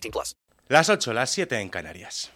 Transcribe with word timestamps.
18 0.00 0.10
plus. 0.10 0.36
Las 0.68 0.88
8, 0.88 1.12
las 1.12 1.30
7 1.30 1.60
en 1.60 1.68
Canarias. 1.68 2.32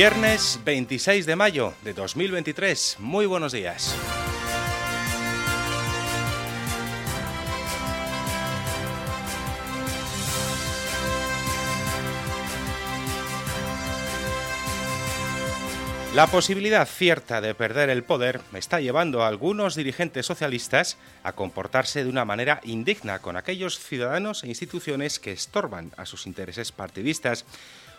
Viernes 0.00 0.58
26 0.64 1.26
de 1.26 1.36
mayo 1.36 1.74
de 1.84 1.92
2023. 1.92 2.96
Muy 3.00 3.26
buenos 3.26 3.52
días. 3.52 3.94
La 16.14 16.26
posibilidad 16.26 16.88
cierta 16.88 17.40
de 17.40 17.54
perder 17.54 17.88
el 17.88 18.02
poder 18.02 18.40
está 18.54 18.80
llevando 18.80 19.22
a 19.22 19.28
algunos 19.28 19.76
dirigentes 19.76 20.26
socialistas 20.26 20.96
a 21.22 21.34
comportarse 21.34 22.02
de 22.02 22.10
una 22.10 22.24
manera 22.24 22.60
indigna 22.64 23.20
con 23.20 23.36
aquellos 23.36 23.78
ciudadanos 23.78 24.42
e 24.42 24.48
instituciones 24.48 25.20
que 25.20 25.30
estorban 25.30 25.92
a 25.96 26.06
sus 26.06 26.26
intereses 26.26 26.72
partidistas. 26.72 27.44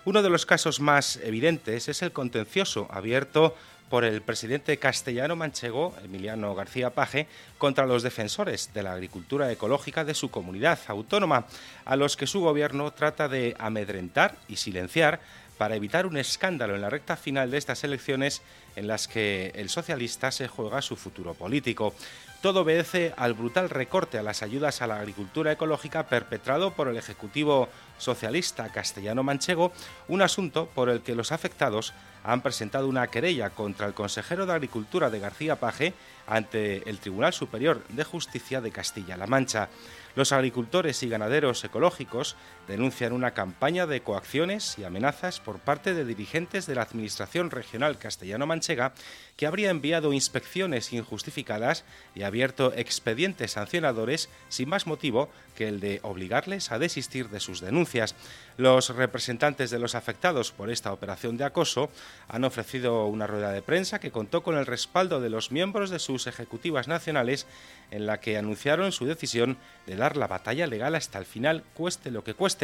Uno 0.04 0.24
de 0.24 0.32
los 0.32 0.48
casos 0.48 0.80
más 0.80 1.18
evidentes 1.18 1.88
es 1.88 2.02
el 2.02 2.12
contencioso 2.12 2.88
abierto 2.90 3.56
por 3.88 4.04
el 4.04 4.22
presidente 4.22 4.78
castellano 4.78 5.36
manchego, 5.36 5.94
Emiliano 6.04 6.56
García 6.56 6.90
Paje, 6.90 7.28
contra 7.60 7.86
los 7.86 8.02
defensores 8.02 8.72
de 8.74 8.82
la 8.82 8.94
agricultura 8.94 9.52
ecológica 9.52 10.04
de 10.04 10.16
su 10.16 10.32
comunidad 10.32 10.80
autónoma, 10.88 11.46
a 11.86 11.96
los 11.98 12.18
que 12.18 12.26
su 12.26 12.42
gobierno 12.42 12.90
trata 12.92 13.28
de 13.28 13.56
amedrentar 13.60 14.38
y 14.48 14.56
silenciar 14.56 15.20
para 15.60 15.76
evitar 15.76 16.08
un 16.08 16.18
escándalo 16.18 16.74
en 16.74 16.82
la 16.82 16.90
recta 16.90 17.16
final 17.16 17.52
de 17.52 17.60
estas 17.60 17.84
elecciones 17.84 18.42
en 18.76 18.88
las 18.88 19.08
que 19.08 19.52
el 19.54 19.70
socialista 19.70 20.32
se 20.32 20.48
juega 20.48 20.82
su 20.82 20.96
futuro 20.96 21.36
político. 21.36 21.94
Todo 22.42 22.62
obedece 22.62 23.14
al 23.18 23.36
brutal 23.36 23.70
recorte 23.70 24.18
a 24.18 24.24
las 24.24 24.42
ayudas 24.42 24.82
a 24.82 24.88
la 24.88 24.98
agricultura 24.98 25.52
ecológica 25.52 26.08
perpetrado 26.08 26.72
por 26.72 26.88
el 26.88 26.98
Ejecutivo 26.98 27.70
Socialista 28.00 28.70
Castellano-Manchego, 28.70 29.72
un 30.08 30.24
asunto 30.24 30.68
por 30.74 30.90
el 30.90 31.02
que 31.02 31.14
los 31.14 31.32
afectados 31.32 31.94
han 32.24 32.42
presentado 32.42 32.88
una 32.88 33.06
querella 33.08 33.52
contra 33.52 33.86
el 33.86 33.94
consejero 33.94 34.48
de 34.48 34.54
Agricultura 34.54 35.12
de 35.12 35.20
García 35.20 35.60
Paje 35.60 35.94
ante 36.26 36.90
el 36.90 36.98
Tribunal 36.98 37.32
Superior 37.32 37.84
de 37.90 38.04
Justicia 38.04 38.60
de 38.60 38.72
Castilla-La 38.72 39.28
Mancha. 39.28 39.70
Los 40.16 40.32
agricultores 40.32 41.04
y 41.04 41.10
ganaderos 41.10 41.64
ecológicos 41.64 42.36
denuncian 42.72 43.12
una 43.12 43.32
campaña 43.32 43.86
de 43.86 44.02
coacciones 44.02 44.80
y 44.80 44.86
amenazas 44.86 45.42
por 45.42 45.60
parte 45.60 45.94
de 45.94 46.06
dirigentes 46.06 46.66
de 46.68 46.76
la 46.76 46.84
Administración 46.84 47.52
Regional 47.52 47.98
Castellano-Manchega 47.98 48.94
que 49.36 49.46
habría 49.46 49.72
enviado 49.72 50.14
inspecciones 50.14 50.94
injustificadas 50.94 51.84
y 52.16 52.24
abierto 52.24 52.72
expedientes 52.74 53.52
sancionadores 53.52 54.30
sin 54.48 54.70
más 54.70 54.88
motivo 54.88 55.30
que 55.56 55.68
el 55.68 55.82
de 55.82 56.00
obligarles 56.04 56.72
a 56.72 56.80
desistir 56.80 57.28
de 57.30 57.42
sus 57.42 57.60
denuncias. 57.60 58.16
Los 58.56 58.90
representantes 58.96 59.70
de 59.70 59.80
los 59.80 59.96
afectados 59.96 60.54
por 60.54 60.70
esta 60.70 60.94
operación 60.94 61.36
de 61.36 61.44
acoso 61.44 61.90
han 62.30 62.46
ofrecido 62.46 63.06
una 63.08 63.28
rueda 63.28 63.52
de 63.52 63.62
prensa 63.62 64.00
que 64.00 64.12
contó 64.12 64.44
con 64.44 64.58
el 64.58 64.66
respaldo 64.66 65.20
de 65.20 65.30
los 65.30 65.52
miembros 65.52 65.90
de 65.90 66.00
sus 66.00 66.28
ejecutivas 66.28 66.88
nacionales 66.88 67.48
en 67.90 68.06
la 68.06 68.22
que 68.22 68.38
anunciaron 68.38 68.94
su 68.94 69.06
decisión 69.06 69.58
de 69.86 69.98
dar 69.98 70.16
la 70.16 70.28
batalla 70.28 70.68
legal 70.68 70.96
hasta 70.96 71.20
el 71.20 71.26
final, 71.26 71.64
cueste 71.74 72.12
lo 72.12 72.24
que 72.24 72.34
cueste. 72.34 72.61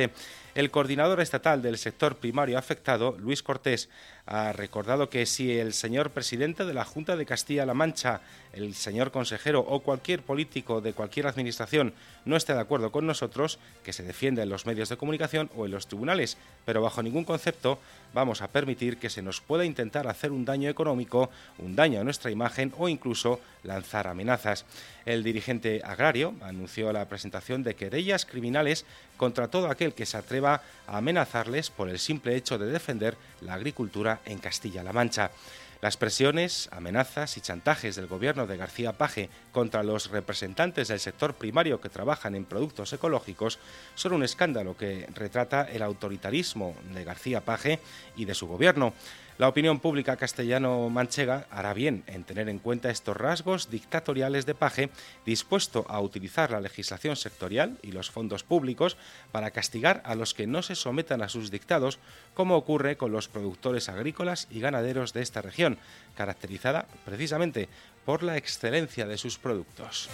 El 0.55 0.71
coordinador 0.71 1.19
estatal 1.21 1.61
del 1.61 1.77
sector 1.77 2.17
primario 2.17 2.57
afectado, 2.57 3.15
Luis 3.19 3.43
Cortés, 3.43 3.89
ha 4.27 4.51
recordado 4.51 5.09
que 5.09 5.25
si 5.25 5.57
el 5.57 5.73
señor 5.73 6.11
presidente 6.11 6.65
de 6.65 6.73
la 6.73 6.85
Junta 6.85 7.15
de 7.15 7.25
Castilla-La 7.25 7.73
Mancha, 7.73 8.21
el 8.53 8.75
señor 8.75 9.11
consejero 9.11 9.61
o 9.61 9.79
cualquier 9.79 10.21
político 10.21 10.81
de 10.81 10.93
cualquier 10.93 11.27
administración 11.27 11.93
no 12.25 12.35
esté 12.35 12.53
de 12.53 12.59
acuerdo 12.59 12.91
con 12.91 13.07
nosotros, 13.07 13.57
que 13.83 13.93
se 13.93 14.03
defienda 14.03 14.43
en 14.43 14.49
los 14.49 14.65
medios 14.65 14.89
de 14.89 14.97
comunicación 14.97 15.49
o 15.55 15.65
en 15.65 15.71
los 15.71 15.87
tribunales, 15.87 16.37
pero 16.65 16.81
bajo 16.81 17.01
ningún 17.01 17.23
concepto 17.23 17.79
vamos 18.13 18.41
a 18.41 18.49
permitir 18.49 18.97
que 18.97 19.09
se 19.09 19.21
nos 19.21 19.39
pueda 19.39 19.63
intentar 19.63 20.07
hacer 20.07 20.31
un 20.31 20.43
daño 20.43 20.69
económico, 20.69 21.29
un 21.59 21.75
daño 21.75 22.01
a 22.01 22.03
nuestra 22.03 22.31
imagen 22.31 22.73
o 22.77 22.89
incluso 22.89 23.39
lanzar 23.63 24.07
amenazas. 24.07 24.65
El 25.05 25.23
dirigente 25.23 25.81
agrario 25.85 26.33
anunció 26.41 26.91
la 26.91 27.07
presentación 27.07 27.63
de 27.63 27.75
querellas 27.75 28.25
criminales 28.25 28.85
contra 29.15 29.47
todo 29.47 29.69
aquel 29.69 29.93
que 29.93 30.05
se 30.05 30.17
atreva 30.17 30.61
a 30.85 30.97
amenazarles 30.97 31.69
por 31.69 31.89
el 31.89 31.99
simple 31.99 32.35
hecho 32.35 32.57
de 32.57 32.67
defender 32.67 33.15
la 33.41 33.53
agricultura 33.53 34.16
en 34.25 34.39
Castilla-La 34.39 34.93
Mancha. 34.93 35.31
Las 35.79 35.95
presiones, 35.95 36.69
amenazas 36.71 37.37
y 37.37 37.41
chantajes 37.41 37.95
del 37.95 38.07
gobierno 38.07 38.47
de 38.47 38.57
García 38.57 38.93
Paje 38.93 39.29
contra 39.51 39.83
los 39.83 40.09
representantes 40.09 40.87
del 40.87 40.99
sector 40.99 41.35
primario 41.35 41.79
que 41.79 41.89
trabajan 41.89 42.33
en 42.33 42.45
productos 42.45 42.93
ecológicos 42.93 43.59
son 43.93 44.13
un 44.13 44.23
escándalo 44.23 44.75
que 44.75 45.07
retrata 45.13 45.69
el 45.69 45.83
autoritarismo 45.83 46.75
de 46.93 47.03
García 47.03 47.41
Paje 47.41 47.79
y 48.15 48.25
de 48.25 48.33
su 48.33 48.47
gobierno. 48.47 48.93
La 49.37 49.47
opinión 49.47 49.79
pública 49.79 50.17
castellano-manchega 50.17 51.45
hará 51.51 51.75
bien 51.75 52.03
en 52.07 52.23
tener 52.23 52.49
en 52.49 52.57
cuenta 52.57 52.89
estos 52.89 53.15
rasgos 53.15 53.69
dictatoriales 53.69 54.47
de 54.47 54.55
Paje, 54.55 54.89
dispuesto 55.27 55.85
a 55.89 56.01
utilizar 56.01 56.49
la 56.49 56.59
legislación 56.59 57.15
sectorial 57.15 57.77
y 57.83 57.91
los 57.91 58.09
fondos 58.09 58.43
públicos 58.43 58.97
para 59.31 59.51
castigar 59.51 60.01
a 60.05 60.15
los 60.15 60.33
que 60.33 60.47
no 60.47 60.63
se 60.63 60.73
sometan 60.73 61.21
a 61.21 61.29
sus 61.29 61.51
dictados, 61.51 61.99
como 62.33 62.55
ocurre 62.55 62.97
con 62.97 63.11
los 63.11 63.27
productores 63.27 63.89
agrícolas 63.89 64.47
y 64.49 64.59
ganaderos 64.59 65.13
de 65.13 65.21
esta 65.21 65.43
región, 65.43 65.77
caracterizada 66.15 66.87
precisamente 67.05 67.69
por 68.05 68.23
la 68.23 68.37
excelencia 68.37 69.05
de 69.05 69.19
sus 69.19 69.37
productos. 69.37 70.09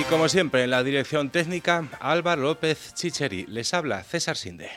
Y 0.00 0.04
como 0.04 0.30
siempre, 0.30 0.64
en 0.64 0.70
la 0.70 0.82
dirección 0.82 1.28
técnica, 1.28 1.86
Álvaro 2.00 2.40
López 2.40 2.94
Chicheri. 2.94 3.44
Les 3.48 3.74
habla 3.74 4.02
César 4.02 4.34
Sinde. 4.34 4.70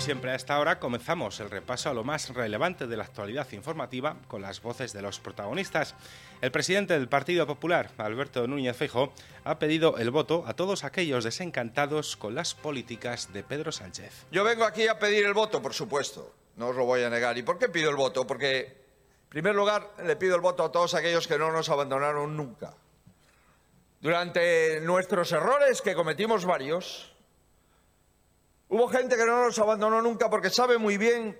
Siempre 0.00 0.30
a 0.30 0.34
esta 0.34 0.58
hora 0.58 0.78
comenzamos 0.78 1.40
el 1.40 1.50
repaso 1.50 1.90
a 1.90 1.94
lo 1.94 2.04
más 2.04 2.30
relevante 2.30 2.86
de 2.86 2.96
la 2.96 3.04
actualidad 3.04 3.46
informativa 3.52 4.16
con 4.28 4.40
las 4.40 4.62
voces 4.62 4.94
de 4.94 5.02
los 5.02 5.20
protagonistas. 5.20 5.94
El 6.40 6.50
presidente 6.50 6.94
del 6.94 7.08
Partido 7.08 7.46
Popular, 7.46 7.90
Alberto 7.98 8.46
Núñez 8.46 8.76
Feijóo, 8.76 9.12
ha 9.44 9.58
pedido 9.58 9.98
el 9.98 10.10
voto 10.10 10.44
a 10.46 10.54
todos 10.54 10.84
aquellos 10.84 11.24
desencantados 11.24 12.16
con 12.16 12.34
las 12.34 12.54
políticas 12.54 13.32
de 13.34 13.42
Pedro 13.42 13.72
Sánchez. 13.72 14.24
Yo 14.32 14.42
vengo 14.42 14.64
aquí 14.64 14.88
a 14.88 14.98
pedir 14.98 15.26
el 15.26 15.34
voto, 15.34 15.60
por 15.60 15.74
supuesto, 15.74 16.34
no 16.56 16.68
os 16.68 16.76
lo 16.76 16.86
voy 16.86 17.02
a 17.02 17.10
negar. 17.10 17.36
¿Y 17.36 17.42
por 17.42 17.58
qué 17.58 17.68
pido 17.68 17.90
el 17.90 17.96
voto? 17.96 18.26
Porque, 18.26 18.60
en 18.60 19.28
primer 19.28 19.54
lugar, 19.54 19.90
le 20.02 20.16
pido 20.16 20.34
el 20.34 20.40
voto 20.40 20.64
a 20.64 20.72
todos 20.72 20.94
aquellos 20.94 21.28
que 21.28 21.38
no 21.38 21.52
nos 21.52 21.68
abandonaron 21.68 22.36
nunca. 22.36 22.72
Durante 24.00 24.80
nuestros 24.80 25.30
errores, 25.32 25.82
que 25.82 25.94
cometimos 25.94 26.46
varios, 26.46 27.09
Hubo 28.70 28.86
gente 28.86 29.16
que 29.16 29.26
no 29.26 29.44
nos 29.44 29.58
abandonó 29.58 30.00
nunca 30.00 30.30
porque 30.30 30.48
sabe 30.48 30.78
muy 30.78 30.96
bien 30.96 31.36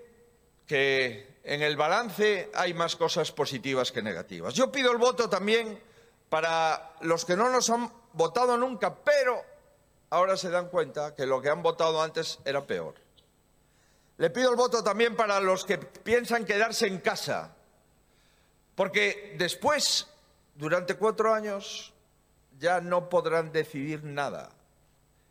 que 0.67 1.39
en 1.45 1.63
el 1.63 1.77
balance 1.77 2.51
hay 2.53 2.75
más 2.75 2.97
cosas 2.97 3.31
positivas 3.31 3.93
que 3.93 4.03
negativas. 4.03 4.53
Yo 4.55 4.73
pido 4.73 4.91
el 4.91 4.99
voto 4.99 5.31
también 5.31 5.81
para 6.29 6.93
los 7.03 7.25
que 7.25 7.37
no 7.37 7.49
nos 7.49 7.71
han 7.71 7.89
votado 8.15 8.57
nunca, 8.57 8.97
pero 8.97 9.41
ahora 10.11 10.37
se 10.37 10.51
dan 10.51 10.71
cuenta 10.71 11.15
que 11.15 11.25
lo 11.25 11.41
que 11.41 11.51
han 11.51 11.63
votado 11.63 12.03
antes 12.03 12.41
era 12.45 12.67
peor. 12.67 12.95
Le 14.17 14.31
pido 14.31 14.51
el 14.51 14.57
voto 14.57 14.83
también 14.83 15.15
para 15.15 15.39
los 15.39 15.65
que 15.65 15.79
piensan 15.79 16.45
quedarse 16.45 16.89
en 16.89 16.99
casa, 16.99 17.55
porque 18.75 19.37
después, 19.39 20.09
durante 20.57 20.97
cuatro 20.97 21.33
años, 21.33 21.95
ya 22.59 22.81
no 22.81 23.09
podrán 23.09 23.53
decidir 23.53 24.03
nada. 24.03 24.51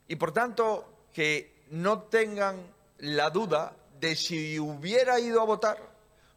Y 0.07 0.16
por 0.16 0.31
tanto, 0.31 1.07
que 1.12 1.59
no 1.69 2.04
tengan 2.04 2.57
la 3.00 3.30
duda 3.30 3.75
de 4.00 4.16
si 4.16 4.60
hubiera 4.60 5.19
ido 5.19 5.42
a 5.42 5.45
votar, 5.45 5.77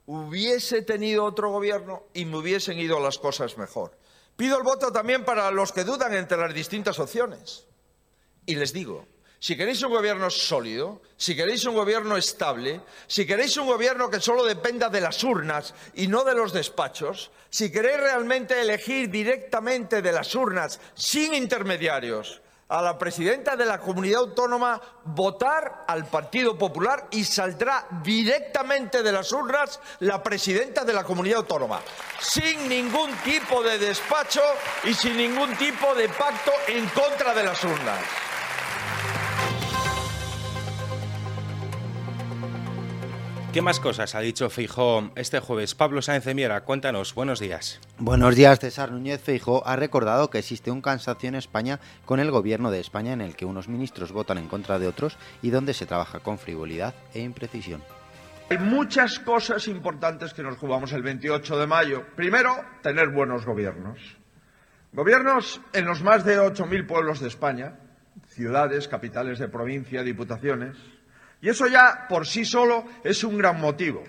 hubiese 0.07 0.83
tenido 0.83 1.25
otro 1.25 1.51
gobierno 1.51 2.05
y 2.13 2.25
me 2.25 2.39
hubiesen 2.39 2.79
ido 2.79 3.01
las 3.01 3.19
cosas 3.19 3.57
mejor. 3.57 3.97
Pido 4.37 4.57
el 4.57 4.63
voto 4.63 4.91
también 4.93 5.25
para 5.25 5.51
los 5.51 5.73
que 5.73 5.85
dudan 5.85 6.15
entre 6.15 6.39
las 6.39 6.55
distintas 6.55 6.99
opciones. 6.99 7.65
Y 8.47 8.57
les 8.57 8.73
digo, 8.73 9.07
si 9.39 9.57
queréis 9.57 9.83
un 9.83 9.91
gobierno 9.93 10.31
sólido, 10.31 11.03
si 11.17 11.35
queréis 11.37 11.65
un 11.65 11.75
gobierno 11.75 12.17
estable, 12.17 12.81
si 13.07 13.27
queréis 13.27 13.57
un 13.57 13.67
gobierno 13.67 14.11
que 14.11 14.21
solo 14.21 14.45
dependa 14.45 14.89
de 14.89 15.01
las 15.01 15.23
urnas 15.25 15.75
y 15.95 16.07
no 16.07 16.25
de 16.25 16.35
los 16.35 16.53
despachos, 16.53 17.31
si 17.51 17.71
queréis 17.71 17.99
realmente 17.99 18.61
elegir 18.61 19.11
directamente 19.11 20.01
de 20.01 20.13
las 20.13 20.35
urnas 20.35 20.81
sin 20.95 21.35
intermediarios, 21.35 22.41
a 22.69 22.81
la 22.81 22.99
presidenta 22.99 23.57
de 23.57 23.67
la 23.67 23.79
comunidad 23.79 24.21
autónoma 24.21 24.81
votar 25.05 25.85
al 25.87 26.07
Partido 26.07 26.57
Popular 26.57 27.09
y 27.11 27.25
saldrá 27.25 27.87
directamente 28.03 29.03
de 29.03 29.13
las 29.13 29.31
urnas 29.33 29.81
la 30.01 30.23
presidenta 30.23 30.85
de 30.85 30.93
la 30.93 31.05
comunidad 31.05 31.39
autónoma, 31.39 31.81
sin 32.21 32.69
ningún 32.69 33.11
tipo 33.25 33.63
de 33.63 33.79
despacho 33.79 34.43
y 34.85 34.95
sin 34.95 35.17
ningún 35.17 35.55
tipo 35.57 35.95
de 35.95 36.09
pacto 36.09 36.53
en 36.69 36.87
contra 36.89 37.35
de 37.35 37.45
las 37.45 37.63
urnas. 37.63 38.32
¿Qué 43.53 43.61
más 43.61 43.81
cosas 43.81 44.15
ha 44.15 44.21
dicho 44.21 44.49
Feijó 44.49 45.11
este 45.15 45.39
jueves? 45.39 45.75
Pablo 45.75 46.01
Sáenz 46.01 46.25
de 46.25 46.35
Miera, 46.35 46.63
cuéntanos, 46.63 47.15
buenos 47.15 47.39
días. 47.39 47.81
Buenos 47.99 48.35
días, 48.35 48.59
César 48.59 48.91
Núñez 48.91 49.21
Feijó 49.21 49.67
ha 49.67 49.77
recordado 49.77 50.31
que 50.31 50.39
existe 50.39 50.71
un 50.71 50.81
cansancio 50.81 51.29
en 51.29 51.35
España 51.35 51.79
con 52.07 52.19
el 52.19 52.31
gobierno 52.31 52.71
de 52.71 52.81
España 52.81 53.13
en 53.13 53.21
el 53.21 53.37
que 53.37 53.45
unos 53.45 53.69
ministros 53.69 54.11
votan 54.11 54.39
en 54.39 54.49
contra 54.49 54.79
de 54.79 54.89
otros 54.89 55.19
y 55.43 55.51
donde 55.51 55.75
se 55.75 55.85
trabaja 55.85 56.21
con 56.21 56.39
frivolidad 56.39 56.95
e 57.13 57.21
imprecisión. 57.21 57.83
Hay 58.49 58.57
muchas 58.57 59.19
cosas 59.19 59.69
importantes 59.69 60.33
que 60.33 60.43
nos 60.43 60.57
jugamos 60.57 60.95
el 60.95 61.03
28 61.03 61.59
de 61.59 61.67
mayo. 61.67 62.07
Primero, 62.17 62.57
tener 62.83 63.11
buenos 63.11 63.45
gobiernos. 63.45 63.99
Gobiernos 64.95 65.61
en 65.75 65.85
los 65.85 66.03
más 66.03 66.25
de 66.25 66.39
8.000 66.39 66.87
pueblos 66.87 67.21
de 67.21 67.29
España, 67.29 67.77
ciudades, 68.29 68.89
capitales 68.89 69.39
de 69.39 69.49
provincia, 69.49 70.03
diputaciones 70.03 70.79
y 71.43 71.49
eso 71.49 71.67
ya 71.67 72.07
por 72.09 72.27
sí 72.27 72.45
solo 72.45 72.85
es 73.03 73.25
un 73.25 73.37
gran 73.37 73.61
motivo. 73.61 74.05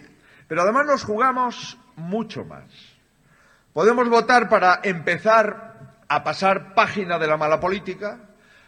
Pero 0.48 0.62
además 0.62 0.86
nos 0.86 1.04
jugamos 1.04 1.80
mucho 1.96 2.46
más. 2.46 2.66
Podemos 3.74 4.08
votar 4.08 4.48
para 4.48 4.80
empezar 4.84 5.98
a 6.08 6.24
pasar 6.24 6.76
página 6.76 7.18
de 7.18 7.26
la 7.26 7.36
mala 7.36 7.60
política, 7.60 8.20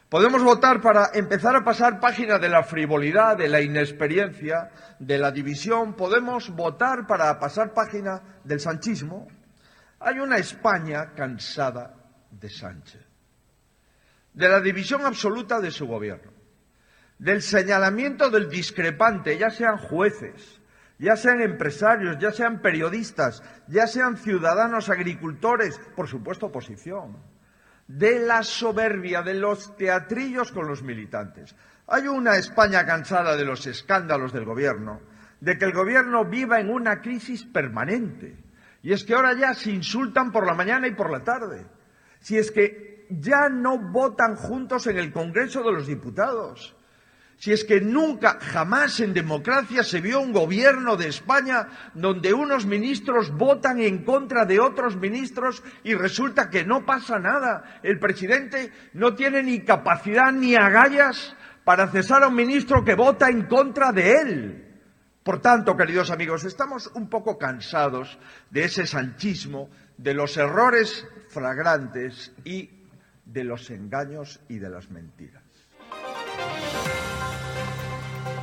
podemos 0.10 0.42
votar 0.42 0.82
para 0.82 1.12
empezar 1.14 1.56
a 1.56 1.64
pasar 1.64 2.00
página 2.00 2.40
de 2.40 2.50
la 2.50 2.64
frivolidad, 2.64 3.38
de 3.38 3.50
la 3.50 3.62
inexperiencia, 3.62 4.72
de 4.98 5.20
la 5.20 5.32
división, 5.32 5.94
podemos 5.94 6.50
votar 6.50 7.06
para 7.06 7.38
pasar 7.38 7.72
página 7.72 8.40
del 8.44 8.60
sanchismo. 8.60 9.28
Hay 10.00 10.18
una 10.18 10.38
España 10.38 11.14
cansada 11.16 11.94
de 12.32 12.50
Sánchez, 12.50 13.06
de 14.34 14.50
la 14.50 14.60
división 14.60 15.06
absoluta 15.06 15.60
de 15.60 15.70
su 15.70 15.86
gobierno 15.86 16.35
del 17.18 17.42
señalamiento 17.42 18.30
del 18.30 18.50
discrepante, 18.50 19.38
ya 19.38 19.50
sean 19.50 19.78
jueces, 19.78 20.62
ya 21.00 21.16
sean 21.16 21.42
empresarios, 21.42 22.18
ya 22.20 22.32
sean 22.32 22.62
periodistas, 22.62 23.44
ya 23.68 23.88
sean 23.88 24.18
ciudadanos 24.18 24.90
agricultores, 24.90 25.80
por 25.96 26.08
supuesto 26.08 26.48
oposición, 26.48 27.18
de 27.88 28.20
la 28.20 28.44
soberbia, 28.44 29.22
de 29.22 29.36
los 29.36 29.76
teatrillos 29.78 30.52
con 30.52 30.68
los 30.68 30.84
militantes. 30.84 31.56
Hay 31.88 32.08
una 32.08 32.36
España 32.38 32.86
cansada 32.86 33.36
de 33.38 33.46
los 33.46 33.68
escándalos 33.68 34.34
del 34.34 34.46
gobierno, 34.46 35.02
de 35.40 35.58
que 35.58 35.66
el 35.66 35.74
gobierno 35.74 36.26
viva 36.26 36.60
en 36.60 36.70
una 36.70 37.02
crisis 37.02 37.44
permanente. 37.44 38.38
Y 38.82 38.94
es 38.94 39.04
que 39.04 39.14
ahora 39.14 39.34
ya 39.34 39.54
se 39.54 39.72
insultan 39.72 40.32
por 40.32 40.46
la 40.46 40.54
mañana 40.54 40.88
y 40.88 40.96
por 40.96 41.12
la 41.12 41.24
tarde. 41.24 41.66
Si 42.20 42.38
es 42.38 42.52
que 42.52 43.08
ya 43.10 43.50
no 43.50 43.78
votan 43.78 44.36
juntos 44.36 44.88
en 44.88 44.98
el 44.98 45.12
Congreso 45.12 45.62
de 45.64 45.72
los 45.72 45.88
Diputados 45.88 46.76
si 47.38 47.52
es 47.52 47.66
que 47.66 47.82
nunca, 47.82 48.40
jamás 48.40 49.00
en 49.00 49.14
democracia 49.14 49.84
se 49.84 50.00
vio 50.02 50.22
un 50.22 50.32
gobierno 50.32 50.96
de 50.96 51.10
España 51.10 51.68
donde 51.94 52.34
unos 52.34 52.66
ministros 52.66 53.32
votan 53.32 53.82
en 53.82 54.04
contra 54.04 54.46
de 54.46 54.60
otros 54.60 54.96
ministros 54.96 55.62
y 55.84 55.96
resulta 55.96 56.50
que 56.50 56.64
no 56.64 56.86
pasa 56.86 57.20
nada. 57.20 57.80
El 57.84 58.00
presidente 58.00 58.72
no 58.94 59.16
tiene 59.16 59.44
ni 59.44 59.60
capacidad 59.62 60.32
ni 60.32 60.56
agallas 60.56 61.36
para 61.66 61.88
cesar 61.88 62.24
a 62.24 62.30
un 62.30 62.36
ministro 62.36 62.86
que 62.86 62.96
vota 62.96 63.30
en 63.30 63.48
contra 63.48 63.92
de 63.92 64.12
él. 64.14 64.62
Por 65.24 65.42
tanto, 65.42 65.76
queridos 65.76 66.12
amigos, 66.12 66.46
estamos 66.46 66.88
un 66.94 67.10
poco 67.10 67.38
cansados 67.38 68.18
de 68.52 68.66
ese 68.66 68.86
sanchismo, 68.86 69.70
de 69.98 70.14
los 70.14 70.38
errores 70.38 71.08
flagrantes 71.30 72.32
y 72.44 72.70
de 73.26 73.44
los 73.44 73.72
engaños 73.72 74.40
y 74.48 74.60
de 74.60 74.70
las 74.70 74.92
mentiras. 74.92 75.44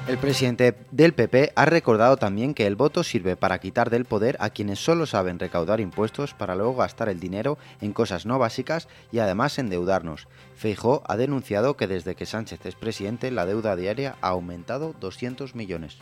El 0.09 0.19
presidente 0.19 0.75
del 0.91 1.15
PP 1.15 1.53
ha 1.55 1.65
recordado 1.65 2.17
también 2.17 2.55
que 2.55 2.67
el 2.67 2.75
voto 2.75 3.05
sirve 3.05 3.37
para 3.37 3.61
quitar 3.61 3.89
del 3.89 4.05
poder 4.05 4.37
a 4.41 4.51
quienes 4.51 4.81
solo 4.81 5.07
saben 5.07 5.39
recaudar 5.39 5.79
impuestos 5.79 6.35
para 6.35 6.57
luego 6.57 6.75
gastar 6.75 7.09
el 7.09 7.21
dinero 7.21 7.57
en 7.81 7.93
cosas 7.93 8.27
no 8.27 8.37
básicas 8.37 8.89
y 9.13 9.21
además 9.21 9.59
endeudarnos. 9.61 10.27
Feijó 10.57 11.05
ha 11.07 11.17
denunciado 11.17 11.77
que 11.77 11.87
desde 11.87 12.17
que 12.17 12.27
Sánchez 12.27 12.67
es 12.67 12.75
presidente 12.75 13.31
la 13.31 13.47
deuda 13.47 13.77
diaria 13.77 14.17
ha 14.23 14.31
aumentado 14.31 14.93
200 14.99 15.55
millones. 15.55 15.99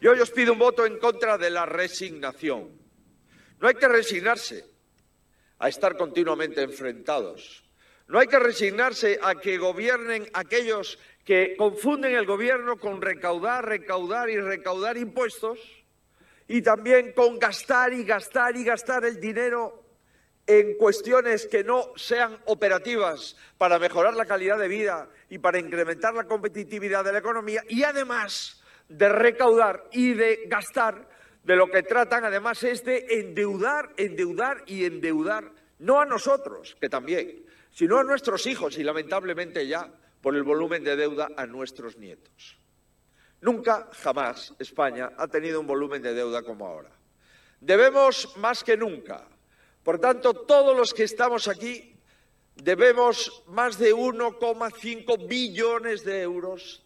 Yo 0.00 0.10
hoy 0.10 0.18
os 0.18 0.32
pido 0.32 0.52
un 0.52 0.58
voto 0.58 0.84
en 0.84 0.98
contra 0.98 1.38
de 1.38 1.50
la 1.50 1.66
resignación. 1.66 2.70
No 3.60 3.68
hay 3.68 3.74
que 3.74 3.86
resignarse 3.86 4.64
a 5.60 5.68
estar 5.68 5.96
continuamente 5.96 6.62
enfrentados. 6.62 7.62
No 8.08 8.18
hay 8.18 8.26
que 8.26 8.40
resignarse 8.40 9.18
a 9.22 9.36
que 9.36 9.56
gobiernen 9.56 10.28
aquellos 10.32 10.98
que 11.26 11.56
confunden 11.58 12.14
el 12.14 12.24
gobierno 12.24 12.78
con 12.78 13.02
recaudar, 13.02 13.66
recaudar 13.66 14.30
y 14.30 14.40
recaudar 14.40 14.96
impuestos 14.96 15.58
y 16.46 16.62
también 16.62 17.12
con 17.14 17.40
gastar 17.40 17.92
y 17.92 18.04
gastar 18.04 18.56
y 18.56 18.62
gastar 18.62 19.04
el 19.04 19.20
dinero 19.20 19.82
en 20.46 20.76
cuestiones 20.76 21.46
que 21.46 21.64
no 21.64 21.90
sean 21.96 22.38
operativas 22.44 23.36
para 23.58 23.80
mejorar 23.80 24.14
la 24.14 24.26
calidad 24.26 24.56
de 24.56 24.68
vida 24.68 25.08
y 25.28 25.38
para 25.38 25.58
incrementar 25.58 26.14
la 26.14 26.28
competitividad 26.28 27.04
de 27.04 27.12
la 27.12 27.18
economía 27.18 27.64
y 27.68 27.82
además 27.82 28.62
de 28.88 29.08
recaudar 29.08 29.88
y 29.90 30.12
de 30.12 30.44
gastar, 30.46 31.08
de 31.42 31.56
lo 31.56 31.68
que 31.68 31.82
tratan 31.82 32.24
además 32.24 32.62
es 32.62 32.84
de 32.84 33.04
endeudar, 33.18 33.92
endeudar 33.96 34.62
y 34.66 34.84
endeudar, 34.84 35.50
no 35.80 36.00
a 36.00 36.06
nosotros, 36.06 36.76
que 36.80 36.88
también, 36.88 37.44
sino 37.72 37.98
a 37.98 38.04
nuestros 38.04 38.46
hijos 38.46 38.78
y 38.78 38.84
lamentablemente 38.84 39.66
ya 39.66 39.90
por 40.26 40.34
el 40.34 40.42
volumen 40.42 40.82
de 40.82 40.96
deuda 40.96 41.28
a 41.36 41.46
nuestros 41.46 41.98
nietos. 41.98 42.58
Nunca, 43.40 43.88
jamás, 43.92 44.52
España 44.58 45.12
ha 45.16 45.28
tenido 45.28 45.60
un 45.60 45.68
volumen 45.68 46.02
de 46.02 46.14
deuda 46.14 46.42
como 46.42 46.66
ahora. 46.66 46.90
Debemos 47.60 48.36
más 48.36 48.64
que 48.64 48.76
nunca. 48.76 49.28
Por 49.84 50.00
tanto, 50.00 50.34
todos 50.34 50.76
los 50.76 50.92
que 50.92 51.04
estamos 51.04 51.46
aquí 51.46 51.94
debemos 52.56 53.44
más 53.46 53.78
de 53.78 53.94
1,5 53.94 55.28
billones 55.28 56.04
de 56.04 56.22
euros 56.22 56.84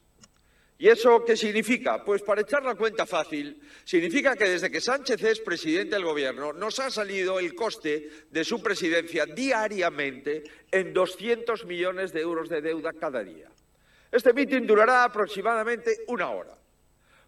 ¿Y 0.80 0.88
eso 0.88 1.22
qué 1.26 1.36
significa? 1.36 2.02
Pues 2.02 2.22
para 2.22 2.40
echar 2.40 2.62
la 2.62 2.74
cuenta 2.74 3.04
fácil, 3.04 3.60
significa 3.84 4.34
que 4.34 4.48
desde 4.48 4.70
que 4.70 4.80
Sánchez 4.80 5.22
es 5.22 5.40
presidente 5.40 5.94
del 5.94 6.06
Gobierno 6.06 6.54
nos 6.54 6.78
ha 6.80 6.90
salido 6.90 7.38
el 7.38 7.54
coste 7.54 8.08
de 8.30 8.44
su 8.44 8.62
presidencia 8.62 9.26
diariamente 9.26 10.42
en 10.70 10.94
200 10.94 11.66
millones 11.66 12.14
de 12.14 12.22
euros 12.22 12.48
de 12.48 12.62
deuda 12.62 12.94
cada 12.94 13.22
día. 13.22 13.50
Este 14.10 14.32
mitin 14.32 14.66
durará 14.66 15.04
aproximadamente 15.04 15.98
una 16.06 16.30
hora. 16.30 16.56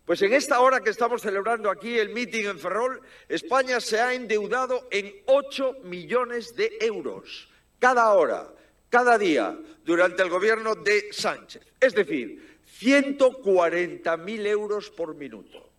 Pues 0.07 0.23
en 0.23 0.33
esta 0.33 0.59
hora 0.61 0.81
que 0.81 0.89
estamos 0.89 1.21
celebrando 1.21 1.71
aquí 1.71 1.99
el 1.99 2.09
mitin 2.09 2.47
en 2.47 2.59
Ferrol, 2.59 3.03
España 3.29 3.81
se 3.81 4.01
ha 4.01 4.15
endeudado 4.15 4.89
en 4.91 5.13
8 5.27 5.81
millones 5.85 6.57
de 6.57 6.79
euros 6.81 7.51
cada 7.79 8.15
hora, 8.15 8.49
cada 8.89 9.19
día, 9.19 9.55
durante 9.85 10.23
el 10.23 10.31
gobierno 10.31 10.75
de 10.75 11.13
Sánchez. 11.13 11.63
Es 11.79 11.95
decir, 11.95 12.52
140.000 12.83 14.47
euros 14.47 14.91
por 14.91 15.15
minuto. 15.15 15.71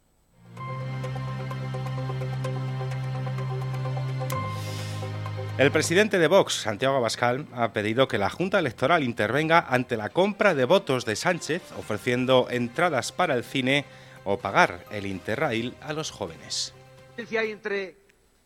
El 5.58 5.70
presidente 5.72 6.18
de 6.18 6.28
Vox, 6.28 6.54
Santiago 6.54 6.96
Abascal, 6.96 7.46
ha 7.54 7.74
pedido 7.74 8.08
que 8.08 8.18
la 8.18 8.30
Junta 8.30 8.58
Electoral 8.58 9.04
intervenga 9.04 9.60
ante 9.60 9.98
la 9.98 10.10
compra 10.10 10.56
de 10.56 10.64
votos 10.66 11.06
de 11.06 11.18
Sánchez, 11.18 11.62
ofreciendo 11.78 12.48
entradas 12.50 13.12
para 13.12 13.36
el 13.36 13.44
cine 13.44 13.86
o 14.24 14.40
pagar 14.40 14.86
el 14.90 15.06
Interrail 15.06 15.76
a 15.82 15.92
los 15.92 16.10
jóvenes. 16.10 16.74
¿Qué 17.18 17.38
hay 17.38 17.52
entre 17.52 17.98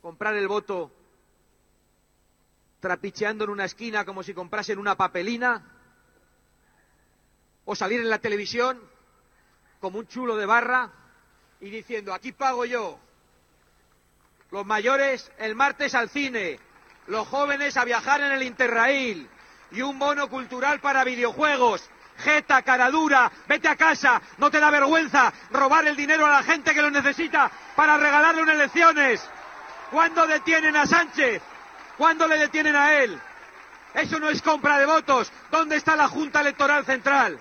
comprar 0.02 0.36
el 0.36 0.48
voto 0.48 0.92
trapicheando 2.80 3.44
en 3.44 3.52
una 3.52 3.66
esquina 3.66 4.04
como 4.04 4.24
si 4.24 4.34
comprasen 4.34 4.80
una 4.80 4.98
papelina 4.98 5.77
o 7.68 7.76
salir 7.76 8.00
en 8.00 8.10
la 8.10 8.20
televisión 8.20 8.82
como 9.80 10.00
un 10.00 10.08
chulo 10.08 10.38
de 10.38 10.46
barra 10.46 10.90
y 11.60 11.70
diciendo 11.70 12.14
aquí 12.14 12.32
pago 12.32 12.66
yo, 12.66 12.98
los 14.52 14.66
mayores 14.66 15.30
el 15.38 15.54
martes 15.54 15.94
al 15.94 16.10
cine, 16.10 16.60
los 17.08 17.28
jóvenes 17.28 17.76
a 17.76 17.84
viajar 17.84 18.22
en 18.22 18.32
el 18.32 18.44
Interrail 18.44 19.30
y 19.72 19.82
un 19.82 20.00
bono 20.00 20.30
cultural 20.30 20.80
para 20.80 21.04
videojuegos. 21.04 21.88
Jeta, 22.20 22.64
cara 22.64 22.90
dura, 22.90 23.32
vete 23.48 23.68
a 23.68 23.76
casa, 23.76 24.22
no 24.38 24.50
te 24.50 24.60
da 24.60 24.72
vergüenza 24.72 25.32
robar 25.52 25.86
el 25.88 25.96
dinero 25.96 26.26
a 26.26 26.32
la 26.32 26.44
gente 26.44 26.74
que 26.74 26.82
lo 26.82 26.90
necesita 26.90 27.52
para 27.76 27.98
regalarle 27.98 28.42
unas 28.42 28.56
elecciones. 28.56 29.30
¿Cuándo 29.92 30.26
detienen 30.26 30.76
a 30.78 30.88
Sánchez? 30.88 31.42
¿Cuándo 31.98 32.28
le 32.28 32.38
detienen 32.38 32.76
a 32.76 32.94
él? 32.94 33.20
Eso 33.94 34.20
no 34.20 34.30
es 34.30 34.42
compra 34.42 34.80
de 34.80 34.86
votos. 34.86 35.32
¿Dónde 35.52 35.76
está 35.76 35.96
la 35.96 36.08
Junta 36.08 36.40
Electoral 36.40 36.86
Central? 36.86 37.40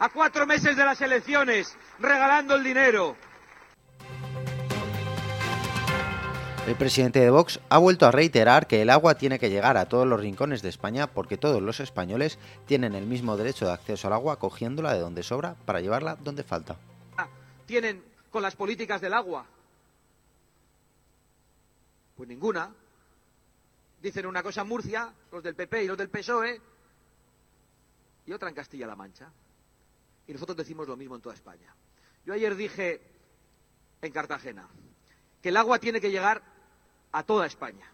A 0.00 0.08
cuatro 0.08 0.46
meses 0.46 0.76
de 0.76 0.84
las 0.84 1.00
elecciones, 1.02 1.76
regalando 2.00 2.56
el 2.56 2.64
dinero. 2.64 3.16
El 6.66 6.74
presidente 6.76 7.20
de 7.20 7.30
Vox 7.30 7.60
ha 7.68 7.78
vuelto 7.78 8.06
a 8.06 8.10
reiterar 8.10 8.66
que 8.66 8.80
el 8.80 8.90
agua 8.90 9.16
tiene 9.16 9.38
que 9.38 9.50
llegar 9.50 9.76
a 9.76 9.88
todos 9.88 10.06
los 10.06 10.20
rincones 10.20 10.62
de 10.62 10.68
España 10.68 11.06
porque 11.06 11.36
todos 11.36 11.60
los 11.60 11.80
españoles 11.80 12.38
tienen 12.66 12.94
el 12.94 13.06
mismo 13.06 13.36
derecho 13.36 13.66
de 13.66 13.72
acceso 13.72 14.06
al 14.06 14.14
agua 14.14 14.38
cogiéndola 14.38 14.94
de 14.94 15.00
donde 15.00 15.22
sobra 15.22 15.54
para 15.66 15.80
llevarla 15.80 16.16
donde 16.16 16.44
falta. 16.44 16.76
¿Tienen 17.66 18.02
con 18.30 18.42
las 18.42 18.56
políticas 18.56 19.00
del 19.00 19.14
agua? 19.14 19.44
Pues 22.16 22.28
ninguna. 22.28 22.70
Dicen 24.02 24.26
una 24.26 24.42
cosa 24.42 24.62
en 24.62 24.68
Murcia, 24.68 25.12
los 25.30 25.42
del 25.42 25.54
PP 25.54 25.84
y 25.84 25.86
los 25.86 25.98
del 25.98 26.08
PSOE, 26.08 26.60
y 28.26 28.32
otra 28.32 28.48
en 28.48 28.54
Castilla-La 28.54 28.96
Mancha. 28.96 29.30
Y 30.26 30.32
nosotros 30.32 30.56
decimos 30.56 30.86
lo 30.86 30.96
mismo 30.96 31.16
en 31.16 31.22
toda 31.22 31.34
España. 31.34 31.74
Yo 32.24 32.34
ayer 32.34 32.54
dije 32.54 33.00
en 34.02 34.12
Cartagena 34.12 34.68
que 35.42 35.48
el 35.48 35.56
agua 35.56 35.78
tiene 35.78 36.00
que 36.00 36.10
llegar 36.10 36.42
a 37.12 37.22
toda 37.22 37.46
España. 37.46 37.90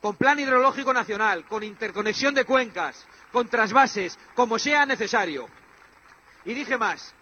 Con 0.00 0.16
plan 0.16 0.38
hidrológico 0.38 0.92
nacional, 0.92 1.46
con 1.46 1.62
interconexión 1.62 2.34
de 2.34 2.44
cuencas, 2.44 3.06
con 3.32 3.48
trasvases, 3.48 4.18
como 4.34 4.58
sea 4.58 4.84
necesario. 4.84 5.46
Y 6.44 6.52
dije 6.52 6.76
más, 6.76 7.14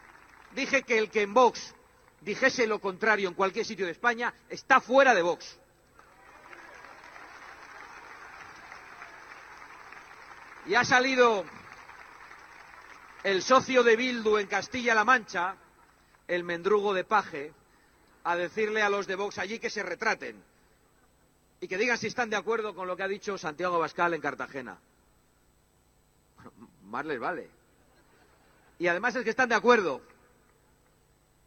dije 0.55 0.83
que 0.83 0.99
el 0.99 1.11
que 1.11 1.23
en 1.23 1.33
Vox 1.33 1.75
dijese 2.21 2.67
lo 2.67 2.81
contrario 2.81 3.29
en 3.29 3.35
cualquier 3.35 3.65
sitio 3.65 3.87
de 3.87 3.93
España 3.93 4.35
está 4.49 4.81
fuera 4.81 5.15
de 5.15 5.23
Vox. 5.23 5.59
Y 10.67 10.75
ha 10.75 10.85
salido 10.85 11.45
el 13.25 13.43
socio 13.43 13.83
de 13.83 13.97
Bildu 13.97 14.39
en 14.39 14.47
Castilla-La 14.47 15.05
Mancha, 15.05 15.57
el 16.27 16.45
mendrugo 16.45 16.93
de 16.93 17.05
Paje, 17.05 17.53
a 18.25 18.37
decirle 18.37 18.83
a 18.83 18.89
los 18.89 19.07
de 19.07 19.17
Vox 19.17 19.39
allí 19.39 19.59
que 19.59 19.71
se 19.71 19.83
retraten 19.83 20.43
y 21.61 21.69
que 21.69 21.79
digan 21.79 21.99
si 21.99 22.09
están 22.09 22.31
de 22.31 22.37
acuerdo 22.37 22.75
con 22.75 22.89
lo 22.89 22.97
que 22.97 23.03
ha 23.03 23.09
dicho 23.09 23.39
Santiago 23.39 23.79
Bascal 23.79 24.15
en 24.15 24.21
Cartagena. 24.21 24.79
más 26.85 27.07
les 27.07 27.19
vale. 27.19 27.49
Y 28.79 28.89
además 28.89 29.15
es 29.15 29.25
que 29.25 29.31
están 29.31 29.49
de 29.49 29.55
acuerdo. 29.55 30.03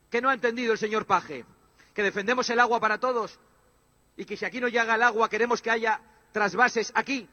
¿Qué 0.10 0.22
no 0.22 0.29
ha 0.29 0.34
entendido 0.34 0.72
el 0.72 0.79
señor 0.79 1.05
Paje? 1.05 1.46
Que 1.94 2.03
defendemos 2.03 2.50
el 2.50 2.60
agua 2.60 2.79
para 2.79 3.00
todos 3.00 3.38
y 4.15 4.24
que 4.24 4.38
si 4.38 4.46
aquí 4.46 4.62
no 4.62 4.70
llega 4.70 4.96
el 4.96 5.03
agua 5.03 5.29
queremos 5.29 5.62
que 5.62 5.72
haya 5.72 6.00
trasvases 6.32 6.91
aquí 6.96 7.27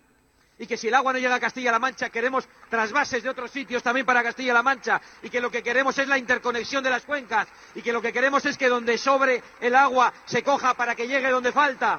y 0.62 0.66
que 0.68 0.76
si 0.76 0.86
el 0.86 0.94
agua 0.94 1.12
no 1.12 1.18
llega 1.18 1.34
a 1.34 1.40
Castilla-La 1.40 1.80
Mancha 1.80 2.08
queremos 2.08 2.48
trasvases 2.70 3.20
de 3.20 3.28
otros 3.28 3.50
sitios 3.50 3.82
también 3.82 4.06
para 4.06 4.22
Castilla-La 4.22 4.62
Mancha 4.62 5.00
y 5.20 5.28
que 5.28 5.40
lo 5.40 5.50
que 5.50 5.60
queremos 5.60 5.98
es 5.98 6.06
la 6.06 6.16
interconexión 6.16 6.84
de 6.84 6.90
las 6.90 7.02
cuencas 7.02 7.48
y 7.74 7.82
que 7.82 7.92
lo 7.92 8.00
que 8.00 8.12
queremos 8.12 8.46
es 8.46 8.56
que 8.56 8.68
donde 8.68 8.96
sobre 8.96 9.42
el 9.60 9.74
agua 9.74 10.12
se 10.24 10.44
coja 10.44 10.74
para 10.74 10.94
que 10.94 11.08
llegue 11.08 11.30
donde 11.30 11.50
falta 11.50 11.98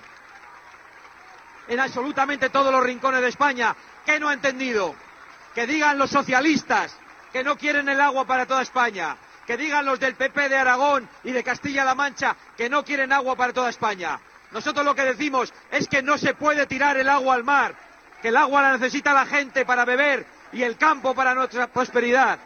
en 1.68 1.78
absolutamente 1.78 2.50
todos 2.52 2.72
los 2.72 2.82
rincones 2.82 3.20
de 3.20 3.28
España. 3.28 3.76
¿Qué 4.06 4.18
no 4.18 4.30
ha 4.30 4.34
entendido? 4.34 4.96
Que 5.54 5.68
digan 5.68 5.98
los 5.98 6.10
socialistas 6.10 6.98
que 7.34 7.44
no 7.44 7.58
quieren 7.58 7.90
el 7.90 8.00
agua 8.00 8.26
para 8.26 8.46
toda 8.46 8.62
España. 8.62 9.18
Que 9.46 9.58
digan 9.58 9.84
los 9.84 10.00
del 10.00 10.16
PP 10.16 10.48
de 10.48 10.56
Aragón 10.56 11.10
y 11.26 11.32
de 11.34 11.44
Castilla-La 11.44 11.96
Mancha 11.96 12.38
que 12.56 12.70
no 12.70 12.86
quieren 12.86 13.12
agua 13.12 13.36
para 13.36 13.52
toda 13.52 13.70
España. 13.70 14.22
Nosotros 14.52 14.86
lo 14.86 14.96
que 14.96 15.04
decimos 15.04 15.54
es 15.70 15.90
que 15.90 16.02
no 16.02 16.18
se 16.18 16.34
puede 16.34 16.66
tirar 16.66 16.96
el 16.96 17.10
agua 17.10 17.34
al 17.36 17.44
mar, 17.44 17.76
que 18.24 18.30
el 18.30 18.38
agua 18.38 18.62
la 18.62 18.78
necesita 18.78 19.14
la 19.14 19.26
gente 19.26 19.66
para 19.66 19.84
beber 19.84 20.26
y 20.54 20.64
el 20.64 20.78
campo 20.78 21.14
para 21.14 21.36
nuestra 21.36 21.68
prosperidad. 21.68 22.40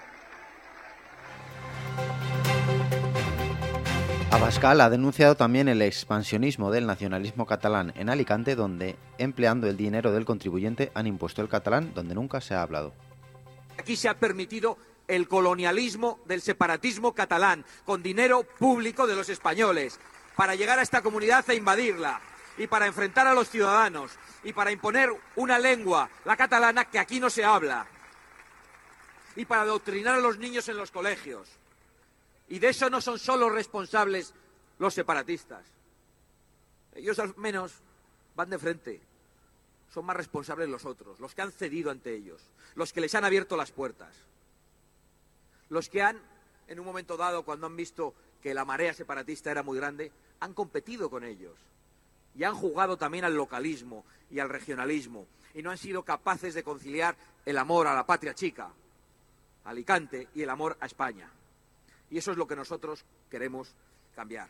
Abascal 4.31 4.81
ha 4.81 4.89
denunciado 4.89 5.35
también 5.35 5.67
el 5.67 5.83
expansionismo 5.83 6.71
del 6.71 6.87
nacionalismo 6.87 7.45
catalán 7.45 7.93
en 7.95 8.09
Alicante, 8.09 8.55
donde, 8.55 8.97
empleando 9.19 9.67
el 9.67 9.77
dinero 9.77 10.11
del 10.11 10.25
contribuyente, 10.25 10.91
han 10.95 11.05
impuesto 11.05 11.43
el 11.43 11.47
catalán 11.47 11.91
donde 11.93 12.15
nunca 12.15 12.41
se 12.41 12.55
ha 12.55 12.63
hablado. 12.63 12.91
Aquí 13.77 13.95
se 13.95 14.09
ha 14.09 14.15
permitido 14.15 14.79
el 15.07 15.27
colonialismo 15.27 16.19
del 16.25 16.41
separatismo 16.41 17.13
catalán, 17.13 17.63
con 17.85 18.01
dinero 18.01 18.47
público 18.57 19.05
de 19.05 19.15
los 19.15 19.29
españoles, 19.29 19.99
para 20.35 20.55
llegar 20.55 20.79
a 20.79 20.81
esta 20.81 21.03
comunidad 21.03 21.47
e 21.51 21.55
invadirla 21.55 22.19
y 22.57 22.67
para 22.67 22.87
enfrentar 22.87 23.27
a 23.27 23.33
los 23.33 23.49
ciudadanos 23.49 24.11
y 24.43 24.53
para 24.53 24.71
imponer 24.71 25.09
una 25.35 25.59
lengua, 25.59 26.09
la 26.25 26.35
catalana, 26.35 26.85
que 26.85 26.99
aquí 26.99 27.19
no 27.19 27.29
se 27.29 27.45
habla, 27.45 27.87
y 29.35 29.45
para 29.45 29.61
adoctrinar 29.61 30.15
a 30.15 30.19
los 30.19 30.37
niños 30.37 30.67
en 30.67 30.77
los 30.77 30.91
colegios. 30.91 31.47
Y 32.49 32.59
de 32.59 32.69
eso 32.69 32.89
no 32.89 33.01
son 33.01 33.19
solo 33.19 33.49
responsables 33.49 34.33
los 34.79 34.93
separatistas. 34.93 35.65
Ellos 36.95 37.19
al 37.19 37.35
menos 37.37 37.73
van 38.35 38.49
de 38.49 38.57
frente. 38.57 39.01
Son 39.93 40.05
más 40.05 40.17
responsables 40.17 40.67
los 40.69 40.85
otros, 40.85 41.19
los 41.19 41.35
que 41.35 41.41
han 41.41 41.51
cedido 41.51 41.91
ante 41.91 42.13
ellos, 42.13 42.41
los 42.75 42.91
que 42.91 43.01
les 43.01 43.13
han 43.15 43.25
abierto 43.25 43.55
las 43.55 43.71
puertas, 43.71 44.15
los 45.69 45.89
que 45.89 46.01
han, 46.01 46.19
en 46.67 46.79
un 46.79 46.85
momento 46.85 47.17
dado, 47.17 47.43
cuando 47.43 47.67
han 47.67 47.75
visto 47.75 48.13
que 48.41 48.53
la 48.53 48.65
marea 48.65 48.93
separatista 48.93 49.49
era 49.49 49.63
muy 49.63 49.77
grande, 49.77 50.11
han 50.39 50.53
competido 50.53 51.09
con 51.09 51.23
ellos 51.23 51.55
y 52.37 52.43
han 52.43 52.55
jugado 52.55 52.97
también 52.97 53.25
al 53.25 53.35
localismo 53.35 54.05
y 54.29 54.39
al 54.39 54.49
regionalismo 54.49 55.25
y 55.53 55.63
no 55.63 55.71
han 55.71 55.77
sido 55.77 56.03
capaces 56.03 56.53
de 56.53 56.63
conciliar 56.63 57.15
el 57.45 57.57
amor 57.57 57.87
a 57.87 57.95
la 57.95 58.05
patria 58.05 58.35
chica, 58.35 58.69
Alicante, 59.65 60.27
y 60.35 60.43
el 60.43 60.49
amor 60.49 60.77
a 60.79 60.85
España. 60.85 61.29
Y 62.11 62.17
eso 62.17 62.31
es 62.31 62.37
lo 62.37 62.47
que 62.47 62.55
nosotros 62.55 63.03
queremos 63.29 63.73
cambiar. 64.15 64.47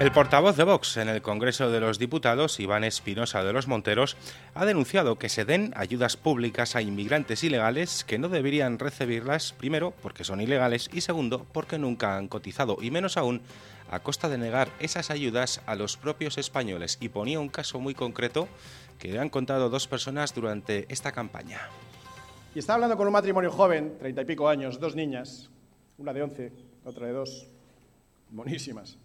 El 0.00 0.10
portavoz 0.10 0.56
de 0.56 0.64
Vox 0.64 0.96
en 0.96 1.08
el 1.08 1.22
Congreso 1.22 1.70
de 1.70 1.78
los 1.78 2.00
Diputados, 2.00 2.58
Iván 2.58 2.82
Espinosa 2.82 3.44
de 3.44 3.52
los 3.52 3.68
Monteros, 3.68 4.16
ha 4.52 4.64
denunciado 4.64 5.18
que 5.20 5.28
se 5.28 5.44
den 5.44 5.72
ayudas 5.76 6.16
públicas 6.16 6.74
a 6.74 6.82
inmigrantes 6.82 7.44
ilegales 7.44 8.02
que 8.02 8.18
no 8.18 8.28
deberían 8.28 8.80
recibirlas, 8.80 9.52
primero, 9.52 9.94
porque 10.02 10.24
son 10.24 10.40
ilegales 10.40 10.90
y 10.92 11.00
segundo, 11.00 11.46
porque 11.52 11.78
nunca 11.78 12.16
han 12.16 12.26
cotizado 12.26 12.78
y 12.82 12.90
menos 12.90 13.16
aún 13.16 13.40
a 13.88 14.00
costa 14.00 14.28
de 14.28 14.36
negar 14.36 14.68
esas 14.80 15.12
ayudas 15.12 15.62
a 15.64 15.76
los 15.76 15.96
propios 15.96 16.38
españoles 16.38 16.98
y 17.00 17.08
ponía 17.08 17.38
un 17.38 17.48
caso 17.48 17.78
muy 17.78 17.94
concreto 17.94 18.48
que 18.98 19.12
le 19.12 19.20
han 19.20 19.30
contado 19.30 19.70
dos 19.70 19.86
personas 19.86 20.34
durante 20.34 20.86
esta 20.88 21.12
campaña. 21.12 21.60
Y 22.52 22.58
estaba 22.58 22.74
hablando 22.74 22.96
con 22.96 23.06
un 23.06 23.12
matrimonio 23.12 23.52
joven, 23.52 23.96
treinta 23.96 24.22
y 24.22 24.24
pico 24.24 24.48
años, 24.48 24.80
dos 24.80 24.96
niñas, 24.96 25.50
una 25.98 26.12
de 26.12 26.22
once, 26.24 26.52
otra 26.84 27.06
de 27.06 27.12
dos, 27.12 27.46
buenísimas. 28.30 28.98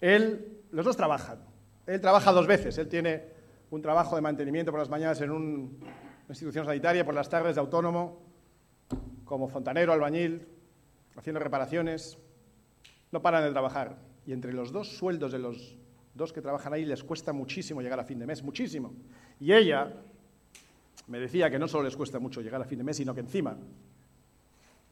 Él, 0.00 0.62
los 0.70 0.84
dos 0.84 0.96
trabajan. 0.96 1.38
Él 1.86 2.00
trabaja 2.00 2.32
dos 2.32 2.46
veces. 2.46 2.76
Él 2.78 2.88
tiene 2.88 3.24
un 3.70 3.82
trabajo 3.82 4.16
de 4.16 4.22
mantenimiento 4.22 4.70
por 4.70 4.80
las 4.80 4.90
mañanas 4.90 5.20
en 5.20 5.30
una 5.30 5.70
institución 6.28 6.64
sanitaria, 6.66 7.04
por 7.04 7.14
las 7.14 7.28
tardes 7.28 7.54
de 7.54 7.60
autónomo, 7.60 8.22
como 9.24 9.48
fontanero, 9.48 9.92
albañil, 9.92 10.46
haciendo 11.16 11.40
reparaciones. 11.40 12.18
No 13.12 13.22
paran 13.22 13.44
de 13.44 13.50
trabajar. 13.50 13.96
Y 14.26 14.32
entre 14.32 14.52
los 14.52 14.72
dos 14.72 14.96
sueldos 14.96 15.32
de 15.32 15.38
los 15.38 15.76
dos 16.14 16.32
que 16.32 16.40
trabajan 16.40 16.72
ahí 16.72 16.84
les 16.84 17.04
cuesta 17.04 17.32
muchísimo 17.32 17.82
llegar 17.82 18.00
a 18.00 18.04
fin 18.04 18.18
de 18.18 18.26
mes, 18.26 18.42
muchísimo. 18.42 18.94
Y 19.38 19.52
ella 19.52 19.92
me 21.06 21.20
decía 21.20 21.50
que 21.50 21.58
no 21.58 21.68
solo 21.68 21.84
les 21.84 21.96
cuesta 21.96 22.18
mucho 22.18 22.40
llegar 22.40 22.60
a 22.60 22.64
fin 22.64 22.78
de 22.78 22.84
mes, 22.84 22.96
sino 22.96 23.14
que 23.14 23.20
encima 23.20 23.56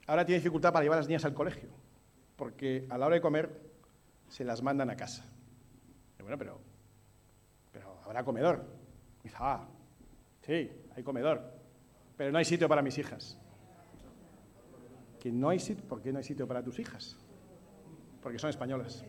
ahora 0.07 0.25
tiene 0.25 0.39
dificultad 0.39 0.73
para 0.73 0.83
llevar 0.83 0.99
a 0.99 1.01
las 1.01 1.09
niñas 1.09 1.25
al 1.25 1.35
colegio, 1.35 1.71
porque 2.37 2.87
a 2.91 2.99
la 2.99 3.07
hora 3.07 3.15
de 3.15 3.21
comer 3.21 3.51
se 4.35 4.43
las 4.43 4.62
mandan 4.62 4.91
a 4.91 4.97
casa. 4.97 5.23
Bueno, 6.19 6.37
pero, 6.37 6.59
pero 7.71 8.00
habrá 8.05 8.25
comedor. 8.25 8.64
Y 9.21 9.29
dice, 9.29 9.37
ah, 9.38 9.64
sí, 10.45 10.73
hay 10.97 11.03
comedor, 11.05 11.41
pero 12.17 12.33
no 12.33 12.38
hay 12.38 12.45
sitio 12.45 12.69
para 12.69 12.83
mis 12.83 12.99
hijas. 12.99 13.38
¿Que 15.21 15.31
no 15.31 15.50
hay 15.50 15.61
sitio? 15.61 15.85
¿Por 15.85 16.03
qué 16.03 16.11
no 16.11 16.19
hay 16.19 16.25
sitio 16.25 16.49
para 16.49 16.64
tus 16.64 16.81
hijas? 16.81 17.17
Porque 18.21 18.41
son 18.41 18.50
españolas. 18.50 19.05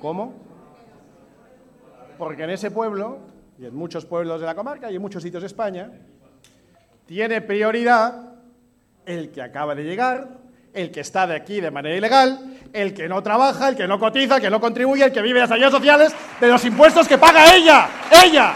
¿Cómo? 0.00 0.34
Porque 2.16 2.44
en 2.44 2.50
ese 2.50 2.70
pueblo, 2.70 3.18
y 3.58 3.64
en 3.64 3.74
muchos 3.74 4.06
pueblos 4.06 4.40
de 4.40 4.46
la 4.46 4.54
comarca 4.54 4.92
y 4.92 4.94
en 4.94 5.02
muchos 5.02 5.24
sitios 5.24 5.42
de 5.42 5.48
España, 5.48 5.90
tiene 7.04 7.40
prioridad 7.40 8.36
el 9.06 9.32
que 9.32 9.42
acaba 9.42 9.74
de 9.74 9.82
llegar, 9.82 10.43
el 10.74 10.90
que 10.90 11.00
está 11.00 11.26
de 11.26 11.36
aquí 11.36 11.60
de 11.60 11.70
manera 11.70 11.96
ilegal, 11.96 12.58
el 12.72 12.92
que 12.92 13.08
no 13.08 13.22
trabaja, 13.22 13.68
el 13.68 13.76
que 13.76 13.86
no 13.86 13.98
cotiza, 13.98 14.36
el 14.36 14.42
que 14.42 14.50
no 14.50 14.60
contribuye, 14.60 15.04
el 15.04 15.12
que 15.12 15.22
vive 15.22 15.40
de 15.40 15.46
las 15.46 15.52
ayudas 15.52 15.72
sociales, 15.72 16.14
de 16.40 16.48
los 16.48 16.64
impuestos 16.64 17.06
que 17.06 17.16
paga 17.16 17.54
ella, 17.54 17.88
ella. 18.24 18.54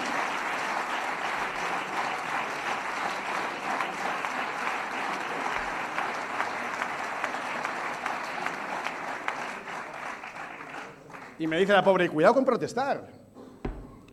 Y 11.38 11.46
me 11.46 11.56
dice 11.56 11.72
la 11.72 11.84
pobre, 11.84 12.08
cuidado 12.08 12.34
con 12.34 12.44
protestar. 12.44 13.06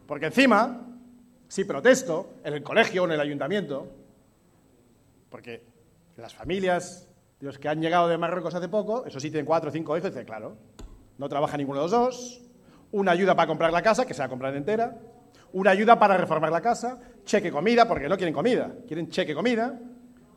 Porque 0.05 0.27
encima, 0.27 0.85
si 1.47 1.65
protesto 1.65 2.35
en 2.43 2.53
el 2.53 2.61
colegio 2.61 3.01
o 3.01 3.05
en 3.05 3.13
el 3.13 3.19
ayuntamiento, 3.19 3.91
porque 5.29 5.63
las 6.17 6.35
familias 6.35 7.09
los 7.45 7.59
que 7.59 7.69
han 7.69 7.79
llegado 7.79 8.07
de 8.07 8.17
Marruecos 8.17 8.55
hace 8.55 8.67
poco, 8.67 9.05
eso 9.05 9.19
sí 9.19 9.29
tienen 9.29 9.45
cuatro 9.45 9.69
o 9.69 9.71
cinco 9.71 9.95
hijos, 9.95 10.11
dice, 10.11 10.25
claro, 10.25 10.57
no 11.19 11.29
trabaja 11.29 11.55
ninguno 11.57 11.79
de 11.79 11.83
los 11.83 11.91
dos, 11.91 12.41
una 12.91 13.11
ayuda 13.11 13.35
para 13.35 13.47
comprar 13.47 13.71
la 13.71 13.83
casa, 13.83 14.05
que 14.05 14.15
se 14.15 14.19
va 14.19 14.25
a 14.25 14.29
comprar 14.29 14.55
entera, 14.55 14.97
una 15.53 15.69
ayuda 15.69 15.99
para 15.99 16.17
reformar 16.17 16.51
la 16.51 16.61
casa, 16.61 16.99
cheque 17.23 17.51
comida, 17.51 17.87
porque 17.87 18.09
no 18.09 18.17
quieren 18.17 18.33
comida, 18.33 18.73
quieren 18.87 19.09
cheque 19.09 19.35
comida, 19.35 19.79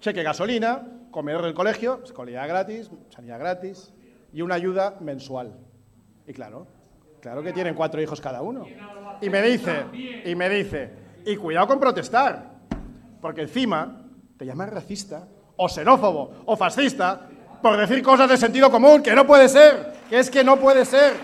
cheque 0.01 0.23
gasolina, 0.23 0.87
comedor 1.11 1.45
del 1.45 1.55
colegio, 1.55 2.03
escolaridad 2.05 2.47
gratis, 2.47 2.91
sanidad 3.09 3.39
gratis, 3.39 3.93
y 4.33 4.43
una 4.43 4.57
ayuda 4.57 4.99
mensual. 5.01 5.57
Y 6.27 6.35
claro, 6.35 6.67
claro 7.23 7.43
que 7.43 7.55
tienen 7.55 7.75
cuatro 7.75 8.03
hijos 8.03 8.21
cada 8.21 8.43
uno. 8.43 8.67
Y 9.23 9.31
me 9.31 9.41
dice, 9.41 9.87
y 10.27 10.35
me 10.35 10.51
dice, 10.51 10.91
y 11.25 11.37
cuidado 11.37 11.69
con 11.69 11.81
protestar, 11.81 12.59
porque 13.23 13.41
encima 13.43 14.05
te 14.37 14.45
llaman 14.45 14.71
racista, 14.71 15.27
o 15.59 15.69
xenófobo, 15.69 16.47
o 16.47 16.57
fascista, 16.57 17.21
por 17.61 17.77
decir 17.77 18.03
cosas 18.03 18.31
de 18.31 18.39
sentido 18.39 18.71
común, 18.71 19.03
que 19.03 19.15
no 19.15 19.27
puede 19.27 19.49
ser, 19.49 19.93
que 20.09 20.19
es 20.19 20.31
que 20.31 20.43
no 20.43 20.57
puede 20.57 20.85
ser. 20.87 21.15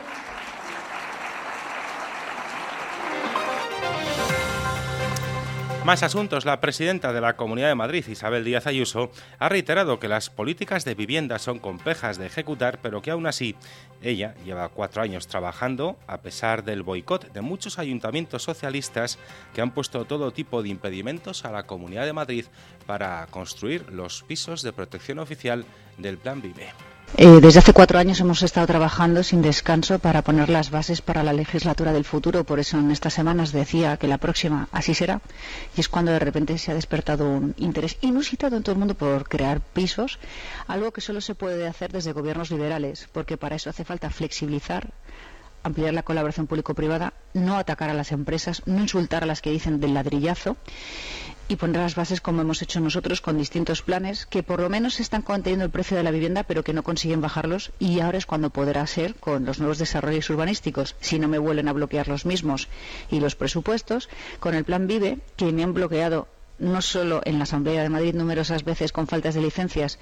Más 5.84 6.02
asuntos. 6.02 6.46
La 6.46 6.62
presidenta 6.62 7.12
de 7.12 7.20
la 7.20 7.36
Comunidad 7.36 7.68
de 7.68 7.74
Madrid, 7.74 8.06
Isabel 8.08 8.42
Díaz 8.42 8.66
Ayuso, 8.66 9.10
ha 9.38 9.50
reiterado 9.50 10.00
que 10.00 10.08
las 10.08 10.30
políticas 10.30 10.86
de 10.86 10.94
vivienda 10.94 11.38
son 11.38 11.58
complejas 11.58 12.16
de 12.16 12.24
ejecutar, 12.24 12.78
pero 12.80 13.02
que 13.02 13.10
aún 13.10 13.26
así 13.26 13.54
ella 14.00 14.34
lleva 14.46 14.70
cuatro 14.70 15.02
años 15.02 15.26
trabajando 15.28 15.98
a 16.06 16.22
pesar 16.22 16.64
del 16.64 16.82
boicot 16.82 17.30
de 17.34 17.42
muchos 17.42 17.78
ayuntamientos 17.78 18.42
socialistas 18.42 19.18
que 19.52 19.60
han 19.60 19.72
puesto 19.72 20.06
todo 20.06 20.32
tipo 20.32 20.62
de 20.62 20.70
impedimentos 20.70 21.44
a 21.44 21.52
la 21.52 21.64
Comunidad 21.64 22.06
de 22.06 22.14
Madrid 22.14 22.46
para 22.86 23.26
construir 23.26 23.90
los 23.90 24.22
pisos 24.22 24.62
de 24.62 24.72
protección 24.72 25.18
oficial 25.18 25.66
del 25.98 26.16
Plan 26.16 26.40
Vive. 26.40 26.93
Eh, 27.16 27.38
desde 27.40 27.60
hace 27.60 27.72
cuatro 27.72 28.00
años 28.00 28.18
hemos 28.18 28.42
estado 28.42 28.66
trabajando 28.66 29.22
sin 29.22 29.40
descanso 29.40 30.00
para 30.00 30.22
poner 30.22 30.48
las 30.48 30.70
bases 30.70 31.00
para 31.00 31.22
la 31.22 31.32
legislatura 31.32 31.92
del 31.92 32.04
futuro. 32.04 32.42
Por 32.42 32.58
eso 32.58 32.76
en 32.76 32.90
estas 32.90 33.14
semanas 33.14 33.52
decía 33.52 33.96
que 33.98 34.08
la 34.08 34.18
próxima 34.18 34.68
así 34.72 34.94
será. 34.94 35.20
Y 35.76 35.80
es 35.80 35.88
cuando 35.88 36.10
de 36.10 36.18
repente 36.18 36.58
se 36.58 36.72
ha 36.72 36.74
despertado 36.74 37.30
un 37.30 37.54
interés 37.56 37.98
inusitado 38.00 38.56
en 38.56 38.64
todo 38.64 38.72
el 38.72 38.80
mundo 38.80 38.96
por 38.96 39.28
crear 39.28 39.60
pisos, 39.60 40.18
algo 40.66 40.90
que 40.90 41.00
solo 41.00 41.20
se 41.20 41.36
puede 41.36 41.68
hacer 41.68 41.92
desde 41.92 42.12
gobiernos 42.12 42.50
liberales, 42.50 43.08
porque 43.12 43.36
para 43.36 43.54
eso 43.54 43.70
hace 43.70 43.84
falta 43.84 44.10
flexibilizar 44.10 44.90
ampliar 45.62 45.94
la 45.94 46.02
colaboración 46.02 46.46
público-privada, 46.46 47.14
no 47.32 47.56
atacar 47.56 47.88
a 47.88 47.94
las 47.94 48.12
empresas, 48.12 48.62
no 48.66 48.82
insultar 48.82 49.22
a 49.22 49.26
las 49.26 49.40
que 49.40 49.50
dicen 49.50 49.80
del 49.80 49.94
ladrillazo 49.94 50.58
y 51.48 51.56
poner 51.56 51.82
las 51.82 51.94
bases 51.94 52.20
como 52.20 52.40
hemos 52.42 52.62
hecho 52.62 52.80
nosotros 52.80 53.20
con 53.20 53.38
distintos 53.38 53.82
planes 53.82 54.26
que 54.26 54.42
por 54.42 54.60
lo 54.60 54.70
menos 54.70 55.00
están 55.00 55.22
conteniendo 55.22 55.64
el 55.64 55.70
precio 55.70 55.96
de 55.96 56.02
la 56.02 56.10
vivienda 56.10 56.42
pero 56.42 56.64
que 56.64 56.72
no 56.72 56.82
consiguen 56.82 57.20
bajarlos. 57.20 57.72
Y 57.78 58.00
ahora 58.00 58.18
es 58.18 58.26
cuando 58.26 58.50
podrá 58.50 58.86
ser 58.86 59.14
con 59.14 59.44
los 59.44 59.58
nuevos 59.58 59.78
desarrollos 59.78 60.30
urbanísticos. 60.30 60.96
Si 61.00 61.18
no 61.18 61.28
me 61.28 61.38
vuelven 61.38 61.68
a 61.68 61.72
bloquear 61.72 62.08
los 62.08 62.26
mismos 62.26 62.68
y 63.10 63.20
los 63.20 63.36
presupuestos 63.36 64.08
con 64.40 64.54
el 64.54 64.64
plan 64.64 64.86
Vive 64.86 65.18
que 65.36 65.52
me 65.52 65.62
han 65.62 65.74
bloqueado 65.74 66.28
no 66.58 66.80
solo 66.82 67.20
en 67.24 67.38
la 67.38 67.44
Asamblea 67.44 67.82
de 67.82 67.88
Madrid 67.88 68.14
numerosas 68.14 68.64
veces 68.64 68.92
con 68.92 69.06
faltas 69.06 69.34
de 69.34 69.40
licencias, 69.40 69.98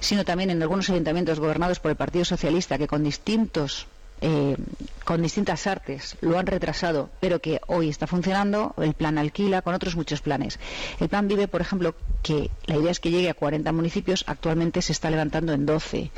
sino 0.00 0.24
también 0.24 0.50
en 0.50 0.60
algunos 0.60 0.90
ayuntamientos 0.90 1.38
gobernados 1.38 1.78
por 1.78 1.92
el 1.92 1.96
Partido 1.96 2.24
Socialista 2.24 2.76
que 2.76 2.88
con 2.88 3.04
distintos 3.04 3.86
eh, 4.20 4.56
con 5.04 5.22
distintas 5.22 5.66
artes 5.66 6.16
lo 6.20 6.38
han 6.38 6.46
retrasado, 6.46 7.10
pero 7.20 7.40
que 7.40 7.60
hoy 7.66 7.88
está 7.88 8.06
funcionando, 8.06 8.74
el 8.78 8.94
plan 8.94 9.18
alquila, 9.18 9.62
con 9.62 9.74
otros 9.74 9.96
muchos 9.96 10.20
planes. 10.20 10.58
El 11.00 11.08
plan 11.08 11.28
vive, 11.28 11.48
por 11.48 11.60
ejemplo, 11.60 11.94
que 12.22 12.50
la 12.66 12.76
idea 12.76 12.90
es 12.90 13.00
que 13.00 13.10
llegue 13.10 13.30
a 13.30 13.34
40 13.34 13.70
municipios, 13.72 14.24
actualmente 14.26 14.82
se 14.82 14.92
está 14.92 15.10
levantando 15.10 15.52
en 15.52 15.66
12. 15.66 16.10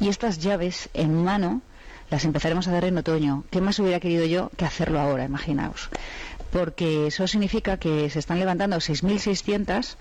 Y 0.00 0.08
estas 0.08 0.38
llaves 0.38 0.88
en 0.94 1.24
mano 1.24 1.60
las 2.10 2.24
empezaremos 2.24 2.68
a 2.68 2.72
dar 2.72 2.84
en 2.84 2.98
otoño. 2.98 3.44
¿Qué 3.50 3.60
más 3.60 3.78
hubiera 3.78 4.00
querido 4.00 4.24
yo 4.26 4.50
que 4.56 4.64
hacerlo 4.64 5.00
ahora, 5.00 5.24
imaginaos? 5.24 5.88
Porque 6.52 7.08
eso 7.08 7.26
significa 7.26 7.78
que 7.78 8.08
se 8.10 8.20
están 8.20 8.38
levantando 8.38 8.76
6.600, 8.76 9.96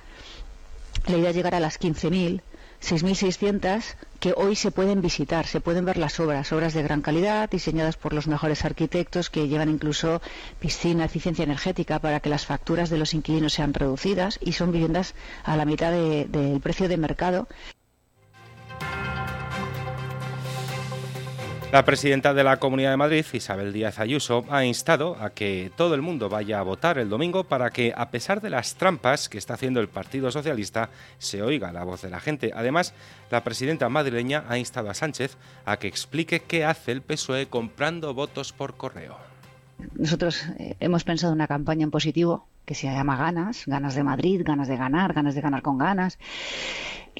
la 1.07 1.17
idea 1.17 1.31
es 1.31 1.35
llegar 1.35 1.55
a 1.55 1.59
las 1.59 1.79
15.000 1.79 2.41
6.600 2.83 3.95
que 4.19 4.33
hoy 4.35 4.55
se 4.57 4.69
pueden 4.71 5.01
visitar, 5.01 5.47
se 5.47 5.61
pueden 5.61 5.85
ver 5.85 5.97
las 5.97 6.19
obras, 6.19 6.51
obras 6.51 6.73
de 6.73 6.83
gran 6.83 7.01
calidad, 7.01 7.49
diseñadas 7.49 7.95
por 7.95 8.11
los 8.11 8.27
mejores 8.27 8.65
arquitectos 8.65 9.29
que 9.29 9.47
llevan 9.47 9.69
incluso 9.69 10.21
piscina, 10.59 11.05
eficiencia 11.05 11.43
energética 11.43 11.99
para 11.99 12.19
que 12.19 12.29
las 12.29 12.45
facturas 12.45 12.89
de 12.89 12.97
los 12.97 13.13
inquilinos 13.13 13.53
sean 13.53 13.73
reducidas 13.73 14.37
y 14.41 14.51
son 14.51 14.73
viviendas 14.73 15.15
a 15.45 15.55
la 15.55 15.65
mitad 15.65 15.91
del 15.91 16.59
precio 16.61 16.89
de 16.89 16.97
mercado. 16.97 17.47
La 21.73 21.85
presidenta 21.85 22.35
de 22.35 22.43
la 22.43 22.57
Comunidad 22.57 22.91
de 22.91 22.97
Madrid, 22.97 23.25
Isabel 23.33 23.73
Díaz 23.73 23.97
Ayuso, 23.97 24.45
ha 24.51 24.63
instado 24.63 25.17
a 25.19 25.31
que 25.31 25.71
todo 25.75 25.95
el 25.95 26.03
mundo 26.03 26.29
vaya 26.29 26.59
a 26.59 26.61
votar 26.61 26.99
el 26.99 27.09
domingo 27.09 27.45
para 27.45 27.71
que, 27.71 27.91
a 27.97 28.11
pesar 28.11 28.41
de 28.41 28.51
las 28.51 28.75
trampas 28.75 29.27
que 29.27 29.39
está 29.39 29.55
haciendo 29.55 29.79
el 29.79 29.87
Partido 29.87 30.29
Socialista, 30.29 30.91
se 31.17 31.41
oiga 31.41 31.71
la 31.71 31.83
voz 31.83 32.03
de 32.03 32.11
la 32.11 32.19
gente. 32.19 32.51
Además, 32.53 32.93
la 33.31 33.43
presidenta 33.43 33.89
madrileña 33.89 34.43
ha 34.49 34.59
instado 34.59 34.91
a 34.91 34.93
Sánchez 34.93 35.35
a 35.65 35.77
que 35.77 35.87
explique 35.87 36.41
qué 36.41 36.63
hace 36.63 36.91
el 36.91 37.01
PSOE 37.01 37.47
comprando 37.47 38.13
votos 38.13 38.53
por 38.53 38.77
correo. 38.77 39.17
Nosotros 39.95 40.45
eh, 40.59 40.75
hemos 40.79 41.03
pensado 41.03 41.33
una 41.33 41.47
campaña 41.47 41.85
en 41.85 41.89
positivo 41.89 42.45
que 42.65 42.75
se 42.75 42.85
llama 42.85 43.17
Ganas, 43.17 43.63
Ganas 43.65 43.95
de 43.95 44.03
Madrid, 44.03 44.43
Ganas 44.45 44.67
de 44.67 44.77
ganar, 44.77 45.13
Ganas 45.13 45.33
de 45.33 45.41
ganar 45.41 45.63
con 45.63 45.79
ganas, 45.79 46.19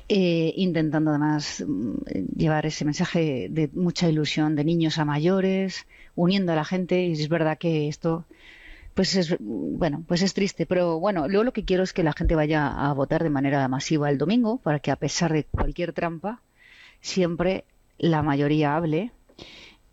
eh, 0.10 0.54
intentando 0.58 1.12
además 1.12 1.64
mm, 1.66 1.94
llevar 2.36 2.66
ese 2.66 2.86
mensaje 2.86 3.48
de 3.50 3.70
mucha 3.74 4.10
ilusión 4.10 4.56
de 4.56 4.64
niños 4.64 4.98
a 4.98 5.06
mayores, 5.06 5.86
uniendo 6.16 6.52
a 6.52 6.56
la 6.56 6.66
gente, 6.66 7.04
y 7.06 7.14
es 7.14 7.30
verdad 7.30 7.58
que 7.58 7.88
esto 7.88 8.26
pues 8.94 9.16
es 9.16 9.36
bueno, 9.40 10.04
pues 10.08 10.22
es 10.22 10.34
triste, 10.34 10.66
pero 10.66 11.00
bueno, 11.00 11.28
luego 11.28 11.44
lo 11.44 11.54
que 11.54 11.66
quiero 11.66 11.84
es 11.84 11.94
que 11.94 12.04
la 12.04 12.14
gente 12.14 12.36
vaya 12.36 12.68
a 12.68 12.94
votar 12.94 13.24
de 13.24 13.30
manera 13.32 13.68
masiva 13.68 14.10
el 14.10 14.20
domingo 14.20 14.58
para 14.58 14.80
que 14.80 14.92
a 14.92 14.96
pesar 14.98 15.34
de 15.34 15.46
cualquier 15.46 15.94
trampa 15.94 16.42
siempre 17.02 17.66
la 17.98 18.22
mayoría 18.22 18.76
hable 18.76 19.12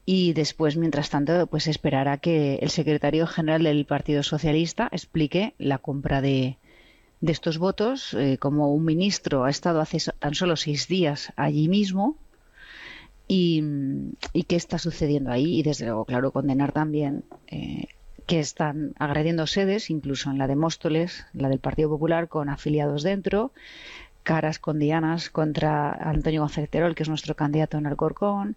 y 0.04 0.32
después, 0.32 0.76
mientras 0.76 1.08
tanto, 1.10 1.46
pues 1.46 1.66
esperará 1.66 2.18
que 2.18 2.56
el 2.56 2.70
secretario 2.70 3.26
general 3.26 3.62
del 3.62 3.86
Partido 3.86 4.22
Socialista 4.22 4.88
explique 4.90 5.54
la 5.58 5.78
compra 5.78 6.20
de, 6.20 6.56
de 7.20 7.32
estos 7.32 7.58
votos, 7.58 8.14
eh, 8.14 8.38
como 8.38 8.72
un 8.72 8.84
ministro 8.84 9.44
ha 9.44 9.50
estado 9.50 9.80
hace 9.80 9.98
tan 10.18 10.34
solo 10.34 10.56
seis 10.56 10.88
días 10.88 11.32
allí 11.36 11.68
mismo 11.68 12.16
y, 13.28 13.62
qué 14.48 14.56
está 14.56 14.78
sucediendo 14.78 15.30
ahí 15.30 15.60
y 15.60 15.62
desde 15.62 15.86
luego, 15.86 16.04
claro, 16.04 16.32
condenar 16.32 16.72
también 16.72 17.24
eh, 17.46 17.86
que 18.26 18.40
están 18.40 18.94
agrediendo 18.98 19.46
sedes, 19.46 19.90
incluso 19.90 20.30
en 20.30 20.38
la 20.38 20.46
de 20.46 20.56
Móstoles, 20.56 21.26
la 21.32 21.48
del 21.48 21.58
Partido 21.58 21.90
Popular, 21.90 22.28
con 22.28 22.48
afiliados 22.48 23.02
dentro, 23.02 23.52
caras 24.22 24.58
con 24.58 24.78
dianas 24.78 25.30
contra 25.30 25.92
Antonio 25.92 26.40
González 26.40 26.70
Terol, 26.70 26.94
que 26.94 27.02
es 27.02 27.08
nuestro 27.08 27.34
candidato 27.34 27.78
en 27.78 27.86
Alcorcón, 27.86 28.56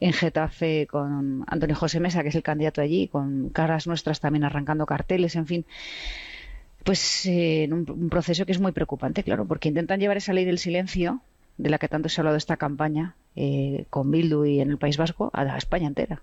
en 0.00 0.12
Getafe 0.12 0.86
con 0.86 1.44
Antonio 1.46 1.76
José 1.76 2.00
Mesa, 2.00 2.22
que 2.22 2.30
es 2.30 2.34
el 2.34 2.42
candidato 2.42 2.80
allí, 2.80 3.08
con 3.08 3.50
caras 3.50 3.86
nuestras 3.86 4.20
también 4.20 4.44
arrancando 4.44 4.86
carteles, 4.86 5.36
en 5.36 5.46
fin. 5.46 5.66
Pues 6.84 7.26
eh, 7.26 7.64
en 7.64 7.72
un, 7.72 8.08
proceso 8.08 8.46
que 8.46 8.52
es 8.52 8.60
muy 8.60 8.72
preocupante, 8.72 9.22
claro, 9.22 9.46
porque 9.46 9.68
intentan 9.68 10.00
llevar 10.00 10.16
esa 10.16 10.32
ley 10.32 10.44
del 10.44 10.58
silencio, 10.58 11.20
de 11.58 11.70
la 11.70 11.78
que 11.78 11.88
tanto 11.88 12.08
se 12.08 12.20
ha 12.20 12.22
hablado 12.22 12.36
esta 12.36 12.56
campaña, 12.56 13.16
eh, 13.36 13.86
con 13.90 14.10
Bildu 14.10 14.44
y 14.44 14.60
en 14.60 14.70
el 14.70 14.78
País 14.78 14.96
Vasco, 14.96 15.30
a 15.32 15.56
España 15.56 15.88
entera. 15.88 16.22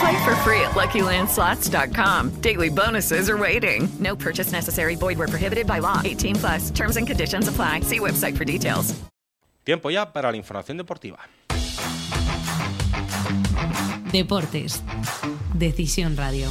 Play 0.00 0.24
for 0.24 0.34
free 0.36 0.60
at 0.62 0.72
LuckyLandSlots.com. 0.72 2.40
Daily 2.40 2.70
bonuses 2.70 3.28
are 3.28 3.36
waiting. 3.36 3.88
No 3.98 4.16
purchase 4.16 4.50
necessary. 4.52 4.96
Void 4.96 5.18
where 5.18 5.28
prohibited 5.28 5.66
by 5.66 5.80
law. 5.80 6.00
18 6.02 6.36
plus. 6.36 6.70
Terms 6.70 6.96
and 6.96 7.06
conditions 7.06 7.48
apply. 7.48 7.80
See 7.80 7.98
website 7.98 8.36
for 8.36 8.44
details. 8.44 8.94
Tiempo 9.64 9.90
ya 9.90 10.06
para 10.06 10.30
la 10.30 10.36
información 10.38 10.78
deportiva. 10.78 11.18
Deportes. 14.10 14.82
Decisión 15.54 16.16
Radio. 16.16 16.48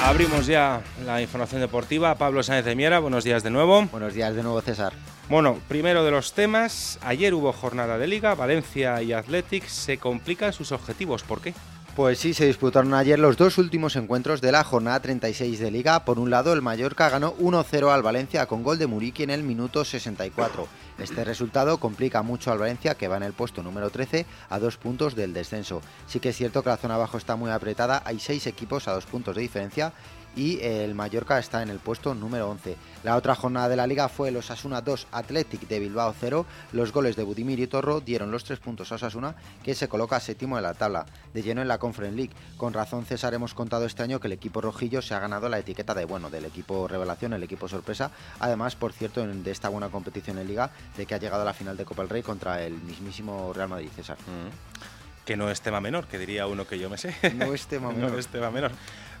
Abrimos 0.00 0.46
ya 0.46 0.80
la 1.04 1.20
información 1.20 1.60
deportiva. 1.60 2.14
Pablo 2.14 2.42
Sáenz 2.42 2.64
de 2.64 2.76
Miera, 2.76 3.00
buenos 3.00 3.24
días 3.24 3.42
de 3.42 3.50
nuevo. 3.50 3.84
Buenos 3.86 4.14
días 4.14 4.34
de 4.34 4.44
nuevo, 4.44 4.60
César. 4.60 4.92
Bueno, 5.28 5.58
primero 5.66 6.04
de 6.04 6.12
los 6.12 6.32
temas. 6.32 7.00
Ayer 7.02 7.34
hubo 7.34 7.52
jornada 7.52 7.98
de 7.98 8.06
liga. 8.06 8.34
Valencia 8.36 9.02
y 9.02 9.12
Athletic 9.12 9.66
se 9.66 9.98
complican 9.98 10.52
sus 10.52 10.70
objetivos. 10.70 11.24
¿Por 11.24 11.40
qué? 11.40 11.52
Pues 11.98 12.20
sí, 12.20 12.32
se 12.32 12.46
disputaron 12.46 12.94
ayer 12.94 13.18
los 13.18 13.36
dos 13.36 13.58
últimos 13.58 13.96
encuentros 13.96 14.40
de 14.40 14.52
la 14.52 14.62
jornada 14.62 15.02
36 15.02 15.58
de 15.58 15.72
Liga. 15.72 16.04
Por 16.04 16.20
un 16.20 16.30
lado, 16.30 16.52
el 16.52 16.62
Mallorca 16.62 17.08
ganó 17.08 17.36
1-0 17.38 17.92
al 17.92 18.04
Valencia 18.04 18.46
con 18.46 18.62
gol 18.62 18.78
de 18.78 18.86
Muriqui 18.86 19.24
en 19.24 19.30
el 19.30 19.42
minuto 19.42 19.84
64. 19.84 20.68
Este 21.00 21.24
resultado 21.24 21.78
complica 21.78 22.22
mucho 22.22 22.52
al 22.52 22.58
Valencia, 22.58 22.94
que 22.94 23.08
va 23.08 23.16
en 23.16 23.24
el 23.24 23.32
puesto 23.32 23.64
número 23.64 23.90
13 23.90 24.26
a 24.48 24.60
dos 24.60 24.76
puntos 24.76 25.16
del 25.16 25.32
descenso. 25.32 25.82
Sí 26.06 26.20
que 26.20 26.28
es 26.28 26.36
cierto 26.36 26.62
que 26.62 26.68
la 26.68 26.76
zona 26.76 26.94
abajo 26.94 27.18
está 27.18 27.34
muy 27.34 27.50
apretada, 27.50 28.00
hay 28.04 28.20
seis 28.20 28.46
equipos 28.46 28.86
a 28.86 28.92
dos 28.92 29.06
puntos 29.06 29.34
de 29.34 29.42
diferencia 29.42 29.92
y 30.38 30.60
el 30.62 30.94
Mallorca 30.94 31.40
está 31.40 31.62
en 31.62 31.68
el 31.68 31.80
puesto 31.80 32.14
número 32.14 32.48
11. 32.50 32.76
La 33.02 33.16
otra 33.16 33.34
jornada 33.34 33.68
de 33.68 33.74
la 33.74 33.88
liga 33.88 34.08
fue 34.08 34.30
los 34.30 34.52
Asuna 34.52 34.80
2, 34.80 35.08
Athletic 35.10 35.66
de 35.66 35.80
Bilbao 35.80 36.14
0. 36.18 36.46
Los 36.72 36.92
goles 36.92 37.16
de 37.16 37.24
Budimir 37.24 37.58
y 37.58 37.66
Torro 37.66 38.00
dieron 38.00 38.30
los 38.30 38.44
tres 38.44 38.60
puntos 38.60 38.92
a 38.92 38.94
Osasuna, 38.94 39.34
que 39.64 39.74
se 39.74 39.88
coloca 39.88 40.20
séptimo 40.20 40.56
en 40.56 40.62
la 40.62 40.74
tabla, 40.74 41.06
de 41.34 41.42
lleno 41.42 41.60
en 41.60 41.66
la 41.66 41.78
Conference 41.78 42.16
League. 42.16 42.32
Con 42.56 42.72
razón, 42.72 43.04
César, 43.04 43.34
hemos 43.34 43.52
contado 43.52 43.84
este 43.84 44.04
año 44.04 44.20
que 44.20 44.28
el 44.28 44.32
equipo 44.32 44.60
rojillo 44.60 45.02
se 45.02 45.14
ha 45.14 45.18
ganado 45.18 45.48
la 45.48 45.58
etiqueta 45.58 45.92
de 45.92 46.04
bueno, 46.04 46.30
del 46.30 46.44
equipo 46.44 46.86
revelación, 46.86 47.32
el 47.32 47.42
equipo 47.42 47.66
sorpresa. 47.66 48.12
Además, 48.38 48.76
por 48.76 48.92
cierto, 48.92 49.26
de 49.26 49.50
esta 49.50 49.68
buena 49.68 49.88
competición 49.88 50.38
en 50.38 50.46
liga, 50.46 50.70
de 50.96 51.04
que 51.04 51.16
ha 51.16 51.18
llegado 51.18 51.42
a 51.42 51.46
la 51.46 51.54
final 51.54 51.76
de 51.76 51.84
Copa 51.84 52.02
del 52.02 52.10
Rey 52.10 52.22
contra 52.22 52.62
el 52.62 52.74
mismísimo 52.74 53.52
Real 53.52 53.68
Madrid, 53.68 53.88
César. 53.96 54.18
Mm. 54.18 55.24
Que 55.24 55.36
no 55.36 55.50
es 55.50 55.60
tema 55.60 55.80
menor, 55.80 56.06
que 56.06 56.18
diría 56.18 56.46
uno 56.46 56.66
que 56.66 56.78
yo 56.78 56.88
me 56.88 56.96
sé. 56.96 57.14
No 57.34 57.52
es 57.52 57.66
tema 57.66 57.90
menor. 57.92 58.12
no 58.12 58.18
es 58.18 58.28
tema 58.28 58.50
menor. 58.50 58.70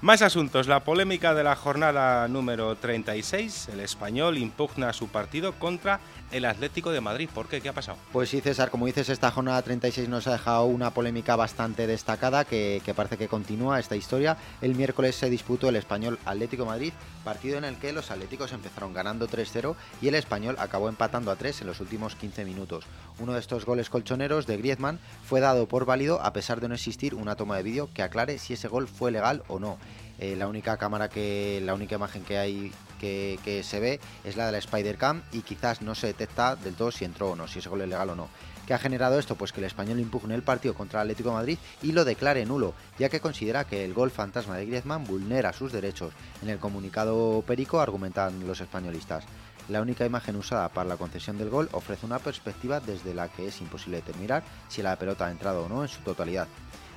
Más 0.00 0.22
asuntos. 0.22 0.68
La 0.68 0.84
polémica 0.84 1.34
de 1.34 1.42
la 1.42 1.56
jornada 1.56 2.28
número 2.28 2.76
36. 2.76 3.70
El 3.72 3.80
español 3.80 4.38
impugna 4.38 4.92
su 4.92 5.08
partido 5.08 5.54
contra 5.54 5.98
el 6.30 6.44
Atlético 6.44 6.90
de 6.90 7.00
Madrid. 7.00 7.28
¿Por 7.32 7.48
qué? 7.48 7.60
¿Qué 7.60 7.68
ha 7.68 7.72
pasado? 7.72 7.98
Pues 8.12 8.28
sí, 8.28 8.40
César, 8.40 8.70
como 8.70 8.86
dices, 8.86 9.08
esta 9.08 9.30
jornada 9.30 9.62
36 9.62 10.08
nos 10.08 10.26
ha 10.26 10.32
dejado 10.32 10.64
una 10.64 10.90
polémica 10.92 11.36
bastante 11.36 11.86
destacada 11.86 12.44
que, 12.44 12.82
parece 12.94 13.16
que 13.16 13.28
continúa 13.28 13.80
esta 13.80 13.96
historia. 13.96 14.36
El 14.60 14.74
miércoles 14.74 15.16
se 15.16 15.30
disputó 15.30 15.68
el 15.68 15.76
español 15.76 16.18
Atlético 16.24 16.66
Madrid, 16.66 16.92
partido 17.24 17.58
en 17.58 17.64
el 17.64 17.76
que 17.76 17.92
los 17.92 18.10
atléticos 18.10 18.52
empezaron 18.52 18.92
ganando 18.92 19.28
3-0 19.28 19.74
y 20.00 20.08
el 20.08 20.14
español 20.14 20.56
acabó 20.58 20.88
empatando 20.88 21.30
a 21.30 21.36
3 21.36 21.62
en 21.62 21.66
los 21.66 21.80
últimos 21.80 22.14
15 22.16 22.44
minutos. 22.44 22.84
Uno 23.18 23.32
de 23.32 23.40
estos 23.40 23.64
goles 23.64 23.90
colchoneros 23.90 24.46
de 24.46 24.56
Griezmann 24.56 24.98
fue 25.24 25.40
dado 25.40 25.66
por 25.66 25.84
válido 25.84 26.20
a 26.22 26.32
pesar 26.32 26.60
de 26.60 26.68
no 26.68 26.74
existir 26.74 27.14
una 27.14 27.36
toma 27.36 27.56
de 27.56 27.62
vídeo 27.62 27.88
que 27.92 28.02
aclare 28.02 28.38
si 28.38 28.54
ese 28.54 28.68
gol 28.68 28.88
fue 28.88 29.10
legal 29.10 29.42
o 29.48 29.58
no. 29.58 29.78
Eh, 30.18 30.34
la 30.36 30.48
única 30.48 30.76
cámara 30.76 31.08
que, 31.08 31.60
la 31.64 31.74
única 31.74 31.94
imagen 31.94 32.24
que 32.24 32.38
hay 32.38 32.72
que, 32.98 33.62
se 33.64 33.80
ve 33.80 34.00
es 34.24 34.36
la 34.36 34.46
de 34.46 34.52
la 34.52 34.58
Spider 34.58 34.96
Cam 34.96 35.22
y 35.32 35.42
quizás 35.42 35.82
no 35.82 35.94
se 35.94 36.08
detecta 36.08 36.56
del 36.56 36.74
todo 36.74 36.90
si 36.90 37.04
entró 37.04 37.30
o 37.30 37.36
no, 37.36 37.48
si 37.48 37.58
ese 37.58 37.68
gol 37.68 37.82
es 37.82 37.88
legal 37.88 38.10
o 38.10 38.16
no. 38.16 38.28
¿Qué 38.66 38.74
ha 38.74 38.78
generado 38.78 39.18
esto? 39.18 39.34
Pues 39.34 39.52
que 39.52 39.60
el 39.60 39.66
español 39.66 39.98
impugne 39.98 40.34
el 40.34 40.42
partido 40.42 40.74
contra 40.74 41.00
el 41.00 41.06
Atlético 41.06 41.30
de 41.30 41.36
Madrid 41.36 41.58
y 41.82 41.92
lo 41.92 42.04
declare 42.04 42.44
nulo, 42.44 42.74
ya 42.98 43.08
que 43.08 43.20
considera 43.20 43.64
que 43.64 43.82
el 43.82 43.94
gol 43.94 44.10
fantasma 44.10 44.58
de 44.58 44.66
Griezmann 44.66 45.04
vulnera 45.04 45.54
sus 45.54 45.72
derechos. 45.72 46.12
En 46.42 46.50
el 46.50 46.58
comunicado 46.58 47.42
perico 47.46 47.80
argumentan 47.80 48.46
los 48.46 48.60
españolistas. 48.60 49.24
La 49.68 49.82
única 49.82 50.06
imagen 50.06 50.36
usada 50.36 50.68
para 50.70 50.88
la 50.88 50.96
concesión 50.96 51.36
del 51.36 51.50
gol 51.50 51.68
ofrece 51.72 52.06
una 52.06 52.18
perspectiva 52.18 52.80
desde 52.80 53.14
la 53.14 53.28
que 53.28 53.48
es 53.48 53.60
imposible 53.60 53.98
determinar 53.98 54.42
si 54.68 54.82
la 54.82 54.96
pelota 54.96 55.26
ha 55.26 55.30
entrado 55.30 55.64
o 55.64 55.68
no 55.68 55.82
en 55.82 55.88
su 55.88 56.00
totalidad. 56.00 56.48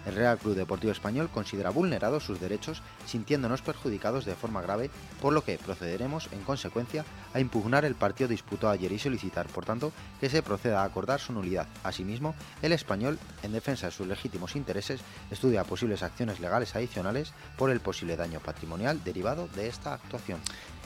El 0.05 0.15
Real 0.15 0.37
Club 0.37 0.55
Deportivo 0.55 0.91
Español 0.91 1.29
considera 1.33 1.69
vulnerados 1.69 2.23
sus 2.23 2.39
derechos, 2.39 2.81
sintiéndonos 3.05 3.61
perjudicados 3.61 4.25
de 4.25 4.35
forma 4.35 4.61
grave, 4.61 4.89
por 5.21 5.33
lo 5.33 5.43
que 5.43 5.57
procederemos, 5.57 6.29
en 6.31 6.41
consecuencia, 6.43 7.05
a 7.33 7.39
impugnar 7.39 7.85
el 7.85 7.95
partido 7.95 8.27
disputado 8.27 8.73
ayer 8.73 8.91
y 8.91 8.99
solicitar, 8.99 9.47
por 9.47 9.65
tanto, 9.65 9.91
que 10.19 10.29
se 10.29 10.43
proceda 10.43 10.81
a 10.81 10.85
acordar 10.85 11.19
su 11.19 11.33
nulidad. 11.33 11.67
Asimismo, 11.83 12.35
el 12.61 12.71
español, 12.71 13.19
en 13.43 13.51
defensa 13.51 13.87
de 13.87 13.91
sus 13.91 14.07
legítimos 14.07 14.55
intereses, 14.55 15.01
estudia 15.29 15.63
posibles 15.63 16.03
acciones 16.03 16.39
legales 16.39 16.75
adicionales 16.75 17.33
por 17.57 17.69
el 17.69 17.79
posible 17.79 18.15
daño 18.15 18.39
patrimonial 18.39 19.03
derivado 19.03 19.47
de 19.55 19.67
esta 19.67 19.93
actuación. 19.93 20.39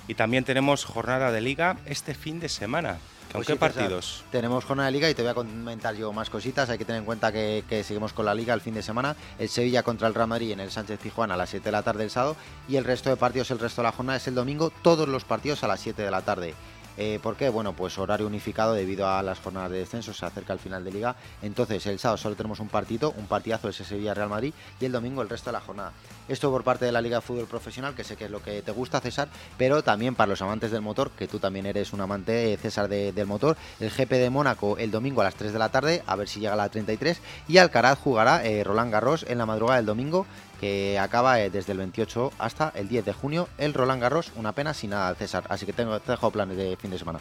Y 0.08 0.16
también 0.16 0.44
tenemos 0.44 0.86
jornada 0.86 1.32
de 1.32 1.42
liga 1.42 1.78
este 1.86 2.14
fin 2.14 2.40
de 2.40 2.50
semana. 2.50 2.98
¿Con 3.32 3.40
pues 3.40 3.48
qué 3.48 3.56
partidos? 3.58 4.24
tenemos 4.32 4.64
jornada 4.64 4.88
de 4.88 4.94
liga 4.94 5.10
y 5.10 5.14
te 5.14 5.22
voy 5.22 5.32
a 5.32 5.34
comentar 5.34 5.94
yo 5.96 6.14
más 6.14 6.30
cositas. 6.30 6.70
Hay 6.70 6.78
que 6.78 6.86
tener 6.86 7.00
en 7.00 7.06
cuenta 7.06 7.32
que, 7.32 7.84
seguimos 7.84 8.14
con 8.14 8.26
la 8.26 8.34
liga 8.34 8.54
el 8.54 8.62
fin 8.62 8.76
de 8.76 8.84
semana. 8.84 9.16
El 9.38 9.50
Sevilla 9.50 9.84
contra 9.84 10.08
el 10.08 10.14
Real 10.14 10.28
Madrid 10.28 10.52
en 10.52 10.62
el 10.62 10.72
Sánchez 10.72 11.00
Tijuana 11.00 11.34
a 11.34 11.38
las 11.38 11.50
7 11.50 11.66
de 11.66 11.72
la 11.72 11.84
tarde 11.84 12.04
el 12.04 12.10
sábado. 12.10 12.38
Y 12.70 12.78
el 12.78 12.86
resto 12.86 13.10
de 13.10 13.18
partidos, 13.18 13.52
el 13.52 13.60
resto 13.60 13.82
de 13.82 13.88
la 13.88 13.92
jornada 13.92 14.18
es 14.18 14.28
el 14.28 14.36
domingo. 14.36 14.72
Todos 14.82 15.10
los 15.10 15.26
partidos 15.26 15.64
a 15.64 15.68
las 15.68 15.82
7 15.82 16.02
de 16.02 16.12
la 16.12 16.22
tarde. 16.22 16.54
Eh, 16.98 17.20
¿Por 17.22 17.36
qué? 17.36 17.50
Bueno, 17.50 17.74
pues 17.74 17.98
horario 17.98 18.26
unificado 18.28 18.74
debido 18.74 19.10
a 19.10 19.22
las 19.22 19.40
jornadas 19.40 19.72
de 19.72 19.80
descenso, 19.80 20.14
se 20.14 20.26
acerca 20.26 20.54
el 20.54 20.60
final 20.60 20.84
de 20.86 20.94
liga. 20.94 21.16
Entonces, 21.42 21.86
el 21.88 22.00
sábado 22.00 22.18
solo 22.18 22.36
tenemos 22.36 22.60
un 22.60 22.70
partido, 22.70 23.14
un 23.18 23.28
partidazo 23.28 23.68
ese 23.68 23.84
Sevilla-Real 23.84 24.30
Madrid 24.30 24.54
y 24.80 24.86
el 24.86 24.92
domingo 24.94 25.22
el 25.22 25.30
resto 25.30 25.50
de 25.50 25.54
la 25.54 25.62
jornada. 25.62 25.92
Esto 26.28 26.50
por 26.50 26.64
parte 26.64 26.86
de 26.86 26.92
la 26.92 27.02
Liga 27.02 27.18
de 27.18 27.22
Fútbol 27.22 27.46
Profesional, 27.46 27.94
que 27.94 28.04
sé 28.04 28.16
que 28.16 28.26
es 28.26 28.32
lo 28.32 28.42
que 28.42 28.62
te 28.64 28.72
gusta, 28.72 29.00
César, 29.00 29.28
pero 29.58 29.84
también 29.84 30.16
para 30.16 30.30
los 30.30 30.42
amantes 30.42 30.72
del 30.72 30.82
motor, 30.82 31.12
que 31.12 31.28
tú 31.28 31.38
también 31.38 31.68
eres 31.68 31.94
un 31.94 32.02
amante, 32.02 32.54
eh, 32.54 32.58
César, 32.58 32.90
del 32.90 33.26
motor. 33.28 33.58
El 33.80 33.92
GP 33.92 34.12
de 34.12 34.30
Mónaco 34.30 34.78
el 34.78 34.92
domingo 34.92 35.22
a 35.22 35.26
las 35.26 35.36
3 35.36 35.54
de 35.54 35.60
la 35.60 35.70
tarde, 35.70 36.04
a 36.08 36.16
ver 36.16 36.28
si 36.28 36.40
llega 36.40 36.54
a 36.54 36.58
la 36.58 36.70
33. 36.70 37.22
Y 37.48 37.58
Alcaraz 37.58 38.00
jugará 38.00 38.44
eh, 38.44 38.64
Roland 38.64 38.92
Garros 38.92 39.26
en 39.28 39.38
la 39.38 39.46
madrugada 39.46 39.78
del 39.78 39.86
domingo, 39.86 40.26
que 40.60 40.98
acaba 40.98 41.40
eh, 41.40 41.50
desde 41.50 41.74
el 41.74 41.78
28 41.80 42.34
hasta 42.40 42.72
el 42.76 42.88
10 42.88 43.06
de 43.06 43.14
junio. 43.14 43.48
El 43.58 43.74
Roland 43.74 44.02
Garros, 44.02 44.32
una 44.36 44.54
pena 44.54 44.74
sin 44.74 44.92
nada, 44.92 45.14
César. 45.16 45.44
Así 45.50 45.66
que 45.66 45.74
tengo, 45.74 46.00
te 46.00 46.12
dejo 46.12 46.32
planes 46.32 46.58
de 46.58 46.76
fin 46.78 46.92
de 46.92 46.98
semana. 46.98 47.20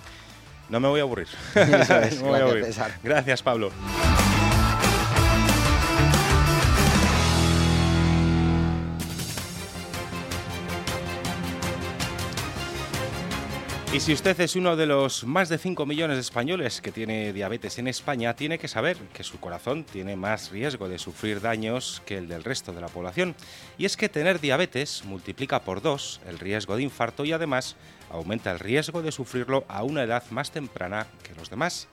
No 0.70 0.80
me 0.80 0.88
voy 0.88 1.00
a 1.00 1.02
aburrir. 1.02 1.28
Gracias, 3.02 3.42
Pablo. 3.42 3.70
Y 13.94 14.00
si 14.00 14.12
usted 14.12 14.40
es 14.40 14.56
uno 14.56 14.74
de 14.74 14.86
los 14.86 15.22
más 15.22 15.48
de 15.48 15.56
5 15.56 15.86
millones 15.86 16.16
de 16.16 16.22
españoles 16.22 16.80
que 16.80 16.90
tiene 16.90 17.32
diabetes 17.32 17.78
en 17.78 17.86
España, 17.86 18.34
tiene 18.34 18.58
que 18.58 18.66
saber 18.66 18.96
que 19.12 19.22
su 19.22 19.38
corazón 19.38 19.84
tiene 19.84 20.16
más 20.16 20.50
riesgo 20.50 20.88
de 20.88 20.98
sufrir 20.98 21.40
daños 21.40 22.02
que 22.04 22.18
el 22.18 22.26
del 22.26 22.42
resto 22.42 22.72
de 22.72 22.80
la 22.80 22.88
población. 22.88 23.36
Y 23.78 23.84
es 23.84 23.96
que 23.96 24.08
tener 24.08 24.40
diabetes 24.40 25.04
multiplica 25.04 25.60
por 25.60 25.80
dos 25.80 26.20
el 26.26 26.40
riesgo 26.40 26.74
de 26.74 26.82
infarto 26.82 27.24
y 27.24 27.30
además 27.30 27.76
aumenta 28.10 28.50
el 28.50 28.58
riesgo 28.58 29.00
de 29.00 29.12
sufrirlo 29.12 29.64
a 29.68 29.84
una 29.84 30.02
edad 30.02 30.24
más 30.30 30.50
temprana 30.50 31.06
que 31.22 31.36
los 31.36 31.48
demás. 31.48 31.86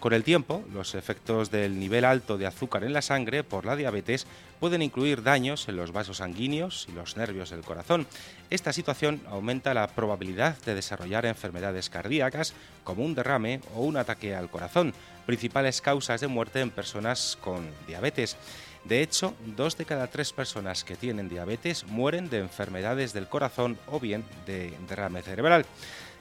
Con 0.00 0.12
el 0.12 0.24
tiempo, 0.24 0.62
los 0.72 0.94
efectos 0.94 1.50
del 1.50 1.80
nivel 1.80 2.04
alto 2.04 2.36
de 2.36 2.46
azúcar 2.46 2.84
en 2.84 2.92
la 2.92 3.02
sangre 3.02 3.42
por 3.42 3.64
la 3.64 3.76
diabetes 3.76 4.26
pueden 4.60 4.82
incluir 4.82 5.22
daños 5.22 5.68
en 5.68 5.76
los 5.76 5.90
vasos 5.90 6.18
sanguíneos 6.18 6.86
y 6.88 6.92
los 6.92 7.16
nervios 7.16 7.50
del 7.50 7.62
corazón. 7.62 8.06
Esta 8.50 8.72
situación 8.72 9.22
aumenta 9.26 9.74
la 9.74 9.88
probabilidad 9.88 10.58
de 10.64 10.74
desarrollar 10.74 11.24
enfermedades 11.24 11.88
cardíacas 11.88 12.52
como 12.84 13.04
un 13.04 13.14
derrame 13.14 13.60
o 13.74 13.82
un 13.82 13.96
ataque 13.96 14.34
al 14.34 14.50
corazón, 14.50 14.92
principales 15.24 15.80
causas 15.80 16.20
de 16.20 16.28
muerte 16.28 16.60
en 16.60 16.70
personas 16.70 17.38
con 17.40 17.66
diabetes. 17.86 18.36
De 18.84 19.02
hecho, 19.02 19.34
dos 19.56 19.76
de 19.76 19.84
cada 19.84 20.06
tres 20.06 20.32
personas 20.32 20.84
que 20.84 20.94
tienen 20.94 21.28
diabetes 21.28 21.84
mueren 21.86 22.30
de 22.30 22.38
enfermedades 22.38 23.12
del 23.12 23.28
corazón 23.28 23.76
o 23.88 23.98
bien 23.98 24.24
de 24.46 24.72
derrame 24.88 25.22
cerebral. 25.22 25.66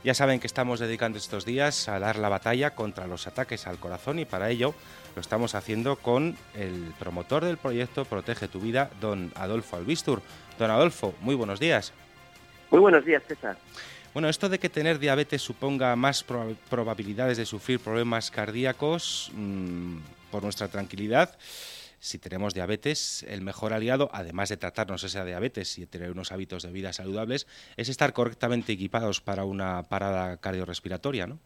Ya 0.05 0.13
saben 0.13 0.39
que 0.39 0.45
estamos 0.45 0.79
dedicando 0.79 1.17
estos 1.17 1.45
días 1.45 1.89
a 1.89 1.97
dar 1.97 2.17
la 2.17 2.29
batalla 2.29 2.75
contra 2.75 3.07
los 3.07 3.25
ataques 3.25 3.65
al 3.65 3.79
corazón 3.79 4.19
y 4.19 4.25
para 4.25 4.51
ello 4.51 4.75
lo 5.15 5.19
estamos 5.19 5.55
haciendo 5.55 5.95
con 5.95 6.37
el 6.53 6.93
promotor 6.99 7.43
del 7.43 7.57
proyecto 7.57 8.05
Protege 8.05 8.47
tu 8.47 8.59
vida, 8.59 8.91
don 9.01 9.31
Adolfo 9.33 9.77
Albistur. 9.77 10.21
Don 10.59 10.69
Adolfo, 10.69 11.15
muy 11.21 11.33
buenos 11.33 11.59
días. 11.59 11.91
Muy 12.69 12.81
buenos 12.81 13.03
días, 13.03 13.23
César. 13.27 13.57
Bueno, 14.13 14.29
esto 14.29 14.47
de 14.47 14.59
que 14.59 14.69
tener 14.69 14.99
diabetes 14.99 15.41
suponga 15.41 15.95
más 15.95 16.23
probabilidades 16.23 17.39
de 17.39 17.47
sufrir 17.47 17.79
problemas 17.79 18.29
cardíacos, 18.29 19.31
mm, 19.33 19.97
por 20.29 20.43
nuestra 20.43 20.67
tranquilidad, 20.67 21.35
si 22.05 22.19
tenemos 22.19 22.53
diabetes, 22.53 23.25
el 23.27 23.41
mejor 23.41 23.73
aliado, 23.73 24.09
además 24.13 24.49
de 24.49 24.57
tratarnos 24.57 25.03
esa 25.03 25.25
diabetes 25.25 25.79
y 25.79 25.87
tener 25.87 26.11
unos 26.11 26.31
hábitos 26.31 26.61
de 26.61 26.71
vida 26.71 26.93
saludables, 26.93 27.47
es 27.77 27.89
estar 27.89 28.13
correctamente 28.13 28.73
equipados 28.73 29.21
para 29.21 29.43
una 29.43 29.81
parada 29.83 30.37
cardiorrespiratoria, 30.37 31.25
¿no? 31.25 31.39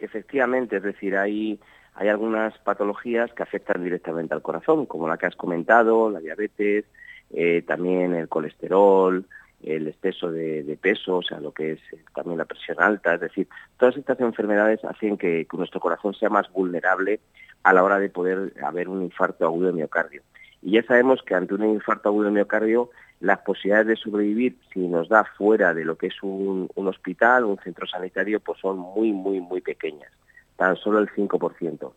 Efectivamente, 0.00 0.78
es 0.78 0.82
decir, 0.82 1.16
hay, 1.16 1.60
hay 1.94 2.08
algunas 2.08 2.56
patologías 2.58 3.30
que 3.34 3.42
afectan 3.42 3.84
directamente 3.84 4.32
al 4.32 4.40
corazón, 4.40 4.86
como 4.86 5.06
la 5.06 5.18
que 5.18 5.26
has 5.26 5.36
comentado, 5.36 6.10
la 6.10 6.20
diabetes, 6.20 6.86
eh, 7.30 7.62
también 7.66 8.14
el 8.14 8.28
colesterol, 8.28 9.26
el 9.62 9.88
exceso 9.88 10.30
de, 10.30 10.78
peso, 10.80 11.16
o 11.16 11.22
sea, 11.22 11.40
lo 11.40 11.52
que 11.52 11.72
es 11.72 11.80
eh, 11.92 11.98
también 12.14 12.38
la 12.38 12.44
presión 12.44 12.76
alta, 12.80 13.14
es 13.14 13.20
decir, 13.20 13.48
todas 13.76 13.96
estas 13.96 14.20
enfermedades 14.20 14.84
hacen 14.84 15.18
que, 15.18 15.46
nuestro 15.52 15.80
corazón 15.80 16.14
sea 16.14 16.28
más 16.28 16.50
vulnerable 16.52 17.20
a 17.64 17.72
la 17.72 17.82
hora 17.82 17.98
de 17.98 18.08
poder 18.08 18.52
haber 18.62 18.88
un 18.88 19.02
infarto 19.02 19.44
agudo 19.44 19.68
de 19.68 19.72
miocardio. 19.72 20.22
Y 20.62 20.72
ya 20.72 20.82
sabemos 20.84 21.22
que 21.22 21.34
ante 21.34 21.54
un 21.54 21.64
infarto 21.64 22.08
agudo 22.08 22.26
de 22.26 22.32
miocardio, 22.32 22.90
las 23.20 23.38
posibilidades 23.40 23.88
de 23.88 23.96
sobrevivir, 23.96 24.56
si 24.72 24.86
nos 24.86 25.08
da 25.08 25.24
fuera 25.24 25.74
de 25.74 25.84
lo 25.84 25.98
que 25.98 26.06
es 26.06 26.22
un, 26.22 26.70
un 26.74 26.88
hospital, 26.88 27.44
un 27.44 27.58
centro 27.58 27.86
sanitario, 27.86 28.38
pues 28.38 28.60
son 28.60 28.78
muy, 28.78 29.12
muy, 29.12 29.40
muy 29.40 29.60
pequeñas, 29.60 30.12
tan 30.56 30.76
solo 30.76 31.00
el 31.00 31.08
5%, 31.08 31.92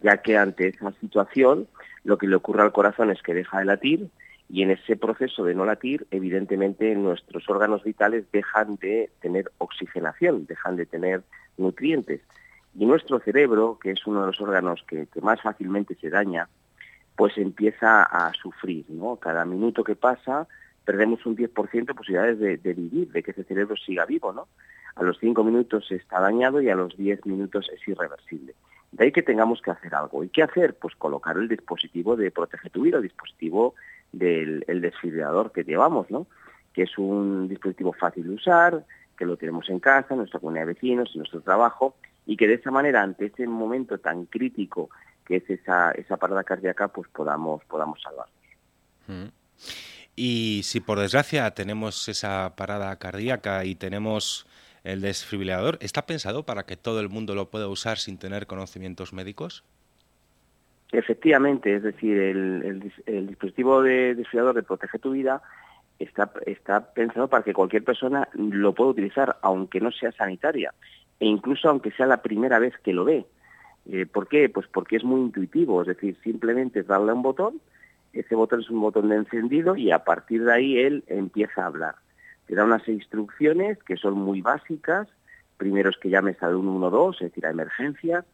ya 0.00 0.18
que 0.18 0.36
ante 0.36 0.68
esa 0.68 0.92
situación 1.00 1.66
lo 2.04 2.18
que 2.18 2.28
le 2.28 2.36
ocurre 2.36 2.62
al 2.62 2.72
corazón 2.72 3.10
es 3.10 3.22
que 3.22 3.32
deja 3.32 3.58
de 3.58 3.64
latir, 3.64 4.08
y 4.48 4.62
en 4.62 4.70
ese 4.70 4.96
proceso 4.96 5.44
de 5.44 5.54
no 5.54 5.64
latir, 5.64 6.06
evidentemente 6.10 6.94
nuestros 6.94 7.48
órganos 7.48 7.82
vitales 7.82 8.30
dejan 8.32 8.76
de 8.76 9.10
tener 9.20 9.50
oxigenación, 9.58 10.46
dejan 10.46 10.76
de 10.76 10.86
tener 10.86 11.22
nutrientes. 11.56 12.20
Y 12.78 12.86
nuestro 12.86 13.18
cerebro, 13.18 13.78
que 13.82 13.90
es 13.90 14.06
uno 14.06 14.20
de 14.20 14.26
los 14.26 14.40
órganos 14.40 14.84
que, 14.86 15.08
más 15.20 15.40
fácilmente 15.40 15.96
se 15.96 16.10
daña, 16.10 16.48
pues 17.16 17.36
empieza 17.38 18.02
a 18.02 18.32
sufrir. 18.34 18.84
¿no? 18.88 19.16
Cada 19.16 19.44
minuto 19.44 19.82
que 19.82 19.96
pasa 19.96 20.46
perdemos 20.84 21.26
un 21.26 21.36
10% 21.36 21.86
de 21.86 21.94
posibilidades 21.94 22.38
de, 22.38 22.74
vivir, 22.74 23.10
de 23.10 23.22
que 23.22 23.32
ese 23.32 23.42
cerebro 23.42 23.76
siga 23.76 24.06
vivo. 24.06 24.32
¿no? 24.32 24.46
A 24.94 25.02
los 25.02 25.18
5 25.18 25.42
minutos 25.42 25.90
está 25.90 26.20
dañado 26.20 26.60
y 26.60 26.68
a 26.68 26.76
los 26.76 26.96
10 26.96 27.26
minutos 27.26 27.68
es 27.74 27.88
irreversible. 27.88 28.54
De 28.92 29.04
ahí 29.04 29.12
que 29.12 29.22
tengamos 29.22 29.60
que 29.60 29.72
hacer 29.72 29.94
algo. 29.94 30.22
¿Y 30.22 30.28
qué 30.28 30.44
hacer? 30.44 30.74
Pues 30.74 30.94
colocar 30.94 31.36
el 31.36 31.48
dispositivo 31.48 32.14
de 32.14 32.30
Protege 32.30 32.70
tu 32.70 32.82
Vida, 32.82 32.98
el 32.98 33.02
dispositivo 33.02 33.74
del 34.18 34.64
el 34.66 34.80
desfibrilador 34.80 35.52
que 35.52 35.64
llevamos, 35.64 36.10
¿no? 36.10 36.26
que 36.72 36.82
es 36.82 36.98
un 36.98 37.48
dispositivo 37.48 37.92
fácil 37.94 38.24
de 38.24 38.34
usar, 38.34 38.84
que 39.16 39.24
lo 39.24 39.36
tenemos 39.36 39.68
en 39.70 39.80
casa, 39.80 40.08
en 40.10 40.18
nuestra 40.18 40.40
comunidad 40.40 40.66
de 40.66 40.74
vecinos, 40.74 41.10
en 41.14 41.20
nuestro 41.20 41.40
trabajo, 41.40 41.96
y 42.26 42.36
que 42.36 42.46
de 42.46 42.54
esa 42.54 42.70
manera, 42.70 43.02
ante 43.02 43.26
ese 43.26 43.46
momento 43.46 43.98
tan 43.98 44.26
crítico 44.26 44.90
que 45.24 45.36
es 45.36 45.48
esa, 45.48 45.92
esa 45.92 46.18
parada 46.18 46.44
cardíaca, 46.44 46.88
pues 46.88 47.08
podamos, 47.08 47.64
podamos 47.64 48.00
salvarnos. 48.02 48.36
Mm. 49.06 49.28
Y 50.16 50.60
si 50.64 50.80
por 50.80 50.98
desgracia 50.98 51.50
tenemos 51.52 52.08
esa 52.08 52.54
parada 52.56 52.94
cardíaca 52.98 53.64
y 53.64 53.74
tenemos 53.74 54.46
el 54.84 55.00
desfibrilador, 55.00 55.78
¿está 55.80 56.06
pensado 56.06 56.44
para 56.44 56.64
que 56.64 56.76
todo 56.76 57.00
el 57.00 57.08
mundo 57.08 57.34
lo 57.34 57.50
pueda 57.50 57.68
usar 57.68 57.98
sin 57.98 58.18
tener 58.18 58.46
conocimientos 58.46 59.12
médicos? 59.12 59.64
Efectivamente, 60.92 61.74
es 61.74 61.82
decir, 61.82 62.16
el, 62.16 62.92
dispositivo 63.26 63.82
de 63.82 64.14
desfibrilador 64.14 64.54
de 64.54 64.62
Protege 64.62 64.98
tu 64.98 65.10
Vida 65.10 65.42
está, 65.98 66.92
pensado 66.94 67.28
para 67.28 67.42
que 67.42 67.52
cualquier 67.52 67.82
persona 67.82 68.28
lo 68.34 68.72
pueda 68.72 68.90
utilizar, 68.90 69.36
aunque 69.42 69.80
no 69.80 69.90
sea 69.90 70.12
sanitaria, 70.12 70.72
e 71.18 71.26
incluso 71.26 71.68
aunque 71.68 71.90
sea 71.92 72.06
la 72.06 72.22
primera 72.22 72.58
vez 72.58 72.74
que 72.84 72.92
lo 72.92 73.04
ve. 73.04 73.26
Eh, 73.90 74.06
¿Por 74.06 74.28
qué? 74.28 74.48
Pues 74.48 74.66
porque 74.68 74.96
es 74.96 75.04
muy 75.04 75.20
intuitivo, 75.20 75.82
es 75.82 75.88
decir, 75.88 76.16
simplemente 76.22 76.82
darle 76.82 77.12
un 77.12 77.22
botón, 77.22 77.60
ese 78.12 78.34
botón 78.34 78.60
es 78.60 78.70
un 78.70 78.80
botón 78.80 79.08
de 79.08 79.16
encendido 79.16 79.76
y 79.76 79.90
a 79.90 80.04
partir 80.04 80.44
de 80.44 80.52
ahí 80.52 80.78
él 80.78 81.04
empieza 81.08 81.62
a 81.62 81.66
hablar. 81.66 81.96
Te 82.46 82.54
da 82.54 82.64
unas 82.64 82.86
instrucciones 82.88 83.78
que 83.82 83.96
son 83.96 84.14
muy 84.14 84.40
básicas, 84.40 85.08
primero 85.56 85.90
es 85.90 85.96
que 85.98 86.10
llames 86.10 86.40
al 86.42 86.60
112, 86.60 87.24
es 87.24 87.30
decir, 87.32 87.46
a 87.46 87.50
emergencias, 87.50 88.24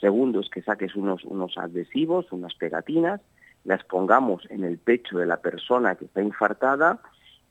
Segundo 0.00 0.40
es 0.40 0.48
que 0.48 0.62
saques 0.62 0.94
unos, 0.94 1.24
unos 1.24 1.58
adhesivos, 1.58 2.30
unas 2.30 2.54
pegatinas, 2.54 3.20
las 3.64 3.84
pongamos 3.84 4.44
en 4.50 4.64
el 4.64 4.78
pecho 4.78 5.18
de 5.18 5.26
la 5.26 5.38
persona 5.38 5.96
que 5.96 6.04
está 6.04 6.22
infartada 6.22 7.00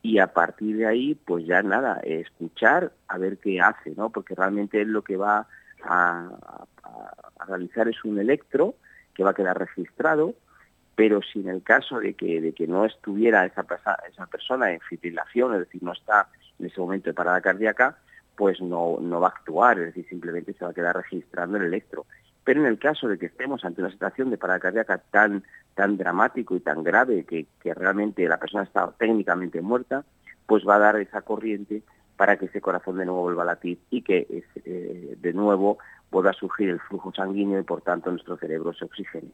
y 0.01 0.19
a 0.19 0.27
partir 0.27 0.77
de 0.77 0.85
ahí, 0.85 1.15
pues 1.15 1.45
ya 1.45 1.61
nada, 1.61 1.99
escuchar 2.03 2.93
a 3.07 3.17
ver 3.17 3.37
qué 3.39 3.59
hace, 3.59 3.93
¿no? 3.95 4.09
Porque 4.09 4.35
realmente 4.35 4.81
él 4.81 4.89
lo 4.89 5.01
que 5.01 5.17
va 5.17 5.47
a, 5.83 6.29
realizar 7.47 7.87
es 7.87 8.03
un 8.03 8.19
electro 8.19 8.75
que 9.13 9.23
va 9.23 9.31
a 9.31 9.33
quedar 9.33 9.57
registrado, 9.57 10.33
pero 10.95 11.21
si 11.21 11.39
en 11.39 11.49
el 11.49 11.63
caso 11.63 11.99
de 11.99 12.13
que, 12.13 12.41
de 12.41 12.53
que 12.53 12.67
no 12.67 12.85
estuviera 12.85 13.45
esa, 13.45 13.65
esa 14.09 14.25
persona 14.25 14.71
en 14.71 14.79
fibrilación, 14.81 15.53
es 15.53 15.59
decir, 15.59 15.83
no 15.83 15.93
está 15.93 16.29
en 16.59 16.65
ese 16.65 16.79
momento 16.79 17.09
de 17.09 17.13
parada 17.13 17.41
cardíaca, 17.41 17.97
pues 18.35 18.61
no, 18.61 18.97
no 19.01 19.19
va 19.19 19.27
a 19.27 19.31
actuar, 19.31 19.79
es 19.79 19.87
decir, 19.87 20.07
simplemente 20.09 20.53
se 20.53 20.63
va 20.63 20.71
a 20.71 20.73
quedar 20.73 20.95
registrando 20.95 21.57
el 21.57 21.63
electro. 21.63 22.05
Pero 22.47 22.61
en 22.61 22.67
el 22.67 22.79
caso 22.79 23.09
de 23.09 23.19
que 23.19 23.25
estemos 23.25 23.65
ante 23.65 23.81
una 23.81 23.91
situación 23.91 24.29
de 24.29 24.37
parada 24.37 24.61
cardíaca 24.61 24.99
tan, 24.99 25.43
tan 25.75 25.97
dramático 25.97 26.55
y 26.55 26.61
tan 26.61 26.81
grave 26.81 27.25
que, 27.25 27.45
realmente 27.73 28.25
la 28.25 28.39
persona 28.39 28.63
está 28.63 28.89
técnicamente 28.97 29.59
muerta, 29.59 30.05
pues 30.45 30.65
va 30.65 30.75
a 30.75 30.79
dar 30.79 30.95
esa 30.95 31.23
corriente 31.23 31.83
para 32.15 32.37
que 32.37 32.45
ese 32.45 32.61
corazón 32.61 32.99
de 32.99 33.05
nuevo 33.05 33.23
vuelva 33.23 33.43
a 33.43 33.47
latir 33.47 33.79
y 33.89 34.01
que 34.01 34.45
eh, 34.63 35.15
de 35.19 35.33
nuevo 35.33 35.79
pueda 36.09 36.31
surgir 36.31 36.69
el 36.69 36.79
flujo 36.79 37.11
sanguíneo 37.13 37.59
y 37.59 37.63
por 37.63 37.81
tanto 37.81 38.11
nuestro 38.11 38.37
cerebro 38.37 38.71
se 38.71 38.85
oxigene. 38.85 39.27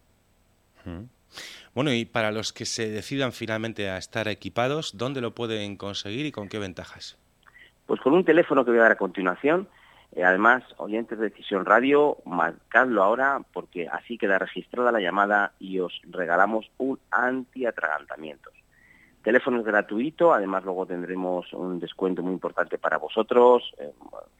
Bueno, 1.75 1.93
y 1.93 2.05
para 2.05 2.31
los 2.31 2.51
que 2.51 2.65
se 2.65 2.89
decidan 2.89 3.31
finalmente 3.31 3.91
a 3.91 3.97
estar 3.99 4.27
equipados, 4.27 4.97
¿dónde 4.97 5.21
lo 5.21 5.35
pueden 5.35 5.77
conseguir 5.77 6.25
y 6.25 6.31
con 6.31 6.49
qué 6.49 6.57
ventajas? 6.57 7.19
Pues 7.85 8.01
con 8.01 8.13
un 8.13 8.25
teléfono 8.25 8.65
que 8.65 8.71
voy 8.71 8.79
a 8.79 8.83
dar 8.83 8.93
a 8.93 8.97
continuación, 8.97 9.67
eh, 10.15 10.23
además, 10.23 10.63
oyentes 10.77 11.17
de 11.17 11.29
Decisión 11.29 11.65
Radio, 11.65 12.17
marcadlo 12.25 13.03
ahora 13.03 13.41
porque 13.51 13.87
así 13.87 14.17
queda 14.17 14.37
registrada 14.37 14.91
la 14.91 14.99
llamada 14.99 15.53
y 15.59 15.79
os 15.79 16.01
regalamos 16.09 16.69
un 16.77 16.99
antiatragantamientos. 17.09 18.53
teléfono 19.23 19.59
es 19.59 19.65
gratuito, 19.65 20.33
además 20.33 20.65
luego 20.65 20.85
tendremos 20.85 21.51
un 21.53 21.79
descuento 21.79 22.21
muy 22.21 22.33
importante 22.33 22.77
para 22.77 22.97
vosotros, 22.97 23.73
eh, 23.79 23.91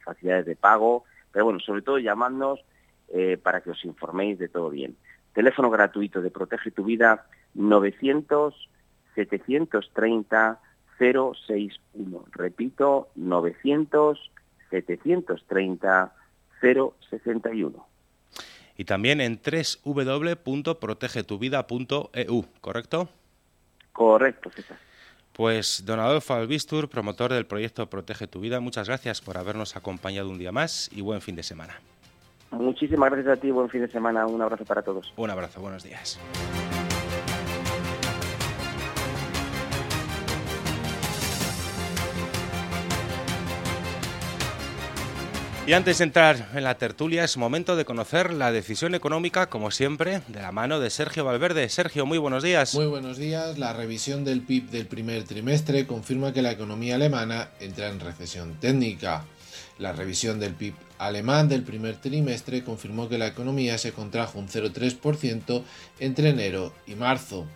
facilidades 0.04 0.46
de 0.46 0.56
pago, 0.56 1.04
pero 1.32 1.46
bueno, 1.46 1.58
sobre 1.58 1.82
todo 1.82 1.98
llamadnos 1.98 2.60
eh, 3.08 3.36
para 3.36 3.60
que 3.60 3.70
os 3.70 3.84
informéis 3.84 4.38
de 4.38 4.48
todo 4.48 4.70
bien. 4.70 4.96
Teléfono 5.32 5.70
gratuito 5.70 6.22
de 6.22 6.30
Protege 6.30 6.70
tu 6.70 6.84
Vida 6.84 7.26
900 7.54 8.68
730 9.16 10.60
061. 10.98 12.24
Repito, 12.32 13.08
900 13.16 14.30
730 14.82 16.12
061. 16.60 17.86
Y 18.76 18.84
también 18.84 19.20
en 19.20 19.40
www.protegetuvida.eu, 19.84 22.44
¿correcto? 22.60 23.08
Correcto, 23.92 24.50
César. 24.50 24.76
Pues 25.32 25.84
don 25.84 26.00
Adolfo 26.00 26.34
Albistur, 26.34 26.88
promotor 26.88 27.32
del 27.32 27.46
proyecto 27.46 27.88
Protege 27.90 28.28
tu 28.28 28.40
Vida, 28.40 28.60
muchas 28.60 28.88
gracias 28.88 29.20
por 29.20 29.36
habernos 29.36 29.76
acompañado 29.76 30.30
un 30.30 30.38
día 30.38 30.52
más 30.52 30.88
y 30.92 31.00
buen 31.00 31.20
fin 31.20 31.34
de 31.34 31.42
semana. 31.42 31.74
Muchísimas 32.52 33.10
gracias 33.10 33.38
a 33.38 33.40
ti, 33.40 33.50
buen 33.50 33.68
fin 33.68 33.80
de 33.80 33.88
semana, 33.88 34.26
un 34.26 34.40
abrazo 34.40 34.64
para 34.64 34.82
todos. 34.82 35.12
Un 35.16 35.30
abrazo, 35.30 35.60
buenos 35.60 35.82
días. 35.82 36.20
Y 45.66 45.72
antes 45.72 45.96
de 45.96 46.04
entrar 46.04 46.50
en 46.54 46.62
la 46.62 46.76
tertulia, 46.76 47.24
es 47.24 47.38
momento 47.38 47.74
de 47.74 47.86
conocer 47.86 48.34
la 48.34 48.52
decisión 48.52 48.94
económica, 48.94 49.48
como 49.48 49.70
siempre, 49.70 50.20
de 50.28 50.42
la 50.42 50.52
mano 50.52 50.78
de 50.78 50.90
Sergio 50.90 51.24
Valverde. 51.24 51.70
Sergio, 51.70 52.04
muy 52.04 52.18
buenos 52.18 52.42
días. 52.42 52.74
Muy 52.74 52.84
buenos 52.84 53.16
días. 53.16 53.56
La 53.56 53.72
revisión 53.72 54.24
del 54.24 54.42
PIB 54.42 54.68
del 54.68 54.86
primer 54.86 55.24
trimestre 55.24 55.86
confirma 55.86 56.34
que 56.34 56.42
la 56.42 56.52
economía 56.52 56.96
alemana 56.96 57.48
entra 57.60 57.88
en 57.88 57.98
recesión 57.98 58.60
técnica. 58.60 59.24
La 59.78 59.92
revisión 59.92 60.38
del 60.38 60.52
PIB 60.52 60.74
alemán 60.98 61.48
del 61.48 61.62
primer 61.62 61.96
trimestre 61.96 62.62
confirmó 62.62 63.08
que 63.08 63.16
la 63.16 63.26
economía 63.26 63.78
se 63.78 63.92
contrajo 63.92 64.38
un 64.38 64.48
0,3% 64.48 65.62
entre 65.98 66.28
enero 66.28 66.74
y 66.86 66.94
marzo. 66.94 67.46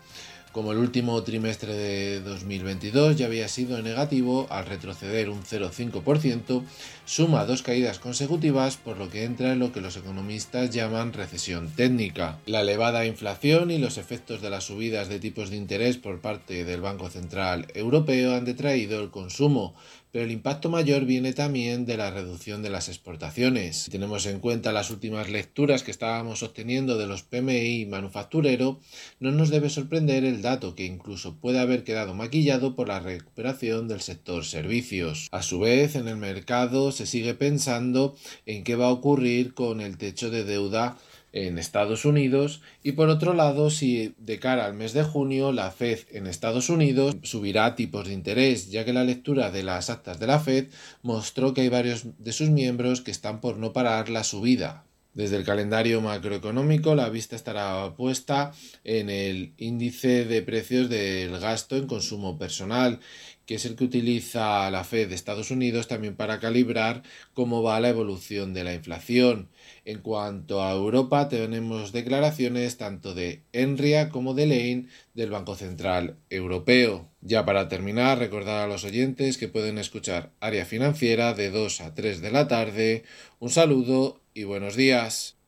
Como 0.52 0.72
el 0.72 0.78
último 0.78 1.22
trimestre 1.22 1.74
de 1.74 2.20
2022 2.20 3.16
ya 3.16 3.26
había 3.26 3.48
sido 3.48 3.80
negativo, 3.82 4.46
al 4.50 4.66
retroceder 4.66 5.28
un 5.28 5.42
0,5%, 5.42 6.62
suma 7.04 7.44
dos 7.44 7.62
caídas 7.62 7.98
consecutivas, 7.98 8.76
por 8.76 8.96
lo 8.96 9.11
que 9.11 9.24
entra 9.24 9.52
en 9.52 9.58
lo 9.58 9.72
que 9.72 9.80
los 9.80 9.96
economistas 9.96 10.70
llaman 10.70 11.12
recesión 11.12 11.70
técnica. 11.70 12.38
La 12.46 12.62
elevada 12.62 13.04
inflación 13.04 13.70
y 13.70 13.78
los 13.78 13.98
efectos 13.98 14.40
de 14.40 14.50
las 14.50 14.64
subidas 14.64 15.08
de 15.08 15.20
tipos 15.20 15.50
de 15.50 15.56
interés 15.56 15.98
por 15.98 16.20
parte 16.20 16.64
del 16.64 16.80
Banco 16.80 17.11
Central 17.11 17.66
Europeo 17.74 18.34
han 18.34 18.44
detraído 18.44 19.00
el 19.02 19.11
consumo, 19.11 19.74
pero 20.18 20.26
el 20.26 20.33
impacto 20.33 20.68
mayor 20.68 21.04
viene 21.04 21.33
también 21.33 21.87
de 21.87 21.96
la 21.96 22.11
reducción 22.11 22.61
de 22.61 22.70
las 22.70 22.88
exportaciones. 22.88 23.85
Si 23.85 23.90
tenemos 23.92 24.26
en 24.26 24.40
cuenta 24.40 24.72
las 24.72 24.90
últimas 24.90 25.31
lecturas 25.31 25.85
que 25.85 25.92
estábamos 25.92 26.42
obteniendo 26.42 26.98
de 26.98 27.07
los 27.07 27.22
PMI 27.22 27.87
manufacturero, 27.87 28.81
no 29.20 29.31
nos 29.31 29.48
debe 29.48 29.70
sorprender 29.70 30.24
el 30.24 30.42
dato 30.42 30.74
que 30.74 30.85
incluso 30.85 31.37
puede 31.37 31.61
haber 31.61 31.85
quedado 31.85 32.14
maquillado 32.14 32.74
por 32.74 32.88
la 32.88 32.98
recuperación 32.98 33.87
del 33.87 34.00
sector 34.00 34.44
servicios. 34.44 35.28
A 35.31 35.42
su 35.42 35.61
vez, 35.61 35.94
en 35.94 36.09
el 36.09 36.16
mercado 36.16 36.90
se 36.90 37.07
sigue 37.07 37.35
pensando 37.35 38.16
en 38.44 38.64
qué 38.64 38.74
va 38.74 38.87
a 38.87 38.92
ocurrir 38.92 39.54
con 39.54 39.81
el 39.81 39.98
techo 39.98 40.31
de 40.31 40.42
deuda 40.42 40.98
en 41.32 41.58
Estados 41.58 42.04
Unidos 42.04 42.62
y 42.82 42.92
por 42.92 43.08
otro 43.08 43.34
lado 43.34 43.70
si 43.70 44.14
de 44.18 44.38
cara 44.38 44.64
al 44.64 44.74
mes 44.74 44.92
de 44.92 45.02
junio 45.02 45.52
la 45.52 45.70
Fed 45.70 46.00
en 46.10 46.26
Estados 46.26 46.70
Unidos 46.70 47.16
subirá 47.22 47.74
tipos 47.74 48.06
de 48.06 48.14
interés 48.14 48.70
ya 48.70 48.84
que 48.84 48.92
la 48.92 49.04
lectura 49.04 49.50
de 49.50 49.62
las 49.62 49.90
actas 49.90 50.18
de 50.18 50.26
la 50.26 50.40
Fed 50.40 50.68
mostró 51.02 51.52
que 51.52 51.62
hay 51.62 51.68
varios 51.68 52.06
de 52.18 52.32
sus 52.32 52.50
miembros 52.50 53.00
que 53.00 53.10
están 53.10 53.40
por 53.40 53.56
no 53.58 53.72
parar 53.72 54.08
la 54.08 54.24
subida. 54.24 54.84
Desde 55.14 55.36
el 55.36 55.44
calendario 55.44 56.00
macroeconómico 56.00 56.94
la 56.94 57.08
vista 57.08 57.34
estará 57.34 57.94
puesta 57.96 58.52
en 58.84 59.10
el 59.10 59.52
índice 59.58 60.24
de 60.24 60.42
precios 60.42 60.88
del 60.88 61.38
gasto 61.40 61.76
en 61.76 61.86
consumo 61.86 62.38
personal 62.38 63.00
que 63.48 63.54
es 63.54 63.64
el 63.64 63.76
que 63.76 63.84
utiliza 63.84 64.70
la 64.70 64.84
Fed 64.84 65.08
de 65.08 65.14
Estados 65.14 65.50
Unidos 65.50 65.88
también 65.88 66.14
para 66.14 66.38
calibrar 66.38 67.02
cómo 67.32 67.62
va 67.62 67.80
la 67.80 67.88
evolución 67.88 68.52
de 68.52 68.62
la 68.62 68.74
inflación. 68.74 69.48
En 69.88 70.01
cuanto 70.01 70.62
a 70.62 70.72
Europa, 70.72 71.31
tenemos 71.31 71.92
declaraciones 71.92 72.77
tanto 72.77 73.14
de 73.14 73.40
Enria 73.55 74.11
como 74.11 74.35
de 74.35 74.46
Lane 74.46 74.88
del 75.14 75.31
Banco 75.31 75.55
Central 75.55 76.18
Europeo. 76.29 77.09
Ya 77.22 77.46
para 77.46 77.70
terminar, 77.70 78.18
recordar 78.18 78.62
a 78.62 78.66
los 78.66 78.85
oyentes 78.85 79.38
que 79.38 79.48
pueden 79.48 79.79
escuchar 79.79 80.31
Área 80.40 80.66
Financiera 80.66 81.33
de 81.33 81.51
2 81.51 81.81
a 81.81 81.94
3 81.94 82.20
de 82.20 82.31
la 82.31 82.48
tarde. 82.48 83.05
Un 83.38 83.48
saludo 83.48 84.20
y 84.35 84.44
buenos 84.44 84.77
días. 84.77 85.38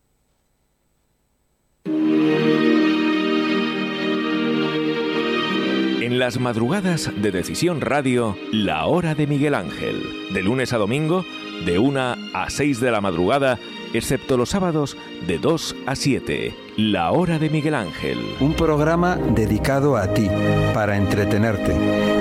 En 6.01 6.19
las 6.19 6.41
madrugadas 6.41 7.11
de 7.21 7.31
Decisión 7.31 7.83
Radio, 7.83 8.39
la 8.53 8.87
hora 8.87 9.15
de 9.15 9.27
Miguel 9.27 9.55
Ángel. 9.55 10.03
De 10.33 10.41
lunes 10.41 10.73
a 10.73 10.79
domingo, 10.79 11.27
de 11.67 11.79
1 11.79 12.01
a 12.33 12.49
6 12.49 12.81
de 12.81 12.91
la 12.91 13.03
madrugada, 13.03 13.59
excepto 13.93 14.37
los 14.37 14.51
sábados, 14.51 14.97
de 15.27 15.39
2 15.39 15.77
a 15.87 15.97
7. 15.97 16.55
La 16.77 17.13
hora 17.13 17.39
de 17.39 17.51
Miguel 17.51 17.75
Ángel. 17.75 18.19
Un 18.41 18.55
programa 18.55 19.17
dedicado 19.17 19.97
a 19.97 20.13
ti, 20.15 20.29
para 20.73 20.97
entretenerte, 20.97 21.75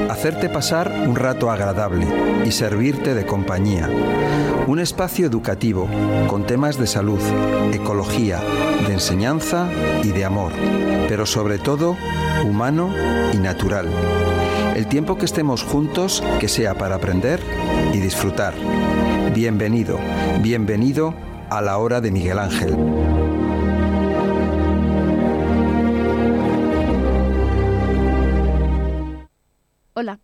hacerte 0.09 0.49
pasar 0.49 0.91
un 1.07 1.15
rato 1.15 1.51
agradable 1.51 2.07
y 2.45 2.51
servirte 2.51 3.13
de 3.13 3.25
compañía. 3.25 3.89
Un 4.67 4.79
espacio 4.79 5.25
educativo 5.25 5.87
con 6.27 6.45
temas 6.45 6.77
de 6.77 6.87
salud, 6.87 7.19
ecología, 7.73 8.39
de 8.85 8.93
enseñanza 8.93 9.69
y 10.03 10.09
de 10.09 10.25
amor, 10.25 10.51
pero 11.07 11.25
sobre 11.25 11.57
todo 11.57 11.97
humano 12.45 12.93
y 13.33 13.37
natural. 13.37 13.89
El 14.75 14.87
tiempo 14.87 15.17
que 15.17 15.25
estemos 15.25 15.63
juntos, 15.63 16.23
que 16.39 16.47
sea 16.47 16.75
para 16.75 16.95
aprender 16.95 17.39
y 17.93 17.97
disfrutar. 17.97 18.53
Bienvenido, 19.33 19.99
bienvenido 20.41 21.13
a 21.49 21.61
la 21.61 21.77
hora 21.77 21.99
de 21.99 22.11
Miguel 22.11 22.37
Ángel. 22.37 22.75
Hola, 29.93 30.19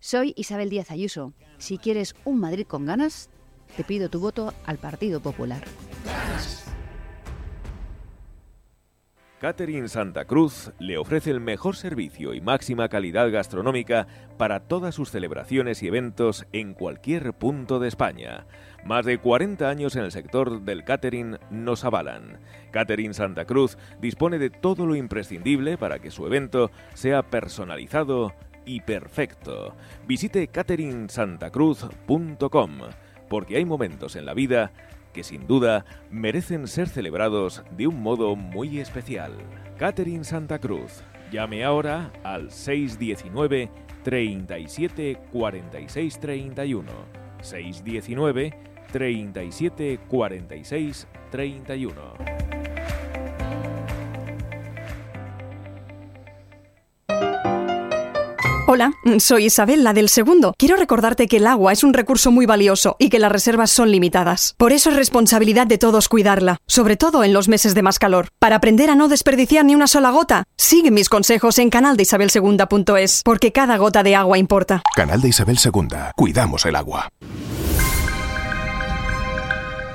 soy 0.00 0.34
Isabel 0.36 0.68
Díaz 0.68 0.90
Ayuso. 0.90 1.32
Si 1.58 1.78
quieres 1.78 2.14
un 2.24 2.38
Madrid 2.40 2.66
con 2.66 2.84
ganas, 2.84 3.30
te 3.76 3.84
pido 3.84 4.08
tu 4.08 4.20
voto 4.20 4.52
al 4.66 4.78
Partido 4.78 5.20
Popular. 5.20 5.64
Catering 9.40 9.88
Santa 9.88 10.24
Cruz 10.24 10.72
le 10.78 10.96
ofrece 10.96 11.30
el 11.30 11.40
mejor 11.40 11.76
servicio 11.76 12.32
y 12.32 12.40
máxima 12.40 12.88
calidad 12.88 13.30
gastronómica 13.30 14.06
para 14.38 14.60
todas 14.60 14.94
sus 14.94 15.10
celebraciones 15.10 15.82
y 15.82 15.88
eventos 15.88 16.46
en 16.52 16.72
cualquier 16.72 17.34
punto 17.34 17.78
de 17.78 17.88
España. 17.88 18.46
Más 18.86 19.04
de 19.04 19.18
40 19.18 19.68
años 19.68 19.94
en 19.96 20.04
el 20.04 20.12
sector 20.12 20.62
del 20.62 20.84
catering 20.84 21.38
nos 21.50 21.84
avalan. 21.84 22.38
Catering 22.70 23.14
Santa 23.14 23.44
Cruz 23.44 23.76
dispone 24.00 24.38
de 24.38 24.48
todo 24.48 24.86
lo 24.86 24.94
imprescindible 24.94 25.76
para 25.76 25.98
que 25.98 26.12
su 26.12 26.24
evento 26.24 26.70
sea 26.94 27.24
personalizado 27.24 28.32
y 28.64 28.82
perfecto. 28.82 29.74
Visite 30.06 30.46
cateringsantacruz.com 30.46 32.78
porque 33.28 33.56
hay 33.56 33.64
momentos 33.64 34.14
en 34.14 34.24
la 34.24 34.34
vida 34.34 34.70
que 35.12 35.24
sin 35.24 35.48
duda 35.48 35.84
merecen 36.12 36.68
ser 36.68 36.88
celebrados 36.88 37.64
de 37.76 37.88
un 37.88 38.00
modo 38.00 38.36
muy 38.36 38.78
especial. 38.78 39.32
Catering 39.78 40.24
Santa 40.24 40.60
Cruz. 40.60 41.02
Llame 41.32 41.64
ahora 41.64 42.12
al 42.22 42.52
619 42.52 43.68
37 44.04 45.18
46 45.32 46.20
31. 46.20 46.92
619 47.42 48.75
37 48.92 50.00
46 50.08 51.06
31. 51.30 52.46
Hola, 58.68 58.92
soy 59.20 59.44
Isabel, 59.44 59.84
la 59.84 59.92
del 59.92 60.08
segundo. 60.08 60.52
Quiero 60.58 60.74
recordarte 60.74 61.28
que 61.28 61.36
el 61.36 61.46
agua 61.46 61.72
es 61.72 61.84
un 61.84 61.94
recurso 61.94 62.32
muy 62.32 62.46
valioso 62.46 62.96
y 62.98 63.10
que 63.10 63.20
las 63.20 63.30
reservas 63.30 63.70
son 63.70 63.92
limitadas. 63.92 64.56
Por 64.58 64.72
eso 64.72 64.90
es 64.90 64.96
responsabilidad 64.96 65.68
de 65.68 65.78
todos 65.78 66.08
cuidarla, 66.08 66.58
sobre 66.66 66.96
todo 66.96 67.22
en 67.22 67.32
los 67.32 67.46
meses 67.46 67.76
de 67.76 67.82
más 67.82 68.00
calor. 68.00 68.26
Para 68.40 68.56
aprender 68.56 68.90
a 68.90 68.96
no 68.96 69.06
desperdiciar 69.06 69.64
ni 69.64 69.76
una 69.76 69.86
sola 69.86 70.10
gota, 70.10 70.44
sigue 70.56 70.90
mis 70.90 71.08
consejos 71.08 71.60
en 71.60 71.70
canaldeisabelsegunda.es, 71.70 73.22
porque 73.24 73.52
cada 73.52 73.76
gota 73.76 74.02
de 74.02 74.16
agua 74.16 74.36
importa. 74.36 74.82
Canal 74.96 75.20
de 75.20 75.28
Isabel 75.28 75.58
II. 75.64 75.96
Cuidamos 76.16 76.66
el 76.66 76.74
agua. 76.74 77.08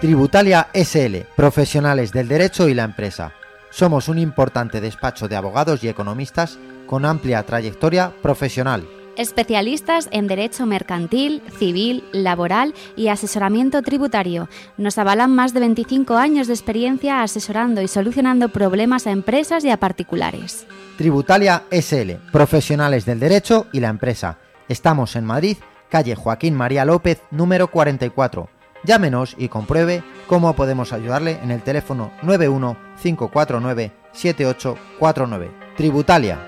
Tributalia 0.02 0.68
SL, 0.74 1.28
profesionales 1.36 2.12
del 2.12 2.28
derecho 2.28 2.68
y 2.68 2.74
la 2.74 2.86
empresa. 2.86 3.34
Somos 3.70 4.08
un 4.08 4.18
importante 4.18 4.82
despacho 4.82 5.28
de 5.28 5.36
abogados 5.36 5.84
y 5.84 5.90
economistas 5.90 6.58
con 6.88 7.06
amplia 7.06 7.44
trayectoria 7.44 8.12
profesional. 8.24 8.84
Especialistas 9.16 10.10
en 10.12 10.26
Derecho 10.26 10.66
Mercantil, 10.66 11.44
Civil, 11.60 12.04
Laboral 12.14 12.74
y 12.96 13.10
Asesoramiento 13.10 13.84
Tributario. 13.84 14.50
Nos 14.76 14.98
avalan 14.98 15.36
más 15.36 15.54
de 15.54 15.60
25 15.60 16.16
años 16.16 16.48
de 16.48 16.54
experiencia 16.54 17.22
asesorando 17.22 17.84
y 17.84 17.88
solucionando 17.88 18.50
problemas 18.50 19.06
a 19.06 19.12
empresas 19.12 19.64
y 19.66 19.70
a 19.70 19.78
particulares. 19.78 20.66
Tributalia 20.98 21.66
SL, 21.70 22.14
profesionales 22.32 23.06
del 23.06 23.20
derecho 23.20 23.68
y 23.72 23.82
la 23.82 23.90
empresa. 23.90 24.40
Estamos 24.68 25.16
en 25.16 25.26
Madrid, 25.26 25.58
calle 25.90 26.16
Joaquín 26.16 26.56
María 26.56 26.86
López, 26.86 27.22
número 27.30 27.68
44. 27.68 28.61
Llámenos 28.84 29.36
y 29.38 29.48
compruebe 29.48 30.04
cómo 30.28 30.54
podemos 30.56 30.92
ayudarle 30.92 31.40
en 31.44 31.52
el 31.52 31.62
teléfono 31.62 32.12
91 32.24 32.78
549 33.02 33.92
7849. 34.12 35.52
Tributalia. 35.78 36.48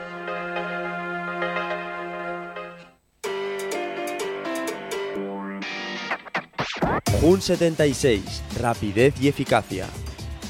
JUN 7.21 7.41
76, 7.41 8.43
rapidez 8.59 9.13
y 9.21 9.29
eficacia. 9.29 9.87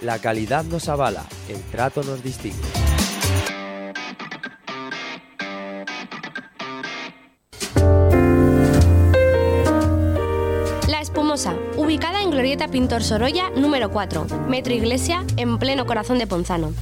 La 0.02 0.20
calidad 0.20 0.66
nos 0.66 0.90
avala, 0.90 1.26
el 1.48 1.62
trato 1.72 2.04
nos 2.04 2.22
distingue. 2.22 2.85
Glorieta 12.36 12.68
Pintor 12.68 13.02
Sorolla, 13.02 13.50
número 13.52 13.92
4, 13.92 14.28
Metro 14.50 14.74
Iglesia, 14.74 15.24
en 15.38 15.58
pleno 15.58 15.86
corazón 15.86 16.20
de 16.20 16.28
Ponzano. 16.28 16.74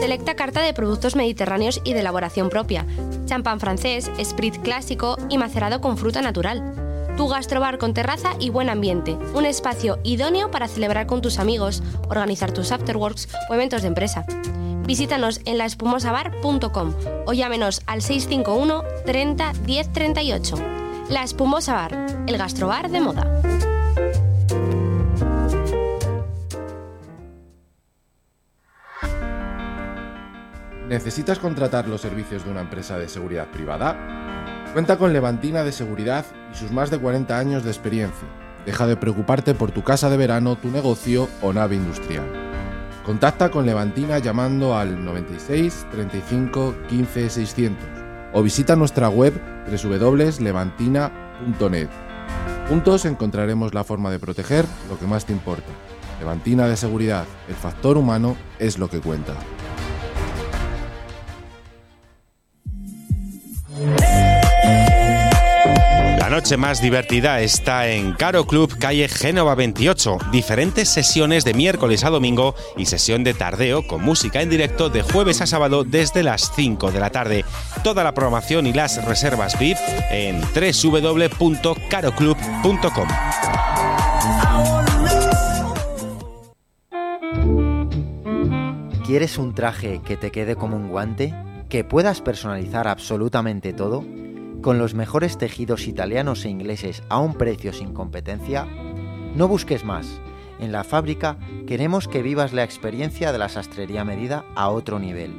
Selecta 0.00 0.36
carta 0.36 0.62
de 0.62 0.72
productos 0.74 1.16
mediterráneos 1.16 1.80
y 1.82 1.92
de 1.92 1.98
elaboración 1.98 2.48
propia, 2.48 2.86
champán 3.24 3.58
francés, 3.58 4.12
sprit 4.22 4.58
clásico 4.58 5.16
y 5.28 5.38
macerado 5.38 5.80
con 5.80 5.98
fruta 5.98 6.22
natural. 6.22 7.16
Tu 7.16 7.26
gastrobar 7.26 7.78
con 7.78 7.94
terraza 7.94 8.36
y 8.38 8.50
buen 8.50 8.70
ambiente, 8.70 9.18
un 9.34 9.44
espacio 9.44 9.98
idóneo 10.04 10.52
para 10.52 10.68
celebrar 10.68 11.08
con 11.08 11.20
tus 11.20 11.40
amigos, 11.40 11.82
organizar 12.08 12.52
tus 12.52 12.70
afterworks 12.70 13.28
o 13.50 13.54
eventos 13.54 13.82
de 13.82 13.88
empresa. 13.88 14.24
Visítanos 14.86 15.40
en 15.46 15.58
laespumosabar.com 15.58 16.94
o 17.26 17.32
llámenos 17.32 17.82
al 17.86 18.02
651 18.02 18.84
30 19.04 19.52
10 19.66 19.92
38. 19.92 20.56
La 21.08 21.24
Espumosa 21.24 21.72
Bar, 21.74 22.06
el 22.28 22.38
gastrobar 22.38 22.88
de 22.88 23.00
moda. 23.00 23.42
¿Necesitas 30.92 31.38
contratar 31.38 31.88
los 31.88 32.02
servicios 32.02 32.44
de 32.44 32.50
una 32.50 32.60
empresa 32.60 32.98
de 32.98 33.08
seguridad 33.08 33.50
privada? 33.50 33.96
Cuenta 34.74 34.98
con 34.98 35.14
Levantina 35.14 35.64
de 35.64 35.72
Seguridad 35.72 36.26
y 36.52 36.54
sus 36.54 36.70
más 36.70 36.90
de 36.90 36.98
40 36.98 37.38
años 37.38 37.64
de 37.64 37.70
experiencia. 37.70 38.28
Deja 38.66 38.86
de 38.86 38.98
preocuparte 38.98 39.54
por 39.54 39.70
tu 39.70 39.82
casa 39.82 40.10
de 40.10 40.18
verano, 40.18 40.56
tu 40.56 40.68
negocio 40.68 41.30
o 41.40 41.54
nave 41.54 41.76
industrial. 41.76 42.26
Contacta 43.06 43.50
con 43.50 43.64
Levantina 43.64 44.18
llamando 44.18 44.76
al 44.76 45.02
96 45.02 45.86
35 45.92 46.74
15 46.90 47.30
600 47.30 47.88
o 48.34 48.42
visita 48.42 48.76
nuestra 48.76 49.08
web 49.08 49.32
www.levantina.net. 49.66 51.88
Juntos 52.68 53.06
encontraremos 53.06 53.72
la 53.72 53.82
forma 53.82 54.10
de 54.10 54.18
proteger 54.18 54.66
lo 54.90 54.98
que 54.98 55.06
más 55.06 55.24
te 55.24 55.32
importa. 55.32 55.72
Levantina 56.18 56.68
de 56.68 56.76
Seguridad, 56.76 57.24
el 57.48 57.54
factor 57.54 57.96
humano 57.96 58.36
es 58.58 58.78
lo 58.78 58.90
que 58.90 59.00
cuenta. 59.00 59.32
Noche 66.32 66.56
más 66.56 66.80
divertida 66.80 67.42
está 67.42 67.88
en 67.88 68.14
Caro 68.14 68.46
Club, 68.46 68.78
calle 68.78 69.06
Génova 69.06 69.54
28. 69.54 70.16
Diferentes 70.32 70.88
sesiones 70.88 71.44
de 71.44 71.52
miércoles 71.52 72.04
a 72.04 72.10
domingo 72.10 72.54
y 72.74 72.86
sesión 72.86 73.22
de 73.22 73.34
tardeo 73.34 73.86
con 73.86 74.02
música 74.02 74.40
en 74.40 74.48
directo 74.48 74.88
de 74.88 75.02
jueves 75.02 75.42
a 75.42 75.46
sábado 75.46 75.84
desde 75.84 76.22
las 76.22 76.50
5 76.56 76.90
de 76.90 77.00
la 77.00 77.10
tarde. 77.10 77.44
Toda 77.84 78.02
la 78.02 78.14
programación 78.14 78.66
y 78.66 78.72
las 78.72 79.04
reservas 79.04 79.58
VIP 79.58 79.76
en 80.10 80.40
www.caroclub.com. 80.40 83.08
¿Quieres 89.04 89.36
un 89.36 89.54
traje 89.54 90.00
que 90.02 90.16
te 90.16 90.30
quede 90.30 90.56
como 90.56 90.78
un 90.78 90.88
guante? 90.88 91.34
¿Que 91.68 91.84
puedas 91.84 92.22
personalizar 92.22 92.88
absolutamente 92.88 93.74
todo? 93.74 94.02
¿Con 94.62 94.78
los 94.78 94.94
mejores 94.94 95.36
tejidos 95.38 95.88
italianos 95.88 96.44
e 96.44 96.48
ingleses 96.48 97.02
a 97.08 97.18
un 97.18 97.34
precio 97.34 97.72
sin 97.72 97.92
competencia? 97.92 98.68
No 99.34 99.48
busques 99.48 99.84
más. 99.84 100.20
En 100.60 100.70
la 100.70 100.84
fábrica 100.84 101.36
queremos 101.66 102.06
que 102.06 102.22
vivas 102.22 102.52
la 102.52 102.62
experiencia 102.62 103.32
de 103.32 103.38
la 103.38 103.48
sastrería 103.48 104.04
medida 104.04 104.44
a 104.54 104.68
otro 104.68 105.00
nivel. 105.00 105.34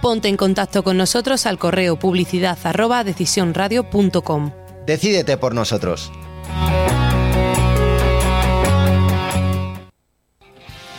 Ponte 0.00 0.28
en 0.28 0.38
contacto 0.38 0.82
con 0.82 0.96
nosotros 0.96 1.44
al 1.44 1.58
correo 1.58 1.98
publicidad 1.98 2.56
arroba 2.64 3.04
decisionradio.com. 3.04 4.52
Decídete 4.86 5.36
por 5.36 5.54
nosotros. 5.54 6.10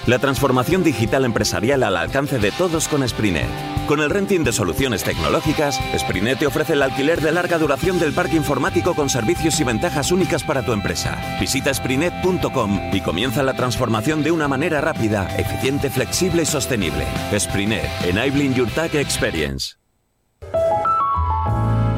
La 0.05 0.19
transformación 0.19 0.83
digital 0.83 1.25
empresarial 1.25 1.81
al 1.81 1.97
alcance 1.97 2.37
de 2.37 2.51
todos 2.51 2.87
con 2.87 3.07
Sprinet. 3.09 3.47
Con 3.87 4.01
el 4.01 4.09
renting 4.09 4.43
de 4.43 4.51
soluciones 4.51 5.01
tecnológicas, 5.01 5.79
Sprinet 5.97 6.39
te 6.39 6.45
ofrece 6.45 6.73
el 6.73 6.81
alquiler 6.81 7.21
de 7.21 7.31
larga 7.31 7.57
duración 7.57 7.97
del 7.99 8.11
parque 8.11 8.35
informático 8.35 8.93
con 8.93 9.09
servicios 9.09 9.61
y 9.61 9.63
ventajas 9.63 10.11
únicas 10.11 10.43
para 10.43 10.61
tu 10.61 10.73
empresa. 10.73 11.17
Visita 11.39 11.73
sprinet.com 11.73 12.89
y 12.91 12.99
comienza 12.99 13.43
la 13.43 13.53
transformación 13.53 14.23
de 14.23 14.31
una 14.31 14.49
manera 14.49 14.81
rápida, 14.81 15.33
eficiente, 15.37 15.89
flexible 15.89 16.43
y 16.43 16.45
sostenible. 16.45 17.05
Sprinet, 17.39 17.85
enabling 18.05 18.53
your 18.53 18.69
tech 18.71 18.93
experience. 18.93 19.77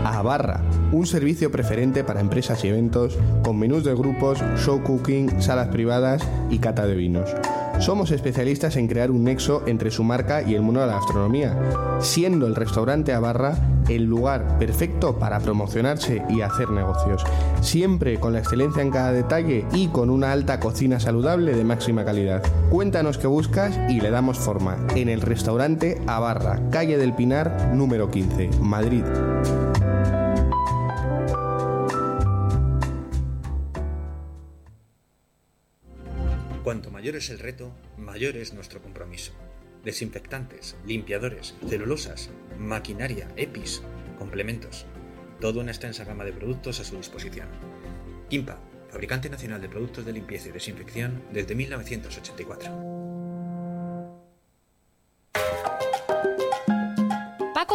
Abarra, 0.04 0.62
un 0.92 1.08
servicio 1.08 1.50
preferente 1.50 2.04
para 2.04 2.22
empresas 2.22 2.64
y 2.66 2.68
eventos 2.68 3.18
con 3.44 3.58
menús 3.58 3.84
de 3.84 3.96
grupos, 3.96 4.44
show 4.58 4.84
cooking, 4.84 5.42
salas 5.42 5.70
privadas 5.70 6.22
y 6.52 6.60
cata 6.60 6.86
de 6.86 6.94
vinos. 6.94 7.32
Somos 7.80 8.12
especialistas 8.12 8.76
en 8.76 8.88
crear 8.88 9.10
un 9.10 9.24
nexo 9.24 9.64
entre 9.66 9.90
su 9.90 10.04
marca 10.04 10.42
y 10.42 10.54
el 10.54 10.62
mundo 10.62 10.82
de 10.82 10.88
la 10.88 10.94
gastronomía, 10.94 11.58
siendo 12.02 12.46
el 12.46 12.56
restaurante 12.56 13.14
Abarra 13.14 13.58
el 13.88 14.04
lugar 14.04 14.60
perfecto 14.60 15.18
para 15.18 15.40
promocionarse 15.40 16.22
y 16.30 16.42
hacer 16.42 16.70
negocios, 16.70 17.24
siempre 17.62 18.20
con 18.20 18.34
la 18.34 18.40
excelencia 18.40 18.84
en 18.84 18.92
cada 18.92 19.14
detalle 19.14 19.66
y 19.74 19.88
con 19.88 20.10
una 20.10 20.32
alta 20.32 20.60
cocina 20.60 21.00
saludable 21.00 21.56
de 21.56 21.64
máxima 21.64 22.06
calidad. 22.06 22.44
Cuéntanos 22.70 23.18
qué 23.18 23.28
buscas 23.28 23.80
y 23.90 24.02
le 24.02 24.12
damos 24.12 24.38
forma 24.38 24.78
en 24.96 25.10
el 25.10 25.22
restaurante 25.22 26.02
Abarra, 26.06 26.60
calle 26.72 26.98
del 26.98 27.14
Pinar, 27.14 27.72
número 27.74 28.12
15, 28.12 28.50
Madrid. 28.60 29.04
Cuanto 36.64 36.92
mayor 36.92 37.16
es 37.16 37.30
el 37.30 37.40
reto, 37.40 37.72
mayor 37.98 38.36
es 38.36 38.54
nuestro 38.54 38.82
compromiso. 38.82 39.32
Desinfectantes, 39.86 40.76
limpiadores, 40.86 41.56
celulosas, 41.68 42.30
maquinaria, 42.58 43.30
EPIs, 43.38 43.82
complementos. 44.18 44.86
toda 45.40 45.62
una 45.62 45.72
extensa 45.72 46.04
gama 46.04 46.26
de 46.26 46.34
productos 46.34 46.82
a 46.82 46.84
su 46.84 46.98
disposición. 46.98 47.48
Kimpa, 48.30 48.60
fabricante 48.90 49.30
nacional 49.30 49.62
de 49.62 49.70
productos 49.70 50.06
de 50.06 50.12
limpieza 50.12 50.50
y 50.50 50.52
desinfección 50.52 51.24
desde 51.32 51.56
1984. 51.56 52.90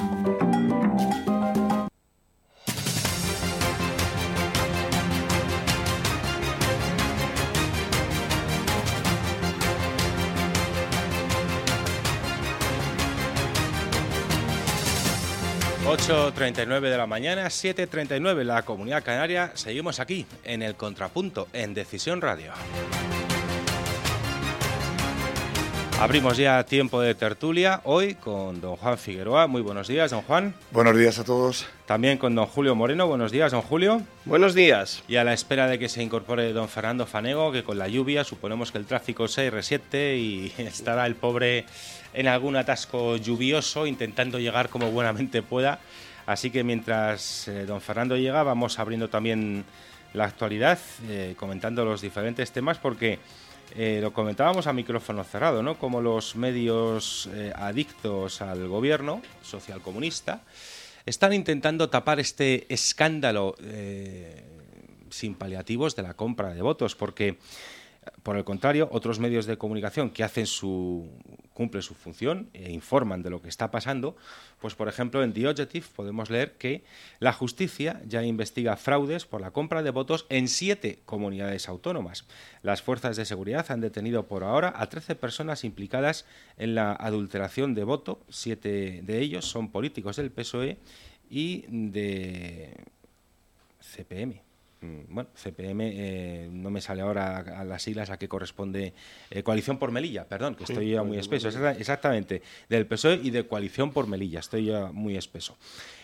8.39 15.92 16.90
de 16.90 16.98
la 16.98 17.06
mañana, 17.06 17.48
7.39 17.48 18.46
la 18.46 18.62
Comunidad 18.64 19.04
Canaria. 19.04 19.52
Seguimos 19.56 20.00
aquí, 20.00 20.26
en 20.46 20.62
el 20.62 20.76
Contrapunto, 20.76 21.50
en 21.52 21.74
Decisión 21.74 22.22
Radio. 22.22 22.54
Abrimos 26.00 26.38
ya 26.38 26.64
tiempo 26.64 27.02
de 27.02 27.14
tertulia 27.14 27.82
hoy 27.84 28.16
con 28.16 28.62
don 28.62 28.78
Juan 28.78 28.98
Figueroa. 28.98 29.48
Muy 29.48 29.62
buenos 29.62 29.90
días, 29.90 30.12
don 30.12 30.22
Juan. 30.22 30.56
Buenos 30.72 30.98
días 30.98 31.20
a 31.20 31.26
todos. 31.26 31.68
También 31.86 32.18
con 32.18 32.36
don 32.36 32.46
Julio 32.46 32.74
Moreno. 32.74 33.06
Buenos 33.06 33.34
días, 33.34 33.52
don 33.52 33.62
Julio. 33.62 34.02
Buenos 34.24 34.56
días. 34.56 35.04
Y 35.10 35.18
a 35.18 35.26
la 35.26 35.34
espera 35.34 35.68
de 35.68 35.78
que 35.78 35.90
se 35.90 36.02
incorpore 36.02 36.54
don 36.54 36.70
Fernando 36.70 37.06
Fanego, 37.06 37.52
que 37.52 37.66
con 37.66 37.78
la 37.78 37.90
lluvia 37.90 38.24
suponemos 38.24 38.72
que 38.72 38.78
el 38.78 38.86
tráfico 38.86 39.28
se 39.28 39.50
resiete 39.50 40.16
y 40.16 40.54
estará 40.58 41.06
el 41.06 41.16
pobre 41.16 41.66
en 42.14 42.28
algún 42.28 42.56
atasco 42.56 43.18
lluvioso, 43.18 43.88
intentando 43.88 44.40
llegar 44.40 44.70
como 44.70 44.92
buenamente 44.92 45.42
pueda. 45.42 45.80
Así 46.26 46.52
que 46.52 46.64
mientras 46.64 47.48
eh, 47.48 47.66
don 47.66 47.82
Fernando 47.82 48.16
llega, 48.16 48.44
vamos 48.44 48.80
abriendo 48.80 49.10
también 49.10 49.66
la 50.14 50.26
actualidad, 50.26 50.80
eh, 51.08 51.36
comentando 51.38 51.86
los 51.86 52.02
diferentes 52.02 52.52
temas, 52.52 52.78
porque 52.78 53.20
eh, 53.76 54.00
lo 54.02 54.14
comentábamos 54.14 54.68
a 54.68 54.74
micrófono 54.74 55.24
cerrado, 55.24 55.64
¿no? 55.64 55.78
Como 55.78 56.02
los 56.02 56.36
medios 56.36 57.30
adictos 57.56 58.42
al 58.42 58.68
gobierno 58.68 59.22
socialcomunista 59.42 60.42
están 61.06 61.34
intentando 61.34 61.90
tapar 61.90 62.20
este 62.20 62.72
escándalo 62.72 63.56
sin 65.10 65.36
paliativos 65.36 65.96
de 65.96 66.04
la 66.04 66.14
compra 66.14 66.54
de 66.54 66.62
votos, 66.62 66.96
porque 66.96 67.38
por 68.24 68.38
el 68.38 68.44
contrario, 68.44 68.90
otros 68.92 69.20
medios 69.20 69.46
de 69.46 69.58
comunicación 69.58 70.10
que 70.10 70.24
hacen 70.24 70.48
su 70.48 71.10
cumplen 71.54 71.84
su 71.84 71.94
función 71.94 72.50
e 72.54 72.72
informan 72.72 73.22
de 73.22 73.30
lo 73.30 73.42
que 73.42 73.50
está 73.50 73.70
pasando, 73.70 74.16
pues 74.60 74.74
por 74.74 74.88
ejemplo 74.88 75.24
en 75.24 75.34
The 75.34 75.48
Objective 75.48 75.86
podemos 75.96 76.30
leer 76.32 76.54
que 76.54 76.84
la 77.20 77.34
justicia 77.34 78.02
ya 78.08 78.24
investiga 78.24 78.78
fraudes 78.78 79.26
por 79.26 79.42
la 79.42 79.52
compra 79.52 79.84
de 79.84 79.92
votos 79.92 80.26
en 80.30 80.48
siete 80.48 81.00
comunidades 81.06 81.70
autónomas. 81.70 82.26
Las 82.64 82.82
fuerzas 82.82 83.18
de 83.18 83.26
seguridad 83.26 83.70
han 83.70 83.82
detenido 83.82 84.26
por 84.26 84.44
ahora 84.44 84.74
a 84.76 84.88
13 84.88 85.16
personas 85.16 85.64
implicadas 85.64 86.26
en 86.58 86.74
la 86.74 86.94
adulteración 86.94 87.76
de 87.76 87.84
voto, 87.84 88.22
siete 88.30 89.02
de 89.04 89.20
ellos 89.20 89.46
son 89.46 89.70
políticos 89.70 90.16
del 90.16 90.32
PSOE 90.32 90.78
y 91.30 91.66
de 91.68 92.76
CPM. 93.80 94.51
Mm, 94.82 95.14
bueno, 95.14 95.30
CPM, 95.36 95.92
eh, 95.94 96.50
no 96.52 96.72
me 96.72 96.82
sale 96.82 97.04
ahora 97.04 97.38
a 97.38 97.64
las 97.64 97.84
siglas 97.84 98.10
a 98.10 98.18
qué 98.18 98.28
corresponde, 98.28 98.94
eh, 99.30 99.44
Coalición 99.44 99.78
por 99.78 99.92
Melilla, 99.92 100.28
perdón, 100.28 100.56
que 100.56 100.64
estoy 100.64 100.90
ya 100.90 101.04
muy 101.04 101.20
espeso, 101.20 101.50
exactamente, 101.70 102.42
del 102.68 102.88
PSOE 102.88 103.20
y 103.22 103.30
de 103.30 103.46
Coalición 103.46 103.92
por 103.92 104.08
Melilla, 104.08 104.40
estoy 104.40 104.66
ya 104.66 104.92
muy 104.92 105.18
espeso. 105.18 105.56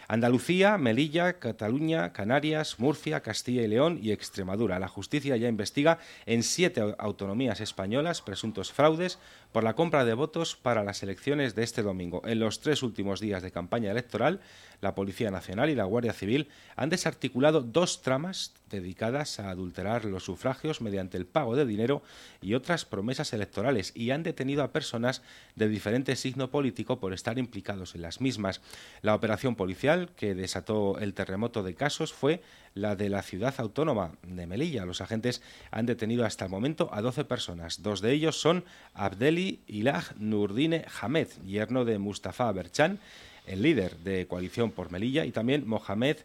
Andalucía, 0.10 0.78
Melilla, 0.78 1.34
Cataluña, 1.38 2.14
Canarias, 2.14 2.80
Murcia, 2.80 3.20
Castilla 3.20 3.64
y 3.64 3.68
León 3.68 3.99
y 4.01 4.12
Extremadura. 4.12 4.80
La 4.80 4.88
justicia 4.88 5.36
ya 5.36 5.49
investiga 5.49 5.99
en 6.26 6.43
siete 6.43 6.95
autonomías 6.97 7.60
españolas 7.60 8.22
presuntos 8.22 8.72
fraudes 8.72 9.20
por 9.51 9.66
la 9.66 9.76
compra 9.76 10.05
de 10.05 10.14
votos 10.14 10.55
para 10.55 10.86
las 10.86 11.03
elecciones 11.03 11.55
de 11.55 11.64
este 11.64 11.82
domingo. 11.82 12.22
En 12.26 12.39
los 12.39 12.62
tres 12.62 12.84
últimos 12.84 13.20
días 13.20 13.43
de 13.43 13.51
campaña 13.51 13.91
electoral, 13.91 14.39
la 14.80 14.95
Policía 14.95 15.30
Nacional 15.30 15.70
y 15.70 15.76
la 15.76 15.84
Guardia 15.84 16.14
Civil 16.14 16.47
han 16.78 16.89
desarticulado 16.89 17.62
dos 17.62 18.01
tramas 18.01 18.53
dedicadas 18.70 19.39
a 19.39 19.49
adulterar 19.49 20.05
los 20.05 20.24
sufragios 20.24 20.82
mediante 20.82 21.18
el 21.18 21.26
pago 21.26 21.55
de 21.55 21.66
dinero 21.66 22.03
y 22.41 22.53
otras 22.53 22.86
promesas 22.86 23.34
electorales 23.34 23.91
y 23.95 24.12
han 24.12 24.24
detenido 24.24 24.64
a 24.64 24.72
personas 24.72 25.22
de 25.55 25.68
diferente 25.68 26.16
signo 26.16 26.51
político 26.51 26.99
por 26.99 27.14
estar 27.14 27.39
implicados 27.39 27.95
en 27.95 28.03
las 28.03 28.22
mismas. 28.22 28.62
La 29.01 29.16
operación 29.16 29.55
policial 29.55 29.96
que 30.05 30.35
desató 30.35 30.99
el 30.99 31.13
terremoto 31.13 31.63
de 31.63 31.75
casos 31.75 32.13
fue 32.13 32.41
la 32.73 32.95
de 32.95 33.09
la 33.09 33.23
ciudad 33.23 33.55
autónoma 33.57 34.13
de 34.23 34.45
Melilla. 34.45 34.85
Los 34.85 35.01
agentes 35.01 35.41
han 35.71 35.85
detenido 35.85 36.25
hasta 36.25 36.45
el 36.45 36.51
momento 36.51 36.89
a 36.93 37.01
12 37.01 37.25
personas. 37.25 37.81
Dos 37.81 38.01
de 38.01 38.11
ellos 38.13 38.39
son 38.39 38.63
Abdeli 38.93 39.61
Ilah 39.67 40.03
Nurdine 40.17 40.85
Hamed, 41.01 41.27
yerno 41.45 41.85
de 41.85 41.97
Mustafa 41.97 42.51
Berchan, 42.51 42.99
el 43.45 43.61
líder 43.61 43.97
de 43.97 44.27
Coalición 44.27 44.71
por 44.71 44.91
Melilla, 44.91 45.25
y 45.25 45.31
también 45.31 45.67
Mohamed 45.67 46.17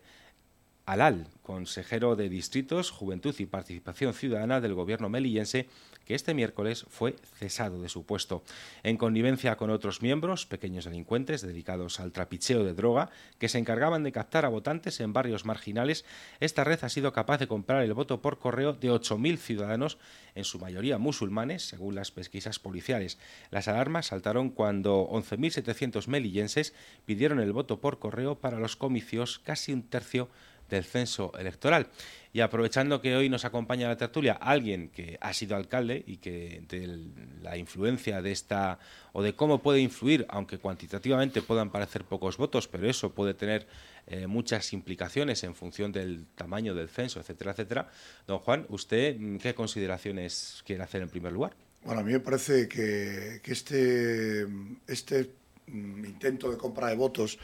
Alal, 0.84 1.28
consejero 1.42 2.16
de 2.16 2.28
Distritos, 2.28 2.90
Juventud 2.90 3.34
y 3.38 3.46
Participación 3.46 4.14
Ciudadana 4.14 4.60
del 4.60 4.74
Gobierno 4.74 5.08
melillense, 5.08 5.68
este 6.14 6.34
miércoles 6.34 6.86
fue 6.88 7.16
cesado 7.38 7.80
de 7.80 7.88
su 7.88 8.04
puesto. 8.04 8.42
En 8.82 8.96
connivencia 8.96 9.56
con 9.56 9.70
otros 9.70 10.02
miembros, 10.02 10.46
pequeños 10.46 10.84
delincuentes 10.84 11.42
dedicados 11.42 12.00
al 12.00 12.12
trapicheo 12.12 12.64
de 12.64 12.74
droga, 12.74 13.10
que 13.38 13.48
se 13.48 13.58
encargaban 13.58 14.02
de 14.02 14.12
captar 14.12 14.44
a 14.44 14.48
votantes 14.48 15.00
en 15.00 15.12
barrios 15.12 15.44
marginales, 15.44 16.04
esta 16.40 16.64
red 16.64 16.78
ha 16.82 16.88
sido 16.88 17.12
capaz 17.12 17.38
de 17.38 17.48
comprar 17.48 17.82
el 17.82 17.94
voto 17.94 18.22
por 18.22 18.38
correo 18.38 18.72
de 18.72 18.90
8.000 18.90 19.36
ciudadanos, 19.38 19.98
en 20.34 20.44
su 20.44 20.58
mayoría 20.58 20.98
musulmanes, 20.98 21.66
según 21.66 21.94
las 21.94 22.10
pesquisas 22.10 22.58
policiales. 22.58 23.18
Las 23.50 23.68
alarmas 23.68 24.06
saltaron 24.06 24.50
cuando 24.50 25.08
11.700 25.10 26.06
melillenses 26.06 26.74
pidieron 27.04 27.40
el 27.40 27.52
voto 27.52 27.80
por 27.80 27.98
correo 27.98 28.38
para 28.38 28.58
los 28.58 28.76
comicios, 28.76 29.38
casi 29.38 29.72
un 29.72 29.82
tercio 29.82 30.28
del 30.76 30.84
censo 30.84 31.32
electoral. 31.38 31.88
Y 32.34 32.40
aprovechando 32.40 33.02
que 33.02 33.14
hoy 33.14 33.28
nos 33.28 33.44
acompaña 33.44 33.88
la 33.88 33.96
tertulia 33.96 34.32
alguien 34.32 34.88
que 34.88 35.18
ha 35.20 35.34
sido 35.34 35.54
alcalde 35.54 36.02
y 36.06 36.16
que 36.16 36.62
de 36.66 36.98
la 37.42 37.58
influencia 37.58 38.22
de 38.22 38.32
esta 38.32 38.78
o 39.12 39.22
de 39.22 39.34
cómo 39.34 39.62
puede 39.62 39.80
influir, 39.80 40.24
aunque 40.30 40.58
cuantitativamente 40.58 41.42
puedan 41.42 41.70
parecer 41.70 42.04
pocos 42.04 42.38
votos, 42.38 42.68
pero 42.68 42.88
eso 42.88 43.12
puede 43.12 43.34
tener 43.34 43.66
eh, 44.06 44.26
muchas 44.26 44.72
implicaciones 44.72 45.44
en 45.44 45.54
función 45.54 45.92
del 45.92 46.24
tamaño 46.34 46.74
del 46.74 46.88
censo, 46.88 47.20
etcétera, 47.20 47.52
etcétera. 47.52 47.90
Don 48.26 48.38
Juan, 48.38 48.64
¿usted 48.70 49.16
mm, 49.18 49.36
qué 49.36 49.54
consideraciones 49.54 50.62
quiere 50.66 50.82
hacer 50.82 51.02
en 51.02 51.10
primer 51.10 51.32
lugar? 51.32 51.52
Bueno, 51.84 52.00
a 52.00 52.04
mí 52.04 52.12
me 52.12 52.20
parece 52.20 52.66
que, 52.66 53.40
que 53.42 53.52
este, 53.52 54.46
este 54.86 55.30
mm, 55.66 56.04
intento 56.06 56.50
de 56.50 56.56
compra 56.56 56.88
de 56.88 56.96
votos 56.96 57.38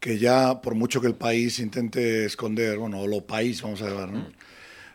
que 0.00 0.18
ya 0.18 0.60
por 0.62 0.74
mucho 0.74 1.00
que 1.00 1.06
el 1.06 1.14
país 1.14 1.58
intente 1.60 2.24
esconder, 2.24 2.78
bueno, 2.78 3.00
o 3.00 3.06
lo 3.06 3.20
país, 3.20 3.60
vamos 3.62 3.82
a 3.82 3.84
decir, 3.84 4.08
¿no? 4.08 4.26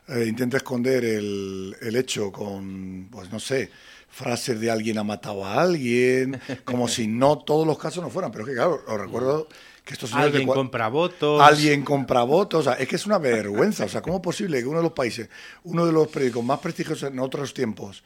Eh, 0.07 0.25
intenta 0.27 0.57
esconder 0.57 1.03
el, 1.03 1.75
el, 1.81 1.95
hecho 1.95 2.31
con, 2.31 3.07
pues 3.11 3.31
no 3.31 3.39
sé, 3.39 3.71
frases 4.09 4.59
de 4.59 4.69
alguien 4.69 4.97
ha 4.99 5.03
matado 5.03 5.45
a 5.45 5.61
alguien, 5.61 6.39
como 6.65 6.87
si 6.87 7.07
no 7.07 7.39
todos 7.39 7.65
los 7.65 7.77
casos 7.77 8.03
no 8.03 8.09
fueran, 8.09 8.31
pero 8.31 8.43
es 8.43 8.49
que 8.49 8.55
claro, 8.55 8.83
os 8.87 8.99
recuerdo 8.99 9.47
que 9.83 9.93
estos 9.93 10.09
señores 10.09 10.33
Alguien 10.33 10.47
compra 10.47 10.89
votos. 10.89 11.41
Alguien 11.41 11.83
compra 11.83 12.23
votos, 12.23 12.61
o 12.61 12.63
sea, 12.71 12.73
es 12.73 12.87
que 12.87 12.97
es 12.97 13.05
una 13.05 13.17
vergüenza, 13.17 13.85
o 13.85 13.89
sea, 13.89 14.01
¿cómo 14.01 14.17
es 14.17 14.21
posible 14.21 14.59
que 14.59 14.67
uno 14.67 14.77
de 14.77 14.83
los 14.83 14.93
países, 14.93 15.27
uno 15.63 15.85
de 15.85 15.91
los 15.91 16.07
periódicos 16.07 16.43
más 16.43 16.59
prestigiosos 16.59 17.11
en 17.11 17.19
otros 17.19 17.53
tiempos, 17.53 18.03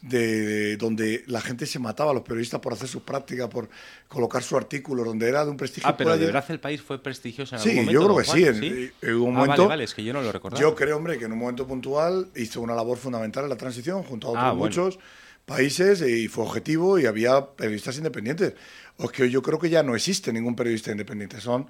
de, 0.00 0.76
donde 0.76 1.24
la 1.26 1.40
gente 1.40 1.66
se 1.66 1.78
mataba, 1.78 2.12
los 2.12 2.22
periodistas, 2.22 2.60
por 2.60 2.72
hacer 2.72 2.88
sus 2.88 3.02
prácticas, 3.02 3.48
por 3.48 3.68
colocar 4.06 4.42
su 4.42 4.56
artículo, 4.56 5.04
donde 5.04 5.28
era 5.28 5.44
de 5.44 5.50
un 5.50 5.56
prestigio. 5.56 5.88
Ah, 5.88 5.96
pero 5.96 6.16
de 6.16 6.26
verdad 6.26 6.44
el 6.48 6.60
país 6.60 6.80
fue 6.80 7.02
prestigioso 7.02 7.56
en 7.56 7.60
algún 7.60 7.70
sí, 7.70 7.80
momento. 7.80 7.92
yo 7.92 8.06
creo 8.06 8.16
que 8.16 8.24
sí. 8.24 8.92
En, 9.02 9.14
un 9.16 9.36
ah, 9.36 9.38
momento, 9.40 9.62
vale, 9.62 9.68
vale, 9.68 9.84
es 9.84 9.94
que 9.94 10.04
yo 10.04 10.12
no 10.12 10.22
lo 10.22 10.30
recordaba. 10.30 10.60
Yo 10.60 10.74
creo, 10.74 10.96
hombre, 10.96 11.18
que 11.18 11.24
en 11.24 11.32
un 11.32 11.38
momento 11.38 11.66
puntual 11.66 12.28
hizo 12.36 12.60
una 12.60 12.74
labor 12.74 12.98
fundamental 12.98 13.44
en 13.44 13.50
la 13.50 13.56
transición, 13.56 14.02
junto 14.02 14.28
a 14.28 14.30
otros 14.30 14.44
ah, 14.44 14.54
muchos 14.54 14.98
países 15.44 16.02
y 16.02 16.28
fue 16.28 16.44
objetivo 16.44 16.98
y 16.98 17.06
había 17.06 17.46
periodistas 17.46 17.96
independientes. 17.96 18.54
O 18.98 19.08
que 19.08 19.30
yo 19.30 19.42
creo 19.42 19.58
que 19.58 19.70
ya 19.70 19.82
no 19.82 19.96
existe 19.96 20.32
ningún 20.32 20.54
periodista 20.54 20.90
independiente. 20.92 21.40
Son 21.40 21.66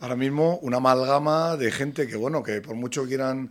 ahora 0.00 0.16
mismo 0.16 0.58
una 0.62 0.78
amalgama 0.78 1.56
de 1.56 1.70
gente 1.70 2.06
que, 2.06 2.16
bueno, 2.16 2.42
que 2.42 2.60
por 2.60 2.74
mucho 2.74 3.06
quieran 3.06 3.50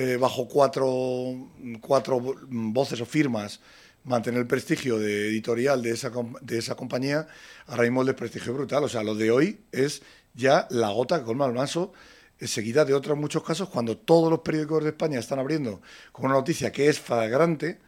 eh, 0.00 0.16
bajo 0.16 0.46
cuatro, 0.46 1.50
cuatro 1.80 2.20
voces 2.20 3.00
o 3.00 3.04
firmas 3.04 3.58
mantener 4.04 4.38
el 4.38 4.46
prestigio 4.46 4.96
de 4.96 5.26
editorial 5.26 5.82
de 5.82 5.90
esa, 5.90 6.12
de 6.40 6.58
esa 6.58 6.76
compañía, 6.76 7.26
ahora 7.66 7.82
mismo 7.82 8.02
el 8.02 8.06
desprestigio 8.06 8.52
es 8.52 8.58
brutal. 8.58 8.84
O 8.84 8.88
sea, 8.88 9.02
lo 9.02 9.16
de 9.16 9.32
hoy 9.32 9.58
es 9.72 10.02
ya 10.34 10.68
la 10.70 10.90
gota 10.90 11.18
que 11.18 11.24
colma 11.24 11.46
el 11.46 11.52
vaso, 11.52 11.92
seguida 12.40 12.84
de 12.84 12.94
otros 12.94 13.18
muchos 13.18 13.42
casos, 13.42 13.70
cuando 13.70 13.96
todos 13.96 14.30
los 14.30 14.38
periódicos 14.38 14.84
de 14.84 14.90
España 14.90 15.18
están 15.18 15.40
abriendo 15.40 15.82
con 16.12 16.26
una 16.26 16.34
noticia 16.34 16.70
que 16.70 16.88
es 16.88 17.00
flagrante, 17.00 17.80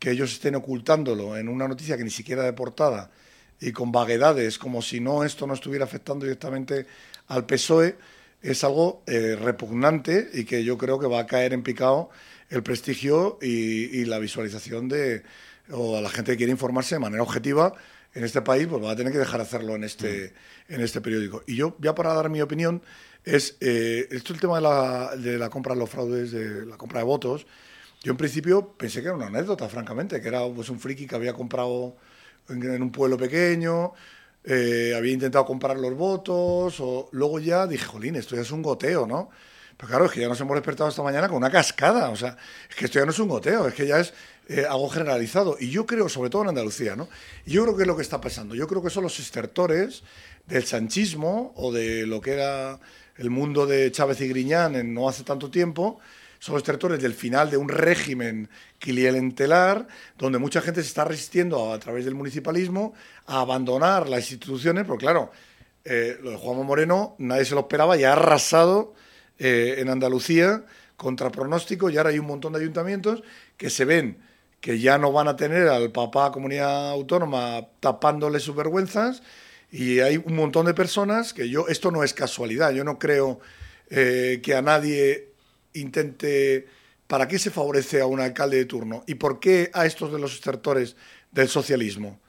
que 0.00 0.10
ellos 0.10 0.32
estén 0.32 0.56
ocultándolo 0.56 1.36
en 1.36 1.48
una 1.48 1.68
noticia 1.68 1.96
que 1.96 2.02
ni 2.02 2.10
siquiera 2.10 2.42
de 2.42 2.52
portada 2.52 3.12
y 3.60 3.70
con 3.70 3.92
vaguedades, 3.92 4.58
como 4.58 4.82
si 4.82 4.98
no 4.98 5.22
esto 5.22 5.46
no 5.46 5.54
estuviera 5.54 5.84
afectando 5.84 6.24
directamente 6.24 6.84
al 7.28 7.46
PSOE, 7.46 7.96
es 8.42 8.64
algo 8.64 9.02
eh, 9.06 9.36
repugnante 9.40 10.30
y 10.32 10.44
que 10.44 10.64
yo 10.64 10.78
creo 10.78 10.98
que 10.98 11.06
va 11.06 11.20
a 11.20 11.26
caer 11.26 11.52
en 11.52 11.62
picado 11.62 12.10
el 12.48 12.62
prestigio 12.62 13.38
y, 13.42 14.04
la 14.04 14.18
visualización 14.18 14.88
de 14.88 15.24
o 15.70 15.96
a 15.96 16.00
la 16.00 16.10
gente 16.10 16.32
que 16.32 16.36
quiere 16.36 16.52
informarse 16.52 16.94
de 16.94 17.00
manera 17.00 17.22
objetiva 17.22 17.74
en 18.14 18.24
este 18.24 18.40
país, 18.40 18.66
pues 18.68 18.82
va 18.82 18.92
a 18.92 18.96
tener 18.96 19.12
que 19.12 19.18
dejar 19.18 19.38
de 19.38 19.46
hacerlo 19.46 19.74
en 19.74 19.84
este, 19.84 20.32
mm. 20.68 20.74
en 20.74 20.80
este 20.80 21.00
periódico. 21.00 21.42
Y 21.46 21.56
yo, 21.56 21.76
ya 21.80 21.94
para 21.94 22.14
dar 22.14 22.30
mi 22.30 22.40
opinión, 22.40 22.82
es 23.24 23.56
eh, 23.60 24.06
esto 24.10 24.32
el 24.32 24.40
tema 24.40 24.56
de 24.56 24.62
la, 24.62 25.16
de 25.16 25.36
la 25.36 25.50
compra 25.50 25.74
de 25.74 25.80
los 25.80 25.90
fraudes, 25.90 26.30
de 26.30 26.64
la 26.64 26.76
compra 26.76 27.00
de 27.00 27.04
votos. 27.04 27.46
Yo 28.02 28.12
en 28.12 28.16
principio 28.16 28.74
pensé 28.78 29.00
que 29.00 29.08
era 29.08 29.16
una 29.16 29.26
anécdota, 29.26 29.68
francamente, 29.68 30.20
que 30.20 30.28
era 30.28 30.48
pues, 30.48 30.70
un 30.70 30.78
friki 30.78 31.06
que 31.06 31.16
había 31.16 31.32
comprado 31.32 31.96
en, 32.48 32.82
un 32.82 32.92
pueblo 32.92 33.18
pequeño, 33.18 33.92
eh, 34.46 34.94
había 34.96 35.12
intentado 35.12 35.44
comprar 35.44 35.76
los 35.76 35.94
votos, 35.94 36.78
o 36.78 37.08
luego 37.12 37.40
ya 37.40 37.66
dije, 37.66 37.84
jolín, 37.84 38.14
esto 38.14 38.36
ya 38.36 38.42
es 38.42 38.50
un 38.52 38.62
goteo, 38.62 39.06
¿no? 39.06 39.28
Pero 39.76 39.88
claro, 39.88 40.04
es 40.06 40.12
que 40.12 40.20
ya 40.20 40.28
nos 40.28 40.40
hemos 40.40 40.54
despertado 40.54 40.88
esta 40.88 41.02
mañana 41.02 41.28
con 41.28 41.38
una 41.38 41.50
cascada, 41.50 42.08
o 42.10 42.16
sea, 42.16 42.36
es 42.70 42.76
que 42.76 42.86
esto 42.86 42.98
ya 42.98 43.04
no 43.04 43.10
es 43.10 43.18
un 43.18 43.28
goteo, 43.28 43.66
es 43.68 43.74
que 43.74 43.86
ya 43.86 43.98
es 43.98 44.14
eh, 44.48 44.64
algo 44.64 44.88
generalizado. 44.88 45.56
Y 45.58 45.70
yo 45.70 45.84
creo, 45.84 46.08
sobre 46.08 46.30
todo 46.30 46.42
en 46.42 46.48
Andalucía, 46.50 46.94
¿no? 46.94 47.08
Yo 47.44 47.64
creo 47.64 47.76
que 47.76 47.82
es 47.82 47.86
lo 47.88 47.96
que 47.96 48.02
está 48.02 48.20
pasando. 48.20 48.54
Yo 48.54 48.68
creo 48.68 48.82
que 48.82 48.90
son 48.90 49.02
los 49.02 49.18
estertores 49.18 50.04
del 50.46 50.64
sanchismo 50.64 51.52
o 51.56 51.72
de 51.72 52.06
lo 52.06 52.20
que 52.20 52.32
era 52.34 52.78
el 53.16 53.30
mundo 53.30 53.66
de 53.66 53.90
Chávez 53.90 54.20
y 54.20 54.28
Griñán 54.28 54.76
en 54.76 54.94
no 54.94 55.08
hace 55.08 55.24
tanto 55.24 55.50
tiempo, 55.50 55.98
son 56.38 56.54
los 56.54 56.62
estertores 56.62 57.00
del 57.00 57.14
final 57.14 57.50
de 57.50 57.56
un 57.56 57.68
régimen 57.68 58.48
clientelar, 58.78 59.86
donde 60.18 60.38
mucha 60.38 60.60
gente 60.60 60.82
se 60.82 60.88
está 60.88 61.04
resistiendo 61.04 61.72
a, 61.72 61.78
través 61.78 62.04
del 62.04 62.14
municipalismo 62.14 62.94
a 63.26 63.40
abandonar 63.40 64.08
las 64.08 64.30
instituciones, 64.30 64.84
porque 64.84 65.04
claro, 65.04 65.30
eh, 65.84 66.18
lo 66.22 66.30
de 66.30 66.36
Juan 66.36 66.66
Moreno 66.66 67.14
nadie 67.18 67.44
se 67.44 67.54
lo 67.54 67.60
esperaba 67.60 67.96
y 67.96 68.04
ha 68.04 68.12
arrasado 68.12 68.94
eh, 69.38 69.76
en 69.78 69.88
Andalucía 69.88 70.64
contra 70.96 71.30
pronóstico 71.30 71.90
y 71.90 71.96
ahora 71.96 72.10
hay 72.10 72.18
un 72.18 72.26
montón 72.26 72.52
de 72.54 72.60
ayuntamientos 72.60 73.22
que 73.56 73.70
se 73.70 73.84
ven 73.84 74.18
que 74.60 74.80
ya 74.80 74.98
no 74.98 75.12
van 75.12 75.28
a 75.28 75.36
tener 75.36 75.68
al 75.68 75.92
papá 75.92 76.32
comunidad 76.32 76.90
autónoma 76.90 77.68
tapándole 77.80 78.40
sus 78.40 78.56
vergüenzas 78.56 79.22
y 79.70 80.00
hay 80.00 80.16
un 80.16 80.34
montón 80.34 80.66
de 80.66 80.74
personas 80.74 81.32
que 81.32 81.48
yo, 81.48 81.68
esto 81.68 81.90
no 81.90 82.02
es 82.02 82.14
casualidad, 82.14 82.72
yo 82.72 82.82
no 82.82 82.98
creo 82.98 83.40
eh, 83.90 84.40
que 84.42 84.54
a 84.54 84.62
nadie 84.62 85.28
intente, 85.80 86.66
¿para 87.06 87.28
qué 87.28 87.38
se 87.38 87.50
favorece 87.50 88.00
a 88.00 88.06
un 88.06 88.20
alcalde 88.20 88.56
de 88.58 88.64
turno? 88.64 89.04
¿Y 89.06 89.14
por 89.14 89.40
qué 89.40 89.70
a 89.72 89.86
estos 89.86 90.12
de 90.12 90.18
los 90.18 90.32
extertores 90.32 90.96
del 91.32 91.48
socialismo? 91.48 92.20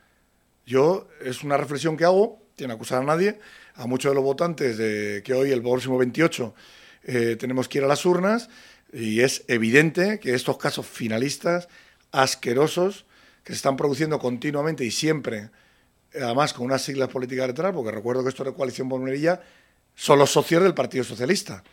Yo, 0.66 1.08
es 1.24 1.43
una 1.43 1.58
reflexión 1.58 1.98
que 1.98 2.06
hago, 2.06 2.41
sin 2.58 2.72
acusar 2.72 3.02
a 3.02 3.06
nadie, 3.06 3.39
a 3.76 3.88
muchos 3.88 4.12
de 4.12 4.16
los 4.16 4.24
votantes 4.24 4.78
de 4.78 5.22
que 5.24 5.34
hoy, 5.34 5.52
el 5.52 5.62
próximo 5.62 5.98
28, 5.98 6.54
eh, 7.04 7.36
tenemos 7.39 7.70
que 7.70 7.78
ir 7.78 7.84
a 7.84 7.88
las 7.88 8.06
urnas 8.06 8.50
y 8.91 9.22
es 9.22 9.43
evidente 9.48 10.20
que 10.20 10.34
estos 10.34 10.58
casos 10.58 10.86
finalistas 10.86 11.68
asquerosos 12.12 13.06
que 13.43 13.54
se 13.54 13.58
están 13.58 13.78
produciendo 13.78 14.20
continuamente 14.20 14.84
y 14.84 14.91
siempre, 14.91 15.52
además 16.14 16.54
con 16.54 16.66
unas 16.66 16.82
siglas 16.82 17.10
políticas 17.10 17.48
detrás, 17.48 17.74
porque 17.74 17.91
recuerdo 17.91 18.24
que 18.24 18.30
esto 18.30 18.43
de 18.43 18.54
Coalición 18.54 18.89
Bonerilla 18.89 19.41
son 19.98 20.20
los 20.20 20.30
socios 20.30 20.62
del 20.62 20.76
Partido 20.76 21.04
Socialista 21.04 21.64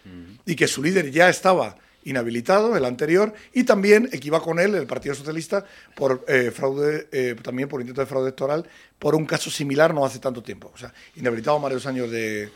y 0.46 0.56
que 0.56 0.66
su 0.66 0.82
líder 0.82 1.10
ya 1.10 1.28
estaba 1.28 1.76
inhabilitado, 2.04 2.74
el 2.74 2.84
anterior, 2.86 3.34
y 3.52 3.64
también 3.64 4.08
equiva 4.12 4.42
con 4.42 4.58
él 4.58 4.74
el 4.74 4.86
Partido 4.86 5.14
Socialista 5.14 5.64
por 5.94 6.24
eh, 6.26 6.50
fraude, 6.50 7.08
eh, 7.12 7.36
también 7.42 7.68
por 7.68 7.82
intento 7.82 8.00
de 8.00 8.06
fraude 8.06 8.28
electoral, 8.28 8.66
por 8.98 9.14
un 9.14 9.26
caso 9.26 9.50
similar 9.50 9.92
no 9.92 10.06
hace 10.06 10.20
tanto 10.20 10.42
tiempo. 10.42 10.70
O 10.74 10.78
sea, 10.78 10.92
inhabilitado 11.16 11.60
varios 11.60 11.84
años 11.84 12.10
de, 12.10 12.50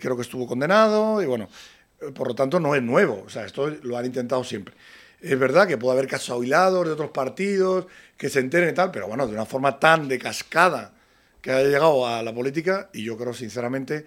creo 0.00 0.14
que 0.14 0.22
estuvo 0.22 0.46
condenado 0.46 1.20
y 1.20 1.26
bueno, 1.26 1.48
por 2.14 2.28
lo 2.28 2.34
tanto 2.36 2.60
no 2.60 2.76
es 2.76 2.82
nuevo, 2.82 3.24
o 3.26 3.28
sea, 3.28 3.44
esto 3.44 3.68
lo 3.82 3.98
han 3.98 4.06
intentado 4.06 4.44
siempre. 4.44 4.74
Es 5.20 5.38
verdad 5.38 5.66
que 5.66 5.78
puede 5.78 5.98
haber 5.98 6.08
casos 6.08 6.30
ahuilados 6.30 6.86
de 6.86 6.92
otros 6.92 7.10
partidos 7.10 7.86
que 8.16 8.30
se 8.30 8.38
enteren 8.38 8.70
y 8.70 8.74
tal, 8.74 8.92
pero 8.92 9.08
bueno, 9.08 9.26
de 9.26 9.32
una 9.32 9.46
forma 9.46 9.80
tan 9.80 10.06
de 10.06 10.18
cascada 10.18 10.92
que 11.42 11.50
haya 11.50 11.68
llegado 11.68 12.06
a 12.06 12.22
la 12.22 12.32
política 12.32 12.88
y 12.92 13.02
yo 13.02 13.18
creo 13.18 13.34
sinceramente 13.34 14.06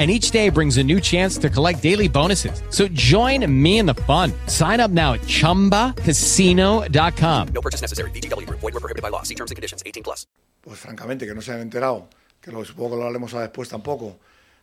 and 0.00 0.10
each 0.10 0.30
day 0.30 0.48
brings 0.48 0.78
a 0.78 0.82
new 0.82 0.98
chance 0.98 1.36
to 1.38 1.50
collect 1.50 1.82
daily 1.82 2.08
bonuses. 2.08 2.62
So 2.70 2.88
join 2.88 3.44
me 3.46 3.78
in 3.78 3.86
the 3.86 3.94
fun. 4.06 4.32
Sign 4.46 4.80
up 4.80 4.90
now 4.90 5.12
at 5.12 5.20
ChumbaCasino.com. 5.26 7.48
No 7.52 7.60
purchase 7.60 7.82
necessary. 7.82 8.10
BGW. 8.12 8.48
Void 8.48 8.72
were 8.72 8.80
prohibited 8.80 9.02
by 9.02 9.10
law. 9.10 9.22
See 9.22 9.34
terms 9.34 9.50
and 9.50 9.56
conditions. 9.56 9.82
18 9.84 10.02
plus. 10.02 10.26
Pues 10.62 10.78
francamente 10.78 11.26
que 11.26 11.34
no 11.34 11.42
se 11.42 11.52
han 11.52 11.60
enterado, 11.60 12.08
que 12.40 12.50
lo 12.50 12.64
supongo 12.64 12.90
que 12.90 12.96
lo 12.96 13.06
haremos 13.06 13.34
a 13.34 13.42
después 13.42 13.68
tampoco, 13.68 14.18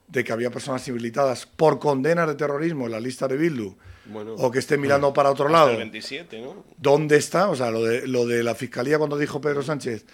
de 0.07 0.23
que 0.23 0.31
había 0.31 0.49
personas 0.49 0.87
inhabilitadas 0.87 1.45
por 1.45 1.79
condenas 1.79 2.27
de 2.27 2.35
terrorismo 2.35 2.85
en 2.85 2.93
la 2.93 2.99
lista 2.99 3.27
de 3.27 3.37
Bildu. 3.37 3.75
Bueno, 4.05 4.35
o 4.35 4.51
que 4.51 4.59
estén 4.59 4.79
mirando 4.79 5.11
para 5.13 5.29
otro 5.29 5.49
lado. 5.49 5.71
El 5.71 5.77
27, 5.77 6.41
¿no? 6.41 6.63
¿Dónde 6.77 7.17
está? 7.17 7.49
O 7.49 7.55
sea, 7.55 7.71
lo 7.71 7.83
de, 7.83 8.07
lo 8.07 8.25
de 8.25 8.43
la 8.43 8.55
fiscalía 8.55 8.97
cuando 8.97 9.17
dijo 9.17 9.41
Pedro 9.41 9.63
Sánchez 9.63 10.05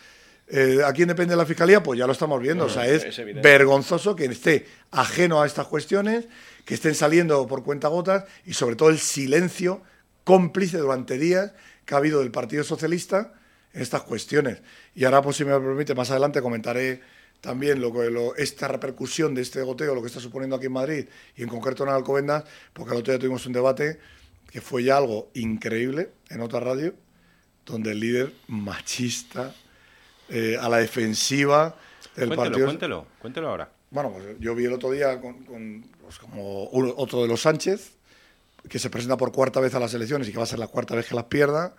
eh, 0.47 0.81
¿A 0.85 0.91
quién 0.93 1.07
depende 1.07 1.35
la 1.35 1.45
fiscalía? 1.45 1.81
Pues 1.81 1.97
ya 1.97 2.05
lo 2.05 2.13
estamos 2.13 2.41
viendo. 2.41 2.65
o 2.65 2.69
sea, 2.69 2.87
es, 2.87 3.05
vergonzoso 3.41 4.15
que 4.15 4.25
esté 4.25 4.67
ajeno 4.91 5.41
a 5.41 5.45
estas 5.45 5.67
cuestiones, 5.67 6.25
que 6.65 6.73
estén 6.73 6.95
saliendo 6.95 7.47
por 7.47 7.63
cuenta 7.63 7.87
gotas 7.87 8.25
y 8.45 8.53
sobre 8.53 8.75
todo 8.75 8.89
el 8.89 8.99
silencio 8.99 9.81
cómplice 10.23 10.77
durante 10.77 11.17
días 11.17 11.53
que 11.85 11.95
ha 11.95 11.97
habido 11.97 12.19
del 12.19 12.31
Partido 12.31 12.63
Socialista 12.63 13.33
en 13.73 13.81
estas 13.81 14.03
cuestiones. 14.03 14.61
Y 14.95 15.05
ahora, 15.05 15.21
pues 15.21 15.37
si 15.37 15.45
me 15.45 15.51
permite, 15.59 15.95
más 15.95 16.11
adelante 16.11 16.41
comentaré 16.41 17.01
también 17.41 17.81
lo, 17.81 17.91
lo, 18.09 18.35
esta 18.35 18.67
repercusión 18.67 19.35
de 19.35 19.41
este 19.41 19.61
goteo, 19.63 19.95
lo 19.95 20.01
que 20.01 20.07
está 20.07 20.19
suponiendo 20.19 20.55
aquí 20.55 20.67
en 20.67 20.73
Madrid 20.73 21.05
y 21.35 21.43
en 21.43 21.49
concreto 21.49 21.83
en 21.83 21.89
Alcobendas, 21.89 22.45
porque 22.71 22.93
el 22.93 22.99
otro 22.99 23.11
día 23.11 23.19
tuvimos 23.19 23.45
un 23.45 23.53
debate 23.53 23.99
que 24.49 24.61
fue 24.61 24.83
ya 24.83 24.97
algo 24.97 25.29
increíble 25.33 26.11
en 26.29 26.41
otra 26.41 26.59
radio, 26.59 26.93
donde 27.65 27.91
el 27.91 27.99
líder 27.99 28.33
machista 28.47 29.53
eh, 30.33 30.57
a 30.59 30.67
la 30.67 30.77
defensiva 30.77 31.75
del 32.15 32.29
cuéntelo, 32.29 32.49
partido. 32.49 32.65
Cuéntelo, 32.65 33.07
cuéntelo 33.19 33.49
ahora. 33.49 33.69
Bueno, 33.91 34.11
pues 34.11 34.25
yo 34.39 34.55
vi 34.55 34.65
el 34.65 34.73
otro 34.73 34.89
día 34.89 35.21
con, 35.21 35.85
pues 36.01 36.17
como 36.17 36.67
otro 36.71 37.21
de 37.21 37.27
los 37.27 37.41
Sánchez, 37.41 37.91
que 38.67 38.79
se 38.79 38.89
presenta 38.89 39.15
por 39.17 39.31
cuarta 39.31 39.59
vez 39.59 39.75
a 39.75 39.79
las 39.79 39.93
elecciones 39.93 40.27
y 40.27 40.31
que 40.31 40.37
va 40.37 40.43
a 40.45 40.47
ser 40.47 40.57
la 40.57 40.67
cuarta 40.67 40.95
vez 40.95 41.05
que 41.05 41.13
las 41.13 41.25
pierda, 41.25 41.75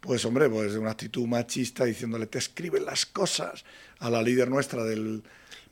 pues 0.00 0.22
hombre, 0.26 0.50
pues 0.50 0.74
una 0.74 0.90
actitud 0.90 1.26
machista 1.26 1.86
diciéndole 1.86 2.26
te 2.26 2.36
escriben 2.38 2.84
las 2.84 3.06
cosas 3.06 3.64
a 4.00 4.10
la 4.10 4.20
líder 4.20 4.50
nuestra 4.50 4.84
del... 4.84 5.22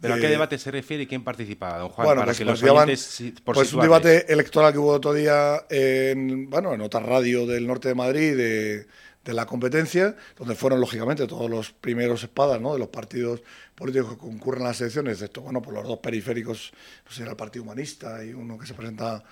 ¿Pero 0.01 0.15
a 0.15 0.19
qué 0.19 0.29
debate 0.29 0.59
se 0.59 0.71
refiere 0.71 1.03
y 1.05 1.07
quién 1.07 1.23
participaba, 1.23 1.79
don 1.79 1.91
Juan? 1.91 2.07
bueno, 2.07 2.21
para 2.23 2.31
pues, 2.33 2.39
que 2.39 2.45
los 2.45 3.01
si- 3.01 3.31
por 3.45 3.55
pues 3.55 3.73
un 3.73 3.83
debate 3.83 4.33
electoral 4.33 4.73
que 4.73 4.79
hubo 4.79 4.93
otro 4.93 5.13
día 5.13 5.65
en, 5.69 6.51
bueno, 6.51 6.75
en 6.75 6.81
otra 6.81 7.01
radio 7.01 7.47
del 7.47 7.67
norte 7.67 7.89
de 7.89 7.95
Madrid 7.95 8.37
de, 8.37 8.87
de 9.25 9.33
la 9.35 9.47
competencia, 9.47 10.17
donde 10.37 10.55
fueron 10.57 10.81
lógicamente 10.81 11.27
todos 11.27 11.49
los 11.49 11.71
primeros 11.73 12.23
espadas 12.25 12.61
¿no? 12.61 12.73
de 12.73 12.79
los 12.81 12.89
partidos 12.89 13.43
políticos 13.75 14.13
que 14.15 14.19
concurren 14.19 14.63
a 14.65 14.69
las 14.69 14.81
elecciones, 14.81 15.13
excepto 15.15 15.43
bueno, 15.43 15.63
por 15.63 15.75
los 15.75 15.85
dos 15.87 15.99
periféricos, 15.99 16.73
no 17.07 17.13
sé, 17.13 17.23
era 17.23 17.31
el 17.33 17.37
Partido 17.37 17.63
Humanista 17.65 18.25
y 18.25 18.33
uno 18.35 18.59
que 18.59 18.67
se 18.67 18.75
presenta 18.75 19.23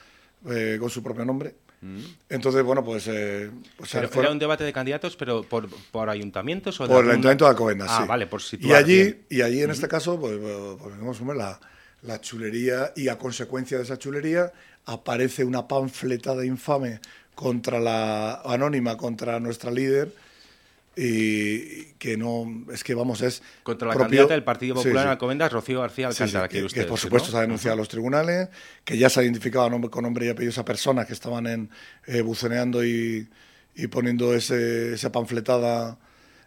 eh, 0.48 0.76
con 0.80 0.88
su 0.90 1.02
propio 1.02 1.24
nombre. 1.24 1.54
Entonces, 2.28 2.62
bueno, 2.62 2.84
pues... 2.84 3.06
eh, 3.08 3.50
pues 3.76 3.90
Pero 3.92 4.08
fueron- 4.08 4.24
¿Era 4.26 4.32
un 4.32 4.38
debate 4.38 4.64
de 4.64 4.72
candidatos, 4.72 5.16
pero 5.16 5.42
por, 5.42 5.68
por 5.90 6.10
ayuntamientos 6.10 6.78
o 6.80 6.86
de 6.86 6.94
por 6.94 7.04
el 7.04 7.10
Ayuntamiento 7.12 7.44
de 7.46 7.50
Alcobendas, 7.50 7.88
Ah, 7.90 8.02
sí. 8.02 8.08
vale, 8.08 8.26
por 8.26 8.40
y 8.40 8.44
situar 8.44 8.76
allí, 8.84 8.96
bien. 9.02 9.26
y 9.30 9.40
allí 9.42 9.62
en 9.62 9.70
este 9.70 9.88
caso, 9.88 10.20
pues, 10.20 10.38
pues, 10.38 11.16
pues, 11.18 11.36
la, 11.38 11.58
la 12.02 12.20
chulería 12.20 12.92
y 12.96 13.08
a 13.08 13.16
consecuencia 13.18 13.78
de 13.78 13.84
esa 13.84 13.98
chulería 13.98 14.52
aparece 14.84 15.44
una 15.44 15.66
panfletada 15.68 16.44
infame 16.44 17.00
contra 17.40 17.80
la 17.80 18.42
anónima, 18.44 18.98
contra 18.98 19.40
nuestra 19.40 19.70
líder 19.70 20.12
y 20.96 21.84
que 21.98 22.16
no, 22.18 22.64
es 22.70 22.84
que 22.84 22.94
vamos, 22.94 23.22
es 23.22 23.42
Contra 23.62 23.88
la 23.88 23.94
propio- 23.94 24.04
candidata 24.08 24.34
del 24.34 24.44
Partido 24.44 24.74
Popular 24.74 24.96
sí. 24.98 25.02
en 25.06 25.08
Alcobendas, 25.10 25.52
Rocío 25.52 25.80
García 25.80 26.10
Sí, 26.10 26.16
sí, 26.16 26.22
Alcántara, 26.36 26.48
que, 26.48 26.84
por 26.84 26.98
supuesto 26.98 27.28
¿no? 27.28 27.32
se 27.32 27.38
ha 27.38 27.40
denunciado 27.42 27.74
a 27.74 27.76
los 27.76 27.88
tribunales, 27.88 28.48
que 28.84 28.98
ya 28.98 29.08
se 29.08 29.20
ha 29.20 29.22
identificado 29.22 29.70
nombre- 29.70 29.90
con 29.90 30.02
nombre 30.02 30.26
y 30.26 30.28
apellido 30.28 30.50
esa 30.50 30.64
persona 30.64 31.06
que 31.06 31.12
estaban 31.14 31.46
en, 31.46 31.70
eh, 32.06 32.20
buceneando 32.20 32.84
y, 32.84 33.26
y 33.74 33.86
poniendo 33.86 34.34
ese, 34.34 34.92
esa 34.94 35.10
panfletada 35.12 35.96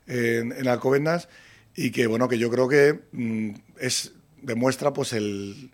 en, 0.05 0.51
en 0.51 0.67
Alcobendas 0.67 1.27
y 1.75 1.89
que 1.91 2.05
bueno 2.05 2.27
que 2.27 2.37
yo 2.37 2.51
creo 2.51 2.67
que 2.67 2.99
mm, 3.13 3.49
es 3.79 4.11
demuestra 4.41 4.91
pues 4.93 5.13
el, 5.13 5.71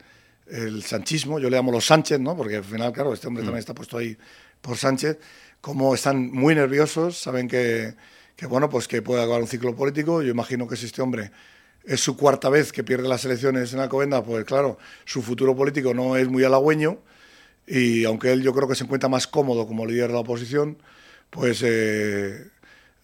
el 0.48 0.84
sanchismo, 0.84 1.40
yo 1.40 1.50
le 1.50 1.58
llamo 1.58 1.72
los 1.72 1.86
Sánchez, 1.88 2.20
¿no? 2.20 2.38
porque 2.38 2.58
al 2.58 2.64
final, 2.64 2.94
claro, 2.94 3.14
este 3.14 3.28
hombre 3.28 3.44
Mm. 3.44 3.48
también 3.48 3.60
está 3.60 3.74
puesto 3.74 3.98
ahí 3.98 4.16
por 4.62 4.78
Sánchez, 4.78 5.18
como 5.62 5.94
están 5.96 6.32
muy 6.32 6.56
nerviosos, 6.56 7.18
saben 7.18 7.48
que, 7.48 7.96
que 8.36 8.46
bueno, 8.46 8.70
pues 8.70 8.88
que 8.88 9.02
puede 9.02 9.22
acabar 9.22 9.42
un 9.42 9.48
ciclo 9.48 9.76
político, 9.76 10.22
yo 10.22 10.32
imagino 10.32 10.68
que 10.68 10.76
si 10.76 10.86
este 10.86 11.02
hombre 11.02 11.32
es 11.84 12.00
su 12.02 12.16
cuarta 12.16 12.50
vez 12.50 12.72
que 12.72 12.84
pierde 12.84 13.08
las 13.08 13.26
elecciones 13.26 13.74
en 13.74 13.80
Alcobendas, 13.80 14.24
pues 14.26 14.46
claro, 14.46 14.78
su 15.06 15.22
futuro 15.22 15.56
político 15.56 15.94
no 15.94 16.16
es 16.18 16.28
muy 16.28 16.44
halagüeño. 16.44 17.00
Y 17.68 18.04
aunque 18.06 18.32
él 18.32 18.42
yo 18.42 18.54
creo 18.54 18.68
que 18.68 18.76
se 18.76 18.84
encuentra 18.84 19.10
más 19.10 19.28
cómodo 19.28 19.68
como 19.68 19.86
líder 19.86 20.08
de 20.08 20.14
la 20.14 20.20
oposición, 20.22 20.78
pues, 21.30 21.62
eh, 21.64 22.48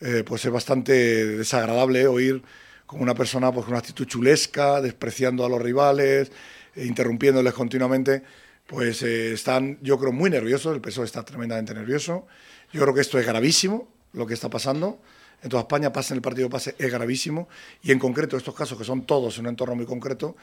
eh, 0.02 0.24
pues 0.26 0.44
es 0.46 0.52
bastante 0.52 0.94
desagradable 1.38 2.08
oír 2.08 2.42
como 2.86 3.04
una 3.04 3.14
persona 3.16 3.52
pues, 3.52 3.66
con 3.66 3.74
una 3.74 3.80
actitud 3.80 4.06
chulesca, 4.06 4.82
despreciando 4.82 5.46
a 5.46 5.50
los 5.50 5.62
rivales, 5.62 6.32
eh, 6.76 6.86
interrumpiéndoles 6.86 7.54
continuamente, 7.54 8.24
pues 8.68 9.04
eh, 9.04 9.34
están, 9.34 9.78
yo 9.82 9.98
creo, 10.00 10.12
muy 10.12 10.30
nerviosos, 10.30 10.76
el 10.76 10.82
PSOE 10.82 11.06
está 11.06 11.24
tremendamente 11.24 11.74
nervioso. 11.74 12.28
Yo 12.74 12.82
creo 12.82 12.94
que 12.94 13.02
esto 13.02 13.20
es 13.20 13.26
gravísimo, 13.26 13.88
lo 14.14 14.26
que 14.26 14.34
está 14.34 14.50
pasando. 14.50 15.00
En 15.44 15.50
toda 15.50 15.62
España, 15.62 15.94
pase 15.94 16.14
en 16.14 16.18
el 16.18 16.22
partido 16.22 16.50
pase, 16.50 16.76
es 16.80 16.92
gravísimo. 16.92 17.48
Y 17.84 17.92
en 17.92 18.00
concreto, 18.00 18.38
estos 18.38 18.56
casos, 18.56 18.78
que 18.78 18.84
son 18.84 19.06
todos 19.06 19.38
en 19.38 19.46
un 19.46 19.50
entorno 19.50 19.76
muy 19.76 19.86
concreto, 19.86 20.36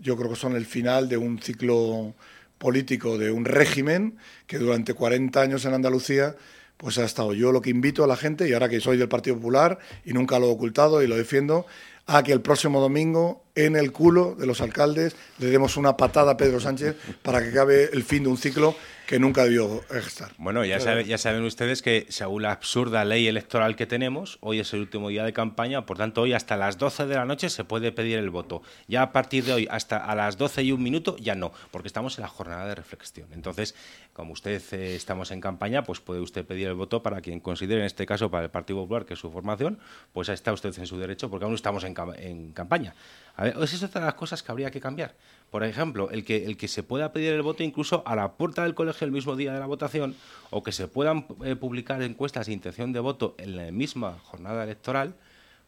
yo 0.00 0.16
creo 0.16 0.30
que 0.30 0.36
son 0.36 0.56
el 0.56 0.66
final 0.66 1.08
de 1.08 1.16
un 1.16 1.40
ciclo 1.40 2.14
político, 2.58 3.18
de 3.18 3.30
un 3.30 3.44
régimen 3.44 4.16
que 4.46 4.58
durante 4.58 4.94
40 4.94 5.40
años 5.40 5.64
en 5.64 5.74
Andalucía 5.74 6.34
pues 6.76 6.96
ha 6.98 7.04
estado. 7.04 7.34
Yo 7.34 7.52
lo 7.52 7.60
que 7.60 7.70
invito 7.70 8.04
a 8.04 8.06
la 8.06 8.16
gente, 8.16 8.48
y 8.48 8.52
ahora 8.52 8.68
que 8.68 8.80
soy 8.80 8.96
del 8.96 9.08
Partido 9.08 9.36
Popular 9.36 9.78
y 10.04 10.12
nunca 10.12 10.38
lo 10.38 10.46
he 10.46 10.50
ocultado 10.50 11.02
y 11.02 11.08
lo 11.08 11.16
defiendo, 11.16 11.66
a 12.08 12.22
que 12.22 12.32
el 12.32 12.40
próximo 12.40 12.80
domingo 12.80 13.44
en 13.54 13.76
el 13.76 13.92
culo 13.92 14.34
de 14.34 14.46
los 14.46 14.60
alcaldes 14.60 15.14
le 15.38 15.46
demos 15.46 15.76
una 15.76 15.96
patada 15.96 16.32
a 16.32 16.36
Pedro 16.36 16.58
Sánchez 16.58 16.96
para 17.22 17.40
que 17.40 17.50
acabe 17.50 17.90
el 17.92 18.02
fin 18.02 18.24
de 18.24 18.30
un 18.30 18.38
ciclo 18.38 18.74
que 19.08 19.18
nunca 19.18 19.44
debió 19.44 19.82
estar. 19.90 20.32
Bueno, 20.36 20.66
ya, 20.66 20.78
sabe- 20.80 21.04
ya 21.06 21.16
saben 21.16 21.42
ustedes 21.44 21.80
que 21.80 22.04
según 22.10 22.42
la 22.42 22.52
absurda 22.52 23.06
ley 23.06 23.26
electoral 23.26 23.74
que 23.74 23.86
tenemos, 23.86 24.36
hoy 24.42 24.60
es 24.60 24.74
el 24.74 24.80
último 24.80 25.08
día 25.08 25.24
de 25.24 25.32
campaña, 25.32 25.86
por 25.86 25.96
tanto 25.96 26.20
hoy 26.20 26.34
hasta 26.34 26.58
las 26.58 26.76
12 26.76 27.06
de 27.06 27.14
la 27.14 27.24
noche 27.24 27.48
se 27.48 27.64
puede 27.64 27.90
pedir 27.90 28.18
el 28.18 28.28
voto. 28.28 28.60
Ya 28.86 29.00
a 29.00 29.12
partir 29.12 29.44
de 29.44 29.54
hoy 29.54 29.68
hasta 29.70 29.96
a 29.96 30.14
las 30.14 30.36
12 30.36 30.62
y 30.62 30.72
un 30.72 30.82
minuto 30.82 31.16
ya 31.16 31.34
no, 31.34 31.52
porque 31.70 31.88
estamos 31.88 32.18
en 32.18 32.22
la 32.22 32.28
jornada 32.28 32.66
de 32.66 32.74
reflexión. 32.74 33.28
Entonces, 33.32 33.74
como 34.12 34.34
usted 34.34 34.60
eh, 34.72 34.94
estamos 34.94 35.30
en 35.30 35.40
campaña, 35.40 35.84
pues 35.84 36.00
puede 36.00 36.20
usted 36.20 36.44
pedir 36.44 36.66
el 36.68 36.74
voto 36.74 37.02
para 37.02 37.22
quien 37.22 37.40
considere, 37.40 37.80
en 37.80 37.86
este 37.86 38.04
caso 38.04 38.30
para 38.30 38.44
el 38.44 38.50
Partido 38.50 38.80
Popular, 38.80 39.06
que 39.06 39.14
es 39.14 39.20
su 39.20 39.30
formación, 39.30 39.78
pues 40.12 40.28
está 40.28 40.52
usted 40.52 40.78
en 40.78 40.86
su 40.86 40.98
derecho, 40.98 41.30
porque 41.30 41.46
aún 41.46 41.54
estamos 41.54 41.82
en, 41.84 41.94
cam- 41.94 42.14
en 42.18 42.52
campaña. 42.52 42.94
A 43.36 43.44
ver, 43.44 43.54
es 43.62 43.82
otra 43.82 44.02
de 44.02 44.06
las 44.08 44.14
cosas 44.16 44.42
que 44.42 44.52
habría 44.52 44.70
que 44.70 44.80
cambiar. 44.80 45.14
Por 45.50 45.64
ejemplo, 45.64 46.10
el 46.10 46.24
que, 46.24 46.44
el 46.44 46.56
que 46.56 46.68
se 46.68 46.82
pueda 46.82 47.12
pedir 47.12 47.32
el 47.32 47.42
voto 47.42 47.62
incluso 47.62 48.02
a 48.06 48.14
la 48.14 48.32
puerta 48.32 48.64
del 48.64 48.74
colegio 48.74 49.06
el 49.06 49.12
mismo 49.12 49.34
día 49.34 49.52
de 49.52 49.60
la 49.60 49.66
votación, 49.66 50.14
o 50.50 50.62
que 50.62 50.72
se 50.72 50.88
puedan 50.88 51.26
eh, 51.44 51.56
publicar 51.56 52.02
encuestas 52.02 52.46
de 52.46 52.52
intención 52.52 52.92
de 52.92 53.00
voto 53.00 53.34
en 53.38 53.56
la 53.56 53.70
misma 53.72 54.18
jornada 54.24 54.64
electoral, 54.64 55.14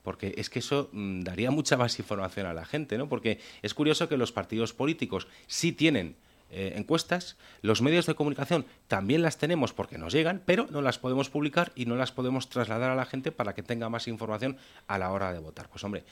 porque 0.02 0.34
es 0.36 0.50
que 0.50 0.58
eso 0.58 0.90
mm, 0.92 1.22
daría 1.22 1.50
mucha 1.50 1.76
más 1.76 1.98
información 1.98 2.46
a 2.46 2.54
la 2.54 2.66
gente, 2.66 2.98
¿no? 2.98 3.08
Porque 3.08 3.40
es 3.62 3.72
curioso 3.72 4.08
que 4.08 4.16
los 4.16 4.32
partidos 4.32 4.72
políticos 4.74 5.28
sí 5.46 5.72
tienen 5.72 6.16
eh, 6.50 6.74
encuestas, 6.76 7.36
los 7.62 7.80
medios 7.82 8.06
de 8.06 8.14
comunicación 8.14 8.66
también 8.88 9.22
las 9.22 9.38
tenemos 9.38 9.72
porque 9.72 9.98
nos 9.98 10.12
llegan, 10.12 10.42
pero 10.44 10.66
no 10.70 10.82
las 10.82 10.98
podemos 10.98 11.30
publicar 11.30 11.70
y 11.74 11.86
no 11.86 11.94
las 11.96 12.10
podemos 12.12 12.48
trasladar 12.48 12.90
a 12.90 12.94
la 12.96 13.04
gente 13.06 13.30
para 13.32 13.54
que 13.54 13.62
tenga 13.62 13.88
más 13.88 14.08
información 14.08 14.56
a 14.88 14.98
la 14.98 15.10
hora 15.12 15.32
de 15.32 15.38
votar. 15.38 15.68
Pues 15.68 15.84
hombre, 15.84 16.04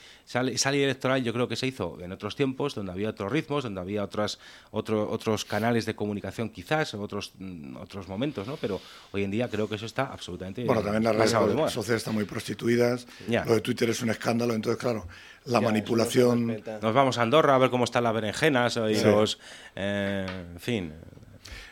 ley 0.44 0.82
electoral 0.82 1.22
yo 1.24 1.32
creo 1.32 1.48
que 1.48 1.56
se 1.56 1.66
hizo 1.66 1.98
en 2.00 2.12
otros 2.12 2.36
tiempos, 2.36 2.74
donde 2.74 2.92
había 2.92 3.08
otros 3.10 3.32
ritmos, 3.32 3.64
donde 3.64 3.80
había 3.80 4.04
otras, 4.04 4.38
otro- 4.70 5.10
otros 5.10 5.44
canales 5.44 5.86
de 5.86 5.94
comunicación 5.96 6.50
quizás, 6.50 6.94
otros, 6.94 7.32
mm, 7.38 7.76
otros 7.78 8.06
momentos, 8.08 8.46
¿no? 8.46 8.56
Pero 8.56 8.80
hoy 9.12 9.24
en 9.24 9.30
día 9.30 9.48
creo 9.48 9.68
que 9.68 9.74
eso 9.76 9.86
está 9.86 10.04
absolutamente 10.12 10.64
Bueno, 10.64 10.82
también 10.82 11.02
las 11.04 11.16
redes 11.16 11.72
sociales 11.72 12.00
están 12.02 12.14
muy 12.14 12.24
prostituidas, 12.24 13.06
lo 13.44 13.54
de 13.54 13.60
Twitter 13.60 13.90
es 13.90 14.02
un 14.02 14.10
escándalo, 14.10 14.54
entonces 14.54 14.80
claro, 14.80 15.06
la 15.48 15.60
Ya, 15.60 15.66
manipulación... 15.66 16.62
Nos 16.82 16.94
vamos 16.94 17.18
a 17.18 17.22
Andorra 17.22 17.54
a 17.54 17.58
ver 17.58 17.70
cómo 17.70 17.84
están 17.84 18.04
las 18.04 18.14
berenjenas 18.14 18.76
y 18.90 18.94
Sí. 18.94 19.04
los... 19.04 19.38
eh, 19.76 20.26
en 20.54 20.60
fin... 20.60 20.92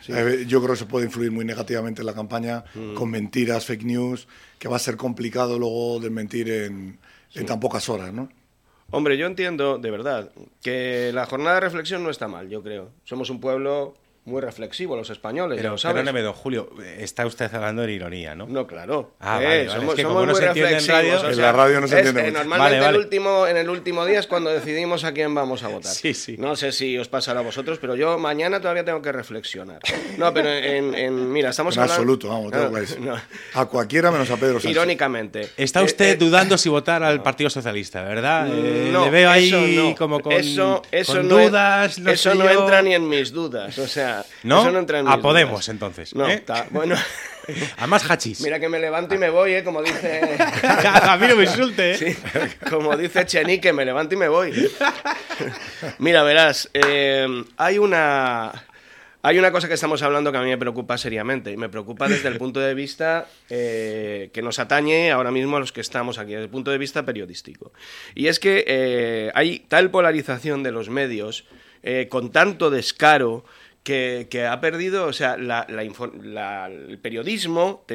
Eh, 0.09 0.45
yo 0.47 0.59
creo 0.59 0.69
que 0.69 0.75
eso 0.75 0.87
puede 0.87 1.05
influir 1.05 1.31
muy 1.33 1.43
negativamente 1.43 2.01
en 2.01 2.05
la 2.05 2.13
campaña 2.13 2.63
Mm. 2.73 2.93
con 2.93 3.11
mentiras, 3.11 3.65
fake 3.65 3.83
news, 3.83 4.27
que 4.57 4.69
va 4.69 4.77
a 4.77 4.79
ser 4.79 4.95
complicado 4.95 5.59
luego 5.59 5.99
desmentir 5.99 6.49
en, 6.49 6.97
en 7.33 7.45
tan 7.45 7.59
pocas 7.59 7.89
horas, 7.89 8.13
¿no? 8.13 8.29
Hombre, 8.89 9.17
yo 9.17 9.25
entiendo, 9.27 9.77
de 9.79 9.91
verdad, 9.91 10.31
que 10.61 11.11
la 11.13 11.25
jornada 11.25 11.55
de 11.55 11.59
reflexión 11.61 12.03
no 12.03 12.09
está 12.09 12.29
mal, 12.29 12.47
yo 12.47 12.63
creo. 12.63 12.89
Somos 13.03 13.29
un 13.29 13.41
pueblo 13.41 13.95
muy 14.27 14.41
reflexivo, 14.41 14.95
los 14.95 15.09
españoles, 15.09 15.57
Pero 15.61 15.77
sabes. 15.77 15.95
perdóneme, 15.95 16.21
don 16.21 16.33
Julio, 16.33 16.69
está 16.99 17.25
usted 17.25 17.53
hablando 17.53 17.83
en 17.83 17.89
ironía, 17.91 18.35
¿no? 18.35 18.45
No, 18.45 18.67
claro. 18.67 19.11
Ah, 19.19 19.39
Eh, 19.41 19.45
vale, 19.45 19.67
vale, 19.67 19.69
somos, 19.69 19.89
es 19.89 19.95
que 19.95 20.01
somos 20.03 20.13
como 20.15 20.25
no 20.25 20.31
muy 20.33 20.41
se 20.41 20.47
entiende 20.47 20.71
en 20.73 20.77
reflexivos, 20.79 21.01
radio... 21.01 21.15
o 21.15 21.19
sea, 21.21 21.29
En 21.31 21.41
la 21.41 21.51
radio 21.53 21.81
no 21.81 21.87
se 21.87 21.97
entiende 21.97 22.21
eh, 22.21 22.23
mucho. 22.25 22.37
normalmente 22.39 22.75
Vale, 22.75 22.85
vale. 22.85 22.97
El 22.97 23.03
último, 23.03 23.47
en 23.47 23.57
el 23.57 23.69
último 23.69 24.05
día 24.05 24.19
es 24.19 24.27
cuando 24.27 24.49
decidimos 24.51 25.03
a 25.05 25.13
quién 25.13 25.33
vamos 25.33 25.63
a 25.63 25.69
votar. 25.69 25.91
Sí, 25.93 26.13
sí. 26.13 26.35
No 26.37 26.55
sé 26.55 26.71
si 26.71 26.97
os 26.97 27.07
pasará 27.07 27.39
a 27.39 27.43
vosotros, 27.43 27.77
pero 27.79 27.95
yo 27.95 28.17
mañana 28.19 28.59
todavía 28.59 28.83
tengo 28.85 29.01
que 29.01 29.11
reflexionar. 29.13 29.79
No, 30.17 30.33
pero 30.33 30.49
en, 30.49 30.93
en- 30.93 31.31
mira, 31.31 31.49
estamos 31.51 31.75
En 31.77 31.83
hablando... 31.83 32.01
absoluto, 32.01 32.27
vamos, 32.27 32.51
No, 32.51 32.57
tengo 32.59 32.73
que 32.73 32.79
decir. 32.81 32.99
no. 33.01 33.15
A 33.53 33.65
cualquiera 33.65 34.11
menos 34.11 34.29
a 34.29 34.35
Pedro 34.37 34.55
Sánchez. 34.59 34.71
Irónicamente. 34.71 35.49
Está 35.57 35.79
Eh, 35.81 35.83
usted 35.85 36.09
eh, 36.11 36.15
dudando 36.17 36.57
si 36.57 36.67
votar 36.77 37.01
al 37.01 37.23
Partido 37.23 37.49
Socialista, 37.49 38.03
¿verdad? 38.03 38.47
Eh, 38.51 38.89
no, 38.91 39.05
le 39.05 39.11
veo 39.11 39.29
ahí 39.29 39.47
eso 39.47 39.61
no. 39.89 39.95
como 39.95 40.19
con, 40.19 40.33
eso, 40.33 40.81
eso 40.91 41.13
con 41.13 41.27
no, 41.29 41.37
dudas. 41.39 41.97
no 41.99 42.11
eso 42.11 42.35
no 42.35 42.49
entra 42.49 42.81
ni 42.81 42.93
en 42.93 43.07
mis 43.07 43.31
dudas. 43.31 43.77
O 43.77 43.87
sea, 43.87 44.16
¿No? 44.43 44.61
eso 44.61 44.71
no 44.71 44.79
entra 44.79 44.99
en 44.99 45.07
A 45.07 45.19
Podemos, 45.21 45.51
dudas. 45.53 45.69
entonces, 45.69 46.15
No, 46.15 46.27
¿eh? 46.29 46.43
bueno. 46.71 46.95
Además, 47.77 48.09
hachís. 48.09 48.41
Mira 48.41 48.59
que 48.59 48.67
me 48.67 48.77
levanto 48.79 49.15
y 49.15 49.17
me 49.17 49.29
voy, 49.29 49.53
¿eh? 49.53 49.63
Como 49.63 49.81
dice. 49.81 50.37
a 50.63 51.17
mí 51.17 51.27
no 51.27 51.35
me 51.35 51.43
insulte, 51.43 51.91
¿eh? 51.91 51.97
Sí, 51.97 52.17
como 52.69 52.95
dice 52.97 53.25
Chenique, 53.25 53.71
me 53.71 53.85
levanto 53.85 54.15
y 54.15 54.17
me 54.17 54.27
voy. 54.27 54.69
Mira, 55.99 56.23
verás, 56.23 56.69
eh, 56.73 57.27
hay 57.57 57.77
una. 57.77 58.65
Hay 59.23 59.39
una 59.39 59.51
cosa 59.51 59.67
que 59.67 59.73
estamos 59.73 60.01
hablando 60.03 60.31
que 60.31 60.37
a 60.37 60.41
mí 60.41 60.47
me 60.47 60.57
preocupa 60.57 60.97
seriamente 60.97 61.51
y 61.51 61.57
me 61.57 61.67
preocupa 61.67 62.07
desde 62.07 62.29
el 62.29 62.37
punto 62.37 62.61
de 62.61 62.73
vista 62.73 63.27
eh, 63.49 64.29
que 64.31 64.41
nos 64.41 64.59
atañe 64.59 65.11
ahora 65.11 65.31
mismo 65.31 65.57
a 65.57 65.59
los 65.59 65.73
que 65.73 65.81
estamos 65.81 66.17
aquí, 66.17 66.31
desde 66.31 66.43
el 66.45 66.49
punto 66.49 66.71
de 66.71 66.77
vista 66.77 67.03
periodístico. 67.03 67.73
Y 68.15 68.27
es 68.27 68.39
que 68.39 68.63
eh, 68.67 69.31
hay 69.33 69.59
tal 69.67 69.89
polarización 69.91 70.63
de 70.63 70.71
los 70.71 70.89
medios, 70.89 71.45
eh, 71.83 72.07
con 72.09 72.31
tanto 72.31 72.69
descaro, 72.69 73.43
que, 73.87 74.45
ha 74.45 74.59
perdido, 74.59 75.05
o 75.05 75.13
sea, 75.13 75.35
el 75.35 76.99
periodismo 77.01 77.85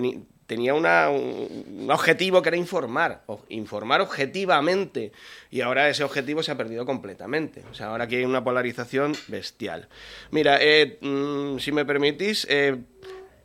tenía 0.46 0.72
un, 0.74 1.90
objetivo 1.90 2.40
que 2.40 2.48
era 2.48 2.56
informar, 2.56 3.24
informar 3.50 4.00
objetivamente, 4.00 5.12
y 5.50 5.60
ahora 5.60 5.90
ese 5.90 6.02
objetivo 6.02 6.42
se 6.42 6.50
ha 6.50 6.56
perdido 6.56 6.86
completamente. 6.86 7.62
O 7.70 7.74
sea, 7.74 7.88
ahora 7.88 8.04
aquí 8.04 8.16
hay 8.16 8.24
una 8.24 8.42
polarización 8.42 9.14
bestial. 9.28 9.88
Mira, 10.30 10.56
eh, 10.62 10.98
mm, 11.02 11.58
si 11.58 11.72
me 11.72 11.84
permitís, 11.84 12.46
eh, 12.48 12.78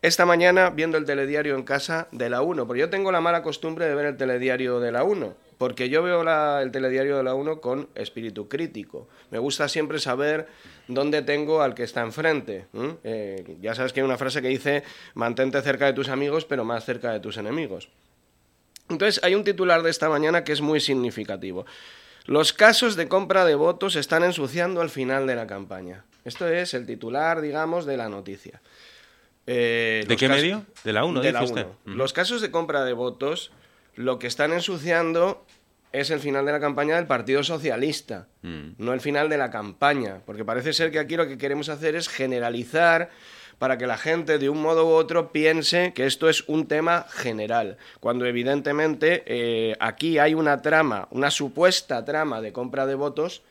esta 0.02 0.26
mañana 0.26 0.70
viendo 0.70 0.98
el 0.98 1.04
telediario 1.04 1.56
en 1.56 1.64
casa 1.64 2.08
de 2.14 2.30
la 2.30 2.41
1, 2.41 2.66
porque 2.66 2.80
yo 2.80 2.89
tengo 2.89 3.12
la 3.12 3.20
mala 3.20 3.43
costumbre 3.43 3.88
de 3.88 3.95
ver 3.95 4.06
el 4.06 4.16
telediario 4.16 4.80
de 4.80 4.93
la 4.93 5.04
1, 5.04 5.36
porque 5.58 5.89
yo 5.89 6.03
veo 6.03 6.24
la- 6.24 6.62
el 6.62 6.72
telediario 6.72 7.18
de 7.18 7.24
la 7.24 7.34
1 7.34 7.60
con 7.62 7.89
espíritu 7.95 8.47
crítico. 8.47 9.08
Me 9.32 9.39
gusta 9.39 9.68
siempre 9.68 9.99
saber 9.99 10.47
dónde 10.88 11.22
tengo 11.22 11.62
al 11.62 11.74
que 11.74 11.84
está 11.84 12.01
enfrente. 12.01 12.68
Eh, 13.03 13.58
ya 13.62 13.74
sabes 13.76 13.93
que 13.93 14.01
hay 14.01 14.05
una 14.05 14.18
frase 14.18 14.41
que 14.41 14.49
dice, 14.49 14.84
mantente 15.16 15.62
cerca 15.62 15.86
de 15.86 15.93
tus 15.93 16.10
amigos, 16.10 16.45
pero 16.45 16.64
más 16.64 16.86
cerca 16.86 17.12
de 17.12 17.20
tus 17.20 17.38
enemigos. 17.38 17.89
Entonces, 18.89 19.22
hay 19.24 19.36
un 19.36 19.43
titular 19.43 19.82
de 19.84 19.89
esta 19.89 20.08
mañana 20.10 20.43
que 20.43 20.53
es 20.53 20.62
muy 20.62 20.80
significativo. 20.80 21.66
Los 22.26 22.53
casos 22.53 22.95
de 22.95 23.08
compra 23.08 23.43
de 23.45 23.55
votos 23.55 23.95
están 23.95 24.24
ensuciando 24.24 24.82
al 24.82 24.89
final 24.89 25.28
de 25.28 25.36
la 25.36 25.47
campaña. 25.47 26.03
Esto 26.26 26.47
es 26.47 26.74
el 26.74 26.86
titular, 26.86 27.41
digamos, 27.41 27.86
de 27.86 27.97
la 27.97 28.10
noticia. 28.10 28.62
Eh, 29.45 30.03
¿De 30.08 30.18
qué 30.18 30.28
medio? 30.28 30.66
De 30.84 30.91
la 30.93 31.05
1, 31.05 31.22
de 31.22 31.28
dice 31.28 31.39
la 31.39 31.43
usted. 31.45 31.68
Uno. 31.86 31.95
Los 31.95 32.12
casos 32.14 32.41
de 32.41 32.51
compra 32.51 32.84
de 32.84 32.91
votos, 32.93 33.51
lo 33.98 34.18
que 34.20 34.28
están 34.28 34.54
ensuciando 34.54 35.45
es 35.91 36.10
el 36.12 36.20
final 36.20 36.45
de 36.45 36.52
la 36.52 36.60
campaña 36.60 36.95
del 36.95 37.08
Partido 37.08 37.43
Socialista, 37.43 38.28
Mm. 38.43 38.74
no 38.78 38.93
el 38.93 39.02
final 39.02 39.28
de 39.30 39.38
la 39.38 39.50
campaña, 39.52 40.22
porque 40.26 40.45
parece 40.45 40.72
ser 40.72 40.91
que 40.91 41.00
aquí 41.00 41.16
lo 41.18 41.28
que 41.28 41.38
queremos 41.38 41.68
hacer 41.70 41.95
es 41.95 42.08
generalizar 42.08 43.10
para 43.58 43.78
que 43.80 43.88
la 43.88 43.98
gente 43.98 44.38
de 44.38 44.50
un 44.50 44.62
modo 44.62 44.86
u 44.86 44.89
otro 44.91 45.32
piense 45.32 45.91
que 45.93 46.06
esto 46.06 46.30
es 46.30 46.48
un 46.48 46.68
tema 46.68 47.08
general, 47.10 47.78
cuando 48.00 48.26
evidentemente 48.26 49.24
eh, 49.26 49.76
aquí 49.80 50.20
hay 50.20 50.36
una 50.36 50.62
trama, 50.62 51.08
una 51.12 51.32
supuesta 51.32 52.06
trama 52.06 52.39
de 52.41 52.54
compra 52.54 52.86
de 52.86 52.93
votos 52.95 53.41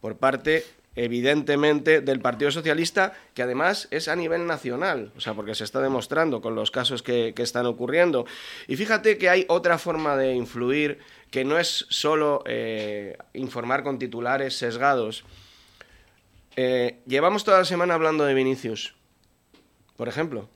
por 0.00 0.16
parte 0.16 0.64
evidentemente 0.94 2.00
del 2.00 2.20
Partido 2.20 2.50
Socialista, 2.50 3.14
que 3.34 3.42
además 3.42 3.88
es 3.90 4.08
a 4.08 4.16
nivel 4.16 4.46
nacional, 4.46 5.10
o 5.16 5.20
sea, 5.20 5.34
porque 5.34 5.54
se 5.54 5.64
está 5.64 5.80
demostrando 5.80 6.40
con 6.42 6.54
los 6.54 6.70
casos 6.70 7.02
que, 7.02 7.32
que 7.34 7.42
están 7.42 7.66
ocurriendo. 7.66 8.26
Y 8.68 8.76
fíjate 8.76 9.16
que 9.18 9.28
hay 9.30 9.44
otra 9.48 9.78
forma 9.78 10.16
de 10.16 10.34
influir 10.34 10.98
que 11.30 11.44
no 11.44 11.58
es 11.58 11.86
solo 11.88 12.42
eh, 12.46 13.16
informar 13.34 13.82
con 13.82 13.98
titulares 13.98 14.54
sesgados. 14.58 15.24
Eh, 16.56 16.98
llevamos 17.06 17.44
toda 17.44 17.58
la 17.60 17.64
semana 17.64 17.94
hablando 17.94 18.24
de 18.24 18.34
Vinicius, 18.34 18.94
por 19.96 20.08
ejemplo. 20.08 20.48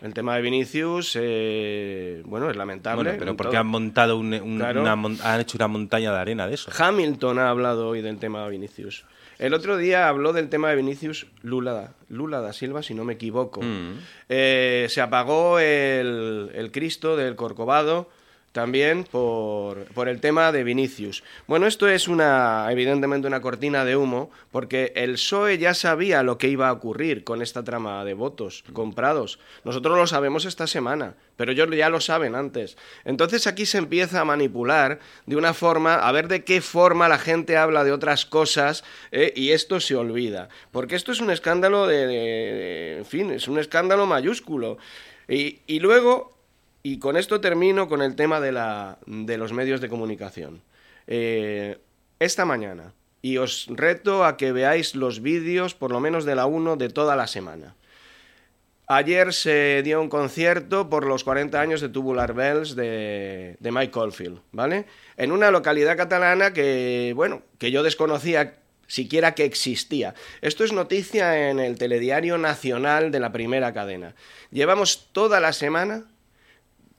El 0.00 0.14
tema 0.14 0.34
de 0.36 0.42
Vinicius, 0.42 1.16
eh, 1.20 2.22
bueno, 2.24 2.50
es 2.50 2.56
lamentable. 2.56 3.02
Bueno, 3.04 3.18
pero 3.18 3.36
porque 3.36 3.52
todo- 3.52 3.60
han 3.60 3.66
montado 3.66 4.16
un- 4.16 4.34
un- 4.34 4.58
Claro. 4.58 4.82
una 4.82 4.96
mon- 4.96 5.18
han 5.22 5.40
hecho 5.40 5.56
una 5.58 5.68
montaña 5.68 6.12
de 6.12 6.18
arena 6.18 6.46
de 6.46 6.54
eso. 6.54 6.70
Hamilton 6.76 7.38
ha 7.38 7.50
hablado 7.50 7.88
hoy 7.88 8.02
del 8.02 8.18
tema 8.18 8.44
de 8.44 8.50
Vinicius. 8.50 9.04
El 9.42 9.54
otro 9.54 9.76
día 9.76 10.08
habló 10.08 10.32
del 10.32 10.48
tema 10.48 10.70
de 10.70 10.76
Vinicius 10.76 11.26
Lula, 11.42 11.72
da- 11.72 11.94
Lula 12.08 12.40
da 12.40 12.52
Silva, 12.52 12.82
si 12.82 12.94
no 12.94 13.04
me 13.04 13.14
equivoco. 13.14 13.60
Mm. 13.60 13.98
Eh, 14.28 14.86
se 14.88 15.00
apagó 15.00 15.58
el, 15.58 16.50
el 16.54 16.70
Cristo 16.70 17.16
del 17.16 17.34
Corcovado 17.34 18.08
también 18.52 19.04
por, 19.04 19.84
por 19.94 20.08
el 20.08 20.20
tema 20.20 20.52
de 20.52 20.62
Vinicius. 20.62 21.24
Bueno, 21.46 21.66
esto 21.66 21.88
es 21.88 22.06
una, 22.06 22.68
evidentemente 22.70 23.26
una 23.26 23.40
cortina 23.40 23.84
de 23.84 23.96
humo, 23.96 24.30
porque 24.50 24.92
el 24.94 25.12
PSOE 25.12 25.56
ya 25.58 25.72
sabía 25.74 26.22
lo 26.22 26.36
que 26.38 26.48
iba 26.48 26.68
a 26.68 26.72
ocurrir 26.72 27.24
con 27.24 27.40
esta 27.42 27.64
trama 27.64 28.04
de 28.04 28.14
votos 28.14 28.62
comprados. 28.74 29.38
Nosotros 29.64 29.96
lo 29.96 30.06
sabemos 30.06 30.44
esta 30.44 30.66
semana, 30.66 31.14
pero 31.36 31.52
ellos 31.52 31.68
ya 31.74 31.88
lo 31.88 32.00
saben 32.00 32.34
antes. 32.34 32.76
Entonces 33.04 33.46
aquí 33.46 33.64
se 33.64 33.78
empieza 33.78 34.20
a 34.20 34.24
manipular 34.26 35.00
de 35.24 35.36
una 35.36 35.54
forma, 35.54 35.94
a 35.94 36.12
ver 36.12 36.28
de 36.28 36.44
qué 36.44 36.60
forma 36.60 37.08
la 37.08 37.18
gente 37.18 37.56
habla 37.56 37.84
de 37.84 37.92
otras 37.92 38.26
cosas 38.26 38.84
eh, 39.12 39.32
y 39.34 39.52
esto 39.52 39.80
se 39.80 39.96
olvida. 39.96 40.50
Porque 40.70 40.94
esto 40.94 41.10
es 41.12 41.20
un 41.20 41.30
escándalo 41.30 41.86
de, 41.86 42.06
de- 42.06 42.98
en 42.98 43.04
fin, 43.06 43.30
es 43.30 43.48
un 43.48 43.58
escándalo 43.58 44.06
mayúsculo. 44.06 44.76
Y, 45.28 45.60
y 45.66 45.78
luego, 45.80 46.36
y 46.82 46.98
con 46.98 47.16
esto 47.16 47.40
termino 47.40 47.88
con 47.88 48.02
el 48.02 48.16
tema 48.16 48.40
de, 48.40 48.52
la, 48.52 48.98
de 49.06 49.38
los 49.38 49.52
medios 49.52 49.80
de 49.80 49.88
comunicación. 49.88 50.62
Eh, 51.06 51.78
esta 52.18 52.44
mañana, 52.44 52.94
y 53.20 53.36
os 53.38 53.66
reto 53.70 54.24
a 54.24 54.36
que 54.36 54.52
veáis 54.52 54.94
los 54.94 55.22
vídeos, 55.22 55.74
por 55.74 55.92
lo 55.92 56.00
menos 56.00 56.24
de 56.24 56.34
la 56.34 56.46
1, 56.46 56.76
de 56.76 56.88
toda 56.88 57.16
la 57.16 57.26
semana. 57.26 57.76
Ayer 58.88 59.32
se 59.32 59.82
dio 59.84 60.00
un 60.00 60.08
concierto 60.08 60.90
por 60.90 61.06
los 61.06 61.24
40 61.24 61.60
años 61.60 61.80
de 61.80 61.88
Tubular 61.88 62.34
Bells 62.34 62.74
de, 62.74 63.56
de 63.58 63.72
Mike 63.72 63.92
Caulfield, 63.92 64.40
¿vale? 64.50 64.86
En 65.16 65.30
una 65.32 65.50
localidad 65.50 65.96
catalana 65.96 66.52
que, 66.52 67.12
bueno, 67.14 67.42
que 67.58 67.70
yo 67.70 67.82
desconocía 67.84 68.56
siquiera 68.88 69.34
que 69.34 69.44
existía. 69.44 70.14
Esto 70.42 70.64
es 70.64 70.72
noticia 70.72 71.48
en 71.48 71.60
el 71.60 71.78
telediario 71.78 72.36
nacional 72.36 73.10
de 73.10 73.20
la 73.20 73.32
primera 73.32 73.72
cadena. 73.72 74.14
Llevamos 74.50 75.08
toda 75.12 75.40
la 75.40 75.54
semana 75.54 76.04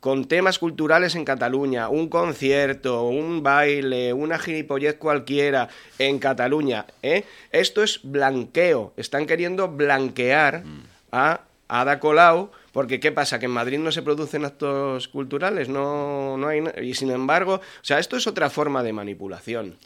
con 0.04 0.26
temas 0.26 0.60
culturales 0.60 1.16
en 1.16 1.24
Cataluña, 1.24 1.88
un 1.88 2.10
concierto, 2.10 3.04
un 3.04 3.42
baile, 3.42 4.12
una 4.12 4.38
gilipollez 4.38 4.98
cualquiera 4.98 5.70
en 5.98 6.20
Cataluña. 6.20 6.86
¿eh? 7.02 7.24
Esto 7.54 7.82
es 7.82 8.02
blanqueo. 8.04 8.92
Están 8.98 9.26
queriendo 9.26 9.70
blanquear 9.70 10.66
a 11.14 11.40
Ada 11.70 12.02
Colau, 12.02 12.52
porque 12.74 13.00
¿qué 13.00 13.14
pasa? 13.14 13.40
Que 13.40 13.46
en 13.46 13.54
Madrid 13.54 13.80
no 13.80 13.94
se 13.94 14.02
producen 14.02 14.44
actos 14.44 15.08
culturales, 15.08 15.70
no, 15.70 16.36
no 16.36 16.50
hay... 16.50 16.62
Y 16.82 16.96
sin 16.96 17.10
embargo, 17.10 17.62
o 17.62 17.84
sea, 17.86 18.00
esto 18.00 18.18
es 18.18 18.28
otra 18.28 18.50
forma 18.50 18.84
de 18.84 18.92
manipulación. 18.92 19.78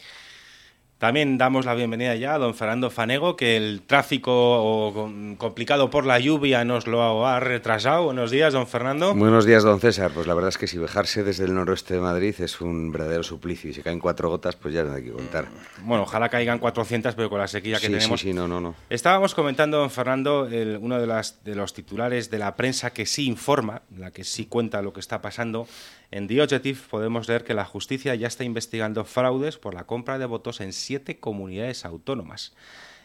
También 0.98 1.38
damos 1.38 1.64
la 1.64 1.74
bienvenida 1.74 2.16
ya 2.16 2.34
a 2.34 2.38
don 2.38 2.54
Fernando 2.56 2.90
Fanego, 2.90 3.36
que 3.36 3.56
el 3.56 3.82
tráfico 3.86 5.08
complicado 5.38 5.90
por 5.90 6.04
la 6.04 6.18
lluvia 6.18 6.64
nos 6.64 6.88
lo 6.88 7.24
ha 7.24 7.38
retrasado. 7.38 8.02
Buenos 8.02 8.32
días, 8.32 8.52
don 8.52 8.66
Fernando. 8.66 9.14
Buenos 9.14 9.46
días, 9.46 9.62
don 9.62 9.78
César. 9.78 10.10
Pues 10.12 10.26
la 10.26 10.34
verdad 10.34 10.48
es 10.48 10.58
que 10.58 10.66
si 10.66 10.76
viajarse 10.76 11.22
desde 11.22 11.44
el 11.44 11.54
noroeste 11.54 11.94
de 11.94 12.00
Madrid 12.00 12.34
es 12.40 12.60
un 12.60 12.90
verdadero 12.90 13.22
suplicio. 13.22 13.70
Y 13.70 13.74
si 13.74 13.82
caen 13.82 14.00
cuatro 14.00 14.28
gotas, 14.28 14.56
pues 14.56 14.74
ya 14.74 14.82
no 14.82 14.92
hay 14.92 15.04
que 15.04 15.12
contar. 15.12 15.46
Bueno, 15.82 16.02
ojalá 16.02 16.28
caigan 16.30 16.58
400, 16.58 17.14
pero 17.14 17.30
con 17.30 17.38
la 17.38 17.46
sequía 17.46 17.76
que 17.78 17.86
Sí, 17.86 17.92
tenemos. 17.92 18.20
sí, 18.20 18.28
sí, 18.30 18.34
no, 18.34 18.48
no, 18.48 18.60
no. 18.60 18.74
Estábamos 18.90 19.36
comentando, 19.36 19.78
don 19.78 19.90
Fernando, 19.90 20.48
el- 20.48 20.78
uno 20.82 20.98
de, 21.00 21.06
las, 21.06 21.44
de 21.44 21.54
los 21.54 21.74
titulares 21.74 22.28
de 22.28 22.38
la 22.40 22.56
prensa 22.56 22.90
que 22.92 23.06
sí 23.06 23.28
informa, 23.28 23.82
la 23.96 24.10
que 24.10 24.24
sí 24.24 24.46
cuenta 24.46 24.82
lo 24.82 24.92
que 24.92 24.98
está 24.98 25.22
pasando. 25.22 25.68
En 26.10 26.26
The 26.26 26.40
Objective 26.42 26.78
podemos 26.90 27.28
leer 27.28 27.44
que 27.44 27.54
la 27.54 27.64
justicia 27.64 28.14
ya 28.14 28.28
está 28.28 28.44
investigando 28.44 29.04
fraudes 29.04 29.58
por 29.58 29.74
la 29.74 29.84
compra 29.84 30.18
de 30.18 30.24
votos 30.26 30.60
en 30.60 30.72
siete 30.72 31.18
comunidades 31.18 31.84
autónomas. 31.84 32.54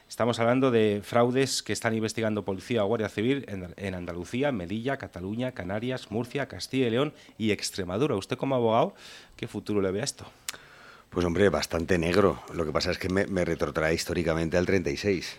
Estamos 0.07 0.39
hablando 0.39 0.69
de 0.71 1.01
fraudes 1.03 1.63
que 1.63 1.73
están 1.73 1.93
investigando 1.95 2.45
Policía 2.45 2.83
o 2.83 2.87
Guardia 2.87 3.09
Civil 3.09 3.45
en, 3.77 3.93
Andalucía, 3.95 4.51
Melilla, 4.51 4.97
Cataluña, 4.97 5.51
Canarias, 5.53 6.11
Murcia, 6.11 6.47
Castilla 6.47 6.87
y 6.87 6.91
León 6.91 7.13
y 7.37 7.51
Extremadura. 7.51 8.15
Usted 8.15 8.37
como 8.37 8.55
abogado, 8.55 8.95
¿qué 9.35 9.47
futuro 9.47 9.81
le 9.81 9.91
ve 9.91 10.01
a 10.01 10.03
esto? 10.03 10.25
Pues 11.09 11.25
hombre, 11.25 11.49
bastante 11.49 11.97
negro. 11.97 12.41
Lo 12.53 12.65
que 12.65 12.71
pasa 12.71 12.91
es 12.91 12.97
que 12.99 13.09
me, 13.09 13.25
me 13.27 13.43
retrotrae 13.43 13.93
históricamente 13.93 14.55
al 14.57 14.65
36. 14.65 15.37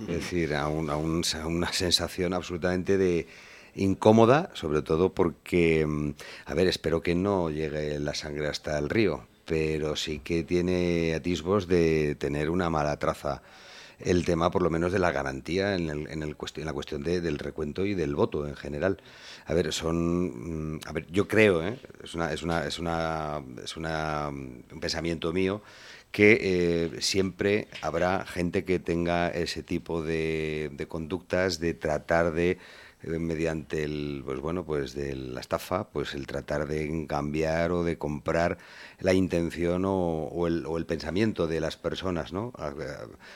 Es 0.00 0.06
decir, 0.08 0.54
a, 0.54 0.66
un- 0.68 0.90
a 0.90 0.96
un- 0.96 1.22
a 1.40 1.46
una 1.46 1.72
sensación 1.72 2.34
absolutamente 2.34 2.98
de 2.98 3.28
incómoda, 3.74 4.50
sobre 4.54 4.82
todo 4.82 5.12
porque, 5.14 5.86
mm, 5.86 6.10
a 6.46 6.54
ver, 6.54 6.66
espero 6.68 7.02
que 7.02 7.14
no 7.14 7.50
llegue 7.50 7.98
la 8.00 8.14
sangre 8.14 8.48
hasta 8.48 8.78
el 8.78 8.88
río, 8.90 9.26
pero 9.44 9.96
sí 9.96 10.20
que 10.20 10.42
tiene 10.44 11.14
atisbos 11.14 11.66
de 11.68 12.14
tener 12.16 12.50
una 12.50 12.70
mala 12.70 12.96
traza 12.98 13.42
el 14.00 14.24
tema, 14.24 14.50
por 14.50 14.62
lo 14.62 14.70
menos, 14.70 14.92
de 14.92 14.98
la 14.98 15.12
garantía 15.12 15.74
en, 15.76 15.88
el- 15.88 16.08
en 16.10 16.22
el 16.22 16.36
cuest- 16.36 16.58
en 16.58 16.66
la 16.66 16.72
cuestión 16.72 17.02
de- 17.02 17.20
del 17.20 17.38
recuento 17.38 17.86
y 17.86 17.94
del 17.94 18.14
voto 18.14 18.46
en 18.46 18.56
general. 18.56 18.98
A 19.46 19.54
ver, 19.54 19.72
son. 19.72 20.74
mm, 20.76 20.80
A 20.86 20.92
ver, 20.92 21.06
yo 21.10 21.28
creo, 21.28 21.62
¿eh? 21.66 21.78
es, 22.02 22.14
una, 22.14 22.32
es, 22.32 22.42
una, 22.42 22.66
es, 22.66 22.78
una, 22.78 23.42
es 23.62 23.76
una, 23.76 24.30
mm, 24.32 24.62
un 24.72 24.80
pensamiento 24.80 25.32
mío 25.32 25.62
que 26.10 26.38
eh, 26.96 27.00
siempre 27.00 27.68
habrá 27.82 28.24
gente 28.26 28.64
que 28.64 28.78
tenga 28.78 29.28
ese 29.28 29.62
tipo 29.62 30.02
de, 30.02 30.70
de 30.72 30.86
conductas 30.88 31.58
de 31.60 31.74
tratar 31.74 32.32
de 32.32 32.58
mediante 33.06 33.84
el 33.84 34.22
pues 34.24 34.40
bueno 34.40 34.64
pues 34.64 34.94
de 34.94 35.14
la 35.14 35.40
estafa 35.40 35.88
pues 35.88 36.14
el 36.14 36.26
tratar 36.26 36.66
de 36.66 37.06
cambiar 37.08 37.72
o 37.72 37.84
de 37.84 37.98
comprar 37.98 38.58
la 39.00 39.12
intención 39.12 39.84
o, 39.84 40.24
o 40.24 40.46
el, 40.46 40.64
o 40.66 40.78
el 40.78 40.86
pensamiento 40.86 41.46
de 41.46 41.60
las 41.60 41.76
personas 41.76 42.32
no 42.32 42.52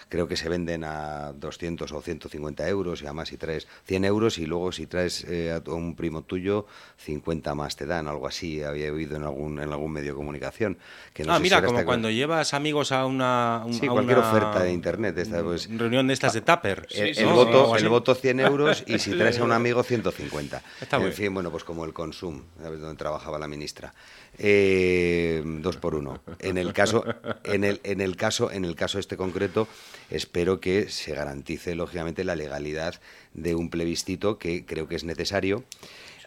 creo 0.09 0.29
que 0.29 0.37
se 0.37 0.49
venden 0.49 0.85
a 0.85 1.33
200 1.35 1.91
o 1.93 2.01
150 2.03 2.69
euros 2.69 3.03
y 3.03 3.05
además 3.07 3.29
si 3.29 3.37
traes 3.37 3.66
100 3.85 4.05
euros 4.05 4.39
y 4.39 4.47
luego 4.47 4.73
si 4.73 4.87
traes 4.87 5.25
eh, 5.25 5.53
a 5.53 5.61
tu- 5.62 5.75
un 5.75 5.95
primo 5.97 6.23
tuyo 6.23 6.66
50 6.99 7.55
más 7.55 7.77
te 7.77 7.87
dan 7.87 8.09
algo 8.09 8.27
así 8.27 8.62
había 8.62 8.93
oído 8.93 9.16
en 9.16 9.23
algún 9.25 9.59
en 9.59 9.71
algún 9.73 9.93
medio 9.93 10.12
de 10.12 10.16
comunicación 10.16 10.79
que 11.12 11.25
no 11.25 11.33
ah, 11.33 11.37
sé 11.37 11.43
mira, 11.43 11.62
como 11.62 11.85
cuando 11.85 12.11
llevas 12.11 12.55
amigos 12.55 12.93
a 12.93 13.07
una, 13.07 13.62
un- 13.66 13.75
Sí, 13.75 13.87
a 13.87 13.91
cualquier 13.91 14.19
una 14.19 14.31
oferta 14.31 14.62
de 14.62 14.73
internet, 14.73 15.16
esta, 15.19 15.43
pues- 15.43 15.69
reunión 15.77 16.07
de 16.07 16.14
estas 16.14 16.33
de 16.33 16.41
Tupper. 16.41 16.87
el, 16.91 17.14
¿no? 17.14 17.29
el 17.31 17.35
voto, 17.35 17.77
el 17.77 17.89
voto 17.89 18.14
100 18.14 18.41
euros 18.41 18.85
y 18.87 18.99
si 18.99 19.11
traes 19.19 19.39
a 19.39 19.45
un 19.45 19.53
amigo 19.59 19.83
150. 19.83 20.63
Está 20.81 20.97
en 20.97 21.03
bien. 21.03 21.15
fin, 21.15 21.35
bueno, 21.35 21.51
pues 21.51 21.65
como 21.65 21.85
el 21.85 21.93
Consum, 21.93 22.43
¿sabes? 22.63 22.81
donde 22.81 22.97
trabajaba 22.97 23.39
la 23.39 23.47
ministra. 23.47 23.93
Eh, 24.39 25.43
dos 25.45 25.77
por 25.77 25.95
uno. 25.95 26.21
En 26.39 26.57
el 26.59 26.73
caso, 26.73 27.05
en 27.45 27.65
el, 27.65 27.81
en 27.85 28.01
el 28.01 28.17
caso, 28.17 28.51
en 28.51 28.65
el 28.65 28.75
caso 28.75 28.99
este 28.99 29.17
concreto, 29.17 29.69
espero 30.11 30.61
que 30.61 30.89
se 30.89 31.15
garantice 31.15 31.75
lógicamente 31.75 32.25
la 32.25 32.37
legalidad 32.37 33.01
de 33.35 33.55
un 33.55 33.71
plebiscito 33.71 34.39
que 34.39 34.65
creo 34.65 34.89
que 34.89 34.97
es 34.97 35.05
necesario. 35.05 35.65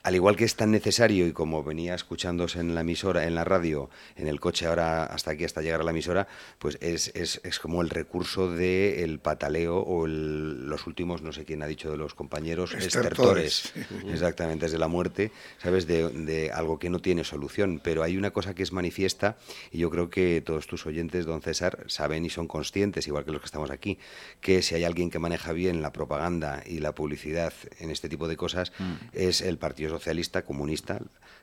Al 0.04 0.16
igual 0.16 0.36
que 0.36 0.46
es 0.46 0.56
tan 0.56 0.72
necesario 0.72 1.28
y 1.28 1.32
como 1.32 1.64
venía 1.64 1.94
escuchándose 1.94 2.60
en 2.60 2.74
la 2.74 2.82
emisora, 2.82 3.26
en 3.28 3.36
la 3.36 3.44
radio, 3.44 3.90
en 4.16 4.28
el 4.28 4.40
coche 4.40 4.66
ahora 4.66 5.04
hasta 5.06 5.32
aquí, 5.32 5.44
hasta 5.46 5.62
llegar 5.62 5.82
a 5.82 5.84
la 5.84 5.92
emisora, 5.92 6.28
pues 6.58 6.78
es, 6.82 7.12
es, 7.14 7.40
es 7.44 7.60
como 7.60 7.82
el 7.82 7.90
recurso 7.92 8.50
del 8.52 9.20
pataleo 9.20 9.78
o 9.78 10.06
el- 10.08 10.68
los 10.68 10.88
últimos, 10.88 11.22
no 11.22 11.32
sé 11.34 11.46
quién 11.46 11.62
ha 11.62 11.68
dicho 11.68 11.92
de 11.92 11.98
los 11.98 12.16
compañeros, 12.16 12.74
Estertores. 12.74 13.66
estertores. 13.66 14.04
Exactamente, 14.14 14.66
desde 14.66 14.78
la 14.80 14.88
muerte, 14.88 15.32
¿sabes? 15.62 15.86
De, 15.86 16.10
de 16.10 16.52
algo 16.52 16.80
que 16.80 16.90
no 16.90 17.00
tiene 17.00 17.24
solución. 17.24 17.80
Pero 17.84 18.02
hay 18.04 18.18
una 18.18 18.32
cosa 18.32 18.56
que 18.56 18.64
es 18.64 18.72
manifiesta 18.72 19.38
y 19.72 19.78
yo 19.80 19.90
creo 19.92 20.10
que 20.10 20.42
todos 20.42 20.66
tus 20.68 20.86
oyentes, 20.88 21.26
don 21.26 21.42
César, 21.42 21.86
saben 21.88 22.26
y 22.26 22.30
son 22.30 22.48
conscientes, 22.48 23.08
igual 23.08 23.26
que 23.26 23.32
los 23.32 23.42
que 23.42 23.46
estamos 23.46 23.70
aquí, 23.70 24.00
que 24.40 24.62
si 24.62 24.76
hay 24.76 24.84
alguien 24.84 25.10
que 25.12 25.20
maneja 25.20 25.54
bien 25.54 25.82
la 25.82 25.92
propaganda 25.94 26.64
y 26.66 26.80
la 26.80 26.94
publicidad 26.96 27.54
en 27.80 27.92
este 27.92 28.10
tipo 28.10 28.28
de 28.28 28.38
cosas, 28.38 28.72
es 29.14 29.42
el 29.42 29.58
Partido 29.58 29.91
Socialista, 29.92 30.44
comunista, 30.44 31.00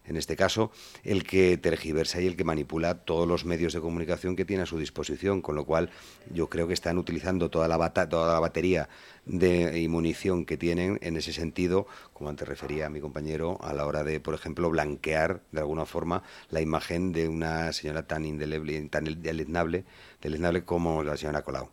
en 0.07 0.17
este 0.17 0.37
caso, 0.37 0.71
el 1.05 1.23
que 1.25 1.59
tergiversa 1.59 2.21
y 2.21 2.27
el 2.27 2.35
que 2.37 2.45
manipula 2.45 2.95
todos 3.05 3.29
los 3.29 3.45
medios 3.45 3.73
de 3.75 3.81
comunicación 3.81 4.37
que 4.37 4.45
tiene 4.45 4.63
a 4.63 4.67
su 4.67 4.79
disposición, 4.79 5.43
con 5.43 5.55
lo 5.55 5.65
cual 5.65 5.91
yo 6.33 6.49
creo 6.49 6.67
que 6.67 6.73
están 6.75 6.97
utilizando 6.99 7.51
toda 7.51 7.69
la, 7.69 7.77
bata- 7.77 8.09
toda 8.09 8.33
la 8.33 8.41
batería 8.41 8.89
de, 9.27 9.79
y 9.79 9.89
munición 9.89 10.47
que 10.47 10.57
tienen 10.57 10.99
en 11.03 11.17
ese 11.17 11.33
sentido, 11.33 11.87
como 12.15 12.31
antes 12.31 12.49
refería 12.49 12.89
mi 12.89 13.01
compañero, 13.01 13.59
a 13.61 13.75
la 13.75 13.85
hora 13.85 14.03
de, 14.03 14.19
por 14.19 14.35
ejemplo, 14.35 14.71
blanquear 14.71 15.43
de 15.53 15.61
alguna 15.61 15.85
forma 15.85 16.23
la 16.51 16.61
imagen 16.63 17.13
de 17.13 17.29
una 17.29 17.73
señora 17.73 18.07
tan 18.07 18.25
indeleble, 18.25 18.81
tan 18.89 19.05
deleznable 19.05 19.85
como 20.65 21.05
la 21.05 21.17
señora 21.17 21.43
Colau. 21.43 21.69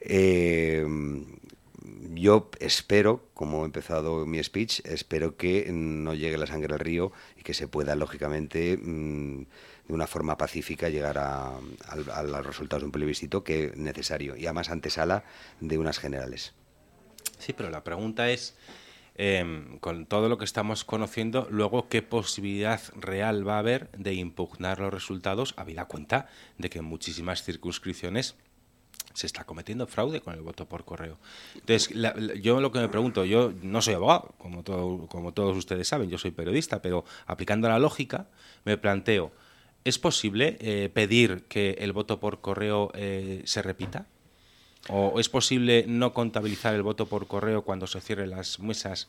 Eh, 0.00 0.86
yo 2.14 2.50
espero, 2.60 3.28
como 3.34 3.62
he 3.62 3.66
empezado 3.66 4.26
mi 4.26 4.42
speech, 4.42 4.80
espero 4.84 5.36
que 5.36 5.68
no 5.70 6.14
llegue 6.14 6.38
la 6.38 6.46
sangre 6.46 6.74
al 6.74 6.80
río 6.80 7.12
y 7.36 7.42
que 7.42 7.54
se 7.54 7.68
pueda, 7.68 7.94
lógicamente, 7.94 8.76
mm, 8.76 9.42
de 9.88 9.94
una 9.94 10.06
forma 10.06 10.36
pacífica 10.36 10.88
llegar 10.88 11.18
a, 11.18 11.58
a 12.12 12.22
los 12.22 12.46
resultados 12.46 12.82
de 12.82 12.86
un 12.86 12.92
plebiscito 12.92 13.44
que 13.44 13.66
es 13.66 13.76
necesario 13.76 14.36
y 14.36 14.46
además 14.46 14.70
antesala 14.70 15.24
de 15.60 15.78
unas 15.78 15.98
generales. 15.98 16.54
Sí, 17.38 17.52
pero 17.52 17.70
la 17.70 17.84
pregunta 17.84 18.30
es, 18.30 18.56
em, 19.14 19.78
con 19.78 20.06
todo 20.06 20.28
lo 20.28 20.38
que 20.38 20.44
estamos 20.44 20.84
conociendo, 20.84 21.46
luego 21.50 21.88
qué 21.88 22.02
posibilidad 22.02 22.80
real 22.94 23.46
va 23.46 23.56
a 23.56 23.60
haber 23.60 23.90
de 23.92 24.14
impugnar 24.14 24.80
los 24.80 24.92
resultados, 24.92 25.54
habida 25.56 25.86
cuenta 25.86 26.28
de 26.58 26.70
que 26.70 26.78
en 26.78 26.86
muchísimas 26.86 27.42
circunscripciones 27.42 28.36
se 29.16 29.26
está 29.26 29.44
cometiendo 29.44 29.86
fraude 29.86 30.20
con 30.20 30.34
el 30.34 30.42
voto 30.42 30.66
por 30.66 30.84
correo. 30.84 31.16
Entonces, 31.54 31.90
yo 32.42 32.60
lo 32.60 32.70
que 32.70 32.78
me 32.78 32.88
pregunto, 32.88 33.24
yo 33.24 33.52
no 33.62 33.80
soy 33.82 33.94
abogado, 33.94 34.34
como, 34.38 34.62
todo- 34.62 35.06
como 35.08 35.32
todos 35.32 35.56
ustedes 35.56 35.88
saben, 35.88 36.10
yo 36.10 36.18
soy 36.18 36.30
periodista, 36.30 36.82
pero 36.82 37.04
aplicando 37.26 37.68
la 37.68 37.78
lógica, 37.78 38.26
me 38.64 38.76
planteo, 38.76 39.32
¿es 39.84 39.98
posible 39.98 40.56
eh, 40.60 40.90
pedir 40.92 41.44
que 41.48 41.76
el 41.80 41.92
voto 41.92 42.20
por 42.20 42.40
correo 42.40 42.90
eh, 42.94 43.42
se 43.46 43.62
repita? 43.62 44.06
¿O 44.88 45.18
es 45.18 45.28
posible 45.28 45.84
no 45.88 46.12
contabilizar 46.12 46.74
el 46.74 46.82
voto 46.82 47.06
por 47.06 47.26
correo 47.26 47.62
cuando 47.62 47.86
se 47.88 48.00
cierren 48.00 48.30
las 48.30 48.60
mesas 48.60 49.08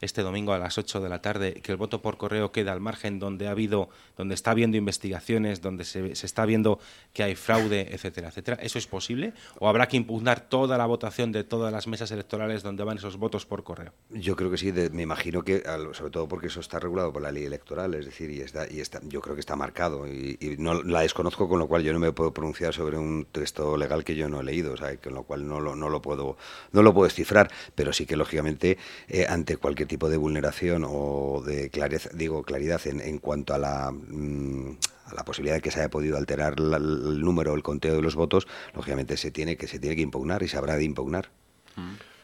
este 0.00 0.22
domingo 0.22 0.52
a 0.52 0.58
las 0.58 0.78
8 0.78 1.00
de 1.00 1.08
la 1.08 1.22
tarde, 1.22 1.54
que 1.54 1.72
el 1.72 1.78
voto 1.78 2.02
por 2.02 2.16
correo 2.16 2.52
queda 2.52 2.72
al 2.72 2.80
margen 2.80 3.18
donde 3.18 3.48
ha 3.48 3.50
habido, 3.52 3.88
donde 4.16 4.34
está 4.34 4.50
habiendo 4.50 4.76
investigaciones, 4.76 5.60
donde 5.60 5.84
se, 5.84 6.12
está 6.12 6.44
viendo 6.46 6.78
que 7.12 7.22
hay 7.22 7.34
fraude, 7.34 7.94
etcétera, 7.94 8.28
etcétera? 8.28 8.58
¿Eso 8.60 8.78
es 8.78 8.86
posible? 8.86 9.32
¿O 9.58 9.68
habrá 9.68 9.88
que 9.88 9.96
impugnar 9.96 10.40
toda 10.48 10.78
la 10.78 10.86
votación 10.86 11.32
de 11.32 11.44
todas 11.44 11.72
las 11.72 11.86
mesas 11.86 12.10
electorales 12.10 12.62
donde 12.62 12.84
van 12.84 12.98
esos 12.98 13.16
votos 13.16 13.46
por 13.46 13.64
correo? 13.64 13.92
Yo 14.10 14.36
creo 14.36 14.50
que 14.50 14.58
sí, 14.58 14.72
me 14.92 15.02
imagino 15.02 15.42
que, 15.42 15.62
sobre 15.92 16.10
todo 16.10 16.28
porque 16.28 16.48
eso 16.48 16.60
está 16.60 16.78
regulado 16.78 17.12
por 17.12 17.22
la 17.22 17.32
ley 17.32 17.44
electoral, 17.44 17.94
es 17.94 18.06
decir, 18.06 18.30
y 18.30 18.40
está, 18.40 18.70
y 18.70 18.80
está, 18.80 19.00
yo 19.04 19.20
creo 19.20 19.34
que 19.34 19.40
está 19.40 19.56
marcado 19.56 20.06
y, 20.06 20.36
y 20.40 20.56
no 20.58 20.82
la 20.82 21.00
desconozco, 21.00 21.48
con 21.48 21.58
lo 21.58 21.66
cual 21.66 21.82
yo 21.82 21.92
no 21.92 21.98
me 21.98 22.12
puedo 22.12 22.32
pronunciar 22.32 22.74
sobre 22.74 22.98
un 22.98 23.26
texto 23.30 23.76
legal 23.76 24.04
que 24.04 24.14
yo 24.14 24.28
no 24.28 24.40
he 24.40 24.44
leído, 24.44 24.74
o 24.74 24.76
sea, 24.76 24.96
con 24.96 25.14
lo 25.14 25.22
cual 25.22 25.46
no 25.46 25.60
lo, 25.60 25.76
no 25.76 25.88
lo 25.88 26.02
puedo 26.02 26.36
no 26.72 26.82
lo 26.82 26.92
puedo 26.92 27.06
descifrar, 27.06 27.50
pero 27.74 27.92
sí 27.92 28.06
que 28.06 28.16
lógicamente 28.16 28.78
eh, 29.08 29.26
ante 29.28 29.56
cualquier 29.56 29.85
tipo 29.86 30.08
de 30.08 30.16
vulneración 30.16 30.84
o 30.86 31.42
de 31.44 31.70
clareza, 31.70 32.10
digo 32.14 32.42
claridad 32.42 32.80
en, 32.86 33.00
en 33.00 33.18
cuanto 33.18 33.54
a 33.54 33.58
la 33.58 33.90
mm, 33.92 34.78
a 35.06 35.14
la 35.14 35.24
posibilidad 35.24 35.56
de 35.56 35.62
que 35.62 35.70
se 35.70 35.78
haya 35.80 35.88
podido 35.90 36.16
alterar 36.16 36.58
la- 36.60 36.78
el 36.78 37.20
número, 37.20 37.54
el 37.54 37.62
conteo 37.62 37.94
de 37.96 38.02
los 38.02 38.14
votos, 38.16 38.46
lógicamente 38.74 39.16
se 39.16 39.30
tiene 39.30 39.56
que 39.56 39.66
se 39.68 39.78
tiene 39.78 39.96
que 39.96 40.02
impugnar 40.02 40.42
y 40.42 40.48
se 40.48 40.56
habrá 40.56 40.76
de 40.76 40.84
impugnar. 40.84 41.30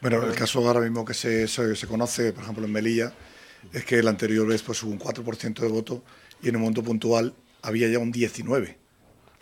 Bueno, 0.01 0.23
el 0.23 0.35
caso 0.35 0.59
ahora 0.67 0.81
mismo 0.81 1.05
que 1.05 1.13
se, 1.13 1.47
se, 1.47 1.75
se 1.75 1.87
conoce, 1.87 2.33
por 2.33 2.43
ejemplo, 2.43 2.65
en 2.65 2.71
Melilla, 2.71 3.13
es 3.71 3.85
que 3.85 3.99
el 3.99 4.07
anterior 4.07 4.45
vez 4.47 4.61
pues, 4.63 4.83
hubo 4.83 4.91
un 4.91 4.99
4% 4.99 5.61
de 5.63 5.69
voto 5.69 6.03
y 6.41 6.49
en 6.49 6.55
un 6.57 6.61
momento 6.63 6.83
puntual 6.83 7.33
había 7.61 7.87
ya 7.89 7.99
un 7.99 8.11
19%. 8.11 8.82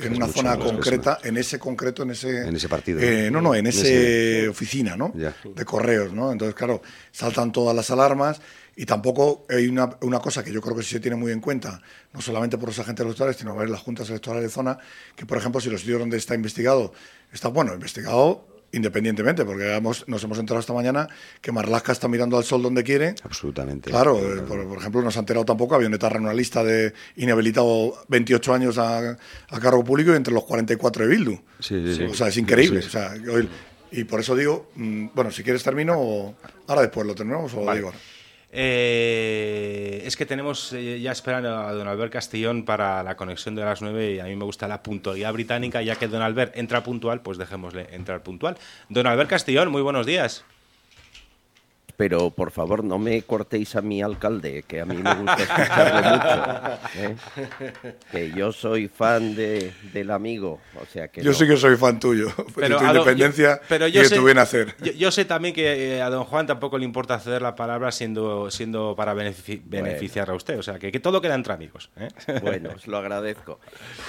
En 0.02 0.16
una 0.16 0.28
zona 0.28 0.58
concreta, 0.58 1.20
en 1.24 1.38
ese 1.38 1.60
concreto, 1.60 2.04
en 2.04 2.12
ese... 2.12 2.47
En 2.47 2.56
ese 2.56 2.68
partido. 2.70 2.99
eh, 2.99 3.30
no, 3.32 3.41
no, 3.41 3.54
en 3.54 3.62
En 3.62 3.68
ese 3.68 4.47
oficina, 4.49 4.95
¿no? 4.95 5.14
Ya. 5.16 5.36
De 5.43 5.66
correos, 5.66 6.14
¿no? 6.14 6.32
Entonces, 6.32 6.56
claro, 6.56 6.82
saltan 7.12 7.52
todas 7.52 7.76
las 7.76 7.89
alarmas 7.91 8.41
y 8.76 8.86
tampoco 8.86 9.45
hay 9.49 9.68
una, 9.68 9.97
una 10.02 10.20
cosa 10.20 10.43
que 10.43 10.52
yo 10.52 10.62
creo 10.62 10.76
que 10.76 10.84
sí 10.84 10.91
se 10.91 10.99
tiene 10.99 11.18
muy 11.18 11.32
en 11.32 11.41
cuenta, 11.41 11.82
no 12.14 12.22
solamente 12.22 12.58
por 12.58 12.70
los 12.70 12.80
agentes 12.80 13.06
electorales, 13.06 13.38
sino 13.38 13.54
por 13.54 13.70
las 13.70 13.82
juntas 13.82 14.10
electorales 14.10 14.43
de 14.43 14.49
zona, 14.49 14.78
que, 15.16 15.26
por 15.26 15.38
ejemplo, 15.38 15.60
si 15.62 15.70
los 15.70 15.82
sitios 15.82 15.99
donde 15.99 16.18
está 16.18 16.36
investigado, 16.36 16.93
está, 17.32 17.49
bueno, 17.49 17.74
investigado 17.74 18.51
independientemente, 18.72 19.44
porque 19.46 19.76
hemos- 19.76 20.08
nos 20.08 20.24
hemos 20.24 20.38
enterado 20.40 20.60
esta 20.62 20.74
mañana 20.74 21.08
que 21.42 21.52
Marlaska 21.52 21.92
está 21.92 22.08
mirando 22.08 22.38
al 22.38 22.44
sol 22.44 22.62
donde 22.62 22.84
quiere. 22.84 23.16
Absolutamente. 23.24 23.90
Claro, 23.90 24.18
eh, 24.18 24.42
por, 24.42 24.66
por 24.68 24.78
ejemplo, 24.78 25.02
nos 25.02 25.16
ha 25.18 25.20
enterado 25.20 25.46
tampoco, 25.46 25.76
había 25.76 25.88
un 25.88 25.94
etarra 25.94 26.18
en 26.18 26.24
una 26.24 26.34
lista 26.34 26.64
de 26.64 26.94
inhabilitado 27.18 27.94
28 28.08 28.54
años 28.54 28.78
a, 28.78 29.12
a 29.50 29.60
cargo 29.60 29.84
público 29.84 30.12
y 30.14 30.16
entre 30.16 30.34
los 30.34 30.44
44 30.46 31.04
de 31.06 31.10
Bildu. 31.10 31.34
Sí, 31.60 31.82
sí, 31.86 31.96
sí. 31.96 32.04
O 32.04 32.14
sea, 32.14 32.28
es 32.28 32.38
increíble. 32.38 32.82
Sí, 32.82 32.90
sí. 32.90 32.98
O 32.98 33.02
sea, 33.02 33.14
y 33.92 34.04
por 34.06 34.20
eso 34.22 34.36
digo, 34.36 34.72
mm, 34.76 35.08
bueno, 35.14 35.32
si 35.32 35.44
quieres 35.44 35.64
termino 35.64 35.96
o 36.00 36.36
ahora 36.68 36.82
después 36.84 37.06
lo 37.06 37.14
terminamos 37.14 37.54
o 37.54 37.58
lo 37.60 37.66
Vale. 37.66 37.80
digo 37.80 37.90
ahora. 37.90 38.00
Eh, 38.54 40.04
es 40.06 40.18
que 40.18 40.26
tenemos 40.26 40.74
eh, 40.74 40.99
ya 40.99 41.14
esperando 41.14 41.58
a 41.58 41.72
don 41.72 41.88
Albert 41.88 42.12
Castillón 42.12 42.66
para 42.66 43.02
la 43.02 43.16
conexión 43.16 43.56
de 43.56 43.64
las 43.64 43.82
9 43.82 44.16
y 44.16 44.20
a 44.20 44.26
mí 44.26 44.36
me 44.36 44.43
gusta 44.43 44.68
la 44.68 44.84
puntualidad 44.84 45.32
británica, 45.32 45.82
ya 45.82 45.95
que 45.95 46.10
don 46.10 46.22
Albert 46.22 46.58
entra 46.58 46.84
puntual, 46.84 47.22
pues 47.22 47.38
dejémosle 47.38 47.88
entrar 47.95 48.24
puntual. 48.24 48.58
Don 48.89 49.08
Albert 49.08 49.30
Castillón, 49.30 49.72
muy 49.72 49.82
buenos 49.82 50.06
días. 50.06 50.43
Pero 52.02 52.32
por 52.32 52.49
favor 52.49 52.84
no 52.84 52.97
me 52.97 53.22
cortéis 53.22 53.76
a 53.76 53.82
mi 53.84 54.02
alcalde, 54.02 54.64
que 54.68 54.82
a 54.82 54.86
mí 54.86 54.97
me 54.97 55.14
gusta 55.14 55.36
escucharle 55.43 56.10
mucho. 56.10 56.80
¿eh? 56.97 57.95
Que 58.12 58.32
yo 58.32 58.52
soy 58.52 58.88
fan 58.88 59.36
de, 59.36 59.72
del 59.93 60.10
amigo, 60.10 60.60
o 60.82 60.86
sea 60.88 61.10
que 61.10 61.22
Yo 61.22 61.30
no. 61.30 61.38
sí 61.38 61.45
que 61.45 61.58
soy 61.58 61.78
fan 61.78 61.99
tuyo, 61.99 62.26
de 62.56 62.70
tu 62.72 62.84
independencia 62.86 63.58
yo- 63.62 63.68
pero 63.70 63.88
y 63.88 63.91
yo 63.91 64.02
de 64.02 64.08
sé- 64.08 64.16
tu 64.16 64.26
bien 64.26 64.39
hacer. 64.39 64.76
Yo, 64.82 64.91
yo 64.93 65.12
sé 65.12 65.26
también 65.26 65.54
que 65.54 65.97
eh, 65.97 66.02
a 66.02 66.10
don 66.10 66.24
Juan 66.24 66.47
tampoco 66.47 66.80
le 66.80 66.86
importa 66.86 67.20
ceder 67.20 67.43
la 67.43 67.54
palabra 67.54 67.91
siendo, 67.91 68.49
siendo 68.49 68.95
para 68.95 69.14
benefici- 69.14 69.62
beneficiar 69.64 70.32
a 70.32 70.34
usted. 70.34 70.58
O 70.58 70.64
sea, 70.64 70.80
que, 70.80 70.91
que 70.91 70.99
todo 70.99 71.22
queda 71.22 71.36
entre 71.36 71.54
amigos. 71.54 71.91
¿eh? 71.97 72.08
Bueno, 72.41 72.72
os 72.76 72.88
lo 72.88 72.97
agradezco. 72.97 73.60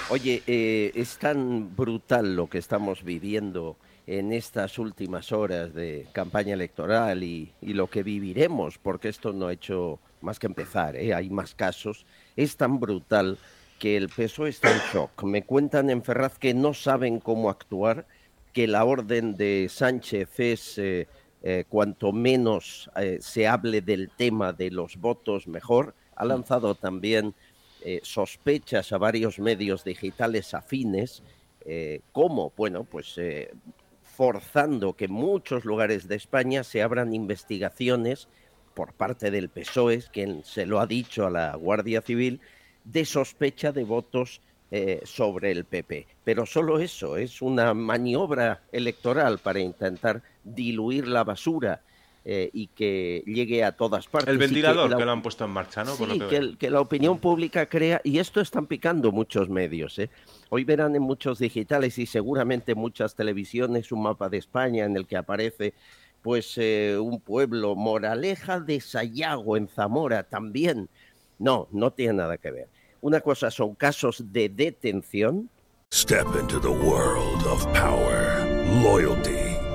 Oye, 0.09 0.41
eh, 0.47 0.91
es 0.95 1.17
tan 1.19 1.75
brutal 1.75 2.35
lo 2.35 2.49
que 2.49 2.57
estamos 2.57 3.03
viviendo 3.03 3.77
en 4.05 4.33
estas 4.33 4.79
últimas 4.79 5.31
horas 5.31 5.73
de 5.73 6.07
campaña 6.11 6.53
electoral 6.53 7.23
y, 7.23 7.53
y 7.61 7.73
lo 7.73 7.89
que 7.89 8.03
viviremos, 8.03 8.77
porque 8.77 9.09
esto 9.09 9.31
no 9.33 9.47
ha 9.47 9.53
hecho 9.53 9.99
más 10.21 10.39
que 10.39 10.47
empezar, 10.47 10.95
¿eh? 10.95 11.13
hay 11.13 11.29
más 11.29 11.55
casos, 11.55 12.05
es 12.35 12.57
tan 12.57 12.79
brutal 12.79 13.37
que 13.79 13.97
el 13.97 14.09
PSOE 14.09 14.49
está 14.49 14.71
en 14.71 14.81
shock. 14.93 15.23
Me 15.23 15.43
cuentan 15.43 15.89
en 15.89 16.03
Ferraz 16.03 16.37
que 16.39 16.53
no 16.53 16.73
saben 16.73 17.19
cómo 17.19 17.49
actuar, 17.49 18.05
que 18.53 18.67
la 18.67 18.85
orden 18.85 19.35
de 19.35 19.67
Sánchez 19.69 20.39
es 20.39 20.77
eh, 20.77 21.07
eh, 21.41 21.65
cuanto 21.67 22.13
menos 22.13 22.89
eh, 22.95 23.17
se 23.19 23.47
hable 23.47 23.81
del 23.81 24.09
tema 24.09 24.53
de 24.53 24.71
los 24.71 24.95
votos, 24.97 25.47
mejor. 25.47 25.95
Ha 26.15 26.23
lanzado 26.23 26.75
también 26.75 27.33
eh, 27.81 27.99
sospechas 28.03 28.93
a 28.93 28.97
varios 28.97 29.39
medios 29.39 29.83
digitales 29.83 30.53
afines. 30.53 31.23
Eh, 31.65 31.99
¿Cómo? 32.13 32.53
Bueno, 32.55 32.85
pues 32.85 33.17
eh, 33.17 33.51
forzando 34.15 34.93
que 34.93 35.05
en 35.05 35.13
muchos 35.13 35.65
lugares 35.65 36.07
de 36.07 36.15
España 36.15 36.63
se 36.63 36.81
abran 36.81 37.13
investigaciones 37.13 38.27
por 38.73 38.93
parte 38.93 39.31
del 39.31 39.49
PSOE, 39.49 40.03
quien 40.11 40.43
se 40.43 40.65
lo 40.65 40.79
ha 40.79 40.87
dicho 40.87 41.25
a 41.25 41.31
la 41.31 41.55
Guardia 41.55 42.01
Civil, 42.01 42.39
de 42.83 43.05
sospecha 43.05 43.71
de 43.71 43.83
votos 43.83 44.41
eh, 44.71 45.01
sobre 45.05 45.51
el 45.51 45.65
PP. 45.65 46.07
Pero 46.23 46.45
solo 46.45 46.79
eso, 46.79 47.17
es 47.17 47.41
una 47.41 47.73
maniobra 47.73 48.63
electoral 48.71 49.39
para 49.39 49.59
intentar 49.59 50.21
diluir 50.43 51.07
la 51.07 51.23
basura 51.23 51.81
eh, 52.25 52.49
y 52.53 52.67
que 52.67 53.21
llegue 53.25 53.63
a 53.63 53.73
todas 53.73 54.07
partes. 54.07 54.29
El 54.29 54.37
que 54.37 54.45
ventilador 54.45 54.89
la- 54.89 54.97
que, 54.97 55.05
lo 55.05 55.11
han 55.11 55.21
puesto 55.21 55.43
en 55.45 55.51
marcha, 55.51 55.83
¿no? 55.83 55.95
Por 55.95 56.07
lo 56.07 56.29
Sí, 56.29 56.55
que 56.57 56.69
la 56.69 56.79
opinión 56.79 57.17
pública 57.19 57.65
crea, 57.65 57.99
y 58.03 58.19
esto 58.19 58.39
están 58.39 58.65
picando 58.67 59.11
muchos 59.11 59.49
medios. 59.49 59.99
¿eh? 59.99 60.09
Hoy 60.49 60.63
verán 60.63 60.95
en 60.95 61.01
muchos 61.01 61.39
digitales 61.39 61.97
y 61.99 62.05
seguramente 62.05 62.71
en 62.73 62.77
muchas 62.79 63.15
televisiones 63.15 63.91
un 63.91 64.03
mapa 64.03 64.29
de 64.29 64.37
España 64.37 64.85
en 64.85 64.95
el 64.95 65.05
que 65.05 65.17
aparece 65.17 65.73
pues 66.21 66.53
eh, 66.57 66.97
un 66.97 67.19
pueblo, 67.19 67.75
Moraleja 67.75 68.61
de 68.61 68.79
Sayago 68.79 69.57
en 69.57 69.67
Zamora 69.67 70.23
también. 70.23 70.87
No, 71.39 71.67
no 71.71 71.91
tiene 71.91 72.13
nada 72.13 72.37
que 72.37 72.51
ver. 72.51 72.67
Una 73.01 73.19
cosa 73.19 73.51
son 73.51 73.75
casos 73.75 74.31
de 74.31 74.47
detención 74.47 75.49
Step 75.93 76.25
into 76.39 76.59
the 76.61 76.69
world 76.69 77.45
of 77.45 77.65
power, 77.73 78.47
loyalty, 78.81 79.42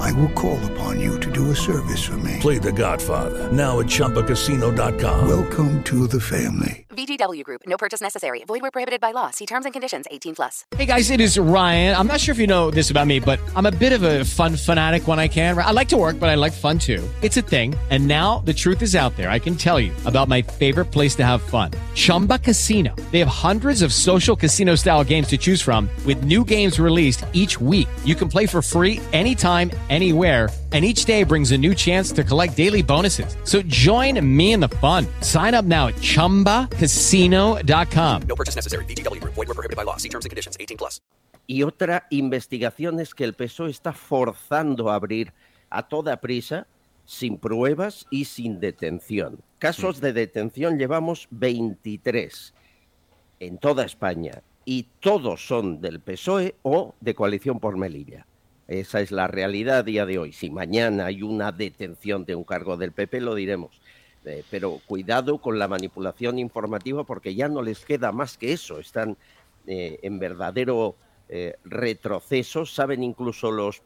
I 0.00 0.12
will 0.12 0.30
call 0.30 0.58
upon 0.72 0.98
you 0.98 1.20
to 1.20 1.30
do 1.30 1.50
a 1.50 1.56
service 1.56 2.02
for 2.02 2.16
me. 2.18 2.38
Play 2.40 2.58
The 2.58 2.72
Godfather 2.72 3.52
now 3.52 3.80
at 3.80 3.86
ChumbaCasino.com. 3.86 5.28
Welcome 5.28 5.82
to 5.84 6.06
the 6.06 6.20
family. 6.20 6.86
VGW 6.90 7.44
Group. 7.44 7.62
No 7.66 7.76
purchase 7.76 8.00
necessary. 8.00 8.44
Void 8.44 8.62
where 8.62 8.70
prohibited 8.70 9.00
by 9.00 9.12
law. 9.12 9.30
See 9.30 9.46
terms 9.46 9.64
and 9.64 9.72
conditions. 9.72 10.06
18 10.10 10.34
plus. 10.34 10.64
Hey 10.76 10.86
guys, 10.86 11.10
it 11.10 11.20
is 11.20 11.38
Ryan. 11.38 11.96
I'm 11.96 12.06
not 12.06 12.20
sure 12.20 12.32
if 12.32 12.38
you 12.38 12.46
know 12.46 12.70
this 12.70 12.90
about 12.90 13.06
me, 13.06 13.20
but 13.20 13.40
I'm 13.56 13.66
a 13.66 13.70
bit 13.70 13.92
of 13.92 14.02
a 14.02 14.24
fun 14.24 14.56
fanatic 14.56 15.06
when 15.06 15.18
I 15.18 15.28
can. 15.28 15.56
I 15.58 15.70
like 15.70 15.88
to 15.88 15.96
work, 15.96 16.18
but 16.18 16.28
I 16.28 16.34
like 16.34 16.52
fun 16.52 16.78
too. 16.78 17.02
It's 17.22 17.36
a 17.36 17.42
thing. 17.42 17.74
And 17.90 18.06
now 18.06 18.38
the 18.38 18.52
truth 18.52 18.82
is 18.82 18.94
out 18.94 19.16
there. 19.16 19.30
I 19.30 19.38
can 19.38 19.56
tell 19.56 19.80
you 19.80 19.92
about 20.04 20.28
my 20.28 20.42
favorite 20.42 20.86
place 20.86 21.14
to 21.16 21.24
have 21.24 21.42
fun 21.42 21.70
Chumba 21.94 22.38
Casino. 22.38 22.94
They 23.12 23.18
have 23.18 23.28
hundreds 23.28 23.82
of 23.82 23.92
social 23.92 24.36
casino 24.36 24.74
style 24.74 25.04
games 25.04 25.28
to 25.28 25.38
choose 25.38 25.60
from, 25.60 25.88
with 26.06 26.24
new 26.24 26.44
games 26.44 26.78
released 26.78 27.24
each 27.32 27.60
week. 27.60 27.88
You 28.04 28.14
can 28.14 28.28
play 28.28 28.46
for 28.46 28.62
free 28.62 29.00
anytime, 29.12 29.70
anywhere. 29.90 30.48
And 30.72 30.84
each 30.84 31.04
day 31.04 31.24
brings 31.24 31.50
a 31.50 31.58
new 31.58 31.74
chance 31.74 32.12
to 32.12 32.22
collect 32.22 32.56
daily 32.56 32.80
bonuses. 32.80 33.36
So 33.42 33.60
join 33.62 34.24
me 34.24 34.52
in 34.52 34.60
the 34.60 34.68
fun. 34.78 35.08
Sign 35.20 35.52
up 35.52 35.64
now 35.64 35.88
at 35.88 35.96
chumbacasino.com. 35.96 38.22
No 38.28 38.36
purchase 38.36 38.54
necessary. 38.54 38.84
VGW 38.84 39.20
Group. 39.20 39.34
Void 39.34 39.48
were 39.48 39.54
prohibited 39.54 39.76
by 39.76 39.82
law. 39.82 39.96
See 39.96 40.08
terms 40.08 40.24
and 40.24 40.30
conditions. 40.30 40.56
18 40.60 40.78
plus. 40.78 41.00
Y 41.48 41.64
otra 41.64 42.06
investigación 42.10 43.00
es 43.00 43.12
que 43.12 43.24
el 43.24 43.34
PSOE 43.34 43.70
está 43.70 43.92
forzando 43.92 44.88
a 44.88 44.94
abrir 44.94 45.32
a 45.68 45.88
toda 45.88 46.20
prisa, 46.20 46.68
sin 47.04 47.38
pruebas 47.38 48.06
y 48.08 48.26
sin 48.26 48.60
detención. 48.60 49.40
Casos 49.58 50.00
de 50.00 50.12
detención 50.12 50.78
llevamos 50.78 51.26
23 51.32 52.54
en 53.40 53.58
toda 53.58 53.84
España 53.84 54.44
y 54.64 54.86
todos 55.00 55.44
son 55.44 55.80
del 55.80 55.98
PSOE 55.98 56.54
o 56.62 56.94
de 57.00 57.16
coalición 57.16 57.58
por 57.58 57.76
Melilla. 57.76 58.28
Esa 58.70 59.00
es 59.00 59.10
la 59.10 59.26
realidad 59.26 59.84
día 59.84 60.06
de 60.06 60.18
hoy. 60.18 60.32
Si 60.32 60.48
mañana 60.48 61.06
hay 61.06 61.24
una 61.24 61.50
detención 61.50 62.24
de 62.24 62.36
un 62.36 62.44
cargo 62.44 62.76
del 62.76 62.92
PP, 62.92 63.20
lo 63.20 63.34
diremos. 63.34 63.80
Eh, 64.24 64.44
pero 64.48 64.78
cuidado 64.86 65.38
con 65.38 65.58
la 65.58 65.66
manipulación 65.66 66.38
informativa 66.38 67.02
porque 67.02 67.34
ya 67.34 67.48
no 67.48 67.62
les 67.62 67.84
queda 67.84 68.12
más 68.12 68.38
que 68.38 68.52
eso. 68.52 68.78
Están 68.78 69.16
eh, 69.66 69.98
en 70.02 70.20
verdadero 70.20 70.94
eh, 71.28 71.56
retroceso. 71.64 72.64
Saben 72.64 73.02
incluso 73.02 73.50
los, 73.50 73.82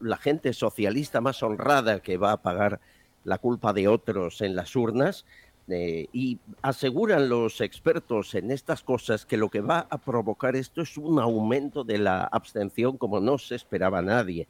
la 0.00 0.18
gente 0.18 0.52
socialista 0.52 1.22
más 1.22 1.42
honrada 1.42 2.00
que 2.00 2.18
va 2.18 2.32
a 2.32 2.42
pagar 2.42 2.78
la 3.24 3.38
culpa 3.38 3.72
de 3.72 3.88
otros 3.88 4.42
en 4.42 4.54
las 4.54 4.76
urnas. 4.76 5.24
Eh, 5.72 6.08
y 6.12 6.38
aseguran 6.62 7.28
los 7.28 7.60
expertos 7.60 8.34
en 8.34 8.50
estas 8.50 8.82
cosas 8.82 9.26
que 9.26 9.36
lo 9.36 9.48
que 9.48 9.60
va 9.60 9.86
a 9.90 9.98
provocar 9.98 10.56
esto 10.56 10.82
es 10.82 10.96
un 10.96 11.18
aumento 11.18 11.84
de 11.84 11.98
la 11.98 12.24
abstención 12.24 12.96
como 12.96 13.20
no 13.20 13.38
se 13.38 13.54
esperaba 13.54 14.02
nadie, 14.02 14.46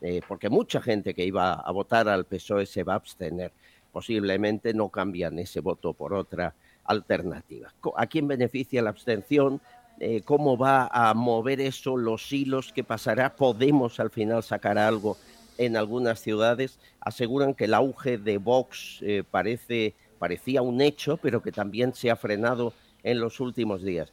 eh, 0.00 0.20
porque 0.26 0.48
mucha 0.48 0.80
gente 0.80 1.14
que 1.14 1.24
iba 1.24 1.54
a 1.54 1.70
votar 1.72 2.08
al 2.08 2.24
PSOE 2.24 2.66
se 2.66 2.82
va 2.82 2.94
a 2.94 2.96
abstener. 2.96 3.52
Posiblemente 3.92 4.74
no 4.74 4.88
cambian 4.88 5.38
ese 5.38 5.60
voto 5.60 5.92
por 5.92 6.14
otra 6.14 6.54
alternativa. 6.84 7.72
¿A 7.96 8.06
quién 8.06 8.28
beneficia 8.28 8.82
la 8.82 8.90
abstención? 8.90 9.60
Eh, 10.00 10.22
¿Cómo 10.24 10.56
va 10.56 10.88
a 10.92 11.14
mover 11.14 11.60
eso 11.60 11.96
los 11.96 12.32
hilos? 12.32 12.72
¿Qué 12.72 12.82
pasará? 12.82 13.36
¿Podemos 13.36 14.00
al 14.00 14.10
final 14.10 14.42
sacar 14.42 14.78
algo 14.78 15.16
en 15.56 15.76
algunas 15.76 16.20
ciudades? 16.20 16.78
Aseguran 17.00 17.54
que 17.54 17.66
el 17.66 17.74
auge 17.74 18.18
de 18.18 18.38
Vox 18.38 18.98
eh, 19.02 19.22
parece, 19.30 19.94
parecía 20.24 20.62
un 20.62 20.80
hecho, 20.80 21.18
pero 21.18 21.42
que 21.42 21.52
también 21.52 21.92
se 21.92 22.10
ha 22.10 22.16
frenado 22.16 22.72
en 23.02 23.20
los 23.20 23.40
últimos 23.40 23.82
días. 23.82 24.10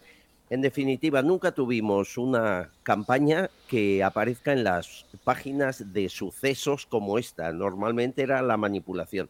En 0.50 0.60
definitiva, 0.60 1.22
nunca 1.22 1.54
tuvimos 1.54 2.18
una 2.18 2.70
campaña 2.84 3.50
que 3.70 4.04
aparezca 4.04 4.52
en 4.52 4.66
las 4.66 5.06
páginas 5.24 5.94
de 5.94 6.10
sucesos 6.10 6.86
como 6.86 7.18
esta. 7.18 7.54
Normalmente 7.54 8.24
era 8.24 8.42
la 8.42 8.58
manipulación. 8.58 9.30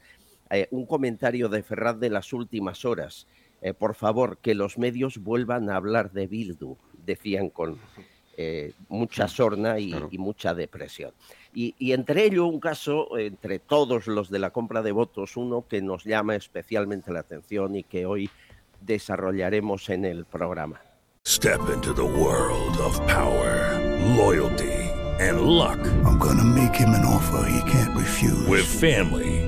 Eh, 0.50 0.68
un 0.72 0.88
comentario 0.88 1.50
de 1.50 1.62
Ferraz 1.62 2.00
de 2.00 2.10
las 2.10 2.34
últimas 2.34 2.84
horas. 2.84 3.28
Eh, 3.62 3.76
por 3.76 3.94
favor, 3.94 4.40
que 4.40 4.56
los 4.56 4.80
medios 4.80 5.20
vuelvan 5.20 5.70
a 5.70 5.76
hablar 5.76 6.12
de 6.12 6.26
Bildu, 6.26 6.78
decían 7.06 7.52
con 7.52 7.78
eh, 8.42 8.74
mucha 8.89 9.28
sorna 9.28 9.80
y, 9.80 9.94
y 10.12 10.18
mucha 10.18 10.54
depresión. 10.54 11.12
Y, 11.54 11.76
y 11.78 11.92
entre 11.92 12.26
ello, 12.26 12.46
un 12.46 12.60
caso, 12.60 13.18
entre 13.18 13.60
todos 13.60 14.08
los 14.08 14.30
de 14.30 14.39
la 14.39 14.52
compra 14.52 14.82
de 14.82 14.92
votos, 14.92 15.38
uno 15.38 15.66
que 15.68 15.82
nos 15.82 16.04
llama 16.06 16.36
especialmente 16.36 17.12
la 17.12 17.20
atención 17.20 17.76
y 17.76 17.84
que 17.84 18.06
hoy 18.06 18.30
desarrollaremos 18.82 19.89
en 19.89 20.06
el 20.06 20.26
programa. 20.26 20.82
Step 21.28 21.62
into 21.70 21.94
the 21.94 22.02
world 22.02 22.78
of 22.80 23.00
power, 23.08 23.78
loyalty, 24.18 24.74
and 25.20 25.42
luck. 25.42 25.78
I'm 26.04 26.18
gonna 26.18 26.44
make 26.44 26.74
him 26.74 26.89
an 26.89 27.06
offer 27.06 27.48
he 27.48 27.72
can't 27.72 27.96
refuse. 27.96 28.48
With 28.48 28.66
family, 28.66 29.48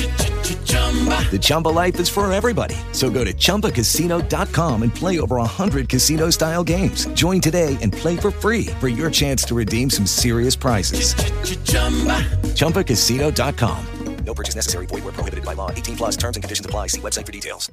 The 1.31 1.39
Chumba 1.39 1.69
life 1.69 1.97
is 1.99 2.09
for 2.09 2.29
everybody. 2.31 2.75
So 2.91 3.09
go 3.09 3.23
to 3.23 3.33
ChumbaCasino.com 3.33 4.83
and 4.83 4.93
play 4.93 5.19
over 5.21 5.37
100 5.37 5.87
casino 5.87 6.29
style 6.29 6.63
games. 6.63 7.05
Join 7.13 7.39
today 7.39 7.77
and 7.81 7.93
play 7.93 8.17
for 8.17 8.31
free 8.31 8.65
for 8.81 8.89
your 8.89 9.09
chance 9.09 9.45
to 9.45 9.55
redeem 9.55 9.89
some 9.89 10.05
serious 10.05 10.57
prizes. 10.57 11.15
ChumbaCasino.com. 12.55 13.85
No 14.25 14.33
purchase 14.33 14.55
necessary. 14.55 14.85
Void 14.85 15.03
were 15.03 15.11
prohibited 15.11 15.43
by 15.43 15.53
law. 15.53 15.71
18 15.71 15.97
plus 15.97 16.17
terms 16.17 16.37
and 16.37 16.43
conditions 16.43 16.65
apply. 16.65 16.87
See 16.87 17.01
website 17.01 17.25
for 17.25 17.31
details. 17.31 17.71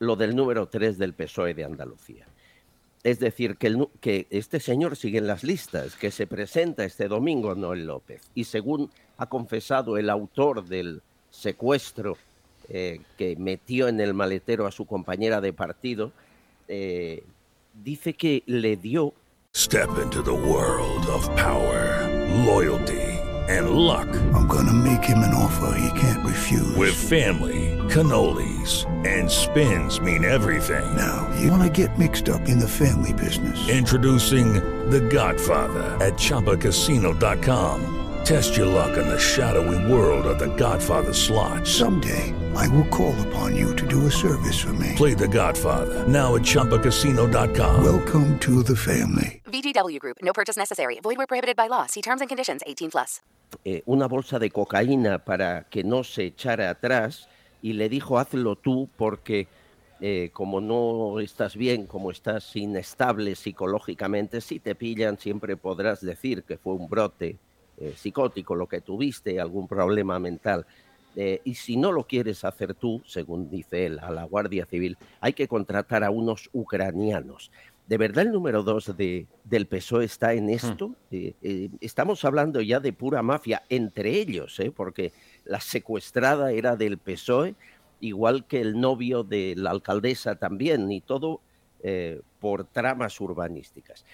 Lo 0.00 0.16
del 0.16 0.34
número 0.34 0.66
3 0.66 0.98
del 0.98 1.12
PSOE 1.12 1.54
de 1.54 1.64
Andalucía. 1.64 2.26
Es 3.04 3.18
decir, 3.18 3.56
que, 3.56 3.66
el 3.66 3.88
que 4.00 4.26
este 4.30 4.58
señor 4.60 4.96
sigue 4.96 5.18
en 5.18 5.26
las 5.26 5.44
listas, 5.44 5.96
que 5.96 6.10
se 6.10 6.26
presenta 6.26 6.84
este 6.84 7.08
domingo 7.08 7.54
Noel 7.54 7.86
López. 7.86 8.22
Y 8.34 8.44
según 8.44 8.90
ha 9.18 9.26
confesado 9.26 9.98
el 9.98 10.08
autor 10.08 10.64
del 10.64 11.02
secuestro 11.30 12.16
eh, 12.68 13.00
que 13.16 13.36
metió 13.36 13.88
en 13.88 14.00
el 14.00 14.14
maletero 14.14 14.66
a 14.66 14.70
su 14.70 14.86
compañera 14.86 15.40
de 15.40 15.52
partido, 15.52 16.12
eh, 16.68 17.22
dice 17.82 18.14
que 18.14 18.42
le 18.46 18.76
dio 18.76 19.14
Step 19.54 19.98
into 19.98 20.22
the 20.22 20.32
world 20.32 21.06
of 21.08 21.28
power, 21.36 22.08
loyalty, 22.46 23.02
and 23.50 23.70
luck. 23.70 24.08
I'm 24.32 24.46
gonna 24.46 24.72
make 24.72 25.04
him 25.04 25.18
an 25.18 25.34
offer 25.34 25.76
he 25.78 26.00
can't 26.00 26.24
refuse. 26.24 26.74
With 26.74 26.94
family, 26.94 27.76
cannolis, 27.90 28.86
and 29.06 29.30
spins 29.30 30.00
mean 30.00 30.24
everything. 30.24 30.96
Now, 30.96 31.30
you 31.38 31.50
wanna 31.50 31.68
get 31.68 31.98
mixed 31.98 32.30
up 32.30 32.48
in 32.48 32.58
the 32.58 32.68
family 32.68 33.12
business. 33.12 33.68
Introducing 33.68 34.54
The 34.88 35.00
Godfather 35.00 35.98
at 36.00 36.14
ChumbaCasino.com. 36.14 38.01
Test 38.24 38.56
your 38.56 38.66
luck 38.66 38.96
in 38.96 39.08
the 39.08 39.18
shadowy 39.18 39.92
world 39.92 40.26
of 40.26 40.38
The 40.38 40.54
Godfather 40.56 41.12
slot. 41.12 41.66
Someday, 41.66 42.32
I 42.54 42.68
will 42.68 42.86
call 42.88 43.14
upon 43.28 43.56
you 43.56 43.74
to 43.76 43.86
do 43.86 44.06
a 44.06 44.10
service 44.10 44.58
for 44.60 44.72
me. 44.74 44.92
Play 44.96 45.14
The 45.14 45.28
Godfather 45.28 46.06
now 46.06 46.36
at 46.36 46.42
ChumbaCasino.com. 46.42 47.82
Welcome 47.84 48.38
to 48.40 48.62
the 48.62 48.76
family. 48.76 49.42
VGW 49.46 49.98
Group. 49.98 50.18
No 50.22 50.32
purchase 50.32 50.56
necessary. 50.56 51.00
Void 51.02 51.16
where 51.18 51.26
prohibited 51.26 51.56
by 51.56 51.66
law. 51.68 51.86
See 51.86 52.00
terms 52.02 52.20
and 52.20 52.28
conditions. 52.28 52.62
18 52.66 52.90
plus. 52.90 53.20
eh, 53.66 53.82
una 53.86 54.06
bolsa 54.08 54.38
de 54.38 54.50
cocaína 54.50 55.18
para 55.24 55.64
que 55.68 55.84
no 55.84 56.04
se 56.04 56.24
echara 56.24 56.70
atrás 56.70 57.28
y 57.60 57.74
le 57.74 57.90
dijo 57.90 58.18
hazlo 58.18 58.56
tú 58.56 58.88
porque 58.96 59.46
eh, 60.00 60.30
como 60.32 60.60
no 60.62 61.20
estás 61.20 61.54
bien, 61.54 61.86
como 61.86 62.10
estás 62.10 62.56
inestable 62.56 63.34
psicológicamente, 63.34 64.40
si 64.40 64.58
te 64.58 64.74
pillan 64.74 65.18
siempre 65.18 65.56
podrás 65.56 66.00
decir 66.00 66.44
que 66.44 66.56
fue 66.56 66.72
un 66.72 66.88
brote 66.88 67.36
eh, 67.82 67.94
psicótico 67.96 68.54
lo 68.54 68.68
que 68.68 68.80
tuviste, 68.80 69.40
algún 69.40 69.66
problema 69.66 70.18
mental. 70.20 70.64
Eh, 71.16 71.40
y 71.44 71.54
si 71.54 71.76
no 71.76 71.92
lo 71.92 72.04
quieres 72.04 72.44
hacer 72.44 72.74
tú, 72.74 73.02
según 73.06 73.50
dice 73.50 73.86
él, 73.86 73.98
a 73.98 74.10
la 74.10 74.24
Guardia 74.24 74.66
Civil, 74.66 74.96
hay 75.20 75.32
que 75.32 75.48
contratar 75.48 76.04
a 76.04 76.10
unos 76.10 76.48
ucranianos. 76.52 77.50
¿De 77.86 77.98
verdad 77.98 78.24
el 78.24 78.32
número 78.32 78.62
dos 78.62 78.96
de, 78.96 79.26
del 79.44 79.66
PSOE 79.66 80.04
está 80.04 80.32
en 80.32 80.48
esto? 80.48 80.94
Eh, 81.10 81.34
eh, 81.42 81.68
estamos 81.80 82.24
hablando 82.24 82.60
ya 82.60 82.78
de 82.78 82.92
pura 82.92 83.20
mafia 83.22 83.64
entre 83.68 84.10
ellos, 84.10 84.58
porque 84.76 85.12
la 85.44 85.60
secuestrada 85.60 86.52
era 86.52 86.76
del 86.76 86.98
PSOE, 86.98 87.56
igual 88.00 88.46
que 88.46 88.60
el 88.60 88.80
novio 88.80 89.24
de 89.24 89.54
la 89.56 89.70
alcaldesa 89.70 90.36
también, 90.36 90.90
y 90.90 91.00
todo 91.00 91.40
por 92.38 92.62
tramas 92.62 93.20
urbanísticas. 93.20 94.04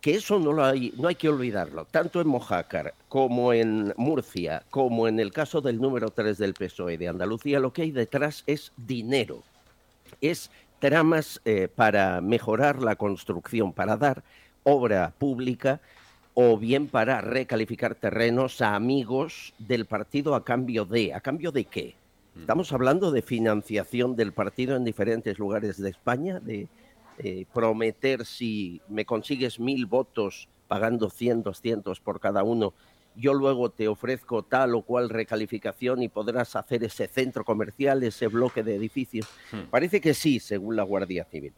Que 0.00 0.14
eso 0.14 0.38
no, 0.38 0.52
lo 0.52 0.64
hay, 0.64 0.92
no 0.96 1.08
hay 1.08 1.14
que 1.14 1.28
olvidarlo, 1.28 1.84
tanto 1.84 2.20
en 2.20 2.26
Mojácar 2.26 2.94
como 3.08 3.52
en 3.52 3.94
Murcia, 3.96 4.64
como 4.70 5.06
en 5.06 5.20
el 5.20 5.32
caso 5.32 5.60
del 5.60 5.80
número 5.80 6.10
3 6.10 6.38
del 6.38 6.54
PSOE 6.54 6.98
de 6.98 7.08
Andalucía, 7.08 7.60
lo 7.60 7.72
que 7.72 7.82
hay 7.82 7.92
detrás 7.92 8.42
es 8.46 8.72
dinero 8.76 9.42
es 10.20 10.50
tramas 10.78 11.40
eh, 11.44 11.68
para 11.74 12.20
mejorar 12.20 12.82
la 12.82 12.96
construcción, 12.96 13.72
para 13.72 13.96
dar 13.96 14.22
obra 14.64 15.12
pública 15.18 15.80
o 16.34 16.56
bien 16.56 16.88
para 16.88 17.20
recalificar 17.20 17.94
terrenos 17.94 18.62
a 18.62 18.74
amigos 18.74 19.52
del 19.58 19.84
partido 19.84 20.34
a 20.34 20.44
cambio 20.44 20.84
de. 20.84 21.12
¿A 21.12 21.20
cambio 21.20 21.52
de 21.52 21.64
qué? 21.64 21.94
Estamos 22.40 22.72
hablando 22.72 23.10
de 23.10 23.20
financiación 23.20 24.16
del 24.16 24.32
partido 24.32 24.74
en 24.74 24.84
diferentes 24.84 25.38
lugares 25.38 25.76
de 25.76 25.90
España, 25.90 26.40
de 26.40 26.66
eh, 27.18 27.46
prometer 27.52 28.24
si 28.24 28.80
me 28.88 29.04
consigues 29.04 29.60
mil 29.60 29.86
votos 29.86 30.48
pagando 30.68 31.10
100, 31.10 31.42
200 31.42 32.00
por 32.00 32.20
cada 32.20 32.42
uno, 32.42 32.74
yo 33.14 33.34
luego 33.34 33.70
te 33.70 33.88
ofrezco 33.88 34.42
tal 34.42 34.74
o 34.74 34.82
cual 34.82 35.10
recalificación 35.10 36.02
y 36.02 36.08
podrás 36.08 36.56
hacer 36.56 36.82
ese 36.84 37.08
centro 37.08 37.44
comercial, 37.44 38.02
ese 38.02 38.28
bloque 38.28 38.62
de 38.62 38.76
edificios. 38.76 39.28
Parece 39.70 40.00
que 40.00 40.14
sí, 40.14 40.40
según 40.40 40.76
la 40.76 40.82
Guardia 40.82 41.24
Civil. 41.24 41.52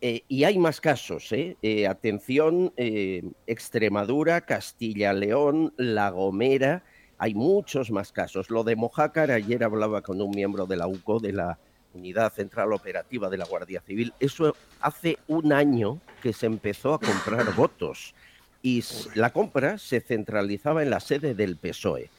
Eh, 0.00 0.22
y 0.28 0.44
hay 0.44 0.58
más 0.58 0.80
casos, 0.80 1.32
¿eh? 1.32 1.56
Eh, 1.62 1.86
atención, 1.86 2.72
eh, 2.76 3.22
Extremadura, 3.46 4.42
Castilla-León, 4.42 5.72
La 5.78 6.10
Gomera, 6.10 6.84
hay 7.16 7.34
muchos 7.34 7.90
más 7.90 8.12
casos. 8.12 8.50
Lo 8.50 8.64
de 8.64 8.76
Mojácar, 8.76 9.30
ayer 9.30 9.64
hablaba 9.64 10.02
con 10.02 10.20
un 10.20 10.30
miembro 10.30 10.66
de 10.66 10.76
la 10.76 10.86
UCO, 10.86 11.20
de 11.20 11.32
la 11.32 11.58
Unidad 11.94 12.32
Central 12.32 12.72
Operativa 12.72 13.30
de 13.30 13.38
la 13.38 13.44
Guardia 13.44 13.80
Civil. 13.80 14.12
Eso 14.20 14.54
hace 14.80 15.18
un 15.28 15.52
año 15.52 16.00
que 16.22 16.32
se 16.32 16.46
empezó 16.46 16.94
a 16.94 17.00
comprar 17.00 17.54
votos 17.56 18.14
y 18.62 18.82
la 19.14 19.30
compra 19.30 19.78
se 19.78 20.00
centralizaba 20.00 20.82
en 20.82 20.90
la 20.90 21.00
sede 21.00 21.34
del 21.34 21.56
PSOE. 21.56 22.10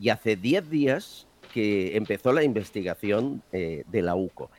Y 0.00 0.08
hace 0.08 0.36
10 0.36 0.68
días 0.68 1.26
que 1.52 1.96
empezó 1.96 2.32
la 2.32 2.42
investigación 2.42 3.42
eh, 3.52 3.84
de 3.86 4.02
la 4.02 4.16
UCO. 4.16 4.50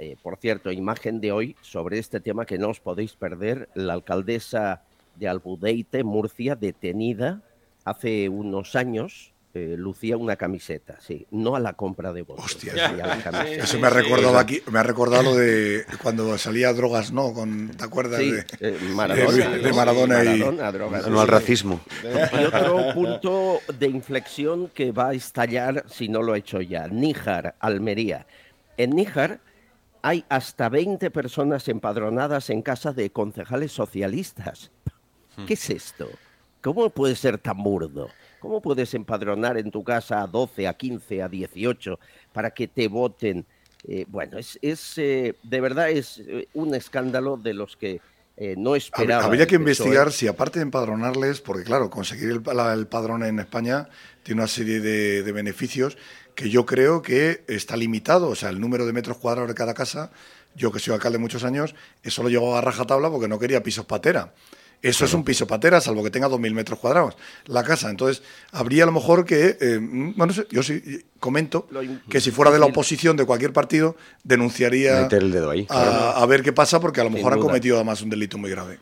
Eh, 0.00 0.16
por 0.20 0.36
cierto, 0.36 0.72
imagen 0.72 1.20
de 1.20 1.30
hoy 1.30 1.56
sobre 1.60 2.00
este 2.00 2.18
tema 2.18 2.44
que 2.44 2.58
no 2.58 2.70
os 2.70 2.80
podéis 2.80 3.14
perder, 3.14 3.68
la 3.74 3.92
alcaldesa 3.92 4.82
de 5.14 5.28
Albudeite, 5.28 6.02
Murcia, 6.02 6.56
detenida 6.56 7.40
hace 7.84 8.28
unos 8.28 8.74
años, 8.74 9.32
eh, 9.56 9.76
lucía 9.78 10.16
una 10.16 10.34
camiseta, 10.34 10.98
sí, 11.00 11.28
no 11.30 11.54
a 11.54 11.60
la 11.60 11.74
compra 11.74 12.12
de 12.12 12.22
votos. 12.22 12.44
Hostia, 12.44 12.72
sí, 12.72 12.80
a 12.80 13.06
la 13.06 13.22
camiseta. 13.22 13.62
Eso 13.62 13.78
me 13.78 13.86
ha 13.86 13.90
recordado 13.90 14.36
aquí, 14.36 14.60
me 14.72 14.80
ha 14.80 14.82
recordado 14.82 15.22
lo 15.22 15.36
de 15.36 15.86
cuando 16.02 16.36
salía 16.38 16.72
drogas, 16.72 17.12
¿no? 17.12 17.32
Con, 17.32 17.68
¿Te 17.68 17.84
acuerdas 17.84 18.18
Sí, 18.18 18.32
de, 18.32 18.44
eh, 18.58 18.78
Maradona, 18.94 19.48
de. 19.50 19.72
Maradona 19.72 20.24
y 20.24 20.38
Maradona, 20.40 20.72
drogas. 20.72 21.06
No 21.06 21.20
al 21.20 21.28
racismo. 21.28 21.80
Y 22.02 22.44
otro 22.44 22.94
punto 22.94 23.60
de 23.78 23.86
inflexión 23.86 24.70
que 24.74 24.90
va 24.90 25.10
a 25.10 25.14
estallar 25.14 25.84
si 25.88 26.08
no 26.08 26.20
lo 26.20 26.32
ha 26.32 26.38
hecho 26.38 26.60
ya. 26.60 26.88
Níjar, 26.88 27.54
Almería. 27.60 28.26
En 28.76 28.90
Níjar 28.90 29.38
hay 30.02 30.24
hasta 30.28 30.68
20 30.68 31.12
personas 31.12 31.68
empadronadas 31.68 32.50
en 32.50 32.60
casa 32.60 32.92
de 32.92 33.10
concejales 33.10 33.70
socialistas. 33.70 34.72
¿Qué 35.46 35.54
es 35.54 35.70
esto? 35.70 36.08
¿Cómo 36.60 36.90
puede 36.90 37.14
ser 37.14 37.38
tan 37.38 37.62
burdo? 37.62 38.08
¿Cómo 38.44 38.60
puedes 38.60 38.92
empadronar 38.92 39.56
en 39.56 39.70
tu 39.70 39.82
casa 39.82 40.20
a 40.20 40.26
12, 40.26 40.68
a 40.68 40.74
15, 40.74 41.22
a 41.22 41.28
18 41.30 41.98
para 42.30 42.50
que 42.50 42.68
te 42.68 42.88
voten? 42.88 43.46
Eh, 43.88 44.04
bueno, 44.06 44.36
es, 44.36 44.58
es, 44.60 44.98
eh, 44.98 45.34
de 45.42 45.60
verdad 45.62 45.88
es 45.88 46.18
eh, 46.18 46.46
un 46.52 46.74
escándalo 46.74 47.38
de 47.38 47.54
los 47.54 47.74
que 47.78 48.02
eh, 48.36 48.54
no 48.58 48.76
esperaba. 48.76 49.24
Habría 49.24 49.46
que 49.46 49.54
investigar 49.54 50.12
si 50.12 50.26
aparte 50.28 50.58
de 50.58 50.64
empadronarles, 50.64 51.40
porque 51.40 51.64
claro, 51.64 51.88
conseguir 51.88 52.28
el, 52.32 52.42
la- 52.54 52.74
el 52.74 52.86
padrón 52.86 53.22
en 53.24 53.38
España 53.38 53.88
tiene 54.22 54.42
una 54.42 54.48
serie 54.48 54.80
de, 54.80 55.22
de 55.22 55.32
beneficios 55.32 55.96
que 56.34 56.50
yo 56.50 56.66
creo 56.66 57.00
que 57.00 57.44
está 57.48 57.78
limitado. 57.78 58.28
O 58.28 58.34
sea, 58.34 58.50
el 58.50 58.60
número 58.60 58.84
de 58.84 58.92
metros 58.92 59.16
cuadrados 59.16 59.48
de 59.48 59.54
cada 59.54 59.72
casa, 59.72 60.10
yo 60.54 60.70
que 60.70 60.80
soy 60.80 60.92
alcalde 60.92 61.16
muchos 61.16 61.44
años, 61.44 61.74
eso 62.02 62.22
lo 62.22 62.28
llevaba 62.28 62.58
a 62.58 62.60
rajatabla 62.60 63.08
porque 63.08 63.26
no 63.28 63.38
quería 63.38 63.62
pisos 63.62 63.86
patera. 63.86 64.34
Eso 64.88 65.04
es 65.06 65.14
un 65.14 65.24
piso 65.24 65.46
patera, 65.46 65.80
salvo 65.80 66.02
que 66.04 66.10
tenga 66.10 66.28
2.000 66.28 66.52
metros 66.52 66.78
cuadrados 66.78 67.16
la 67.46 67.62
casa. 67.64 67.90
Entonces, 67.90 68.22
habría 68.52 68.82
a 68.84 68.86
lo 68.86 68.92
mejor 68.92 69.24
que, 69.24 69.56
eh, 69.60 69.78
mm, 69.80 70.14
bueno, 70.16 70.26
no 70.26 70.32
sé, 70.32 70.46
yo 70.50 70.62
sí 70.62 70.82
comento 71.18 71.66
que 72.08 72.20
si 72.20 72.30
fuera 72.30 72.50
de 72.50 72.58
la 72.58 72.66
oposición 72.66 73.16
de 73.16 73.24
cualquier 73.24 73.52
partido, 73.52 73.96
denunciaría 74.22 75.02
Meter 75.02 75.22
el 75.22 75.32
dedo 75.32 75.50
ahí. 75.50 75.66
a, 75.70 76.10
a 76.22 76.26
ver 76.26 76.42
qué 76.42 76.52
pasa, 76.52 76.80
porque 76.80 77.00
a 77.00 77.04
lo 77.04 77.10
Sin 77.10 77.16
mejor 77.18 77.34
duda. 77.34 77.46
cometido 77.46 77.76
además 77.76 78.02
un 78.02 78.10
delito 78.10 78.36
muy 78.38 78.50
grave. 78.50 78.78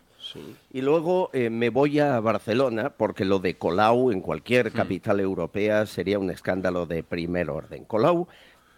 Y 0.73 0.81
luego 0.81 1.29
eh, 1.35 1.51
me 1.51 1.69
voy 1.69 1.99
a 1.99 2.19
Barcelona 2.21 2.91
porque 2.97 3.27
lo 3.27 3.39
de 3.39 3.59
Colau 3.59 4.11
en 4.11 4.23
cualquier 4.23 4.73
capital 4.73 5.21
europea 5.21 5.85
sería 5.85 6.19
un 6.19 6.31
escándalo 6.31 6.87
de 6.87 7.03
primer 7.03 7.51
orden. 7.51 7.85
Colau, 7.85 8.27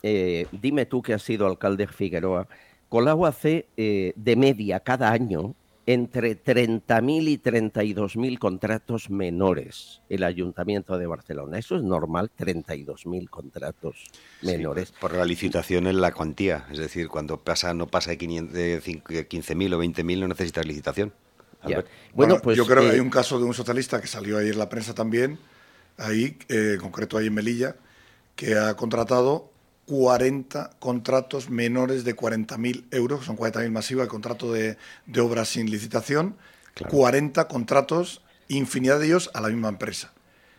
eh, 0.03 0.47
dime 0.51 0.85
tú 0.85 1.01
que 1.01 1.15
has 1.15 1.23
sido 1.23 1.47
alcalde 1.47 1.87
de 1.87 1.93
Figueroa, 1.93 2.49
Colau 2.89 3.25
hace 3.25 3.67
eh, 3.77 4.13
de 4.17 4.35
media 4.37 4.81
cada 4.81 5.13
año 5.13 5.55
entre 5.87 6.43
30.000 6.43 7.29
y 7.29 7.39
32.000 7.39 8.39
contratos 8.39 9.11
menores 9.11 10.01
el 10.09 10.25
Ayuntamiento 10.25 10.97
de 10.97 11.07
Barcelona. 11.07 11.59
¿Eso 11.59 11.77
es 11.77 11.83
normal? 11.83 12.31
32.000 12.39 13.29
contratos 13.29 14.05
menores. 14.43 14.93
Por 14.93 15.15
la 15.15 15.25
licitación 15.25 15.87
en 15.87 16.01
la 16.01 16.13
cuantía. 16.13 16.67
Es 16.71 16.79
decir, 16.79 17.09
cuando 17.09 17.41
pasa 17.41 17.75
no 17.75 17.87
pasa 17.87 18.11
de 18.11 18.19
500 18.19 18.55
de 18.55 18.81
cinco- 18.81 19.13
15.000 19.13 19.75
o 19.75 19.79
20.000 19.79 20.21
no 20.21 20.29
necesitas 20.29 20.67
licitación. 20.67 21.13
Bueno, 22.13 22.41
pues, 22.43 22.57
yo 22.57 22.67
creo 22.67 22.83
que 22.83 22.89
eh, 22.89 22.93
hay 22.93 23.01
un 23.01 23.11
caso 23.11 23.39
de 23.39 23.45
un 23.45 23.55
socialista 23.55 24.01
que 24.01 24.07
salió 24.07 24.39
ahí 24.39 24.51
en 24.51 24.59
la 24.59 24.69
prensa 24.69 24.95
también, 24.95 25.39
ahí, 25.97 26.37
eh, 26.49 26.73
en 26.75 26.81
concreto 26.81 27.17
ahí 27.17 27.29
en 27.29 27.35
Melilla, 27.35 27.77
que 28.37 28.55
ha 28.57 28.75
contratado 28.77 29.51
40 29.87 30.71
contratos 30.79 31.51
menores 31.51 32.05
de 32.05 32.17
40.000 32.17 32.85
euros, 32.91 33.21
que 33.21 33.27
son 33.27 33.37
40.000 33.37 33.71
masiva, 33.71 34.03
el 34.03 34.09
contrato 34.09 34.53
de, 34.53 34.77
de 35.07 35.21
obras 35.21 35.49
sin 35.49 35.71
licitación, 35.71 36.37
40 36.89 37.47
contratos, 37.49 38.23
infinidad 38.49 38.99
de 39.01 39.07
ellos 39.07 39.31
a 39.35 39.41
la 39.41 39.49
misma 39.49 39.69
empresa. 39.69 40.11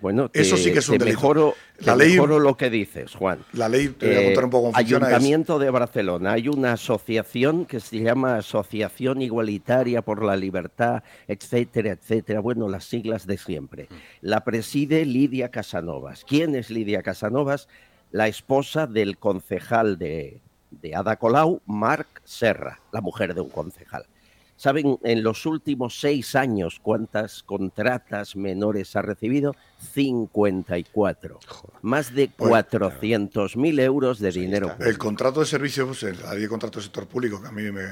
Bueno, 0.01 0.29
Eso 0.33 0.57
sí 0.57 0.71
que 0.73 0.79
es 0.79 0.89
un 0.89 0.97
te 0.97 1.05
delito. 1.05 1.19
Mejoro, 1.19 1.55
La 1.79 1.93
te 1.93 1.99
ley- 1.99 2.11
mejoro 2.13 2.37
lo 2.39 2.55
que 2.57 2.69
dices, 2.69 3.15
Juan. 3.15 3.39
La 3.53 3.67
ley, 3.69 3.87
te 3.87 4.07
voy 4.07 4.15
a 4.17 4.25
contar 4.25 4.43
un 4.43 4.49
poco 4.51 4.63
cómo 4.65 4.73
funciona, 4.77 5.05
es- 5.07 5.13
Ayuntamiento 5.13 5.57
de 5.57 5.69
Barcelona. 5.71 6.33
Hay 6.33 6.47
una 6.49 6.73
asociación 6.73 7.65
que 7.65 7.79
se 7.79 7.99
llama 8.01 8.35
Asociación 8.37 9.21
Igualitaria 9.21 10.01
por 10.03 10.21
la 10.23 10.35
Libertad, 10.35 11.01
etcétera, 11.27 11.91
etcétera. 11.93 12.39
Bueno, 12.41 12.67
las 12.69 12.83
siglas 12.83 13.25
de 13.25 13.37
siempre. 13.37 13.87
La 14.21 14.43
preside 14.43 15.05
Lidia 15.05 15.49
Casanovas. 15.49 16.23
¿Quién 16.27 16.55
es 16.55 16.69
Lidia 16.69 17.01
Casanovas? 17.01 17.67
La 18.15 18.29
esposa 18.29 18.87
del 18.87 19.17
concejal 19.17 19.97
de, 19.97 20.39
de 20.71 20.95
Ada 20.95 21.17
Colau, 21.17 21.61
Marc 21.65 22.21
Serra, 22.23 22.79
la 22.93 23.01
mujer 23.01 23.33
de 23.33 23.41
un 23.41 23.49
concejal. 23.49 24.05
¿Saben 24.55 24.97
en 25.03 25.21
los 25.21 25.45
últimos 25.45 25.99
seis 25.99 26.33
años 26.33 26.79
cuántas 26.81 27.43
contratas 27.43 28.37
menores 28.37 28.95
ha 28.95 29.01
recibido? 29.01 29.53
54. 29.79 31.39
Más 31.81 32.13
de 32.15 32.29
400.000 32.31 33.81
euros 33.81 34.19
de 34.19 34.31
dinero. 34.31 34.73
El 34.79 34.97
contrato 34.97 35.41
de 35.41 35.45
servicio, 35.45 35.85
pues, 35.87 36.03
el- 36.03 36.15
de 36.17 36.47
contrato 36.47 36.75
del 36.79 36.83
sector 36.85 37.07
público, 37.07 37.41
que 37.41 37.49
a 37.49 37.51
mí 37.51 37.69
me, 37.69 37.83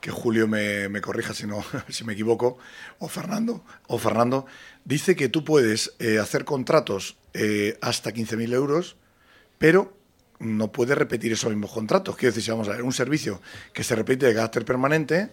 que 0.00 0.12
Julio 0.12 0.46
me, 0.46 0.88
me 0.88 1.00
corrija 1.00 1.34
si 1.34 1.48
no, 1.48 1.64
si 1.88 2.04
me 2.04 2.12
equivoco, 2.12 2.56
o 3.00 3.08
Fernando, 3.08 3.64
o 3.88 3.98
Fernando, 3.98 4.46
dice 4.84 5.16
que 5.16 5.28
tú 5.28 5.42
puedes 5.42 5.96
eh, 5.98 6.20
hacer 6.20 6.44
contratos 6.44 7.16
eh, 7.34 7.76
hasta 7.82 8.12
15.000 8.12 8.52
euros, 8.54 8.96
pero 9.58 9.92
no 10.38 10.70
puede 10.70 10.94
repetir 10.94 11.32
esos 11.32 11.50
mismos 11.50 11.72
contratos. 11.72 12.16
Quiero 12.16 12.30
decir, 12.32 12.44
si 12.44 12.50
vamos 12.50 12.68
a 12.68 12.72
ver, 12.72 12.82
un 12.82 12.92
servicio 12.92 13.40
que 13.72 13.82
se 13.84 13.94
repite 13.94 14.26
de 14.26 14.34
carácter 14.34 14.64
permanente, 14.64 15.30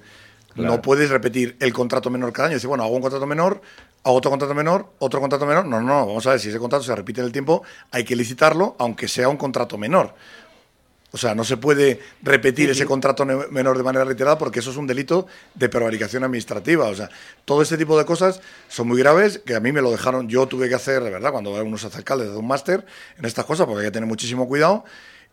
Claro. 0.54 0.74
no 0.76 0.82
puedes 0.84 1.10
repetir 1.10 1.58
el 1.60 1.74
contrato 1.74 2.12
menor 2.12 2.32
cada 2.32 2.48
año. 2.48 2.56
Decir, 2.58 2.68
bueno, 2.68 2.84
hago 2.84 2.94
un 2.96 3.02
contrato 3.02 3.26
menor, 3.26 3.60
hago 4.04 4.16
otro 4.16 4.30
contrato 4.30 4.54
menor, 4.54 4.88
otro 5.00 5.20
contrato 5.20 5.48
menor. 5.48 5.66
No, 5.66 5.82
no, 5.82 5.88
no, 5.88 6.06
vamos 6.06 6.28
a 6.28 6.32
ver, 6.32 6.40
si 6.40 6.50
ese 6.50 6.60
contrato 6.60 6.84
se 6.84 6.96
repite 6.96 7.22
en 7.22 7.26
el 7.26 7.34
tiempo, 7.34 7.64
hay 7.90 8.04
que 8.04 8.16
licitarlo, 8.16 8.76
aunque 8.78 9.08
sea 9.08 9.30
un 9.30 9.38
contrato 9.38 9.80
menor. 9.80 10.14
O 11.16 11.18
sea, 11.18 11.36
no 11.36 11.44
se 11.44 11.58
puede 11.58 12.00
repetir 12.24 12.72
ese 12.72 12.88
contrato 12.88 13.24
menor 13.24 13.78
de 13.78 13.84
manera 13.84 14.04
reiterada 14.04 14.36
porque 14.40 14.60
eso 14.62 14.72
es 14.72 14.78
un 14.78 14.88
delito 14.88 15.28
de 15.54 15.70
prevaricación 15.70 16.24
administrativa. 16.24 16.88
O 16.88 16.96
sea, 16.96 17.08
todo 17.46 17.62
este 17.62 17.78
tipo 17.78 17.96
de 18.00 18.04
cosas 18.04 18.42
son 18.68 18.88
muy 18.88 18.98
graves 18.98 19.40
que 19.46 19.54
a 19.54 19.60
mí 19.60 19.72
me 19.72 19.82
lo 19.84 19.92
dejaron. 19.92 20.28
Yo 20.28 20.48
tuve 20.48 20.68
que 20.70 20.74
hacer, 20.76 21.04
de 21.04 21.12
verdad, 21.12 21.32
cuando 21.32 21.52
uno 21.64 21.78
se 21.78 21.86
hace 21.86 21.98
alcalde, 22.00 22.26
de 22.30 22.36
un 22.36 22.48
máster 22.48 22.84
en 23.20 23.26
estas 23.26 23.46
cosas 23.46 23.68
porque 23.68 23.82
hay 23.82 23.88
que 23.88 23.92
tener 23.92 24.10
muchísimo 24.10 24.48
cuidado. 24.48 24.86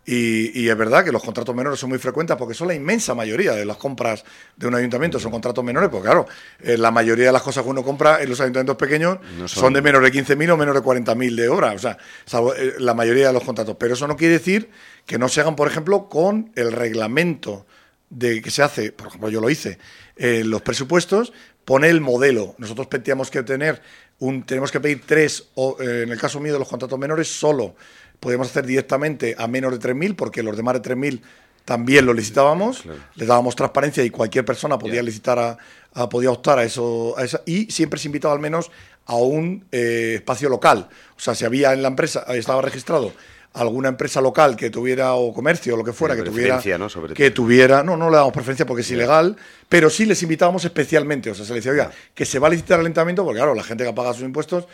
Y, 0.04 0.58
y 0.58 0.68
es 0.68 0.76
verdad 0.76 1.04
que 1.04 1.12
los 1.12 1.22
contratos 1.22 1.54
menores 1.54 1.78
son 1.78 1.90
muy 1.90 1.98
frecuentes 1.98 2.34
porque 2.36 2.54
son 2.54 2.68
la 2.68 2.74
inmensa 2.74 3.14
mayoría 3.14 3.52
de 3.52 3.64
las 3.66 3.76
compras 3.76 4.24
de 4.56 4.66
un 4.66 4.74
ayuntamiento, 4.74 5.18
son 5.20 5.30
contratos 5.30 5.62
menores, 5.62 5.90
porque 5.90 6.06
claro, 6.06 6.26
eh, 6.60 6.78
la 6.78 6.90
mayoría 6.90 7.26
de 7.26 7.32
las 7.32 7.42
cosas 7.42 7.62
que 7.64 7.68
uno 7.70 7.82
compra 7.84 8.20
en 8.22 8.30
los 8.30 8.40
ayuntamientos 8.40 8.76
pequeños 8.76 9.18
No 9.38 9.46
son... 9.46 9.60
son- 9.62 9.72
de 9.74 9.82
menos 9.82 10.02
de 10.02 10.10
15.000 10.10 10.50
o 10.52 10.56
menos 10.56 10.74
de 10.74 10.80
40.000 10.80 11.34
de 11.36 11.48
obra, 11.50 11.72
o 11.72 11.78
sea, 11.78 11.98
salvo, 12.24 12.54
eh, 12.54 12.74
la 12.78 12.94
mayoría 12.94 13.28
de 13.28 13.32
los 13.34 13.44
contratos. 13.44 13.76
Pero 13.78 13.92
eso 13.94 14.06
no 14.08 14.16
quiere 14.16 14.34
decir 14.34 14.70
que 15.10 15.18
no 15.18 15.28
se 15.28 15.40
hagan, 15.40 15.56
por 15.56 15.66
ejemplo, 15.66 16.08
con 16.08 16.52
el 16.54 16.70
reglamento 16.70 17.66
de 18.10 18.40
que 18.40 18.48
se 18.52 18.62
hace, 18.62 18.92
por 18.92 19.08
ejemplo, 19.08 19.28
yo 19.28 19.40
lo 19.40 19.50
hice, 19.50 19.76
en 20.16 20.48
los 20.50 20.62
presupuestos, 20.62 21.32
pone 21.64 21.88
el 21.88 22.00
modelo. 22.00 22.54
Nosotros 22.58 22.88
teníamos 22.88 23.28
que 23.28 23.42
tener 23.42 23.82
un, 24.20 24.44
tenemos 24.44 24.70
que 24.70 24.78
pedir 24.78 25.02
tres, 25.04 25.48
o 25.56 25.76
eh, 25.80 26.02
en 26.04 26.12
el 26.12 26.20
caso 26.20 26.38
mío 26.38 26.52
de 26.52 26.60
los 26.60 26.68
contratos 26.68 26.96
menores, 26.96 27.26
solo 27.26 27.74
podíamos 28.20 28.50
hacer 28.50 28.64
directamente 28.66 29.34
a 29.36 29.48
menos 29.48 29.72
de 29.72 29.80
3.000, 29.80 30.14
porque 30.14 30.44
los 30.44 30.56
demás 30.56 30.74
de 30.80 30.82
3.000 30.94 31.20
también 31.64 32.06
lo 32.06 32.14
licitábamos, 32.14 32.84
les 33.16 33.26
dábamos 33.26 33.56
transparencia 33.56 34.04
y 34.04 34.10
cualquier 34.10 34.44
persona 34.44 34.78
podía 34.78 35.02
licitar 35.02 35.40
a, 35.40 35.58
a- 35.92 36.08
podía 36.08 36.30
optar 36.30 36.60
a 36.60 36.62
eso, 36.62 37.16
a 37.18 37.24
esa, 37.24 37.42
y 37.46 37.68
siempre 37.72 37.98
se 37.98 38.06
invitaba 38.06 38.32
al 38.32 38.40
menos 38.40 38.70
a 39.06 39.16
un 39.16 39.64
eh, 39.72 40.12
espacio 40.18 40.48
local. 40.48 40.88
O 41.16 41.20
sea, 41.20 41.34
si 41.34 41.44
había 41.44 41.72
en 41.72 41.82
la 41.82 41.88
empresa, 41.88 42.24
estaba 42.28 42.62
registrado 42.62 43.12
alguna 43.52 43.88
empresa 43.88 44.20
local 44.20 44.56
que 44.56 44.70
tuviera, 44.70 45.14
o 45.14 45.32
comercio, 45.34 45.74
o 45.74 45.76
lo 45.76 45.84
que 45.84 45.92
fuera, 45.92 46.14
que 46.14 46.22
tuviera, 46.22 46.54
Preferencia, 46.54 46.78
¿no? 46.78 46.88
Sobre 46.88 47.14
que 47.14 47.30
todo. 47.30 47.44
tuviera, 47.44 47.82
no, 47.82 47.96
no 47.96 48.08
le 48.10 48.16
damos 48.16 48.32
preferencia 48.32 48.64
porque 48.64 48.82
es 48.82 48.90
ilegal, 48.90 49.36
pero 49.68 49.90
sí 49.90 50.06
les 50.06 50.22
invitábamos 50.22 50.64
especialmente. 50.64 51.30
O 51.30 51.34
sea, 51.34 51.44
se 51.44 51.54
les 51.54 51.64
decía, 51.64 51.72
oiga, 51.72 51.90
que 52.14 52.24
se 52.24 52.38
va 52.38 52.46
a 52.46 52.50
licitar 52.50 52.78
el 52.78 52.86
ayuntamiento, 52.86 53.24
porque 53.24 53.38
claro, 53.38 53.54
la 53.54 53.62
gente 53.64 53.84
que 53.84 53.92
paga 53.92 54.12
sus 54.14 54.22
impuestos 54.22 54.66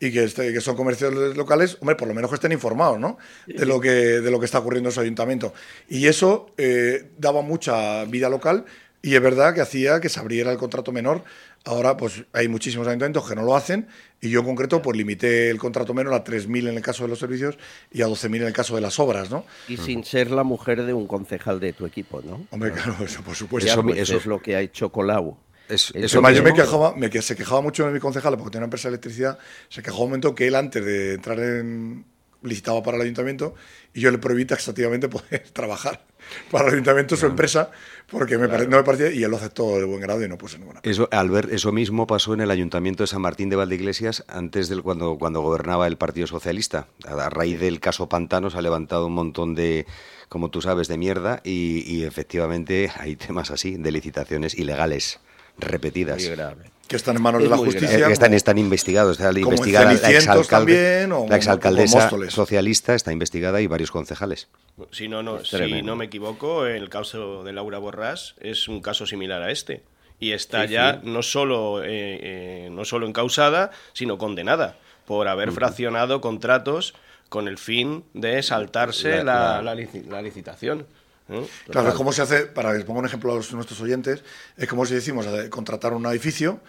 y 0.00 0.10
que, 0.10 0.24
este- 0.24 0.52
que 0.52 0.60
son 0.60 0.74
comercios 0.76 1.12
locales, 1.36 1.76
hombre, 1.80 1.94
por 1.94 2.08
lo 2.08 2.14
menos 2.14 2.30
que 2.30 2.34
estén 2.36 2.52
informados, 2.52 2.98
¿no? 2.98 3.18
De 3.46 3.66
lo 3.66 3.80
que, 3.80 3.90
de 3.90 4.30
lo 4.30 4.40
que 4.40 4.46
está 4.46 4.58
ocurriendo 4.58 4.88
en 4.88 4.94
su 4.94 5.00
ayuntamiento. 5.00 5.52
Y 5.88 6.06
eso 6.06 6.46
eh, 6.56 7.10
daba 7.18 7.42
mucha 7.42 8.04
vida 8.06 8.28
local 8.28 8.64
y 9.02 9.14
es 9.16 9.20
verdad 9.20 9.52
que 9.54 9.60
hacía 9.60 10.00
que 10.00 10.08
se 10.08 10.20
abriera 10.20 10.52
el 10.52 10.58
contrato 10.58 10.92
menor. 10.92 11.24
Ahora, 11.64 11.96
pues 11.96 12.24
hay 12.32 12.48
muchísimos 12.48 12.86
ayuntamientos 12.88 13.28
que 13.28 13.34
no 13.36 13.42
lo 13.42 13.54
hacen 13.56 13.86
y 14.20 14.30
yo 14.30 14.40
en 14.40 14.46
concreto, 14.46 14.80
pues 14.82 14.96
limité 14.96 15.50
el 15.50 15.58
contrato 15.58 15.94
menor 15.94 16.14
a 16.14 16.24
3.000 16.24 16.68
en 16.68 16.76
el 16.76 16.82
caso 16.82 17.04
de 17.04 17.08
los 17.08 17.18
servicios 17.18 17.56
y 17.92 18.02
a 18.02 18.06
12.000 18.08 18.36
en 18.42 18.46
el 18.48 18.52
caso 18.52 18.74
de 18.74 18.80
las 18.80 18.98
obras, 18.98 19.30
¿no? 19.30 19.44
Y 19.68 19.76
sin 19.76 20.04
ser 20.04 20.30
la 20.30 20.42
mujer 20.44 20.82
de 20.84 20.92
un 20.92 21.06
concejal 21.06 21.60
de 21.60 21.72
tu 21.72 21.86
equipo, 21.86 22.20
¿no? 22.24 22.46
Hombre, 22.50 22.72
claro, 22.72 22.96
eso 23.04 23.22
por 23.22 23.36
supuesto. 23.36 23.70
Eso- 23.70 23.82
pues, 23.82 23.98
eso- 23.98 24.16
es 24.16 24.26
lo 24.26 24.40
que 24.40 24.56
ha 24.56 24.60
hecho 24.60 24.90
Colau. 24.90 25.36
Es- 25.68 25.92
Eso 25.94 26.20
más, 26.20 26.34
yo 26.34 26.42
me 26.42 26.52
quejaba, 26.52 26.94
me, 26.96 27.08
que 27.08 27.22
se 27.22 27.36
quejaba 27.36 27.60
mucho 27.60 27.86
de 27.86 27.92
mi 27.92 28.00
concejal 28.00 28.36
porque 28.36 28.50
tenía 28.50 28.60
una 28.62 28.66
empresa 28.66 28.88
de 28.88 28.94
electricidad, 28.94 29.38
se 29.68 29.82
quejaba 29.82 30.02
un 30.02 30.08
momento 30.10 30.34
que 30.34 30.48
él 30.48 30.54
antes 30.56 30.84
de 30.84 31.14
entrar 31.14 31.38
en 31.38 32.04
licitaba 32.42 32.82
para 32.82 32.96
el 32.96 33.04
ayuntamiento 33.04 33.54
y 33.94 34.00
yo 34.00 34.10
le 34.10 34.18
prohibí 34.18 34.44
taxativamente 34.44 35.08
poder 35.08 35.44
trabajar 35.52 36.04
para 36.50 36.66
el 36.68 36.74
ayuntamiento 36.74 37.16
su 37.16 37.26
empresa 37.26 37.70
porque 38.10 38.36
me 38.38 38.48
pare- 38.48 38.66
no 38.68 38.76
me 38.76 38.82
parecía 38.82 39.10
y 39.10 39.22
él 39.22 39.30
lo 39.30 39.36
aceptó 39.38 39.78
de 39.78 39.84
buen 39.84 40.00
grado 40.00 40.22
y 40.24 40.28
no 40.28 40.36
puse 40.36 40.58
ninguna. 40.58 40.80
Eso, 40.82 41.08
Albert, 41.12 41.50
eso 41.52 41.72
mismo 41.72 42.06
pasó 42.06 42.34
en 42.34 42.40
el 42.42 42.50
Ayuntamiento 42.50 43.02
de 43.02 43.06
San 43.06 43.22
Martín 43.22 43.48
de 43.48 43.56
Valdeiglesias 43.56 44.24
antes 44.28 44.68
del 44.68 44.82
cuando, 44.82 45.16
cuando 45.18 45.40
gobernaba 45.40 45.86
el 45.86 45.96
Partido 45.96 46.26
Socialista. 46.26 46.88
A, 47.06 47.30
raíz 47.30 47.58
del 47.60 47.80
caso 47.80 48.08
Pantano 48.08 48.50
se 48.50 48.58
ha 48.58 48.62
levantado 48.62 49.06
un 49.06 49.14
montón 49.14 49.54
de, 49.54 49.86
como 50.28 50.50
tú 50.50 50.60
sabes, 50.60 50.88
de 50.88 50.98
mierda 50.98 51.40
y, 51.44 51.84
y 51.86 52.04
efectivamente 52.04 52.90
hay 52.98 53.16
temas 53.16 53.50
así, 53.50 53.76
de 53.76 53.92
licitaciones 53.92 54.54
ilegales 54.58 55.20
repetidas. 55.58 56.18
Muy 56.22 56.30
grave. 56.30 56.71
Que 56.92 56.96
están 56.96 57.16
en 57.16 57.22
manos 57.22 57.42
de 57.42 57.48
la 57.48 57.56
justicia. 57.56 57.98
Eh, 57.98 58.04
que 58.06 58.12
están, 58.12 58.34
están 58.34 58.58
investigados. 58.58 59.18
Está 59.18 59.32
investigada 59.38 59.86
la 59.86 60.10
exalcalde, 60.10 60.74
también, 60.74 61.12
o 61.12 61.16
como- 61.16 61.30
la 61.30 61.36
exalcaldesa 61.36 62.10
socialista 62.28 62.94
está 62.94 63.12
investigada 63.12 63.60
y 63.62 63.66
varios 63.66 63.90
concejales. 63.90 64.48
Si 64.90 65.08
no, 65.08 65.22
no, 65.22 65.42
si 65.44 65.82
no 65.82 65.96
me 65.96 66.04
equivoco, 66.04 66.66
el 66.66 66.88
caso 66.90 67.44
de 67.44 67.52
Laura 67.54 67.78
Borrás 67.78 68.34
es 68.40 68.68
un 68.68 68.80
caso 68.82 69.06
similar 69.06 69.42
a 69.42 69.50
este. 69.50 69.82
Y 70.20 70.32
está 70.32 70.66
Sí, 70.66 70.74
ya 70.74 71.00
sí. 71.02 71.10
no 71.10 71.22
solo 71.22 71.82
eh, 71.82 71.88
eh, 71.88 72.68
no 72.70 72.84
solo 72.84 73.06
encausada, 73.08 73.70
sino 73.94 74.18
condenada 74.18 74.76
por 75.06 75.26
haber 75.28 75.50
fraccionado 75.50 76.20
contratos 76.20 76.94
con 77.30 77.48
el 77.48 77.56
fin 77.58 78.04
de 78.12 78.42
saltarse 78.42 79.24
La- 79.24 79.24
la, 79.24 79.62
la- 79.62 79.74
la 79.74 79.74
lici- 79.74 80.04
la 80.06 80.20
licitación. 80.22 80.86
Claro, 81.26 81.88
es 81.88 81.94
como 81.94 82.12
se 82.12 82.22
hace, 82.22 82.40
para 82.46 82.72
que 82.72 82.78
les 82.78 82.84
ponga 82.84 83.00
un 83.00 83.06
ejemplo 83.06 83.32
a 83.32 83.36
los- 83.36 83.52
nuestros 83.52 83.80
oyentes, 83.80 84.22
es 84.56 84.68
como 84.68 84.84
si 84.86 84.94
decimos 84.94 85.26
eh, 85.26 85.48
contratar 85.50 85.92
un 85.94 86.04
edificio 86.06 86.60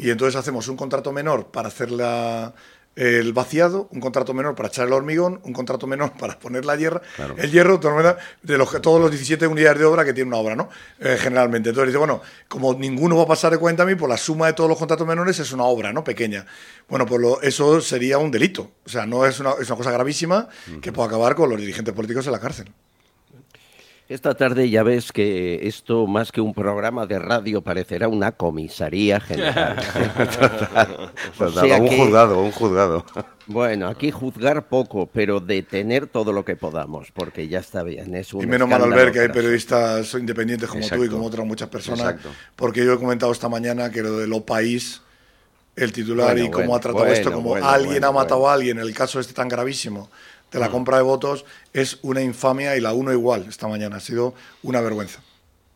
y 0.00 0.10
entonces 0.10 0.34
hacemos 0.36 0.66
un 0.68 0.76
contrato 0.76 1.12
menor 1.12 1.48
para 1.50 1.68
hacer 1.68 1.90
la- 1.90 2.54
el 2.96 3.32
vaciado, 3.32 3.86
un 3.92 4.00
contrato 4.00 4.34
menor 4.34 4.56
para 4.56 4.70
echar 4.70 4.88
el 4.88 4.92
hormigón, 4.92 5.40
un 5.44 5.52
contrato 5.52 5.86
menor 5.86 6.14
para 6.18 6.36
poner 6.36 6.64
la 6.64 6.74
hierra, 6.74 7.00
el 7.38 7.52
hierro, 7.52 7.78
de 8.42 8.58
los, 8.58 8.72
que- 8.72 8.80
todos 8.80 9.00
los 9.00 9.08
17 9.12 9.46
unidades 9.46 9.78
de 9.78 9.84
obra 9.84 10.04
que 10.04 10.12
tiene 10.12 10.26
una 10.28 10.38
obra, 10.38 10.56
¿no? 10.56 10.68
Eh, 10.98 11.16
generalmente. 11.20 11.68
Entonces 11.68 11.90
dice, 11.90 11.98
bueno, 11.98 12.20
como 12.48 12.74
ninguno 12.74 13.16
va 13.16 13.22
a 13.22 13.26
pasar 13.28 13.52
de 13.52 13.58
40.000, 13.58 13.96
pues 13.96 14.08
la 14.08 14.16
suma 14.16 14.48
de 14.48 14.54
todos 14.54 14.68
los 14.68 14.78
contratos 14.78 15.06
menores 15.06 15.38
es 15.38 15.52
una 15.52 15.62
obra, 15.62 15.92
¿no? 15.92 16.02
Pequeña. 16.02 16.44
Bueno, 16.88 17.06
pues 17.06 17.20
lo- 17.20 17.40
eso 17.40 17.80
sería 17.80 18.18
un 18.18 18.32
delito. 18.32 18.72
O 18.84 18.88
sea, 18.88 19.06
no 19.06 19.24
es 19.26 19.38
una, 19.38 19.52
es 19.60 19.68
una 19.68 19.76
cosa 19.76 19.92
gravísima 19.92 20.48
que 20.80 20.90
puede 20.90 21.06
acabar 21.06 21.36
con 21.36 21.50
los 21.50 21.60
dirigentes 21.60 21.94
políticos 21.94 22.26
en 22.26 22.32
la 22.32 22.40
cárcel. 22.40 22.72
Esta 24.08 24.34
tarde 24.34 24.70
ya 24.70 24.82
ves 24.82 25.12
que 25.12 25.68
esto, 25.68 26.06
más 26.06 26.32
que 26.32 26.40
un 26.40 26.54
programa 26.54 27.04
de 27.04 27.18
radio, 27.18 27.60
parecerá 27.60 28.08
una 28.08 28.32
comisaría 28.32 29.20
general. 29.20 29.76
Total, 30.40 31.12
O 31.38 31.50
sea 31.50 31.76
un 31.76 31.88
que- 31.90 31.96
juzgado, 31.98 32.40
un 32.42 32.50
juzgado. 32.52 33.04
Bueno, 33.46 33.86
aquí 33.86 34.10
juzgar 34.10 34.66
poco, 34.68 35.06
pero 35.12 35.40
detener 35.40 36.06
todo 36.06 36.32
lo 36.32 36.42
que 36.42 36.56
podamos, 36.56 37.10
porque 37.12 37.48
ya 37.48 37.58
está 37.58 37.82
bien. 37.82 38.14
Es 38.14 38.32
un 38.32 38.44
Y 38.44 38.46
menos 38.46 38.66
mal 38.66 38.82
al 38.82 38.90
ver 38.90 39.12
que 39.12 39.20
hay 39.20 39.28
periodistas 39.28 40.14
independientes 40.14 40.70
como 40.70 40.86
tú 40.88 41.04
y 41.04 41.08
como 41.10 41.26
otras 41.26 41.46
muchas 41.46 41.68
personas, 41.68 42.00
Exacto. 42.14 42.30
porque 42.56 42.84
yo 42.86 42.94
he 42.94 42.98
comentado 42.98 43.30
esta 43.30 43.50
mañana 43.50 43.90
que 43.90 44.02
lo 44.02 44.16
de 44.18 44.26
lo 44.26 44.40
país, 44.44 45.02
el 45.76 45.92
titular 45.92 46.32
Bueno, 46.32 46.46
y 46.46 46.50
cómo 46.50 46.64
bueno, 46.64 46.76
ha 46.76 46.80
tratado 46.80 47.04
bueno, 47.04 47.14
esto, 47.14 47.30
como 47.32 47.50
bueno, 47.50 47.68
alguien 47.68 47.90
bueno, 47.92 48.06
ha 48.08 48.12
matado 48.12 48.40
bueno. 48.40 48.50
a 48.50 48.54
alguien, 48.54 48.78
el 48.78 48.94
caso 48.94 49.20
este 49.20 49.34
tan 49.34 49.48
gravísimo 49.48 50.10
de 50.52 50.58
la 50.58 50.68
Mm. 50.68 50.72
compra 50.72 50.96
de 50.98 51.02
votos, 51.02 51.44
es 51.72 51.98
una 52.02 52.22
infamia 52.22 52.76
y 52.76 52.80
la 52.80 52.92
uno 52.92 53.12
igual 53.12 53.46
esta 53.48 53.68
mañana. 53.68 53.96
Ha 53.96 54.00
sido 54.00 54.34
una 54.62 54.80
vergüenza. 54.80 55.20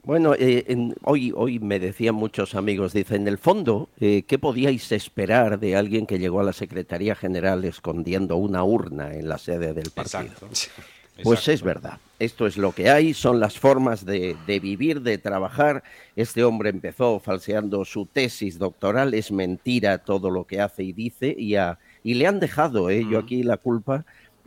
Bueno, 0.05 0.35
eh, 0.35 0.65
en- 0.67 0.95
hoy, 1.05 1.33
hoy 1.37 1.61
me 1.61 1.79
decían 1.79 2.17
muchos 2.17 2.57
amigos, 2.57 2.93
dicen, 2.93 3.23
en 3.23 3.29
el 3.29 3.39
fondo, 3.39 3.89
eh, 4.01 4.25
¿qué 4.27 4.37
podíais 4.37 4.91
esperar 4.91 5.61
de 5.61 5.77
alguien 5.77 6.07
que 6.07 6.19
llegó 6.19 6.41
a 6.41 6.45
la 6.45 6.53
Secretaría 6.53 7.15
General 7.15 7.65
escondiendo 7.65 8.37
una 8.37 8.65
urna 8.65 9.15
en 9.15 9.29
la 9.29 9.39
sede 9.39 9.73
del 9.75 9.91
partido? 9.93 10.33
Pues 11.23 11.47
es 11.47 11.63
verdad, 11.63 11.99
esto 12.19 12.47
es 12.49 12.57
lo 12.57 12.73
que 12.73 12.91
hay, 12.91 13.13
son 13.15 13.39
las 13.39 13.59
formas 13.59 14.05
de, 14.05 14.35
de 14.47 14.59
vivir, 14.61 15.03
de 15.03 15.19
trabajar. 15.19 15.85
Este 16.17 16.43
hombre 16.43 16.71
empezó 16.71 17.21
falseando 17.21 17.85
su 17.85 18.07
tesis 18.07 18.59
doctoral, 18.59 19.13
es 19.15 19.31
mentira 19.31 19.99
todo 19.99 20.31
lo 20.31 20.47
que 20.47 20.61
hace 20.61 20.83
y 20.83 20.93
dice, 20.93 21.33
y, 21.39 21.55
a- 21.57 21.79
y 22.03 22.15
le 22.15 22.27
han 22.27 22.41
dejado, 22.41 22.91
eh, 22.91 23.07
yo 23.09 23.19
aquí 23.21 23.43
la 23.45 23.59
culpa, 23.59 24.05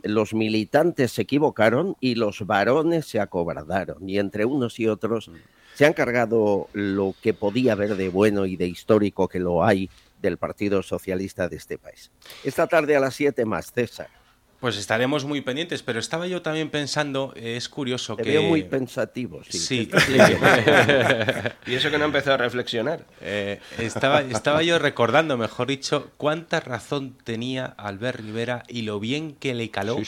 los 0.08 0.34
militantes 0.34 1.12
se 1.12 1.22
equivocaron 1.22 1.96
y 2.00 2.14
los 2.14 2.46
varones 2.46 3.06
se 3.06 3.20
acobardaron, 3.20 4.08
y 4.08 4.18
entre 4.18 4.44
unos 4.44 4.78
y 4.80 4.88
otros 4.88 5.30
se 5.74 5.86
han 5.86 5.92
cargado 5.92 6.68
lo 6.72 7.14
que 7.22 7.34
podía 7.34 7.72
haber 7.72 7.96
de 7.96 8.08
bueno 8.08 8.46
y 8.46 8.56
de 8.56 8.66
histórico 8.66 9.28
que 9.28 9.38
lo 9.38 9.64
hay 9.64 9.90
del 10.22 10.38
Partido 10.38 10.82
Socialista 10.82 11.48
de 11.48 11.56
este 11.56 11.78
país. 11.78 12.10
Esta 12.44 12.66
tarde 12.66 12.96
a 12.96 13.00
las 13.00 13.14
7 13.14 13.44
más, 13.44 13.72
César. 13.72 14.08
Pues 14.60 14.78
estaremos 14.78 15.24
muy 15.24 15.42
pendientes, 15.42 15.82
pero 15.82 16.00
estaba 16.00 16.26
yo 16.26 16.40
también 16.40 16.70
pensando, 16.70 17.32
eh, 17.36 17.56
es 17.56 17.68
curioso 17.68 18.16
Te 18.16 18.22
que... 18.22 18.30
veo 18.30 18.42
muy 18.42 18.62
pensativo, 18.64 19.42
sí. 19.48 19.58
Sí. 19.58 19.90
Y 21.66 21.74
eso 21.74 21.90
que 21.90 21.98
no 21.98 22.04
ha 22.04 22.06
empezado 22.06 22.34
a 22.34 22.38
reflexionar. 22.38 23.04
Eh, 23.20 23.60
estaba, 23.78 24.22
estaba 24.22 24.62
yo 24.62 24.78
recordando, 24.78 25.36
mejor 25.36 25.66
dicho, 25.68 26.10
cuánta 26.16 26.60
razón 26.60 27.16
tenía 27.24 27.66
Albert 27.66 28.20
Rivera 28.20 28.62
y 28.68 28.82
lo 28.82 29.00
bien 29.00 29.34
que 29.34 29.54
le 29.54 29.70
caló 29.70 29.98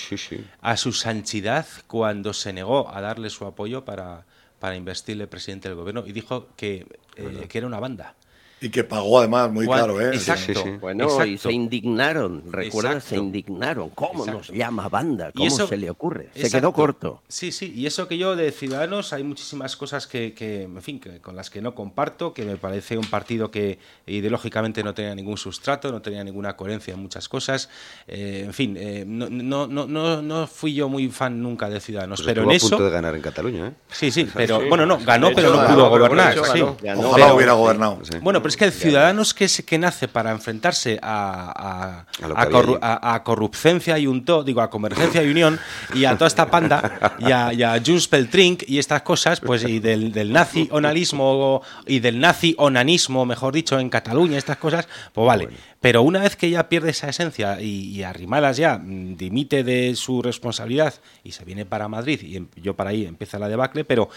a 0.61 0.77
su 0.77 0.93
sanchidad 0.93 1.67
cuando 1.87 2.33
se 2.33 2.53
negó 2.53 2.89
a 2.95 3.01
darle 3.01 3.31
su 3.31 3.45
apoyo 3.45 3.85
para, 3.85 4.25
para 4.59 4.77
investirle 4.77 5.27
presidente 5.27 5.69
del 5.69 5.77
gobierno 5.77 6.05
y 6.07 6.13
dijo 6.13 6.49
que, 6.57 6.87
eh, 7.17 7.47
que 7.49 7.59
era 7.59 7.67
una 7.67 7.81
banda. 7.81 8.15
Y 8.61 8.71
que 8.71 8.83
pagó 8.85 9.21
además 9.21 9.51
muy 9.53 9.67
caro, 9.69 10.01
¿eh? 10.01 10.15
exacto. 10.15 10.65
Bueno, 10.81 11.25
y 11.25 11.39
se 11.39 11.53
indignaron, 11.53 12.43
recuerda, 12.51 13.01
se 13.01 13.17
indignaron. 13.17 13.91
¿Cómo 13.91 14.27
nos 14.27 14.49
llama 14.51 14.89
banda? 14.89 15.29
Y 15.31 15.39
¿Cómo 15.39 15.47
eso- 15.47 15.67
se 15.69 15.77
le 15.77 15.89
ocurre? 15.91 16.31
Se 16.35 16.51
quedó 16.51 16.73
corto. 16.73 17.23
Sí, 17.29 17.53
sí, 17.53 17.73
y 17.77 17.87
eso 17.87 18.09
que 18.09 18.19
yo 18.19 18.35
de 18.35 18.51
Ciudadanos 18.51 19.13
hay 19.13 19.23
muchísimas 19.23 19.77
cosas 19.77 20.07
que, 20.07 20.35
que, 20.35 20.63
en 20.65 20.83
fin, 20.83 20.99
que- 20.99 21.21
con 21.21 21.37
las 21.37 21.51
que 21.51 21.63
no 21.63 21.75
comparto, 21.75 22.35
que 22.35 22.45
me 22.45 22.57
parece 22.57 22.99
un 22.99 23.05
partido 23.07 23.51
que 23.51 23.79
ideológicamente 24.07 24.83
no 24.83 24.95
tenía 24.95 25.15
ningún 25.15 25.37
sustrato, 25.37 25.93
no 25.93 26.03
tenía 26.03 26.25
ninguna 26.25 26.57
coherencia 26.57 26.95
en 26.95 27.01
muchas 27.01 27.29
cosas. 27.29 27.69
Eh, 28.07 28.43
en 28.47 28.53
fin, 28.53 28.77
eh, 28.79 29.05
no, 29.07 29.29
no, 29.31 29.67
no, 29.67 29.87
no, 29.87 30.23
no 30.23 30.47
fui 30.47 30.75
yo 30.75 30.89
muy 30.89 31.09
fan 31.09 31.41
nunca 31.43 31.69
de 31.69 31.81
Ciudadanos, 31.81 32.21
Pues 32.21 32.27
pero 32.27 32.43
estuvo 32.43 32.51
en 32.53 32.57
a 32.57 32.61
punto 32.61 32.77
eso... 32.77 32.85
de 32.85 32.91
ganar 32.91 33.15
en 33.15 33.23
Cataluña, 33.23 33.69
¿eh? 33.69 33.73
Sí, 33.91 34.11
sí, 34.11 34.29
pero 34.35 34.61
Sí. 34.61 34.67
bueno, 34.69 34.85
no, 34.85 34.99
ganó, 34.99 35.31
pero 35.35 35.55
no 35.55 35.67
pudo 35.69 35.89
gobernar. 35.91 36.37
Ojalá 36.39 36.53
Pero- 36.93 37.35
hubiera 37.37 37.53
gobernado. 37.53 37.99
Sí. 38.03 38.19
Bueno, 38.21 38.43
pero 38.49 38.51
es 38.51 38.57
que 38.57 38.65
el 38.65 38.73
Ciudadanos 38.73 39.35
que, 39.35 39.49
se- 39.49 39.65
que 39.65 39.79
nace 39.79 40.09
para 40.09 40.31
enfrentarse 40.31 40.99
a, 41.03 42.05
a, 42.23 42.25
A 42.37 42.43
a 42.43 42.49
corru- 42.51 42.79
a- 42.81 43.23
corrupcencia 43.25 43.99
y 43.99 44.07
un 44.07 44.25
to, 44.25 44.43
digo, 44.43 44.61
a 44.61 44.71
convergencia 44.71 45.23
y 45.23 45.29
unión 45.31 45.59
y 45.95 46.05
a 46.05 46.15
toda 46.17 46.29
esta 46.29 46.51
panda 46.51 47.17
y 47.19 47.31
a, 47.33 47.53
y 47.53 47.63
a 47.63 47.81
Junts 47.85 48.09
pel 48.09 48.29
Trink 48.29 48.63
y 48.67 48.79
estas 48.79 49.03
cosas, 49.03 49.41
pues 49.41 49.65
y 49.65 49.79
del, 49.81 50.13
del 50.13 50.33
nazi 50.33 50.69
onalismo 50.71 51.63
y 51.87 52.01
del 52.01 52.21
nazi 52.21 52.55
onanismo, 52.59 53.25
mejor 53.27 53.53
dicho, 53.55 53.79
en 53.79 53.89
Cataluña, 53.91 54.39
estas 54.39 54.57
cosas, 54.57 54.89
pues 55.13 55.27
vale. 55.27 55.49
Pero 55.81 56.03
una 56.03 56.21
vez 56.21 56.35
que 56.35 56.51
ya 56.51 56.69
pierde 56.69 56.91
esa 56.91 57.09
esencia 57.09 57.61
y, 57.61 57.91
y 57.91 58.03
Arrimadas 58.03 58.57
ya 58.57 58.79
mm, 58.79 59.17
dimite 59.17 59.63
de 59.63 59.95
su 59.95 60.23
responsabilidad 60.23 60.95
y 61.23 61.33
se 61.33 61.45
viene 61.45 61.65
para 61.67 61.87
Madrid 61.89 62.21
y 62.23 62.37
em- 62.37 62.49
yo 62.57 62.75
para 62.75 62.91
ahí 62.91 63.05
empieza 63.07 63.39
la 63.39 63.49
debacle, 63.49 63.85
pero 63.85 64.09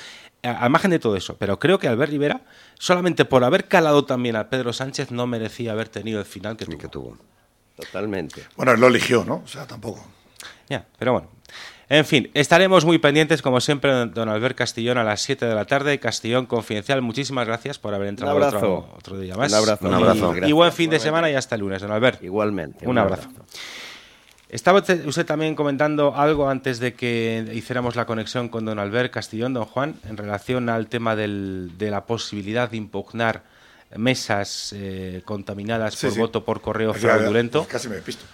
al 0.43 0.69
margen 0.69 0.91
de 0.91 0.99
todo 0.99 1.15
eso, 1.15 1.35
pero 1.37 1.59
creo 1.59 1.77
que 1.79 1.87
Albert 1.87 2.11
Rivera, 2.11 2.41
solamente 2.79 3.25
por 3.25 3.43
haber 3.43 3.67
calado 3.67 4.05
también 4.05 4.35
a 4.35 4.49
Pedro 4.49 4.73
Sánchez, 4.73 5.11
no 5.11 5.27
merecía 5.27 5.71
haber 5.73 5.89
tenido 5.89 6.19
el 6.19 6.25
final 6.25 6.57
que 6.57 6.65
tuvo. 6.65 7.17
Totalmente. 7.75 8.43
Bueno, 8.55 8.71
él 8.73 8.79
lo 8.79 8.87
eligió, 8.87 9.23
¿no? 9.23 9.41
O 9.43 9.47
sea, 9.47 9.65
tampoco. 9.67 10.05
Ya, 10.69 10.85
pero 10.97 11.13
bueno. 11.13 11.27
En 11.89 12.05
fin, 12.05 12.31
estaremos 12.33 12.85
muy 12.85 12.99
pendientes, 12.99 13.41
como 13.41 13.59
siempre, 13.59 13.91
don- 14.05 14.29
Albert 14.29 14.55
Castillón 14.57 14.97
a 14.97 15.03
las 15.03 15.21
7 15.21 15.45
de 15.45 15.53
la 15.53 15.65
tarde. 15.65 15.99
Castillón 15.99 16.45
Confidencial, 16.45 17.01
muchísimas 17.01 17.45
gracias 17.45 17.79
por 17.79 17.93
haber 17.93 18.07
entrado 18.07 18.33
Un 18.35 18.41
abrazo. 18.43 18.57
Otro, 18.77 18.93
otro 18.97 19.19
día 19.19 19.35
más. 19.35 19.51
Un 19.51 19.57
abrazo. 19.57 19.85
Y- 19.85 19.87
Un 19.89 19.93
abrazo. 19.95 20.31
Y, 20.31 20.35
Gracias. 20.37 20.53
buen 20.55 20.71
fin 20.71 20.89
de 20.89 20.99
semana 20.99 21.29
y 21.29 21.35
hasta 21.35 21.55
el 21.55 21.61
lunes, 21.61 21.81
don 21.81 21.91
Albert. 21.91 22.23
Igualmente. 22.23 22.87
Un, 22.87 22.97
abrazo. 22.97 23.27
Estaba 24.51 24.79
usted 25.05 25.25
también 25.25 25.55
comentando 25.55 26.13
algo 26.13 26.49
antes 26.49 26.79
de 26.79 26.93
que 26.93 27.49
hiciéramos 27.53 27.95
la 27.95 28.05
conexión 28.05 28.49
con 28.49 28.65
don 28.65 28.79
Albert 28.79 29.13
Castillón, 29.13 29.53
don 29.53 29.63
Juan, 29.63 29.95
en 30.09 30.17
relación 30.17 30.67
al 30.67 30.87
tema 30.89 31.15
del- 31.15 31.71
de 31.77 31.89
la 31.89 32.05
posibilidad 32.05 32.69
de 32.69 32.75
impugnar 32.75 33.43
mesas 33.95 34.73
eh, 34.75 35.21
contaminadas 35.23 35.95
Sí, 35.95 36.07
por 36.07 36.13
sí. 36.13 36.19
voto 36.19 36.43
por 36.43 36.59
correo 36.61 36.93
fraudulento. 36.93 37.65
Casi 37.69 37.87
me 37.87 37.95
despisto. 37.95 38.25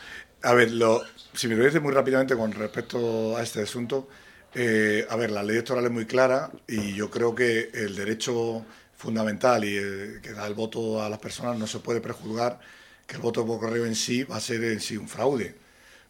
A 0.41 0.53
ver, 0.53 0.71
lo, 0.71 1.01
si 1.33 1.47
me 1.47 1.55
lo 1.55 1.63
dices 1.63 1.81
muy 1.83 1.93
rápidamente 1.93 2.35
con 2.35 2.51
respecto 2.51 3.37
a 3.37 3.43
este 3.43 3.61
asunto, 3.61 4.07
eh, 4.55 5.05
a 5.07 5.15
ver, 5.17 5.29
la 5.29 5.43
ley 5.43 5.57
electoral 5.57 5.85
es 5.85 5.91
muy 5.91 6.05
clara 6.05 6.49
y 6.67 6.95
yo 6.95 7.11
creo 7.11 7.35
que 7.35 7.69
el 7.75 7.95
derecho 7.95 8.65
fundamental 8.95 9.63
y 9.63 9.77
eh, 9.77 10.19
que 10.23 10.31
da 10.33 10.47
el 10.47 10.55
voto 10.55 11.03
a 11.03 11.09
las 11.09 11.19
personas 11.19 11.59
no 11.59 11.67
se 11.67 11.77
puede 11.77 12.01
prejuzgar 12.01 12.59
que 13.05 13.17
el 13.17 13.21
voto 13.21 13.45
por 13.45 13.59
correo 13.59 13.85
en 13.85 13.93
sí 13.95 14.23
va 14.23 14.37
a 14.37 14.39
ser 14.39 14.63
en 14.63 14.79
sí 14.79 14.97
un 14.97 15.07
fraude. 15.07 15.55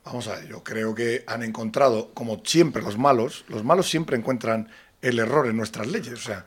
Vamos 0.08 0.28
a 0.30 0.36
ver, 0.36 0.48
yo 0.48 0.64
creo 0.64 0.96
que 0.96 1.24
han 1.28 1.44
encontrado, 1.44 2.12
como 2.14 2.42
siempre 2.46 2.82
los 2.82 2.98
malos, 2.98 3.44
los 3.50 3.64
malos 3.64 3.90
siempre 3.90 4.18
encuentran 4.18 4.70
el 5.02 5.20
error 5.20 5.46
en 5.48 5.56
nuestras 5.58 5.86
leyes. 5.88 6.14
O 6.14 6.18
sea, 6.18 6.46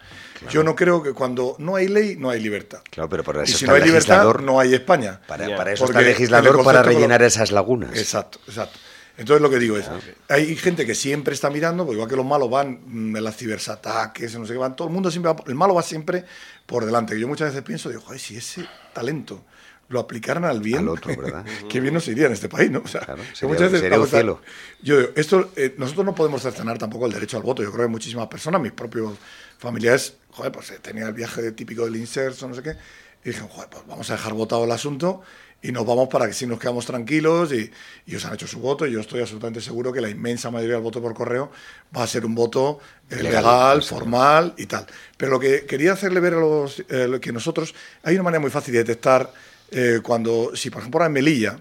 yo 0.51 0.65
no 0.65 0.74
creo 0.74 1.03
que 1.03 1.12
cuando 1.12 1.55
no 1.59 1.77
hay 1.77 1.87
ley, 1.89 2.16
no 2.16 2.31
hay 2.31 2.41
libertad. 2.41 2.81
Claro, 2.91 3.09
pero 3.09 3.23
por 3.23 3.37
Y 3.37 3.41
eso 3.41 3.47
si 3.59 3.65
está 3.65 3.66
no 3.66 3.74
hay 3.74 3.82
el 3.82 3.87
libertad, 3.89 4.15
legislador. 4.15 4.43
no 4.43 4.59
hay 4.61 4.74
España. 4.74 5.20
Para, 5.27 5.57
para 5.57 5.73
eso 5.73 5.85
Porque 5.85 5.99
está 5.99 6.09
el 6.09 6.15
legislador, 6.15 6.59
el 6.59 6.65
para 6.65 6.81
lo- 6.82 6.89
rellenar 6.89 7.23
esas 7.23 7.53
lagunas. 7.53 7.97
Exacto, 7.97 8.41
exacto. 8.47 8.78
Entonces 9.19 9.43
lo 9.43 9.51
que 9.51 9.59
digo 9.59 9.77
es, 9.77 9.85
hay 10.31 10.57
gente 10.57 10.87
que 10.87 10.95
siempre 10.95 11.35
está 11.35 11.51
mirando, 11.51 11.85
porque 11.85 11.97
igual 11.97 12.09
que 12.09 12.16
los 12.16 12.24
malos 12.24 12.49
van 12.51 12.81
mm, 12.87 13.16
en 13.16 13.23
las 13.24 13.37
ciberataques, 13.37 14.35
en 14.35 14.41
no 14.41 14.47
sé 14.47 14.55
qué 14.55 14.59
van, 14.59 14.74
todo 14.74 14.89
el 14.89 14.95
mundo 14.95 15.11
siempre 15.11 15.31
va, 15.32 15.45
el 15.47 15.55
malo 15.55 15.74
va 15.74 15.82
siempre 15.82 16.24
por 16.65 16.87
delante. 16.87 17.19
Yo 17.20 17.28
muchas 17.28 17.49
veces 17.51 17.62
pienso, 17.62 17.91
digo, 17.91 18.01
joder, 18.01 18.19
si 18.19 18.37
ese 18.37 18.66
talento 18.95 19.45
lo 19.91 20.01
aplicaran 20.01 20.45
al 20.45 20.61
bien, 20.61 20.79
Al 20.79 20.89
otro, 20.89 21.15
¿verdad? 21.15 21.45
qué 21.69 21.81
bien 21.81 21.93
nos 21.93 22.09
iría 22.09 22.27
en 22.27 22.33
este 22.33 22.49
país, 22.49 22.71
¿no? 22.71 22.81
O 22.85 22.89
sea, 22.89 23.01
que 23.01 23.23
sería- 23.35 23.49
muchas 23.49 23.73
veces 23.73 23.81
sería 23.81 24.01
un 24.01 24.07
cielo. 24.09 24.41
Yo 24.83 24.99
digo, 24.99 25.11
esto, 25.17 25.51
eh, 25.57 25.75
nosotros 25.77 26.07
no 26.07 26.15
podemos 26.15 26.41
cercenar 26.43 26.79
tampoco 26.79 27.07
el 27.07 27.12
derecho 27.12 27.37
al 27.37 27.43
voto. 27.43 27.62
Yo 27.62 27.71
creo 27.73 27.85
que 27.87 27.91
muchísimas 27.91 28.29
personas, 28.29 28.61
mis 28.62 28.73
propios 28.73 29.19
familiares, 29.59 30.15
joder, 30.31 30.53
pues 30.53 30.71
eh, 30.71 30.79
tenía 30.81 31.07
el 31.07 31.12
viaje 31.12 31.53
típico 31.53 31.85
del 31.85 31.97
inserso, 31.97 32.49
no 32.49 32.55
sé 32.55 32.62
qué, 32.62 32.77
y 33.25 33.31
dije, 33.31 33.43
joder, 33.51 33.69
pues 33.69 33.83
vamos 33.87 34.09
a 34.11 34.15
dejar 34.15 34.33
votado 34.33 34.65
el 34.65 34.71
asunto 34.71 35.23
y 35.62 35.73
nos 35.73 35.85
vamos 35.85 36.09
para 36.09 36.27
que 36.27 36.33
si 36.33 36.47
nos 36.47 36.59
quedamos 36.59 36.87
tranquilos 36.87 37.53
y, 37.53 37.71
y 38.07 38.11
ellos 38.12 38.25
han 38.25 38.33
hecho 38.33 38.47
su 38.47 38.61
voto 38.61 38.87
y 38.87 38.93
yo 38.93 39.01
estoy 39.01 39.21
absolutamente 39.21 39.61
seguro 39.61 39.93
que 39.93 40.01
la 40.01 40.09
inmensa 40.09 40.51
mayoría 40.51 40.77
del 40.77 40.83
voto 40.83 41.03
por 41.03 41.12
correo 41.12 41.51
va 41.95 42.05
a 42.05 42.07
ser 42.07 42.25
un 42.25 42.35
voto 42.35 42.79
eh, 43.11 43.17
Legal, 43.17 43.43
legal, 43.45 43.83
formal 43.83 44.55
y 44.57 44.65
tal. 44.65 44.87
Pero 45.19 45.33
lo 45.33 45.39
que 45.41 45.67
quería 45.67 45.93
hacerle 45.93 46.21
ver 46.21 46.33
a 46.35 46.41
los 46.41 46.81
eh, 46.89 47.07
lo 47.09 47.21
que 47.21 47.31
nosotros, 47.33 47.75
hay 48.03 48.15
una 48.15 48.23
manera 48.23 48.41
muy 48.41 48.51
fácil 48.51 48.73
de 48.73 48.79
detectar 48.79 49.31
eh, 49.70 50.01
cuando, 50.02 50.52
si 50.55 50.70
por 50.70 50.80
ejemplo 50.80 50.98
ahora 50.98 51.06
en 51.06 51.12
Melilla, 51.12 51.60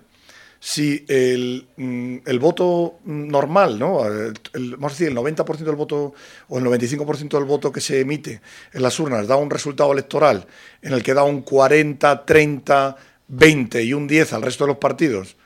si 0.60 1.06
el, 1.08 1.68
mm, 1.78 2.18
el 2.26 2.40
voto 2.40 3.00
normal, 3.06 3.80
¿no? 3.80 4.00
Vamos 4.00 4.92
a 4.92 4.96
decir, 4.96 5.08
el 5.08 5.16
90% 5.16 5.58
del 5.58 5.76
voto 5.76 6.14
o 6.50 6.58
el 6.58 6.66
95% 6.66 7.38
del 7.38 7.46
voto 7.46 7.72
que 7.72 7.80
se 7.80 8.02
emite 8.02 8.42
en 8.74 8.82
las 8.82 9.00
urnas 9.00 9.28
da 9.28 9.38
un 9.38 9.50
resultado 9.50 9.94
electoral 9.94 10.46
en 10.82 10.94
el 10.94 11.02
que 11.02 11.14
da 11.14 11.24
un 11.24 11.42
40, 11.42 12.26
30, 12.26 12.98
20 13.30 13.84
y 13.84 13.94
un 13.94 14.08
10 14.08 14.34
al 14.34 14.42
resto 14.42 14.66
de 14.66 14.70
los 14.70 14.78
partidos, 14.78 15.38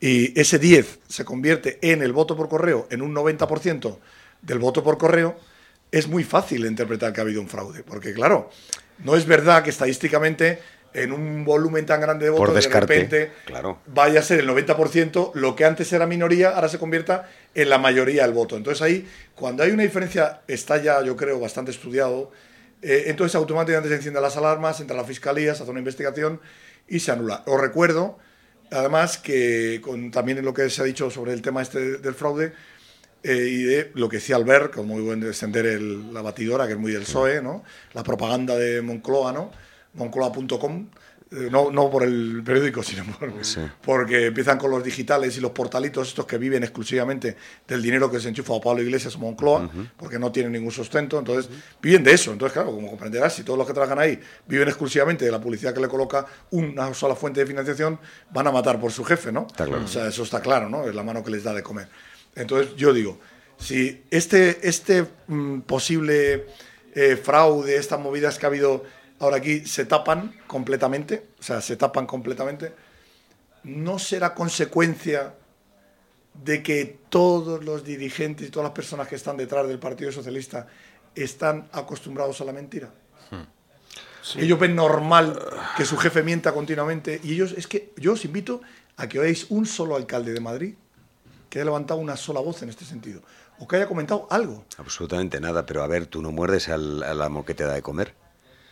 y 0.00 0.38
ese 0.38 0.58
10 0.58 1.00
se 1.08 1.24
convierte 1.24 1.78
en 1.82 2.02
el 2.02 2.12
voto 2.12 2.36
por 2.36 2.48
correo, 2.48 2.86
en 2.90 3.02
un 3.02 3.14
90% 3.14 3.98
del 4.42 4.58
voto 4.58 4.82
por 4.82 4.98
correo, 4.98 5.38
es 5.90 6.06
muy 6.06 6.22
fácil 6.24 6.66
interpretar 6.66 7.12
que 7.12 7.20
ha 7.20 7.24
habido 7.24 7.40
un 7.40 7.48
fraude. 7.48 7.82
Porque, 7.82 8.12
claro, 8.12 8.50
no 9.04 9.16
es 9.16 9.26
verdad 9.26 9.62
que 9.64 9.70
estadísticamente 9.70 10.60
en 10.94 11.12
un 11.12 11.44
volumen 11.44 11.84
tan 11.86 12.00
grande 12.00 12.24
de 12.24 12.30
votos 12.30 12.46
Por 12.46 12.54
descarte, 12.54 12.94
de 12.94 13.00
repente 13.00 13.32
claro. 13.44 13.78
vaya 13.86 14.20
a 14.20 14.22
ser 14.22 14.40
el 14.40 14.48
90%, 14.48 15.32
lo 15.34 15.54
que 15.54 15.64
antes 15.64 15.92
era 15.92 16.06
minoría, 16.06 16.50
ahora 16.50 16.68
se 16.68 16.78
convierta 16.78 17.28
en 17.54 17.68
la 17.68 17.78
mayoría 17.78 18.22
del 18.22 18.32
voto. 18.32 18.56
Entonces 18.56 18.82
ahí, 18.82 19.08
cuando 19.34 19.62
hay 19.62 19.70
una 19.70 19.82
diferencia, 19.82 20.40
está 20.48 20.80
ya, 20.82 21.02
yo 21.02 21.16
creo, 21.16 21.38
bastante 21.40 21.70
estudiado, 21.70 22.30
eh, 22.82 23.04
entonces 23.06 23.34
automáticamente 23.34 23.88
se 23.90 23.96
encienden 23.96 24.22
las 24.22 24.36
alarmas, 24.36 24.80
entra 24.80 24.96
la 24.96 25.04
fiscalía, 25.04 25.54
se 25.54 25.62
hace 25.62 25.70
una 25.70 25.80
investigación 25.80 26.40
y 26.88 27.00
se 27.00 27.12
anula. 27.12 27.42
Os 27.46 27.60
recuerdo, 27.60 28.18
además, 28.70 29.18
que 29.18 29.80
con, 29.82 30.10
también 30.10 30.38
en 30.38 30.44
lo 30.44 30.54
que 30.54 30.70
se 30.70 30.80
ha 30.80 30.84
dicho 30.84 31.10
sobre 31.10 31.32
el 31.32 31.42
tema 31.42 31.60
este 31.62 31.98
del 31.98 32.14
fraude, 32.14 32.52
eh, 33.24 33.34
y 33.50 33.62
de 33.64 33.90
lo 33.94 34.08
que 34.08 34.16
decía 34.18 34.36
Albert, 34.36 34.72
como 34.74 34.94
muy 34.94 35.02
buen 35.02 35.20
de 35.20 35.28
extender 35.28 35.66
el- 35.66 36.14
la 36.14 36.22
batidora, 36.22 36.66
que 36.66 36.74
es 36.74 36.78
muy 36.78 36.92
del 36.92 37.02
PSOE, 37.02 37.42
¿no? 37.42 37.64
la 37.92 38.04
propaganda 38.04 38.56
de 38.56 38.80
Moncloa, 38.80 39.32
¿no? 39.32 39.50
moncloa.com, 39.94 40.86
eh, 41.30 41.48
no, 41.50 41.70
no 41.70 41.90
por 41.90 42.04
el 42.04 42.42
periódico, 42.42 42.82
sino 42.82 43.04
por, 43.04 43.30
porque 43.84 44.26
empiezan 44.26 44.56
con 44.56 44.70
los 44.70 44.82
digitales 44.82 45.36
y 45.36 45.40
los 45.40 45.50
portalitos 45.50 46.08
estos 46.08 46.24
que 46.24 46.38
viven 46.38 46.62
exclusivamente 46.62 47.36
del 47.66 47.82
dinero 47.82 48.10
que 48.10 48.18
se 48.18 48.30
enchufa 48.30 48.56
a 48.56 48.60
Pablo 48.60 48.82
Iglesias 48.82 49.14
o 49.16 49.18
Moncloa, 49.18 49.68
porque 49.98 50.18
no 50.18 50.32
tienen 50.32 50.52
ningún 50.52 50.70
sustento, 50.70 51.18
entonces 51.18 51.50
viven 51.82 52.02
de 52.02 52.12
eso. 52.12 52.32
Entonces, 52.32 52.54
claro, 52.54 52.72
como 52.72 52.88
comprenderás, 52.88 53.34
si 53.34 53.42
todos 53.42 53.58
los 53.58 53.66
que 53.66 53.74
trabajan 53.74 53.98
ahí 53.98 54.18
viven 54.46 54.68
exclusivamente 54.68 55.26
de 55.26 55.30
la 55.30 55.38
publicidad 55.38 55.74
que 55.74 55.80
le 55.80 55.88
coloca 55.88 56.24
una 56.50 56.94
sola 56.94 57.14
fuente 57.14 57.40
de 57.40 57.46
financiación, 57.46 58.00
van 58.30 58.46
a 58.46 58.52
matar 58.52 58.80
por 58.80 58.90
su 58.90 59.04
jefe, 59.04 59.30
¿no? 59.30 59.46
Está 59.48 59.66
claro. 59.66 59.84
O 59.84 59.88
sea, 59.88 60.08
eso 60.08 60.22
está 60.22 60.40
claro, 60.40 60.70
¿no? 60.70 60.88
Es 60.88 60.94
la 60.94 61.02
mano 61.02 61.22
que 61.22 61.30
les 61.30 61.44
da 61.44 61.52
de 61.52 61.62
comer. 61.62 61.88
Entonces, 62.36 62.74
yo 62.76 62.94
digo, 62.94 63.18
si 63.58 64.02
este, 64.10 64.66
este 64.66 65.04
mm, 65.26 65.60
posible 65.60 66.46
eh, 66.94 67.16
fraude, 67.16 67.76
estas 67.76 68.00
movidas 68.00 68.38
que 68.38 68.46
ha 68.46 68.48
habido 68.48 68.84
ahora 69.20 69.38
aquí, 69.38 69.66
se 69.66 69.84
tapan 69.84 70.34
completamente, 70.46 71.28
o 71.38 71.42
sea, 71.42 71.60
se 71.60 71.76
tapan 71.76 72.06
completamente, 72.06 72.72
¿no 73.64 73.98
será 73.98 74.34
consecuencia 74.34 75.34
de 76.34 76.62
que 76.62 76.98
todos 77.08 77.64
los 77.64 77.84
dirigentes 77.84 78.48
y 78.48 78.50
todas 78.50 78.64
las 78.64 78.74
personas 78.74 79.08
que 79.08 79.16
están 79.16 79.36
detrás 79.36 79.66
del 79.66 79.78
Partido 79.78 80.12
Socialista 80.12 80.66
están 81.14 81.68
acostumbrados 81.72 82.40
a 82.40 82.44
la 82.44 82.52
mentira? 82.52 82.90
Ellos 84.36 84.58
ven 84.58 84.74
normal 84.74 85.38
que 85.76 85.86
su 85.86 85.96
jefe 85.96 86.22
mienta 86.22 86.52
continuamente 86.52 87.20
y 87.22 87.32
ellos, 87.32 87.54
es 87.56 87.66
que 87.66 87.92
yo 87.96 88.12
os 88.12 88.24
invito 88.24 88.60
a 88.96 89.08
que 89.08 89.18
oigáis 89.18 89.46
un 89.48 89.64
solo 89.64 89.96
alcalde 89.96 90.32
de 90.32 90.40
Madrid 90.40 90.74
que 91.48 91.58
haya 91.58 91.64
levantado 91.64 91.98
una 91.98 92.16
sola 92.16 92.40
voz 92.40 92.62
en 92.62 92.68
este 92.68 92.84
sentido 92.84 93.22
o 93.58 93.66
que 93.66 93.76
haya 93.76 93.88
comentado 93.88 94.26
algo. 94.30 94.64
Absolutamente 94.76 95.40
nada, 95.40 95.64
pero 95.64 95.82
a 95.82 95.86
ver, 95.86 96.06
tú 96.06 96.20
no 96.20 96.30
muerdes 96.30 96.68
al, 96.68 97.02
al 97.02 97.22
amo 97.22 97.44
que 97.44 97.54
te 97.54 97.64
da 97.64 97.72
de 97.72 97.82
comer. 97.82 98.14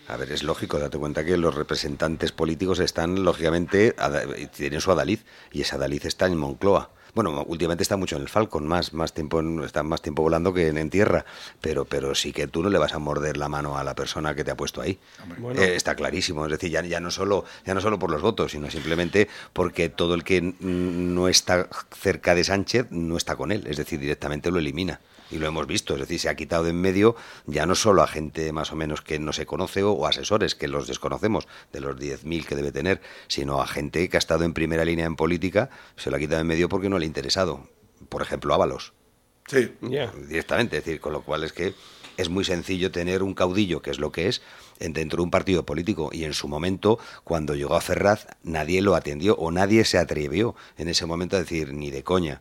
A 0.08 0.16
ver, 0.16 0.30
es 0.30 0.42
lógico, 0.44 0.78
date 0.78 0.98
cuenta 0.98 1.24
que 1.24 1.36
los 1.36 1.54
representantes 1.54 2.30
políticos 2.30 2.78
están, 2.78 3.24
lógicamente, 3.24 3.94
tienen 4.56 4.80
su 4.80 4.92
adalid, 4.92 5.18
y 5.50 5.62
esa 5.62 5.76
adalid 5.76 6.06
está 6.06 6.26
en 6.26 6.36
Moncloa. 6.36 6.90
Bueno, 7.14 7.42
últimamente 7.48 7.82
está 7.82 7.96
mucho 7.96 8.16
en 8.16 8.22
el 8.22 8.28
Falcon, 8.28 8.66
más, 8.68 8.92
más 8.92 9.14
tiempo 9.14 9.40
en- 9.40 9.64
está 9.64 9.82
más 9.82 10.02
tiempo 10.02 10.20
volando 10.22 10.52
que 10.52 10.68
en, 10.68 10.76
en 10.76 10.90
tierra, 10.90 11.24
pero, 11.62 11.86
pero 11.86 12.14
sí 12.14 12.30
que 12.30 12.46
tú 12.46 12.62
no 12.62 12.68
le 12.68 12.78
vas 12.78 12.92
a 12.92 12.98
morder 12.98 13.38
la 13.38 13.48
mano 13.48 13.78
a 13.78 13.82
la 13.84 13.94
persona 13.94 14.34
que 14.34 14.44
te 14.44 14.50
ha 14.50 14.56
puesto 14.56 14.82
ahí. 14.82 14.98
Bueno. 15.38 15.60
Eh, 15.60 15.74
está 15.76 15.94
clarísimo, 15.96 16.44
es 16.44 16.52
decir, 16.52 16.70
ya, 16.70 16.82
ya 16.82 17.00
no 17.00 17.10
solo 17.10 17.44
ya 17.64 17.72
no 17.72 17.80
solo 17.80 17.98
por 17.98 18.10
los 18.10 18.20
votos, 18.20 18.52
sino 18.52 18.70
simplemente 18.70 19.28
porque 19.54 19.88
todo 19.88 20.14
el 20.14 20.24
que 20.24 20.42
no 20.60 21.26
está 21.28 21.68
cerca 21.90 22.34
de 22.34 22.44
Sánchez 22.44 22.88
no 22.90 23.16
está 23.16 23.34
con 23.34 23.50
él, 23.50 23.66
es 23.66 23.78
decir, 23.78 23.98
directamente 23.98 24.50
lo 24.50 24.58
elimina. 24.58 25.00
Y 25.30 25.38
lo 25.38 25.46
hemos 25.46 25.66
visto, 25.66 25.94
es 25.94 26.00
decir, 26.00 26.20
se 26.20 26.28
ha 26.28 26.36
quitado 26.36 26.64
de 26.64 26.70
en 26.70 26.80
medio 26.80 27.16
ya 27.46 27.66
no 27.66 27.74
solo 27.74 28.02
a 28.02 28.06
gente 28.06 28.52
más 28.52 28.72
o 28.72 28.76
menos 28.76 29.00
que 29.02 29.18
no 29.18 29.32
se 29.32 29.44
conoce 29.46 29.82
o, 29.82 29.92
o 29.92 30.06
asesores 30.06 30.54
que 30.54 30.68
los 30.68 30.86
desconocemos, 30.86 31.48
de 31.72 31.80
los 31.80 31.96
10.000 31.96 32.44
que 32.44 32.54
debe 32.54 32.70
tener, 32.72 33.00
sino 33.28 33.60
a 33.60 33.66
gente 33.66 34.08
que 34.08 34.16
ha 34.16 34.18
estado 34.18 34.44
en 34.44 34.54
primera 34.54 34.84
línea 34.84 35.04
en 35.06 35.16
política, 35.16 35.70
se 35.96 36.10
lo 36.10 36.16
ha 36.16 36.20
quitado 36.20 36.36
de 36.36 36.40
en 36.42 36.46
medio 36.46 36.68
porque 36.68 36.88
no 36.88 36.98
le 36.98 37.04
ha 37.04 37.06
interesado. 37.06 37.68
Por 38.08 38.22
ejemplo, 38.22 38.54
Ábalos. 38.54 38.92
Sí. 39.48 39.72
Directamente, 40.28 40.78
es 40.78 40.84
decir, 40.84 41.00
con 41.00 41.12
lo 41.12 41.22
cual 41.22 41.44
es 41.44 41.52
que 41.52 41.74
es 42.16 42.28
muy 42.28 42.44
sencillo 42.44 42.90
tener 42.90 43.22
un 43.22 43.34
caudillo, 43.34 43.82
que 43.82 43.90
es 43.90 43.98
lo 43.98 44.10
que 44.12 44.28
es, 44.28 44.42
en- 44.80 44.92
dentro 44.92 45.18
de 45.18 45.22
un 45.24 45.30
partido 45.30 45.64
político. 45.66 46.10
Y 46.12 46.24
en 46.24 46.34
su 46.34 46.48
momento, 46.48 46.98
cuando 47.24 47.54
llegó 47.54 47.74
a 47.74 47.80
Ferraz, 47.80 48.26
nadie 48.42 48.80
lo 48.80 48.94
atendió 48.94 49.34
o 49.36 49.50
nadie 49.50 49.84
se 49.84 49.98
atrevió 49.98 50.54
en 50.78 50.88
ese 50.88 51.04
momento 51.06 51.36
a 51.36 51.40
decir 51.40 51.72
ni 51.74 51.90
de 51.90 52.02
coña. 52.04 52.40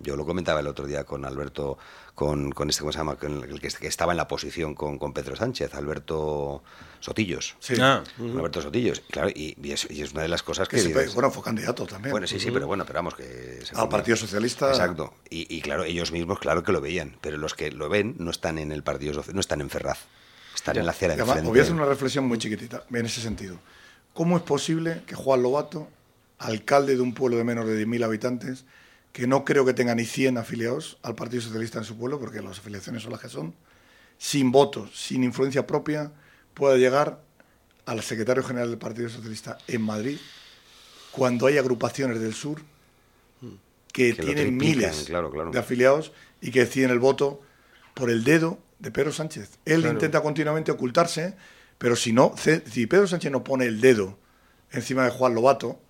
Yo 0.00 0.14
lo 0.14 0.24
comentaba 0.26 0.60
el 0.60 0.68
otro 0.68 0.86
día 0.86 1.02
con 1.04 1.24
Alberto, 1.24 1.76
con, 2.18 2.50
con 2.50 2.68
este, 2.68 2.80
¿cómo 2.80 2.90
se 2.90 2.98
llama? 2.98 3.14
Con 3.14 3.44
el 3.44 3.60
que, 3.60 3.68
que 3.68 3.86
estaba 3.86 4.12
en 4.12 4.16
la 4.16 4.26
posición 4.26 4.74
con, 4.74 4.98
con 4.98 5.12
Pedro 5.12 5.36
Sánchez, 5.36 5.72
Alberto 5.76 6.64
Sotillos. 6.98 7.54
Sí. 7.60 7.74
Ah. 7.80 8.02
Con 8.16 8.36
Alberto 8.36 8.60
Sotillos, 8.60 9.02
claro, 9.08 9.28
y, 9.28 9.54
y 9.62 9.70
es, 9.70 9.86
y 9.88 10.02
es 10.02 10.10
una 10.10 10.22
de 10.22 10.28
las 10.28 10.42
cosas 10.42 10.66
que... 10.66 10.78
Que 10.78 10.82
dices- 10.82 11.14
bueno, 11.14 11.30
fue 11.30 11.44
candidato 11.44 11.86
también. 11.86 12.10
Bueno, 12.10 12.26
sí, 12.26 12.40
sí, 12.40 12.46
Ujú. 12.46 12.54
pero 12.54 12.66
bueno, 12.66 12.84
pero 12.84 12.98
vamos, 12.98 13.14
que... 13.14 13.60
se 13.62 13.70
Al 13.70 13.82
comió. 13.82 13.88
Partido 13.90 14.16
Socialista. 14.16 14.68
Exacto. 14.70 15.14
Y, 15.30 15.46
y 15.56 15.60
claro, 15.60 15.84
ellos 15.84 16.10
mismos, 16.10 16.40
claro 16.40 16.64
que 16.64 16.72
lo 16.72 16.80
veían, 16.80 17.16
pero 17.20 17.36
los 17.38 17.54
que 17.54 17.70
lo 17.70 17.88
ven 17.88 18.16
no 18.18 18.32
están 18.32 18.58
en 18.58 18.72
el 18.72 18.82
Partido 18.82 19.14
Social, 19.14 19.36
no 19.36 19.40
están 19.40 19.60
en 19.60 19.70
Ferraz, 19.70 20.00
están 20.56 20.76
en 20.76 20.86
la 20.86 20.90
acera 20.90 21.14
de 21.14 21.22
Además, 21.22 21.44
voy 21.44 21.60
a 21.60 21.62
hacer 21.62 21.74
una 21.76 21.84
reflexión 21.86 22.26
muy 22.26 22.38
chiquitita 22.38 22.82
en 22.92 23.06
ese 23.06 23.20
sentido. 23.20 23.60
¿Cómo 24.12 24.36
es 24.36 24.42
posible 24.42 25.02
que 25.06 25.14
Juan 25.14 25.40
Lobato, 25.40 25.86
alcalde 26.38 26.96
de 26.96 27.00
un 27.00 27.14
pueblo 27.14 27.36
de 27.36 27.44
menos 27.44 27.64
de 27.64 27.86
10.000 27.86 28.04
habitantes, 28.04 28.64
que 29.18 29.26
no 29.26 29.44
creo 29.44 29.64
que 29.64 29.74
tenga 29.74 29.96
ni 29.96 30.04
100 30.04 30.38
afiliados 30.38 30.96
al 31.02 31.16
Partido 31.16 31.42
Socialista 31.42 31.80
en 31.80 31.84
su 31.84 31.96
pueblo, 31.96 32.20
porque 32.20 32.40
las 32.40 32.60
afiliaciones 32.60 33.02
son 33.02 33.10
las 33.10 33.20
que 33.20 33.28
son, 33.28 33.52
sin 34.16 34.52
votos, 34.52 34.90
sin 34.94 35.24
influencia 35.24 35.66
propia, 35.66 36.12
pueda 36.54 36.76
llegar 36.76 37.20
al 37.84 38.00
secretario 38.02 38.44
general 38.44 38.68
del 38.70 38.78
Partido 38.78 39.08
Socialista 39.08 39.58
en 39.66 39.82
Madrid, 39.82 40.18
cuando 41.10 41.48
hay 41.48 41.58
agrupaciones 41.58 42.20
del 42.20 42.32
sur 42.32 42.62
que, 43.92 44.12
tienen 44.12 44.56
triplican, 44.56 44.56
miles 44.56 45.04
claro, 45.08 45.32
claro. 45.32 45.50
de 45.50 45.58
afiliados 45.58 46.12
y 46.40 46.52
que 46.52 46.60
deciden 46.60 46.90
el 46.90 47.00
voto 47.00 47.42
por 47.94 48.10
el 48.10 48.22
dedo 48.22 48.60
de 48.78 48.92
Pedro 48.92 49.10
Sánchez. 49.10 49.58
Él 49.64 49.80
Claro. 49.80 49.94
intenta 49.94 50.20
continuamente 50.22 50.70
ocultarse, 50.70 51.34
pero 51.76 51.96
si 51.96 52.12
no, 52.12 52.36
si 52.70 52.86
Pedro 52.86 53.08
Sánchez 53.08 53.32
no 53.32 53.42
pone 53.42 53.64
el 53.64 53.80
dedo 53.80 54.16
encima 54.70 55.02
de 55.02 55.10
Juan 55.10 55.34
Lobato, 55.34 55.80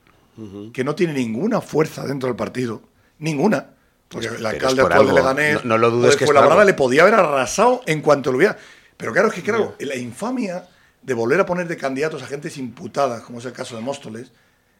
que 0.72 0.82
no 0.82 0.94
tiene 0.94 1.12
ninguna 1.12 1.60
fuerza 1.60 2.06
dentro 2.06 2.28
del 2.28 2.36
partido, 2.36 2.88
ninguna, 3.18 3.70
porque 4.08 4.28
Pues, 4.28 4.40
el 4.40 4.46
alcalde 4.46 4.82
por 4.82 4.92
actual 4.92 5.08
de. 5.08 5.14
Leganés 5.14 5.54
No- 5.64 5.70
no 5.70 5.78
lo 5.78 5.90
dudes 5.90 6.18
de 6.18 6.24
que 6.26 6.38
algo. 6.38 6.64
le 6.64 6.74
podía 6.74 7.02
haber 7.02 7.14
arrasado 7.14 7.82
en 7.86 8.00
cuanto 8.02 8.30
lo 8.32 8.38
hubiera. 8.38 8.56
Pero 8.96 9.12
claro, 9.12 9.28
es 9.28 9.34
que 9.34 9.42
claro, 9.42 9.74
la 9.78 9.96
infamia 9.96 10.64
de 11.02 11.14
volver 11.14 11.38
a 11.40 11.46
poner 11.46 11.68
de 11.68 11.76
candidatos 11.76 12.22
a 12.22 12.26
gentes 12.26 12.56
imputadas, 12.58 13.22
como 13.22 13.38
es 13.38 13.44
el 13.44 13.52
caso 13.52 13.76
de 13.76 13.82
Móstoles, 13.82 14.32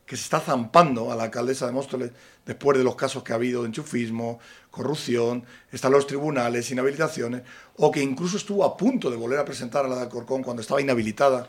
que 0.04 0.16
se 0.16 0.22
está 0.22 0.40
zampando 0.40 1.12
a 1.12 1.16
la 1.16 1.24
alcaldesa 1.24 1.66
de 1.66 1.72
Móstoles 1.72 2.10
después 2.46 2.76
de 2.78 2.82
los 2.82 2.96
casos 2.96 3.22
que 3.22 3.32
ha 3.32 3.36
habido 3.36 3.62
de 3.62 3.68
enchufismo, 3.68 4.40
corrupción, 4.70 5.44
están 5.70 5.92
los 5.92 6.06
tribunales, 6.06 6.70
inhabilitaciones, 6.70 7.42
o 7.76 7.90
que 7.90 8.00
incluso 8.02 8.38
estuvo 8.38 8.64
a 8.64 8.76
punto 8.76 9.10
de 9.10 9.16
volver 9.16 9.38
a 9.38 9.44
presentar 9.44 9.84
a 9.84 9.88
la 9.88 9.96
de 9.96 10.02
Alcorcón 10.02 10.42
cuando 10.42 10.62
estaba 10.62 10.80
inhabilitada 10.80 11.46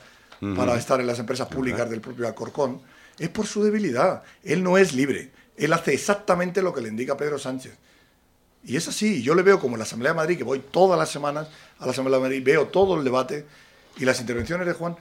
para 0.56 0.76
estar 0.76 1.00
en 1.02 1.08
las 1.08 1.20
empresas 1.20 1.48
públicas 1.48 1.90
del 1.90 2.02
propio 2.02 2.28
Alcorcón, 2.28 2.82
es 3.18 3.30
por 3.30 3.46
su 3.48 3.64
debilidad. 3.64 4.24
Él 4.44 4.64
no 4.64 4.78
es 4.78 4.94
libre. 4.94 5.32
Él 5.60 5.74
hace 5.74 5.94
exactamente 5.94 6.62
lo 6.62 6.74
que 6.74 6.82
le 6.82 6.90
indica 6.90 7.18
Pedro 7.18 7.38
Sánchez. 7.38 7.78
Y 8.64 8.76
es 8.76 8.88
así. 8.88 9.22
Yo 9.22 9.36
le 9.36 9.44
veo 9.44 9.60
como 9.60 9.76
en 9.76 9.80
la 9.80 9.84
Asamblea 9.84 10.14
de 10.14 10.18
Madrid, 10.18 10.38
que 10.38 10.44
voy 10.44 10.60
todas 10.60 10.98
las 10.98 11.10
semanas 11.10 11.50
a 11.80 11.86
la 11.86 11.92
Asamblea 11.92 12.18
de 12.18 12.24
Madrid, 12.24 12.44
veo 12.44 12.68
todo 12.68 12.98
el 12.98 13.04
debate 13.04 13.46
y 13.98 14.06
las 14.06 14.20
intervenciones 14.20 14.66
de 14.66 14.74
Juan. 14.74 14.96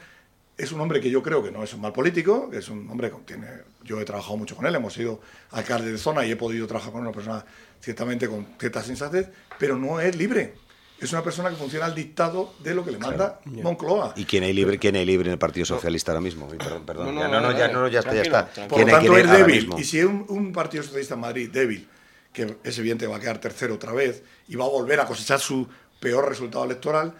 Es 0.56 0.72
un 0.72 0.80
hombre 0.80 1.00
que 1.00 1.10
yo 1.10 1.22
creo 1.22 1.42
que 1.42 1.52
no 1.52 1.62
es 1.62 1.72
un 1.72 1.80
mal 1.80 1.92
político, 1.92 2.50
es 2.52 2.68
un 2.68 2.90
hombre 2.90 3.10
que 3.10 3.16
tiene. 3.18 3.46
Yo 3.84 4.00
he 4.00 4.04
trabajado 4.04 4.36
mucho 4.36 4.56
con 4.56 4.66
él, 4.66 4.74
hemos 4.74 4.92
sido 4.92 5.20
alcalde 5.52 5.92
de 5.92 5.98
zona 5.98 6.26
y 6.26 6.32
he 6.32 6.36
podido 6.36 6.66
trabajar 6.66 6.92
con 6.92 7.02
una 7.02 7.12
persona 7.12 7.44
ciertamente 7.80 8.28
con 8.28 8.44
cierta 8.58 8.82
sensatez, 8.82 9.28
pero 9.58 9.78
no 9.78 10.00
es 10.00 10.16
libre. 10.16 10.54
Es 11.00 11.12
una 11.12 11.22
persona 11.22 11.48
que 11.50 11.56
funciona 11.56 11.86
al 11.86 11.94
dictado 11.94 12.54
de 12.58 12.74
lo 12.74 12.84
que 12.84 12.90
le 12.90 12.98
manda 12.98 13.40
Moncloa. 13.44 14.14
¿Y 14.16 14.24
quién 14.24 14.42
hay 14.42 14.52
libre, 14.52 14.78
quién 14.78 14.96
hay 14.96 15.04
libre 15.06 15.28
en 15.28 15.34
el 15.34 15.38
Partido 15.38 15.64
Socialista 15.64 16.10
ahora 16.12 16.20
mismo? 16.22 16.48
Perdón, 16.48 16.84
perdón. 16.84 17.14
No, 17.14 17.20
Ya, 17.20 17.28
no, 17.28 17.40
no, 17.40 17.56
ya, 17.58 17.68
no, 17.68 17.86
ya 17.88 18.00
está, 18.00 18.14
ya 18.14 18.22
está. 18.22 18.46
tranquilo. 18.50 18.76
¿Quién 18.76 18.88
Por 18.88 18.98
hay, 18.98 19.06
lo 19.06 19.12
tanto, 19.14 19.32
es 19.32 19.38
débil. 19.38 19.54
mismo? 19.62 19.78
Y 19.78 19.84
si 19.84 19.98
es 20.00 20.04
un, 20.06 20.24
un 20.28 20.52
Partido 20.52 20.82
Socialista 20.82 21.14
en 21.14 21.20
Madrid 21.20 21.50
débil, 21.52 21.88
que 22.32 22.56
es 22.64 22.78
evidente 22.78 23.04
que 23.04 23.10
va 23.10 23.16
a 23.18 23.20
quedar 23.20 23.38
tercero 23.38 23.74
otra 23.74 23.92
vez 23.92 24.24
y 24.48 24.56
va 24.56 24.64
a 24.64 24.68
volver 24.68 24.98
a 25.00 25.06
cosechar 25.06 25.38
su 25.38 25.68
peor 26.00 26.28
resultado 26.28 26.64
electoral, 26.64 27.14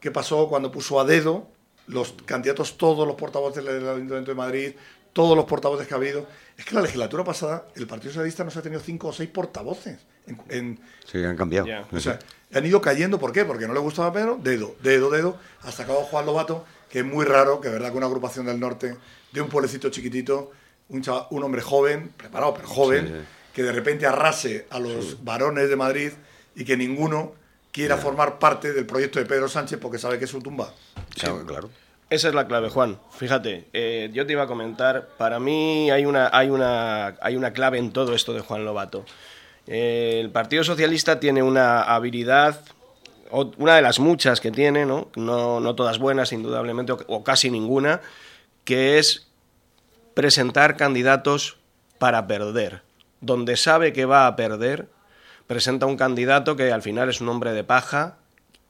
¿qué 0.00 0.10
pasó 0.10 0.48
cuando 0.48 0.72
puso 0.72 0.98
a 0.98 1.04
dedo 1.04 1.48
los 1.86 2.14
candidatos, 2.24 2.76
todos 2.78 3.06
los 3.06 3.14
portavoces 3.16 3.64
del 3.64 3.88
Ayuntamiento 3.88 4.32
de 4.32 4.34
Madrid, 4.36 4.72
todos 5.12 5.36
los 5.36 5.44
portavoces 5.44 5.86
que 5.86 5.94
ha 5.94 5.98
habido? 5.98 6.26
Es 6.58 6.64
que 6.64 6.74
la 6.74 6.82
legislatura 6.82 7.22
pasada 7.22 7.66
el 7.76 7.86
Partido 7.86 8.12
Socialista 8.12 8.42
no 8.42 8.50
se 8.50 8.58
ha 8.58 8.62
tenido 8.62 8.80
cinco 8.80 9.08
o 9.08 9.12
seis 9.12 9.30
portavoces. 9.30 9.98
En, 10.26 10.40
en- 10.48 10.80
Sí, 11.04 11.18
han 11.24 11.36
cambiado. 11.36 11.66
o 11.90 12.00
sea, 12.00 12.18
han 12.58 12.66
ido 12.66 12.80
cayendo, 12.80 13.18
¿por 13.18 13.32
qué? 13.32 13.44
Porque 13.44 13.66
no 13.66 13.74
le 13.74 13.80
gustaba 13.80 14.12
Pedro, 14.12 14.38
dedo, 14.42 14.74
dedo, 14.82 15.10
dedo, 15.10 15.36
hasta 15.62 15.84
acabó 15.84 16.00
Juan 16.02 16.26
Lobato, 16.26 16.64
que 16.88 17.00
es 17.00 17.04
muy 17.04 17.24
raro, 17.24 17.60
que 17.60 17.68
es 17.68 17.72
verdad 17.74 17.90
que 17.92 17.96
una 17.96 18.06
agrupación 18.06 18.46
del 18.46 18.58
norte, 18.58 18.96
de 19.32 19.40
un 19.40 19.48
pueblecito 19.48 19.88
chiquitito, 19.90 20.50
un, 20.88 21.02
chava- 21.02 21.28
un 21.30 21.42
hombre 21.44 21.62
joven, 21.62 22.12
preparado, 22.16 22.54
pero 22.54 22.66
joven, 22.68 23.06
Sí, 23.06 23.12
sí. 23.14 23.20
que 23.54 23.62
de 23.62 23.72
repente 23.72 24.06
arrase 24.06 24.66
a 24.70 24.78
los 24.80 25.22
varones 25.24 25.68
de 25.68 25.76
Madrid 25.76 26.10
y 26.56 26.64
que 26.64 26.76
ninguno 26.76 27.32
quiera 27.72 27.96
formar 27.96 28.40
parte 28.40 28.72
del 28.72 28.84
proyecto 28.86 29.20
de 29.20 29.26
Pedro 29.26 29.48
Sánchez 29.48 29.78
porque 29.80 29.98
sabe 29.98 30.18
que 30.18 30.24
es 30.24 30.30
su 30.30 30.40
tumba. 30.40 30.74
claro. 31.46 31.70
Esa 32.10 32.26
es 32.26 32.34
la 32.34 32.48
clave, 32.48 32.70
Juan. 32.70 32.98
Fíjate, 33.16 33.68
eh, 33.72 34.10
yo 34.12 34.26
te 34.26 34.32
iba 34.32 34.42
a 34.42 34.46
comentar, 34.48 35.10
para 35.16 35.38
mí 35.38 35.92
hay 35.92 36.04
una, 36.06 36.28
hay, 36.32 36.50
una, 36.50 37.14
hay 37.22 37.36
una 37.36 37.52
clave 37.52 37.78
en 37.78 37.92
todo 37.92 38.16
esto 38.16 38.32
de 38.32 38.40
Juan 38.40 38.64
Lobato. 38.64 39.04
El 39.70 40.30
Partido 40.30 40.64
Socialista 40.64 41.20
tiene 41.20 41.44
una 41.44 41.82
habilidad, 41.82 42.60
una 43.30 43.76
de 43.76 43.82
las 43.82 44.00
muchas 44.00 44.40
que 44.40 44.50
tiene, 44.50 44.84
¿no? 44.84 45.10
No, 45.14 45.60
no 45.60 45.76
todas 45.76 46.00
buenas, 46.00 46.32
indudablemente, 46.32 46.90
o, 46.90 46.98
o 47.06 47.22
casi 47.22 47.52
ninguna, 47.52 48.00
que 48.64 48.98
es 48.98 49.28
presentar 50.14 50.76
candidatos 50.76 51.58
para 51.98 52.26
perder. 52.26 52.82
Donde 53.20 53.56
sabe 53.56 53.92
que 53.92 54.06
va 54.06 54.26
a 54.26 54.34
perder, 54.34 54.88
presenta 55.46 55.86
un 55.86 55.96
candidato 55.96 56.56
que 56.56 56.72
al 56.72 56.82
final 56.82 57.08
es 57.08 57.20
un 57.20 57.28
hombre 57.28 57.52
de 57.52 57.62
paja 57.62 58.16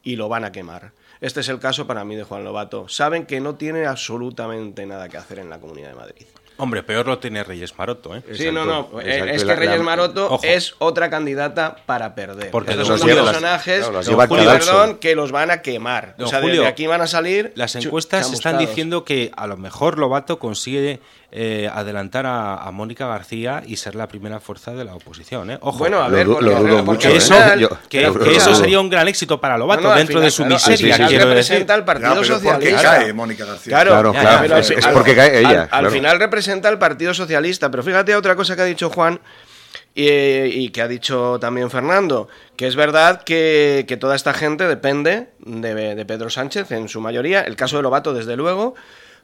y 0.02 0.16
lo 0.16 0.28
van 0.28 0.44
a 0.44 0.52
quemar. 0.52 0.92
Este 1.22 1.40
es 1.40 1.48
el 1.48 1.60
caso 1.60 1.86
para 1.86 2.04
mí 2.04 2.14
de 2.14 2.24
Juan 2.24 2.44
Lobato. 2.44 2.88
Saben 2.88 3.24
que 3.24 3.40
no 3.40 3.54
tiene 3.54 3.86
absolutamente 3.86 4.84
nada 4.84 5.08
que 5.08 5.16
hacer 5.16 5.38
en 5.38 5.48
la 5.48 5.60
Comunidad 5.60 5.88
de 5.88 5.94
Madrid. 5.94 6.26
Hombre, 6.60 6.82
peor 6.82 7.06
lo 7.06 7.18
tiene 7.18 7.42
Reyes 7.42 7.76
Maroto, 7.78 8.14
¿eh? 8.14 8.22
Sí, 8.34 8.50
no, 8.52 8.64
no. 8.64 9.00
eh, 9.00 9.32
es 9.34 9.44
que 9.44 9.54
Reyes 9.56 9.80
Maroto 9.80 10.26
Ojo. 10.26 10.40
es 10.44 10.74
otra 10.78 11.08
candidata 11.10 11.76
para 11.86 12.14
perder. 12.14 12.50
Porque 12.50 12.74
don 12.74 12.86
son 12.86 13.00
personajes, 13.00 13.90
lleva 14.06 14.26
Julio, 14.26 14.50
perdón, 14.50 14.98
que 14.98 15.14
los 15.14 15.32
van 15.32 15.50
a 15.50 15.62
quemar. 15.62 16.14
Don 16.18 16.26
o 16.26 16.30
sea, 16.30 16.40
Julio, 16.40 16.62
de 16.62 16.68
aquí 16.68 16.86
van 16.86 17.00
a 17.00 17.06
salir. 17.06 17.52
Las 17.54 17.74
encuestas 17.76 18.32
están 18.32 18.58
diciendo 18.58 19.04
que 19.04 19.30
a 19.36 19.46
lo 19.46 19.56
mejor 19.56 19.98
Lobato 19.98 20.38
consigue 20.38 21.00
eh, 21.32 21.70
adelantar 21.72 22.26
a, 22.26 22.56
a 22.56 22.70
Mónica 22.72 23.06
García 23.06 23.62
y 23.64 23.76
ser 23.76 23.94
la 23.94 24.08
primera 24.08 24.40
fuerza 24.40 24.72
de 24.72 24.84
la 24.84 24.94
oposición. 24.96 25.50
¿eh? 25.52 25.58
Ojo. 25.60 25.78
Bueno, 25.78 26.02
a 26.02 26.08
Lo 26.08 26.16
ver, 26.16 26.26
porque- 26.26 26.44
lo 26.44 26.50
dudo 26.60 26.84
porque 26.84 27.08
mucho, 27.08 27.34
¿eh? 27.34 27.58
Yo- 27.60 27.68
que, 27.88 28.02
yo- 28.02 28.18
que 28.18 28.24
yo- 28.26 28.36
eso 28.36 28.54
sería 28.54 28.80
un 28.80 28.90
gran 28.90 29.06
éxito 29.06 29.40
para 29.40 29.56
Lobato 29.56 29.82
No, 29.82 29.88
no, 29.88 29.92
al 29.92 29.98
dentro 29.98 30.14
final, 30.14 30.24
de 30.24 30.30
su 30.32 30.42
claro, 30.42 30.54
miseria, 30.54 30.94
final 30.96 31.08
quiero 31.08 31.24
decir. 31.26 31.28
representa 31.28 31.74
al 31.74 31.84
Partido 31.84 32.14
Ya, 32.14 32.20
pero 32.20 32.34
¿por 32.40 32.42
qué 32.58 32.70
Socialista. 32.70 32.96
cae 32.98 33.12
Mónica 33.12 33.44
García? 33.44 33.70
Claro, 33.70 33.90
Claro, 33.90 34.12
ya, 34.14 34.20
claro, 34.44 34.56
es- 34.58 34.86
porque 34.92 35.14
cae 35.14 35.38
ella, 35.38 35.48
Al, 35.50 35.58
al 35.58 35.68
claro. 35.68 35.90
final 35.90 36.18
representa 36.18 36.68
al 36.68 36.78
Partido 36.78 37.14
Socialista. 37.14 37.70
Pero 37.70 37.82
fíjate 37.84 38.16
otra 38.16 38.34
cosa 38.34 38.56
que 38.56 38.62
ha 38.62 38.66
dicho 38.66 38.90
Juan 38.90 39.20
y, 39.94 40.08
y 40.08 40.70
que 40.70 40.82
ha 40.82 40.88
dicho 40.88 41.38
también 41.40 41.70
Fernando, 41.70 42.28
que 42.56 42.66
es 42.66 42.74
verdad 42.76 43.22
que, 43.22 43.84
que 43.88 43.96
toda 43.96 44.16
esta 44.16 44.32
gente 44.34 44.66
depende 44.66 45.28
de, 45.38 45.94
de 45.94 46.04
Pedro 46.06 46.30
Sánchez 46.30 46.70
en 46.72 46.88
su 46.88 47.00
mayoría. 47.00 47.42
El 47.42 47.56
caso 47.56 47.76
de 47.76 47.82
Lobato, 47.82 48.12
desde 48.14 48.36
luego. 48.36 48.74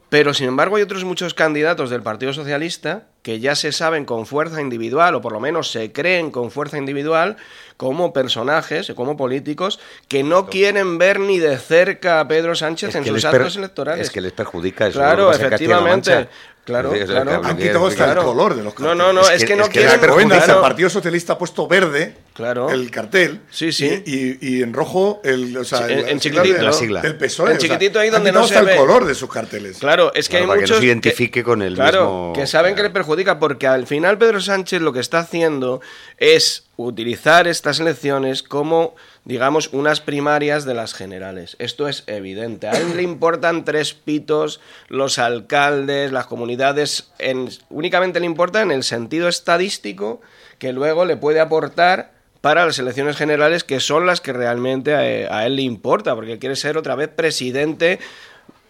Pero, 0.08 0.34
sin 0.34 0.48
embargo, 0.48 0.76
hay 0.76 0.82
otros 0.82 1.04
muchos 1.04 1.34
candidatos 1.34 1.90
del 1.90 2.02
Partido 2.02 2.32
Socialista 2.32 3.06
que 3.22 3.40
ya 3.40 3.56
se 3.56 3.72
saben 3.72 4.04
con 4.04 4.24
fuerza 4.24 4.60
individual, 4.60 5.16
o 5.16 5.20
por 5.20 5.32
lo 5.32 5.40
menos 5.40 5.72
se 5.72 5.90
creen 5.90 6.30
con 6.30 6.52
fuerza 6.52 6.78
individual, 6.78 7.36
como 7.76 8.12
personajes, 8.12 8.92
como 8.94 9.16
políticos, 9.16 9.80
que 10.06 10.22
no 10.22 10.46
quieren 10.46 10.98
ver 10.98 11.18
ni 11.18 11.40
de 11.40 11.58
cerca 11.58 12.20
a 12.20 12.28
Pedro 12.28 12.54
Sánchez 12.54 12.90
Es 12.90 12.94
en 12.94 13.04
sus 13.04 13.24
actos 13.24 13.56
electorales. 13.56 14.06
Es 14.06 14.12
que 14.12 14.20
les 14.20 14.32
perjudica 14.32 14.86
eso. 14.86 15.00
Claro, 15.00 15.32
efectivamente. 15.32 16.28
Claro, 16.66 16.92
Es 16.92 16.98
decir, 17.00 17.14
claro. 17.14 17.30
que 17.30 17.36
hablo 17.36 17.48
Han 17.48 17.56
que- 17.56 17.62
quitado 17.62 17.86
hasta 17.86 18.04
claro. 18.04 18.20
el 18.22 18.26
color 18.26 18.54
de 18.56 18.62
los 18.64 18.74
No, 18.80 18.88
carteles. 18.88 18.98
no, 18.98 19.12
no, 19.12 19.20
es, 19.30 19.44
que, 19.44 19.54
no 19.56 19.62
es 19.62 19.68
que 19.68 19.78
quieren... 19.78 20.00
la 20.00 20.06
Alcobendas, 20.06 20.44
claro. 20.44 20.58
el 20.60 20.62
Partido 20.62 20.90
Socialista 20.90 21.32
ha 21.34 21.38
puesto 21.38 21.68
verde 21.68 22.16
Claro. 22.34 22.68
el 22.70 22.90
cartel 22.90 23.40
Sí, 23.50 23.70
sí. 23.72 24.02
Y, 24.04 24.16
y- 24.16 24.38
y 24.58 24.62
en 24.62 24.72
rojo 24.74 25.20
el, 25.22 25.56
o 25.56 25.64
sea, 25.64 25.86
Sí, 25.86 25.92
el- 25.92 25.98
en- 26.00 26.08
en 26.08 26.20
chiquitito. 26.20 26.54
de- 26.56 26.62
La 26.62 26.72
sigla. 26.72 27.00
del 27.02 27.16
PSOE. 27.16 27.52
En 27.52 27.58
chiquitito 27.58 28.00
ahí 28.00 28.10
donde 28.10 28.32
no 28.32 28.44
se 28.46 28.54
hasta 28.56 28.66
ve. 28.66 28.72
el 28.72 28.78
color 28.78 29.04
de 29.06 29.14
sus 29.14 29.30
carteles. 29.30 29.78
Claro, 29.78 30.12
es 30.12 30.28
que 30.28 30.32
Claro, 30.38 30.42
hay 30.44 30.48
para 30.48 30.56
que 30.58 30.62
no 30.62 30.66
muchos 30.66 30.78
se 30.80 30.86
identifique 30.86 31.44
con 31.44 31.62
el 31.62 31.74
claro, 31.76 32.00
mismo- 32.00 32.32
que 32.34 32.46
saben 32.48 32.74
que 32.74 32.82
le 32.82 32.90
perjudica 32.90 33.38
porque 33.38 33.68
al 33.68 33.86
final 33.86 34.18
Pedro 34.18 34.40
Sánchez 34.40 34.82
lo 34.82 34.92
que 34.92 34.98
está 35.00 35.20
haciendo 35.20 35.80
es 36.18 36.64
utilizar 36.76 37.46
estas 37.46 37.78
elecciones 37.80 38.42
como 38.42 38.96
digamos 39.26 39.68
unas 39.72 40.00
primarias 40.00 40.64
de 40.64 40.72
las 40.72 40.94
generales. 40.94 41.56
Esto 41.58 41.88
es 41.88 42.04
evidente. 42.06 42.68
A 42.68 42.72
él 42.72 42.96
le 42.96 43.02
importan 43.02 43.64
tres 43.64 43.92
pitos 43.92 44.60
los 44.88 45.18
alcaldes, 45.18 46.12
las 46.12 46.26
comunidades 46.26 47.10
en- 47.18 47.50
únicamente 47.68 48.20
le 48.20 48.26
importa 48.26 48.62
en 48.62 48.70
el 48.70 48.84
sentido 48.84 49.28
estadístico 49.28 50.20
que 50.58 50.72
luego 50.72 51.04
le 51.04 51.16
puede 51.18 51.40
aportar 51.40 52.12
para 52.40 52.64
las 52.64 52.78
elecciones 52.78 53.16
generales 53.16 53.64
que 53.64 53.80
son 53.80 54.06
las 54.06 54.20
que 54.20 54.32
realmente 54.32 54.94
a, 54.94 55.00
a 55.38 55.46
él 55.46 55.56
le 55.56 55.62
importa, 55.62 56.14
porque 56.14 56.38
quiere 56.38 56.54
ser 56.56 56.78
otra 56.78 56.94
vez 56.94 57.08
presidente 57.08 57.98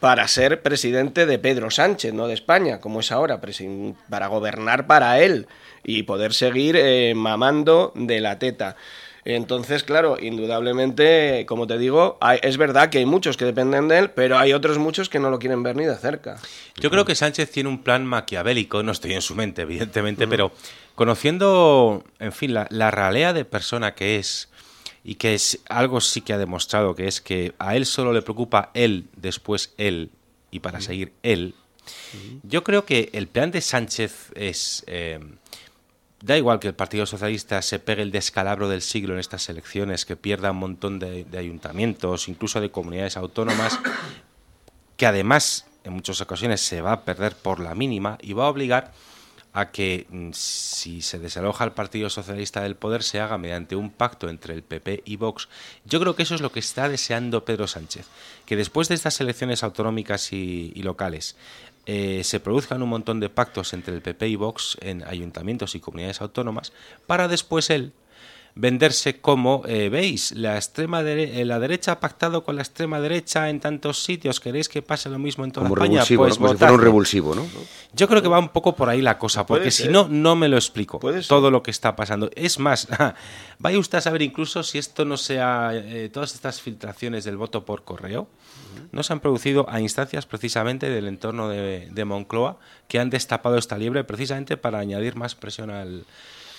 para 0.00 0.26
ser 0.28 0.62
presidente 0.62 1.26
de 1.26 1.38
Pedro 1.38 1.70
Sánchez, 1.70 2.12
no 2.14 2.28
de 2.28 2.34
España, 2.34 2.80
como 2.80 3.00
es 3.00 3.12
ahora, 3.12 3.40
para 4.08 4.26
gobernar 4.28 4.86
para 4.86 5.20
él 5.20 5.46
y 5.84 6.02
poder 6.04 6.32
seguir 6.32 6.76
eh, 6.76 7.12
mamando 7.14 7.92
de 7.94 8.20
la 8.20 8.38
teta. 8.38 8.76
Entonces, 9.28 9.82
claro, 9.82 10.16
indudablemente, 10.20 11.44
como 11.46 11.66
te 11.66 11.78
digo, 11.78 12.16
hay- 12.20 12.38
es 12.42 12.56
verdad 12.58 12.90
que 12.90 12.98
hay 12.98 13.06
muchos 13.06 13.36
que 13.36 13.44
dependen 13.44 13.88
de 13.88 13.98
él, 13.98 14.10
pero 14.10 14.38
hay 14.38 14.52
otros 14.52 14.78
muchos 14.78 15.08
que 15.08 15.18
no 15.18 15.30
lo 15.30 15.40
quieren 15.40 15.64
ver 15.64 15.74
ni 15.74 15.84
de 15.84 15.96
cerca. 15.96 16.38
Yo 16.76 16.90
creo 16.90 17.04
que 17.04 17.14
Sánchez 17.16 17.50
tiene 17.50 17.68
un 17.68 17.82
plan 17.82 18.06
maquiavélico, 18.06 18.84
no 18.84 18.92
estoy 18.92 19.14
en 19.14 19.22
su 19.22 19.34
mente, 19.34 19.62
evidentemente, 19.62 20.28
pero 20.28 20.52
conociendo, 20.94 22.04
en 22.20 22.32
fin, 22.32 22.54
la, 22.54 22.68
la 22.70 22.90
ralea 22.92 23.32
de 23.32 23.44
persona 23.44 23.94
que 23.94 24.16
es, 24.16 24.48
y 25.02 25.16
que 25.16 25.34
es 25.34 25.58
algo 25.68 26.00
sí 26.00 26.20
que 26.20 26.32
ha 26.32 26.38
demostrado, 26.38 26.94
que 26.94 27.08
es 27.08 27.20
que 27.20 27.52
a 27.58 27.74
él 27.76 27.84
solo 27.86 28.12
le 28.12 28.22
preocupa 28.22 28.70
él, 28.74 29.06
después 29.16 29.72
él, 29.76 30.10
y 30.50 30.60
para 30.60 30.80
seguir 30.80 31.12
él, 31.22 31.54
yo 32.44 32.62
creo 32.64 32.84
que 32.84 33.10
el 33.12 33.26
plan 33.26 33.50
de 33.50 33.60
Sánchez 33.60 34.30
es... 34.34 34.84
eh, 34.86 35.18
Da 36.26 36.36
igual 36.36 36.58
que 36.58 36.66
el 36.66 36.74
Partido 36.74 37.06
Socialista 37.06 37.62
se 37.62 37.78
pegue 37.78 38.02
el 38.02 38.10
descalabro 38.10 38.68
del 38.68 38.82
siglo 38.82 39.14
en 39.14 39.20
estas 39.20 39.48
elecciones, 39.48 40.04
que 40.04 40.16
pierda 40.16 40.50
un 40.50 40.56
montón 40.56 40.98
de, 40.98 41.24
ayuntamientos, 41.38 42.26
incluso 42.26 42.60
de 42.60 42.72
comunidades 42.72 43.16
autónomas, 43.16 43.78
que 44.96 45.06
además 45.06 45.66
en 45.84 45.92
muchas 45.92 46.20
ocasiones 46.20 46.60
se 46.60 46.80
va 46.80 46.90
a 46.90 47.04
perder 47.04 47.36
por 47.36 47.60
la 47.60 47.76
mínima 47.76 48.18
y 48.20 48.32
va 48.32 48.46
a 48.46 48.48
obligar 48.48 48.92
a 49.52 49.70
que 49.70 50.08
mm, 50.10 50.30
si 50.32 51.00
se 51.00 51.20
desaloja 51.20 51.62
el 51.62 51.70
Partido 51.70 52.10
Socialista 52.10 52.60
del 52.60 52.74
poder 52.74 53.04
se 53.04 53.20
haga 53.20 53.38
mediante 53.38 53.76
un 53.76 53.90
pacto 53.90 54.28
entre 54.28 54.52
el 54.52 54.64
PP 54.64 55.04
y 55.04 55.14
Vox. 55.14 55.48
Yo 55.84 56.00
creo 56.00 56.16
que 56.16 56.24
eso 56.24 56.34
es 56.34 56.40
lo 56.40 56.50
que 56.50 56.58
está 56.58 56.88
deseando 56.88 57.44
Pedro 57.44 57.68
Sánchez, 57.68 58.08
que 58.46 58.56
después 58.56 58.88
de 58.88 58.96
estas 58.96 59.20
elecciones 59.20 59.62
autonómicas 59.62 60.32
y 60.32 60.82
locales 60.82 61.36
eh, 61.86 62.22
se 62.24 62.40
produzcan 62.40 62.82
un 62.82 62.88
montón 62.88 63.20
de 63.20 63.30
pactos 63.30 63.72
entre 63.72 63.94
el 63.94 64.02
PP 64.02 64.28
y 64.28 64.36
Vox 64.36 64.76
en 64.80 65.04
ayuntamientos 65.04 65.74
y 65.74 65.80
comunidades 65.80 66.20
autónomas 66.20 66.72
para 67.06 67.28
después 67.28 67.70
él 67.70 67.92
venderse 68.58 69.20
como, 69.20 69.62
eh, 69.66 69.90
veis, 69.90 70.32
la 70.32 70.56
extrema 70.56 71.02
dere- 71.02 71.30
eh, 71.38 71.44
la 71.44 71.58
derecha 71.58 71.92
ha 71.92 72.00
pactado 72.00 72.42
con 72.42 72.56
la 72.56 72.62
extrema 72.62 72.98
derecha 73.00 73.50
en 73.50 73.60
tantos 73.60 74.02
sitios, 74.02 74.40
¿queréis 74.40 74.70
que 74.70 74.80
pase 74.80 75.10
lo 75.10 75.18
mismo 75.18 75.44
en 75.44 75.52
toda 75.52 75.68
Como 75.68 75.74
España? 75.76 75.96
revulsivo, 76.00 76.22
Pues 76.24 76.34
¿no? 76.34 76.46
Como 76.46 76.52
si 76.54 76.58
fuera 76.58 76.72
un 76.72 76.80
revulsivo, 76.80 77.34
¿no? 77.34 77.46
Yo 77.92 78.08
creo 78.08 78.22
que 78.22 78.28
va 78.28 78.38
un 78.38 78.48
poco 78.48 78.74
por 78.74 78.88
ahí 78.88 79.02
la 79.02 79.18
cosa, 79.18 79.44
porque 79.44 79.70
si 79.70 79.88
no, 79.88 80.08
no 80.08 80.36
me 80.36 80.48
lo 80.48 80.56
explico. 80.56 80.98
Todo 81.28 81.50
lo 81.50 81.62
que 81.62 81.70
está 81.70 81.94
pasando. 81.96 82.30
Es 82.34 82.58
más, 82.58 82.88
vaya 83.58 83.78
usted 83.78 83.98
a 83.98 84.00
saber 84.00 84.22
incluso 84.22 84.62
si 84.62 84.78
esto 84.78 85.04
no 85.04 85.18
sea, 85.18 85.72
eh, 85.74 86.08
todas 86.10 86.32
estas 86.34 86.62
filtraciones 86.62 87.24
del 87.24 87.36
voto 87.36 87.66
por 87.66 87.84
correo, 87.84 88.26
no 88.90 89.02
se 89.02 89.12
han 89.12 89.20
producido 89.20 89.66
a 89.68 89.80
instancias 89.80 90.24
precisamente 90.24 90.88
del 90.88 91.08
entorno 91.08 91.50
de, 91.50 91.88
de 91.90 92.04
Moncloa, 92.06 92.56
que 92.88 92.98
han 93.00 93.10
destapado 93.10 93.58
esta 93.58 93.76
liebre 93.76 94.02
precisamente 94.04 94.56
para 94.56 94.78
añadir 94.78 95.14
más 95.14 95.34
presión 95.34 95.68
al, 95.70 96.06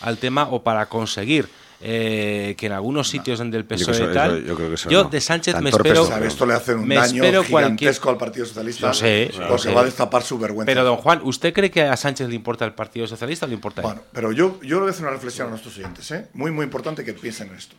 al 0.01 0.17
tema 0.19 0.47
o 0.51 0.61
para 0.61 0.85
conseguir 0.89 1.49
eh, 1.79 2.55
que 2.57 2.65
en 2.65 2.71
algunos 2.71 3.07
sitios 3.07 3.37
donde 3.37 3.57
el 3.57 3.63
Yo 3.63 3.67
creo 3.67 3.77
PSOE 3.77 3.97
que 3.97 4.03
eso- 4.05 4.13
tal, 4.13 4.37
eso- 4.39 4.47
yo 4.47 4.55
creo 4.55 4.67
que 4.69 4.73
eso 4.75 4.89
yo 4.89 5.03
no. 5.03 5.09
de 5.09 5.21
Sánchez 5.21 5.61
me 5.61 5.69
espero. 5.69 6.23
Esto 6.23 6.45
le 6.45 6.53
hace 6.55 6.73
un 6.73 6.87
me 6.87 6.95
daño 6.95 7.23
espero 7.23 7.43
cualquier- 7.43 7.77
gigantesco 7.77 8.09
al 8.09 8.17
Partido 8.17 8.45
Socialista. 8.47 8.93
Sé, 8.93 9.31
porque 9.47 9.63
sé. 9.63 9.73
va 9.73 9.81
a 9.81 9.85
destapar 9.85 10.23
su 10.23 10.39
vergüenza. 10.39 10.65
Pero 10.65 10.83
don 10.83 10.97
Juan, 10.97 11.21
¿usted 11.23 11.53
cree 11.53 11.69
que 11.69 11.83
a 11.83 11.95
Sánchez 11.95 12.29
le 12.29 12.35
importa 12.35 12.65
el 12.65 12.73
Partido 12.73 13.05
Socialista 13.05 13.45
o 13.45 13.49
le 13.49 13.53
importa 13.55 13.81
a 13.81 13.83
él? 13.83 13.87
Bueno, 13.89 14.01
pero 14.11 14.31
yo, 14.31 14.59
yo 14.61 14.75
le 14.77 14.81
voy 14.81 14.87
a 14.87 14.91
hacer 14.91 15.03
una 15.03 15.13
reflexión 15.13 15.47
a 15.47 15.49
nuestros 15.51 15.77
oyentes, 15.77 16.09
¿eh? 16.11 16.27
Muy, 16.33 16.49
muy 16.51 16.63
importante 16.63 17.03
que 17.05 17.13
piensen 17.13 17.49
en 17.49 17.55
esto. 17.55 17.75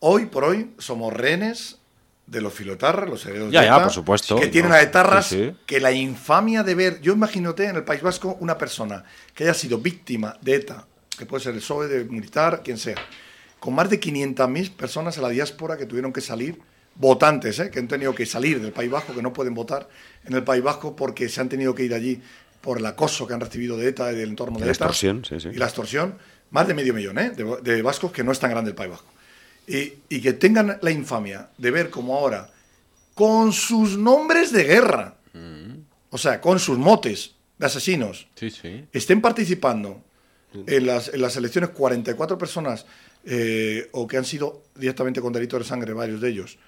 Hoy 0.00 0.26
por 0.26 0.44
hoy 0.44 0.72
somos 0.78 1.12
rehenes 1.12 1.78
de 2.26 2.40
los 2.40 2.52
filotarras, 2.52 3.08
los 3.08 3.24
herederos 3.26 3.52
Ya, 3.52 3.60
de 3.60 3.66
ya, 3.66 3.74
ETA, 3.76 3.82
por 3.84 3.92
supuesto. 3.92 4.36
que 4.36 4.48
tienen 4.48 4.70
No, 4.70 4.76
a 4.76 4.82
etarras 4.82 5.26
sí, 5.26 5.50
sí. 5.50 5.56
que 5.66 5.78
la 5.78 5.92
infamia 5.92 6.62
de 6.62 6.74
ver... 6.74 7.00
Yo 7.00 7.12
imagínate 7.12 7.66
en 7.66 7.76
el 7.76 7.84
País 7.84 8.02
Vasco 8.02 8.36
una 8.40 8.56
persona 8.58 9.04
que 9.34 9.44
haya 9.44 9.54
sido 9.54 9.78
víctima 9.78 10.36
de 10.40 10.54
ETA, 10.56 10.86
que 11.16 11.26
puede 11.26 11.42
ser 11.42 11.54
el 11.54 11.60
PSOE, 11.60 11.88
de 11.88 12.04
militar, 12.04 12.62
quien 12.64 12.78
sea, 12.78 12.96
con 13.60 13.74
más 13.74 13.88
de 13.90 14.00
500.000 14.00 14.70
personas 14.72 15.16
en 15.16 15.22
la 15.22 15.28
diáspora 15.30 15.76
que 15.76 15.86
tuvieron 15.86 16.12
que 16.12 16.20
salir, 16.20 16.58
votantes, 16.96 17.58
¿eh? 17.58 17.70
que 17.70 17.78
han 17.78 17.88
tenido 17.88 18.14
que 18.14 18.24
salir 18.26 18.60
del 18.60 18.72
País 18.72 18.90
Vasco, 18.90 19.14
que 19.14 19.22
no 19.22 19.32
pueden 19.32 19.54
votar 19.54 19.88
en 20.24 20.34
el 20.34 20.44
País 20.44 20.62
Vasco 20.62 20.94
porque 20.94 21.28
se 21.28 21.40
han 21.40 21.48
tenido 21.48 21.74
que 21.74 21.84
ir 21.84 21.94
allí 21.94 22.20
por 22.60 22.78
el 22.78 22.86
acoso 22.86 23.26
que 23.26 23.34
han 23.34 23.40
recibido 23.40 23.76
de 23.76 23.88
ETA 23.88 24.12
y 24.12 24.16
del 24.16 24.30
entorno 24.30 24.58
de 24.58 24.66
la 24.66 24.72
ETA. 24.72 24.84
extorsión, 24.84 25.24
sí, 25.24 25.40
sí. 25.40 25.48
Y 25.48 25.56
la 25.56 25.64
extorsión, 25.66 26.16
más 26.50 26.66
de 26.68 26.74
medio 26.74 26.94
millón 26.94 27.18
¿eh? 27.18 27.30
de, 27.30 27.44
de 27.62 27.82
vascos 27.82 28.12
que 28.12 28.22
no 28.22 28.32
es 28.32 28.38
tan 28.38 28.50
grande 28.50 28.70
el 28.70 28.76
País 28.76 28.90
Vasco. 28.90 29.08
Y, 29.66 29.94
y 30.08 30.20
que 30.20 30.34
tengan 30.34 30.78
la 30.80 30.90
infamia 30.90 31.48
de 31.58 31.70
ver 31.70 31.90
como 31.90 32.16
ahora, 32.16 32.50
con 33.14 33.52
sus 33.52 33.96
nombres 33.96 34.52
de 34.52 34.64
guerra, 34.64 35.16
o 36.10 36.18
sea, 36.18 36.40
con 36.40 36.58
sus 36.60 36.78
motes 36.78 37.34
de 37.58 37.66
asesinos, 37.66 38.28
Sí, 38.36 38.50
sí. 38.50 38.84
estén 38.92 39.20
participando 39.20 40.02
en 40.66 40.86
las, 40.86 41.08
en 41.08 41.20
las 41.20 41.36
elecciones 41.36 41.70
44 41.70 42.38
personas 42.38 42.86
eh, 43.24 43.88
o 43.92 44.06
que 44.06 44.16
han 44.16 44.24
sido 44.24 44.62
directamente 44.74 45.20
con 45.20 45.32
delitos 45.32 45.60
de 45.60 45.64
sangre, 45.66 45.92
varios 45.92 46.20
de 46.20 46.28
ellos, 46.30 46.58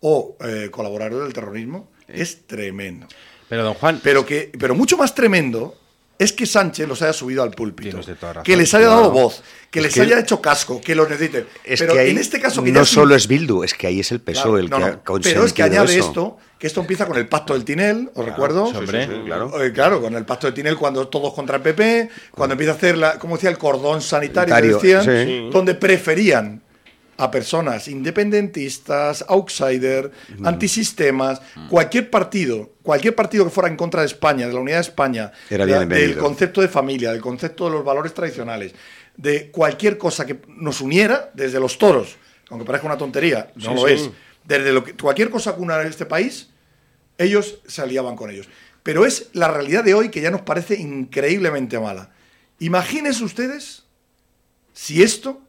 o 0.00 0.36
eh, 0.40 0.68
colaboradores 0.70 1.24
del 1.26 1.32
terrorismo, 1.34 1.90
es 2.08 2.46
tremendo. 2.46 3.06
Pero 3.48 3.62
don 3.64 3.74
Juan, 3.74 4.00
Pero, 4.02 4.24
que, 4.26 4.50
pero 4.58 4.74
mucho 4.74 4.96
más 4.96 5.14
tremendo 5.14 5.76
es 6.18 6.32
que 6.32 6.46
Sánchez 6.46 6.88
los 6.88 7.02
haya 7.02 7.12
subido 7.12 7.42
al 7.42 7.50
púlpito, 7.50 8.00
que 8.42 8.56
les 8.56 8.72
haya 8.74 8.86
dado 8.88 9.10
voz, 9.10 9.42
que 9.70 9.80
Es 9.80 9.84
les 9.84 9.94
que- 9.94 10.00
haya 10.00 10.18
hecho 10.18 10.40
casco, 10.40 10.80
que 10.80 10.94
los 10.94 11.08
necesiten. 11.10 11.46
Es 11.62 11.78
pero 11.80 11.92
que 11.92 12.10
en 12.10 12.16
este 12.18 12.40
caso 12.40 12.64
que 12.64 12.72
no 12.72 12.84
solo 12.86 13.14
es 13.14 13.28
Bildu, 13.28 13.62
es 13.62 13.74
que 13.74 13.86
ahí 13.86 14.00
es 14.00 14.10
el 14.12 14.20
PSOE 14.20 14.60
el 14.60 14.70
que 14.70 14.78
no, 14.78 14.86
ha 14.86 15.02
Pero 15.22 15.44
es 15.44 15.52
que 15.52 15.62
añade 15.62 15.94
eso. 15.98 16.06
esto, 16.08 16.38
que 16.58 16.66
esto 16.66 16.80
empieza 16.80 17.06
con 17.06 17.16
el 17.18 17.28
pacto 17.28 17.52
del 17.52 17.64
Tinel, 17.64 18.10
os 18.14 18.24
recuerdo. 18.24 18.66
sí, 18.70 18.76
Hombre. 18.76 19.06
sí, 19.06 19.12
sí, 19.14 19.20
claro. 19.26 19.62
Eh, 19.62 19.72
claro, 19.72 20.00
con 20.00 20.14
el 20.14 20.24
pacto 20.24 20.46
del 20.46 20.54
Tinel 20.54 20.76
cuando 20.76 21.06
todos 21.08 21.34
contra 21.34 21.56
el 21.56 21.62
PP, 21.62 22.08
cuando 22.30 22.54
empieza 22.54 22.72
a 22.72 22.76
hacer, 22.76 22.96
la, 22.96 23.18
como 23.18 23.36
decía, 23.36 23.50
el 23.50 23.58
cordón 23.58 24.00
sanitario, 24.00 24.54
que 24.56 24.62
decían, 24.88 25.04
sí. 25.04 25.48
donde 25.52 25.74
preferían 25.74 26.62
a 27.18 27.30
personas 27.30 27.88
independentistas, 27.88 29.24
outsider, 29.28 30.10
Mm. 30.38 30.46
antisistemas, 30.46 31.40
cualquier 31.68 32.10
partido, 32.10 32.70
cualquier 32.82 33.14
partido 33.14 33.44
que 33.44 33.50
fuera 33.50 33.68
en 33.68 33.76
contra 33.76 34.00
de 34.00 34.06
España, 34.06 34.46
de 34.46 34.52
la 34.52 34.60
unidad 34.60 34.76
de 34.76 34.82
España, 34.82 35.32
Era 35.50 35.64
de- 35.66 35.86
del 35.86 36.16
concepto 36.18 36.60
de 36.60 36.68
familia, 36.68 37.12
del 37.12 37.20
concepto 37.22 37.64
de 37.66 37.70
los 37.70 37.84
valores 37.84 38.12
tradicionales, 38.14 38.74
de 39.16 39.50
cualquier 39.50 39.96
cosa 39.98 40.26
que 40.26 40.36
nos 40.48 40.80
uniera, 40.80 41.30
desde 41.34 41.58
los 41.58 41.78
toros, 41.78 42.16
aunque 42.50 42.66
parezca 42.66 42.86
una 42.86 42.98
tontería, 42.98 43.50
no 43.56 43.70
Sí, 43.70 43.74
lo 43.82 43.86
sí. 43.88 43.94
es, 43.94 44.10
desde 44.46 44.72
lo 44.72 44.84
que, 44.84 44.94
cualquier 44.94 45.30
cosa 45.30 45.54
que 45.54 45.60
una 45.60 45.80
en 45.80 45.88
este 45.88 46.06
país, 46.06 46.48
ellos 47.18 47.58
se 47.66 47.82
aliaban 47.82 48.16
con 48.16 48.30
ellos. 48.30 48.48
Pero 48.82 49.04
es 49.04 49.30
la 49.32 49.48
realidad 49.48 49.84
de 49.84 49.94
hoy 49.94 50.10
que 50.10 50.20
ya 50.20 50.30
nos 50.30 50.42
parece 50.42 50.74
increíblemente 50.74 51.78
mala. 51.78 52.12
Imagínense 52.58 53.24
ustedes 53.24 53.84
si 54.72 55.02
esto, 55.02 55.40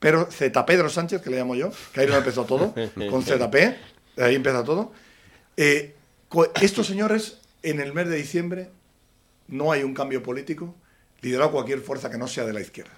pero 0.00 0.28
Z 0.30 0.66
Pedro 0.66 0.88
Sánchez, 0.88 1.22
que 1.22 1.30
le 1.30 1.36
llamo 1.36 1.54
yo, 1.54 1.70
que 1.92 2.00
ahí 2.00 2.06
no 2.06 2.16
empezó 2.16 2.44
todo, 2.44 2.74
con 3.10 3.22
ZP, 3.22 3.54
ahí 4.18 4.34
empieza 4.34 4.64
todo. 4.64 4.92
eh, 5.56 5.94
estos 6.60 6.86
señores, 6.86 7.38
en 7.62 7.80
el 7.80 7.92
mes 7.92 8.08
de 8.08 8.16
diciembre, 8.16 8.70
no 9.48 9.70
hay 9.70 9.82
un 9.82 9.94
cambio 9.94 10.22
político 10.22 10.74
liderado 11.20 11.52
cualquier 11.52 11.80
fuerza 11.80 12.10
que 12.10 12.18
no 12.18 12.26
sea 12.26 12.44
de 12.44 12.52
la 12.52 12.60
izquierda. 12.60 12.92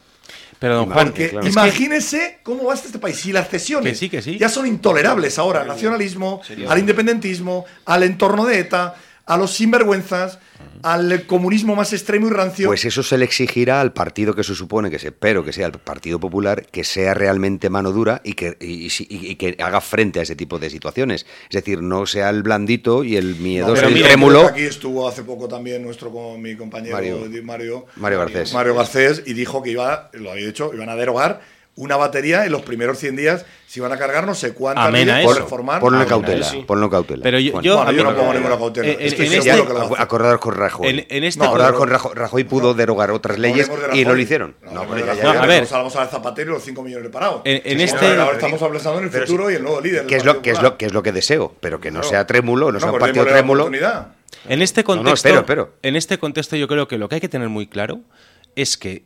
Pero 0.59 0.77
don 0.77 0.91
Juan, 0.91 1.07
Porque 1.09 1.31
claro. 1.31 1.47
imagínese 1.47 2.39
cómo 2.43 2.65
va 2.65 2.75
este 2.75 2.99
país. 2.99 3.17
Si 3.17 3.33
las 3.33 3.49
cesiones 3.49 3.93
Que 3.93 3.99
sí, 3.99 4.09
que 4.09 4.23
sí. 4.23 4.39
ya 4.39 4.49
son 4.49 4.67
intolerables 4.67 5.39
ahora 5.39 5.61
al 5.63 5.69
nacionalismo, 5.69 6.41
Sería 6.47 6.71
al 6.71 6.79
independentismo, 6.79 7.67
al 7.85 8.03
entorno 8.03 8.47
de 8.47 8.61
ETA, 8.61 8.95
a 9.27 9.37
los 9.39 9.55
sinvergüenzas, 9.55 10.39
al 10.83 11.25
comunismo 11.27 11.75
más 11.75 11.93
extremo 11.93 12.27
y 12.29 12.31
rancio. 12.31 12.69
Pues 12.69 12.85
eso 12.85 13.03
se 13.03 13.17
le 13.17 13.25
exigirá 13.25 13.81
al 13.81 13.93
partido 13.93 14.35
que 14.35 14.45
se 14.45 14.55
supone 14.55 14.91
que 14.91 14.99
se, 14.99 15.09
espero 15.09 15.43
que 15.45 15.53
sea 15.53 15.67
el 15.67 15.73
Partido 15.73 16.21
Popular, 16.21 16.67
que 16.71 16.85
sea 16.85 17.15
realmente 17.15 17.71
mano 17.71 17.91
dura 17.91 18.21
y 18.23 18.35
que, 18.35 18.57
y- 18.61 18.87
y- 18.87 19.31
y 19.31 19.35
que 19.37 19.57
haga 19.63 19.81
frente 19.81 20.21
a 20.21 20.23
ese 20.23 20.37
tipo 20.37 20.59
de 20.59 20.69
situaciones. 20.69 21.25
Es 21.49 21.55
decir, 21.55 21.81
no 21.83 22.05
sea 22.07 22.29
el 22.31 22.43
blandito 22.43 23.03
y 23.03 23.17
el 23.17 23.37
miedoso, 23.37 23.75
Pero 23.75 23.89
el 23.89 23.95
mira, 23.95 24.09
trémulo. 24.09 24.47
Aquí 24.47 24.63
estuvo 24.63 25.09
hace 25.09 25.23
poco 25.23 25.49
también 25.49 25.83
nuestro 25.83 26.11
co- 26.11 26.37
mi 26.37 26.55
compañero 26.57 26.95
Mario. 26.97 27.19
Mario, 27.43 27.87
Mario 27.97 28.19
Garcés. 28.19 28.53
Mario 28.53 28.75
Garcés 28.75 29.23
y 29.27 29.33
dijo 29.33 29.63
que 29.63 29.71
iba, 29.71 30.11
lo 30.13 30.31
había 30.33 30.47
dicho, 30.47 30.71
iban 30.75 30.89
a 30.91 30.97
derogar 30.97 31.41
una 31.77 31.97
batería 31.97 32.45
en 32.47 32.53
los 32.53 32.63
primeros 32.63 32.99
100 32.99 33.17
días 33.17 33.47
se 33.67 33.81
iban 33.81 33.91
a 33.91 33.97
cargar 33.97 34.27
no 34.27 34.35
sé 34.35 34.53
cuántas 34.55 34.87
por 35.25 35.37
reformar. 35.37 35.81
Ponlo 35.81 36.01
en 36.01 36.09
cautela, 36.09 36.47
eso. 36.47 36.65
ponlo 36.67 36.85
en 36.87 36.91
cautela. 36.91 37.23
Pero 37.25 37.41
yo- 37.41 37.61
yo- 37.61 37.77
Bueno, 37.79 37.91
yo 37.93 38.05
no 38.05 38.15
pongo 38.15 38.33
ninguna 38.33 38.57
cautela. 38.57 38.89
en- 38.93 39.01
Es 39.01 39.15
que 39.15 39.25
en 39.25 39.43
seguro 39.43 39.63
este- 39.65 39.67
que 39.67 39.79
lo. 39.95 39.99
Acordaros 40.01 40.41
con 40.41 40.55
Rajoy. 40.55 40.89
En- 40.89 41.07
en 41.09 41.25
este- 41.25 41.45
Acordaros 41.45 41.77
con 41.77 41.89
Rajoy. 41.89 42.13
Rajoy 42.15 42.45
pudo 42.45 42.75
derogar 42.75 43.11
otras 43.11 43.39
leyes 43.39 43.69
de 43.69 43.99
y 43.99 44.05
no 44.05 44.15
lo 44.15 44.21
hicieron. 44.21 44.55
No, 44.63 44.85
No, 44.85 44.97
ya- 44.99 45.43
a 45.43 45.47
ver. 45.47 45.67
Al 45.73 46.09
Zapatero 46.09 46.53
y 46.53 46.55
los 46.55 46.63
5 46.63 46.83
millones 46.83 47.05
de 47.05 47.11
parados. 47.11 47.43
En- 47.45 47.63
en 47.65 47.79
Sí, 47.79 47.85
este- 47.85 48.07
ahora, 48.07 48.33
estamos 48.33 48.63
hablando 48.63 48.99
en 48.99 49.05
el 49.05 49.11
futuro 49.11 49.47
sí. 49.49 49.55
y 49.55 49.57
el 49.57 49.63
nuevo 49.63 49.81
líder. 49.81 50.07
que 50.07 50.17
es 50.17 50.25
lo 50.25 50.43
que 50.43 50.51
es 50.51 50.63
lo 50.63 50.77
que 50.77 50.87
es 50.87 50.93
lo 50.93 51.03
que 51.03 51.13
deseo, 51.13 51.55
pero 51.61 51.81
que 51.81 51.91
no 51.91 52.03
sea 52.03 52.27
trémulo, 52.27 52.71
no 52.71 52.79
sea 52.79 52.91
un 52.93 52.99
pues 52.99 53.11
partido 53.13 53.25
trémulo. 53.27 53.69
En 54.47 54.61
este 54.63 54.83
No, 54.83 54.97
no, 54.97 55.03
contexto, 55.03 55.71
en 55.83 55.97
este 55.97 56.19
contexto 56.19 56.57
yo 56.57 56.69
creo 56.69 56.87
que 56.87 56.99
lo 56.99 57.09
que 57.09 57.17
hay 57.17 57.21
que 57.21 57.29
tener 57.29 57.49
muy 57.49 57.67
claro 57.67 58.01
es 58.57 58.77
que 58.77 59.05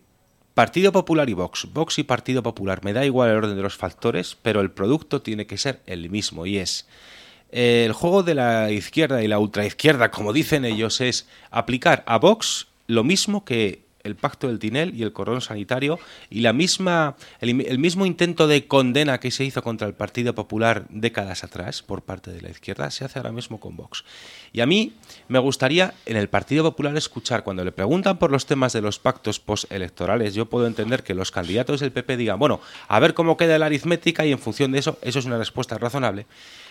Partido 0.59 0.91
Popular 0.91 1.29
y 1.29 1.33
Vox, 1.33 1.69
Vox 1.71 1.99
y 1.99 2.03
Partido 2.03 2.43
Popular, 2.43 2.83
me 2.83 2.91
da 2.91 3.05
igual 3.05 3.29
el 3.29 3.37
orden 3.37 3.55
de 3.55 3.61
los 3.61 3.77
factores, 3.77 4.35
pero 4.41 4.59
el 4.59 4.71
producto 4.71 5.21
tiene 5.21 5.47
que 5.47 5.57
ser 5.57 5.79
el 5.85 6.09
mismo 6.09 6.45
y 6.45 6.57
es 6.57 6.85
el 7.49 7.93
juego 7.93 8.23
de 8.23 8.35
la 8.35 8.69
izquierda 8.69 9.23
y 9.23 9.29
la 9.29 9.39
ultraizquierda, 9.39 10.11
como 10.11 10.33
dicen 10.33 10.65
ellos, 10.65 10.99
es 10.99 11.29
aplicar 11.49 12.03
a 12.07 12.17
Vox 12.17 12.67
lo 12.87 13.05
mismo 13.05 13.45
que 13.45 13.83
el 14.03 14.15
pacto 14.15 14.47
del 14.47 14.59
Tinel 14.59 14.95
y 14.95 15.03
el 15.03 15.13
cordón 15.13 15.41
sanitario 15.41 15.99
y 16.29 16.41
la 16.41 16.53
misma 16.53 17.15
el, 17.41 17.61
el 17.61 17.79
mismo 17.79 18.05
intento 18.05 18.47
de 18.47 18.67
condena 18.67 19.19
que 19.19 19.31
se 19.31 19.43
hizo 19.43 19.61
contra 19.61 19.87
el 19.87 19.93
Partido 19.93 20.35
Popular 20.35 20.85
décadas 20.89 21.43
atrás 21.43 21.81
por 21.81 22.01
parte 22.01 22.31
de 22.31 22.41
la 22.41 22.49
izquierda 22.49 22.89
se 22.91 23.05
hace 23.05 23.19
ahora 23.19 23.31
mismo 23.31 23.59
con 23.59 23.75
Vox. 23.75 24.03
Y 24.51 24.61
a 24.61 24.65
mí 24.65 24.93
me 25.27 25.39
gustaría 25.39 25.93
en 26.05 26.17
el 26.17 26.29
Partido 26.29 26.63
Popular 26.63 26.95
escuchar 26.97 27.43
cuando 27.43 27.63
le 27.63 27.71
preguntan 27.71 28.17
por 28.17 28.31
los 28.31 28.45
temas 28.45 28.73
de 28.73 28.81
los 28.81 28.99
pactos 28.99 29.39
postelectorales, 29.39 30.33
yo 30.33 30.47
puedo 30.47 30.67
entender 30.67 31.03
que 31.03 31.13
los 31.13 31.31
candidatos 31.31 31.79
del 31.79 31.91
PP 31.91 32.17
digan, 32.17 32.39
bueno, 32.39 32.61
a 32.87 32.99
ver 32.99 33.13
cómo 33.13 33.37
queda 33.37 33.57
la 33.59 33.67
aritmética 33.67 34.25
y 34.25 34.31
en 34.31 34.39
función 34.39 34.71
de 34.71 34.79
eso, 34.79 34.97
eso 35.01 35.19
es 35.19 35.25
una 35.25 35.37
respuesta 35.37 35.77
razonable. 35.77 36.25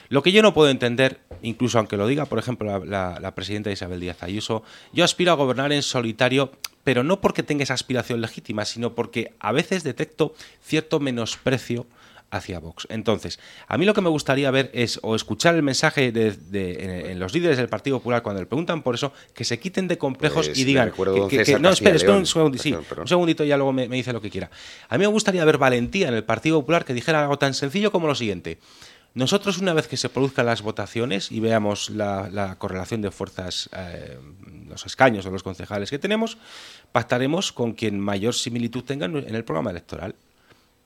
Lo 0.09 0.22
que 0.22 0.32
yo 0.32 0.43
no 0.43 0.55
puedo 0.55 0.70
entender, 0.70 1.20
incluso 1.43 1.78
aunque 1.78 1.97
lo 1.97 2.06
diga, 2.06 2.24
por 2.26 2.39
ejemplo, 2.39 2.66
la, 2.78 2.85
la- 3.12 3.20
la 3.20 3.35
presidenta 3.35 3.70
Isabel 3.70 4.01
Díaz 4.01 4.22
Ayuso, 4.22 4.62
yo 4.93 5.05
aspiro 5.05 5.32
a 5.32 5.35
gobernar 5.36 5.72
en 5.72 5.82
solitario, 5.82 6.52
pero 6.85 7.05
no 7.05 7.20
porque 7.20 7.43
tenga 7.43 7.62
esa 7.62 7.74
aspiración 7.74 8.20
legítima, 8.20 8.64
sino 8.64 8.94
porque 8.94 9.32
a 9.40 9.52
veces 9.52 9.82
detecto 9.85 10.35
cierto 10.62 11.01
menosprecio 11.01 11.86
hacia 12.30 12.59
Vox. 12.59 12.86
Entonces, 12.90 13.39
a 13.68 13.78
mí 13.78 13.86
lo 13.86 13.94
que 13.94 14.02
me 14.02 14.10
gustaría 14.10 14.51
ver 14.51 14.70
es 14.74 14.98
o 15.02 15.14
escuchar 15.14 15.55
el 15.55 15.62
mensaje 15.62 16.12
de, 16.12 16.32
de- 16.32 16.85
en, 16.85 16.90
en 17.12 17.18
los 17.18 17.32
líderes 17.32 17.56
del 17.56 17.68
Partido 17.70 17.98
Popular 17.98 18.22
cuando 18.22 18.40
le 18.43 18.47
preguntan 18.47 18.82
por 18.82 18.94
eso, 18.94 19.12
que 19.35 19.44
se 19.44 19.59
quiten 19.59 19.89
de 19.89 19.97
complejos 19.97 20.47
Pues 20.48 20.59
y 20.59 20.64
digan 20.64 20.89
que, 21.28 21.36
que- 21.39 21.44
que- 21.44 21.52
no, 21.59 21.68
espera, 21.70 21.97
espera 21.97 22.12
un 22.18 22.26
segundo, 22.26 22.59
sí, 22.59 22.70
un 23.02 23.09
segundito 23.09 23.44
y 23.44 23.48
ya 23.48 23.56
luego 23.56 23.72
me, 23.72 23.89
me 23.89 23.97
dice 23.97 24.12
lo 24.12 24.20
que 24.20 24.28
quiera. 24.30 24.51
A 24.90 24.98
mí 24.98 25.02
me 25.02 25.06
gustaría 25.06 25.43
ver 25.47 25.56
valentía 25.56 26.09
en 26.09 26.14
el 26.14 26.24
Partido 26.24 26.60
Popular 26.60 26.85
que 26.85 26.93
dijera 26.93 27.22
algo 27.22 27.39
tan 27.39 27.55
sencillo 27.55 27.90
como 27.93 28.06
lo 28.06 28.14
siguiente. 28.14 28.59
Nosotros, 29.18 29.58
una 29.58 29.72
vez 29.72 29.88
que 29.88 29.96
se 29.96 30.08
produzcan 30.08 30.46
las 30.46 30.62
votaciones 30.62 31.32
y 31.32 31.40
veamos 31.40 31.90
la, 31.90 32.30
la 32.30 32.54
correlación 32.54 33.02
de 33.02 33.10
fuerzas, 33.10 33.68
eh, 33.76 34.16
los 34.68 34.86
escaños 34.86 35.26
o 35.26 35.32
los 35.32 35.42
concejales 35.42 35.90
que 35.90 35.98
tenemos, 35.98 36.38
pactaremos 36.92 37.50
con 37.50 37.72
quien 37.72 37.98
mayor 37.98 38.32
similitud 38.32 38.84
tenga 38.84 39.06
en 39.06 39.34
el 39.34 39.42
programa 39.42 39.72
electoral. 39.72 40.14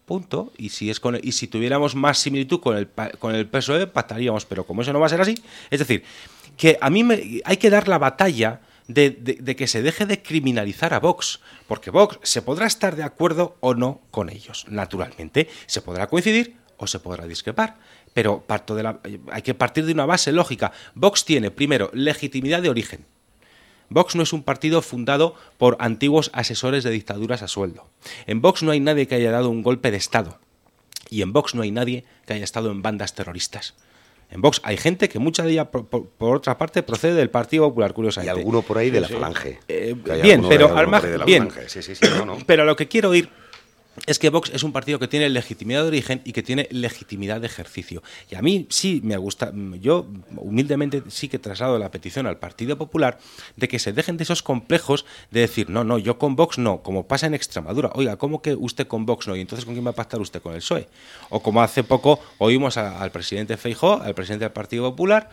Punto. 0.06 0.50
Y 0.56 0.70
si, 0.70 0.88
es 0.88 0.98
con, 0.98 1.20
y 1.22 1.32
si 1.32 1.46
tuviéramos 1.46 1.94
más 1.94 2.20
similitud 2.20 2.60
con 2.60 2.78
el, 2.78 2.88
con 3.18 3.34
el 3.34 3.46
PSOE, 3.48 3.86
pactaríamos. 3.86 4.46
Pero 4.46 4.64
como 4.64 4.80
eso 4.80 4.94
no 4.94 5.00
va 5.00 5.08
a 5.08 5.10
ser 5.10 5.20
así, 5.20 5.34
es 5.70 5.80
decir, 5.80 6.02
que 6.56 6.78
a 6.80 6.88
mí 6.88 7.04
me, 7.04 7.42
hay 7.44 7.58
que 7.58 7.68
dar 7.68 7.86
la 7.86 7.98
batalla 7.98 8.62
de 8.88 9.54
que 9.58 9.66
se 9.66 9.82
deje 9.82 10.06
de 10.06 10.22
criminalizar 10.22 10.94
a 10.94 11.00
Vox. 11.00 11.40
Porque 11.68 11.90
Vox 11.90 12.18
se 12.22 12.40
podrá 12.40 12.64
estar 12.64 12.96
de 12.96 13.02
acuerdo 13.02 13.58
o 13.60 13.74
no 13.74 14.00
con 14.10 14.30
ellos, 14.30 14.64
naturalmente. 14.70 15.50
Se 15.66 15.82
podrá 15.82 16.06
coincidir 16.06 16.62
o 16.82 16.86
se 16.86 16.98
podrá 16.98 17.26
discrepar. 17.26 17.76
Pero 18.14 18.42
parto 18.46 18.74
de 18.74 18.82
la, 18.82 19.00
hay 19.30 19.42
que 19.42 19.54
partir 19.54 19.86
de 19.86 19.92
una 19.92 20.04
base 20.06 20.32
lógica. 20.32 20.72
Vox 20.94 21.24
tiene, 21.24 21.50
primero, 21.50 21.90
legitimidad 21.94 22.60
de 22.62 22.68
origen. 22.68 23.04
Vox 23.88 24.14
no 24.16 24.22
es 24.22 24.32
un 24.32 24.42
partido 24.42 24.80
fundado 24.82 25.34
por 25.58 25.76
antiguos 25.80 26.30
asesores 26.32 26.82
de 26.84 26.90
dictaduras 26.90 27.42
a 27.42 27.48
sueldo. 27.48 27.88
En 28.26 28.40
Vox 28.40 28.62
no 28.62 28.70
hay 28.70 28.80
nadie 28.80 29.06
que 29.06 29.14
haya 29.14 29.30
dado 29.30 29.50
un 29.50 29.62
golpe 29.62 29.90
de 29.90 29.96
Estado. 29.98 30.38
Y 31.10 31.20
en 31.22 31.32
Vox 31.32 31.54
no 31.54 31.62
hay 31.62 31.70
nadie 31.70 32.04
que 32.26 32.32
haya 32.32 32.44
estado 32.44 32.70
en 32.70 32.80
bandas 32.80 33.14
terroristas. 33.14 33.74
En 34.30 34.40
Vox 34.40 34.62
hay 34.64 34.78
gente 34.78 35.10
que 35.10 35.18
mucha 35.18 35.42
de 35.42 35.52
ella, 35.52 35.70
por, 35.70 35.86
por- 35.88 36.08
por 36.08 36.36
otra 36.36 36.56
parte, 36.56 36.82
procede 36.82 37.12
del 37.14 37.28
Partido 37.28 37.64
Popular, 37.68 37.90
Y 37.90 37.94
curiosamente. 37.94 38.40
alguno 38.40 38.62
por 38.62 38.78
ahí 38.78 38.88
de 38.90 39.00
la 39.02 39.08
falange. 39.08 39.58
Eh, 39.68 39.94
bien, 40.22 40.42
pero 40.48 40.74
al 40.74 40.86
margen- 40.88 41.06
ahí 41.08 41.12
de 41.12 41.18
la 41.18 41.24
bien. 41.26 41.50
falange. 41.50 41.68
Sí, 41.68 41.82
sí, 41.82 41.94
sí, 41.94 42.06
no, 42.16 42.24
no. 42.24 42.38
Pero 42.46 42.62
a 42.62 42.66
lo 42.66 42.74
que 42.74 42.88
quiero 42.88 43.14
ir 43.14 43.28
es 44.06 44.18
que 44.18 44.30
Vox 44.30 44.50
es 44.54 44.62
un 44.62 44.72
partido 44.72 44.98
que 44.98 45.06
tiene 45.08 45.28
legitimidad 45.28 45.82
de 45.82 45.88
origen 45.88 46.22
y 46.24 46.32
que 46.32 46.42
tiene 46.42 46.66
legitimidad 46.70 47.40
de 47.40 47.46
ejercicio. 47.46 48.02
Y 48.30 48.34
a 48.36 48.42
mí 48.42 48.66
sí 48.70 49.00
me 49.04 49.16
gusta, 49.18 49.52
yo 49.80 50.06
humildemente 50.36 51.02
sí 51.08 51.28
que 51.28 51.38
traslado 51.38 51.78
la 51.78 51.90
petición 51.90 52.26
al 52.26 52.38
Partido 52.38 52.78
Popular 52.78 53.18
de 53.56 53.68
que 53.68 53.78
se 53.78 53.92
dejen 53.92 54.16
de 54.16 54.24
esos 54.24 54.42
complejos 54.42 55.04
de 55.30 55.40
decir, 55.40 55.68
no, 55.68 55.84
no, 55.84 55.98
yo 55.98 56.18
con 56.18 56.36
Vox 56.36 56.56
no, 56.58 56.82
como 56.82 57.06
pasa 57.06 57.26
en 57.26 57.34
Extremadura. 57.34 57.90
Oiga, 57.94 58.16
¿cómo 58.16 58.40
que 58.40 58.54
usted 58.54 58.86
con 58.86 59.04
Vox 59.04 59.28
no? 59.28 59.36
¿Y 59.36 59.40
entonces 59.42 59.64
con 59.64 59.74
quién 59.74 59.84
va 59.86 59.90
a 59.90 59.94
pactar 59.94 60.20
usted 60.20 60.40
con 60.40 60.52
el 60.54 60.60
PSOE? 60.60 60.88
O 61.28 61.42
como 61.42 61.62
hace 61.62 61.84
poco 61.84 62.18
oímos 62.38 62.76
a- 62.78 63.00
al 63.02 63.10
presidente 63.10 63.56
Feijó, 63.58 64.00
al 64.00 64.14
presidente 64.14 64.46
del 64.46 64.52
Partido 64.52 64.84
Popular, 64.90 65.28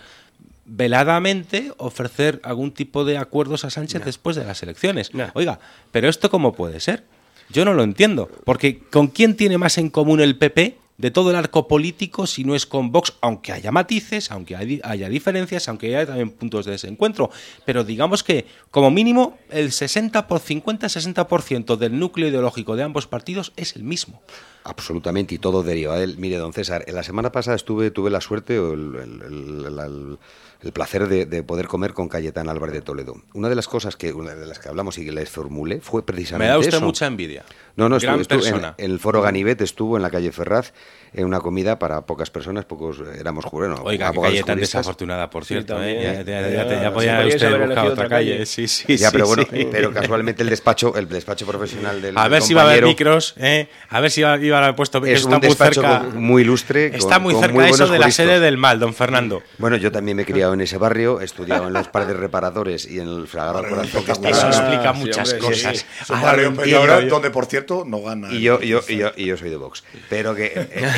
veladamente 0.66 1.72
ofrecer 1.78 2.40
algún 2.44 2.72
tipo 2.72 3.04
de 3.06 3.18
acuerdos 3.18 3.66
a 3.66 3.70
Sánchez 3.70 4.04
después 4.06 4.36
de 4.36 4.44
las 4.46 4.62
elecciones. 4.64 5.12
Oiga, 5.34 5.60
pero 5.92 6.10
esto 6.10 6.30
cómo 6.30 6.54
puede 6.54 6.80
ser? 6.80 7.04
Yo 7.52 7.66
no 7.66 7.74
lo 7.74 7.84
entiendo, 7.84 8.30
porque 8.46 8.80
¿con 8.80 9.08
quién 9.08 9.36
tiene 9.36 9.58
más 9.58 9.78
en 9.78 9.90
común 9.90 10.22
el 10.22 10.38
PP 10.38 10.78
de 10.98 11.12
todo 11.12 11.30
el 11.32 11.36
arco 11.38 11.68
político 11.68 12.28
si 12.28 12.44
no 12.44 12.56
es 12.56 12.66
con 12.66 12.92
Vox, 12.92 13.14
aunque 13.22 13.54
haya 13.54 13.72
matices, 13.72 14.32
aunque 14.32 14.56
hay- 14.56 14.82
haya 14.84 15.08
diferencias, 15.10 15.68
aunque 15.70 15.88
haya 15.96 16.06
también 16.06 16.30
puntos 16.30 16.66
de 16.66 16.74
desencuentro? 16.74 17.32
Pero 17.66 17.84
digamos 17.84 18.22
que, 18.24 18.46
como 18.70 18.92
mínimo, 18.92 19.38
el 19.50 19.72
60 19.72 20.28
por 20.28 20.42
50-60% 20.42 21.78
del 21.78 21.98
núcleo 21.98 22.28
ideológico 22.28 22.76
de 22.76 22.84
ambos 22.84 23.08
partidos 23.08 23.54
es 23.56 23.76
el 23.76 23.84
mismo. 23.84 24.22
Absolutamente, 24.70 25.34
y 25.36 25.38
todo 25.40 25.64
deriva 25.64 25.98
de 25.98 26.04
él. 26.04 26.16
Mire, 26.20 26.38
don 26.38 26.54
César, 26.54 26.86
la 26.88 27.04
semana 27.04 27.32
pasada 27.32 27.56
estuve, 27.56 27.90
tuve 27.92 28.10
la 28.12 28.22
suerte 28.22 28.60
o 28.60 28.74
el, 28.74 28.96
el- 28.96 29.22
el- 29.66 29.80
el- 29.80 30.18
el 30.62 30.72
placer 30.74 31.08
de, 31.08 31.26
de 31.26 31.42
poder 31.42 31.68
comer 31.68 31.94
con 31.94 32.10
Cayetán 32.10 32.50
Álvarez 32.50 32.74
de 32.76 32.82
Toledo. 32.82 33.16
Una 33.34 33.48
de 33.48 33.56
las 33.56 33.68
cosas 33.70 33.96
que, 33.96 34.12
una 34.14 34.36
de 34.36 34.46
las 34.46 34.60
que 34.60 34.68
hablamos 34.68 34.98
y 34.98 35.06
que 35.06 35.12
les 35.14 35.30
formulé 35.30 35.80
fue 35.80 36.06
precisamente 36.06 36.48
Me 36.48 36.52
da 36.52 36.60
usted 36.60 36.74
eso. 36.76 36.86
mucha 36.86 37.08
envidia. 37.08 37.46
No, 37.78 37.88
no, 37.88 37.98
Gran 37.98 38.20
estuvo, 38.20 38.40
estuvo 38.40 38.40
en- 38.40 38.62
persona. 38.62 38.76
en, 38.78 38.92
el 38.92 39.00
foro 39.00 39.22
Ganivet 39.22 39.62
estuvo 39.62 39.96
en 39.96 40.04
la 40.04 40.10
calle 40.12 40.32
Ferraz 40.34 40.74
en 41.14 41.26
una 41.26 41.40
comida 41.40 41.80
para 41.80 42.02
pocas 42.06 42.30
personas, 42.30 42.66
pocos 42.66 43.02
éramos 43.20 43.46
jurenos. 43.46 43.80
Oiga, 43.84 44.12
qué 44.12 44.22
calle 44.22 44.44
tan 44.44 44.60
desafortunada, 44.60 45.30
por 45.30 45.46
cierto. 45.46 45.82
¿eh? 45.84 46.00
Ya, 46.04 46.14
ya- 46.14 46.24
ya- 46.24 46.50
Ya, 46.50 46.82
ya 46.82 46.90
sí, 46.90 46.94
podía 46.94 47.20
usted 47.20 47.32
buscar 47.32 47.52
elegido 47.62 47.64
otra 47.72 47.84
otra 47.94 48.10
calle. 48.10 48.32
calle. 48.34 48.46
Sí, 48.46 48.68
sí, 48.68 48.98
ya, 48.98 49.08
sí, 49.10 49.14
pero 49.14 49.28
bueno, 49.28 49.44
sí. 49.52 49.68
pero 49.72 49.92
casualmente 49.94 50.44
el 50.44 50.50
despacho, 50.50 50.96
el 50.96 51.08
despacho 51.10 51.46
profesional 51.46 52.02
del 52.02 52.18
A 52.18 52.28
ver 52.28 52.42
si 52.42 52.54
va 52.54 52.62
a 52.62 52.66
haber 52.66 52.84
micros, 52.86 53.34
¿eh? 53.38 53.68
A 53.90 54.00
ver 54.00 54.12
si 54.12 54.22
iba 54.22 54.32
a 54.32 54.34
haber 54.64 54.76
puesto 54.76 55.04
es 55.06 55.20
está 55.22 55.28
un 55.30 55.34
muy 55.40 55.48
despacho 55.48 55.82
cerca. 55.82 56.00
con- 56.00 56.22
muy 56.24 56.42
ilustre. 56.44 56.96
Está 56.96 57.16
con- 57.16 57.24
muy 57.24 57.34
cerca 57.36 57.54
muy 57.54 57.66
eso 57.66 57.88
de 57.88 58.00
la 58.00 58.12
sede 58.12 58.40
del 58.40 58.58
mal, 58.58 58.80
don 58.80 58.94
Fernando. 58.94 59.42
Bueno, 59.58 59.78
yo 59.78 59.92
también 59.92 60.18
me 60.18 60.24
he 60.24 60.26
criado 60.26 60.54
en 60.54 60.62
ese 60.62 60.78
barrio, 60.78 61.22
he 61.22 61.26
estudiado 61.26 61.68
en 61.68 61.74
los 61.74 61.88
padres 61.88 62.16
reparadores 62.18 62.86
y 62.90 63.00
en 63.00 63.08
el 63.08 63.28
Sagrado 63.28 63.68
Corazón. 63.68 64.04
que 64.06 64.12
está- 64.12 64.30
Eso 64.30 64.48
explica 64.48 64.94
muchas 64.94 65.34
cosas. 65.36 65.86
Ahora 66.10 67.02
donde, 67.02 67.30
por 67.32 67.46
cierto, 67.46 67.84
no 67.86 68.02
gana. 68.02 68.32
Y 68.32 68.42
yo, 68.42 68.60
y 68.62 68.68
yo, 68.68 68.82
y 68.88 68.98
yo, 68.98 69.12
y 69.16 69.26
yo 69.26 69.38
soy 69.38 69.50
de 69.50 69.58
Vox. 69.58 69.84
Pero 70.10 70.36
que 70.36 70.50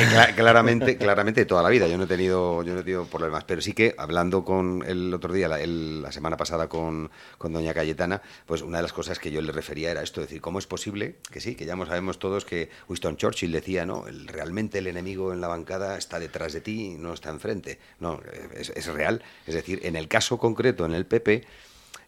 cla- 0.10 0.34
claramente, 0.34 0.96
claramente 0.96 1.44
toda 1.44 1.62
la 1.62 1.68
vida. 1.68 1.86
Yo 1.88 1.96
no 1.98 2.04
he 2.04 2.06
tenido, 2.06 2.62
yo 2.62 2.74
no 2.74 2.80
he 2.80 2.82
tenido 2.82 3.04
problemas. 3.06 3.44
Pero 3.44 3.60
sí 3.60 3.72
que 3.72 3.94
hablando 3.98 4.44
con 4.44 4.82
el 4.86 5.12
otro 5.14 5.32
día, 5.32 5.48
la, 5.48 6.12
semana 6.12 6.36
pasada 6.36 6.68
con, 6.68 7.10
con 7.38 7.52
doña 7.52 7.74
Cayetana, 7.74 8.22
pues 8.46 8.62
una 8.62 8.78
de 8.78 8.82
las 8.82 8.92
cosas 8.92 9.18
que 9.18 9.30
yo 9.30 9.40
le 9.40 9.52
refería 9.52 9.90
era 9.90 10.02
esto, 10.02 10.20
es 10.20 10.28
decir, 10.28 10.40
¿cómo 10.40 10.58
es 10.58 10.66
posible 10.66 11.16
que 11.30 11.40
sí, 11.40 11.54
que 11.54 11.64
ya 11.64 11.76
mo- 11.76 11.86
sabemos 11.86 12.18
todos 12.18 12.44
que 12.44 12.70
Winston 12.88 13.16
Churchill 13.16 13.52
decía, 13.52 13.86
no, 13.86 14.06
el- 14.06 14.26
realmente 14.28 14.78
el 14.78 14.86
enemigo 14.86 15.32
en 15.32 15.40
la 15.40 15.48
bancada 15.48 15.96
está 15.98 16.18
detrás 16.18 16.52
de 16.52 16.60
ti, 16.60 16.96
no 16.98 17.12
está 17.14 17.30
enfrente. 17.30 17.78
No, 18.00 18.20
es, 18.54 18.86
real. 18.86 19.22
Es 19.46 19.54
decir, 19.54 19.80
en 19.84 19.96
el 19.96 20.08
caso 20.08 20.38
concreto, 20.38 20.84
en 20.84 20.92
el 20.92 21.06
PP, 21.06 21.44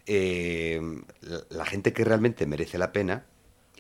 eh, 0.07 0.81
la 1.51 1.65
gente 1.65 1.93
que 1.93 2.05
realmente 2.05 2.47
merece 2.47 2.79
la 2.79 2.93
pena 2.93 3.25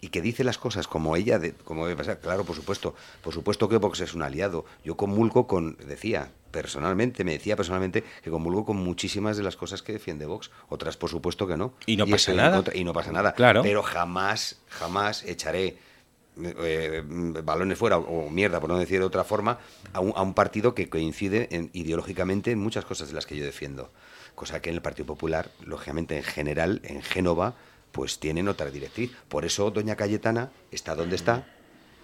y 0.04 0.08
que 0.08 0.20
dice 0.20 0.44
las 0.44 0.58
cosas 0.58 0.86
como 0.86 1.16
ella, 1.16 1.38
de, 1.38 1.52
como 1.54 1.86
debe 1.86 1.96
pasar. 1.96 2.18
Claro, 2.20 2.44
por 2.44 2.54
supuesto, 2.54 2.94
por 3.22 3.32
supuesto 3.32 3.68
que 3.70 3.78
Vox 3.78 4.00
es 4.00 4.12
un 4.12 4.22
aliado. 4.22 4.66
Yo 4.84 4.96
comulgo 4.96 5.46
con, 5.46 5.78
decía, 5.78 6.30
personalmente, 6.50 7.24
me 7.24 7.32
decía 7.32 7.56
personalmente 7.56 8.04
que 8.22 8.30
comulgo 8.30 8.66
con 8.66 8.76
muchísimas 8.76 9.38
de 9.38 9.42
las 9.42 9.56
cosas 9.56 9.80
que 9.82 9.92
defiende 9.94 10.26
Vox. 10.26 10.50
Otras, 10.68 10.98
por 10.98 11.08
supuesto 11.08 11.46
que 11.46 11.56
no. 11.56 11.72
Y 11.86 11.96
no 11.96 12.06
pasa 12.06 12.34
nada. 12.34 12.56
contra- 12.56 12.76
y 12.76 12.84
no 12.84 12.92
pasa 12.92 13.12
nada. 13.12 13.32
Claro. 13.32 13.62
Pero 13.62 13.82
jamás, 13.82 14.58
jamás 14.68 15.24
echaré 15.24 15.78
eh, 16.42 17.02
balones 17.06 17.78
fuera 17.78 17.96
o, 17.96 18.26
o 18.26 18.30
mierda, 18.30 18.60
por 18.60 18.68
no 18.68 18.78
decir 18.78 18.98
de 18.98 19.06
otra 19.06 19.24
forma, 19.24 19.58
a 19.92 20.00
un, 20.00 20.12
a 20.16 20.22
un 20.22 20.34
partido 20.34 20.74
que 20.74 20.88
coincide 20.90 21.48
en- 21.50 21.70
ideológicamente 21.72 22.50
en 22.50 22.58
muchas 22.58 22.84
cosas 22.84 23.08
de 23.08 23.14
las 23.14 23.24
que 23.26 23.36
yo 23.36 23.44
defiendo. 23.44 23.90
Cosa 24.34 24.60
que 24.60 24.68
en 24.68 24.74
el 24.76 24.82
Partido 24.82 25.06
Popular, 25.06 25.50
lógicamente, 25.64 26.16
en 26.16 26.24
general, 26.24 26.80
en 26.84 27.02
Génova, 27.02 27.54
pues 27.94 28.18
tienen 28.18 28.48
otra 28.48 28.72
directriz. 28.72 29.12
Por 29.28 29.44
eso 29.44 29.70
Doña 29.70 29.94
Cayetana 29.94 30.50
está 30.72 30.96
donde 30.96 31.14
está 31.14 31.46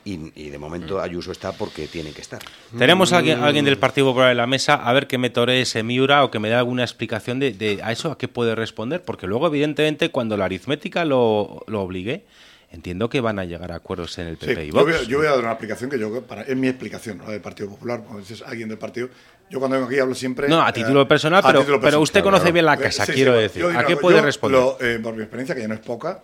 y, 0.04 0.30
y 0.40 0.48
de 0.48 0.56
momento 0.56 1.00
Ayuso 1.00 1.32
está 1.32 1.50
porque 1.50 1.88
tiene 1.88 2.12
que 2.12 2.20
estar. 2.20 2.40
Tenemos 2.78 3.12
a 3.12 3.18
alguien, 3.18 3.40
a 3.40 3.46
alguien 3.46 3.64
del 3.64 3.76
Partido 3.76 4.06
Popular 4.06 4.30
en 4.30 4.36
la 4.36 4.46
mesa, 4.46 4.74
a 4.74 4.92
ver 4.92 5.08
que 5.08 5.18
me 5.18 5.30
toree 5.30 5.62
ese 5.62 5.82
Miura 5.82 6.22
o 6.22 6.30
que 6.30 6.38
me 6.38 6.48
dé 6.48 6.54
alguna 6.54 6.84
explicación 6.84 7.40
de, 7.40 7.50
de 7.50 7.80
a 7.82 7.90
eso 7.90 8.12
a 8.12 8.16
qué 8.16 8.28
puede 8.28 8.54
responder, 8.54 9.02
porque 9.04 9.26
luego, 9.26 9.48
evidentemente, 9.48 10.10
cuando 10.10 10.36
la 10.36 10.44
aritmética 10.44 11.04
lo, 11.04 11.64
lo 11.66 11.82
obligue, 11.82 12.24
entiendo 12.70 13.08
que 13.08 13.20
van 13.20 13.38
a 13.38 13.44
llegar 13.44 13.72
a 13.72 13.76
acuerdos 13.76 14.16
en 14.18 14.28
el 14.28 14.38
Sí, 14.38 14.46
PP 14.46 14.64
y 14.64 14.68
yo, 14.68 14.74
Vox. 14.74 14.84
voy 14.84 14.94
a, 14.94 15.02
yo 15.02 15.18
voy 15.18 15.26
a 15.26 15.30
dar 15.30 15.38
una 15.40 15.50
explicación 15.52 15.90
que 15.90 15.98
yo, 15.98 16.22
para, 16.22 16.42
es 16.42 16.56
mi 16.56 16.68
explicación, 16.68 17.18
¿no? 17.18 17.30
del 17.30 17.40
Partido 17.40 17.68
Popular, 17.70 18.00
cuando 18.02 18.20
dices 18.20 18.42
alguien 18.46 18.68
del 18.68 18.78
partido. 18.78 19.08
Yo 19.50 19.58
cuando 19.58 19.76
vengo 19.76 19.88
aquí 19.88 19.98
hablo 19.98 20.14
siempre. 20.14 20.48
No, 20.48 20.62
a 20.62 20.72
título 20.72 21.06
personal, 21.08 21.42
pero- 21.44 21.80
pero 21.80 22.00
usted 22.00 22.22
conoce 22.22 22.52
bien 22.52 22.64
la 22.64 22.76
casa, 22.76 23.04
quiero 23.06 23.32
decir. 23.34 23.62
Yo 23.62 23.76
¿A 23.78 23.84
qué 23.84 23.96
puede 23.96 24.18
yo 24.18 24.24
responder? 24.24 24.60
lo, 24.60 24.78
eh, 24.80 24.98
por 25.00 25.14
mi 25.14 25.22
experiencia, 25.22 25.54
que 25.54 25.60
ya 25.62 25.68
no 25.68 25.74
es 25.74 25.80
poca, 25.80 26.22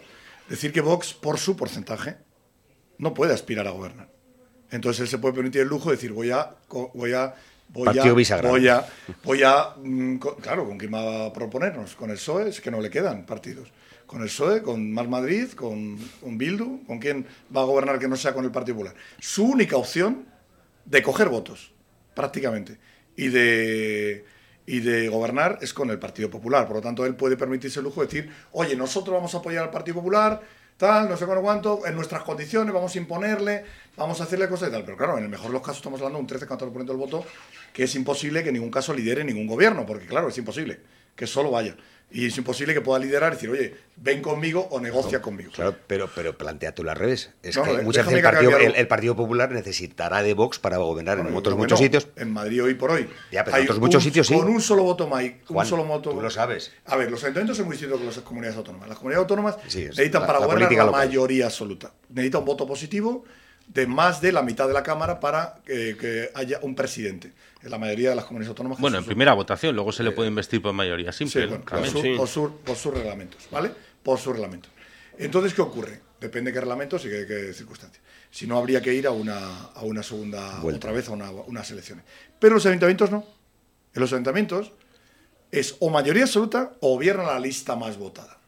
decir 0.48 0.72
que 0.72 0.80
Vox, 0.80 1.12
por 1.14 1.38
su 1.38 1.56
porcentaje, 1.56 2.16
no 2.98 3.12
puede 3.14 3.34
aspirar 3.34 3.66
a 3.66 3.70
gobernar. 3.70 4.08
Entonces 4.70 5.02
él 5.02 5.08
se 5.08 5.18
puede 5.18 5.34
permitir 5.34 5.62
el 5.62 5.68
lujo 5.68 5.90
de 5.90 5.96
decir, 5.96 6.12
voy 6.12 6.30
a. 6.30 6.50
Voy 6.94 7.12
a 7.12 7.34
Voy 7.68 7.84
Partido 7.84 8.12
a, 8.12 8.16
bisagra. 8.16 8.48
voy 8.48 8.68
a, 8.68 8.86
voy 9.24 9.42
a 9.42 9.70
mm, 9.82 10.18
claro, 10.40 10.64
¿con 10.66 10.78
quién 10.78 10.94
va 10.94 11.26
a 11.26 11.32
proponernos? 11.32 11.96
Con 11.96 12.10
el 12.10 12.16
PSOE, 12.16 12.50
es 12.50 12.60
que 12.60 12.70
no 12.70 12.80
le 12.80 12.90
quedan 12.90 13.26
partidos. 13.26 13.68
Con 14.06 14.22
el 14.22 14.28
PSOE, 14.28 14.62
con 14.62 14.92
Más 14.92 15.08
Madrid, 15.08 15.50
con, 15.52 15.98
con 16.20 16.38
Bildu, 16.38 16.84
¿con 16.86 16.98
quién 16.98 17.26
va 17.54 17.62
a 17.62 17.64
gobernar 17.64 17.98
que 17.98 18.06
no 18.06 18.16
sea 18.16 18.32
con 18.32 18.44
el 18.44 18.52
Partido 18.52 18.76
Popular? 18.76 18.94
Su 19.18 19.44
única 19.44 19.76
opción 19.76 20.26
de 20.84 21.02
coger 21.02 21.28
votos, 21.28 21.72
prácticamente, 22.14 22.78
y 23.16 23.28
de, 23.28 24.24
y 24.64 24.80
de 24.80 25.08
gobernar 25.08 25.58
es 25.60 25.74
con 25.74 25.90
el 25.90 25.98
Partido 25.98 26.30
Popular. 26.30 26.66
Por 26.66 26.76
lo 26.76 26.82
tanto, 26.82 27.04
él 27.04 27.16
puede 27.16 27.36
permitirse 27.36 27.80
el 27.80 27.84
lujo 27.84 28.00
de 28.00 28.06
decir, 28.06 28.32
oye, 28.52 28.76
nosotros 28.76 29.12
vamos 29.12 29.34
a 29.34 29.38
apoyar 29.38 29.64
al 29.64 29.70
Partido 29.70 29.96
Popular, 29.96 30.40
tal, 30.76 31.08
no 31.08 31.16
sé 31.16 31.26
con 31.26 31.42
cuánto, 31.42 31.84
en 31.84 31.96
nuestras 31.96 32.22
condiciones, 32.22 32.72
vamos 32.72 32.94
a 32.94 32.98
imponerle, 32.98 33.64
vamos 33.96 34.20
a 34.20 34.24
hacerle 34.24 34.48
cosas 34.48 34.68
y 34.68 34.72
tal. 34.72 34.84
Pero 34.84 34.96
claro, 34.96 35.18
en 35.18 35.24
el 35.24 35.30
mejor 35.30 35.48
de 35.48 35.54
los 35.54 35.62
casos 35.62 35.78
estamos 35.78 36.00
hablando 36.00 36.18
de 36.18 36.34
un 36.34 36.48
13-14% 36.48 36.84
del 36.84 36.96
voto, 36.96 37.24
que 37.72 37.84
es 37.84 37.94
imposible 37.96 38.44
que 38.44 38.50
en 38.50 38.54
ningún 38.54 38.70
caso 38.70 38.94
lidere 38.94 39.24
ningún 39.24 39.48
gobierno, 39.48 39.84
porque 39.84 40.06
claro, 40.06 40.28
es 40.28 40.38
imposible 40.38 40.78
que 41.16 41.26
solo 41.26 41.50
vaya. 41.50 41.76
Y 42.08 42.26
es 42.26 42.38
imposible 42.38 42.72
que 42.72 42.80
pueda 42.80 43.00
liderar 43.00 43.32
y 43.32 43.34
decir, 43.34 43.50
oye, 43.50 43.74
ven 43.96 44.22
conmigo 44.22 44.68
o 44.70 44.78
negocia 44.80 45.20
conmigo. 45.20 45.50
Claro, 45.52 45.74
pero, 45.88 46.08
pero 46.14 46.38
plantea 46.38 46.72
tú 46.72 46.88
al 46.88 46.94
revés. 46.96 47.30
Es 47.42 47.56
No, 47.56 47.64
que 47.64 47.72
no, 47.78 47.82
muchas 47.82 48.06
déjame 48.06 48.14
veces 48.14 48.16
el 48.18 48.22
partido, 48.32 48.50
acabe 48.50 48.62
el, 48.62 48.68
algo. 48.70 48.80
el 48.80 48.86
Partido 48.88 49.16
Popular 49.16 49.50
necesitará 49.50 50.22
de 50.22 50.32
Vox 50.32 50.60
para 50.60 50.76
gobernar 50.76 51.18
en 51.18 51.34
otros 51.34 51.56
muchos 51.56 51.80
sitios. 51.80 52.06
En 52.14 52.30
Madrid 52.30 52.62
hoy 52.62 52.74
por 52.74 52.92
hoy. 52.92 53.08
Ya, 53.32 53.42
pero 53.42 53.56
en 53.56 53.64
otros 53.64 53.80
muchos 53.80 54.02
un- 54.04 54.08
sitios 54.08 54.28
sí. 54.28 54.34
Con 54.34 54.46
un 54.48 54.60
solo 54.60 54.84
voto 54.84 55.08
Mike, 55.12 55.40
un 55.48 55.66
solo 55.66 55.84
voto. 55.84 56.10
tú 56.10 56.20
lo 56.22 56.30
sabes. 56.30 56.70
A 56.86 56.94
ver, 56.96 57.10
los 57.10 57.24
ayuntamientos 57.24 57.56
son 57.56 57.66
muy 57.66 57.74
distintos 57.74 57.98
que 57.98 58.06
las 58.06 58.18
comunidades 58.20 58.56
autónomas. 58.56 58.88
Las 58.88 58.98
comunidades 58.98 59.22
autónomas 59.24 59.56
Sí, 59.66 59.82
es 59.82 59.88
necesitan 59.88 60.20
la- 60.22 60.26
para 60.28 60.38
la 60.38 60.46
gobernar 60.46 60.72
la 60.72 60.84
local. 60.84 61.06
mayoría 61.08 61.46
absoluta. 61.46 61.92
Necesita 62.10 62.38
un 62.38 62.44
voto 62.44 62.68
positivo 62.68 63.24
de 63.66 63.88
más 63.88 64.20
de 64.20 64.30
la 64.30 64.42
mitad 64.42 64.68
de 64.68 64.74
la 64.74 64.84
Cámara 64.84 65.18
para 65.18 65.56
eh, 65.66 65.96
que 66.00 66.30
haya 66.34 66.60
un 66.62 66.76
presidente. 66.76 67.32
En 67.66 67.72
la 67.72 67.78
mayoría 67.78 68.10
de 68.10 68.14
las 68.16 68.24
comunidades 68.26 68.50
autónomas. 68.50 68.78
Bueno, 68.78 68.96
en 68.98 69.04
primera 69.04 69.34
votación, 69.34 69.74
luego 69.74 69.90
se 69.90 70.04
le 70.04 70.12
puede 70.12 70.28
investir 70.28 70.62
por 70.62 70.72
mayoría 70.72 71.10
simple. 71.10 71.42
Sí, 71.42 71.48
bueno, 71.48 71.64
por, 71.64 71.86
su- 71.88 72.16
por 72.16 72.28
su- 72.28 72.56
por 72.64 72.76
sus 72.76 72.94
reglamentos, 72.94 73.48
¿vale? 73.50 73.72
Por 74.04 74.18
sus 74.20 74.32
reglamentos. 74.34 74.70
Entonces, 75.18 75.52
¿qué 75.52 75.62
ocurre? 75.62 76.00
Depende 76.20 76.50
de 76.50 76.54
qué 76.54 76.60
reglamentos 76.60 77.04
y 77.04 77.08
qué, 77.08 77.26
qué 77.26 77.52
circunstancias. 77.52 78.00
Si 78.30 78.46
no, 78.46 78.56
habría 78.56 78.80
que 78.80 78.94
ir 78.94 79.08
a 79.08 79.10
una, 79.10 79.62
a 79.64 79.82
una 79.82 80.04
segunda, 80.04 80.60
Vuelta. 80.60 80.76
otra 80.76 80.92
vez 80.92 81.08
a 81.08 81.12
una- 81.12 81.30
unas 81.32 81.68
elecciones. 81.72 82.04
Pero 82.38 82.54
los 82.54 82.64
ayuntamientos 82.66 83.10
no. 83.10 83.24
En 83.94 84.00
los 84.00 84.12
ayuntamientos 84.12 84.70
es 85.50 85.74
o 85.80 85.90
mayoría 85.90 86.22
absoluta 86.22 86.72
o 86.80 86.90
gobierna 86.94 87.24
la 87.24 87.40
lista 87.40 87.74
más 87.74 87.98
votada. 87.98 88.38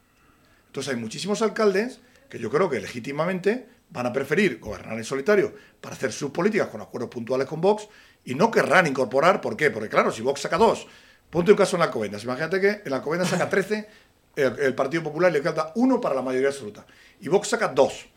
Entonces 0.67 0.93
hay 0.93 0.99
muchísimos 0.99 1.41
alcaldes 1.41 1.99
que 2.29 2.39
yo 2.39 2.49
creo 2.49 2.69
que 2.69 2.79
legítimamente 2.79 3.67
van 3.89 4.05
a 4.05 4.13
preferir 4.13 4.59
gobernar 4.61 4.97
en 4.97 5.03
solitario 5.03 5.53
para 5.81 5.95
hacer 5.95 6.13
sus 6.13 6.31
políticas 6.31 6.67
con 6.69 6.79
acuerdos 6.79 7.09
puntuales 7.09 7.47
con 7.47 7.59
Vox 7.59 7.87
y 8.25 8.35
no 8.35 8.51
querrán 8.51 8.87
incorporar, 8.87 9.41
¿por 9.41 9.55
qué? 9.57 9.71
Porque 9.71 9.89
claro, 9.89 10.11
si 10.11 10.21
Vox 10.21 10.41
saca 10.41 10.57
dos, 10.57 10.87
ponte 11.29 11.51
un 11.51 11.57
caso 11.57 11.75
en 11.75 11.79
la 11.79 11.85
Alcobendas, 11.85 12.23
imagínate 12.23 12.59
que 12.61 12.69
en 12.83 12.89
la 12.89 12.97
Alcobendas 12.97 13.29
saca 13.29 13.49
13, 13.49 13.87
el, 14.35 14.59
el 14.59 14.75
Partido 14.75 15.03
Popular 15.03 15.31
le 15.31 15.41
falta 15.41 15.71
uno 15.75 15.99
para 15.99 16.15
la 16.15 16.21
mayoría 16.21 16.49
absoluta 16.49 16.85
y 17.21 17.27
Vox 17.29 17.47
saca 17.49 17.67
dos, 17.69 18.07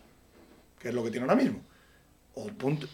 que 0.79 0.89
es 0.89 0.93
lo 0.93 1.03
que 1.03 1.11
tiene 1.11 1.25
ahora 1.25 1.35
mismo. 1.41 1.61
O 2.35 2.47
punto- 2.47 2.87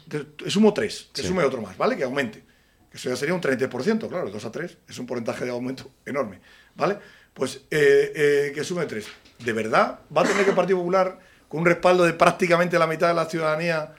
sumo 0.48 0.74
tres, 0.74 1.10
que 1.14 1.22
Sí. 1.22 1.28
sume 1.30 1.44
otro 1.44 1.62
más, 1.62 1.78
¿vale? 1.78 1.96
Que 1.96 2.04
aumente. 2.04 2.44
Que 2.92 2.98
eso 2.98 3.08
ya 3.10 3.16
sería 3.16 3.34
un 3.36 3.42
30%, 3.42 4.10
claro, 4.10 4.26
de 4.26 4.32
2 4.32 4.46
a 4.46 4.52
3 4.52 4.78
es 4.88 4.98
un 5.00 5.06
porcentaje 5.06 5.46
de 5.46 5.52
aumento 5.52 5.92
enorme, 6.06 6.42
¿vale? 6.76 6.98
Pues 7.34 7.62
eh, 7.70 8.12
eh, 8.16 8.52
que 8.54 8.64
sume 8.64 8.86
3. 8.86 9.06
¿De 9.46 9.54
verdad 9.54 10.00
va 10.16 10.22
a 10.22 10.26
tener 10.26 10.44
que 10.44 10.50
el 10.50 10.56
Partido 10.56 10.80
Popular, 10.80 11.20
con 11.48 11.62
un 11.62 11.66
respaldo 11.68 12.04
de 12.04 12.14
prácticamente 12.14 12.78
la 12.80 12.88
mitad 12.88 13.08
de 13.08 13.14
la 13.14 13.26
ciudadanía, 13.26 13.94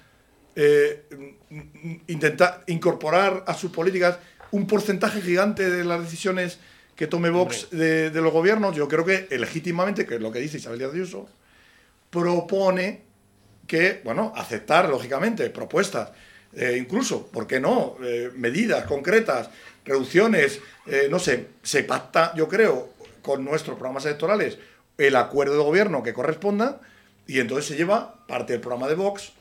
eh, 0.57 1.07
intentar 2.07 2.65
incorporar 2.67 3.45
a 3.47 3.55
sus 3.55 3.71
políticas 3.71 4.19
un 4.51 4.67
porcentaje 4.67 5.21
gigante 5.21 5.69
de 5.69 5.85
las 5.85 6.01
decisiones 6.01 6.59
que 6.97 7.07
tome 7.07 7.31
Vox 7.31 7.69
de, 7.71 8.11
de 8.11 8.21
los 8.21 8.33
gobiernos? 8.33 8.77
Yo 8.77 8.89
creo 8.89 9.05
que 9.05 9.27
legítimamente, 9.31 10.07
que 10.07 10.17
es 10.17 10.21
lo 10.21 10.33
que 10.33 10.41
dice 10.41 10.59
Isabel 10.59 10.79
Díaz 10.79 10.93
Ayuso, 10.93 11.29
propone 12.11 13.03
que, 13.67 14.01
bueno, 14.05 14.33
aceptar, 14.35 14.89
lógicamente, 14.89 15.49
propuestas, 15.51 16.11
eh, 16.53 16.77
incluso, 16.79 17.27
¿por 17.29 17.47
qué 17.47 17.61
no? 17.61 17.97
Eh, 18.03 18.31
medidas 18.35 18.85
concretas, 18.85 19.49
reducciones, 19.85 20.61
eh, 20.87 21.07
no 21.09 21.19
sé, 21.19 21.47
se 21.63 21.85
pacta, 21.85 22.35
yo 22.35 22.49
creo, 22.49 22.91
con 23.23 23.45
nuestros 23.45 23.77
programas 23.77 24.05
electorales 24.07 24.59
el 24.99 25.17
acuerdo 25.17 25.55
de 25.55 25.63
gobierno 25.63 26.03
que 26.03 26.13
corresponda 26.13 26.81
y 27.27 27.41
entonces 27.41 27.67
se 27.67 27.77
lleva 27.77 28.27
parte 28.27 28.53
del 28.53 28.61
programa 28.61 28.89
de 28.89 28.95
Vox, 28.95 29.33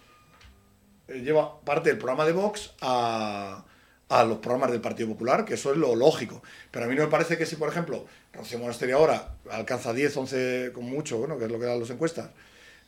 lleva 1.16 1.60
parte 1.62 1.90
del 1.90 1.98
programa 1.98 2.26
de 2.26 2.32
Vox 2.32 2.72
a, 2.82 3.64
a 4.10 4.24
los 4.24 4.40
programas 4.40 4.72
del 4.72 4.82
Partido 4.82 5.10
Popular, 5.10 5.46
que 5.46 5.54
eso 5.56 5.72
es 5.72 5.78
lo 5.78 5.96
lógico. 5.96 6.42
Pero 6.72 6.86
a 6.86 6.88
mí 6.88 6.96
no 6.96 7.04
me 7.04 7.10
parece 7.10 7.38
que 7.38 7.46
si, 7.46 7.56
por 7.56 7.70
ejemplo, 7.70 8.06
Rocío 8.34 8.60
Monasterio 8.60 8.98
ahora 8.98 9.36
alcanza 9.52 9.94
10, 9.94 10.16
11, 10.18 10.72
con 10.74 10.86
mucho, 10.86 11.18
bueno, 11.18 11.38
que 11.38 11.46
es 11.46 11.52
lo 11.52 11.60
que 11.60 11.66
dan 11.66 11.80
las 11.80 11.90
encuestas, 11.90 12.30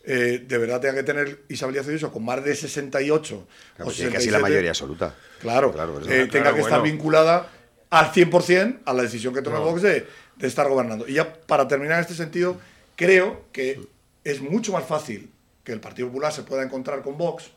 eh, 0.04 0.44
de 0.48 0.58
verdad 0.58 0.80
tenga 0.82 0.96
que 0.96 1.04
tener 1.04 1.44
Isabel 1.48 1.74
Díaz 1.74 1.88
Ayuso 1.88 2.12
con 2.12 2.26
más 2.26 2.44
de 2.44 2.56
68 2.56 3.48
Claro, 3.76 3.92
o 3.92 3.94
tiene 3.94 4.12
casi 4.12 4.26
67, 4.26 4.32
la 4.32 4.40
mayoría 4.40 4.72
absoluta. 4.72 5.16
Claro, 5.40 5.72
Claro, 5.72 6.00
eh, 6.02 6.28
tenga 6.28 6.30
Claro, 6.30 6.56
que 6.56 6.62
estar 6.62 6.80
bueno. 6.80 6.94
vinculada 6.96 7.50
al 7.92 8.12
100% 8.12 8.80
a 8.86 8.94
la 8.94 9.04
decisión 9.04 9.34
que 9.34 9.42
tome 9.44 9.58
No. 9.58 9.66
Vox 9.66 9.82
de, 9.84 10.08
de 10.38 10.48
estar 10.48 10.68
gobernando. 10.68 11.08
Y 11.08 11.14
ya 11.14 11.32
para 11.46 11.68
terminar 11.68 11.98
en 11.98 12.02
este 12.02 12.16
sentido, 12.16 12.58
creo 12.96 13.46
que 13.52 13.80
es 14.24 14.42
mucho 14.42 14.72
más 14.72 14.86
fácil 14.86 15.32
que 15.64 15.72
el 15.72 15.80
Partido 15.80 16.08
Popular 16.08 16.34
se 16.34 16.42
pueda 16.44 16.64
encontrar 16.64 17.04
con 17.04 17.18
Vox, 17.18 17.52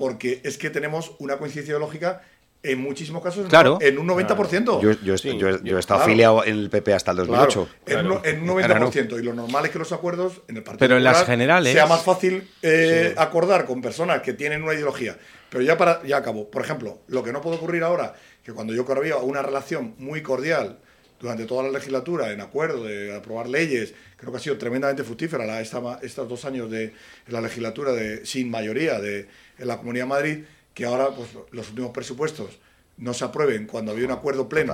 porque 0.00 0.40
es 0.42 0.58
que 0.58 0.70
tenemos 0.70 1.12
una 1.20 1.36
coincidencia 1.38 1.70
ideológica 1.70 2.22
en 2.62 2.78
muchísimos 2.78 3.22
casos 3.22 3.44
en- 3.44 3.48
Claro. 3.48 3.78
en 3.80 3.96
un 3.98 4.06
90%. 4.06 4.82
Yo, 4.82 4.90
yo, 5.02 5.14
yo- 5.14 5.62
yo 5.62 5.76
he 5.76 5.80
estado 5.80 6.00
Claro. 6.00 6.02
afiliado 6.10 6.44
en 6.44 6.58
el 6.58 6.68
PP 6.70 6.92
hasta 6.92 7.12
el 7.12 7.16
2008. 7.18 7.68
Claro, 7.84 8.00
en, 8.00 8.10
un- 8.12 8.20
en 8.24 8.40
un 8.42 8.46
90%. 8.48 9.18
Y 9.18 9.22
lo 9.22 9.32
normal 9.32 9.64
es 9.64 9.70
que 9.70 9.78
los 9.78 9.92
acuerdos 9.92 10.42
en 10.48 10.56
el 10.58 10.62
Partido 10.62 10.78
Pero 10.80 10.96
en 10.98 11.04
las 11.04 11.18
Popular 11.18 11.32
generales- 11.38 11.72
sea 11.72 11.86
más 11.86 12.02
fácil 12.02 12.50
eh, 12.62 13.14
acordar 13.16 13.64
con 13.64 13.80
personas 13.80 14.20
que 14.22 14.32
tienen 14.34 14.62
una 14.62 14.74
ideología. 14.74 15.16
Pero 15.48 15.62
ya 15.64 15.78
para 15.78 16.02
ya 16.04 16.18
acabo. 16.18 16.50
Por 16.50 16.62
ejemplo, 16.62 17.00
lo 17.08 17.22
que 17.22 17.32
no 17.32 17.40
puede 17.40 17.56
ocurrir 17.56 17.82
ahora, 17.82 18.14
que 18.44 18.52
cuando 18.52 18.74
yo 18.74 18.84
había 18.94 19.16
una 19.16 19.40
relación 19.42 19.94
muy 19.98 20.22
cordial 20.22 20.78
durante 21.18 21.44
toda 21.46 21.62
la 21.64 21.70
legislatura, 21.70 22.30
en 22.32 22.40
acuerdo 22.40 22.84
de 22.84 23.14
aprobar 23.14 23.48
leyes, 23.48 23.92
creo 24.16 24.32
que 24.32 24.38
ha 24.38 24.40
sido 24.40 24.56
tremendamente 24.58 25.02
fructífera 25.04 25.44
la, 25.46 25.60
esta 25.60 25.80
ma- 25.80 25.98
estos 26.02 26.28
dos 26.28 26.44
años 26.46 26.70
de 26.70 26.92
la 27.28 27.40
legislatura 27.40 27.92
de 27.92 28.24
sin 28.24 28.50
mayoría 28.50 28.98
de 29.00 29.28
en 29.60 29.68
la 29.68 29.78
Comunidad 29.78 30.04
de 30.04 30.08
Madrid, 30.08 30.38
que 30.74 30.84
ahora 30.84 31.10
pues, 31.14 31.28
los 31.52 31.68
últimos 31.68 31.90
presupuestos 31.92 32.58
no 32.96 33.14
se 33.14 33.24
aprueben 33.24 33.66
cuando 33.66 33.92
había 33.92 34.06
un 34.06 34.12
acuerdo 34.12 34.48
pleno. 34.48 34.72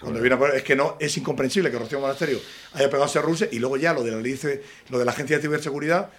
Cuando 0.00 0.18
había 0.18 0.28
un 0.30 0.34
acuerdo- 0.34 0.56
es 0.56 0.62
que 0.62 0.76
no 0.76 0.96
es 1.00 1.16
incomprensible 1.16 1.70
que 1.70 1.78
Rocío 1.78 2.00
Monasterio 2.00 2.38
haya 2.74 2.90
pegado 2.90 3.06
ese 3.06 3.22
ruse 3.22 3.48
y 3.50 3.58
luego 3.58 3.76
ya 3.78 3.92
lo 3.94 4.02
de 4.04 4.10
la 4.10 4.18
de- 4.18 4.62
lo 4.90 4.98
de 4.98 5.04
la 5.04 5.12
agencia 5.12 5.36
de 5.36 5.42
ciberseguridad 5.42 6.10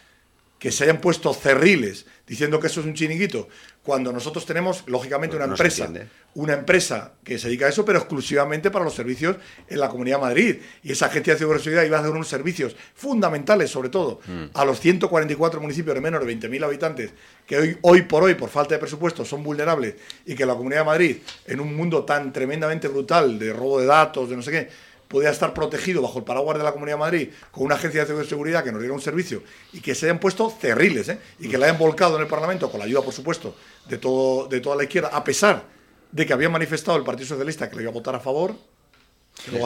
que 0.58 0.72
se 0.72 0.86
hayan 0.86 1.00
puesto 1.00 1.32
cerriles 1.36 2.08
diciendo 2.26 2.60
que 2.60 2.66
eso 2.68 2.80
es 2.80 2.88
un 2.88 2.96
chiringuito, 2.96 3.48
cuando 3.88 4.12
nosotros 4.12 4.46
tenemos, 4.46 4.84
lógicamente, 4.88 5.38
una 5.38 5.48
No 5.48 5.54
empresa, 5.54 5.90
una 6.34 6.56
empresa 6.56 7.14
que 7.24 7.40
se 7.40 7.48
dedica 7.48 7.68
a 7.68 7.70
eso, 7.70 7.86
pero 7.86 8.00
exclusivamente 8.00 8.70
para 8.70 8.84
los 8.84 8.94
servicios 8.94 9.38
en 9.70 9.80
la 9.80 9.88
Comunidad 9.88 10.18
de 10.18 10.24
Madrid. 10.24 10.56
Y 10.84 10.92
esa 10.92 11.06
agencia 11.06 11.32
de 11.32 11.40
ciberseguridad 11.40 11.86
iba 11.86 11.96
a 11.96 12.02
hacer 12.02 12.12
unos 12.12 12.28
servicios 12.28 12.76
fundamentales, 12.96 13.72
sobre 13.72 13.88
todo, 13.88 14.20
a 14.54 14.66
los 14.66 14.82
144 14.82 15.62
municipios 15.62 15.96
de 15.96 16.02
menos 16.02 16.20
de 16.20 16.38
20.000 16.38 16.66
habitantes, 16.66 17.12
que 17.46 17.58
hoy, 17.58 17.78
hoy 17.82 18.02
por 18.02 18.24
hoy, 18.24 18.36
por 18.36 18.50
falta 18.50 18.76
de 18.76 18.80
presupuesto, 18.80 19.24
son 19.24 19.42
vulnerables, 19.42 19.96
y 20.26 20.36
que 20.36 20.46
la 20.46 20.56
Comunidad 20.56 20.82
de 20.82 20.86
Madrid, 20.86 21.18
en 21.46 21.62
un 21.62 21.74
mundo 21.74 22.04
tan 22.04 22.34
tremendamente 22.34 22.90
brutal 22.90 23.40
de 23.40 23.54
robo 23.54 23.80
de 23.80 23.86
datos, 23.86 24.30
de 24.30 24.36
no 24.36 24.42
sé 24.42 24.52
qué, 24.52 24.70
podía 25.08 25.30
estar 25.30 25.54
protegido 25.54 26.02
bajo 26.02 26.20
el 26.20 26.26
paraguas 26.26 26.58
de 26.58 26.64
la 26.64 26.72
Comunidad 26.72 26.96
de 26.96 27.00
Madrid 27.00 27.30
con 27.52 27.66
una 27.66 27.76
agencia 27.76 28.02
de 28.02 28.08
ciberseguridad 28.08 28.64
que 28.64 28.72
nos 28.72 28.82
diera 28.82 28.94
un 28.94 29.02
servicio 29.02 29.44
y 29.74 29.82
que 29.82 29.96
se 29.96 30.06
hayan 30.06 30.20
puesto 30.20 30.50
cerriles 30.50 31.10
¿eh? 31.10 31.20
y 31.40 31.50
que 31.50 31.58
la 31.58 31.68
hayan 31.68 31.78
volcado 31.78 32.16
en 32.16 32.22
el 32.22 32.28
Parlamento 32.28 32.70
con 32.70 32.80
la 32.80 32.86
ayuda, 32.86 33.02
por 33.02 33.14
supuesto, 33.14 33.56
de, 33.88 33.98
todo, 33.98 34.48
de 34.48 34.60
toda 34.60 34.76
la 34.76 34.84
izquierda, 34.84 35.10
a 35.10 35.24
pesar 35.24 35.64
de 36.12 36.26
que 36.26 36.34
había 36.34 36.50
manifestado 36.50 36.98
el 36.98 37.04
Partido 37.04 37.28
Socialista 37.28 37.70
que 37.70 37.76
le 37.76 37.84
iba 37.84 37.92
a 37.92 37.94
votar 37.94 38.16
a 38.16 38.20
favor. 38.20 38.56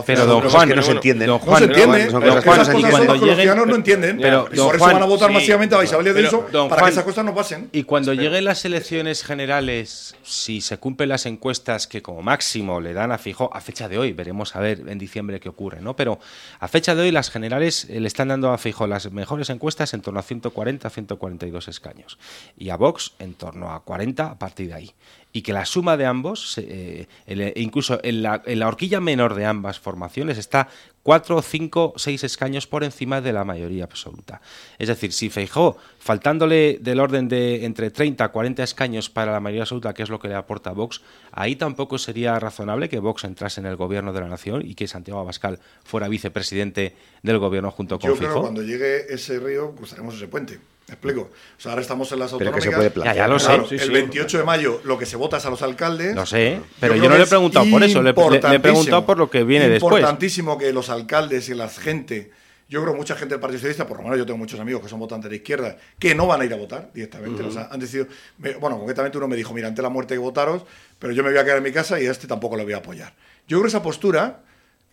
Pero 0.06 0.26
don 0.26 0.42
Juan, 0.50 0.70
no 0.70 0.76
se 0.76 0.82
Juan, 0.84 0.98
entiende. 0.98 1.26
don 1.26 1.40
No 1.40 1.46
Juan, 1.46 1.58
se 1.60 1.66
entiende. 1.66 2.02
esas 2.04 2.44
cosas 2.44 2.70
cuando 2.70 3.16
los 3.16 3.38
lleguen- 3.38 3.66
no 3.68 3.76
entienden. 3.76 4.18
Pero, 4.20 4.48
y 4.52 4.58
por 4.58 4.76
eso 4.76 4.86
van 4.86 5.02
a 5.02 5.06
votar 5.06 5.32
masivamente 5.32 5.76
a 5.76 5.84
Isabel 5.84 6.14
de 6.14 6.24
don 6.52 6.70
para 6.70 6.84
que 6.84 6.90
esas 6.92 7.04
cosas 7.04 7.26
no 7.26 7.34
pasen. 7.34 7.70
Y 7.72 7.84
cuando 7.84 8.14
lleguen 8.14 8.46
las 8.46 8.64
elecciones 8.66 9.24
generales, 9.24 10.16
si 10.24 10.62
se 10.62 10.78
cumplen 10.78 11.10
las 11.10 11.26
encuestas 11.26 11.88
que 11.88 12.02
como 12.02 12.22
máximo 12.22 12.80
le 12.82 12.94
dan 12.94 13.12
a 13.12 13.18
Fijo 13.18 13.50
a 13.54 13.62
fecha 13.62 13.88
de 13.90 13.98
hoy, 13.98 14.14
veremos 14.14 14.56
a 14.56 14.60
ver 14.60 14.84
en 14.88 14.98
diciembre 15.00 15.40
qué 15.40 15.50
ocurre, 15.50 15.82
¿no? 15.82 15.96
Pero 15.96 16.20
a 16.60 16.68
fecha 16.68 16.96
de 16.96 17.02
hoy 17.04 17.12
las 17.12 17.30
generales 17.30 17.88
eh, 17.90 18.00
le 18.00 18.08
están 18.08 18.28
dando 18.30 18.52
a 18.52 18.58
Fijo 18.58 18.88
las 18.88 19.12
mejores 19.12 19.50
encuestas 19.50 19.94
en 19.94 20.02
torno 20.02 20.20
a 20.20 20.24
140, 20.24 20.90
142 20.90 21.68
escaños 21.68 22.18
y 22.58 22.70
a 22.70 22.76
Vox 22.78 23.14
en 23.20 23.34
torno 23.34 23.72
a 23.72 23.84
40 23.84 24.26
a 24.28 24.36
partir 24.40 24.68
de 24.70 24.74
ahí. 24.76 24.92
Y 25.34 25.44
que 25.44 25.54
la 25.54 25.66
suma 25.66 25.96
de 25.98 26.06
ambos, 26.06 26.58
eh, 26.58 27.08
el- 27.26 27.54
incluso 27.56 28.00
en 28.04 28.22
la, 28.22 28.42
en 28.46 28.60
la 28.60 28.68
horquilla 28.68 29.00
menor 29.00 29.36
de 29.36 29.46
ambas 29.46 29.80
formaciones, 29.80 30.38
está 30.38 30.68
4, 31.04 31.42
5, 31.42 31.94
6 31.96 32.24
escaños 32.24 32.68
por 32.68 32.84
encima 32.84 33.22
de 33.22 33.34
la 33.34 33.44
mayoría 33.44 33.86
absoluta. 33.86 34.42
Es 34.78 34.88
decir, 34.88 35.14
si 35.14 35.30
Feijó, 35.30 35.78
faltándole 36.00 36.78
del 36.80 37.00
orden 37.00 37.28
de 37.28 37.66
entre 37.66 37.90
30 37.90 38.24
a 38.24 38.32
40 38.32 38.64
escaños 38.64 39.10
para 39.10 39.32
la 39.32 39.40
mayoría 39.40 39.64
absoluta, 39.64 39.94
que 39.94 40.04
es 40.04 40.10
lo 40.10 40.20
que 40.20 40.28
le 40.28 40.36
aporta 40.36 40.72
Vox, 40.72 41.02
ahí 41.32 41.56
tampoco 41.56 41.98
sería 41.98 42.40
razonable 42.40 42.88
que 42.90 43.00
Vox 43.00 43.24
entrase 43.24 43.62
en 43.62 43.66
el 43.66 43.76
gobierno 43.78 44.14
de 44.14 44.22
la 44.22 44.28
nación 44.28 44.62
y 44.64 44.76
que 44.76 44.88
Santiago 44.88 45.20
Abascal 45.20 45.60
fuera 45.84 46.08
vicepresidente 46.08 46.96
del 47.24 47.40
gobierno 47.40 47.72
junto 47.72 47.98
con 47.98 48.10
Yo 48.10 48.16
creo 48.16 48.36
que 48.36 48.40
cuando 48.42 48.62
llegue 48.62 49.12
ese 49.14 49.40
río, 49.40 49.72
cruzaremos 49.76 50.16
ese 50.16 50.28
puente. 50.28 50.60
¿Me 50.88 50.96
explico? 50.96 51.22
O 51.22 51.62
sea, 51.62 51.72
ahora 51.72 51.84
estamos 51.84 52.12
en 52.12 52.20
las 52.20 52.32
Pero 52.34 52.52
que 52.52 52.58
autonómicas. 52.58 52.64
se 52.74 52.76
puede 52.76 52.92
plantear. 52.92 53.16
Ya, 53.16 53.22
ya 53.24 53.28
lo 53.30 53.40
sé. 53.40 53.46
Claro, 53.46 53.68
Sí, 53.68 53.76
el 53.76 53.82
sí. 53.82 53.90
28 53.92 54.38
de 54.40 54.44
mayo 54.44 54.82
lo 54.84 54.98
que 54.98 55.06
se 55.06 55.16
vota 55.16 55.38
es 55.38 55.46
a 55.46 55.50
los 55.50 55.62
alcaldes. 55.62 56.14
No 56.14 56.26
sé, 56.26 56.60
pero 56.82 56.98
yo, 56.98 57.04
no 57.04 57.12
le 57.12 57.22
he 57.22 57.24
es 57.24 57.30
preguntado 57.30 57.66
por 57.72 57.82
eso, 57.84 58.02
le, 58.02 58.10
he 58.10 58.60
preguntado 58.60 59.06
por 59.06 59.18
lo 59.18 59.30
que 59.30 59.46
viene 59.46 59.70
después. 59.70 59.94
Importantísimo 60.02 60.58
que 60.58 60.74
los 60.74 60.90
alcaldes 60.92 61.50
y 61.50 61.56
la 61.56 61.68
gente, 61.70 62.32
yo 62.70 62.82
creo 62.84 62.94
mucha 62.96 63.16
gente 63.16 63.34
del 63.34 63.40
Partido 63.42 63.60
Socialista, 63.60 63.88
por 63.88 63.98
lo 63.98 64.04
menos 64.04 64.18
yo 64.20 64.26
tengo 64.26 64.38
muchos 64.38 64.60
amigos 64.60 64.82
que 64.84 64.88
son 64.90 65.00
votantes 65.00 65.30
de 65.30 65.38
izquierda, 65.38 65.78
que 66.00 66.14
no 66.16 66.28
van 66.28 66.42
a 66.42 66.46
ir 66.46 66.54
a 66.54 66.58
votar 66.58 66.92
directamente. 66.94 67.42
O 67.44 67.52
sea, 67.52 67.68
han 67.72 67.80
decidido, 67.80 68.08
me- 68.38 68.54
bueno, 68.56 68.78
concretamente 68.78 69.18
uno 69.18 69.28
me 69.28 69.36
dijo, 69.36 69.54
mira, 69.54 69.68
ante 69.68 69.82
la 69.82 69.90
muerte 69.90 70.14
hay 70.14 70.20
que 70.20 70.24
votaros, 70.24 70.64
pero 71.00 71.12
yo 71.14 71.24
me 71.24 71.32
voy 71.32 71.40
a 71.40 71.44
quedar 71.44 71.58
en 71.58 71.64
mi 71.64 71.72
casa 71.72 72.00
y 72.00 72.06
a 72.06 72.12
este 72.12 72.28
tampoco 72.28 72.56
lo 72.56 72.64
voy 72.64 72.74
a 72.74 72.78
apoyar. 72.78 73.14
Yo 73.48 73.58
creo 73.58 73.64
que 73.64 73.68
esa 73.70 73.82
postura 73.84 74.44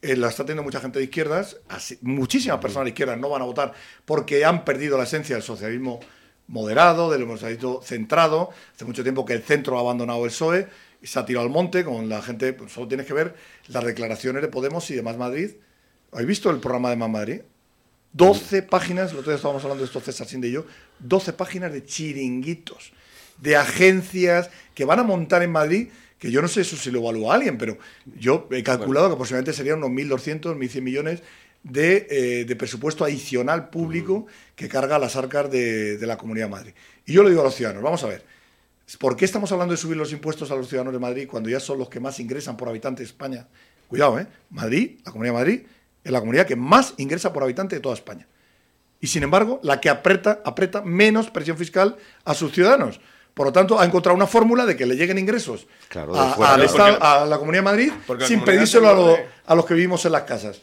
eh, 0.00 0.16
la 0.16 0.28
está 0.28 0.44
teniendo 0.44 0.62
mucha 0.62 0.80
gente 0.80 0.98
de 0.98 1.04
izquierdas, 1.04 1.58
así- 1.68 1.98
muchísimas 2.02 2.58
personas 2.58 2.84
de 2.86 2.90
izquierdas 2.90 3.18
no 3.18 3.28
van 3.28 3.42
a 3.42 3.44
votar 3.44 3.72
porque 4.04 4.44
han 4.44 4.64
perdido 4.64 4.96
la 4.96 5.04
esencia 5.04 5.34
del 5.36 5.42
socialismo 5.42 6.00
moderado, 6.46 7.10
del 7.10 7.26
socialismo 7.28 7.80
centrado. 7.82 8.50
Hace 8.74 8.84
mucho 8.84 9.02
tiempo 9.02 9.24
que 9.24 9.34
el 9.34 9.42
centro 9.42 9.76
ha 9.76 9.80
abandonado 9.80 10.24
el 10.24 10.30
PSOE 10.30 10.66
y 11.02 11.06
se 11.06 11.18
ha 11.18 11.24
tirado 11.24 11.46
al 11.46 11.52
monte 11.52 11.84
con 11.84 12.08
la 12.08 12.22
gente. 12.22 12.52
pues, 12.54 12.72
solo 12.72 12.88
tienes 12.88 13.06
que 13.06 13.12
ver 13.12 13.34
las 13.68 13.84
declaraciones 13.84 14.42
de 14.42 14.48
Podemos 14.48 14.90
y 14.90 14.94
de 14.94 15.02
Más 15.02 15.16
Madrid. 15.16 15.50
¿Habéis 16.12 16.28
visto 16.28 16.50
el 16.50 16.58
programa 16.58 16.90
de 16.90 16.96
Más 16.96 17.10
Madrid? 17.10 17.40
12 18.12 18.62
páginas, 18.62 19.12
el 19.12 19.18
otro 19.18 19.30
día 19.30 19.36
estábamos 19.36 19.62
hablando 19.62 19.82
de 19.82 19.86
esto 19.86 20.00
César 20.00 20.26
Sinde 20.26 20.48
y 20.48 20.52
yo, 20.52 20.64
12 21.00 21.34
páginas 21.34 21.72
de 21.72 21.84
chiringuitos, 21.84 22.92
de 23.38 23.56
agencias 23.56 24.50
que 24.74 24.84
van 24.84 24.98
a 24.98 25.02
montar 25.02 25.42
en 25.42 25.52
Madrid, 25.52 25.88
que 26.18 26.30
yo 26.30 26.42
no 26.42 26.48
sé 26.48 26.62
eso 26.62 26.76
si 26.76 26.90
lo 26.90 27.00
evalúa 27.00 27.34
alguien, 27.34 27.58
pero 27.58 27.78
yo 28.18 28.48
he 28.50 28.62
calculado 28.62 29.08
que 29.08 29.14
aproximadamente 29.14 29.52
serían 29.52 29.78
unos 29.84 29.90
1.200, 29.90 30.56
1.100 30.56 30.80
millones 30.80 31.22
de, 31.62 32.06
eh, 32.10 32.44
de 32.44 32.56
presupuesto 32.56 33.04
adicional 33.04 33.68
público 33.68 34.26
que 34.56 34.68
carga 34.68 34.98
las 34.98 35.14
arcas 35.16 35.50
de, 35.50 35.98
de 35.98 36.06
la 36.06 36.16
Comunidad 36.16 36.46
de 36.46 36.50
Madrid. 36.50 36.72
Y 37.06 37.12
yo 37.12 37.22
le 37.22 37.28
digo 37.28 37.42
a 37.42 37.44
los 37.44 37.54
ciudadanos, 37.54 37.82
vamos 37.82 38.02
a 38.02 38.08
ver, 38.08 38.24
¿por 38.98 39.16
qué 39.16 39.26
estamos 39.26 39.52
hablando 39.52 39.72
de 39.72 39.78
subir 39.78 39.96
los 39.96 40.12
impuestos 40.12 40.50
a 40.50 40.56
los 40.56 40.68
ciudadanos 40.68 40.94
de 40.94 40.98
Madrid 40.98 41.28
cuando 41.30 41.50
ya 41.50 41.60
son 41.60 41.78
los 41.78 41.88
que 41.88 42.00
más 42.00 42.18
ingresan 42.18 42.56
por 42.56 42.68
habitante 42.68 43.02
de 43.02 43.06
España? 43.06 43.46
Cuidado, 43.86 44.18
¿eh? 44.18 44.26
Madrid, 44.50 44.98
la 45.04 45.12
Comunidad 45.12 45.34
de 45.34 45.38
Madrid, 45.38 45.60
es 46.04 46.12
la 46.12 46.20
comunidad 46.20 46.46
que 46.46 46.56
más 46.56 46.94
ingresa 46.96 47.32
por 47.32 47.42
habitante 47.42 47.76
de 47.76 47.80
toda 47.80 47.94
España. 47.94 48.26
Y 49.00 49.06
sin 49.06 49.22
embargo, 49.22 49.60
la 49.62 49.80
que 49.80 49.88
aprieta, 49.90 50.40
aprieta 50.44 50.82
menos 50.82 51.30
presión 51.30 51.56
fiscal 51.56 51.96
a 52.24 52.34
sus 52.34 52.52
ciudadanos. 52.52 53.00
Por 53.34 53.46
lo 53.46 53.52
tanto, 53.52 53.78
ha 53.78 53.84
encontrado 53.84 54.16
una 54.16 54.26
fórmula 54.26 54.66
de 54.66 54.76
que 54.76 54.84
le 54.86 54.96
lleguen 54.96 55.18
ingresos 55.18 55.68
Claro, 55.88 56.18
a, 56.18 56.32
fuera. 56.34 56.54
al 56.54 56.60
Porque- 56.66 56.72
Estado- 56.72 56.98
a 57.02 57.24
la 57.24 57.38
Comunidad 57.38 57.60
de 57.62 57.64
Madrid 57.64 57.92
sin 58.26 58.40
pedírselo 58.42 58.86
se 58.86 58.92
a, 58.92 58.94
lo- 58.96 59.16
a 59.46 59.54
los 59.54 59.64
que 59.64 59.74
vivimos 59.74 60.04
en 60.04 60.12
las 60.12 60.22
casas. 60.22 60.60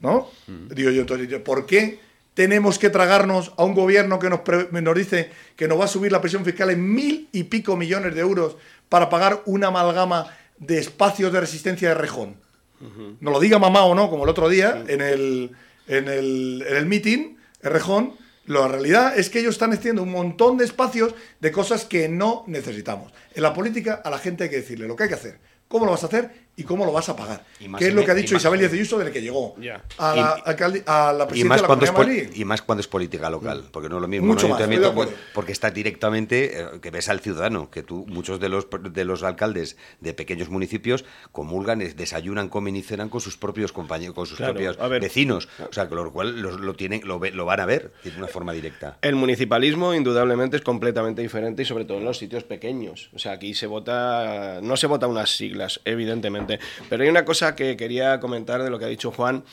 ¿No? 0.00 0.28
Digo 0.46 0.90
yo, 0.90 1.00
entonces, 1.00 1.40
¿por 1.40 1.64
qué 1.66 1.98
tenemos 2.34 2.78
que 2.78 2.88
tragarnos 2.90 3.52
a 3.56 3.64
un 3.64 3.74
gobierno 3.74 4.18
que 4.20 4.30
nos, 4.30 4.40
pre- 4.40 4.68
nos 4.70 4.94
dice 4.94 5.30
que 5.56 5.66
nos 5.66 5.80
va 5.80 5.86
a 5.86 5.88
subir 5.88 6.12
la 6.12 6.20
presión 6.20 6.44
fiscal 6.44 6.70
en 6.70 6.92
mil 6.94 7.28
y 7.32 7.44
pico 7.44 7.76
millones 7.76 8.14
de 8.14 8.20
euros 8.20 8.56
para 8.88 9.08
pagar 9.08 9.42
una 9.46 9.68
amalgama 9.68 10.26
de 10.58 10.78
espacios 10.78 11.32
de 11.32 11.40
resistencia 11.40 11.88
de 11.88 11.94
rejón? 11.94 12.36
Nos 13.20 13.32
lo 13.32 13.40
diga 13.40 13.58
mamá 13.58 13.84
o 13.84 13.94
no, 13.94 14.08
como 14.10 14.24
el 14.24 14.30
otro 14.30 14.48
día 14.48 14.84
en 14.86 15.00
el, 15.00 15.50
en 15.86 16.08
el, 16.08 16.64
en 16.66 16.76
el 16.76 16.86
meeting, 16.86 17.36
la 18.46 18.68
realidad 18.68 19.18
es 19.18 19.28
que 19.28 19.40
ellos 19.40 19.54
están 19.54 19.72
haciendo 19.72 20.02
un 20.02 20.10
montón 20.10 20.56
de 20.56 20.64
espacios 20.64 21.14
de 21.40 21.52
cosas 21.52 21.84
que 21.84 22.08
no 22.08 22.44
necesitamos. 22.46 23.12
En 23.34 23.42
la 23.42 23.52
política 23.52 24.00
a 24.04 24.10
la 24.10 24.18
gente 24.18 24.44
hay 24.44 24.50
que 24.50 24.56
decirle 24.56 24.88
lo 24.88 24.96
que 24.96 25.04
hay 25.04 25.08
que 25.08 25.16
hacer, 25.16 25.38
cómo 25.68 25.84
lo 25.84 25.92
vas 25.92 26.02
a 26.04 26.06
hacer 26.06 26.47
y 26.58 26.64
cómo 26.64 26.84
lo 26.84 26.92
vas 26.92 27.08
a 27.08 27.16
pagar. 27.16 27.44
Que 27.78 27.88
es 27.88 27.94
lo 27.94 28.04
que 28.04 28.10
ha 28.10 28.14
dicho 28.14 28.36
Isabel 28.36 28.58
Díaz 28.60 28.72
Ayuso 28.72 28.98
desde 28.98 29.12
que 29.12 29.22
llegó 29.22 29.54
a, 29.56 30.14
Y- 30.14 30.16
la, 30.20 30.32
alcalde- 30.44 30.82
a 30.86 31.12
la 31.12 31.24
Y 31.24 31.26
presidencia 31.28 31.48
más, 31.48 31.56
de 31.58 31.62
la 31.62 31.68
Comunidad 31.68 31.92
de 31.92 31.98
Madrid. 32.24 32.30
y 32.34 32.44
más 32.44 32.62
cuando 32.62 32.80
es 32.80 32.88
política 32.88 33.30
local, 33.30 33.64
porque 33.72 33.88
no 33.88 33.96
es 33.96 34.02
lo 34.02 34.08
mismo 34.08 34.26
Mucho 34.26 34.48
más, 34.48 34.58
de 34.58 35.08
porque 35.34 35.52
está 35.52 35.70
directamente, 35.70 36.60
eh, 36.60 36.66
que 36.82 36.90
ves 36.90 37.08
al 37.08 37.20
ciudadano, 37.20 37.70
que 37.70 37.82
tú, 37.82 38.04
muchos 38.08 38.40
de 38.40 38.48
los, 38.48 38.66
de 38.92 39.04
los 39.04 39.22
alcaldes 39.22 39.76
de 40.00 40.12
pequeños 40.14 40.48
municipios 40.50 41.04
comulgan, 41.32 41.80
es- 41.82 41.96
desayunan, 41.96 42.48
comen 42.48 42.76
y 42.76 42.82
cenan 42.82 43.08
con 43.08 43.20
sus 43.20 43.36
propios 43.36 43.72
compañeros, 43.72 44.14
con 44.14 44.26
sus 44.26 44.36
Claro, 44.38 44.54
propios 44.54 44.76
vecinos, 45.00 45.48
o 45.68 45.72
sea, 45.72 45.88
que 45.88 45.94
lo 45.94 46.12
cual 46.12 46.40
los- 46.42 46.58
lo, 46.60 46.74
tienen, 46.74 47.02
lo, 47.04 47.18
ve- 47.18 47.30
lo 47.32 47.44
van 47.44 47.60
a 47.60 47.66
ver 47.66 47.92
de 48.04 48.10
una 48.16 48.26
forma 48.26 48.52
directa. 48.52 48.98
El 49.02 49.14
municipalismo, 49.16 49.94
indudablemente, 49.94 50.56
es 50.56 50.62
completamente 50.62 51.22
diferente 51.22 51.62
y 51.62 51.64
sobre 51.64 51.84
todo 51.84 51.98
en 51.98 52.04
los 52.04 52.18
sitios 52.18 52.44
pequeños. 52.44 53.10
O 53.14 53.18
sea, 53.18 53.32
aquí 53.32 53.54
se 53.54 53.66
vota, 53.66 54.60
no 54.62 54.76
se 54.76 54.86
vota 54.86 55.06
unas 55.06 55.36
siglas, 55.36 55.80
evidentemente. 55.84 56.47
Pero 56.88 57.02
hay 57.02 57.08
una 57.10 57.24
cosa 57.24 57.54
que 57.54 57.76
quería 57.76 58.18
comentar 58.20 58.62
de 58.62 58.70
lo 58.70 58.78
que 58.78 58.84
ha 58.86 58.88
dicho 58.88 59.10
Juan. 59.10 59.44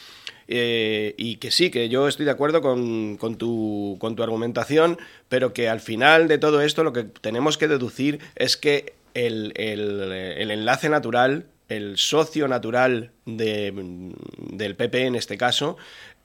eh, 0.47 1.15
y 1.17 1.37
que 1.37 1.49
sí, 1.51 1.71
que 1.71 1.89
yo 1.89 2.07
estoy 2.07 2.25
de 2.25 2.31
acuerdo 2.31 2.61
con, 2.61 3.17
con 3.17 3.35
tu, 3.37 3.97
con 3.99 4.15
tu 4.15 4.21
argumentación, 4.23 4.97
pero 5.27 5.53
que 5.53 5.67
al 5.69 5.79
final 5.79 6.27
de 6.27 6.37
todo 6.37 6.61
esto 6.61 6.83
lo 6.83 6.93
que 6.93 7.03
tenemos 7.03 7.57
que 7.57 7.67
deducir 7.67 8.19
es 8.35 8.55
que 8.55 8.93
el, 9.15 9.53
el- 9.55 10.51
enlace 10.51 10.87
natural, 10.89 11.47
el 11.67 11.97
socio 11.97 12.47
natural 12.47 13.11
de- 13.25 13.73
del 14.37 14.75
PP 14.75 15.07
en 15.07 15.15
este 15.15 15.35
caso, 15.37 15.77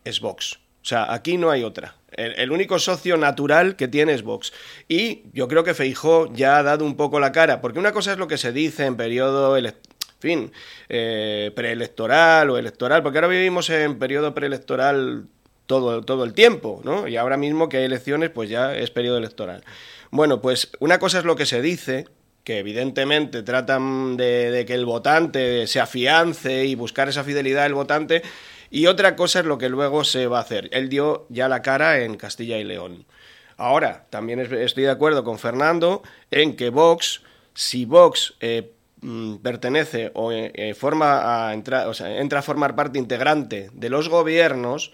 es 0.05 0.21
Vox. 0.21 0.59
O 0.83 0.85
sea, 0.85 1.13
aquí 1.13 1.37
no 1.39 1.51
hay 1.51 1.63
otra. 1.63 1.95
El, 2.13 2.51
único 2.51 2.79
socio 2.79 3.17
natural 3.17 3.77
que 3.77 3.87
tiene 3.87 4.13
es 4.15 4.23
Vox. 4.23 4.53
Y 4.89 5.23
yo 5.33 5.47
creo 5.47 5.63
que 5.63 5.75
Feijó 5.75 6.31
ya 6.35 6.59
ha 6.59 6.63
dado 6.63 6.85
un 6.85 6.97
poco 6.97 7.21
la 7.21 7.33
cara, 7.33 7.61
porque 7.61 7.79
una 7.79 7.93
cosa 7.93 8.13
es 8.13 8.19
lo 8.19 8.29
que 8.29 8.37
se 8.39 8.53
dice 8.53 8.85
en 8.87 8.97
periodo 8.97 9.57
elec- 9.59 9.77
fin, 10.21 10.53
eh, 10.89 11.51
preelectoral 11.57 12.51
o 12.51 12.59
electoral, 12.59 13.03
porque 13.03 13.19
ahora 13.19 13.29
vivimos 13.29 13.69
en 13.71 13.99
periodo 13.99 14.35
preelectoral 14.35 15.25
todo, 15.67 16.03
todo 16.03 16.25
el 16.25 16.33
tiempo, 16.35 16.81
¿no? 16.85 17.09
Y 17.09 17.17
ahora 17.17 17.37
mismo 17.37 17.69
que 17.69 17.79
hay 17.79 17.85
elecciones, 17.85 18.31
pues 18.31 18.49
ya 18.51 18.75
es 18.77 18.91
periodo 18.91 19.19
electoral. 19.19 19.65
Bueno, 20.11 20.41
pues 20.41 20.71
una 20.81 20.99
cosa 20.99 21.19
es 21.19 21.25
lo 21.25 21.37
que 21.37 21.47
se 21.47 21.63
dice, 21.63 22.07
que 22.45 22.59
evidentemente 22.59 23.43
tratan 23.43 24.17
de, 24.17 24.51
de 24.51 24.65
que 24.67 24.75
el 24.75 24.85
votante 24.87 25.67
se 25.67 25.79
afiance 25.81 26.65
y 26.65 26.75
buscar 26.75 27.09
esa 27.09 27.23
fidelidad 27.25 27.65
del 27.65 27.75
votante, 27.75 28.23
y 28.71 28.87
otra 28.87 29.17
cosa 29.17 29.41
es 29.41 29.47
lo 29.47 29.59
que 29.59 29.69
luego 29.69 30.05
se 30.05 30.27
va 30.27 30.39
a 30.39 30.43
hacer. 30.43 30.69
Él 30.73 30.89
dio 30.89 31.27
ya 31.29 31.49
la 31.49 31.61
cara 31.63 32.01
en 32.03 32.17
Castilla 32.17 32.59
y 32.59 32.65
León. 32.65 33.05
Ahora, 33.57 34.07
también 34.11 34.41
es- 34.41 34.51
estoy 34.53 34.85
de 34.85 34.91
acuerdo 34.91 35.23
con 35.23 35.39
Fernando 35.39 36.03
en 36.31 36.57
que 36.57 36.71
Vox, 36.71 37.23
si 37.53 37.85
Vox 37.85 38.35
eh, 38.41 38.73
mm, 39.03 39.37
pertenece 39.37 40.11
o 40.15 40.33
eh, 40.33 40.53
eh, 40.55 40.75
forma 40.75 41.49
a 41.49 41.55
entrar, 41.55 41.89
o 41.89 41.95
sea, 41.95 42.19
entra 42.19 42.41
a 42.41 42.43
formar 42.43 42.75
parte 42.75 42.99
integrante 42.99 43.71
de 43.73 43.91
los 43.91 44.09
gobiernos, 44.09 44.93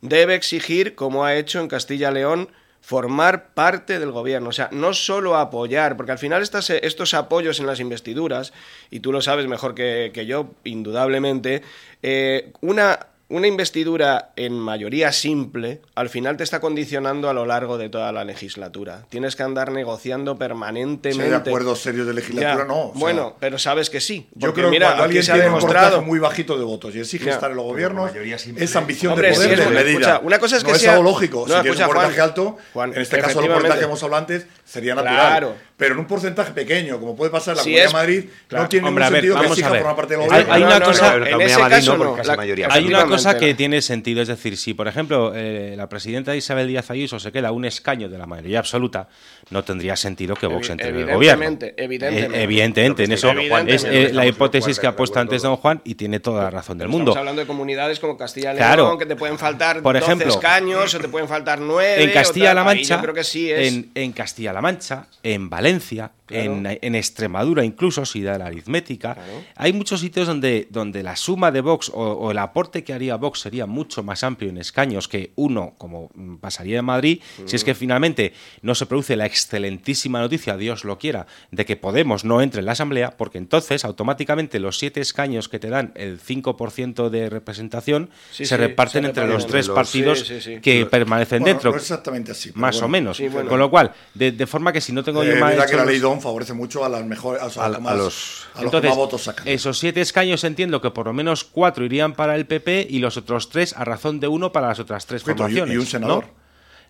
debe 0.00 0.34
exigir, 0.34 0.94
como 0.94 1.24
ha 1.24 1.34
hecho 1.34 1.60
en 1.60 1.68
Castilla 1.68 2.10
y 2.10 2.14
León, 2.14 2.48
formar 2.80 3.52
parte 3.54 3.98
del 3.98 4.12
gobierno, 4.12 4.50
o 4.50 4.52
sea, 4.52 4.68
no 4.72 4.94
solo 4.94 5.36
apoyar, 5.36 5.96
porque 5.96 6.12
al 6.12 6.18
final 6.18 6.42
estas, 6.42 6.70
estos 6.70 7.12
apoyos 7.14 7.60
en 7.60 7.66
las 7.66 7.80
investiduras, 7.80 8.52
y 8.90 9.00
tú 9.00 9.12
lo 9.12 9.20
sabes 9.20 9.46
mejor 9.46 9.74
que, 9.74 10.24
yo, 10.26 10.54
indudablemente, 10.64 11.62
eh, 12.02 12.52
una 12.60 12.98
una 13.30 13.46
investidura 13.46 14.30
en 14.36 14.54
mayoría 14.58 15.12
simple 15.12 15.82
al 15.94 16.08
final 16.08 16.38
te 16.38 16.44
está 16.44 16.60
condicionando 16.60 17.28
a 17.28 17.34
lo 17.34 17.44
largo 17.44 17.76
de 17.76 17.88
toda 17.90 18.10
la 18.10 18.24
legislatura. 18.24 19.04
Tienes 19.10 19.36
que 19.36 19.42
andar 19.42 19.70
negociando 19.70 20.38
permanentemente. 20.38 21.24
Si 21.26 21.30
hay 21.34 21.40
acuerdos 21.40 21.80
serios 21.80 22.06
de 22.06 22.14
legislatura, 22.14 22.56
Ya. 22.56 22.64
no. 22.64 22.86
o 22.86 22.92
sea, 22.92 23.00
bueno, 23.00 23.36
pero 23.38 23.58
sabes 23.58 23.90
que 23.90 24.00
sí. 24.00 24.28
Yo 24.34 24.54
creo 24.54 24.66
que 24.66 24.70
mira, 24.70 24.86
cuando 24.88 25.02
aquí 25.04 25.08
alguien 25.08 25.22
se 25.24 25.30
ha 25.32 25.34
tiene 25.34 25.48
un 25.50 25.54
demostrado. 25.56 26.02
muy 26.02 26.18
bajito 26.18 26.56
de 26.56 26.64
votos 26.64 26.94
y 26.96 27.00
exige 27.00 27.26
Ya. 27.26 27.32
estar 27.34 27.50
en 27.50 27.56
los 27.56 27.66
gobiernos, 27.66 28.10
es 28.14 28.76
ambición 28.76 29.12
Hombre, 29.12 29.28
de 29.28 29.34
sí, 29.34 29.40
poder 29.40 29.52
es 29.52 29.58
de 29.58 29.64
verdad. 29.66 29.80
medida. 29.84 29.98
Escucha, 30.00 30.20
una 30.26 30.38
cosa 30.38 30.56
es 30.56 30.64
que 30.64 30.70
no 30.70 30.76
es 30.76 30.88
algo 30.88 31.02
lógico. 31.02 31.38
No, 31.40 31.44
si 31.46 31.52
tienes 31.60 31.66
escucha, 31.66 31.86
un 31.86 31.92
porcentaje 31.92 32.16
Juan, 32.20 32.28
alto, 32.28 32.58
Juan, 32.72 32.92
en 32.94 33.02
este 33.02 33.18
caso 33.20 33.40
el 33.40 33.46
porcentaje 33.48 33.78
que 33.80 33.84
hemos 33.84 34.02
hablado 34.02 34.20
antes 34.22 34.46
sería 34.68 34.94
natural. 34.94 35.16
Claro. 35.16 35.54
Pero 35.78 35.94
en 35.94 36.00
un 36.00 36.06
porcentaje 36.06 36.50
pequeño, 36.52 36.98
como 36.98 37.14
puede 37.14 37.30
pasar 37.30 37.52
en 37.52 37.58
la 37.58 37.62
Si 37.62 37.68
Comunidad 37.70 37.86
es- 37.86 37.92
de 37.92 37.96
Madrid, 37.98 38.24
claro. 38.48 38.62
no 38.64 38.68
tiene 38.68 38.88
Hombre, 38.88 39.04
a 39.04 39.06
ningún 39.10 39.12
ver, 39.12 39.20
sentido 39.22 39.34
que 39.34 39.40
vamos 39.40 39.50
a 39.50 39.52
exija 39.54 39.70
ver. 39.70 39.80
formar 39.82 39.96
parte 39.96 40.14
del 40.14 40.22
Hay- 40.22 40.28
gobierno. 40.28 40.52
hay 40.54 40.62
una 40.64 40.78
no, 40.80 40.84
cosa- 40.84 41.10
no, 41.18 41.26
en 41.26 41.32
en 41.34 41.40
ese 41.40 41.58
Madrid 41.58 41.76
caso 41.76 41.96
no, 41.96 42.16
La- 42.24 42.36
mayoría. 42.36 42.68
Hay 42.70 42.86
una 42.86 43.06
cosa 43.06 43.38
que 43.38 43.54
tiene 43.54 43.80
sentido, 43.80 44.20
es 44.22 44.28
decir, 44.28 44.56
si 44.56 44.74
por 44.74 44.88
ejemplo 44.88 45.32
eh, 45.36 45.74
la 45.76 45.88
presidenta 45.88 46.34
Isabel 46.34 46.66
Díaz 46.66 46.90
Ayuso 46.90 47.20
se 47.20 47.30
queda 47.30 47.52
un 47.52 47.64
escaño 47.64 48.08
de 48.08 48.18
la 48.18 48.26
mayoría 48.26 48.58
absoluta, 48.58 49.08
no 49.50 49.62
tendría 49.62 49.94
sentido 49.94 50.34
que 50.34 50.48
Vox 50.48 50.68
entre 50.70 50.88
en 50.88 50.96
el 50.96 51.00
gobierno. 51.12 51.44
evidentemente, 51.44 51.74
evidentemente. 51.84 52.38
Eh, 52.38 52.42
evidentemente, 52.42 53.04
en 53.04 53.12
eso 53.12 53.30
Evidentemente. 53.30 53.74
es 53.76 53.84
eh, 53.84 53.88
la 53.88 54.08
Estamos 54.08 54.26
hipótesis 54.26 54.80
que 54.80 54.86
ha 54.88 54.96
puesto 54.96 55.20
antes 55.20 55.42
don 55.42 55.56
Juan 55.56 55.80
y 55.84 55.94
tiene 55.94 56.18
toda 56.18 56.42
la 56.42 56.50
razón 56.50 56.76
del 56.78 56.88
mundo. 56.88 57.12
Estamos 57.12 57.18
hablando 57.18 57.40
de 57.42 57.46
comunidades 57.46 58.00
como 58.00 58.16
Castilla 58.16 58.52
y 58.52 58.56
León, 58.56 58.66
Claro. 58.66 58.98
que 58.98 59.06
te 59.06 59.14
pueden 59.14 59.38
faltar 59.38 59.80
Por 59.80 59.94
12 59.94 60.04
ejemplo, 60.04 60.28
escaños 60.28 60.92
o 60.92 60.98
te 60.98 61.08
pueden 61.08 61.28
faltar 61.28 61.60
9. 61.60 62.02
En 62.02 62.10
Castilla-La 62.10 62.64
Mancha, 62.64 62.96
yo 62.96 63.02
creo 63.02 63.14
que 63.14 63.22
sí 63.24 63.48
es. 63.48 63.72
en, 63.72 63.90
en 63.94 64.10
Castilla-La 64.12 64.57
Mancha, 64.60 65.06
en 65.22 65.50
Valencia, 65.50 66.12
Claro. 66.28 66.52
en, 66.52 66.78
en 66.80 66.94
Extremadura 66.94 67.64
incluso, 67.64 68.04
si 68.06 68.22
da 68.22 68.38
la 68.38 68.46
aritmética, 68.46 69.16
hay 69.56 69.72
muchos 69.72 70.00
sitios 70.00 70.26
donde, 70.26 70.68
donde 70.70 71.02
la 71.02 71.16
suma 71.16 71.50
de 71.50 71.60
Vox 71.62 71.88
o, 71.88 71.94
o 72.12 72.30
el 72.30 72.38
aporte 72.38 72.84
que 72.84 72.92
haría 72.92 73.16
Vox 73.16 73.40
sería 73.40 73.66
mucho 73.66 74.02
más 74.02 74.22
amplio 74.22 74.50
en 74.50 74.58
escaños 74.58 75.08
que 75.08 75.32
uno, 75.36 75.74
como 75.78 76.10
mm, 76.14 76.36
pasaría 76.36 76.78
en 76.80 76.84
Madrid, 76.84 77.20
si 77.46 77.56
es 77.56 77.64
que 77.64 77.74
finalmente 77.74 78.32
no 78.62 78.74
se 78.74 78.86
produce 78.86 79.16
la 79.16 79.26
excelentísima 79.26 80.20
noticia, 80.20 80.56
Dios 80.56 80.84
lo 80.84 80.98
quiera, 80.98 81.26
de 81.50 81.64
que 81.64 81.76
Podemos 81.76 82.24
no 82.24 82.42
entre 82.42 82.60
en 82.60 82.66
la 82.66 82.72
Asamblea, 82.72 83.16
porque 83.16 83.38
entonces 83.38 83.84
automáticamente 83.84 84.58
los 84.60 84.78
siete 84.78 85.00
escaños 85.00 85.48
que 85.48 85.58
te 85.58 85.70
dan 85.70 85.92
el 85.94 86.20
5% 86.20 87.08
de 87.08 87.30
representación 87.30 88.10
Sí, 88.30 88.44
se 88.44 88.56
sí, 88.56 88.56
reparten 88.56 89.02
se 89.04 89.08
entre 89.08 89.26
los 89.26 89.46
tres 89.46 89.68
los- 89.68 89.74
partidos 89.74 90.20
sí, 90.20 90.40
sí, 90.40 90.54
sí. 90.56 90.60
que 90.60 90.84
permanecen 90.86 91.40
Bueno, 91.40 91.54
dentro. 91.54 91.70
no 91.70 91.76
exactamente 91.76 92.32
así, 92.32 92.50
Más 92.54 92.76
bueno. 92.76 92.86
o 92.86 92.88
menos. 92.88 93.16
Sí, 93.16 93.28
bueno. 93.28 93.48
Con 93.48 93.58
lo 93.58 93.70
cual, 93.70 93.92
de, 94.14 94.32
de 94.32 94.46
forma 94.46 94.72
que 94.72 94.80
si 94.80 94.92
no 94.92 95.02
tengo 95.02 95.22
Eh, 95.22 95.28
yo 95.38 95.66
que 95.66 95.76
la 95.76 95.84
ley 95.84 95.98
DON 95.98 96.17
favorece 96.20 96.52
mucho 96.54 96.84
a 96.84 96.88
las 96.88 97.04
mejores, 97.04 97.42
o 97.42 97.50
sea, 97.50 97.64
a, 97.64 97.66
a, 97.66 97.68
los, 97.70 97.80
más- 97.80 97.92
a 97.92 97.96
los, 97.96 98.04
a 98.04 98.06
los 98.06 98.58
que 98.60 98.64
Entonces, 98.64 98.88
más 98.90 98.96
votos 98.96 99.22
sacan. 99.24 99.48
esos 99.48 99.78
siete 99.78 100.00
escaños 100.00 100.44
entiendo 100.44 100.80
que 100.80 100.90
por 100.90 101.06
lo 101.06 101.12
menos 101.12 101.44
cuatro 101.44 101.84
irían 101.84 102.14
para 102.14 102.34
el 102.36 102.46
PP 102.46 102.86
y 102.90 102.98
los 102.98 103.16
otros 103.16 103.48
tres 103.50 103.74
a 103.76 103.84
razón 103.84 104.20
de 104.20 104.28
uno 104.28 104.52
para 104.52 104.68
las 104.68 104.78
otras 104.80 105.06
tres 105.06 105.22
Correcto, 105.22 105.66
y- 105.66 105.76
un 105.76 105.86
senador. 105.86 106.24
¿no? 106.24 106.30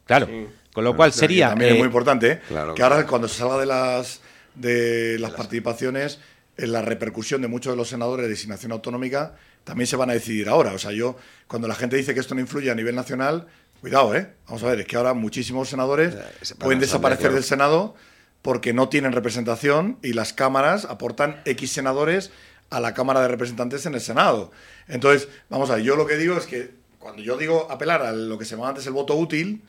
Claro. 0.07 0.29
Con 0.73 0.85
lo 0.85 0.97
cual 0.97 1.13
sería. 1.13 1.51
También 1.51 1.71
eh, 1.71 1.73
es 1.75 1.79
muy 1.79 1.87
importante, 1.87 2.31
¿eh? 2.33 2.41
Claro, 2.49 2.75
que 2.75 2.83
ahora 2.83 3.07
cuando 3.07 3.27
se 3.29 3.37
salga 3.39 3.59
de 3.59 3.67
las, 3.67 4.21
de 4.55 5.19
las 5.19 5.33
participaciones, 5.33 6.19
en 6.57 6.73
la 6.73 6.83
repercusión 6.83 7.43
de 7.43 7.49
muchos 7.49 7.73
de 7.73 7.77
los 7.77 7.89
senadores 7.89 8.25
de 8.25 8.31
designación 8.31 8.73
autonómica 8.73 9.35
también 9.65 9.87
se 9.87 9.97
van 9.97 10.11
a 10.11 10.15
decidir 10.15 10.49
ahora. 10.49 10.73
O 10.73 10.79
sea, 10.79 10.93
yo, 10.93 11.17
cuando 11.47 11.69
la 11.69 11.75
gente 11.75 11.97
dice 11.97 12.15
que 12.15 12.21
esto 12.21 12.35
no 12.35 12.41
influye 12.41 12.71
a 12.71 12.75
nivel 12.75 12.95
nacional, 12.95 13.47
cuidado, 13.81 14.15
¿eh? 14.15 14.33
Vamos 14.47 14.63
a 14.63 14.67
ver, 14.69 14.81
es 14.81 14.87
que 14.87 14.97
ahora 14.97 15.13
muchísimos 15.15 15.69
senadores 15.69 16.15
se 16.43 16.55
van 16.55 16.59
pueden 16.61 16.81
desaparecer 16.81 17.33
del 17.33 17.45
Senado 17.45 17.95
porque 18.43 18.73
no 18.73 18.89
tienen 18.89 19.13
representación 19.13 19.99
y 20.03 20.13
las 20.13 20.33
cámaras 20.33 20.85
aportan 20.85 21.41
X 21.45 21.73
senadores 21.73 22.31
a 22.71 22.81
la 22.81 22.95
Cámara 22.95 23.21
de 23.23 23.29
Representantes 23.29 23.87
en 23.87 23.95
el 23.95 24.01
Senado. 24.01 24.51
Entonces, 24.87 25.29
vamos 25.49 25.71
a 25.71 25.77
ver, 25.77 25.85
yo 25.85 25.97
lo 25.97 26.07
que 26.07 26.17
digo 26.17 26.37
es 26.37 26.47
que 26.47 26.71
cuando 26.99 27.23
yo 27.23 27.37
digo 27.37 27.71
apelar 27.71 28.03
a 28.03 28.13
lo 28.13 28.39
que 28.39 28.45
se 28.45 28.57
llama 28.57 28.69
antes 28.69 28.87
el 28.87 28.93
voto 28.93 29.15
útil, 29.15 29.63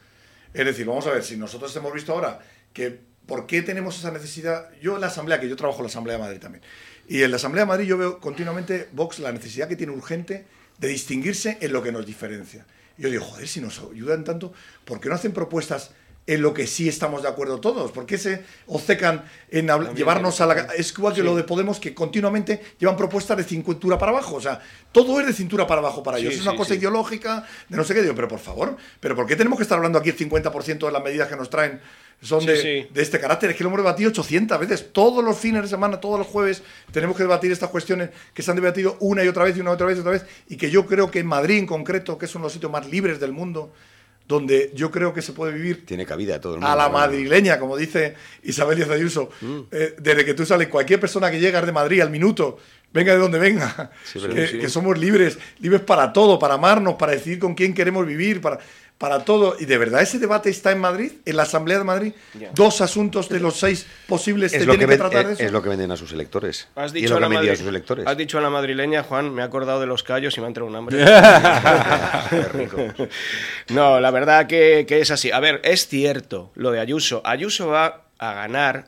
es 0.54 0.66
decir, 0.66 0.86
vamos 0.86 1.08
a 1.08 1.12
ver, 1.12 1.24
si 1.24 1.38
nosotros 1.38 1.76
hemos 1.76 1.94
visto 1.94 2.14
ahora 2.14 2.40
que 2.74 3.00
por 3.26 3.46
qué 3.46 3.62
tenemos 3.62 3.98
esa 3.98 4.12
necesidad, 4.12 4.70
yo 4.82 4.96
en 4.96 5.02
la 5.02 5.08
Asamblea, 5.08 5.40
que 5.40 5.48
yo 5.48 5.56
trabajo 5.56 5.80
en 5.80 5.84
la 5.84 5.90
Asamblea 5.90 6.18
de 6.18 6.24
Madrid 6.24 6.40
también, 6.40 6.64
y 7.08 7.22
en 7.22 7.32
la 7.32 7.38
Asamblea 7.38 7.66
de 7.66 7.68
Madrid 7.68 7.86
yo 7.86 7.98
veo 7.98 8.20
continuamente 8.20 8.90
Vox 8.92 9.20
la 9.20 9.32
necesidad 9.32 9.68
que 9.68 9.76
tiene 9.76 9.94
urgente 9.94 10.46
de 10.80 10.88
distinguirse 10.88 11.58
en 11.62 11.72
lo 11.72 11.84
que 11.84 11.92
nos 11.92 12.06
diferencia. 12.06 12.66
Y 12.98 13.04
yo 13.04 13.10
digo, 13.10 13.24
joder, 13.24 13.48
si 13.48 13.62
nos 13.62 13.80
ayudan 13.80 14.24
tanto, 14.24 14.52
¿por 14.86 15.00
qué 15.00 15.10
no 15.10 15.16
hacen 15.16 15.32
propuestas 15.32 15.92
en 16.34 16.42
lo 16.44 16.54
que 16.54 16.68
sí 16.68 16.88
estamos 16.88 17.24
de 17.24 17.28
acuerdo 17.28 17.60
todos? 17.60 17.92
¿Por 17.92 18.06
qué 18.06 18.18
se 18.18 18.44
obcecan 18.68 19.24
en 19.50 19.68
llevarnos 19.96 20.40
a 20.42 20.46
la... 20.46 20.54
Es 20.78 20.92
igual 20.92 21.14
que 21.14 21.22
Sí. 21.22 21.26
lo 21.26 21.36
de 21.36 21.44
Podemos, 21.44 21.80
que 21.80 21.94
continuamente 21.96 22.62
llevan 22.78 22.96
propuestas 22.96 23.36
de 23.38 23.44
cintura 23.44 23.98
para 23.98 24.12
abajo. 24.12 24.36
O 24.36 24.42
sea, 24.42 24.62
todo 24.92 25.20
es 25.20 25.26
de 25.28 25.34
cintura 25.34 25.66
para 25.66 25.80
abajo 25.80 26.04
para 26.04 26.18
Sí, 26.18 26.24
ellos. 26.24 26.36
es 26.36 26.42
una 26.42 26.52
sí, 26.52 26.58
cosa 26.58 26.76
ideológica, 26.76 27.46
de 27.68 27.78
no 27.78 27.84
sé 27.84 27.94
qué. 27.96 28.02
Digo, 28.04 28.14
pero 28.16 28.28
por 28.28 28.40
favor, 28.40 28.78
¿pero 29.00 29.16
por 29.16 29.26
qué 29.26 29.36
tenemos 29.36 29.58
que 29.58 29.64
estar 29.64 29.78
hablando 29.78 29.98
aquí 29.98 30.10
el 30.10 30.18
50% 30.18 30.86
de 30.86 30.92
las 30.92 31.04
medidas 31.04 31.28
que 31.28 31.36
nos 31.36 31.50
traen 31.50 31.82
son 32.22 32.42
Sí, 32.42 32.48
de, 32.48 32.62
sí. 32.62 32.88
de 32.94 33.02
este 33.02 33.20
carácter? 33.20 33.50
Es 33.50 33.56
que 33.56 33.64
lo 33.64 33.70
hemos 33.70 33.80
debatido 33.80 34.10
800 34.12 34.60
veces. 34.60 34.94
Todos 34.94 35.24
los 35.24 35.36
fines 35.38 35.64
de 35.64 35.68
semana, 35.68 36.00
todos 36.00 36.20
los 36.20 36.28
jueves, 36.28 36.62
tenemos 36.92 37.18
que 37.18 37.24
debatir 37.24 37.52
estas 37.52 37.70
cuestiones 37.70 38.10
que 38.36 38.44
se 38.44 38.52
han 38.52 38.56
debatido 38.58 38.98
una 39.00 39.24
y 39.24 39.28
otra 39.28 39.46
vez 39.46 39.58
y 39.58 39.62
una 39.62 39.72
y 39.72 39.74
otra 39.74 39.88
vez 39.88 39.98
y 39.98 40.02
otra 40.02 40.12
vez. 40.12 40.26
Y 40.48 40.58
que 40.58 40.70
yo 40.70 40.86
creo 40.86 41.10
que 41.10 41.20
en 41.20 41.28
Madrid 41.28 41.58
en 41.58 41.66
concreto, 41.66 42.18
que 42.20 42.26
es 42.26 42.36
uno 42.36 42.44
de 42.44 42.46
los 42.48 42.54
sitios 42.54 42.72
más 42.72 42.88
libres 42.88 43.20
del 43.20 43.32
mundo, 43.32 43.74
donde 44.30 44.72
yo 44.76 44.92
creo 44.92 45.12
que 45.12 45.24
se 45.24 45.34
puede 45.34 45.52
vivir 45.54 45.86
Tiene 45.88 46.06
cabida 46.06 46.40
todo 46.40 46.54
el 46.54 46.60
mundo. 46.60 46.72
a 46.72 46.76
la 46.76 46.88
madrileña, 46.88 47.60
como 47.60 47.76
dice 47.76 48.14
Isabel 48.44 48.78
Díaz 48.78 48.92
Ayuso, 48.92 49.32
Mm. 49.42 49.60
eh, 49.72 49.96
desde 50.00 50.24
que 50.24 50.36
tú 50.36 50.46
sales, 50.46 50.68
cualquier 50.68 51.00
persona 51.00 51.32
que 51.32 51.40
llega 51.40 51.60
de 51.64 51.72
Madrid 51.72 52.00
al 52.02 52.12
minuto, 52.12 52.60
venga 52.94 53.12
de 53.14 53.18
donde 53.20 53.40
venga, 53.40 53.92
Sí, 54.06 54.20
que, 54.36 54.48
sí. 54.48 54.60
que 54.60 54.70
somos 54.70 54.98
libres, 55.00 55.40
libres 55.60 55.82
para 55.82 56.14
todo, 56.14 56.38
para 56.38 56.54
amarnos, 56.54 56.94
para 56.94 57.14
decidir 57.14 57.40
con 57.40 57.56
quién 57.56 57.74
queremos 57.74 58.06
vivir, 58.06 58.40
para, 58.40 58.60
para 59.00 59.26
todo. 59.26 59.56
Y 59.60 59.66
de 59.66 59.78
verdad 59.80 60.04
ese 60.04 60.20
debate 60.20 60.52
está 60.52 60.72
en 60.72 60.80
Madrid, 60.80 61.14
en 61.26 61.38
la 61.38 61.44
Asamblea 61.44 61.80
de 61.80 61.84
Madrid. 61.86 62.14
Ya. 62.40 62.52
Dos 62.54 62.82
asuntos 62.82 63.30
de 63.30 63.40
los 63.40 63.58
seis 63.58 63.88
posibles 64.08 64.54
Es 64.54 64.60
que 64.60 64.66
tienen 64.66 64.80
que, 64.82 64.86
ven- 64.86 64.98
tratar 65.00 65.26
de 65.26 65.34
es, 65.34 65.40
eso. 65.40 65.48
es 65.48 65.52
lo 65.54 65.64
que 65.64 65.70
venden 65.70 65.90
a 65.92 65.98
sus 65.98 66.12
electores. 66.12 66.68
Has 66.76 66.84
y 66.84 66.88
es 66.88 66.94
dicho, 67.04 67.10
lo 67.10 67.16
a 67.16 67.18
que 67.18 67.22
la 67.22 67.26
han 67.26 67.32
vendido 67.32 67.54
a 67.54 67.58
sus 67.58 67.68
electores. 67.68 68.06
has 68.08 68.18
dicho 68.18 68.38
a 68.38 68.42
la 68.42 68.50
madrileña, 68.52 69.02
Juan, 69.04 69.34
me 69.34 69.42
he 69.42 69.46
acordado 69.46 69.80
de 69.80 69.88
los 69.88 70.04
callos 70.04 70.38
y 70.38 70.42
me 70.42 70.46
ha 70.46 70.50
entrado 70.50 70.70
un 70.70 70.76
hambre. 70.76 71.04
No, 73.70 74.00
la 74.00 74.12
verdad 74.12 74.48
que, 74.48 74.86
que 74.88 75.02
es 75.02 75.12
así. 75.12 75.32
A 75.32 75.40
ver, 75.40 75.62
es 75.64 75.88
cierto 75.88 76.52
lo 76.56 76.72
de 76.72 76.80
Ayuso. 76.80 77.22
Ayuso 77.24 77.68
va 77.68 78.04
a 78.18 78.34
ganar 78.34 78.88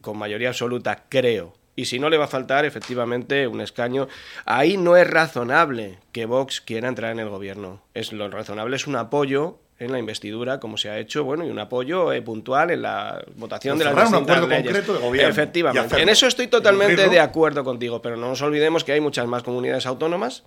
con 0.00 0.16
mayoría 0.18 0.48
absoluta, 0.50 1.04
creo. 1.08 1.54
Y 1.80 1.86
si 1.86 1.98
no 1.98 2.10
le 2.10 2.18
va 2.18 2.26
a 2.26 2.28
faltar, 2.28 2.66
efectivamente, 2.66 3.46
un 3.46 3.62
escaño. 3.62 4.06
Ahí 4.44 4.76
no 4.76 4.98
es 4.98 5.08
razonable 5.08 5.98
que 6.12 6.26
Vox 6.26 6.60
quiera 6.60 6.88
entrar 6.88 7.10
en 7.10 7.20
el 7.20 7.30
gobierno. 7.30 7.80
Es 7.94 8.12
lo 8.12 8.28
razonable 8.28 8.76
es 8.76 8.86
un 8.86 8.96
apoyo 8.96 9.56
en 9.78 9.90
la 9.90 9.98
investidura, 9.98 10.60
como 10.60 10.76
se 10.76 10.90
ha 10.90 10.98
hecho, 10.98 11.24
bueno, 11.24 11.42
y 11.42 11.48
un 11.48 11.58
apoyo 11.58 12.12
eh, 12.12 12.20
puntual 12.20 12.70
en 12.70 12.82
la 12.82 13.24
votación 13.36 13.78
de 13.78 13.86
las 13.86 13.94
un 14.10 14.14
acuerdo 14.14 14.46
leyes. 14.46 14.64
concreto 14.64 14.92
de 14.92 14.98
gobierno 14.98 15.30
Efectivamente. 15.30 16.02
En 16.02 16.10
eso 16.10 16.26
estoy 16.26 16.48
totalmente 16.48 17.08
de 17.08 17.18
acuerdo 17.18 17.64
contigo, 17.64 18.02
pero 18.02 18.18
no 18.18 18.28
nos 18.28 18.42
olvidemos 18.42 18.84
que 18.84 18.92
hay 18.92 19.00
muchas 19.00 19.26
más 19.26 19.42
comunidades 19.42 19.86
autónomas 19.86 20.44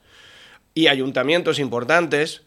y 0.76 0.86
ayuntamientos 0.86 1.58
importantes. 1.58 2.44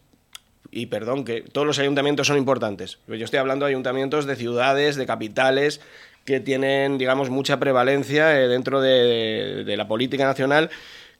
Y 0.71 0.85
perdón, 0.85 1.25
que 1.25 1.41
todos 1.41 1.67
los 1.67 1.77
ayuntamientos 1.79 2.27
son 2.27 2.37
importantes. 2.37 2.99
Pero 3.05 3.17
yo 3.17 3.25
estoy 3.25 3.39
hablando 3.39 3.65
de 3.65 3.71
ayuntamientos 3.71 4.25
de 4.25 4.37
ciudades, 4.37 4.95
de 4.95 5.05
capitales, 5.05 5.81
que 6.27 6.41
tienen, 6.41 6.97
digamos, 6.97 7.29
mucha 7.29 7.57
prevalencia 7.57 8.37
eh, 8.37 8.49
dentro 8.49 8.81
de, 8.81 9.63
de 9.65 9.77
la 9.77 9.87
política 9.87 10.25
nacional, 10.25 10.69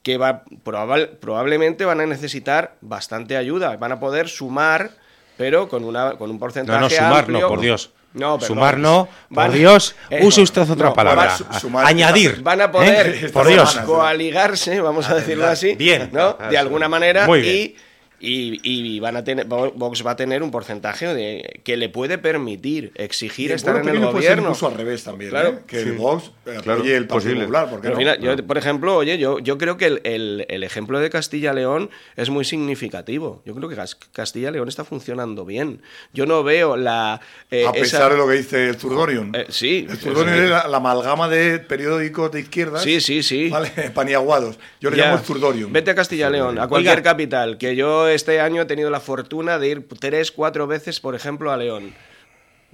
que 0.04 0.18
va, 0.18 0.44
probable- 0.66 1.08
probablemente 1.08 1.86
van 1.86 2.02
a 2.02 2.06
necesitar 2.06 2.76
bastante 2.82 3.38
ayuda. 3.38 3.78
Van 3.78 3.94
a 3.94 4.02
poder 4.02 4.28
sumar, 4.28 4.92
pero 5.38 5.70
con, 5.70 5.86
una, 5.86 6.18
con 6.18 6.30
un 6.30 6.38
porcentaje 6.38 6.78
No, 6.78 6.90
no, 6.90 6.90
sumar 6.90 7.20
amplio. 7.20 7.40
no, 7.40 7.48
por 7.48 7.62
Dios. 7.62 7.92
No, 8.14 8.34
perdón. 8.38 8.48
Sumar 8.48 8.78
no, 8.80 9.08
por 9.34 9.52
Dios, 9.54 9.96
Eh, 10.10 10.26
use 10.26 10.42
usted 10.42 10.70
otra 10.70 10.88
no, 10.90 10.94
palabra. 10.94 11.38
van 11.50 11.60
sumar- 11.62 11.86
Añadir. 11.88 12.42
Van 12.44 12.60
a 12.60 12.70
poder, 12.70 13.08
¿eh? 13.26 13.30
Por 13.30 13.48
Dios. 13.48 13.78
coaligarse, 13.86 14.82
vamos 14.82 15.10
a 15.10 15.16
decirlo 15.16 15.48
así, 15.48 15.76
Bien. 15.76 16.10
¿no? 16.12 16.34
De 16.50 16.58
alguna 16.58 16.90
manera 16.90 17.26
Muy 17.28 17.40
bien. 17.42 17.56
y 17.56 17.76
y, 18.20 18.60
y 18.64 19.00
van 19.00 19.16
a 19.16 19.24
tener 19.24 19.46
Vox 19.46 20.06
va 20.06 20.12
a 20.12 20.16
tener 20.16 20.42
un 20.42 20.50
porcentaje 20.52 21.14
de 21.14 21.62
que 21.64 21.78
le 21.78 21.90
puede 21.90 22.18
permitir 22.18 22.92
exigir 22.96 23.52
estar 23.52 23.78
en 23.78 23.88
el 23.90 24.00
gobierno. 24.00 24.44
incluso 24.44 24.68
al 24.68 24.74
revés 24.76 25.04
también, 25.04 25.30
Claro. 25.32 25.50
¿eh? 25.50 25.60
que 25.68 25.84
Sí. 25.84 25.90
el 25.90 25.98
Vox 25.98 26.32
eh, 26.48 26.58
Claro, 26.64 26.80
apoye 26.80 26.96
el 26.96 27.06
Partido 27.08 27.16
posible. 27.20 27.40
Popular, 27.42 27.70
¿por 27.70 27.78
qué 27.80 27.82
Pero 27.84 27.94
no? 27.94 27.98
mira, 28.00 28.18
yo, 28.20 28.48
por 28.48 28.58
ejemplo, 28.58 28.96
oye, 28.96 29.18
yo, 29.18 29.40
yo 29.40 29.58
creo 29.58 29.78
que 29.78 29.86
el, 29.86 30.02
el- 30.04 30.46
el 30.50 30.64
ejemplo 30.64 31.00
de 31.00 31.10
Castilla-León 31.10 31.90
es 32.16 32.30
muy 32.30 32.44
significativo. 32.46 33.42
Yo 33.46 33.54
creo 33.56 33.70
que 33.70 33.76
Cas- 33.76 33.96
Castilla-León 34.14 34.68
está 34.68 34.84
funcionando 34.84 35.46
bien. 35.46 35.82
Yo 36.14 36.26
no 36.26 36.44
veo 36.44 36.76
la... 36.78 37.22
eh, 37.52 37.66
a 37.66 37.70
esa- 37.70 37.72
pesar 37.74 38.12
de 38.12 38.18
lo 38.18 38.28
que 38.28 38.34
dice 38.36 38.70
el 38.70 38.76
Zurdorion. 38.78 39.32
Eh, 39.36 39.46
sí. 39.50 39.86
El 39.90 39.98
Zurdorion 39.98 40.36
Sí. 40.38 40.44
es 40.46 40.50
la, 40.50 40.68
la 40.68 40.78
amalgama 40.78 41.28
de 41.30 41.60
periódicos 41.60 42.32
de 42.32 42.40
izquierdas. 42.42 42.82
Sí, 42.84 43.00
sí, 43.02 43.22
sí. 43.24 43.50
¿vale? 43.50 43.70
Paniaguados. 43.94 44.58
Yo 44.82 44.90
le 44.90 44.98
Ya. 44.98 45.06
llamo 45.06 45.18
el 45.20 45.24
Zurdorium. 45.24 45.72
Vete 45.72 45.92
a 45.92 45.96
Castilla-León, 45.96 46.58
a 46.60 46.68
cualquier 46.68 47.04
capital, 47.04 47.58
que 47.58 47.76
yo 47.76 48.07
este 48.08 48.40
año 48.42 48.62
he 48.62 48.66
tenido 48.66 48.90
la 48.90 49.00
fortuna 49.00 49.60
de 49.60 49.70
ir 49.70 49.88
tres, 50.00 50.32
cuatro 50.32 50.68
veces, 50.68 51.00
por 51.00 51.16
ejemplo, 51.16 51.52
a 51.52 51.58
León. 51.58 51.94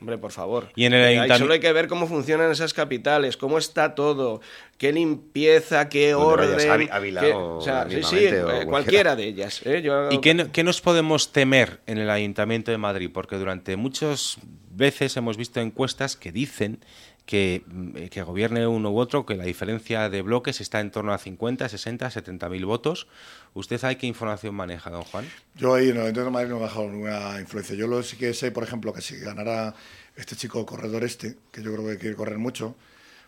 Hombre, 0.02 0.18
por 0.18 0.32
favor. 0.32 0.70
Y 0.76 0.84
en 0.86 0.94
el 0.94 1.04
ayuntamiento- 1.06 1.38
Solo 1.38 1.54
hay 1.54 1.60
que 1.62 1.72
ver 1.72 1.88
cómo 1.88 2.08
funcionan 2.08 2.52
esas 2.52 2.74
capitales, 2.74 3.38
cómo 3.38 3.58
está 3.58 3.96
todo, 3.96 4.42
qué 4.78 4.92
limpieza, 4.92 5.88
qué 5.88 6.14
orden. 6.14 6.56
vayas, 6.58 6.66
Avi- 6.66 6.90
Ávila 6.92 7.22
qué- 7.22 7.32
o 7.32 7.58
o 7.58 7.62
sea, 7.62 7.88
sí, 7.90 8.04
sí, 8.04 8.16
o 8.16 8.20
eh, 8.20 8.32
cualquiera. 8.42 8.66
cualquiera 8.66 9.16
de 9.16 9.24
ellas. 9.24 9.62
¿eh? 9.66 9.82
Yo- 9.82 10.10
¿Y 10.12 10.20
qué 10.20 10.64
nos 10.64 10.82
podemos 10.82 11.32
temer 11.32 11.80
en 11.86 12.00
el 12.00 12.10
Ayuntamiento 12.10 12.72
de 12.72 12.78
Madrid? 12.78 13.12
Porque 13.14 13.38
durante 13.38 13.78
muchas 13.78 14.38
veces 14.72 15.16
hemos 15.16 15.38
visto 15.38 15.62
encuestas 15.62 16.18
que 16.18 16.32
dicen 16.34 16.80
que, 17.26 17.64
mm, 17.68 18.08
que 18.08 18.24
gobierne 18.24 18.68
uno 18.68 18.92
u 18.92 18.98
otro, 19.00 19.26
que 19.26 19.36
la 19.36 19.46
diferencia 19.46 20.10
de 20.10 20.22
bloques 20.22 20.60
está 20.60 20.82
en 20.82 20.92
torno 20.92 21.14
a 21.14 21.18
50, 21.18 21.70
60, 21.70 22.10
70 22.10 22.50
mil 22.50 22.66
votos. 22.66 23.08
¿Usted 23.56 23.78
sabe 23.78 23.98
qué 23.98 24.08
información 24.08 24.56
maneja, 24.56 24.90
don 24.90 25.04
Juan? 25.04 25.26
Yo 25.56 25.76
ahí 25.76 25.90
en 25.90 25.98
el 25.98 26.02
Ayuntamiento 26.04 26.26
de 26.26 26.32
Madrid 26.32 26.50
no 26.50 26.56
me 26.56 26.62
he 26.62 26.66
bajado 26.68 26.90
ninguna 26.90 27.40
influencia. 27.40 27.76
Yo 27.76 27.88
lo 27.88 28.02
sí 28.02 28.18
que 28.18 28.34
sé, 28.34 28.52
por 28.52 28.64
ejemplo, 28.64 28.92
que 28.94 29.02
si 29.02 29.18
ganara 29.20 29.76
este 30.16 30.36
chico 30.36 30.66
corredor 30.66 31.04
este, 31.04 31.38
que 31.52 31.62
yo 31.62 31.72
creo 31.74 31.88
que 31.88 31.98
quiere 32.00 32.16
correr 32.16 32.40
mucho, 32.40 32.76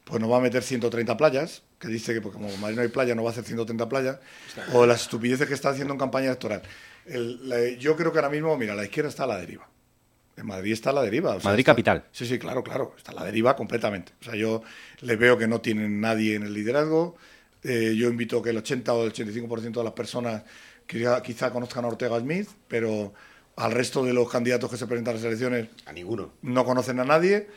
pues 0.04 0.20
nos 0.20 0.32
va 0.32 0.38
a 0.38 0.42
meter 0.42 0.64
130 0.64 1.16
playas, 1.18 1.62
que 1.80 1.88
dice 1.88 2.14
que 2.14 2.22
pues, 2.22 2.34
como 2.34 2.50
en 2.50 2.60
Madrid 2.60 2.76
no 2.78 2.82
hay 2.82 2.88
playa, 2.88 3.14
no 3.16 3.24
va 3.24 3.30
a 3.30 3.34
hacer 3.34 3.44
130 3.44 3.88
playas, 3.88 4.18
o 4.74 4.86
las 4.88 5.02
estupideces 5.04 5.48
que 5.48 5.54
está 5.54 5.70
haciendo 5.70 5.94
en 5.94 6.00
campaña 6.00 6.28
electoral. 6.28 6.64
El- 7.06 7.48
la- 7.48 7.70
yo 7.78 7.96
creo 7.96 8.12
que 8.12 8.18
ahora 8.18 8.30
mismo, 8.32 8.58
mira, 8.58 8.74
la 8.76 8.84
izquierda 8.84 9.10
está 9.10 9.26
a 9.26 9.28
la 9.28 9.38
deriva. 9.38 9.68
En 10.38 10.48
Madrid 10.48 10.74
está 10.74 10.90
a 10.90 10.94
la 10.94 11.02
deriva. 11.04 11.36
o 11.36 11.40
sea, 11.40 11.50
Madrid 11.52 11.62
está- 11.62 11.72
capital. 11.72 12.06
Sí, 12.12 12.26
sí, 12.26 12.38
claro, 12.40 12.64
claro. 12.64 12.94
Está 12.98 13.12
a 13.12 13.16
la 13.16 13.24
deriva 13.24 13.56
completamente. 13.56 14.12
O 14.22 14.24
sea, 14.26 14.36
yo 14.36 14.64
le 15.02 15.16
veo 15.16 15.38
que 15.38 15.48
no 15.48 15.62
tienen 15.62 16.02
nadie 16.02 16.36
en 16.36 16.44
el 16.44 16.54
liderazgo. 16.54 17.16
Eh, 17.68 17.96
yo 17.98 18.08
invito 18.10 18.42
que 18.42 18.52
el 18.52 18.58
80 18.58 18.94
o 18.94 19.04
el 19.06 19.12
85% 19.14 19.72
de 19.80 19.84
las 19.84 19.94
personas 19.94 20.44
quizá, 20.86 21.22
quizá 21.24 21.50
conozcan 21.52 21.84
a 21.86 21.88
Ortega 21.88 22.20
Smith, 22.20 22.48
pero 22.68 23.14
al 23.56 23.72
resto 23.72 24.04
de 24.06 24.14
los 24.14 24.30
candidatos 24.30 24.70
que 24.70 24.78
se 24.78 24.86
presentan 24.86 25.14
a 25.14 25.16
las 25.16 25.26
elecciones 25.26 25.68
A 25.86 25.94
ninguno. 25.94 26.32
no 26.44 26.64
conocen 26.66 27.00
a 27.00 27.06
nadie. 27.06 27.48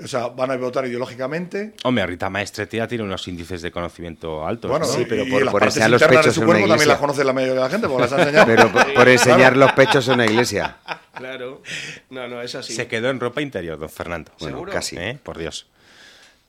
O 0.00 0.06
sea, 0.06 0.28
van 0.28 0.48
a 0.52 0.56
votar 0.56 0.86
ideológicamente. 0.86 1.74
Hombre, 1.82 2.06
Rita 2.06 2.30
Maestre 2.30 2.68
ya 2.70 2.86
tiene 2.86 3.02
unos 3.02 3.26
índices 3.26 3.62
de 3.62 3.72
conocimiento 3.72 4.46
altos. 4.46 4.70
Bueno, 4.70 4.86
¿no? 4.86 4.92
y- 5.00 5.02
y 5.02 5.40
las 5.44 5.52
partes 5.52 5.76
internas 5.76 6.24
de 6.26 6.30
su 6.30 6.44
cuerpo 6.44 6.68
también 6.68 6.88
las 6.88 6.98
conoce 6.98 7.24
la 7.24 7.32
mayoría 7.32 7.54
de 7.54 7.60
la 7.62 7.68
gente, 7.68 7.88
porque 7.88 8.02
las 8.02 8.12
ha 8.12 8.20
enseñado. 8.20 8.46
Pero 8.46 8.72
por, 8.72 8.94
por 8.94 9.08
enseñar 9.08 9.56
los 9.56 9.72
pechos 9.72 10.06
en 10.06 10.14
una 10.14 10.26
iglesia. 10.26 10.76
Claro. 11.14 11.62
No, 12.10 12.28
no, 12.28 12.40
es 12.40 12.54
así. 12.54 12.74
Se 12.74 12.86
quedó 12.86 13.10
en 13.10 13.18
ropa 13.18 13.42
interior, 13.42 13.76
don 13.76 13.88
Fernando. 13.90 14.30
Bueno, 14.38 14.56
¿Seguro? 14.58 14.72
casi. 14.72 14.96
¿Eh? 14.96 15.18
Por 15.20 15.36
Dios. 15.36 15.66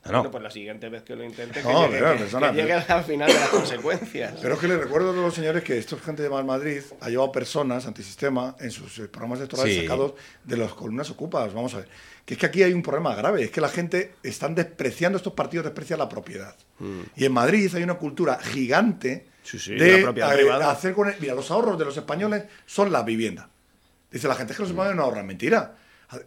No, 0.02 0.08
Bueno, 0.12 0.24
no. 0.24 0.30
pues 0.30 0.42
la 0.42 0.50
siguiente 0.50 0.88
vez 0.88 1.02
que 1.02 1.14
lo 1.14 1.22
intente, 1.22 1.60
que, 1.60 1.68
No, 1.68 1.86
llegue, 1.86 1.98
pero, 1.98 2.12
que- 2.12 2.18
persona, 2.20 2.50
que 2.52 2.56
llegue 2.62 2.80
pero- 2.86 2.98
al 2.98 3.04
final 3.04 3.28
de 3.28 3.34
las 3.38 3.48
consecuencias. 3.50 4.34
Pero 4.40 4.54
es 4.54 4.60
que 4.60 4.68
les 4.68 4.78
recuerdo 4.80 5.10
a 5.10 5.12
todos 5.12 5.24
los 5.26 5.34
señores 5.34 5.62
que 5.62 5.76
esto 5.76 5.96
es 5.96 6.02
gente 6.02 6.22
de 6.22 6.30
Mal 6.30 6.44
Madrid 6.46 6.80
ha 7.02 7.10
llevado 7.10 7.30
personas 7.30 7.86
antisistema 7.86 8.56
en 8.60 8.70
sus 8.70 8.98
eh, 8.98 9.08
programas 9.08 9.40
electorales 9.40 9.74
Sí. 9.74 9.82
sacados 9.82 10.14
de 10.42 10.56
las 10.56 10.72
columnas 10.72 11.10
ocupadas. 11.10 11.52
Vamos 11.52 11.74
a 11.74 11.78
ver. 11.78 11.88
Que 12.24 12.32
es 12.34 12.40
que 12.40 12.46
aquí 12.46 12.62
hay 12.62 12.72
un 12.72 12.82
problema 12.82 13.14
grave, 13.14 13.42
es 13.44 13.50
que 13.50 13.60
la 13.60 13.68
gente 13.68 14.14
están 14.22 14.54
despreciando 14.54 15.18
estos 15.18 15.34
partidos, 15.34 15.64
desprecian 15.66 15.98
la 15.98 16.08
propiedad. 16.08 16.54
Y 17.16 17.26
en 17.26 17.32
Madrid 17.32 17.70
hay 17.74 17.82
una 17.82 17.94
cultura 17.94 18.38
gigante 18.38 19.26
sí, 19.42 19.58
de 19.74 19.98
la 19.98 20.02
propiedad 20.04 20.32
eh, 20.32 20.36
privada. 20.38 20.70
hacer 20.70 20.94
con 20.94 21.08
el- 21.08 21.16
mira, 21.20 21.34
los 21.34 21.50
ahorros 21.50 21.78
de 21.78 21.84
los 21.84 21.96
españoles 21.96 22.44
son 22.64 22.90
la 22.90 23.02
vivienda. 23.02 23.50
Dice 24.10 24.26
la 24.28 24.34
gente 24.34 24.52
es 24.52 24.56
que 24.56 24.62
los 24.62 24.70
españoles 24.70 24.96
no 24.96 25.02
ahorran, 25.02 25.26
mentira. 25.26 25.74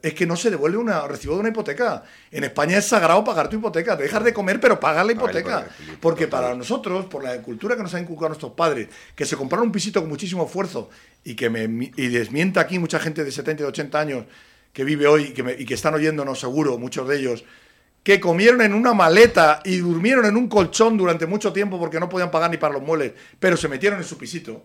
Es 0.02 0.14
que 0.14 0.26
no 0.26 0.36
se 0.38 0.50
devuelve 0.50 0.78
una 0.78 1.08
recibo 1.08 1.34
de 1.36 1.42
una 1.42 1.50
hipoteca. 1.50 2.04
En 2.32 2.44
España 2.46 2.78
es 2.78 2.86
sagrado 2.88 3.24
pagar 3.24 3.50
tu 3.50 3.58
hipoteca. 3.58 3.98
Te 3.98 4.04
dejas 4.04 4.24
de 4.24 4.34
comer, 4.34 4.60
pero 4.60 4.80
pagas 4.80 5.06
la 5.06 5.12
hipoteca. 5.12 5.68
Porque 6.00 6.28
para 6.30 6.56
nosotros, 6.56 7.06
por 7.08 7.24
la 7.24 7.42
cultura 7.42 7.76
que 7.76 7.84
nos 7.84 7.94
han 7.94 8.04
inculcado 8.04 8.30
nuestros 8.30 8.54
padres, 8.54 8.88
que 9.16 9.26
se 9.26 9.36
compraron 9.36 9.68
un 9.68 9.72
pisito 9.74 10.00
con 10.00 10.10
muchísimo 10.10 10.46
esfuerzo 10.46 10.90
y 11.24 11.36
que 11.36 11.50
me 11.50 11.64
y 11.98 12.08
desmienta 12.08 12.62
aquí 12.62 12.80
mucha 12.80 13.00
gente 13.00 13.24
de 13.26 13.32
70 13.32 13.64
y 13.64 13.66
80 13.66 14.00
años 14.00 14.26
que 14.72 14.84
vive 14.86 15.06
hoy 15.06 15.24
y 15.26 15.30
que, 15.34 15.44
me- 15.44 15.54
y 15.54 15.66
que 15.66 15.74
están 15.74 15.94
oyéndonos 15.94 16.40
seguro, 16.40 16.78
muchos 16.78 17.08
de 17.08 17.20
ellos, 17.20 17.44
que 18.04 18.20
comieron 18.20 18.62
en 18.62 18.74
una 18.74 18.94
maleta 18.94 19.62
y 19.66 19.78
durmieron 19.78 20.26
en 20.26 20.36
un 20.38 20.48
colchón 20.48 20.98
durante 20.98 21.26
mucho 21.28 21.54
tiempo 21.54 21.78
porque 21.80 22.00
no 22.00 22.10
podían 22.10 22.32
pagar 22.32 22.50
ni 22.50 22.58
para 22.58 22.74
los 22.74 22.82
muebles, 22.84 23.12
pero 23.40 23.56
se 23.56 23.68
metieron 23.68 24.00
en 24.00 24.06
su 24.06 24.18
pisito, 24.18 24.64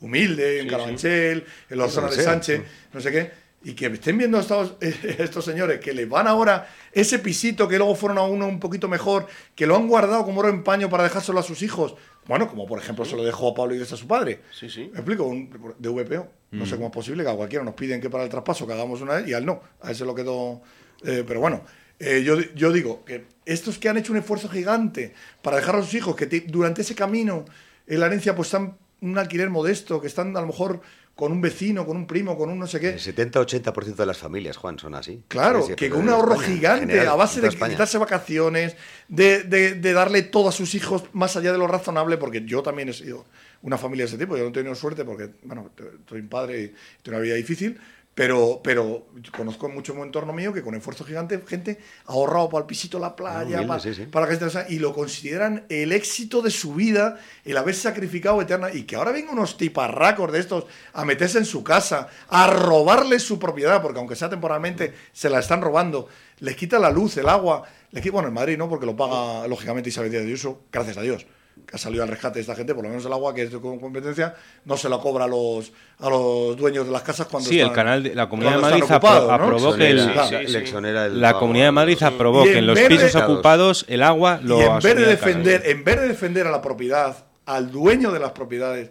humilde, 0.00 0.58
en 0.60 0.64
Sí, 0.64 0.70
Carabanchel, 0.70 1.46
en 1.70 1.78
la 1.78 1.88
zona 1.88 2.08
de. 2.08 2.22
Sánchez, 2.24 2.62
no 2.92 3.00
sé 3.00 3.10
qué, 3.12 3.45
y 3.64 3.74
que 3.74 3.86
estén 3.86 4.18
viendo 4.18 4.38
estos, 4.38 4.74
estos 4.80 5.44
señores 5.44 5.80
que 5.80 5.92
les 5.92 6.08
van 6.08 6.26
ahora 6.28 6.68
ese 6.92 7.18
pisito 7.18 7.66
que 7.68 7.78
luego 7.78 7.94
fueron 7.94 8.18
a 8.18 8.22
uno 8.22 8.46
un 8.46 8.60
poquito 8.60 8.88
mejor, 8.88 9.26
que 9.54 9.66
lo 9.66 9.76
han 9.76 9.88
guardado 9.88 10.24
como 10.24 10.40
oro 10.40 10.48
en 10.48 10.62
paño 10.62 10.88
para 10.88 11.02
dejárselo 11.04 11.40
a 11.40 11.42
sus 11.42 11.62
hijos. 11.62 11.94
Bueno, 12.26 12.48
como 12.48 12.66
por 12.66 12.78
ejemplo 12.78 13.04
se 13.04 13.16
lo 13.16 13.24
dejó 13.24 13.50
a 13.50 13.54
Pablo 13.54 13.74
Iglesias 13.74 13.98
a 13.98 14.02
su 14.02 14.06
padre. 14.08 14.40
Sí, 14.52 14.68
sí. 14.70 14.88
¿Me 14.92 14.98
explico? 15.00 15.24
Un- 15.24 15.74
de 15.78 15.88
VPO. 15.88 16.28
No 16.52 16.64
sé 16.64 16.74
Mm. 16.74 16.76
cómo 16.78 16.86
es 16.88 16.92
posible 16.94 17.24
que 17.24 17.30
a 17.30 17.34
cualquiera 17.34 17.64
nos 17.64 17.74
piden 17.74 18.00
que 18.00 18.08
para 18.08 18.24
el 18.24 18.30
traspaso 18.30 18.66
que 18.66 18.72
hagamos 18.72 19.00
una 19.00 19.14
vez 19.14 19.28
y 19.28 19.34
a 19.34 19.38
él 19.38 19.46
no. 19.46 19.60
A 19.82 19.90
él 19.90 19.96
se 19.96 20.04
lo 20.04 20.14
quedó. 20.14 20.62
eh, 21.04 21.24
pero 21.26 21.40
bueno, 21.40 21.62
eh, 21.98 22.22
yo, 22.24 22.40
yo 22.54 22.72
digo 22.72 23.04
que 23.04 23.26
estos 23.44 23.78
que 23.78 23.88
han 23.88 23.98
hecho 23.98 24.12
un 24.12 24.18
esfuerzo 24.18 24.48
gigante 24.48 25.12
para 25.42 25.56
dejar 25.58 25.76
a 25.76 25.82
sus 25.82 25.92
hijos, 25.94 26.16
que 26.16 26.26
durante 26.46 26.80
ese 26.82 26.94
camino 26.94 27.44
en 27.86 28.00
la 28.00 28.06
herencia 28.06 28.34
pues 28.34 28.48
están 28.48 28.76
un 29.02 29.18
alquiler 29.18 29.50
modesto, 29.50 30.00
que 30.00 30.06
están 30.06 30.34
a 30.36 30.40
lo 30.40 30.46
mejor 30.46 30.80
con 31.16 31.32
un 31.32 31.40
vecino, 31.40 31.84
con 31.86 31.96
un 31.96 32.06
primo, 32.06 32.36
con 32.36 32.50
un 32.50 32.58
no 32.58 32.66
sé 32.66 32.78
qué. 32.78 32.90
El 32.90 32.98
70-80% 33.00 33.96
de 33.96 34.06
las 34.06 34.18
familias, 34.18 34.56
Juan, 34.58 34.78
son 34.78 34.94
así. 34.94 35.22
Claro, 35.28 35.62
Sí, 35.62 35.68
sí, 35.70 35.74
que 35.74 35.88
con 35.90 36.02
un 36.02 36.10
ahorro 36.10 36.34
España, 36.34 36.54
gigante, 36.54 36.86
general, 36.88 37.08
a 37.08 37.14
base 37.16 37.40
de 37.40 37.48
España. 37.48 37.72
quitarse 37.72 37.96
vacaciones, 37.98 38.76
de, 39.08 39.42
de- 39.44 39.74
de 39.76 39.92
darle 39.94 40.22
todo 40.22 40.50
a 40.50 40.52
sus 40.52 40.74
hijos 40.74 41.04
más 41.14 41.34
allá 41.36 41.52
de 41.52 41.58
lo 41.58 41.66
razonable, 41.66 42.18
porque 42.18 42.44
yo 42.44 42.62
también 42.62 42.90
he 42.90 42.92
sido 42.92 43.24
una 43.62 43.78
familia 43.78 44.04
de 44.04 44.08
ese 44.10 44.18
tipo, 44.18 44.36
yo 44.36 44.42
no 44.44 44.50
he 44.50 44.52
tenido 44.52 44.74
suerte 44.74 45.04
porque, 45.06 45.30
bueno, 45.44 45.70
soy 46.06 46.20
un 46.20 46.28
padre 46.28 46.62
y 46.64 46.74
tengo 47.02 47.16
una 47.16 47.24
vida 47.24 47.34
difícil, 47.34 47.80
pero, 48.16 48.60
pero 48.64 49.06
conozco 49.36 49.68
mucho 49.68 49.92
en 49.92 49.98
mi 49.98 50.04
entorno 50.04 50.32
mío 50.32 50.50
que 50.50 50.62
con 50.62 50.74
esfuerzo 50.74 51.04
gigante 51.04 51.38
gente 51.46 51.78
ha 52.06 52.12
ahorrado 52.14 52.48
para 52.48 52.62
el 52.62 52.66
pisito, 52.66 52.98
la 52.98 53.14
playa, 53.14 53.58
Humilde, 53.58 53.66
para, 53.68 53.80
sí, 53.80 53.94
sí. 53.94 54.06
para 54.06 54.26
que 54.26 54.32
esté- 54.34 54.66
y 54.70 54.78
lo 54.78 54.94
consideran 54.94 55.66
el 55.68 55.92
éxito 55.92 56.40
de 56.40 56.50
su 56.50 56.72
vida, 56.74 57.20
el 57.44 57.58
haber 57.58 57.74
sacrificado 57.74 58.40
eterna, 58.40 58.72
y 58.72 58.84
que 58.84 58.96
ahora 58.96 59.12
vengan 59.12 59.34
unos 59.34 59.58
tiparracos 59.58 60.32
de 60.32 60.38
estos 60.40 60.64
a 60.94 61.04
meterse 61.04 61.36
en 61.36 61.44
su 61.44 61.62
casa, 61.62 62.08
a 62.30 62.46
robarles 62.46 63.22
su 63.22 63.38
propiedad, 63.38 63.82
porque 63.82 63.98
aunque 63.98 64.16
sea 64.16 64.30
temporalmente, 64.30 64.94
se 65.12 65.28
la 65.28 65.40
están 65.40 65.60
robando, 65.60 66.08
les 66.40 66.56
quita 66.56 66.78
la 66.78 66.90
luz, 66.90 67.18
el 67.18 67.28
agua, 67.28 67.64
les 67.90 68.02
quita, 68.02 68.14
bueno, 68.14 68.28
en 68.28 68.34
Madrid 68.34 68.56
no, 68.56 68.66
porque 68.66 68.86
lo 68.86 68.96
paga 68.96 69.46
lógicamente 69.46 69.90
Isabel 69.90 70.10
Díaz 70.10 70.22
de 70.22 70.28
Ayuso, 70.28 70.62
gracias 70.72 70.96
a 70.96 71.02
Dios, 71.02 71.26
que 71.64 71.74
ha 71.76 71.78
salido 71.78 72.02
al 72.02 72.08
rescate 72.10 72.34
de 72.34 72.40
esta 72.42 72.54
gente, 72.54 72.74
por 72.74 72.82
lo 72.84 72.90
menos 72.90 73.04
el 73.06 73.12
agua, 73.12 73.34
que 73.34 73.42
es 73.42 73.50
de 73.52 73.58
competencia, 73.60 74.34
no 74.64 74.76
se 74.76 74.88
la 74.88 74.98
cobra 74.98 75.24
a 75.24 75.28
los, 75.28 75.72
a 75.98 76.10
los 76.10 76.56
dueños 76.56 76.84
de 76.86 76.92
las 76.92 77.02
casas 77.02 77.26
cuando 77.28 77.48
Sí, 77.48 77.56
el 77.58 77.62
están- 77.68 77.74
canal 77.74 78.02
de 78.02 78.14
la 78.14 78.28
Comunidad 78.28 78.56
de 78.56 78.60
cuando 78.60 78.78
Madrid 78.78 79.30
aprobó 79.30 79.74
que 79.76 79.90
el-. 79.90 80.00
Sí, 80.00 80.36
sí. 80.66 80.74
El 80.76 81.20
la 81.20 81.34
Comunidad 81.38 81.64
de 81.66 81.72
Madrid 81.72 82.02
aprobó 82.02 82.44
que 82.44 82.58
en 82.58 82.66
los 82.66 82.78
pisos 82.80 83.14
ocupados 83.14 83.84
el 83.88 84.02
agua 84.02 84.38
lo 84.42 84.60
y 84.60 84.64
en 84.64 84.74
vez 84.74 84.82
de 84.96 85.02
el 85.02 85.08
defender, 85.08 85.62
en 85.66 85.84
vez 85.84 86.00
de 86.00 86.08
defender 86.08 86.46
a 86.46 86.50
la 86.50 86.60
propiedad, 86.60 87.16
al 87.46 87.70
dueño 87.70 88.10
de 88.12 88.18
las 88.20 88.32
propiedades, 88.32 88.90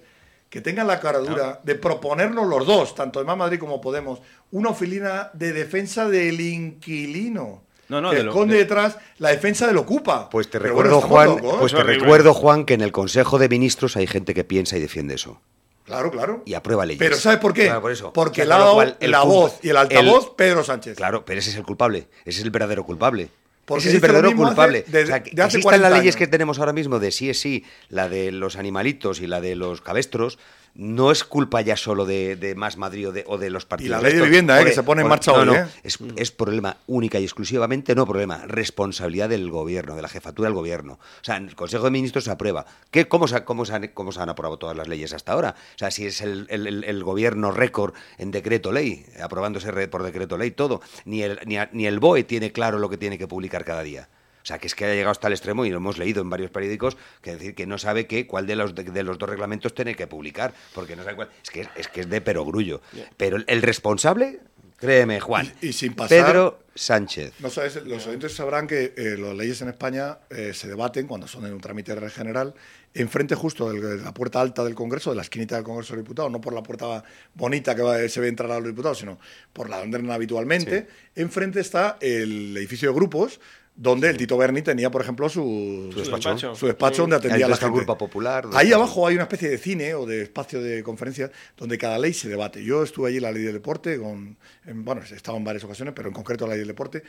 que 0.49 0.61
tengan 0.61 0.87
la 0.87 0.99
cara 1.01 1.19
dura 1.19 1.59
de 1.63 1.75
proponernos 1.75 2.47
los 2.47 2.65
dos, 2.65 2.95
tanto 2.95 3.19
de 3.19 3.25
Más 3.25 3.35
Madrid 3.37 3.59
como 3.59 3.81
Podemos, 3.81 4.21
una 4.51 4.69
oficina 4.69 5.29
de 5.33 5.51
defensa 5.53 6.07
del 6.07 6.39
inquilino. 6.39 7.64
No, 7.89 8.01
no, 8.01 8.09
que 8.11 8.17
de 8.17 8.23
lo- 8.23 8.31
esconde 8.31 8.55
de- 8.55 8.61
detrás 8.61 8.97
la 9.19 9.29
defensa 9.29 9.67
del 9.67 9.77
ocupa. 9.77 10.29
Pues 10.29 10.49
te 10.49 10.59
recuerdo, 10.59 11.01
bueno, 11.01 11.07
Juan, 11.07 11.27
locos, 11.29 11.55
pues 11.59 11.73
te 11.73 11.83
recuerdo, 11.83 12.33
Juan, 12.33 12.65
que 12.65 12.73
en 12.73 12.81
el 12.81 12.91
Consejo 12.91 13.37
de 13.39 13.47
Ministros 13.49 13.95
hay 13.97 14.07
gente 14.07 14.33
que 14.33 14.43
piensa 14.43 14.77
y 14.77 14.79
defiende 14.81 15.15
eso. 15.15 15.39
Claro, 15.85 16.09
claro. 16.09 16.41
Y 16.45 16.55
aprueba 16.55 16.83
leyes. 16.85 16.97
Pero 16.99 17.15
¿sabes 17.15 17.37
por 17.37 17.53
qué? 17.53 17.65
Claro, 17.65 17.81
por 17.81 17.91
eso. 17.91 18.11
Porque 18.11 18.41
O 18.41 18.45
sea, 18.47 18.57
cual, 18.73 18.97
el 18.99 19.11
la 19.11 19.21
culpa- 19.21 19.33
voz 19.35 19.59
y 19.61 19.69
el 19.69 19.77
altavoz 19.77 20.31
Pedro 20.35 20.63
Sánchez. 20.63 20.97
Claro, 20.97 21.23
pero 21.25 21.39
ese 21.39 21.51
es 21.51 21.55
el 21.57 21.63
culpable. 21.63 22.07
Ese 22.25 22.39
es 22.39 22.43
el 22.45 22.49
verdadero 22.49 22.83
culpable. 22.83 23.29
Porque 23.65 23.81
ese 23.81 23.89
es 23.89 23.95
el 23.95 24.01
verdadero 24.01 24.35
culpable. 24.35 24.79
hace- 24.87 24.91
de- 24.91 25.03
o 25.03 25.07
sea, 25.07 25.21
que, 25.23 25.29
de 25.31 25.41
hace 25.43 25.51
que 25.53 25.57
existan 25.57 25.61
40 25.63 25.89
las 25.89 25.99
leyes 25.99 26.15
años. 26.15 26.19
que 26.19 26.27
tenemos 26.27 26.57
ahora 26.59 26.73
mismo 26.73 26.97
de 26.99 27.11
sí 27.11 27.29
es 27.29 27.39
sí, 27.39 27.65
la 27.89 28.09
de 28.09 28.31
los 28.31 28.55
animalitos 28.57 29.21
y 29.21 29.27
la 29.27 29.41
de 29.41 29.55
los 29.55 29.81
cabestros, 29.81 30.39
no 30.75 31.09
es 31.11 31.23
culpa 31.23 31.61
ya 31.61 31.77
solo 31.77 32.05
de, 32.05 32.35
de 32.35 32.53
Más 32.53 32.75
Madrid 32.77 33.07
o 33.07 33.11
de, 33.13 33.23
o 33.27 33.37
de 33.37 33.49
los 33.49 33.65
partidos. 33.65 34.01
la 34.01 34.07
ley 34.09 34.17
de 34.17 34.23
vivienda, 34.23 34.61
eh, 34.61 34.65
que 34.65 34.73
se 34.73 34.83
pone 34.83 35.01
en 35.01 35.07
marcha 35.07 35.31
hoy, 35.31 35.45
no, 35.45 35.55
eh. 35.55 35.65
es, 35.83 35.97
es 36.17 36.31
problema 36.31 36.77
única 36.87 37.17
y 37.19 37.23
exclusivamente, 37.23 37.95
no 37.95 38.05
problema, 38.05 38.43
responsabilidad 38.45 39.29
del 39.29 39.49
gobierno, 39.49 39.95
de 39.95 40.01
la 40.01 40.09
jefatura 40.09 40.47
del 40.49 40.53
gobierno. 40.55 40.93
O 40.93 41.23
sea, 41.23 41.37
en 41.37 41.47
el 41.47 41.55
Consejo 41.55 41.85
de 41.85 41.91
Ministros 41.91 42.25
se 42.25 42.31
aprueba. 42.31 42.65
¿Qué, 42.91 43.07
cómo, 43.07 43.27
se, 43.27 43.43
cómo, 43.45 43.65
se 43.65 43.73
han, 43.73 43.87
¿Cómo 43.93 44.11
se 44.11 44.19
han 44.19 44.29
aprobado 44.29 44.57
todas 44.59 44.75
las 44.75 44.87
leyes 44.89 45.13
hasta 45.13 45.31
ahora? 45.31 45.55
O 45.75 45.77
sea, 45.77 45.91
si 45.91 46.05
es 46.07 46.19
el, 46.21 46.45
el- 46.49 46.67
el- 46.67 46.83
el 46.83 47.03
gobierno 47.03 47.51
récord 47.51 47.93
en 48.17 48.31
decreto 48.31 48.71
ley, 48.73 49.05
aprobándose 49.23 49.71
por 49.87 50.03
decreto 50.03 50.37
ley 50.37 50.51
todo, 50.51 50.81
ni 51.05 51.21
el, 51.23 51.39
ni, 51.45 51.57
a- 51.57 51.69
ni 51.71 51.85
el 51.87 51.99
BOE 51.99 52.23
tiene 52.25 52.51
claro 52.51 52.79
lo 52.79 52.89
que 52.89 52.97
tiene 52.97 53.17
que 53.17 53.27
publicar 53.27 53.63
cada 53.63 53.81
día. 53.83 54.09
O 54.45 54.47
sea, 54.47 54.59
que 54.59 54.67
es 54.67 54.75
que 54.75 54.85
ha 54.85 54.89
llegado 54.89 55.09
hasta 55.09 55.25
el 55.25 55.33
extremo, 55.33 55.65
y 55.65 55.71
lo 55.71 55.77
hemos 55.77 55.97
leído 55.97 56.21
en 56.21 56.29
varios 56.29 56.51
periódicos, 56.51 56.97
que 57.23 57.31
decir 57.31 57.55
que 57.55 57.65
no 57.65 57.79
sabe 57.79 58.05
qué, 58.05 58.27
cuál 58.27 58.45
de 58.45 58.55
los, 58.55 58.75
de, 58.75 58.83
de 58.83 59.01
los 59.01 59.17
dos 59.17 59.27
reglamentos 59.27 59.73
tiene 59.73 59.95
que 59.95 60.05
publicar, 60.05 60.53
porque 60.75 60.95
no 60.95 61.03
sabe 61.03 61.15
cuál. 61.15 61.29
Es 61.43 61.49
que 61.49 61.61
es, 61.61 61.69
es 61.75 61.87
que 61.87 62.01
es 62.01 62.09
de 62.11 62.21
perogrullo. 62.21 62.79
Pero 63.17 63.37
el, 63.37 63.45
el 63.47 63.63
responsable, 63.63 64.41
Créeme, 64.77 65.19
Juan. 65.19 65.51
Y, 65.61 65.69
y 65.69 65.73
sin 65.73 65.95
pasar... 65.95 66.25
Pedro 66.25 66.59
Sánchez. 66.75 67.33
No 67.39 67.49
sabes, 67.49 67.77
los 67.85 68.05
oyentes 68.05 68.35
sabrán 68.35 68.67
que 68.67 68.93
eh, 68.97 69.15
las 69.17 69.33
leyes 69.33 69.61
en 69.61 69.69
España 69.69 70.19
eh, 70.29 70.51
se 70.53 70.67
debaten 70.67 71.07
cuando 71.07 71.27
son 71.27 71.45
en 71.45 71.53
un 71.53 71.61
trámite 71.61 71.95
general 72.09 72.53
enfrente 72.93 73.33
justo 73.33 73.71
de 73.71 73.97
la 73.97 74.13
puerta 74.13 74.41
alta 74.41 74.63
del 74.63 74.75
Congreso, 74.75 75.09
de 75.09 75.15
la 75.15 75.21
esquinita 75.21 75.55
del 75.55 75.63
Congreso 75.63 75.93
de 75.93 75.97
los 75.97 76.05
Diputados, 76.05 76.31
no 76.31 76.41
por 76.41 76.53
la 76.53 76.61
puerta 76.61 77.03
bonita 77.33 77.75
que 77.75 78.09
se 78.09 78.19
ve 78.19 78.27
entrar 78.27 78.51
a 78.51 78.59
los 78.59 78.67
diputados, 78.67 78.99
sino 78.99 79.17
por 79.53 79.69
la 79.69 79.79
donde 79.79 80.13
habitualmente. 80.13 80.87
Enfrente 81.15 81.61
está 81.61 81.97
el 82.01 82.55
edificio 82.57 82.89
de 82.89 82.95
grupos 82.95 83.39
donde 83.77 84.09
el 84.09 84.15
Tito 84.15 84.37
Berni 84.37 84.61
tenía, 84.61 84.89
por 84.89 85.01
ejemplo, 85.01 85.27
su, 85.27 85.89
Su 85.91 85.99
despacho. 85.99 86.55
su 86.55 86.65
despacho 86.65 86.95
Sí. 86.95 87.01
donde 87.01 87.17
atendía 87.17 87.45
a 87.45 87.49
la 87.49 87.57
gente. 87.57 87.75
Grupo 87.75 87.97
Popular, 87.97 88.47
Ahí 88.53 88.71
abajo 88.71 89.05
hay 89.05 89.15
una 89.15 89.23
especie 89.23 89.49
de 89.49 89.57
cine 89.57 89.93
o 89.95 90.05
de 90.05 90.21
espacio 90.21 90.61
de 90.61 90.81
conferencia 90.81 91.29
donde 91.57 91.77
cada 91.77 91.99
ley 91.99 92.13
se 92.13 92.29
debate. 92.29 92.63
Yo 92.63 92.83
estuve 92.83 93.09
allí 93.09 93.17
en 93.17 93.23
la 93.23 93.31
ley 93.33 93.43
del 93.43 93.53
deporte, 93.53 93.99
con, 93.99 94.37
en- 94.65 94.85
bueno, 94.85 95.01
he 95.09 95.13
estado 95.13 95.35
en 95.37 95.43
varias 95.43 95.65
ocasiones, 95.65 95.93
pero 95.93 96.07
en 96.07 96.13
concreto 96.13 96.45
la 96.47 96.51
ley 96.53 96.59
del 96.59 96.69
deporte, 96.69 97.03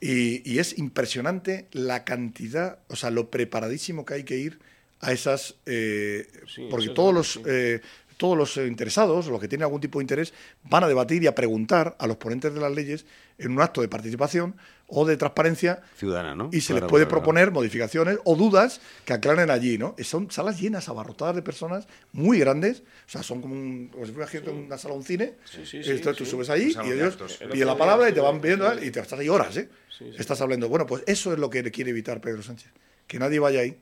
y, 0.00 0.42
y 0.50 0.58
es 0.58 0.76
impresionante 0.78 1.68
la 1.70 2.04
cantidad, 2.04 2.80
o 2.88 2.96
sea, 2.96 3.10
lo 3.10 3.30
preparadísimo 3.30 4.04
que 4.04 4.14
hay 4.14 4.24
que 4.24 4.38
ir 4.38 4.58
a 5.00 5.12
esas, 5.12 5.54
eh, 5.66 6.26
porque 6.68 6.88
todos 6.88 7.14
los... 7.14 7.40
eh, 7.46 7.80
todos 8.16 8.36
los 8.36 8.56
interesados, 8.56 9.28
los 9.28 9.40
que 9.40 9.46
tienen 9.46 9.62
algún 9.62 9.80
tipo 9.80 10.00
de 10.00 10.02
interés, 10.02 10.34
van 10.64 10.82
a 10.82 10.88
debatir 10.88 11.22
y 11.22 11.28
a 11.28 11.36
preguntar 11.36 11.94
a 12.00 12.08
los 12.08 12.16
ponentes 12.16 12.52
de 12.52 12.58
las 12.58 12.74
leyes 12.74 13.06
en 13.38 13.52
un 13.52 13.60
acto 13.60 13.80
de 13.80 13.86
participación 13.86 14.56
o 14.88 15.04
de 15.04 15.16
transparencia 15.16 15.82
Ciudadana, 15.96 16.34
¿no? 16.34 16.48
y 16.50 16.60
se 16.62 16.68
Claro, 16.72 16.86
les 16.86 16.90
puede 16.90 17.04
claro, 17.04 17.18
proponer 17.20 17.50
modificaciones 17.50 18.18
o 18.24 18.34
dudas 18.34 18.80
que 19.04 19.12
aclaren 19.12 19.50
allí, 19.50 19.78
¿no? 19.78 19.94
Son 20.02 20.30
salas 20.30 20.60
llenas, 20.60 20.88
abarrotadas 20.88 21.36
de 21.36 21.42
personas 21.42 21.86
muy 22.12 22.38
grandes, 22.38 22.80
o 22.80 23.10
sea, 23.10 23.22
son 23.22 23.42
como, 23.42 23.54
un, 23.54 23.88
como 23.88 24.06
si 24.06 24.12
fuera 24.12 24.26
gente 24.26 24.50
en 24.50 24.56
una 24.56 24.78
sala 24.78 24.94
de 24.94 24.98
un 24.98 25.04
cine. 25.04 25.34
Sí, 25.44 25.64
sí, 25.66 25.84
sí, 25.84 25.90
Esto, 25.90 26.14
tú 26.14 26.24
sí. 26.24 26.30
subes 26.30 26.48
allí 26.50 26.74
y 26.84 26.90
ellos 26.90 27.16
piden 27.52 27.66
la 27.66 27.76
palabra 27.76 28.08
y 28.08 28.12
te 28.12 28.20
van 28.20 28.40
¿eh? 28.42 28.86
y 28.86 28.90
te 28.90 29.00
estás 29.00 29.18
ahí 29.18 29.28
horas, 29.28 29.56
¿eh? 29.58 29.68
Sí, 29.96 30.06
sí. 30.10 30.16
Estás 30.18 30.40
hablando. 30.40 30.68
Bueno, 30.68 30.86
pues 30.86 31.02
eso 31.06 31.32
es 31.32 31.38
lo 31.38 31.50
que 31.50 31.62
le 31.62 31.70
quiere 31.70 31.90
evitar 31.90 32.20
Pedro 32.20 32.42
Sánchez, 32.42 32.70
que 33.06 33.18
nadie 33.18 33.38
vaya 33.38 33.60
ahí. 33.60 33.78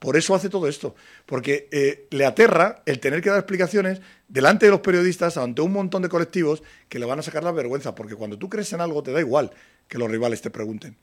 Por 0.00 0.16
eso 0.16 0.34
hace 0.34 0.48
todo 0.48 0.66
esto, 0.66 0.94
porque 1.26 1.68
eh, 1.70 2.08
le 2.10 2.24
aterra 2.24 2.82
el 2.86 3.00
tener 3.00 3.20
que 3.20 3.28
dar 3.28 3.38
explicaciones 3.38 4.00
delante 4.28 4.64
de 4.64 4.72
los 4.72 4.80
periodistas, 4.80 5.36
ante 5.36 5.60
un 5.60 5.72
montón 5.72 6.00
de 6.00 6.08
colectivos 6.08 6.62
que 6.88 6.98
le 6.98 7.04
van 7.04 7.18
a 7.18 7.22
sacar 7.22 7.44
la 7.44 7.52
vergüenza, 7.52 7.94
porque 7.94 8.16
cuando 8.16 8.38
tú 8.38 8.48
crees 8.48 8.72
en 8.72 8.80
algo 8.80 9.02
te 9.02 9.12
da 9.12 9.20
igual 9.20 9.52
que 9.86 9.98
los 9.98 10.10
rivales 10.10 10.40
te 10.40 10.48
pregunten. 10.48 10.96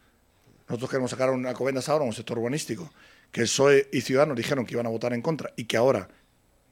Nosotros 0.67 0.89
queremos 0.89 1.11
sacar 1.11 1.29
una 1.29 1.53
Covendas 1.53 1.87
ahora, 1.89 2.05
un 2.05 2.13
sector 2.13 2.39
urbanístico, 2.39 2.91
que 3.31 3.41
el 3.41 3.47
PSOE 3.47 3.87
y 3.93 4.01
Ciudadanos 4.01 4.35
dijeron 4.35 4.65
que 4.65 4.73
iban 4.73 4.87
a 4.87 4.89
votar 4.89 5.13
en 5.13 5.21
contra 5.21 5.53
y 5.55 5.65
que 5.65 5.77
ahora 5.77 6.09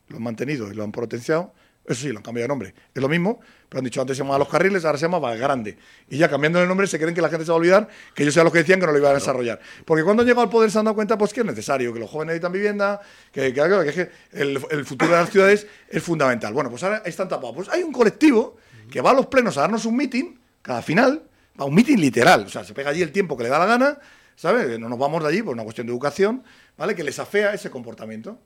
lo 0.08 0.18
han 0.18 0.24
mantenido 0.24 0.72
y 0.72 0.74
lo 0.74 0.84
han 0.84 0.92
potenciado. 0.92 1.54
Eso 1.88 2.02
sí, 2.02 2.10
lo 2.12 2.18
han 2.18 2.24
cambiado 2.24 2.46
de 2.46 2.48
nombre. 2.48 2.74
Es 2.96 3.02
lo 3.02 3.08
mismo, 3.08 3.40
pero 3.70 3.80
han 3.80 3.86
dicho 3.86 4.02
antes 4.02 4.18
se 4.18 4.24
llamaba 4.24 4.40
Los 4.40 4.50
Carriles, 4.50 4.84
ahora 4.86 4.98
se 4.98 5.04
llama 5.06 5.20
Valgrande. 5.20 5.78
Y 6.10 6.18
ya 6.18 6.28
cambiando 6.30 6.60
el 6.60 6.68
nombre 6.68 6.88
se 6.88 6.98
creen 6.98 7.14
que 7.14 7.22
la 7.22 7.30
gente 7.30 7.46
se 7.46 7.52
va 7.52 7.56
a 7.56 7.60
olvidar 7.60 7.88
que 8.16 8.24
ellos 8.24 8.34
sean 8.34 8.44
los 8.44 8.52
que 8.52 8.60
decían 8.60 8.80
que 8.80 8.88
no 8.88 8.92
lo 8.92 8.98
iban 8.98 9.12
a 9.12 9.16
desarrollar. 9.16 9.60
Porque 9.86 10.04
cuando 10.04 10.22
han 10.22 10.28
llegado 10.28 10.42
al 10.44 10.50
poder 10.50 10.72
se 10.72 10.80
han 10.80 10.86
dado 10.86 10.96
cuenta 10.96 11.16
pues 11.18 11.32
que 11.32 11.42
es 11.42 11.46
necesario, 11.46 11.94
que 11.94 12.00
los 12.00 12.10
jóvenes 12.10 12.34
necesitan 12.34 12.52
vivienda, 12.54 13.02
que, 13.32 13.54
que- 13.54 13.62
que- 13.62 13.94
que 13.94 14.12
el, 14.42 14.60
el 14.72 14.86
futuro 14.86 15.12
de 15.12 15.18
las 15.18 15.30
ciudades 15.30 15.68
es 15.88 16.02
fundamental. 16.02 16.54
Bueno, 16.54 16.72
pues 16.72 16.82
ahora 16.84 17.04
están 17.06 17.30
tapados. 17.30 17.56
Pues 17.56 17.70
hay 17.70 17.84
un 17.84 17.92
colectivo 17.92 18.58
que 18.90 19.02
va 19.02 19.12
a 19.12 19.14
los 19.14 19.28
plenos 19.28 19.56
a 19.58 19.62
darnos 19.62 19.86
un 19.86 19.96
meeting, 19.96 20.36
cada 20.64 20.82
final, 20.82 21.22
va 21.60 21.66
a 21.66 21.68
un 21.68 21.76
meeting 21.76 21.98
literal. 21.98 22.46
O 22.46 22.50
sea, 22.50 22.64
se 22.64 22.74
pega 22.74 22.90
allí 22.90 23.04
el 23.04 23.12
tiempo 23.12 23.38
que 23.38 23.44
le 23.44 23.50
da 23.50 23.60
la 23.60 23.66
gana, 23.68 24.00
¿sabes? 24.36 24.80
No 24.80 24.90
nos 24.90 24.98
vamos 24.98 25.22
de 25.22 25.30
allí 25.30 25.44
por 25.44 25.54
una 25.54 25.64
cuestión 25.64 25.86
de 25.86 25.94
educación, 25.94 26.44
¿vale? 26.78 26.96
Que 26.96 27.04
les 27.04 27.20
afea 27.20 27.54
ese 27.54 27.70
comportamiento. 27.70 28.40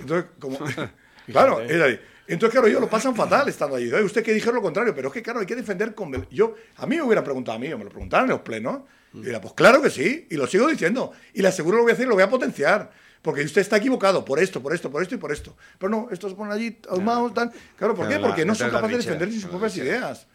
Entonces, 0.00 0.30
como... 0.38 0.58
claro, 1.26 1.60
es 1.60 1.80
ahí. 1.80 2.00
Entonces, 2.26 2.52
claro, 2.52 2.68
ellos 2.68 2.80
lo 2.80 2.88
pasan 2.88 3.14
fatal 3.14 3.48
estando 3.48 3.76
allí. 3.76 3.92
Usted 3.92 4.22
que 4.22 4.32
dijeron 4.32 4.56
lo 4.56 4.62
contrario, 4.62 4.94
pero 4.94 5.08
es 5.08 5.14
que, 5.14 5.22
claro, 5.22 5.40
hay 5.40 5.46
que 5.46 5.56
defender 5.56 5.94
con... 5.94 6.26
Yo, 6.30 6.54
a 6.76 6.86
mí 6.86 6.96
me 6.96 7.02
hubieran 7.02 7.24
preguntado 7.24 7.56
a 7.56 7.60
mí, 7.60 7.68
me 7.68 7.84
lo 7.84 7.90
preguntaron 7.90 8.26
en 8.26 8.30
los 8.30 8.40
plenos, 8.40 8.82
y 9.12 9.18
diría, 9.18 9.40
pues 9.40 9.54
claro 9.54 9.82
que 9.82 9.90
sí, 9.90 10.26
y 10.30 10.36
lo 10.36 10.46
sigo 10.46 10.66
diciendo. 10.66 11.12
Y 11.34 11.42
le 11.42 11.48
aseguro 11.48 11.76
lo 11.76 11.82
voy 11.82 11.92
a 11.92 11.94
hacer 11.94 12.06
y 12.06 12.08
lo 12.08 12.14
voy 12.14 12.24
a 12.24 12.30
potenciar. 12.30 12.90
Porque 13.24 13.42
usted 13.42 13.62
está 13.62 13.78
equivocado 13.78 14.22
por 14.22 14.38
esto, 14.38 14.62
por 14.62 14.74
esto, 14.74 14.90
por 14.90 15.02
esto 15.02 15.14
y 15.14 15.18
por 15.18 15.32
esto. 15.32 15.56
Pero 15.78 15.88
no, 15.88 16.08
estos 16.10 16.32
se 16.32 16.36
ponen 16.36 16.52
allí 16.52 16.78
ahumados, 16.90 17.32
tal. 17.32 17.50
Claro, 17.74 17.94
¿por 17.94 18.06
qué? 18.06 18.18
Porque 18.18 18.44
no 18.44 18.54
son 18.54 18.70
capaces 18.70 18.98
de 18.98 19.02
defender 19.02 19.32
sus 19.32 19.46
propias 19.46 19.76
ideas. 19.78 20.26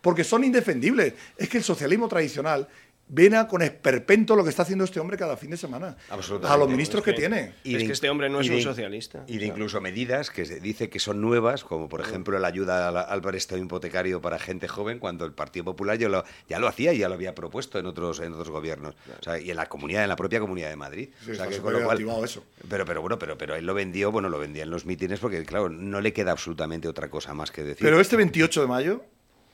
Porque 0.00 0.24
son 0.24 0.44
indefendibles. 0.44 1.12
Es 1.36 1.48
que 1.48 1.58
el 1.58 1.64
socialismo 1.64 2.08
tradicional 2.08 2.66
viene 3.08 3.36
a 3.36 3.48
con 3.48 3.62
esperpento 3.62 4.36
lo 4.36 4.44
que 4.44 4.50
está 4.50 4.62
haciendo 4.62 4.84
este 4.84 5.00
hombre 5.00 5.16
cada 5.16 5.36
fin 5.36 5.50
de 5.50 5.56
semana. 5.56 5.96
Absolutamente. 6.10 6.54
A 6.54 6.56
los 6.58 6.68
ministros 6.68 7.02
que 7.02 7.12
tiene. 7.12 7.54
Y 7.64 7.76
Es 7.76 7.84
que 7.84 7.92
este 7.92 8.10
hombre 8.10 8.28
no 8.28 8.40
es 8.40 8.48
de- 8.48 8.56
un 8.56 8.62
socialista. 8.62 9.24
Y 9.26 9.38
de 9.38 9.46
incluso 9.46 9.80
medidas 9.80 10.30
que 10.30 10.44
se 10.46 10.60
dice 10.60 10.88
que 10.90 10.98
son 10.98 11.20
nuevas, 11.20 11.64
como 11.64 11.88
por 11.88 12.00
ejemplo 12.00 12.38
la 12.38 12.48
ayuda 12.48 12.88
al, 12.88 12.96
al 12.96 13.20
préstamo 13.22 13.62
hipotecario 13.64 14.20
para 14.20 14.38
gente 14.38 14.68
joven, 14.68 14.98
cuando 14.98 15.24
el 15.24 15.32
Partido 15.32 15.64
Popular 15.64 15.96
ya 15.98 16.08
lo, 16.08 16.24
ya 16.48 16.58
lo 16.58 16.68
hacía 16.68 16.92
y 16.92 16.98
ya 16.98 17.08
lo 17.08 17.14
había 17.14 17.34
propuesto 17.34 17.78
en 17.78 17.86
otros, 17.86 18.20
en 18.20 18.32
otros 18.32 18.50
gobiernos. 18.50 18.94
O 19.20 19.22
sea, 19.22 19.38
y 19.40 19.50
en 19.50 19.56
la 19.56 19.66
comunidad, 19.68 20.02
en 20.02 20.08
la 20.08 20.16
propia 20.16 20.40
comunidad 20.40 20.68
de 20.70 20.76
Madrid. 20.76 21.08
Sí, 21.24 21.32
o 21.32 21.34
sea, 21.34 21.44
está 21.44 21.48
que 21.48 21.54
súper 21.56 21.72
con 21.72 21.80
lo 21.82 21.86
cual- 21.86 21.96
activado 21.96 22.24
eso. 22.24 22.44
Pero, 22.68 22.84
pero 22.84 23.00
bueno, 23.00 23.18
pero, 23.18 23.38
pero 23.38 23.56
él 23.56 23.64
lo 23.66 23.74
vendió, 23.74 24.12
bueno, 24.12 24.28
lo 24.28 24.38
vendía 24.38 24.62
en 24.64 24.70
los 24.70 24.84
mítines 24.86 25.18
porque, 25.20 25.44
claro, 25.44 25.68
no 25.68 26.00
le 26.00 26.12
queda 26.12 26.32
absolutamente 26.32 26.88
otra 26.88 27.08
cosa 27.10 27.32
más 27.34 27.50
que 27.50 27.62
decir. 27.62 27.82
Pero 27.84 28.00
este 28.00 28.16
28 28.16 28.60
de 28.62 28.66
mayo, 28.66 29.04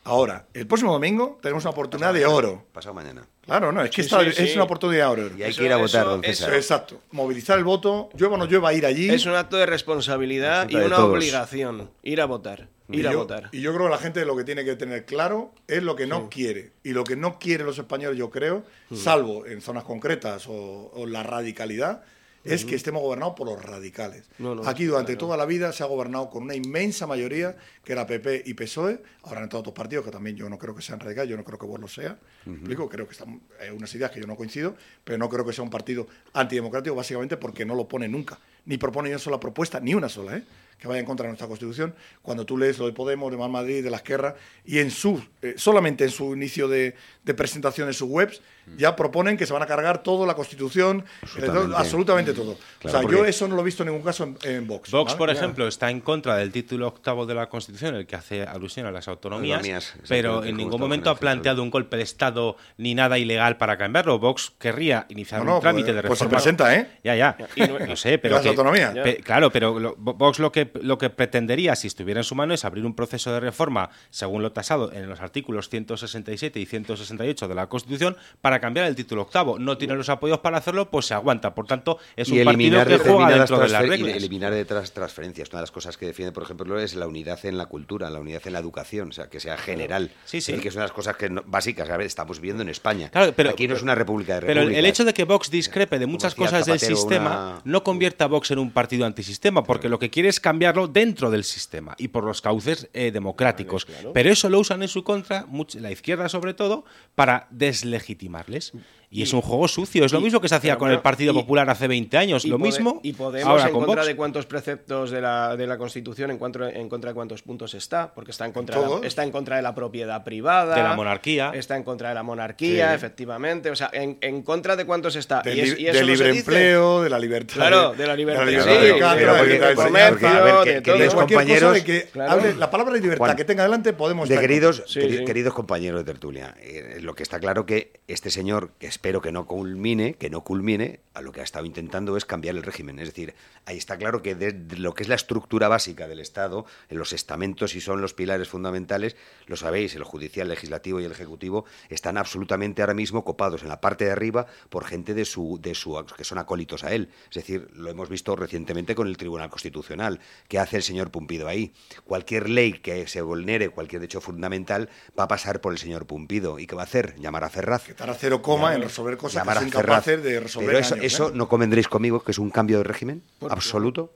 ahora, 0.04 0.46
el 0.54 0.66
próximo 0.66 0.92
domingo, 0.92 1.38
tenemos 1.42 1.64
una 1.64 1.70
oportunidad 1.70 2.12
de 2.14 2.26
oro. 2.26 2.64
Pasado 2.72 2.94
mañana. 2.94 3.26
Claro, 3.44 3.72
no, 3.72 3.82
es 3.82 3.90
que 3.90 3.96
Sí, 4.02 4.06
esta 4.06 4.20
sí, 4.22 4.28
es 4.28 4.36
sí. 4.50 4.54
una 4.54 4.64
oportunidad 4.64 5.06
de 5.14 5.22
oro. 5.22 5.36
Y 5.36 5.42
hay 5.42 5.50
Eso- 5.50 5.60
que 5.60 5.66
ir 5.66 5.72
a 5.72 5.76
votar, 5.76 6.02
eso- 6.02 6.10
don 6.10 6.24
eso- 6.24 6.44
César. 6.44 6.54
Exacto. 6.54 7.00
Movilizar 7.10 7.58
el 7.58 7.64
voto, 7.64 8.08
llueva 8.14 8.34
o 8.34 8.38
no 8.38 8.46
llueva, 8.46 8.72
ir 8.72 8.86
allí. 8.86 9.10
Es 9.10 9.26
un 9.26 9.34
acto 9.34 9.56
de 9.56 9.66
responsabilidad 9.66 10.68
y 10.70 10.76
una 10.76 10.96
todos. 10.96 11.16
obligación. 11.16 11.90
Ir 12.02 12.20
a 12.20 12.24
votar. 12.26 12.68
Y 12.88 12.98
Ir 13.00 13.08
a 13.08 13.12
yo, 13.12 13.18
votar. 13.20 13.48
y 13.50 13.62
yo 13.62 13.72
creo 13.72 13.86
que 13.86 13.90
la 13.92 13.98
gente 13.98 14.24
lo 14.26 14.36
que 14.36 14.44
tiene 14.44 14.62
que 14.64 14.76
tener 14.76 15.06
claro 15.06 15.52
es 15.66 15.82
lo 15.82 15.96
que 15.96 16.06
no 16.06 16.28
quiere. 16.28 16.72
Y 16.82 16.90
lo 16.90 17.02
que 17.04 17.16
no 17.16 17.38
quieren 17.38 17.66
los 17.66 17.78
españoles, 17.78 18.18
yo 18.18 18.28
creo, 18.28 18.62
Mm. 18.90 18.96
salvo 18.96 19.46
en 19.46 19.62
zonas 19.62 19.84
concretas 19.84 20.46
o, 20.48 20.90
o 20.94 21.06
la 21.06 21.22
radicalidad, 21.22 22.02
es 22.44 22.64
que 22.64 22.74
estemos 22.74 23.02
gobernados 23.02 23.34
por 23.34 23.46
los 23.46 23.62
radicales. 23.62 24.28
No, 24.38 24.54
no, 24.54 24.66
Aquí 24.68 24.84
durante 24.84 25.12
claro. 25.12 25.26
toda 25.26 25.36
la 25.36 25.46
vida 25.46 25.72
se 25.72 25.82
ha 25.82 25.86
gobernado 25.86 26.28
con 26.30 26.42
una 26.42 26.54
inmensa 26.54 27.06
mayoría, 27.06 27.56
que 27.84 27.92
era 27.92 28.06
PP 28.06 28.42
y 28.46 28.54
PSOE. 28.54 29.02
Ahora 29.22 29.38
han 29.38 29.44
entrado 29.44 29.60
otros 29.60 29.74
partidos 29.74 30.04
que 30.04 30.10
también 30.10 30.36
yo 30.36 30.48
no 30.48 30.58
creo 30.58 30.74
que 30.74 30.82
sean 30.82 31.00
radicales, 31.00 31.30
yo 31.30 31.36
no 31.36 31.44
creo 31.44 31.58
que 31.58 31.66
vos 31.66 31.80
lo 31.80 31.88
sea. 31.88 32.18
¿Me 32.44 32.54
explico? 32.54 32.88
Creo 32.88 33.06
que 33.06 33.12
están 33.12 33.40
hay 33.60 33.70
unas 33.70 33.94
ideas 33.94 34.10
que 34.10 34.20
yo 34.20 34.26
no 34.26 34.36
coincido, 34.36 34.76
pero 35.02 35.18
no 35.18 35.28
creo 35.28 35.44
que 35.44 35.52
sea 35.52 35.64
un 35.64 35.70
partido 35.70 36.06
antidemocrático, 36.32 36.94
básicamente 36.94 37.36
porque 37.36 37.64
no 37.64 37.74
lo 37.74 37.88
pone 37.88 38.08
nunca. 38.08 38.38
Ni 38.66 38.78
propone 38.78 39.08
ni 39.08 39.14
una 39.14 39.18
sola 39.18 39.40
propuesta, 39.40 39.80
ni 39.80 39.94
una 39.94 40.08
sola, 40.08 40.36
¿eh? 40.36 40.44
Que 40.84 40.88
vaya 40.88 41.00
en 41.00 41.06
contra 41.06 41.24
de 41.24 41.30
nuestra 41.30 41.48
Constitución. 41.48 41.94
Cuando 42.20 42.44
tú 42.44 42.58
lees 42.58 42.78
lo 42.78 42.84
de 42.86 42.92
Podemos, 42.92 43.30
de 43.32 43.38
Más 43.38 43.48
Madrid, 43.48 43.82
de 43.82 43.88
la 43.90 43.96
Esquerra, 43.96 44.36
y 44.66 44.78
en 44.80 44.90
su, 44.90 45.22
eh, 45.40 45.54
solamente 45.56 46.04
en 46.04 46.10
su 46.10 46.34
inicio 46.34 46.68
de, 46.68 46.94
de 47.24 47.34
presentación 47.34 47.88
en 47.88 47.94
sus 47.94 48.08
webs, 48.08 48.42
ya 48.78 48.96
proponen 48.96 49.36
que 49.36 49.44
se 49.44 49.52
van 49.52 49.62
a 49.62 49.66
cargar 49.66 50.02
todo, 50.02 50.24
la 50.24 50.32
Constitución, 50.34 51.00
eh, 51.00 51.04
Absolutamente. 51.22 51.68
todo- 51.68 51.76
absolutamente 51.76 52.32
todo. 52.32 52.56
Claro, 52.78 52.98
o 52.98 53.02
sea, 53.02 53.10
yo 53.18 53.24
eso 53.26 53.46
no 53.46 53.56
lo 53.56 53.60
he 53.60 53.64
visto 53.66 53.82
en 53.82 53.90
ningún 53.90 54.02
caso 54.02 54.24
en, 54.24 54.38
en 54.42 54.66
Vox. 54.66 54.90
Vox, 54.90 55.12
¿vale? 55.12 55.18
por 55.18 55.28
ejemplo, 55.30 55.68
está 55.68 55.90
en 55.90 56.00
contra 56.00 56.36
del 56.36 56.50
título 56.50 56.88
octavo 56.88 57.26
de 57.26 57.34
la 57.34 57.50
Constitución, 57.50 57.94
el 57.94 58.06
que 58.06 58.16
hace 58.16 58.42
alusión 58.42 58.86
a 58.86 58.90
las 58.90 59.06
autonomías, 59.08 59.94
pero 60.08 60.44
en 60.44 60.56
ningún 60.56 60.80
momento 60.80 61.10
en 61.10 61.16
ha 61.16 61.18
planteado 61.20 61.62
un 61.62 61.70
golpe 61.70 61.98
de 61.98 62.04
Estado 62.04 62.56
ni 62.78 62.94
nada 62.94 63.18
ilegal 63.18 63.58
para 63.58 63.76
cambiarlo. 63.76 64.18
Vox 64.18 64.52
querría 64.58 65.04
iniciar 65.10 65.40
No, 65.40 65.46
no, 65.46 65.54
un 65.56 65.60
trámite 65.60 65.92
pues- 65.92 65.96
de 66.02 66.08
pues 66.08 66.18
se 66.18 66.24
reforma. 66.24 66.38
presenta, 66.38 66.74
¿eh? 66.74 66.88
Ya, 67.04 67.16
ya. 67.16 67.36
Y 67.56 67.60
no- 67.68 67.78
No 67.86 67.96
sé, 67.96 68.16
pero 68.16 68.36
las 68.36 68.42
que- 68.44 68.48
autonomías. 68.48 68.94
pe- 68.94 69.16
claro, 69.18 69.50
pero 69.52 69.78
lo- 69.78 69.94
Vox 69.96 70.38
lo 70.38 70.50
que 70.50 70.64
lo 70.74 70.98
que 70.98 71.10
pretendería, 71.10 71.74
si 71.76 71.86
estuviera 71.86 72.20
en 72.20 72.24
su 72.24 72.34
mano, 72.34 72.54
es 72.54 72.64
abrir 72.64 72.84
un 72.84 72.94
proceso 72.94 73.32
de 73.32 73.40
reforma, 73.40 73.90
según 74.10 74.42
lo 74.42 74.52
tasado 74.52 74.92
en 74.92 75.08
los 75.08 75.20
artículos 75.20 75.68
167 75.68 76.58
y 76.60 76.66
168 76.66 77.48
de 77.48 77.54
la 77.54 77.68
Constitución, 77.68 78.16
para 78.40 78.60
cambiar 78.60 78.86
el 78.86 78.94
título 78.96 79.22
octavo. 79.22 79.58
No 79.58 79.78
tiene 79.78 79.94
los 79.94 80.08
apoyos 80.08 80.38
para 80.40 80.58
hacerlo, 80.58 80.90
pues 80.90 81.06
se 81.06 81.14
aguanta. 81.14 81.54
Por 81.54 81.66
tanto, 81.66 81.98
es 82.16 82.28
un 82.28 82.44
partido 82.44 82.84
que 82.84 82.98
juega 82.98 83.30
dentro 83.30 83.58
de 83.58 83.68
las 83.68 83.84
y 83.84 83.86
reglas. 83.88 84.16
eliminar 84.16 84.52
detrás 84.52 84.92
transferencias. 84.92 85.48
Una 85.50 85.58
de 85.60 85.62
las 85.62 85.70
cosas 85.72 85.96
que 85.96 86.06
defiende, 86.06 86.32
por 86.32 86.42
ejemplo, 86.42 86.78
es 86.78 86.94
la 86.94 87.06
unidad 87.06 87.44
en 87.46 87.56
la 87.58 87.66
cultura, 87.66 88.10
la 88.10 88.20
unidad 88.20 88.42
en 88.46 88.52
la 88.52 88.58
educación, 88.58 89.08
o 89.10 89.12
sea, 89.12 89.28
que 89.28 89.40
sea 89.40 89.56
general. 89.56 90.10
Sí, 90.24 90.40
sí. 90.40 90.52
Y 90.52 90.58
que 90.60 90.68
es 90.68 90.74
una 90.74 90.82
de 90.84 90.88
las 90.88 90.94
cosas 90.96 91.16
que 91.16 91.30
no- 91.30 91.42
básicas, 91.46 91.88
a 91.90 91.96
ver, 91.96 92.06
estamos 92.06 92.40
viviendo 92.40 92.62
en 92.62 92.68
España. 92.68 93.10
Claro, 93.10 93.32
pero- 93.36 93.50
Aquí 93.50 93.68
no 93.68 93.74
es 93.74 93.82
una 93.82 93.94
república 93.94 94.34
de 94.34 94.40
Pero 94.40 94.52
el- 94.62 94.68
repúblicas. 94.68 94.90
hecho 94.90 95.04
de 95.04 95.14
que 95.14 95.24
Vox 95.24 95.50
discrepe 95.50 95.98
de 95.98 96.06
muchas 96.06 96.34
cosas 96.34 96.66
del 96.66 96.78
sistema 96.80 97.30
una- 97.30 97.60
no 97.64 97.84
convierte 97.84 98.24
a 98.24 98.26
Vox 98.26 98.50
en 98.50 98.58
un 98.58 98.70
partido 98.70 99.06
antisistema, 99.06 99.62
porque 99.64 99.88
lo 99.88 99.98
que 99.98 100.10
quiere 100.10 100.28
es 100.28 100.40
cambiarlo 100.54 100.86
dentro 100.86 101.30
del 101.30 101.42
sistema 101.42 101.96
y 101.98 102.08
por 102.08 102.22
los 102.24 102.40
cauces 102.40 102.88
eh, 102.92 103.10
democráticos. 103.10 103.86
Pero 104.12 104.30
eso 104.30 104.48
lo 104.48 104.60
usan 104.60 104.82
en 104.82 104.88
su 104.88 105.02
contra, 105.02 105.46
much- 105.46 105.74
la 105.80 105.90
izquierda 105.90 106.28
sobre 106.28 106.54
todo, 106.54 106.84
para 107.16 107.48
deslegitimarles. 107.50 108.72
Y, 109.14 109.22
es 109.22 109.32
un 109.32 109.40
juego 109.42 109.68
sucio. 109.68 110.04
Es 110.04 110.12
lo 110.12 110.20
mismo 110.20 110.40
que 110.40 110.48
se 110.48 110.54
hacía 110.56 110.74
con 110.76 110.86
bueno, 110.86 110.96
el 110.96 111.02
Partido 111.02 111.32
y- 111.32 111.36
Popular 111.36 111.68
hace 111.70 111.86
20 111.88 112.16
años. 112.18 112.44
Y 112.44 112.48
lo 112.48 112.58
pode- 112.58 112.62
mismo 112.64 113.00
Y 113.02 113.12
Podemos 113.12 113.48
ahora 113.48 113.66
en 113.66 113.72
con 113.72 113.84
contra 113.84 114.02
Vox. 114.02 114.06
de 114.08 114.16
cuántos 114.16 114.46
preceptos 114.46 115.10
de 115.10 115.20
la, 115.20 115.56
de 115.56 115.66
la 115.66 115.78
Constitución, 115.78 116.30
en 116.30 116.38
contra, 116.38 116.70
en 116.70 116.88
contra 116.88 117.10
de 117.10 117.14
cuántos 117.14 117.42
puntos 117.42 117.74
está, 117.74 118.12
porque 118.12 118.32
está 118.32 118.44
en 118.46 118.52
contra, 118.52 118.80
de 118.80 118.86
la, 119.00 119.06
está 119.06 119.22
en 119.22 119.30
contra 119.30 119.56
de 119.56 119.62
la 119.62 119.74
propiedad 119.74 120.24
privada. 120.24 120.74
De 120.74 120.82
la 120.82 120.94
monarquía. 120.94 121.52
Está 121.54 121.76
en 121.76 121.84
contra 121.84 122.08
de 122.08 122.14
la 122.16 122.22
monarquía, 122.22 122.88
Sí. 122.90 122.94
efectivamente. 122.96 123.70
O 123.70 123.76
sea, 123.76 123.90
en, 123.92 124.18
en 124.20 124.42
contra 124.42 124.74
de 124.76 124.84
cuántos 124.84 125.16
está. 125.16 125.42
Del 125.42 125.58
y, 125.58 125.60
es- 125.60 125.76
li- 125.78 125.82
y 125.84 125.86
eso 125.86 125.98
del 125.98 126.06
no 126.08 126.16
se 126.16 126.24
libre 126.24 126.38
empleo, 126.38 127.02
de 127.02 127.10
la 127.10 127.18
libertad. 127.18 127.54
Claro, 127.54 127.92
de 127.92 128.06
la 128.06 128.16
libertad. 128.16 128.46
libertad 128.46 128.72
sí, 128.72 128.78
de 128.78 128.92
de- 128.92 128.98
cada- 128.98 129.14
de- 129.14 129.20
de 129.20 129.26
de 129.26 129.32
cualquier 129.36 129.74
cosa. 129.74 129.86
comercio, 129.86 130.28
a 130.28 130.40
ver, 130.42 130.54
que- 130.64 130.70
de 130.74 130.82
que 130.82 130.90
todo. 130.90 130.98
los 131.04 131.14
Cualquier 131.14 131.38
cosa 131.38 131.46
compañeros- 131.60 131.74
de 131.74 131.84
que 131.84 132.02
Claro. 132.12 132.32
hable 132.32 132.54
la 132.56 132.70
palabra 132.70 132.94
libertad 132.94 133.18
Juan, 133.18 133.36
que 133.36 133.44
tenga 133.44 133.62
adelante 133.62 133.92
podemos 133.92 134.28
De 134.28 134.38
queridos, 134.40 134.82
queridos 134.92 135.54
compañeros 135.54 136.00
de 136.00 136.04
tertulia, 136.04 136.54
eh, 136.60 136.98
lo 137.00 137.14
que 137.14 137.22
está 137.22 137.38
claro 137.38 137.64
que 137.66 137.92
este 138.08 138.30
señor, 138.30 138.70
que 138.78 138.86
espero 139.04 139.20
que 139.20 139.32
no 139.32 139.46
culmine, 139.46 140.14
que 140.14 140.30
no 140.30 140.44
culmine, 140.44 141.00
a 141.12 141.20
lo 141.20 141.30
que 141.30 141.40
ha 141.40 141.44
estado 141.44 141.66
intentando 141.66 142.16
es 142.16 142.24
cambiar 142.24 142.56
el 142.56 142.62
régimen. 142.62 142.98
Es 142.98 143.08
decir, 143.08 143.34
ahí 143.66 143.76
está 143.76 143.98
claro 143.98 144.22
que 144.22 144.34
de, 144.34 144.52
de 144.52 144.78
lo 144.78 144.94
que 144.94 145.02
es 145.02 145.10
la 145.10 145.14
estructura 145.14 145.68
básica 145.68 146.08
del 146.08 146.20
Estado, 146.20 146.64
en 146.88 146.98
los 146.98 147.12
estamentos 147.12 147.74
y 147.76 147.82
son 147.82 148.00
los 148.00 148.14
pilares 148.14 148.48
fundamentales, 148.48 149.14
lo 149.46 149.56
sabéis, 149.56 149.94
el 149.94 150.04
judicial, 150.04 150.46
el 150.46 150.54
legislativo 150.54 151.00
y 151.00 151.04
el 151.04 151.12
ejecutivo 151.12 151.66
están 151.90 152.16
absolutamente 152.16 152.80
ahora 152.80 152.94
mismo 152.94 153.24
copados 153.24 153.62
en 153.62 153.68
la 153.68 153.80
parte 153.80 154.06
de 154.06 154.10
arriba 154.10 154.46
por 154.70 154.86
gente 154.86 155.12
de 155.12 155.26
su, 155.26 155.58
de 155.60 155.74
su 155.74 156.02
que 156.16 156.24
son 156.24 156.38
acólitos 156.38 156.82
a 156.82 156.92
él. 156.92 157.10
Es 157.28 157.34
decir, 157.34 157.68
lo 157.74 157.90
hemos 157.90 158.08
visto 158.08 158.34
recientemente 158.34 158.94
con 158.94 159.06
el 159.06 159.18
Tribunal 159.18 159.50
Constitucional. 159.50 160.18
¿Qué 160.48 160.58
hace 160.58 160.78
el 160.78 160.82
señor 160.82 161.10
Pumpido 161.10 161.46
ahí? 161.46 161.74
Cualquier 162.06 162.48
ley 162.48 162.72
que 162.72 163.06
se 163.06 163.20
vulnere, 163.20 163.68
cualquier 163.68 164.00
derecho 164.00 164.22
fundamental, 164.22 164.88
va 165.16 165.24
a 165.24 165.28
pasar 165.28 165.60
por 165.60 165.74
el 165.74 165.78
señor 165.78 166.06
Pumpido. 166.06 166.58
¿Y 166.58 166.66
qué 166.66 166.74
va 166.74 166.82
a 166.82 166.86
hacer? 166.86 167.14
Llamar 167.20 167.44
a 167.44 167.50
Ferraz. 167.50 167.88
Estar 167.90 168.08
a 168.08 168.14
cero 168.14 168.40
coma 168.40 168.74
en 168.74 168.93
resolver 168.94 169.16
cosas 169.16 169.46
que 169.46 169.54
son 169.54 169.66
incapaces 169.66 170.22
de 170.22 170.40
resolver 170.40 170.68
Pero 170.68 170.78
eso, 170.78 170.94
años, 170.94 171.06
eso 171.06 171.28
¿eh? 171.28 171.32
no 171.34 171.48
convendréis 171.48 171.88
conmigo, 171.88 172.22
que 172.22 172.30
es 172.30 172.38
un 172.38 172.50
cambio 172.50 172.78
de 172.78 172.84
régimen 172.84 173.22
Por- 173.38 173.50
absoluto. 173.52 174.12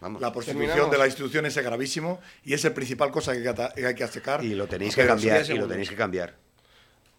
Vamos. 0.00 0.20
La 0.20 0.32
prostitución 0.32 0.66
Terminamos. 0.66 0.90
de 0.92 0.98
la 0.98 1.06
institución 1.06 1.46
es 1.46 1.56
gravísimo 1.56 2.20
y 2.44 2.52
es 2.54 2.64
la 2.64 2.74
principal 2.74 3.10
cosa 3.10 3.32
que 3.32 3.48
hay 3.86 3.94
que 3.94 4.04
atacar. 4.04 4.44
Y 4.44 4.54
lo 4.54 4.66
tenéis 4.66 4.94
que 4.94 5.06
cambiar, 5.06 5.48
y 5.48 5.54
lo 5.54 5.66
tenéis 5.68 5.88
que 5.90 5.96
cambiar. 5.96 6.34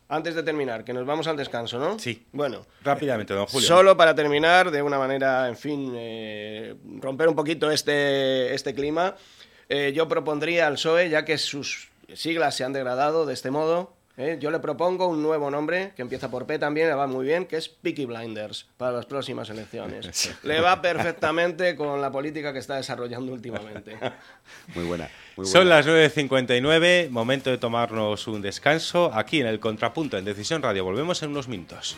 Antes 0.08 0.36
de 0.36 0.44
terminar, 0.44 0.84
que 0.84 0.94
nos 0.94 1.04
vamos 1.04 1.26
al 1.26 1.36
descanso, 1.36 1.80
¿no? 1.80 1.98
Sí. 1.98 2.24
Bueno. 2.32 2.64
Rápidamente, 2.84 3.34
don 3.34 3.48
Julio. 3.48 3.68
Solo 3.68 3.98
para 3.98 4.14
terminar, 4.14 4.70
de 4.70 4.84
una 4.84 5.00
manera, 5.00 5.48
en 5.48 5.58
fin, 5.58 5.94
eh, 5.96 6.76
romper 7.02 7.28
un 7.28 7.36
poquito 7.36 7.72
este, 7.72 8.54
este 8.54 8.76
clima, 8.76 9.16
eh, 9.68 9.94
yo 9.96 10.08
propondría 10.08 10.68
al 10.68 10.74
PSOE, 10.74 11.10
ya 11.10 11.26
que 11.26 11.40
sus 11.40 11.90
siglas 12.14 12.56
se 12.56 12.64
han 12.64 12.72
degradado 12.74 13.26
de 13.26 13.34
este 13.34 13.50
modo, 13.50 13.95
eh, 14.18 14.38
yo 14.40 14.50
le 14.52 14.60
propongo 14.60 15.08
un 15.08 15.22
nuevo 15.22 15.52
nombre, 15.52 15.92
que 15.96 16.02
empieza 16.02 16.32
por 16.32 16.46
P 16.46 16.58
también, 16.58 16.88
le 16.88 16.94
va 16.94 17.06
muy 17.08 17.26
bien, 17.26 17.46
que 17.46 17.58
es 17.58 17.68
Peaky 17.68 18.06
Blinders, 18.06 18.66
para 18.78 18.94
las 18.94 19.06
próximas 19.06 19.50
elecciones. 19.50 20.34
le 20.44 20.62
va 20.62 20.82
perfectamente 20.82 21.76
con 21.76 22.02
la 22.02 22.12
política 22.12 22.54
que 22.54 22.60
está 22.60 22.76
desarrollando 22.76 23.34
últimamente. 23.34 23.98
Muy 24.76 24.86
buena. 24.86 25.10
Muy 25.36 25.46
Son 25.46 25.68
buena. 25.68 25.78
las 25.78 25.88
9.59, 25.88 27.10
momento 27.10 27.50
de 27.50 27.58
tomarnos 27.58 28.28
un 28.28 28.42
descanso 28.42 29.12
aquí 29.14 29.42
en 29.42 29.48
el 29.48 29.60
Contrapunto 29.60 30.18
en 30.18 30.26
Decisión 30.26 30.62
Radio. 30.62 30.86
Volvemos 30.86 31.22
en 31.24 31.32
unos 31.32 31.48
minutos. 31.48 31.98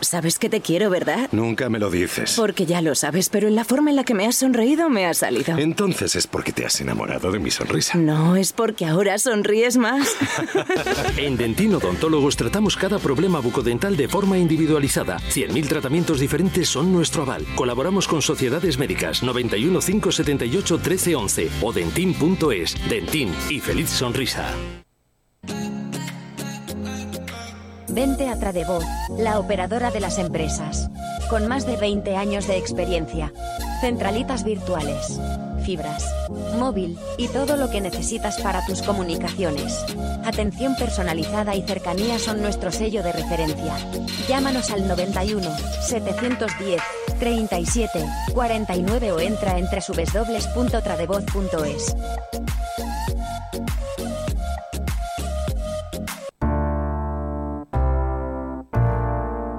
Sabes 0.00 0.38
que 0.38 0.48
te 0.48 0.60
quiero, 0.60 0.90
¿verdad? 0.90 1.28
Nunca 1.32 1.68
me 1.68 1.78
lo 1.78 1.90
dices. 1.90 2.34
Porque 2.36 2.66
ya 2.66 2.80
lo 2.82 2.94
sabes, 2.94 3.28
pero 3.28 3.48
en 3.48 3.54
la 3.54 3.64
forma 3.64 3.90
en 3.90 3.96
la 3.96 4.04
que 4.04 4.14
me 4.14 4.26
has 4.26 4.36
sonreído 4.36 4.88
me 4.88 5.06
ha 5.06 5.14
salido. 5.14 5.58
Entonces 5.58 6.16
es 6.16 6.26
porque 6.26 6.52
te 6.52 6.64
has 6.64 6.80
enamorado 6.80 7.30
de 7.30 7.38
mi 7.38 7.50
sonrisa. 7.50 7.98
No, 7.98 8.36
es 8.36 8.52
porque 8.52 8.86
ahora 8.86 9.18
sonríes 9.18 9.76
más. 9.76 10.08
En 11.16 11.36
Dentín 11.36 11.74
Odontólogos 11.74 12.36
tratamos 12.36 12.76
cada 12.76 12.98
problema 12.98 13.40
bucodental 13.40 13.96
de 13.96 14.08
forma 14.08 14.38
individualizada. 14.38 15.18
100.000 15.18 15.68
tratamientos 15.68 16.20
diferentes 16.20 16.68
son 16.68 16.92
nuestro 16.92 17.22
aval. 17.22 17.44
Colaboramos 17.54 18.08
con 18.08 18.22
sociedades 18.22 18.78
médicas 18.78 19.22
91 19.22 19.80
578 19.80 20.74
1311 20.78 21.50
o 21.62 21.72
dentin.es. 21.72 22.76
Dentín 22.88 23.34
y 23.48 23.60
feliz 23.60 23.90
sonrisa. 23.90 24.54
Vente 27.92 28.28
a 28.28 28.38
Tradevoz, 28.38 28.84
la 29.18 29.40
operadora 29.40 29.90
de 29.90 30.00
las 30.00 30.18
empresas. 30.18 30.90
Con 31.28 31.48
más 31.48 31.66
de 31.66 31.76
20 31.76 32.14
años 32.16 32.46
de 32.46 32.56
experiencia. 32.56 33.32
Centralitas 33.80 34.44
virtuales, 34.44 35.18
fibras, 35.64 36.08
móvil 36.56 36.96
y 37.18 37.26
todo 37.28 37.56
lo 37.56 37.70
que 37.70 37.80
necesitas 37.80 38.40
para 38.40 38.64
tus 38.64 38.82
comunicaciones. 38.82 39.84
Atención 40.24 40.76
personalizada 40.76 41.56
y 41.56 41.62
cercanía 41.62 42.20
son 42.20 42.42
nuestro 42.42 42.70
sello 42.70 43.02
de 43.02 43.12
referencia. 43.12 43.74
Llámanos 44.28 44.70
al 44.70 44.86
91 44.86 45.50
710 45.82 46.80
37 47.18 48.06
49 48.32 49.12
o 49.12 49.20
entra 49.20 49.58
en 49.58 49.66
www.tradevoz.es. 49.66 51.96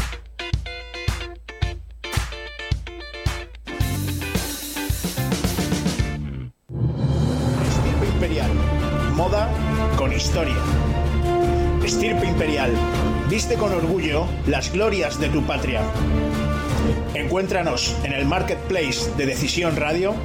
Viste 13.30 13.56
con 13.56 13.72
orgullo 13.72 14.26
las 14.48 14.74
glorias 14.74 15.20
de 15.20 15.30
tu 15.30 15.44
patria. 15.44 15.82
Encuéntranos 17.14 17.96
en 18.04 18.14
el 18.14 18.26
marketplace 18.26 19.12
de 19.18 19.28
Decisión 19.28 19.76
Radio 19.76 20.16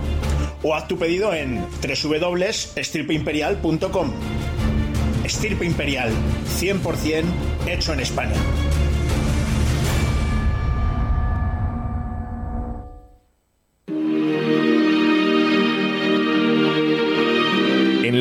o 0.62 0.74
haz 0.74 0.88
tu 0.88 0.98
pedido 0.98 1.34
en 1.34 1.62
www.estirpeimperial.com. 1.82 4.10
Estirpe 5.22 5.66
Imperial, 5.66 6.10
100% 6.58 7.24
hecho 7.66 7.92
en 7.92 8.00
España. 8.00 8.36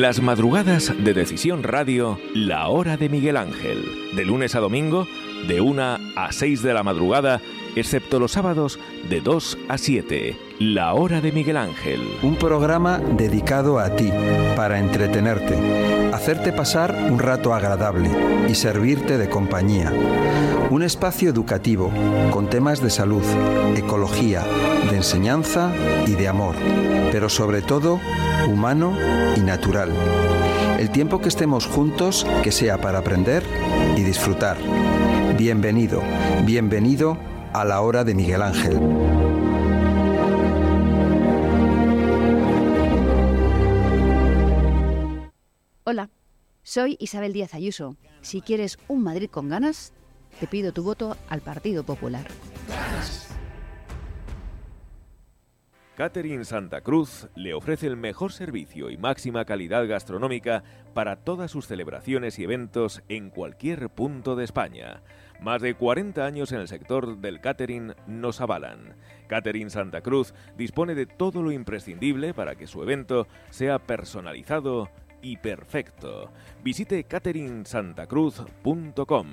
Las 0.04 0.20
madrugadas 0.20 0.92
de 1.02 1.14
Decisión 1.14 1.62
Radio, 1.62 2.20
la 2.34 2.68
hora 2.68 2.98
de 2.98 3.08
Miguel 3.08 3.38
Ángel. 3.38 4.12
De 4.14 4.26
lunes 4.26 4.54
a 4.54 4.60
domingo, 4.60 5.08
de 5.48 5.62
1 5.62 5.82
a 6.14 6.30
6 6.30 6.62
de 6.62 6.74
la 6.74 6.82
madrugada, 6.82 7.40
excepto 7.74 8.20
los 8.20 8.32
sábados, 8.32 8.78
de 9.08 9.22
2 9.22 9.56
a 9.66 9.78
7. 9.78 10.36
La 10.58 10.92
hora 10.92 11.22
de 11.22 11.32
Miguel 11.32 11.56
Ángel. 11.56 12.02
Un 12.22 12.36
programa 12.36 12.98
dedicado 12.98 13.78
a 13.78 13.96
ti, 13.96 14.12
para 14.54 14.78
entretenerte, 14.78 16.03
hacerte 16.14 16.52
pasar 16.52 16.94
un 17.10 17.18
rato 17.18 17.52
agradable 17.54 18.08
y 18.48 18.54
servirte 18.54 19.18
de 19.18 19.28
compañía. 19.28 19.92
Un 20.70 20.84
espacio 20.84 21.28
educativo 21.28 21.90
con 22.30 22.48
temas 22.48 22.80
de 22.80 22.88
salud, 22.88 23.24
ecología, 23.76 24.44
de 24.90 24.96
enseñanza 24.96 25.72
y 26.06 26.12
de 26.12 26.28
amor, 26.28 26.54
pero 27.10 27.28
sobre 27.28 27.62
todo 27.62 28.00
humano 28.48 28.96
y 29.36 29.40
natural. 29.40 29.90
El 30.78 30.90
tiempo 30.90 31.20
que 31.20 31.28
estemos 31.28 31.66
juntos, 31.66 32.24
que 32.44 32.52
sea 32.52 32.78
para 32.80 32.98
aprender 33.00 33.42
y 33.96 34.02
disfrutar. 34.02 34.56
Bienvenido, 35.36 36.00
bienvenido 36.44 37.18
a 37.52 37.64
la 37.64 37.80
hora 37.80 38.04
de 38.04 38.14
Miguel 38.14 38.42
Ángel. 38.42 39.23
Hola, 45.86 46.08
soy 46.62 46.96
Isabel 46.98 47.34
Díaz 47.34 47.52
Ayuso. 47.52 47.98
Si 48.22 48.40
quieres 48.40 48.78
un 48.88 49.02
Madrid 49.02 49.28
con 49.28 49.50
ganas, 49.50 49.92
te 50.40 50.46
pido 50.46 50.72
tu 50.72 50.82
voto 50.82 51.14
al 51.28 51.42
Partido 51.42 51.84
Popular. 51.84 52.26
Catering 55.94 56.46
Santa 56.46 56.80
Cruz 56.80 57.28
le 57.36 57.52
ofrece 57.52 57.86
el 57.86 57.98
mejor 57.98 58.32
servicio 58.32 58.88
y 58.88 58.96
máxima 58.96 59.44
calidad 59.44 59.86
gastronómica 59.86 60.64
para 60.94 61.16
todas 61.16 61.50
sus 61.50 61.66
celebraciones 61.66 62.38
y 62.38 62.44
eventos 62.44 63.02
en 63.10 63.28
cualquier 63.28 63.90
punto 63.90 64.36
de 64.36 64.44
España. 64.44 65.02
Más 65.40 65.60
de 65.60 65.74
40 65.74 66.24
años 66.24 66.50
en 66.52 66.60
el 66.60 66.68
sector 66.68 67.18
del 67.18 67.42
catering 67.42 67.94
nos 68.06 68.40
avalan. 68.40 68.96
Catering 69.28 69.68
Santa 69.68 70.00
Cruz 70.00 70.32
dispone 70.56 70.94
de 70.94 71.04
todo 71.04 71.42
lo 71.42 71.52
imprescindible 71.52 72.32
para 72.32 72.54
que 72.54 72.66
su 72.66 72.82
evento 72.82 73.28
sea 73.50 73.78
personalizado 73.78 74.88
y 75.24 75.36
perfecto. 75.38 76.30
Visite 76.62 77.02
cateringsantacruz.com 77.04 79.28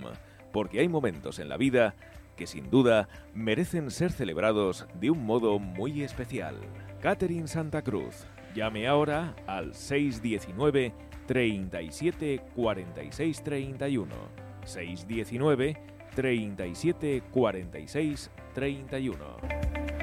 porque 0.51 0.79
hay 0.79 0.87
momentos 0.87 1.39
en 1.39 1.49
la 1.49 1.57
vida 1.57 1.95
que 2.35 2.47
sin 2.47 2.69
duda 2.69 3.07
merecen 3.35 3.91
ser 3.91 4.11
celebrados 4.11 4.87
de 4.99 5.11
un 5.11 5.25
modo 5.25 5.59
muy 5.59 6.01
especial. 6.01 6.55
Catering 7.01 7.47
Santa 7.47 7.81
Cruz. 7.81 8.25
Llame 8.55 8.87
ahora 8.87 9.35
al 9.47 9.75
619 9.75 10.93
37 11.27 12.41
46 12.55 13.43
31. 13.43 14.15
619 14.63 15.77
37 16.15 17.23
46 17.31 18.31
31. 18.53 20.00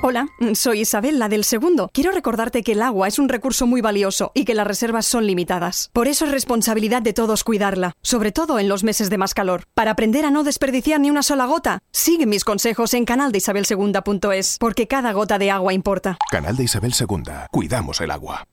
Hola, 0.00 0.28
soy 0.54 0.82
Isabel, 0.82 1.18
la 1.18 1.28
del 1.28 1.42
segundo. 1.42 1.90
Quiero 1.92 2.12
recordarte 2.12 2.62
que 2.62 2.72
el 2.72 2.82
agua 2.82 3.08
es 3.08 3.18
un 3.18 3.28
recurso 3.28 3.66
muy 3.66 3.80
valioso 3.80 4.30
y 4.32 4.44
que 4.44 4.54
las 4.54 4.66
reservas 4.66 5.06
son 5.06 5.26
limitadas. 5.26 5.90
Por 5.92 6.06
eso 6.06 6.24
es 6.24 6.30
responsabilidad 6.30 7.02
de 7.02 7.12
todos 7.12 7.42
cuidarla, 7.42 7.94
sobre 8.00 8.30
todo 8.30 8.60
en 8.60 8.68
los 8.68 8.84
meses 8.84 9.10
de 9.10 9.18
más 9.18 9.34
calor. 9.34 9.64
Para 9.74 9.90
aprender 9.90 10.24
a 10.24 10.30
no 10.30 10.44
desperdiciar 10.44 11.00
ni 11.00 11.10
una 11.10 11.24
sola 11.24 11.46
gota, 11.46 11.80
sigue 11.90 12.26
mis 12.26 12.44
consejos 12.44 12.94
en 12.94 13.06
canaldeisabelsegunda.es, 13.06 14.58
porque 14.60 14.86
cada 14.86 15.10
gota 15.10 15.36
de 15.36 15.50
agua 15.50 15.72
importa. 15.72 16.16
Canal 16.30 16.56
de 16.56 16.64
Isabel 16.64 16.94
II. 16.98 17.32
Cuidamos 17.50 18.00
el 18.00 18.12
agua. 18.12 18.44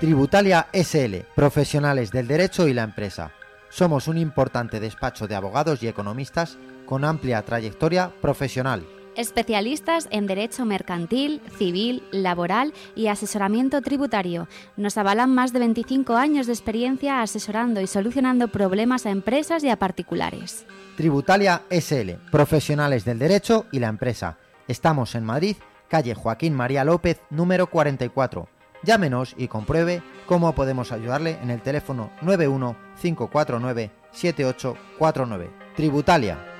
Tributalia 0.00 0.66
SL, 0.72 1.18
profesionales 1.36 2.10
del 2.10 2.26
derecho 2.26 2.66
y 2.66 2.74
la 2.74 2.82
empresa. 2.82 3.30
Somos 3.68 4.08
un 4.08 4.18
importante 4.18 4.80
despacho 4.80 5.28
de 5.28 5.36
abogados 5.36 5.84
y 5.84 5.88
economistas 5.88 6.58
con 6.86 7.04
amplia 7.04 7.42
trayectoria 7.42 8.12
profesional. 8.20 8.86
Especialistas 9.16 10.08
en 10.10 10.26
derecho 10.26 10.66
mercantil, 10.66 11.40
civil, 11.56 12.02
laboral 12.10 12.74
y 12.94 13.06
asesoramiento 13.06 13.80
tributario. 13.80 14.46
Nos 14.76 14.98
avalan 14.98 15.34
más 15.34 15.54
de 15.54 15.58
25 15.60 16.16
años 16.16 16.46
de 16.46 16.52
experiencia 16.52 17.22
asesorando 17.22 17.80
y 17.80 17.86
solucionando 17.86 18.48
problemas 18.48 19.06
a 19.06 19.10
empresas 19.10 19.64
y 19.64 19.70
a 19.70 19.78
particulares. 19.78 20.66
Tributalia 20.96 21.62
SL, 21.70 22.12
profesionales 22.30 23.06
del 23.06 23.18
derecho 23.18 23.64
y 23.72 23.78
la 23.78 23.88
empresa. 23.88 24.38
Estamos 24.68 25.14
en 25.14 25.24
Madrid, 25.24 25.56
calle 25.88 26.14
Joaquín 26.14 26.54
María 26.54 26.84
López, 26.84 27.22
número 27.30 27.68
44. 27.68 28.48
Llámenos 28.82 29.34
y 29.38 29.48
compruebe 29.48 30.02
cómo 30.26 30.54
podemos 30.54 30.92
ayudarle 30.92 31.38
en 31.42 31.50
el 31.50 31.62
teléfono 31.62 32.10
91 32.20 32.76
549 33.00 33.90
7849. 34.12 35.50
Tributalia. 35.74 36.55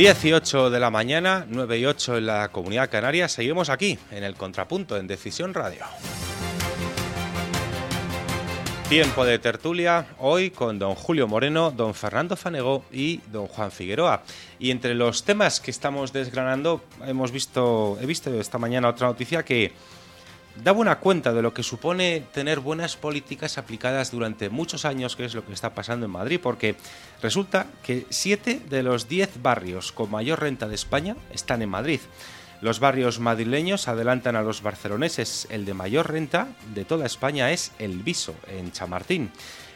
18 0.00 0.70
de 0.70 0.80
la 0.80 0.88
mañana, 0.88 1.44
9 1.46 1.78
y 1.78 1.84
8 1.84 2.16
en 2.16 2.26
la 2.26 2.48
Comunidad 2.48 2.88
Canaria. 2.88 3.28
Seguimos 3.28 3.68
aquí, 3.68 3.98
en 4.10 4.24
el 4.24 4.34
Contrapunto, 4.34 4.96
en 4.96 5.06
Decisión 5.06 5.52
Radio. 5.52 5.84
Tiempo 8.88 9.26
de 9.26 9.38
tertulia 9.38 10.06
hoy 10.18 10.52
con 10.52 10.78
don 10.78 10.94
Julio 10.94 11.28
Moreno, 11.28 11.70
don 11.70 11.92
Fernando 11.92 12.34
Fanego 12.34 12.82
y 12.90 13.20
don 13.30 13.46
Juan 13.46 13.70
Figueroa. 13.70 14.22
Y 14.58 14.70
entre 14.70 14.94
los 14.94 15.22
temas 15.24 15.60
que 15.60 15.70
estamos 15.70 16.14
desgranando, 16.14 16.82
hemos 17.06 17.30
visto, 17.30 17.98
he 18.00 18.06
visto 18.06 18.32
esta 18.40 18.56
mañana 18.56 18.88
otra 18.88 19.06
noticia 19.06 19.42
que 19.42 19.70
da 20.62 20.72
buena 20.72 20.98
cuenta 20.98 21.32
de 21.32 21.42
lo 21.42 21.54
que 21.54 21.62
supone 21.62 22.22
tener 22.32 22.60
buenas 22.60 22.96
políticas 22.96 23.58
aplicadas 23.58 24.10
durante 24.10 24.50
muchos 24.50 24.84
años, 24.84 25.16
que 25.16 25.24
es 25.24 25.34
lo 25.34 25.44
que 25.44 25.52
está 25.52 25.74
pasando 25.74 26.06
en 26.06 26.12
Madrid, 26.12 26.40
porque 26.42 26.76
resulta 27.22 27.66
que 27.82 28.06
7 28.10 28.62
de 28.68 28.82
los 28.82 29.08
10 29.08 29.42
barrios 29.42 29.92
con 29.92 30.10
mayor 30.10 30.40
renta 30.40 30.68
de 30.68 30.74
España 30.74 31.16
están 31.32 31.62
en 31.62 31.70
Madrid. 31.70 32.00
Los 32.60 32.78
barrios 32.78 33.20
madrileños 33.20 33.88
adelantan 33.88 34.36
a 34.36 34.42
los 34.42 34.60
barceloneses. 34.62 35.46
El 35.50 35.64
de 35.64 35.72
mayor 35.72 36.10
renta 36.10 36.48
de 36.74 36.84
toda 36.84 37.06
España 37.06 37.50
es 37.52 37.72
El 37.78 38.02
Viso, 38.02 38.34
en 38.48 38.70
Chamartín. 38.70 39.30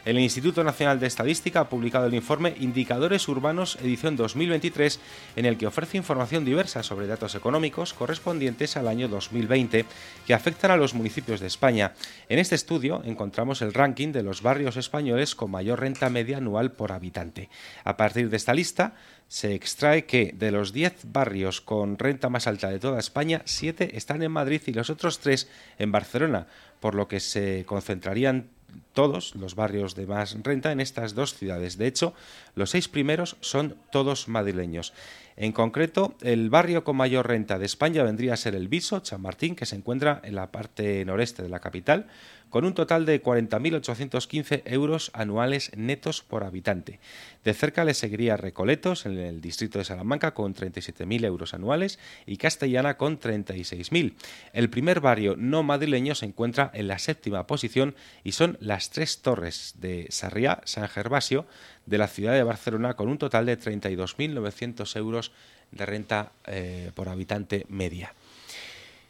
El 0.05 0.19
Instituto 0.19 0.63
Nacional 0.63 0.99
de 0.99 1.07
Estadística 1.07 1.61
ha 1.61 1.67
publicado 1.69 2.05
el 2.05 2.13
informe 2.13 2.53
Indicadores 2.59 3.27
Urbanos 3.27 3.79
edición 3.81 4.15
2023 4.15 4.99
en 5.35 5.45
el 5.45 5.57
que 5.57 5.65
ofrece 5.65 5.97
información 5.97 6.45
diversa 6.45 6.83
sobre 6.83 7.07
datos 7.07 7.33
económicos 7.33 7.95
correspondientes 7.95 8.77
al 8.77 8.87
año 8.87 9.07
2020 9.07 9.83
que 10.27 10.33
afectan 10.35 10.69
a 10.69 10.77
los 10.77 10.93
municipios 10.93 11.39
de 11.39 11.47
España. 11.47 11.93
En 12.29 12.37
este 12.37 12.53
estudio 12.53 13.01
encontramos 13.03 13.63
el 13.63 13.73
ranking 13.73 14.11
de 14.11 14.21
los 14.21 14.43
barrios 14.43 14.77
españoles 14.77 15.33
con 15.33 15.49
mayor 15.49 15.79
renta 15.79 16.11
media 16.11 16.37
anual 16.37 16.73
por 16.73 16.91
habitante. 16.91 17.49
A 17.83 17.97
partir 17.97 18.29
de 18.29 18.37
esta 18.37 18.53
lista 18.53 18.93
se 19.27 19.55
extrae 19.55 20.05
que 20.05 20.35
de 20.37 20.51
los 20.51 20.71
10 20.71 21.11
barrios 21.11 21.61
con 21.61 21.97
renta 21.97 22.29
más 22.29 22.45
alta 22.45 22.69
de 22.69 22.77
toda 22.77 22.99
España, 22.99 23.41
7 23.45 23.97
están 23.97 24.21
en 24.21 24.31
Madrid 24.31 24.61
y 24.67 24.73
los 24.73 24.91
otros 24.91 25.17
3 25.17 25.49
en 25.79 25.91
Barcelona, 25.91 26.45
por 26.79 26.93
lo 26.93 27.07
que 27.07 27.19
se 27.19 27.65
concentrarían 27.65 28.49
todos 28.93 29.35
los 29.35 29.55
barrios 29.55 29.95
de 29.95 30.07
más 30.07 30.37
renta 30.43 30.71
en 30.71 30.79
estas 30.79 31.15
dos 31.15 31.33
ciudades. 31.35 31.77
De 31.77 31.87
hecho, 31.87 32.13
los 32.55 32.69
seis 32.71 32.87
primeros 32.87 33.35
son 33.41 33.75
todos 33.91 34.27
madrileños. 34.27 34.93
En 35.37 35.51
concreto, 35.51 36.15
el 36.21 36.49
barrio 36.49 36.85
con 36.85 36.95
mayor 36.95 37.27
renta 37.27 37.59
de 37.59 37.65
España 37.65 38.03
vendría 38.03 38.33
a 38.33 38.37
ser 38.37 38.55
el 38.55 38.69
Viso, 38.69 39.01
Chamartín, 39.01 39.55
que 39.55 39.65
se 39.65 39.75
encuentra 39.75 40.21
en 40.23 40.35
la 40.35 40.49
parte 40.51 41.03
noreste 41.03 41.43
de 41.43 41.49
la 41.49 41.59
capital, 41.59 42.07
con 42.49 42.63
un 42.63 42.73
total 42.73 43.05
de 43.05 43.21
40.815 43.21 44.61
euros 44.63 45.11
anuales 45.13 45.71
netos 45.75 46.21
por 46.21 46.45
habitante. 46.45 47.01
De 47.43 47.53
cerca 47.53 47.83
le 47.83 47.93
seguiría 47.93 48.37
Recoletos, 48.37 49.05
en 49.05 49.17
el 49.17 49.41
distrito 49.41 49.77
de 49.77 49.83
Salamanca, 49.83 50.33
con 50.33 50.55
37.000 50.55 51.25
euros 51.25 51.53
anuales, 51.53 51.99
y 52.25 52.37
Castellana, 52.37 52.95
con 52.95 53.19
36.000. 53.19 54.13
El 54.53 54.69
primer 54.69 55.01
barrio 55.01 55.35
no 55.37 55.63
madrileño 55.63 56.15
se 56.15 56.27
encuentra 56.27 56.71
en 56.73 56.87
la 56.87 56.97
séptima 56.97 57.45
posición 57.45 57.93
y 58.23 58.31
son 58.31 58.57
las 58.61 58.89
tres 58.89 59.21
torres 59.21 59.73
de 59.79 60.07
Sarriá, 60.09 60.61
San 60.63 60.87
Gervasio, 60.87 61.45
de 61.85 61.97
la 61.97 62.07
ciudad 62.07 62.33
de 62.33 62.43
Barcelona, 62.43 62.95
con 62.95 63.07
un 63.07 63.17
total 63.17 63.45
de 63.45 63.59
32.900 63.59 64.95
euros 64.97 65.31
de 65.71 65.85
renta 65.85 66.31
eh, 66.45 66.91
por 66.95 67.09
habitante 67.09 67.65
media. 67.69 68.13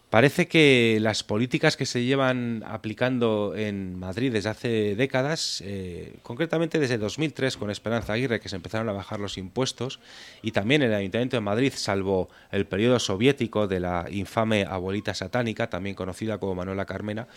Parece 0.09 0.47
que 0.47 0.99
las 1.01 1.23
políticas 1.23 1.75
que 1.75 1.85
se 1.85 2.03
llevan 2.03 2.63
aplicando 2.65 3.53
en 3.55 3.97
Madrid 3.99 4.31
desde 4.31 4.49
hace 4.49 4.95
décadas, 4.95 5.61
eh, 5.65 6.13
concretamente 6.21 6.79
desde 6.79 6.97
2003 6.97 7.57
con 7.57 7.69
Esperanza 7.69 8.13
Aguirre, 8.13 8.39
que 8.39 8.47
se 8.47 8.55
empezaron 8.55 8.87
a 8.87 8.93
bajar 8.93 9.19
los 9.19 9.37
impuestos, 9.37 9.99
y 10.41 10.51
también 10.51 10.83
el 10.83 10.93
Ayuntamiento 10.93 11.35
de 11.35 11.41
Madrid, 11.41 11.73
salvo 11.75 12.29
el 12.51 12.65
periodo 12.65 12.99
soviético 12.99 13.67
de 13.67 13.79
la 13.79 14.05
infame 14.09 14.63
abuelita 14.63 15.13
satánica, 15.13 15.69
también 15.69 15.95
conocida 15.95 16.37
como 16.37 16.55
Manuela 16.55 16.85
Carmena, 16.85 17.27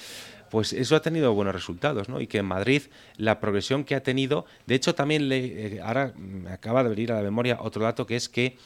pues 0.50 0.72
eso 0.72 0.94
ha 0.94 1.02
tenido 1.02 1.32
buenos 1.34 1.54
resultados, 1.54 2.08
¿no? 2.08 2.20
Y 2.20 2.26
que 2.26 2.38
en 2.38 2.46
Madrid 2.46 2.82
la 3.16 3.40
progresión 3.40 3.84
que 3.84 3.94
ha 3.94 4.02
tenido, 4.02 4.46
de 4.66 4.74
hecho 4.74 4.94
también 4.94 5.28
le, 5.28 5.76
eh, 5.76 5.80
ahora 5.82 6.12
me 6.16 6.50
acaba 6.50 6.82
de 6.82 6.90
venir 6.90 7.12
a 7.12 7.16
la 7.16 7.22
memoria 7.22 7.58
otro 7.60 7.82
dato 7.82 8.06
que 8.06 8.16
es 8.16 8.28
que 8.28 8.56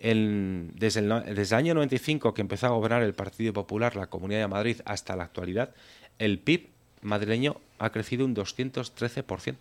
desde, 0.00 1.00
el, 1.00 1.34
desde 1.34 1.54
el 1.54 1.58
año 1.58 1.74
95 1.74 2.32
que 2.32 2.40
empezó 2.40 2.66
a 2.66 2.70
gobernar 2.70 3.02
el 3.02 3.14
Partido 3.14 3.52
Popular 3.52 3.96
la 3.96 4.06
Comunidad 4.06 4.40
de 4.40 4.48
Madrid 4.48 4.80
hasta 4.84 5.14
la 5.14 5.24
actualidad, 5.24 5.74
el 6.18 6.38
PIB 6.38 6.68
madrileño 7.02 7.60
ha 7.78 7.90
crecido 7.90 8.24
un 8.24 8.34
213% 8.34 9.56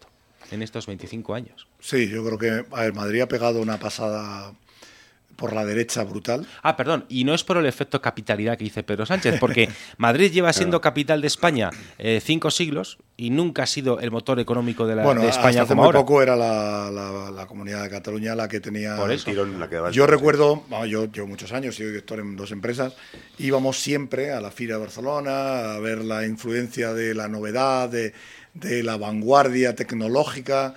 en 0.51 0.61
estos 0.61 0.87
25 0.87 1.33
años. 1.33 1.67
Sí, 1.79 2.09
yo 2.09 2.23
creo 2.25 2.37
que 2.37 2.91
Madrid 2.93 3.21
ha 3.21 3.27
pegado 3.27 3.61
una 3.61 3.79
pasada 3.79 4.53
por 5.39 5.53
la 5.53 5.65
derecha 5.65 6.03
brutal. 6.03 6.45
Ah, 6.61 6.75
perdón, 6.75 7.05
y 7.07 7.23
no 7.23 7.33
es 7.33 7.43
por 7.43 7.57
el 7.57 7.65
efecto 7.65 8.01
capitalidad 8.01 8.57
que 8.57 8.65
dice 8.65 8.83
Pedro 8.83 9.05
Sánchez, 9.05 9.39
porque 9.39 9.69
Madrid 9.97 10.31
lleva 10.31 10.51
siendo 10.51 10.81
capital 10.81 11.21
de 11.21 11.27
España 11.27 11.69
eh, 11.97 12.19
cinco 12.23 12.51
siglos 12.51 12.97
y 13.15 13.29
nunca 13.29 13.63
ha 13.63 13.65
sido 13.65 13.99
el 13.99 14.11
motor 14.11 14.39
económico 14.39 14.85
de, 14.85 14.95
la, 14.95 15.03
bueno, 15.03 15.21
de 15.21 15.29
España 15.29 15.61
hasta 15.61 15.73
como 15.73 15.73
hace 15.73 15.75
muy 15.75 15.85
ahora. 15.85 15.99
poco 15.99 16.21
era 16.21 16.35
la, 16.35 17.31
la, 17.33 17.47
comunidad 17.47 17.83
de 17.83 17.89
Cataluña 17.89 18.35
la 18.35 18.47
que 18.47 18.59
tenía 18.59 18.95
Por 18.97 19.11
eso. 19.11 19.25
tirón. 19.25 19.57
yo 19.91 20.05
recuerdo, 20.05 20.63
yo 20.87 21.05
llevo 21.11 21.27
muchos 21.27 21.51
años, 21.53 21.75
soy 21.75 21.87
director 21.87 22.19
en 22.19 22.35
dos 22.35 22.51
empresas, 22.51 22.93
íbamos 23.37 23.79
siempre 23.79 24.31
a 24.31 24.41
la 24.41 24.51
Fira 24.51 24.75
de 24.75 24.81
Barcelona 24.81 25.75
a 25.75 25.79
ver 25.79 25.99
la 26.03 26.25
influencia 26.25 26.93
de 26.93 27.13
la 27.15 27.27
novedad, 27.27 27.89
de, 27.89 28.13
de 28.53 28.83
la 28.83 28.97
vanguardia 28.97 29.75
tecnológica 29.75 30.75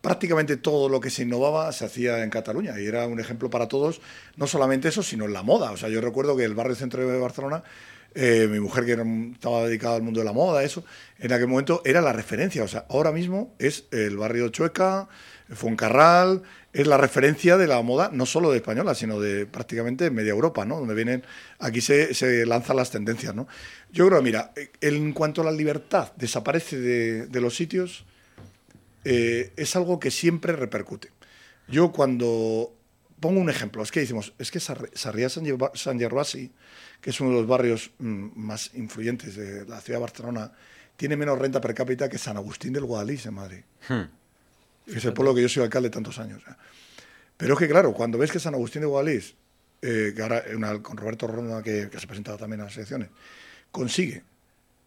prácticamente 0.00 0.56
todo 0.56 0.88
lo 0.88 1.00
que 1.00 1.10
se 1.10 1.22
innovaba 1.22 1.72
se 1.72 1.84
hacía 1.84 2.22
en 2.22 2.30
Cataluña 2.30 2.78
y 2.80 2.86
era 2.86 3.06
un 3.06 3.20
ejemplo 3.20 3.50
para 3.50 3.68
todos, 3.68 4.00
no 4.36 4.46
solamente 4.46 4.88
eso, 4.88 5.02
sino 5.02 5.24
en 5.24 5.32
la 5.32 5.42
moda. 5.42 5.70
O 5.72 5.76
sea, 5.76 5.88
yo 5.88 6.00
recuerdo 6.00 6.36
que 6.36 6.44
el 6.44 6.54
barrio 6.54 6.76
centro 6.76 7.06
de 7.06 7.18
Barcelona, 7.18 7.62
eh, 8.14 8.48
mi 8.50 8.60
mujer 8.60 8.84
que 8.84 8.92
estaba 9.32 9.64
dedicada 9.64 9.96
al 9.96 10.02
mundo 10.02 10.20
de 10.20 10.26
la 10.26 10.32
moda, 10.32 10.62
eso, 10.62 10.84
en 11.18 11.32
aquel 11.32 11.48
momento 11.48 11.82
era 11.84 12.00
la 12.00 12.12
referencia. 12.12 12.62
O 12.64 12.68
sea, 12.68 12.86
ahora 12.88 13.12
mismo 13.12 13.54
es 13.58 13.84
el 13.90 14.16
barrio 14.16 14.48
Chueca, 14.48 15.08
Foncarral, 15.50 16.42
es 16.72 16.86
la 16.86 16.98
referencia 16.98 17.56
de 17.56 17.66
la 17.66 17.80
moda, 17.82 18.10
no 18.12 18.26
solo 18.26 18.50
de 18.50 18.58
española, 18.58 18.94
sino 18.94 19.18
de 19.18 19.46
prácticamente 19.46 20.10
media 20.10 20.30
Europa, 20.30 20.64
¿no? 20.64 20.78
Donde 20.78 20.94
vienen, 20.94 21.24
aquí 21.58 21.80
se, 21.80 22.12
se 22.14 22.44
lanzan 22.44 22.76
las 22.76 22.90
tendencias, 22.90 23.34
¿no? 23.34 23.48
Yo 23.90 24.06
creo, 24.08 24.20
mira, 24.20 24.52
en 24.80 25.12
cuanto 25.12 25.40
a 25.40 25.44
la 25.44 25.52
libertad 25.52 26.12
desaparece 26.16 26.78
de, 26.78 27.26
de 27.26 27.40
los 27.40 27.56
sitios, 27.56 28.04
eh, 29.04 29.52
es 29.56 29.76
algo 29.76 30.00
que 30.00 30.10
siempre 30.10 30.54
repercute. 30.54 31.10
Yo 31.68 31.92
cuando 31.92 32.74
pongo 33.20 33.40
un 33.40 33.50
ejemplo, 33.50 33.82
es 33.82 33.90
que 33.90 34.00
decimos, 34.00 34.32
es 34.38 34.50
que 34.50 34.60
Sarriá 34.60 35.28
San 35.28 35.98
Gervasi, 35.98 36.52
que 37.00 37.10
es 37.10 37.20
uno 37.20 37.30
de 37.30 37.36
los 37.36 37.46
barrios 37.46 37.90
mm, 37.98 38.28
más 38.34 38.70
influyentes 38.74 39.36
de 39.36 39.66
la 39.66 39.80
ciudad 39.80 39.98
de 39.98 40.02
Barcelona, 40.02 40.52
tiene 40.96 41.16
menos 41.16 41.38
renta 41.38 41.60
per 41.60 41.74
cápita 41.74 42.08
que 42.08 42.18
San 42.18 42.36
Agustín 42.36 42.72
del 42.72 42.84
Guadalís 42.84 43.26
en 43.26 43.34
Madrid. 43.34 43.60
Hmm. 43.88 44.08
Es 44.86 45.04
el 45.04 45.12
pueblo 45.12 45.34
que 45.34 45.42
yo 45.42 45.48
soy 45.48 45.62
alcalde 45.62 45.90
tantos 45.90 46.18
años. 46.18 46.42
¿eh? 46.48 46.54
Pero 47.36 47.54
es 47.54 47.58
que, 47.58 47.68
claro, 47.68 47.92
cuando 47.92 48.18
ves 48.18 48.32
que 48.32 48.40
San 48.40 48.54
Agustín 48.54 48.80
de 48.80 48.86
Guadalís, 48.88 49.34
eh, 49.82 50.12
que 50.16 50.22
ahora 50.22 50.42
con 50.82 50.96
Roberto 50.96 51.26
Ronda, 51.26 51.62
que, 51.62 51.88
se 51.96 52.06
presentaba 52.06 52.36
también 52.36 52.62
a 52.62 52.64
las 52.64 52.76
elecciones, 52.76 53.10
consigue. 53.70 54.24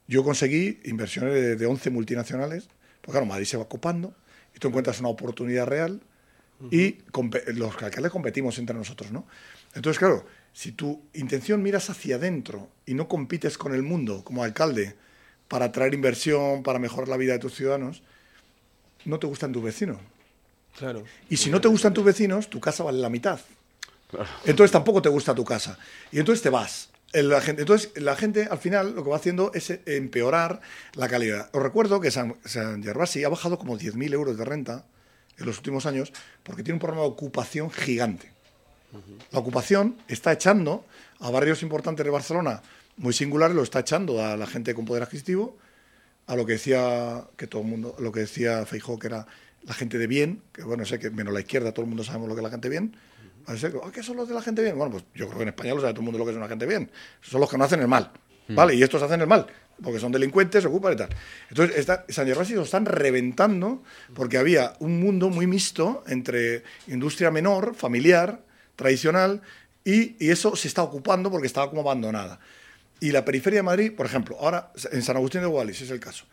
Yo 0.08 0.24
conseguí 0.24 0.80
inversiones 0.84 1.34
de, 1.34 1.56
de 1.56 1.66
11 1.66 1.92
multinacionales 1.92 2.68
pues 3.02 3.12
claro, 3.14 3.26
Madrid 3.26 3.46
se 3.46 3.58
va 3.58 3.68
copando 3.68 4.14
y 4.56 4.60
tú 4.60 4.68
encuentras 4.68 5.00
una 5.00 5.10
oportunidad 5.10 5.66
real 5.66 6.02
y 6.70 6.98
los 7.56 7.82
alcaldes 7.82 8.12
competimos 8.12 8.60
entre 8.60 8.76
nosotros, 8.76 9.12
¿no? 9.12 9.26
Entonces, 9.74 9.98
claro, 9.98 10.26
si 10.54 10.74
tu 10.74 11.02
intención 11.14 11.64
miras 11.64 11.90
hacia 11.90 12.18
adentro 12.18 12.70
y 12.86 12.94
no 12.94 13.08
compites 13.08 13.58
con 13.58 13.74
el 13.74 13.82
mundo 13.82 14.24
como 14.24 14.44
alcalde 14.44 14.96
para 15.48 15.66
atraer 15.66 15.94
inversión, 15.94 16.62
para 16.62 16.78
mejorar 16.78 17.08
la 17.08 17.18
vida 17.18 17.34
de 17.34 17.40
tus 17.40 17.56
ciudadanos, 17.56 18.04
no 19.06 19.18
te 19.18 19.26
gustan 19.26 19.52
tus 19.52 19.64
vecinos. 19.64 19.98
Claro. 20.78 21.04
Y 21.30 21.38
si 21.38 21.50
no 21.50 21.60
te 21.60 21.68
gustan 21.68 21.94
tus 21.94 22.04
vecinos, 22.04 22.50
tu 22.50 22.60
casa 22.60 22.84
vale 22.84 23.00
la 23.00 23.10
mitad. 23.10 23.40
Entonces 24.46 24.72
tampoco 24.72 25.02
te 25.02 25.10
gusta 25.10 25.34
tu 25.34 25.44
casa. 25.44 25.80
Y 26.12 26.20
entonces 26.20 26.44
te 26.44 26.50
vas. 26.50 26.91
La 27.14 27.42
gente, 27.42 27.62
entonces, 27.62 27.92
la 27.96 28.16
gente 28.16 28.48
al 28.50 28.58
final 28.58 28.96
lo 28.96 29.04
que 29.04 29.10
va 29.10 29.18
haciendo 29.18 29.52
es 29.54 29.72
empeorar 29.86 30.62
la 30.94 31.10
calidad. 31.10 31.50
Os 31.54 31.62
recuerdo 31.62 32.00
que 32.00 32.12
San, 32.12 32.36
San 32.46 32.84
Gervasi 32.84 33.24
ha 33.24 33.30
bajado 33.30 33.58
como 33.58 33.78
10.000 33.78 34.14
euros 34.14 34.38
de 34.38 34.46
renta 34.46 34.86
en 35.38 35.46
los 35.46 35.58
últimos 35.58 35.86
años 35.86 36.14
porque 36.44 36.64
tiene 36.64 36.76
un 36.76 36.80
problema 36.80 37.04
de 37.04 37.10
ocupación 37.10 37.70
gigante. 37.72 38.32
La 39.32 39.40
ocupación 39.40 39.98
está 40.08 40.34
echando 40.34 40.86
a 41.20 41.30
barrios 41.30 41.64
importantes 41.64 42.06
de 42.06 42.10
Barcelona 42.12 42.62
muy 42.98 43.14
singulares, 43.14 43.56
lo 43.56 43.64
está 43.64 43.80
echando 43.80 44.24
a 44.24 44.36
la 44.36 44.46
gente 44.46 44.74
con 44.74 44.86
poder 44.86 45.04
adquisitivo, 45.04 45.58
a 46.28 46.36
lo 46.36 46.46
que 46.46 46.54
decía 46.54 47.26
que 47.38 47.48
todo 47.48 47.62
el 47.62 47.68
mundo, 47.68 47.96
lo 48.00 48.12
que 48.12 48.22
decía 48.22 48.66
Feijó, 48.66 49.00
que 49.00 49.08
era 49.08 49.28
la 49.64 49.74
gente 49.74 49.98
de 49.98 50.08
bien, 50.08 50.42
que 50.52 50.64
bueno, 50.64 50.86
sé 50.86 51.00
que 51.00 51.10
menos 51.10 51.34
la 51.34 51.40
izquierda, 51.40 51.72
todo 51.72 51.84
el 51.84 51.90
mundo 51.90 52.04
sabemos 52.04 52.28
lo 52.28 52.36
que 52.36 52.42
es 52.42 52.44
la 52.44 52.52
gente 52.52 52.70
bien. 52.70 52.96
A 53.46 53.54
ver, 53.54 53.74
¿Qué 53.94 54.04
son 54.04 54.18
los 54.18 54.28
de 54.28 54.34
la 54.34 54.42
gente 54.42 54.62
bien? 54.62 54.78
Bueno, 54.78 54.92
pues 54.92 55.04
yo 55.16 55.26
creo 55.28 55.38
que 55.38 55.44
en 55.44 55.50
España 55.50 55.74
lo 55.74 55.82
sabe 55.82 55.94
todo 55.94 56.02
el 56.02 56.06
mundo 56.06 56.20
lo 56.20 56.26
que 56.26 56.32
es 56.32 56.38
una 56.38 56.48
gente 56.48 56.66
bien. 56.66 56.90
Son 57.22 57.40
los 57.40 57.50
que 57.50 57.58
no 57.58 57.64
hacen 57.64 57.82
el 57.82 57.88
mal. 57.88 58.12
¿Vale? 58.50 58.76
Y 58.76 58.84
estos 58.84 59.02
hacen 59.02 59.22
el 59.22 59.28
mal, 59.28 59.48
porque 59.82 60.00
son 60.00 60.12
delincuentes, 60.12 60.62
se 60.62 60.68
ocupan 60.68 60.94
y 60.94 60.96
tal. 60.98 61.10
Entonces, 61.50 61.78
está, 61.78 62.06
San 62.10 62.28
Gervasio 62.28 62.58
lo 62.58 62.64
están 62.64 62.86
reventando 62.86 63.82
porque 64.14 64.38
había 64.38 64.74
un 64.80 65.00
mundo 65.00 65.30
muy 65.30 65.48
mixto 65.48 66.04
entre 66.08 66.64
industria 66.88 67.32
menor, 67.32 67.76
familiar, 67.76 68.42
tradicional, 68.76 69.42
y, 69.86 70.16
y 70.20 70.32
eso 70.32 70.56
se 70.58 70.68
está 70.68 70.84
ocupando 70.84 71.32
porque 71.32 71.48
estaba 71.48 71.70
como 71.70 71.82
abandonada. 71.82 72.40
Y 73.00 73.12
la 73.12 73.26
periferia 73.26 73.60
de 73.60 73.64
Madrid, 73.64 73.92
por 73.96 74.06
ejemplo, 74.06 74.38
ahora 74.40 74.72
en 74.92 75.02
San 75.02 75.16
Agustín 75.16 75.42
de 75.42 75.48
Guadalix 75.48 75.82
es 75.82 75.92
el 75.92 76.00
caso. 76.00 76.26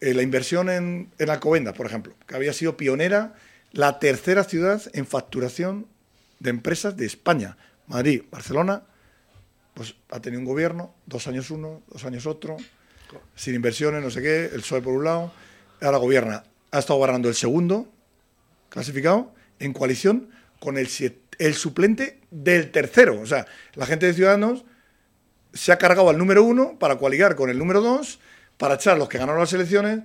Eh, 0.00 0.14
la 0.14 0.22
inversión 0.22 0.68
en, 0.68 1.12
en 1.18 1.30
Alcobendas, 1.30 1.74
por 1.74 1.86
ejemplo, 1.86 2.14
que 2.26 2.34
había 2.34 2.52
sido 2.52 2.76
pionera, 2.76 3.34
la 3.70 4.00
tercera 4.00 4.42
ciudad 4.42 4.82
en 4.94 5.06
facturación 5.06 5.86
de 6.42 6.50
empresas 6.50 6.96
de 6.96 7.06
España. 7.06 7.56
Madrid, 7.86 8.22
Barcelona, 8.30 8.82
pues 9.74 9.94
ha 10.10 10.20
tenido 10.20 10.40
un 10.40 10.46
gobierno, 10.46 10.94
dos 11.06 11.28
años 11.28 11.50
uno, 11.50 11.82
dos 11.88 12.04
años 12.04 12.26
otro, 12.26 12.56
sin 13.36 13.54
inversiones, 13.54 14.02
no 14.02 14.10
sé 14.10 14.22
qué, 14.22 14.46
el 14.46 14.60
PSOE 14.60 14.82
por 14.82 14.94
un 14.94 15.04
lado, 15.04 15.32
ahora 15.80 15.98
gobierna, 15.98 16.44
ha 16.70 16.78
estado 16.78 16.98
gobernando 16.98 17.28
el 17.28 17.34
segundo, 17.34 17.88
clasificado, 18.68 19.32
en 19.60 19.72
coalición 19.72 20.30
con 20.58 20.78
el, 20.78 20.88
el 21.38 21.54
suplente 21.54 22.20
del 22.30 22.70
tercero. 22.72 23.20
O 23.20 23.26
sea, 23.26 23.46
la 23.74 23.86
gente 23.86 24.06
de 24.06 24.14
Ciudadanos 24.14 24.64
se 25.52 25.70
ha 25.70 25.78
cargado 25.78 26.10
al 26.10 26.18
número 26.18 26.42
uno 26.42 26.78
para 26.78 26.98
coaligar 26.98 27.36
con 27.36 27.50
el 27.50 27.58
número 27.58 27.80
dos, 27.80 28.18
para 28.58 28.74
echar 28.74 28.98
los 28.98 29.08
que 29.08 29.18
ganaron 29.18 29.40
las 29.40 29.52
elecciones, 29.52 30.00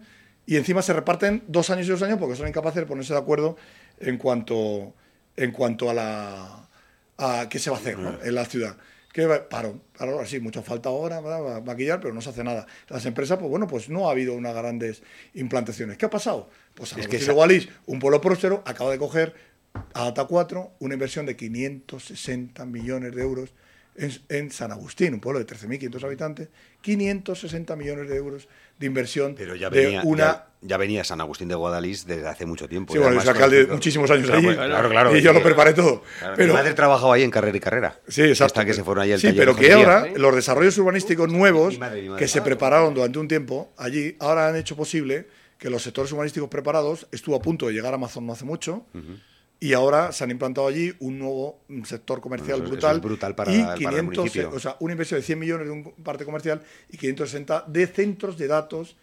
y 0.45 0.55
encima 0.55 0.81
se 0.81 0.93
reparten 0.93 1.43
dos 1.47 1.69
años 1.69 1.87
y 1.87 1.89
dos 1.89 2.01
años 2.03 2.19
porque 2.19 2.35
son 2.35 2.47
incapaces 2.47 2.81
de 2.81 2.85
ponerse 2.85 3.13
de 3.13 3.19
acuerdo 3.19 3.57
en 3.99 4.17
cuanto, 4.17 4.93
en 5.37 5.51
cuanto 5.51 5.89
a 5.89 5.93
la 5.93 6.69
a 7.17 7.47
qué 7.49 7.57
se 7.57 7.69
va 7.69 7.77
a 7.77 7.79
hacer 7.79 7.97
en 8.23 8.35
la 8.35 8.45
ciudad 8.45 8.77
que 9.17 9.27
paro, 9.49 9.81
paro 9.97 10.19
así, 10.19 10.39
mucho 10.39 10.61
falta 10.61 10.89
ahora 10.89 11.23
para 11.23 11.59
maquillar, 11.61 11.99
pero 11.99 12.13
no 12.13 12.21
se 12.21 12.29
hace 12.29 12.43
nada. 12.43 12.67
Las 12.87 13.03
empresas, 13.07 13.39
pues 13.39 13.49
bueno, 13.49 13.65
pues 13.65 13.89
no 13.89 14.07
ha 14.07 14.11
habido 14.11 14.35
unas 14.35 14.53
grandes 14.53 15.01
implantaciones. 15.33 15.97
¿Qué 15.97 16.05
ha 16.05 16.09
pasado? 16.11 16.51
Pues 16.75 16.95
es 16.95 17.07
que 17.07 17.17
Gualís, 17.33 17.67
un 17.87 17.97
pueblo 17.97 18.21
próspero, 18.21 18.61
acaba 18.67 18.91
de 18.91 18.99
coger 18.99 19.33
a 19.95 20.03
Data 20.05 20.25
4 20.25 20.73
una 20.79 20.93
inversión 20.93 21.25
de 21.25 21.35
560 21.35 22.63
millones 22.67 23.15
de 23.15 23.21
euros 23.23 23.55
en, 23.95 24.51
San 24.51 24.71
Agustín, 24.71 25.15
un 25.15 25.19
pueblo 25.19 25.39
de 25.39 25.47
13.500 25.47 26.03
habitantes, 26.03 26.49
560 26.81 27.75
millones 27.75 28.09
de 28.09 28.17
euros 28.17 28.47
de 28.79 28.85
inversión 28.85 29.35
Pero 29.35 29.55
ya 29.55 29.69
venía, 29.69 30.01
de 30.01 30.07
una... 30.07 30.43
Ya, 30.61 30.77
venía 30.77 31.03
San 31.03 31.21
Agustín 31.21 31.47
de 31.47 31.55
Guadalís 31.55 32.07
desde 32.07 32.27
hace 32.27 32.45
mucho 32.45 32.67
tiempo. 32.67 32.91
Sí, 32.91 32.99
bueno, 32.99 33.21
es 33.21 33.27
alcalde 33.27 33.67
muchísimos 33.67 34.09
años 34.09 34.29
allí. 34.29 34.47
Claro, 34.55 34.89
claro. 34.89 35.15
Y 35.15 35.21
yo 35.21 35.31
lo 35.31 35.43
preparé 35.43 35.73
todo. 35.73 36.01
pero... 36.35 36.47
Mi 36.47 36.53
madre 36.53 36.73
trabajaba 36.73 37.13
ahí 37.13 37.21
en 37.21 37.29
carrera 37.29 37.55
y 37.55 37.59
carrera. 37.59 37.99
Sí, 38.07 38.23
exacto. 38.23 38.45
Hasta 38.45 38.65
que 38.65 38.73
se 38.73 38.83
fueron 38.83 39.03
allí 39.03 39.13
al 39.13 39.19
Sí, 39.19 39.33
pero 39.35 39.55
que 39.55 39.71
ahora 39.71 40.07
los 40.15 40.35
desarrollos 40.35 40.77
urbanísticos 40.77 41.31
nuevos 41.31 41.77
que 42.17 42.27
se 42.27 42.41
prepararon 42.41 42.93
durante 42.93 43.19
un 43.19 43.27
tiempo 43.27 43.71
allí, 43.77 44.15
ahora 44.19 44.49
han 44.49 44.55
hecho 44.55 44.75
posible 44.75 45.27
que 45.59 45.69
los 45.69 45.83
sectores 45.83 46.11
urbanísticos 46.11 46.49
preparados, 46.49 47.07
estuvo 47.11 47.35
a 47.35 47.39
punto 47.39 47.67
de 47.67 47.73
llegar 47.73 47.93
a 47.93 47.95
Amazon 47.95 48.25
no 48.25 48.33
hace 48.33 48.45
mucho, 48.45 48.85
y 49.59 49.73
ahora 49.73 50.11
se 50.11 50.23
han 50.23 50.31
implantado 50.31 50.67
allí 50.67 50.93
un 50.99 51.17
nuevo 51.17 51.59
sector 51.83 52.21
comercial 52.21 52.61
brutal, 52.61 52.99
brutal 52.99 53.35
para, 53.35 53.51
y 53.51 53.65
500, 53.75 54.35
el 54.35 54.45
o 54.45 54.59
sea, 54.59 54.75
una 54.79 54.93
inversión 54.93 55.19
de 55.19 55.25
100 55.25 55.39
millones 55.39 55.67
de 55.67 55.73
un 55.73 55.83
parte 56.03 56.25
comercial 56.25 56.61
y 56.89 56.97
560 56.97 57.65
de 57.67 57.87
centros 57.87 58.37
de 58.37 58.47
datos 58.47 58.95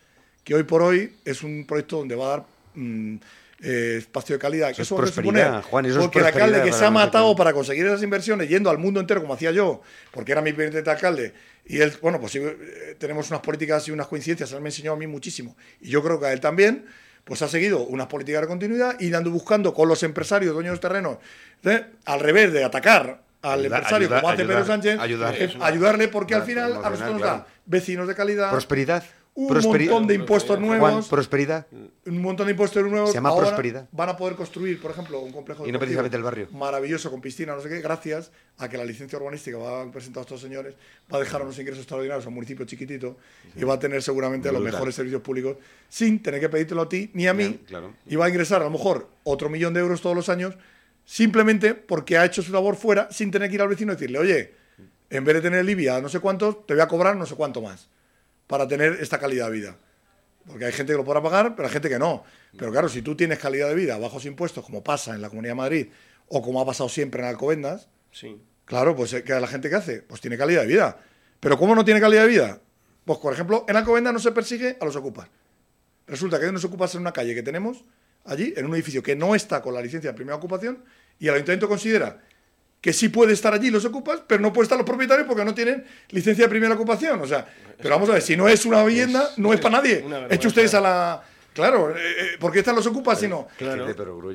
que 0.44 0.54
hoy 0.54 0.62
por 0.62 0.82
hoy 0.82 1.16
es 1.24 1.42
un 1.42 1.64
proyecto 1.66 1.98
donde 1.98 2.14
va 2.14 2.26
a 2.26 2.28
dar 2.28 2.44
mm, 2.74 3.16
eh, 3.62 3.96
espacio 3.98 4.36
de 4.36 4.38
calidad. 4.38 4.70
Eso, 4.70 4.82
es 4.82 4.88
prosperidad, 5.12 5.62
Juan, 5.62 5.86
eso 5.86 6.00
porque 6.00 6.18
es 6.18 6.26
el 6.26 6.32
alcalde 6.32 6.62
que 6.62 6.72
se 6.72 6.84
ha 6.84 6.90
matado 6.90 7.34
para 7.34 7.52
conseguir 7.52 7.86
esas 7.86 8.02
inversiones 8.02 8.48
yendo 8.48 8.68
al 8.68 8.78
mundo 8.78 9.00
entero 9.00 9.22
como 9.22 9.34
hacía 9.34 9.50
yo, 9.52 9.80
porque 10.12 10.32
era 10.32 10.42
mi 10.42 10.52
primer 10.52 10.84
de 10.84 10.90
alcalde, 10.90 11.32
y 11.66 11.78
él, 11.78 11.92
bueno, 12.02 12.20
pues 12.20 12.34
eh, 12.36 12.96
tenemos 12.98 13.30
unas 13.30 13.40
políticas 13.40 13.88
y 13.88 13.90
unas 13.90 14.06
coincidencias, 14.06 14.52
él 14.52 14.60
me 14.60 14.68
enseñó 14.68 14.92
a 14.92 14.96
mí 14.96 15.06
muchísimo, 15.06 15.56
y 15.80 15.88
yo 15.88 16.02
creo 16.02 16.20
que 16.20 16.26
a 16.26 16.32
él 16.32 16.40
también, 16.40 16.84
pues 17.24 17.42
ha 17.42 17.48
seguido 17.48 17.80
unas 17.84 18.06
políticas 18.06 18.42
de 18.42 18.46
continuidad 18.48 19.00
y 19.00 19.12
ando 19.14 19.30
buscando 19.30 19.72
con 19.74 19.88
los 19.88 20.02
empresarios, 20.02 20.54
dueños 20.54 20.74
de 20.74 20.80
terrenos, 20.80 21.18
¿eh? 21.64 21.86
al 22.04 22.20
revés 22.20 22.52
de 22.52 22.64
atacar 22.64 23.20
al 23.42 23.60
Ayudar, 23.60 23.78
empresario 23.80 24.06
ayudar, 24.06 24.20
como 24.20 24.32
hace 24.32 24.42
ayudar, 24.42 24.56
Pedro 24.56 24.66
Sánchez, 24.66 25.00
ayudar. 25.00 25.34
eh, 25.36 25.56
ayudarle 25.60 26.08
porque 26.08 26.34
al 26.34 26.44
final 26.44 26.72
a 26.82 26.90
nosotros 26.90 27.12
nos 27.12 27.20
da 27.22 27.46
vecinos 27.66 28.08
de 28.08 28.14
calidad, 28.14 28.50
Prosperidad. 28.50 29.04
Un 29.36 29.48
Prosperi- 29.48 29.88
montón 29.90 30.06
de 30.06 30.14
impuestos 30.14 30.56
Juan, 30.58 30.78
nuevos, 30.78 31.08
prosperidad. 31.08 31.66
un 32.06 32.22
montón 32.22 32.46
de 32.46 32.52
impuestos 32.52 32.84
nuevos. 32.88 33.10
Se 33.10 33.16
llama 33.16 33.30
Ahora 33.30 33.46
prosperidad. 33.48 33.88
Van 33.90 34.08
a 34.08 34.16
poder 34.16 34.36
construir, 34.36 34.80
por 34.80 34.92
ejemplo, 34.92 35.18
un 35.20 35.32
complejo 35.32 35.64
Y 35.66 35.72
no 35.72 35.78
deportivo 35.78 36.02
precisamente 36.02 36.16
el 36.16 36.22
barrio. 36.22 36.48
maravilloso 36.52 37.10
con 37.10 37.20
piscina, 37.20 37.52
no 37.54 37.60
sé 37.60 37.68
qué, 37.68 37.80
gracias 37.80 38.30
a 38.58 38.68
que 38.68 38.76
la 38.78 38.84
licencia 38.84 39.18
urbanística 39.18 39.58
va 39.58 39.82
a 39.82 39.90
presentar 39.90 40.20
a 40.20 40.22
estos 40.22 40.40
señores, 40.40 40.74
va 41.12 41.16
a 41.16 41.20
dejar 41.20 41.42
unos 41.42 41.58
ingresos 41.58 41.80
extraordinarios 41.80 42.24
a 42.24 42.28
un 42.28 42.34
municipio 42.36 42.64
chiquitito 42.64 43.16
y 43.56 43.64
va 43.64 43.74
a 43.74 43.78
tener 43.80 44.02
seguramente 44.04 44.52
los 44.52 44.62
mejores 44.62 44.94
servicios 44.94 45.20
públicos 45.20 45.56
sin 45.88 46.22
tener 46.22 46.38
que 46.38 46.48
pedírtelo 46.48 46.82
a 46.82 46.88
ti 46.88 47.10
ni 47.14 47.26
a 47.26 47.34
mí. 47.34 47.60
Claro. 47.66 47.92
Y 48.06 48.14
va 48.14 48.26
a 48.26 48.28
ingresar 48.28 48.60
a 48.60 48.64
lo 48.66 48.70
mejor 48.70 49.08
otro 49.24 49.48
millón 49.48 49.74
de 49.74 49.80
euros 49.80 50.00
todos 50.00 50.14
los 50.14 50.28
años 50.28 50.54
simplemente 51.04 51.74
porque 51.74 52.16
ha 52.16 52.24
hecho 52.24 52.40
su 52.40 52.52
labor 52.52 52.76
fuera 52.76 53.08
sin 53.10 53.30
tener 53.30 53.48
que 53.48 53.56
ir 53.56 53.62
al 53.62 53.68
vecino 53.68 53.92
y 53.92 53.96
decirle, 53.96 54.18
oye, 54.18 54.52
en 55.10 55.24
vez 55.24 55.34
de 55.34 55.40
tener 55.42 55.64
Libia 55.64 56.00
no 56.00 56.08
sé 56.08 56.20
cuántos, 56.20 56.66
te 56.66 56.74
voy 56.74 56.82
a 56.82 56.88
cobrar 56.88 57.16
no 57.16 57.26
sé 57.26 57.34
cuánto 57.34 57.60
más 57.60 57.88
para 58.46 58.66
tener 58.68 58.98
esta 59.00 59.18
calidad 59.18 59.46
de 59.46 59.52
vida. 59.52 59.76
Porque 60.46 60.66
hay 60.66 60.72
gente 60.72 60.92
que 60.92 60.96
lo 60.98 61.04
podrá 61.04 61.22
pagar, 61.22 61.56
pero 61.56 61.66
hay 61.68 61.72
gente 61.72 61.88
que 61.88 61.98
no. 61.98 62.24
Pero 62.58 62.70
claro, 62.70 62.88
si 62.88 63.00
tú 63.02 63.16
tienes 63.16 63.38
calidad 63.38 63.68
de 63.68 63.74
vida, 63.74 63.96
bajos 63.98 64.26
impuestos, 64.26 64.64
como 64.64 64.84
pasa 64.84 65.14
en 65.14 65.22
la 65.22 65.28
Comunidad 65.28 65.52
de 65.52 65.56
Madrid, 65.56 65.88
o 66.28 66.42
como 66.42 66.60
ha 66.60 66.66
pasado 66.66 66.88
siempre 66.88 67.22
en 67.22 67.28
Alcobendas, 67.28 67.88
Sí. 68.10 68.40
claro, 68.64 68.94
pues 68.94 69.14
¿qué 69.24 69.40
la 69.40 69.46
gente 69.46 69.68
que 69.70 69.74
hace? 69.76 70.02
Pues 70.02 70.20
tiene 70.20 70.36
calidad 70.36 70.60
de 70.62 70.66
vida. 70.68 70.98
Pero 71.40 71.58
¿cómo 71.58 71.74
no 71.74 71.84
tiene 71.84 72.00
calidad 72.00 72.22
de 72.22 72.28
vida? 72.28 72.60
Pues, 73.04 73.18
por 73.18 73.32
ejemplo, 73.32 73.64
en 73.68 73.76
Alcobendas 73.76 74.12
no 74.12 74.18
se 74.18 74.32
persigue 74.32 74.76
a 74.80 74.84
los 74.84 74.96
ocupas. 74.96 75.28
Resulta 76.06 76.38
que 76.38 76.44
hay 76.44 76.50
unos 76.50 76.64
ocupas 76.64 76.94
en 76.94 77.00
una 77.00 77.12
calle 77.12 77.34
que 77.34 77.42
tenemos 77.42 77.84
allí, 78.24 78.52
en 78.56 78.66
un 78.66 78.74
edificio 78.74 79.02
que 79.02 79.16
no 79.16 79.34
está 79.34 79.60
con 79.62 79.74
la 79.74 79.80
licencia 79.82 80.10
de 80.10 80.16
primera 80.16 80.36
ocupación, 80.36 80.84
y 81.18 81.28
el 81.28 81.34
ayuntamiento 81.34 81.68
considera 81.68 82.22
que 82.84 82.92
sí 82.92 83.08
puede 83.08 83.32
estar 83.32 83.54
allí 83.54 83.70
los 83.70 83.86
ocupas, 83.86 84.20
pero 84.26 84.42
no 84.42 84.52
puede 84.52 84.64
estar 84.64 84.76
los 84.76 84.84
propietarios 84.86 85.26
porque 85.26 85.42
no 85.42 85.54
tienen 85.54 85.86
licencia 86.10 86.44
de 86.44 86.50
primera 86.50 86.74
ocupación. 86.74 87.18
O 87.22 87.26
sea, 87.26 87.46
pero 87.78 87.94
vamos 87.94 88.10
a 88.10 88.12
ver, 88.12 88.20
si 88.20 88.36
no 88.36 88.46
es 88.46 88.66
una 88.66 88.84
vivienda, 88.84 89.30
no 89.38 89.54
es 89.54 89.60
para 89.60 89.78
nadie. 89.78 90.04
Eche 90.34 90.48
ustedes 90.48 90.74
a 90.74 90.82
la. 90.82 91.22
Claro, 91.54 91.92
eh, 91.92 91.94
eh, 91.98 92.26
¿por 92.38 92.52
qué 92.52 92.58
están 92.58 92.76
los 92.76 92.86
ocupas 92.86 93.18
si 93.18 93.26
no? 93.26 93.48
Claro. 93.56 93.86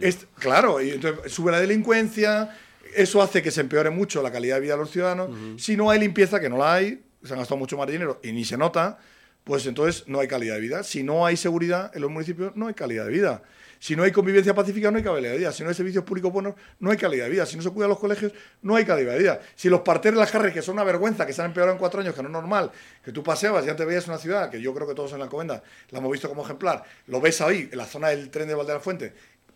Es- 0.04 0.26
claro, 0.40 0.82
y 0.82 0.90
entonces 0.90 1.32
sube 1.32 1.52
la 1.52 1.60
delincuencia, 1.62 2.58
eso 2.96 3.22
hace 3.22 3.44
que 3.44 3.52
se 3.52 3.62
empeore 3.62 3.92
mucho 3.92 4.24
la 4.24 4.32
calidad 4.32 4.56
de 4.56 4.62
vida 4.62 4.74
de 4.74 4.80
los 4.80 4.90
ciudadanos. 4.90 5.30
Si 5.62 5.78
no 5.78 5.92
hay 5.92 6.00
limpieza, 6.00 6.40
que 6.40 6.50
no 6.50 6.58
la 6.58 6.74
hay, 6.74 7.04
se 7.24 7.34
han 7.34 7.38
gastado 7.38 7.58
mucho 7.60 7.78
más 7.78 7.88
dinero 7.88 8.20
y 8.24 8.32
ni 8.32 8.46
se 8.46 8.58
nota, 8.58 8.98
pues 9.44 9.64
entonces 9.68 10.06
no 10.08 10.20
hay 10.22 10.28
calidad 10.28 10.56
de 10.56 10.62
vida. 10.62 10.82
Si 10.82 11.04
no 11.04 11.24
hay 11.24 11.38
seguridad 11.38 11.92
en 11.94 12.02
los 12.02 12.10
municipios, 12.10 12.56
no 12.56 12.66
hay 12.66 12.74
calidad 12.74 13.06
de 13.06 13.12
vida. 13.12 13.44
Si 13.80 13.96
no 13.96 14.04
hay 14.04 14.12
convivencia 14.12 14.54
pacífica, 14.54 14.92
no 14.92 14.98
hay 14.98 15.04
calidad 15.04 15.32
de 15.32 15.38
vida. 15.38 15.52
Si 15.54 15.64
no 15.64 15.70
hay 15.70 15.76
servicios 15.76 16.04
públicos 16.04 16.32
buenos, 16.34 16.56
no 16.80 16.92
hay 16.92 16.98
calidad 16.98 17.26
de 17.26 17.32
vida. 17.32 17.46
Si 17.46 17.56
no 17.56 17.64
se 17.64 17.70
cuidan 17.70 17.90
los 17.90 17.98
colegios, 17.98 18.34
no 18.62 18.76
hay 18.76 18.84
calidad 18.84 19.14
de 19.14 19.20
vida. 19.20 19.40
Si 19.56 19.70
los 19.70 19.82
parterres 19.82 20.16
de 20.16 20.20
las 20.20 20.32
carreras, 20.32 20.54
que 20.54 20.62
son 20.62 20.74
una 20.74 20.84
vergüenza, 20.84 21.26
que 21.26 21.32
se 21.32 21.42
han 21.42 21.48
empeorado 21.48 21.74
en 21.74 21.80
cuatro 21.80 22.02
años, 22.02 22.14
que 22.14 22.22
no 22.22 22.28
es 22.28 22.34
normal, 22.34 22.72
que 23.04 23.14
tú 23.14 23.24
paseabas 23.24 23.64
y 23.64 23.68
ya 23.68 23.78
te 23.78 23.86
veías 23.86 24.06
una 24.08 24.18
ciudad, 24.18 24.50
que 24.50 24.62
yo 24.62 24.74
creo 24.74 24.86
que 24.86 24.94
todos 24.94 25.14
en 25.14 25.20
la 25.20 25.28
Comenda 25.28 25.64
la 25.92 26.00
hemos 26.00 26.12
visto 26.12 26.28
como 26.28 26.44
ejemplar, 26.44 26.84
lo 27.08 27.22
ves 27.22 27.40
ahí, 27.40 27.70
en 27.72 27.78
la 27.78 27.86
zona 27.86 28.10
del 28.10 28.30
tren 28.30 28.50
de 28.50 28.54
Valde 28.54 28.74
de 28.74 28.78
la 28.78 28.84
Fuente, 28.84 29.14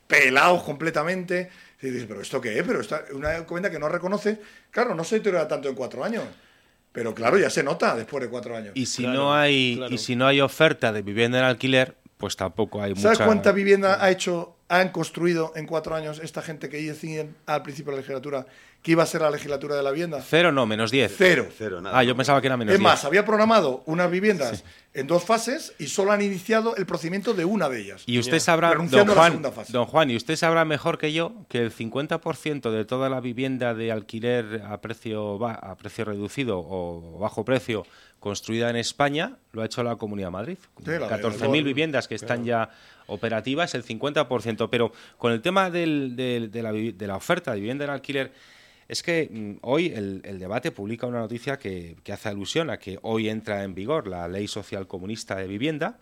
pelados 0.08 0.64
completamente. 0.64 1.50
Y 1.82 1.88
dices, 1.88 2.06
¿pero 2.08 2.22
esto 2.22 2.40
qué 2.40 2.58
es? 2.58 2.64
Pero 2.66 2.80
esta, 2.80 3.04
una 3.12 3.36
encomienda 3.36 3.70
que 3.70 3.78
no 3.78 3.90
reconoce. 3.90 4.40
Claro, 4.72 4.96
no 4.96 5.04
se 5.04 5.16
deteriora 5.16 5.50
tanto 5.50 5.68
en 5.68 5.76
cuatro 5.76 6.02
años. 6.02 6.24
Pero 6.94 7.14
claro, 7.14 7.38
ya 7.38 7.50
se 7.50 7.62
nota 7.62 7.94
después 7.96 8.24
de 8.24 8.30
cuatro 8.30 8.56
años. 8.56 8.72
Y 8.76 8.86
si 8.86 9.06
no 9.06 9.34
hay 9.34 9.84
y 9.90 9.98
si 9.98 10.16
no 10.16 10.28
hay 10.28 10.40
oferta 10.40 10.94
de 10.94 11.02
vivienda 11.02 11.40
en 11.40 11.46
alquiler, 11.46 11.96
pues 12.24 12.38
tampoco 12.38 12.82
hay 12.82 12.96
¿Sabes 12.96 13.20
mucha 13.20 13.26
cuánta 13.26 13.52
vivienda 13.52 14.02
ha 14.02 14.10
hecho, 14.10 14.56
han 14.70 14.94
construido 14.94 15.52
en 15.58 15.68
cuatro 15.68 15.94
años 15.94 16.22
esta 16.24 16.42
gente 16.42 16.70
que 16.70 16.82
decían 16.82 17.36
al 17.46 17.64
principio 17.64 17.92
de 17.92 17.98
la 17.98 18.00
legislatura 18.00 18.46
que 18.84 18.92
iba 18.92 19.02
a 19.02 19.06
ser 19.08 19.22
la 19.22 19.32
legislatura 19.32 19.76
de 19.76 19.82
la 19.82 19.90
vivienda? 19.92 20.22
Cero 20.22 20.52
no, 20.52 20.66
menos 20.68 20.92
10. 20.92 21.16
Cero. 21.18 21.48
Cero, 21.58 21.82
nada. 21.82 21.98
Ah, 21.98 22.04
yo 22.04 22.16
pensaba 22.16 22.42
que 22.42 22.48
era 22.48 22.58
menos 22.58 22.74
Es 22.74 22.80
10. 22.80 22.84
más, 22.84 23.06
había 23.06 23.26
programado 23.26 23.82
unas 23.86 24.12
viviendas 24.12 24.64
en 24.94 25.08
dos 25.08 25.24
fases 25.24 25.74
y 25.80 25.88
solo 25.88 26.12
han 26.12 26.22
iniciado 26.22 26.76
el 26.76 26.86
procedimiento 26.86 27.34
de 27.34 27.46
una 27.46 27.70
de 27.70 27.80
ellas. 27.82 28.04
Y 28.06 28.20
usted 28.20 28.40
sabrá, 28.40 28.76
don 28.76 28.90
Juan, 29.08 29.42
don 29.70 29.86
Juan, 29.86 30.12
y 30.12 30.16
usted 30.18 30.36
sabrá 30.36 30.66
mejor 30.66 30.98
que 31.00 31.14
yo 31.14 31.32
que 31.48 31.60
el 31.60 31.72
50% 31.74 32.70
de 32.72 32.86
toda 32.86 33.10
la 33.10 33.22
vivienda 33.22 33.74
de 33.74 33.92
alquiler 33.92 34.62
a 34.68 34.82
precio 34.82 35.44
a 35.48 35.76
precio 35.78 36.06
reducido 36.06 36.60
o 36.60 37.18
bajo 37.20 37.46
precio 37.46 37.86
construida 38.20 38.70
en 38.70 38.76
España 38.76 39.38
lo 39.54 39.62
ha 39.62 39.66
hecho 39.66 39.82
la 39.84 39.96
Comunidad 39.96 40.28
de 40.28 40.32
Madrid. 40.32 40.58
Sí, 40.84 40.92
la- 40.92 41.08
14.000 41.10 41.40
la- 41.62 41.68
viviendas 41.68 42.08
que 42.08 42.16
están 42.16 42.44
ya 42.46 42.70
operativas, 43.08 43.74
el 43.76 43.84
50%. 43.84 44.70
Pero 44.70 44.92
con 45.18 45.32
el 45.32 45.42
tema 45.42 45.70
del- 45.70 46.16
del- 46.16 46.52
de, 46.52 46.64
la, 46.64 46.72
de 46.72 47.08
la 47.08 47.16
oferta 47.16 47.52
de 47.54 47.60
vivienda 47.60 47.84
en 47.86 47.92
alquiler, 47.92 48.32
es 48.88 49.04
que 49.04 49.30
mm, 49.32 49.58
hoy 49.62 49.88
el, 49.88 50.22
el 50.26 50.40
debate 50.40 50.72
publica 50.72 51.08
una 51.08 51.20
noticia 51.20 51.58
que, 51.58 51.96
que 52.04 52.14
hace 52.14 52.30
alusión 52.30 52.70
a 52.70 52.78
que 52.78 53.00
hoy 53.02 53.30
entra 53.30 53.64
en 53.64 53.74
vigor 53.74 54.08
la 54.08 54.28
Ley 54.28 54.48
Social 54.48 54.88
Comunista 54.88 55.36
de 55.36 55.48
Vivienda 55.48 56.00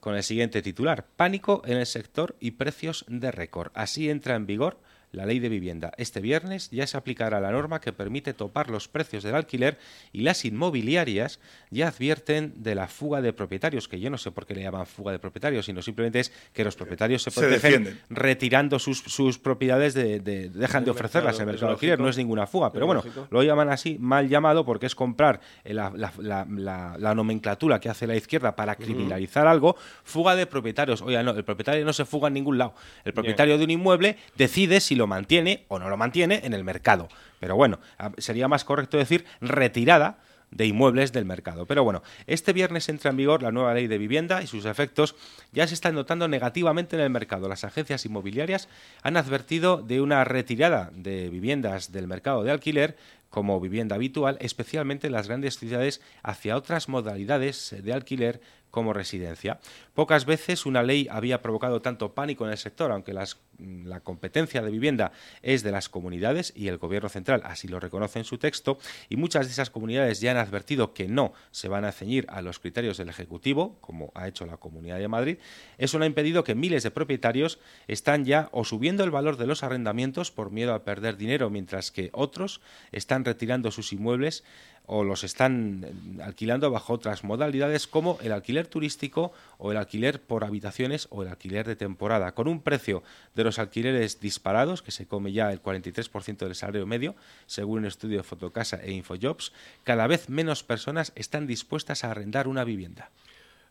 con 0.00 0.14
el 0.14 0.22
siguiente 0.22 0.62
titular: 0.62 1.06
Pánico 1.16 1.62
en 1.64 1.78
el 1.78 1.86
sector 1.86 2.36
y 2.40 2.52
precios 2.52 3.04
de 3.08 3.30
récord. 3.30 3.72
Así 3.74 4.10
entra 4.10 4.34
en 4.36 4.46
vigor 4.46 4.78
la 5.12 5.26
ley 5.26 5.38
de 5.38 5.48
vivienda. 5.48 5.92
Este 5.98 6.20
viernes 6.20 6.70
ya 6.70 6.86
se 6.86 6.96
aplicará 6.96 7.40
la 7.40 7.50
norma 7.52 7.80
que 7.80 7.92
permite 7.92 8.32
topar 8.34 8.70
los 8.70 8.88
precios 8.88 9.22
del 9.22 9.34
alquiler 9.34 9.78
y 10.12 10.22
las 10.22 10.44
inmobiliarias 10.44 11.38
ya 11.70 11.88
advierten 11.88 12.54
de 12.56 12.74
la 12.74 12.88
fuga 12.88 13.20
de 13.20 13.32
propietarios, 13.32 13.88
que 13.88 14.00
yo 14.00 14.10
no 14.10 14.18
sé 14.18 14.30
por 14.30 14.46
qué 14.46 14.54
le 14.54 14.62
llaman 14.62 14.86
fuga 14.86 15.12
de 15.12 15.18
propietarios, 15.18 15.66
sino 15.66 15.82
simplemente 15.82 16.20
es 16.20 16.32
que 16.52 16.64
los 16.64 16.76
propietarios 16.76 17.22
se 17.22 17.30
Se 17.30 17.40
protegen 17.40 17.84
defienden. 17.84 18.00
retirando 18.10 18.78
sus, 18.78 18.98
sus 19.00 19.38
propiedades, 19.38 19.94
de, 19.94 20.20
de- 20.20 20.48
dejan 20.48 20.84
de 20.84 20.90
ofrecerlas 20.90 21.36
en 21.36 21.42
el 21.42 21.46
mercado, 21.46 21.68
de 21.68 21.72
alquiler. 21.74 22.00
No 22.00 22.08
es 22.08 22.16
ninguna 22.16 22.46
fuga, 22.46 22.72
pero 22.72 22.86
bueno, 22.86 23.02
lo 23.30 23.42
llaman 23.42 23.68
así, 23.68 23.98
mal 24.00 24.28
llamado, 24.28 24.64
porque 24.64 24.86
es 24.86 24.94
comprar 24.94 25.40
eh, 25.64 25.74
la, 25.74 25.92
la- 25.94 26.12
la- 26.18 26.46
la- 26.48 26.96
la 26.98 27.14
nomenclatura 27.14 27.80
que 27.80 27.88
hace 27.88 28.06
la 28.06 28.16
izquierda 28.16 28.56
para 28.56 28.76
criminalizar 28.76 29.46
algo, 29.46 29.76
fuga 30.04 30.34
de 30.36 30.46
propietarios. 30.46 31.02
Oiga, 31.02 31.22
no, 31.22 31.32
el 31.32 31.44
propietario 31.44 31.84
no 31.84 31.92
se 31.92 32.04
fuga 32.06 32.28
en 32.28 32.34
ningún 32.34 32.56
lado. 32.58 32.74
El 33.04 33.12
propietario 33.12 33.58
de 33.58 33.64
un 33.64 33.70
inmueble 33.70 34.16
decide 34.36 34.80
si 34.80 34.94
lo 34.94 35.01
mantiene 35.06 35.64
o 35.68 35.78
no 35.78 35.88
lo 35.88 35.96
mantiene 35.96 36.40
en 36.44 36.54
el 36.54 36.64
mercado. 36.64 37.08
Pero 37.40 37.56
bueno, 37.56 37.78
a- 37.98 38.12
sería 38.18 38.48
más 38.48 38.64
correcto 38.64 38.96
decir 38.96 39.24
retirada 39.40 40.18
de 40.50 40.66
inmuebles 40.66 41.12
del 41.12 41.24
mercado. 41.24 41.64
Pero 41.66 41.82
bueno, 41.82 42.02
este 42.26 42.52
viernes 42.52 42.88
entra 42.90 43.10
en 43.10 43.16
vigor 43.16 43.42
la 43.42 43.52
nueva 43.52 43.72
ley 43.72 43.86
de 43.86 43.96
vivienda 43.96 44.42
y 44.42 44.46
sus 44.46 44.66
efectos 44.66 45.14
ya 45.52 45.66
se 45.66 45.72
están 45.72 45.94
notando 45.94 46.28
negativamente 46.28 46.94
en 46.94 47.00
el 47.02 47.08
mercado. 47.08 47.48
Las 47.48 47.64
agencias 47.64 48.04
inmobiliarias 48.04 48.68
han 49.02 49.16
advertido 49.16 49.78
de 49.80 50.02
una 50.02 50.24
retirada 50.24 50.90
de 50.94 51.30
viviendas 51.30 51.90
del 51.90 52.06
mercado 52.06 52.44
de 52.44 52.50
alquiler 52.50 52.96
como 53.30 53.58
vivienda 53.60 53.96
habitual, 53.96 54.36
especialmente 54.40 55.06
en 55.06 55.14
las 55.14 55.26
grandes 55.26 55.58
ciudades, 55.58 56.02
hacia 56.22 56.54
otras 56.54 56.90
modalidades 56.90 57.74
de 57.82 57.92
alquiler 57.94 58.42
como 58.72 58.92
residencia. 58.92 59.60
Pocas 59.94 60.24
veces 60.24 60.66
una 60.66 60.82
ley 60.82 61.06
había 61.10 61.42
provocado 61.42 61.82
tanto 61.82 62.14
pánico 62.14 62.44
en 62.46 62.50
el 62.52 62.58
sector, 62.58 62.90
aunque 62.90 63.12
las- 63.12 63.36
mm, 63.58 63.86
la 63.86 64.00
competencia 64.00 64.62
de 64.62 64.70
vivienda 64.70 65.12
es 65.42 65.62
de 65.62 65.70
las 65.70 65.90
comunidades 65.90 66.54
y 66.56 66.68
el 66.68 66.78
Gobierno 66.78 67.10
central 67.10 67.42
así 67.44 67.68
lo 67.68 67.78
reconoce 67.78 68.18
en 68.18 68.24
su 68.24 68.38
texto, 68.38 68.78
y 69.10 69.16
muchas 69.16 69.46
de 69.46 69.52
esas 69.52 69.68
comunidades 69.68 70.20
ya 70.20 70.30
han 70.30 70.38
advertido 70.38 70.94
que 70.94 71.06
no 71.06 71.34
se 71.50 71.68
van 71.68 71.84
a 71.84 71.92
ceñir 71.92 72.24
a 72.30 72.40
los 72.40 72.58
criterios 72.58 72.96
del 72.96 73.10
Ejecutivo, 73.10 73.76
como 73.82 74.10
ha 74.14 74.26
hecho 74.26 74.46
la 74.46 74.56
Comunidad 74.56 74.98
de 74.98 75.06
Madrid. 75.08 75.36
Eso 75.76 75.98
no 75.98 76.04
ha 76.04 76.08
impedido 76.08 76.42
que 76.42 76.54
miles 76.54 76.82
de 76.82 76.90
propietarios 76.90 77.58
están 77.88 78.24
ya 78.24 78.48
o 78.52 78.64
subiendo 78.64 79.04
el 79.04 79.10
valor 79.10 79.36
de 79.36 79.46
los 79.46 79.62
arrendamientos 79.62 80.30
por 80.30 80.50
miedo 80.50 80.72
a 80.72 80.82
perder 80.82 81.18
dinero, 81.18 81.50
mientras 81.50 81.90
que 81.90 82.08
otros 82.14 82.62
están 82.90 83.26
retirando 83.26 83.70
sus 83.70 83.92
inmuebles 83.92 84.44
o 84.86 85.04
los 85.04 85.22
están 85.22 85.84
eh, 86.18 86.22
alquilando 86.24 86.68
bajo 86.70 86.94
otras 86.94 87.22
modalidades 87.22 87.86
como 87.86 88.18
el 88.20 88.32
alquiler 88.62 88.66
turístico 88.68 89.32
o 89.58 89.72
el 89.72 89.76
alquiler 89.76 90.20
por 90.20 90.44
habitaciones 90.44 91.08
o 91.10 91.22
el 91.22 91.28
alquiler 91.28 91.66
de 91.66 91.76
temporada, 91.76 92.32
con 92.32 92.48
un 92.48 92.60
precio 92.60 93.02
de 93.34 93.44
los 93.44 93.58
alquileres 93.58 94.20
disparados 94.20 94.82
que 94.82 94.90
se 94.90 95.06
come 95.06 95.32
ya 95.32 95.52
el 95.52 95.62
43% 95.62 96.38
del 96.38 96.54
salario 96.54 96.86
medio, 96.86 97.14
según 97.46 97.80
un 97.80 97.86
estudio 97.86 98.18
de 98.18 98.22
Fotocasa 98.22 98.80
e 98.82 98.92
Infojobs, 98.92 99.52
cada 99.84 100.06
vez 100.06 100.28
menos 100.28 100.62
personas 100.62 101.12
están 101.14 101.46
dispuestas 101.46 102.04
a 102.04 102.10
arrendar 102.10 102.48
una 102.48 102.64
vivienda. 102.64 103.10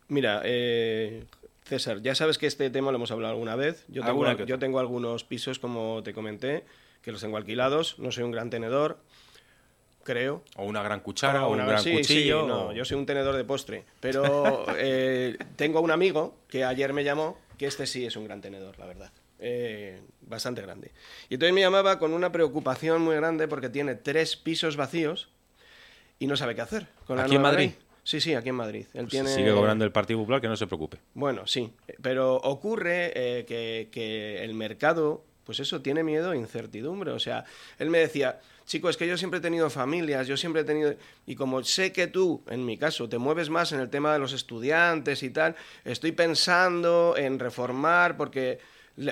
Mira, 0.07 0.41
eh, 0.43 1.23
César, 1.63 2.01
ya 2.01 2.15
sabes 2.15 2.37
que 2.37 2.47
este 2.47 2.69
tema 2.69 2.91
lo 2.91 2.97
hemos 2.97 3.11
hablado 3.11 3.33
alguna 3.33 3.55
vez. 3.55 3.85
Yo 3.87 4.03
tengo, 4.03 4.45
yo 4.45 4.59
tengo 4.59 4.79
algunos 4.79 5.23
pisos, 5.23 5.59
como 5.59 6.01
te 6.03 6.13
comenté, 6.13 6.65
que 7.01 7.11
los 7.11 7.21
tengo 7.21 7.37
alquilados. 7.37 7.97
No 7.97 8.11
soy 8.11 8.23
un 8.23 8.31
gran 8.31 8.49
tenedor, 8.49 8.97
creo. 10.03 10.43
O 10.55 10.65
una 10.65 10.81
gran 10.83 10.99
cuchara, 11.01 11.45
o 11.47 11.51
un 11.51 11.57
gran 11.65 11.81
sí, 11.83 11.91
sí, 11.91 11.97
cuchillo. 11.97 12.47
no, 12.47 12.67
o- 12.67 12.73
yo 12.73 12.83
soy 12.85 12.97
un 12.97 13.05
tenedor 13.05 13.35
de 13.35 13.43
postre. 13.43 13.83
Pero 13.99 14.65
eh, 14.77 15.37
tengo 15.55 15.81
un 15.81 15.91
amigo 15.91 16.37
que 16.47 16.63
ayer 16.63 16.93
me 16.93 17.03
llamó, 17.03 17.37
que 17.57 17.65
este 17.67 17.85
sí 17.87 18.05
es 18.05 18.15
un 18.15 18.25
gran 18.25 18.41
tenedor, 18.41 18.77
la 18.79 18.85
verdad. 18.85 19.11
Eh, 19.39 19.99
bastante 20.21 20.61
grande. 20.61 20.91
Y 21.29 21.33
entonces 21.35 21.53
me 21.53 21.61
llamaba 21.61 21.97
con 21.99 22.13
una 22.13 22.31
preocupación 22.31 23.01
muy 23.01 23.15
grande 23.15 23.47
porque 23.47 23.69
tiene 23.69 23.95
tres 23.95 24.35
pisos 24.35 24.77
vacíos 24.77 25.29
y 26.19 26.27
no 26.27 26.37
sabe 26.37 26.53
qué 26.55 26.61
hacer. 26.61 26.87
Con 27.07 27.19
¿Aquí 27.19 27.35
en 27.35 27.41
Madrid? 27.41 27.71
Sí, 28.03 28.19
sí, 28.19 28.33
aquí 28.33 28.49
en 28.49 28.55
Madrid. 28.55 28.85
Él 28.93 29.01
Pues 29.05 29.09
tiene... 29.11 29.29
Sigue 29.29 29.53
cobrando 29.53 29.85
el 29.85 29.91
Partido 29.91 30.19
Popular, 30.19 30.41
que 30.41 30.47
no 30.47 30.55
se 30.55 30.65
preocupe. 30.67 30.97
Bueno, 31.13 31.45
sí, 31.47 31.71
pero 32.01 32.35
ocurre 32.35 33.11
eh, 33.15 33.45
que, 33.45 33.89
que 33.91 34.43
el 34.43 34.53
mercado, 34.55 35.23
pues 35.43 35.59
eso, 35.59 35.81
tiene 35.81 36.03
miedo 36.03 36.33
e 36.33 36.37
incertidumbre. 36.37 37.11
O 37.11 37.19
sea, 37.19 37.45
él 37.79 37.89
me 37.91 37.99
decía, 37.99 38.39
chico, 38.65 38.89
es 38.89 38.97
que 38.97 39.07
yo 39.07 39.17
siempre 39.17 39.39
he 39.39 39.41
tenido 39.41 39.69
familias, 39.69 40.27
yo 40.27 40.37
siempre 40.37 40.61
he 40.61 40.65
tenido... 40.65 40.95
Y 41.25 41.35
como 41.35 41.63
sé 41.63 41.91
que 41.91 42.07
tú, 42.07 42.43
en 42.47 42.65
mi 42.65 42.77
caso, 42.77 43.09
te 43.09 43.17
mueves 43.17 43.49
más 43.49 43.71
en 43.71 43.79
el 43.79 43.89
tema 43.89 44.13
de 44.13 44.19
los 44.19 44.33
estudiantes 44.33 45.23
y 45.23 45.29
tal, 45.29 45.55
estoy 45.83 46.11
pensando 46.11 47.15
en 47.17 47.39
reformar 47.39 48.17
porque 48.17 48.59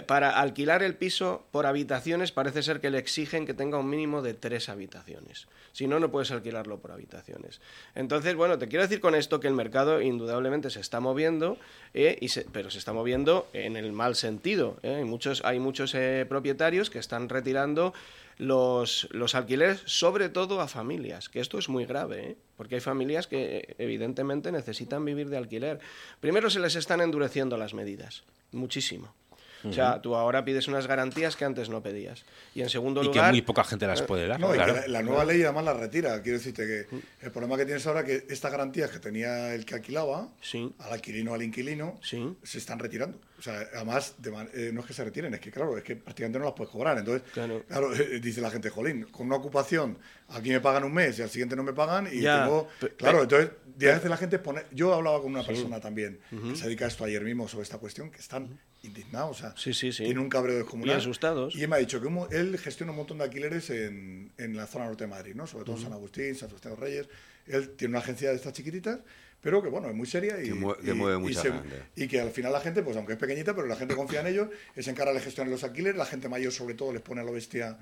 para 0.05 0.31
alquilar 0.31 0.83
el 0.83 0.95
piso 0.95 1.45
por 1.51 1.65
habitaciones 1.65 2.31
parece 2.31 2.63
ser 2.63 2.81
que 2.81 2.89
le 2.89 2.97
exigen 2.97 3.45
que 3.45 3.53
tenga 3.53 3.77
un 3.77 3.89
mínimo 3.89 4.21
de 4.21 4.33
tres 4.33 4.69
habitaciones. 4.69 5.47
Si 5.71 5.87
no, 5.87 5.99
no 5.99 6.11
puedes 6.11 6.31
alquilarlo 6.31 6.79
por 6.79 6.91
habitaciones. 6.91 7.61
Entonces, 7.95 8.35
bueno, 8.35 8.57
te 8.57 8.67
quiero 8.67 8.83
decir 8.83 8.99
con 8.99 9.15
esto 9.15 9.39
que 9.39 9.47
el 9.47 9.53
mercado 9.53 10.01
indudablemente 10.01 10.69
se 10.69 10.81
está 10.81 10.99
moviendo, 10.99 11.57
eh, 11.93 12.19
pero 12.51 12.69
se 12.69 12.77
está 12.77 12.91
moviendo 12.91 13.47
en 13.53 13.77
el 13.77 13.91
mal 13.93 14.15
sentido. 14.15 14.77
eh. 14.83 14.95
Hay 14.95 15.05
muchos, 15.05 15.43
hay 15.45 15.59
muchos 15.59 15.95
eh, 15.95 16.25
propietarios 16.27 16.89
que 16.89 16.99
están 16.99 17.29
retirando 17.29 17.93
los, 18.39 19.07
los 19.11 19.35
alquileres, 19.35 19.83
sobre 19.85 20.29
todo 20.29 20.61
a 20.61 20.67
familias, 20.67 21.29
que 21.29 21.41
esto 21.41 21.59
es 21.59 21.69
muy 21.69 21.85
grave, 21.85 22.31
¿eh? 22.31 22.37
porque 22.55 22.75
hay 22.75 22.81
familias 22.81 23.27
que 23.27 23.57
eh, 23.57 23.75
evidentemente 23.77 24.51
necesitan 24.51 25.05
vivir 25.05 25.29
de 25.29 25.37
alquiler. 25.37 25.79
Primero 26.21 26.49
se 26.49 26.59
les 26.59 26.75
están 26.75 27.01
endureciendo 27.01 27.57
las 27.57 27.73
medidas, 27.73 28.23
muchísimo. 28.51 29.13
O 29.65 29.73
sea, 29.73 30.01
tú 30.01 30.15
ahora 30.15 30.45
pides 30.45 30.69
unas 30.69 30.87
garantías 30.87 31.35
que 31.35 31.43
antes 31.43 31.67
no 31.67 31.83
pedías. 31.83 32.23
Y 32.55 32.61
en 32.61 32.69
segundo 32.69 33.01
Y 33.03 33.07
que 33.07 33.15
lugar... 33.15 33.31
muy 33.31 33.41
poca 33.41 33.65
gente 33.65 33.85
las 33.87 34.01
puede 34.01 34.25
dar. 34.25 34.39
No, 34.39 34.51
claro. 34.51 34.73
que 34.73 34.79
la, 34.81 34.87
la 34.87 35.01
nueva 35.01 35.25
ley 35.25 35.43
además 35.43 35.65
la 35.65 35.73
retira. 35.73 36.21
Quiero 36.21 36.37
decirte 36.37 36.65
que 36.65 37.25
el 37.25 37.31
problema 37.33 37.57
que 37.57 37.65
tienes 37.65 37.85
ahora 37.85 37.99
es 37.99 38.05
que 38.05 38.33
estas 38.33 38.53
garantías 38.53 38.89
que 38.89 38.99
tenía 38.99 39.53
el 39.53 39.65
que 39.65 39.75
alquilaba, 39.75 40.29
al 40.53 40.93
alquilino 40.93 41.33
al 41.33 41.43
inquilino, 41.43 41.99
se 42.01 42.57
están 42.57 42.79
retirando. 42.79 43.19
O 43.39 43.41
sea, 43.41 43.67
además, 43.73 44.15
de 44.17 44.31
man- 44.31 44.49
eh, 44.53 44.69
no 44.73 44.81
es 44.81 44.85
que 44.85 44.93
se 44.93 45.03
retiren, 45.03 45.33
es 45.33 45.39
que 45.39 45.49
claro, 45.49 45.77
es 45.77 45.83
que 45.83 45.95
prácticamente 45.95 46.37
no 46.39 46.45
las 46.45 46.53
puedes 46.53 46.69
cobrar. 46.71 46.97
Entonces, 46.97 47.23
Claro. 47.31 47.63
claro, 47.67 47.95
eh, 47.95 48.19
dice 48.19 48.41
la 48.41 48.51
gente, 48.51 48.69
jolín, 48.69 49.05
con 49.05 49.27
una 49.27 49.37
ocupación, 49.37 49.97
aquí 50.27 50.49
me 50.49 50.59
pagan 50.59 50.83
un 50.83 50.93
mes 50.93 51.17
y 51.19 51.21
al 51.21 51.29
siguiente 51.29 51.55
no 51.55 51.63
me 51.63 51.73
pagan 51.73 52.07
y 52.11 52.19
Ya, 52.21 52.43
tengo... 52.43 52.67
Claro, 52.97 53.23
entonces, 53.23 53.51
pe- 53.77 53.89
a 53.91 53.95
veces 53.95 54.09
la 54.09 54.17
gente 54.17 54.37
pone... 54.39 54.63
Yo 54.71 54.93
hablaba 54.93 55.21
con 55.21 55.31
una 55.31 55.41
Sí. 55.41 55.47
persona 55.47 55.79
también 55.79 56.19
Ujú. 56.31 56.49
que 56.49 56.55
se 56.57 56.65
dedica 56.65 56.83
a 56.85 56.89
esto 56.89 57.05
ayer 57.05 57.23
mismo 57.23 57.47
sobre 57.47 57.63
esta 57.63 57.77
cuestión, 57.77 58.11
que 58.11 58.19
están 58.19 58.59
indignados, 58.83 59.37
o 59.37 59.39
sea, 59.41 59.53
Sí, 59.57 59.73
sí, 59.73 59.91
sí. 59.93 60.03
tiene 60.03 60.19
un 60.19 60.29
cabreo 60.29 60.57
descomunal. 60.57 60.95
Y 60.95 60.99
asustados. 60.99 61.55
Y 61.55 61.63
él 61.63 61.69
me 61.69 61.77
ha 61.77 61.79
dicho 61.79 61.99
que 62.01 62.07
un 62.07 62.27
él 62.31 62.57
gestiona 62.57 62.91
un 62.91 62.97
montón 62.97 63.17
de 63.19 63.23
alquileres 63.25 63.69
en, 63.69 64.31
en 64.37 64.55
la 64.57 64.67
zona 64.67 64.85
norte 64.85 65.05
de 65.05 65.09
Madrid, 65.09 65.33
¿no? 65.35 65.47
Sobre 65.47 65.63
todo 65.65 65.75
en 65.75 65.81
Ujú. 65.81 65.89
San 65.89 65.93
Agustín, 65.97 66.35
San 66.35 66.49
Sebastián 66.49 66.75
de 66.75 66.79
Reyes. 66.81 67.07
Él 67.47 67.69
tiene 67.71 67.93
una 67.93 67.99
agencia 67.99 68.29
de 68.29 68.35
estas 68.35 68.53
chiquititas, 68.53 68.99
pero 69.41 69.61
que, 69.63 69.69
bueno, 69.69 69.89
es 69.89 69.95
muy 69.95 70.05
seria 70.07 70.39
y 70.41 70.45
Que 70.49 70.53
mue- 70.55 70.77
que 70.77 70.91
y- 70.91 70.93
mueve 70.93 71.17
y 71.17 71.19
mucha 71.21 71.41
se- 71.41 71.51
gente. 71.51 71.83
y 71.95 72.07
que 72.07 72.19
al 72.19 72.31
final 72.31 72.51
la 72.51 72.61
gente, 72.61 72.81
pues 72.83 72.97
aunque 72.97 73.13
es 73.13 73.19
pequeñita, 73.19 73.55
pero 73.55 73.67
la 73.67 73.75
gente 73.75 73.95
confía 73.95 74.21
en 74.21 74.27
ellos, 74.27 74.49
se 74.77 74.89
encarga 74.89 75.13
de 75.13 75.19
gestionar 75.21 75.51
los 75.51 75.63
alquileres, 75.63 75.97
la 75.97 76.05
gente 76.05 76.27
mayor 76.29 76.51
sobre 76.51 76.73
todo 76.75 76.91
les 76.93 77.01
pone 77.01 77.21
a 77.21 77.23
lo 77.23 77.31
bestia 77.33 77.77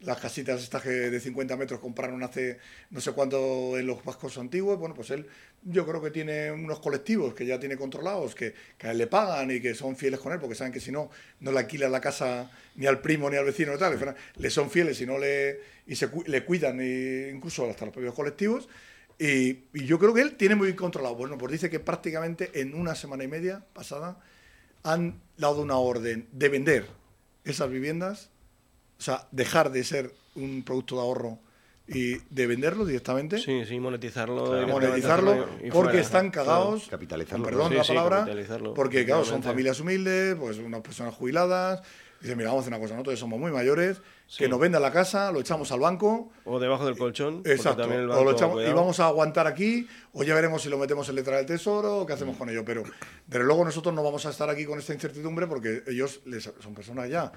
las 0.00 0.18
casitas 0.18 0.60
estas 0.60 0.82
que 0.82 0.88
de 0.90 1.20
50 1.20 1.56
metros 1.56 1.78
compraron 1.78 2.20
hace 2.24 2.58
no 2.90 3.00
sé 3.00 3.12
cuánto 3.12 3.78
en 3.78 3.86
los 3.86 4.02
vascos 4.04 4.36
antiguos, 4.36 4.76
bueno, 4.76 4.96
pues 4.96 5.10
él 5.10 5.26
yo 5.62 5.86
creo 5.86 6.02
que 6.02 6.10
tiene 6.10 6.50
unos 6.50 6.80
colectivos 6.80 7.34
que 7.34 7.46
ya 7.46 7.60
tiene 7.60 7.76
controlados, 7.76 8.34
que, 8.34 8.52
que 8.76 8.88
a 8.88 8.90
él 8.90 8.98
le 8.98 9.06
pagan 9.06 9.52
y 9.52 9.60
que 9.60 9.74
son 9.76 9.94
fieles 9.94 10.18
con 10.18 10.32
él, 10.32 10.40
porque 10.40 10.56
saben 10.56 10.72
que 10.72 10.80
si 10.80 10.90
no, 10.90 11.08
no 11.38 11.52
le 11.52 11.58
alquilan 11.60 11.92
la 11.92 12.00
casa 12.00 12.50
ni 12.74 12.86
al 12.86 13.00
primo 13.00 13.30
ni 13.30 13.36
al 13.36 13.44
vecino 13.44 13.72
y 13.76 13.78
tal, 13.78 14.16
le 14.38 14.50
son 14.50 14.70
fieles 14.72 15.00
y 15.00 15.06
no 15.06 15.18
le, 15.18 15.60
y 15.86 15.94
se, 15.94 16.08
le 16.26 16.44
cuidan, 16.44 16.80
y 16.82 17.28
incluso 17.28 17.70
hasta 17.70 17.84
los 17.84 17.92
propios 17.94 18.12
colectivos. 18.14 18.68
Y, 19.24 19.64
y 19.72 19.84
yo 19.86 19.98
creo 19.98 20.12
que 20.14 20.20
él 20.22 20.34
tiene 20.36 20.54
muy 20.56 20.66
bien 20.66 20.76
controlado. 20.76 21.14
Bueno, 21.14 21.38
pues 21.38 21.52
dice 21.52 21.70
que 21.70 21.78
prácticamente 21.78 22.60
en 22.60 22.74
una 22.74 22.94
semana 22.94 23.22
y 23.24 23.28
media 23.28 23.64
pasada 23.72 24.18
han 24.82 25.20
dado 25.36 25.62
una 25.62 25.76
orden 25.76 26.26
de 26.32 26.48
vender 26.48 26.86
esas 27.44 27.70
viviendas, 27.70 28.30
o 28.98 29.02
sea, 29.02 29.28
dejar 29.30 29.70
de 29.70 29.84
ser 29.84 30.12
un 30.34 30.62
producto 30.64 30.96
de 30.96 31.00
ahorro 31.02 31.38
y 31.86 32.14
de 32.30 32.46
venderlo 32.46 32.84
directamente. 32.84 33.38
Sí, 33.38 33.64
sí, 33.64 33.78
monetizarlo. 33.78 34.44
Claro. 34.46 34.66
monetizarlo 34.68 35.48
y 35.62 35.70
porque 35.70 35.90
fuera. 35.90 36.00
están 36.00 36.30
cagados, 36.30 36.82
Claro. 36.84 36.90
Capitalizarlo. 36.90 37.44
perdón 37.44 37.68
Sí, 37.70 37.74
la 37.76 37.84
sí, 37.84 37.88
palabra, 37.88 38.16
capitalizarlo, 38.20 38.74
porque 38.74 39.04
claro, 39.04 39.24
son 39.24 39.42
familias 39.42 39.78
humildes, 39.78 40.34
pues 40.36 40.58
unas 40.58 40.80
personas 40.80 41.14
jubiladas, 41.14 41.82
dicen, 42.22 42.38
mira, 42.38 42.50
vamos 42.50 42.62
a 42.62 42.66
hacer 42.66 42.72
una 42.72 42.80
cosa, 42.80 42.94
nosotros 42.94 43.18
somos 43.18 43.38
muy 43.38 43.50
mayores, 43.50 44.00
que 44.38 44.48
nos 44.48 44.58
vendan 44.60 44.80
la 44.80 44.90
casa, 44.92 45.30
lo 45.32 45.40
echamos 45.40 45.70
al 45.72 45.80
banco, 45.80 46.30
O 46.44 46.58
debajo 46.58 46.86
del 46.86 46.96
colchón. 46.96 47.42
Exacto. 47.44 47.82
también 47.82 48.02
el 48.02 48.10
o 48.10 48.24
lo 48.24 48.30
echamos- 48.32 48.62
y 48.66 48.72
vamos 48.72 48.98
a 49.00 49.06
aguantar 49.08 49.46
aquí, 49.46 49.86
o 50.14 50.22
ya 50.22 50.34
veremos 50.34 50.62
si 50.62 50.68
lo 50.70 50.78
metemos 50.78 51.08
en 51.08 51.16
letra 51.16 51.36
del 51.36 51.46
tesoro 51.46 51.98
o 51.98 52.06
qué 52.06 52.12
Mm. 52.12 52.16
hacemos 52.16 52.36
con 52.36 52.48
ello. 52.48 52.64
Pero 52.64 52.84
desde 53.26 53.44
luego 53.44 53.64
nosotros 53.64 53.94
no 53.94 54.02
vamos 54.02 54.24
a 54.24 54.30
estar 54.30 54.48
aquí 54.48 54.64
con 54.64 54.78
esta 54.78 54.94
incertidumbre 54.94 55.46
porque 55.46 55.82
ellos 55.86 56.20
les- 56.24 56.50
son 56.60 56.74
personas 56.74 57.10
ya 57.10 57.30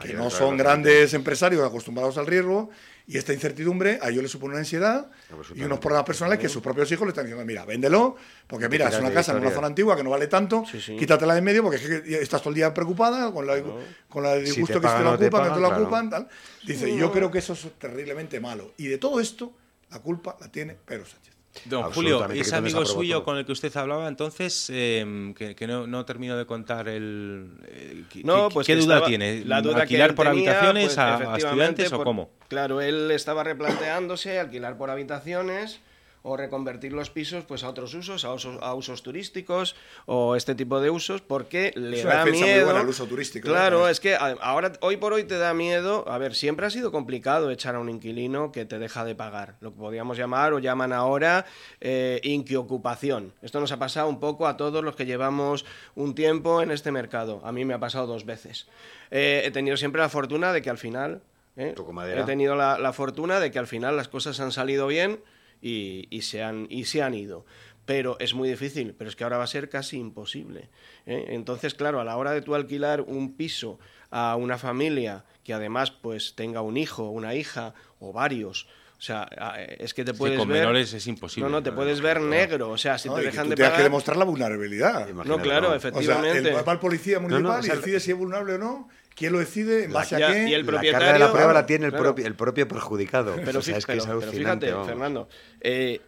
que 0.00 0.14
no 0.14 0.30
son 0.30 0.56
grandes 0.56 1.12
empresarios 1.14 1.62
acostumbrados 1.66 2.16
al 2.18 2.26
riesgo 2.26 2.70
y 3.08 3.16
esta 3.16 3.32
incertidumbre 3.32 3.98
a 4.02 4.10
ellos 4.10 4.22
les 4.22 4.30
supone 4.30 4.52
una 4.52 4.60
ansiedad 4.60 5.10
y 5.54 5.62
unos 5.62 5.78
problemas 5.78 6.04
personales 6.04 6.38
que 6.38 6.48
sus 6.48 6.62
propios 6.62 6.92
hijos 6.92 7.06
le 7.06 7.12
están 7.12 7.24
diciendo, 7.24 7.42
mira, 7.46 7.64
véndelo, 7.64 8.16
porque 8.46 8.68
mira, 8.68 8.88
es 8.88 8.98
una 8.98 9.10
casa 9.10 9.32
en 9.32 9.38
una 9.38 9.50
zona 9.50 9.68
antigua 9.68 9.96
que 9.96 10.04
no 10.04 10.10
vale 10.10 10.26
tanto, 10.26 10.64
sí. 10.70 10.94
quítatela 10.94 11.32
de 11.32 11.38
en 11.38 11.44
medio 11.44 11.62
porque 11.62 11.78
es 11.78 12.02
que 12.02 12.22
estás 12.22 12.42
todo 12.42 12.50
el 12.50 12.56
día 12.56 12.74
preocupada 12.74 13.32
con 13.32 13.46
la, 13.46 13.62
con 14.10 14.22
la 14.22 14.34
Si 14.34 14.40
te 14.40 14.44
disgusto 14.44 14.80
que 14.80 14.88
se 14.88 14.94
te 14.94 15.02
lo 15.02 15.12
no 15.12 15.18
te 15.18 15.26
ocupan, 15.26 15.42
que 15.42 15.48
no 15.48 15.54
te 15.54 15.60
lo 15.60 15.68
ocupan, 15.68 16.10
tal. 16.10 16.28
Dice, 16.66 16.94
yo 16.94 17.10
creo 17.10 17.30
que 17.30 17.38
eso 17.38 17.54
es 17.54 17.66
terriblemente 17.78 18.40
malo. 18.40 18.74
Y 18.76 18.88
de 18.88 18.98
todo 18.98 19.20
esto, 19.20 19.54
la 19.90 20.00
culpa 20.00 20.36
la 20.38 20.52
tiene 20.52 20.74
Pedro 20.74 21.06
Sánchez. 21.06 21.37
Don 21.64 21.82
Julio, 21.92 22.24
ese 22.30 22.54
amigo 22.54 22.84
suyo 22.86 23.24
con 23.24 23.36
el 23.36 23.44
que 23.44 23.52
usted 23.52 23.74
hablaba 23.76 24.06
entonces, 24.06 24.70
eh, 24.72 25.32
que, 25.36 25.56
que 25.56 25.66
no, 25.66 25.86
no 25.86 26.04
termino 26.04 26.36
de 26.36 26.46
contar 26.46 26.88
el... 26.88 28.04
¿qué- 28.10 28.22
No, 28.22 28.48
pues 28.48 28.66
¿Qué 28.66 28.76
duda 28.76 28.94
estaba- 28.96 29.06
tiene? 29.06 29.44
La 29.44 29.60
duda 29.60 29.82
¿Alquilar 29.82 30.14
por 30.14 30.26
tenía, 30.28 30.50
habitaciones 30.50 30.84
pues, 30.84 30.98
a- 30.98 31.34
a, 31.34 31.36
estudiantes 31.36 31.92
o 31.92 31.96
por- 31.96 32.04
cómo? 32.04 32.30
Claro, 32.48 32.80
él 32.80 33.10
estaba 33.10 33.42
replanteándose 33.44 34.38
alquilar 34.38 34.76
por 34.76 34.90
habitaciones 34.90 35.80
o 36.22 36.36
reconvertir 36.36 36.92
los 36.92 37.10
pisos 37.10 37.44
pues 37.44 37.64
a 37.64 37.68
otros 37.68 37.94
usos, 37.94 38.24
a 38.24 38.32
usos, 38.32 38.58
a 38.60 38.74
usos 38.74 39.02
turísticos 39.02 39.76
o 40.06 40.36
este 40.36 40.54
tipo 40.54 40.80
de 40.80 40.90
usos, 40.90 41.20
porque 41.22 41.72
le 41.76 41.98
Es 42.00 42.04
una 42.04 42.14
da 42.16 42.22
muy 42.26 42.32
miedo. 42.32 42.64
buena 42.66 42.80
el 42.80 42.88
uso 42.88 43.06
turístico. 43.06 43.48
Claro, 43.48 43.88
es 43.88 44.00
que 44.00 44.16
ahora, 44.16 44.72
hoy 44.80 44.96
por 44.96 45.12
hoy 45.12 45.24
te 45.24 45.38
da 45.38 45.54
miedo. 45.54 46.04
A 46.08 46.18
ver, 46.18 46.34
siempre 46.34 46.66
ha 46.66 46.70
sido 46.70 46.90
complicado 46.92 47.50
echar 47.50 47.74
a 47.74 47.78
un 47.80 47.88
inquilino 47.88 48.52
que 48.52 48.64
te 48.64 48.78
deja 48.78 49.04
de 49.04 49.14
pagar, 49.14 49.56
lo 49.60 49.72
que 49.72 49.78
podríamos 49.78 50.16
llamar 50.18 50.52
o 50.52 50.58
llaman 50.58 50.92
ahora 50.92 51.46
eh, 51.80 52.20
inquiocupación. 52.24 53.32
Esto 53.42 53.60
nos 53.60 53.72
ha 53.72 53.78
pasado 53.78 54.08
un 54.08 54.20
poco 54.20 54.46
a 54.46 54.56
todos 54.56 54.82
los 54.84 54.96
que 54.96 55.06
llevamos 55.06 55.64
un 55.94 56.14
tiempo 56.14 56.62
en 56.62 56.70
este 56.70 56.90
mercado. 56.90 57.40
A 57.44 57.52
mí 57.52 57.64
me 57.64 57.74
ha 57.74 57.78
pasado 57.78 58.06
dos 58.06 58.24
veces. 58.24 58.66
Eh, 59.10 59.42
he 59.44 59.50
tenido 59.50 59.76
siempre 59.76 60.00
la 60.02 60.08
fortuna 60.08 60.52
de 60.52 60.62
que 60.62 60.70
al 60.70 60.78
final. 60.78 61.22
¿eh? 61.56 61.74
He 62.16 62.22
tenido 62.24 62.54
la, 62.56 62.78
la 62.78 62.92
fortuna 62.92 63.40
de 63.40 63.50
que 63.50 63.58
al 63.58 63.66
final 63.66 63.96
las 63.96 64.08
cosas 64.08 64.38
han 64.40 64.52
salido 64.52 64.86
bien 64.86 65.20
y, 65.62 66.06
y 66.10 66.22
se, 66.22 66.42
han, 66.42 66.66
y 66.70 66.84
se 66.84 67.02
han 67.02 67.14
ido. 67.14 67.44
Pero 67.84 68.18
es 68.20 68.34
muy 68.34 68.50
difícil, 68.50 68.94
pero 68.96 69.08
es 69.08 69.16
que 69.16 69.24
ahora 69.24 69.38
va 69.38 69.44
a 69.44 69.48
ser 69.48 69.68
casi 69.70 69.96
imposible. 69.96 70.68
¿eh? 71.06 71.26
Entonces, 71.28 71.72
claro, 71.74 72.00
a 72.00 72.04
la 72.04 72.16
hora 72.18 72.32
de 72.32 72.42
tú 72.42 72.54
alquilar 72.54 73.00
un 73.00 73.34
piso 73.34 73.78
a 74.10 74.36
una 74.36 74.58
familia 74.58 75.24
que 75.42 75.54
además 75.54 75.90
pues 75.90 76.34
tenga 76.34 76.60
un 76.60 76.76
hijo, 76.76 77.08
una 77.08 77.34
hija 77.34 77.72
o 77.98 78.12
varios, 78.12 78.66
o 78.98 79.00
sea, 79.00 79.28
a- 79.38 79.62
es 79.62 79.94
que 79.94 80.04
te 80.04 80.12
Sí, 80.12 80.18
puedes 80.18 80.38
con 80.38 80.48
ver... 80.48 80.58
menores 80.60 80.92
es 80.92 81.06
imposible. 81.06 81.48
No, 81.48 81.56
no, 81.56 81.62
te 81.62 81.70
puedes 81.72 82.00
ver 82.00 82.20
negro. 82.20 82.70
O 82.70 82.76
sea, 82.76 82.98
si 82.98 83.08
No, 83.08 83.14
te 83.14 83.20
y 83.20 83.24
que 83.24 83.30
dejan 83.30 83.44
tú 83.48 83.50
de 83.54 83.72
que 83.72 83.82
demostrar 83.82 84.16
la 84.16 84.24
vulnerabilidad. 84.24 85.08
No, 85.10 85.40
claro, 85.40 85.72
efectivamente. 85.74 86.40
O 86.40 86.42
sea, 86.42 86.60
el, 86.60 86.68
va 86.68 86.72
al 86.72 86.80
policía 86.80 87.20
municipal 87.20 87.42
No, 87.42 87.52
no, 87.54 87.58
o 87.60 87.62
sea, 87.62 87.74
y 87.74 87.76
decide 87.78 88.00
si 88.00 88.10
es 88.10 88.16
vulnerable 88.18 88.54
o 88.54 88.58
no. 88.58 88.88
¿Quién 89.18 89.32
lo 89.32 89.40
decide? 89.40 89.84
¿En 89.84 89.92
base 89.92 90.16
a 90.22 90.32
qué? 90.32 90.48
y 90.48 90.54
el 90.54 90.64
La 90.64 90.72
carga 90.72 90.80
de 90.80 90.90
propietario- 90.92 91.18
la 91.18 91.32
prueba 91.32 91.52
la 91.52 91.66
tiene 91.66 91.86
el, 91.86 91.90
claro. 91.90 92.04
propio, 92.04 92.26
el 92.26 92.34
propio 92.34 92.68
perjudicado. 92.68 93.34
Pero, 93.44 93.58
o 93.58 93.62
sea, 93.62 93.74
fí- 93.74 93.78
es 93.78 93.86
que 93.86 93.92
pero- 93.92 94.02
es 94.04 94.08
pero 94.20 94.32
fíjate, 94.32 94.70
vamos. 94.70 94.86
Fernando, 94.86 95.28
eh, 95.60 96.00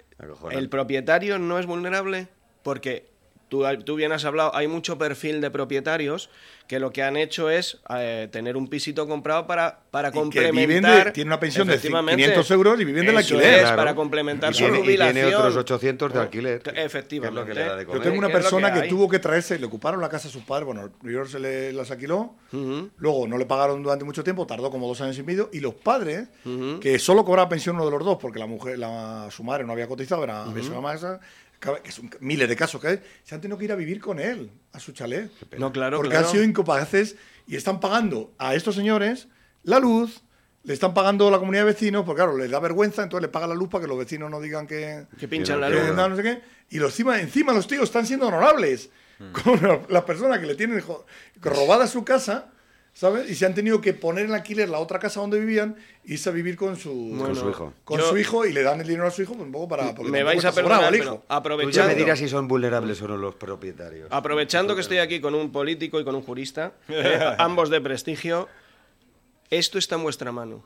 el 0.52 0.68
propietario 0.68 1.38
no 1.38 1.58
es 1.58 1.66
vulnerable 1.66 2.28
porque 2.62 3.09
tú, 3.50 3.64
tú 3.84 3.96
bien 3.96 4.12
has 4.12 4.24
hablado, 4.24 4.54
hay 4.56 4.66
mucho 4.66 4.96
perfil 4.96 5.42
de 5.42 5.50
propietarios 5.50 6.30
que 6.66 6.78
lo 6.78 6.92
que 6.92 7.02
han 7.02 7.16
hecho 7.16 7.50
es 7.50 7.80
eh, 7.96 8.28
tener 8.30 8.56
un 8.56 8.68
pisito 8.68 9.08
comprado 9.08 9.44
para, 9.48 9.80
para 9.90 10.10
Y 10.10 10.12
complementar. 10.12 11.06
de- 11.06 11.10
tiene 11.10 11.28
una 11.30 11.40
pensión 11.40 11.66
de 11.66 11.74
efectivamente, 11.74 12.22
500 12.22 12.50
euros 12.52 12.80
y 12.80 12.84
viven 12.84 13.04
del 13.06 13.16
alquiler. 13.16 13.42
es, 13.54 13.60
Claro. 13.62 13.76
para 13.76 13.94
complementar 13.96 14.52
Y 14.52 14.54
su 14.54 14.60
tiene- 14.64 14.80
y 14.92 14.96
tiene 14.96 15.34
otros 15.34 15.56
800 15.56 16.12
de 16.14 16.20
alquiler. 16.20 16.62
Efectivamente. 16.76 17.20
Que 17.20 17.26
es 17.26 17.34
lo 17.34 17.44
que 17.46 17.54
le 17.54 17.66
da 17.66 17.74
de 17.76 17.82
Yo 17.82 17.88
comer. 17.88 18.02
tengo 18.04 18.18
una 18.18 18.28
¿Qué 18.28 18.32
es 18.34 18.38
lo 18.38 18.42
persona 18.50 18.72
que, 18.72 18.88
tuvo 18.88 19.08
que 19.08 19.18
traerse, 19.18 19.58
le 19.58 19.66
ocuparon 19.66 20.00
la 20.00 20.08
casa 20.08 20.28
a 20.28 20.30
sus 20.30 20.44
padres, 20.44 20.66
bueno, 20.66 20.88
primero 21.02 21.26
se 21.26 21.40
le 21.40 21.72
las 21.72 21.90
alquiló, 21.90 22.36
luego 22.98 23.26
no 23.26 23.36
le 23.36 23.46
pagaron 23.46 23.82
durante 23.82 24.04
mucho 24.04 24.22
tiempo, 24.22 24.46
tardó 24.46 24.70
como 24.70 24.86
dos 24.86 25.00
años 25.00 25.18
y 25.18 25.24
medio, 25.24 25.50
y 25.52 25.58
los 25.58 25.74
padres, 25.74 26.28
que 26.80 27.00
solo 27.00 27.24
cobraba 27.24 27.48
pensión 27.48 27.74
uno 27.74 27.84
de 27.86 27.90
los 27.90 28.04
dos, 28.04 28.18
porque 28.20 28.38
la 28.38 28.46
mujer, 28.46 28.78
la, 28.78 29.26
su 29.32 29.42
madre 29.42 29.64
no 29.64 29.72
había 29.72 29.88
cotizado, 29.88 30.22
era 30.22 30.44
su 30.62 30.72
mamá 30.72 30.94
esa, 30.94 31.18
que 31.60 31.92
son 31.92 32.10
miles 32.20 32.48
de 32.48 32.56
casos 32.56 32.80
que 32.80 32.88
hay, 32.88 33.00
se 33.22 33.34
han 33.34 33.40
tenido 33.40 33.58
que 33.58 33.66
ir 33.66 33.72
a 33.72 33.76
vivir 33.76 34.00
con 34.00 34.18
él, 34.18 34.50
a 34.72 34.80
su 34.80 34.92
chalet. 34.92 35.30
No, 35.58 35.70
claro, 35.72 35.98
Porque 35.98 36.10
claro. 36.10 36.26
han 36.26 36.32
sido 36.32 36.42
incapaces 36.44 37.16
y 37.46 37.56
están 37.56 37.80
pagando 37.80 38.32
a 38.38 38.54
estos 38.54 38.74
señores 38.74 39.28
la 39.62 39.78
luz, 39.78 40.22
le 40.62 40.72
están 40.74 40.94
pagando 40.94 41.30
la 41.30 41.38
comunidad 41.38 41.62
de 41.66 41.72
vecinos, 41.72 42.04
porque 42.04 42.22
claro, 42.22 42.36
les 42.36 42.50
da 42.50 42.60
vergüenza, 42.60 43.02
entonces 43.02 43.22
le 43.22 43.28
pagan 43.28 43.50
la 43.50 43.54
luz 43.54 43.68
para 43.68 43.82
que 43.82 43.88
los 43.88 43.98
vecinos 43.98 44.30
no 44.30 44.40
digan 44.40 44.66
que... 44.66 45.06
Que 45.18 45.28
pinchan 45.28 45.60
la 45.60 45.68
que 45.68 45.74
luz. 45.74 45.94
no, 45.94 46.08
no 46.08 46.16
sé 46.16 46.22
qué. 46.22 46.40
Y 46.70 46.78
los, 46.78 46.92
encima, 46.92 47.20
encima 47.20 47.52
los 47.52 47.66
tíos 47.66 47.84
están 47.84 48.06
siendo 48.06 48.26
honorables 48.28 48.90
Mm. 49.20 49.32
con 49.32 49.62
la- 49.62 49.82
las 49.90 50.04
personas 50.04 50.38
que 50.38 50.46
le 50.46 50.54
tienen 50.54 50.82
robada 51.42 51.86
su 51.86 52.04
casa, 52.04 52.49
¿sabes? 52.92 53.30
Y 53.30 53.34
se 53.34 53.46
han 53.46 53.54
tenido 53.54 53.80
que 53.80 53.94
poner 53.94 54.26
en 54.26 54.32
alquiler 54.34 54.68
la 54.68 54.78
otra 54.78 54.98
casa 54.98 55.20
donde 55.20 55.38
vivían 55.40 55.76
y 56.04 56.14
irse 56.14 56.28
a 56.28 56.32
vivir 56.32 56.56
con 56.56 56.76
su, 56.76 57.16
Con 57.18 57.34
su 57.36 57.50
hijo. 57.50 57.72
Con 57.84 58.00
yo- 58.00 58.08
su 58.10 58.18
hijo 58.18 58.44
y 58.46 58.52
le 58.52 58.62
dan 58.62 58.80
el 58.80 58.86
dinero 58.86 59.06
a 59.06 59.10
su 59.10 59.22
hijo 59.22 59.34
pues, 59.34 59.46
un 59.46 59.52
poco 59.52 59.68
para... 59.68 59.94
porque 59.94 60.10
Me 60.10 60.22
vais 60.22 60.44
a 60.44 60.52
perdonar, 60.52 60.92
el 60.92 61.00
pero 61.00 61.04
hijo. 61.04 61.14
Tú 61.16 61.24
ya 61.28 61.36
aprovechando... 61.36 61.88
me 61.88 61.94
dirás 61.94 62.18
si 62.18 62.28
son 62.28 62.48
vulnerables 62.48 63.00
o 63.02 63.08
no 63.08 63.16
los 63.16 63.34
propietarios. 63.34 64.08
Aprovechando 64.10 64.74
que 64.74 64.80
estoy 64.80 64.98
aquí 64.98 65.20
con 65.20 65.34
un 65.34 65.52
político 65.52 66.00
y 66.00 66.04
con 66.04 66.14
un 66.14 66.22
jurista, 66.22 66.72
eh, 66.88 67.34
ambos 67.38 67.70
de 67.70 67.80
prestigio, 67.80 68.48
esto 69.50 69.78
está 69.78 69.96
en 69.96 70.02
vuestra 70.02 70.32
mano. 70.32 70.62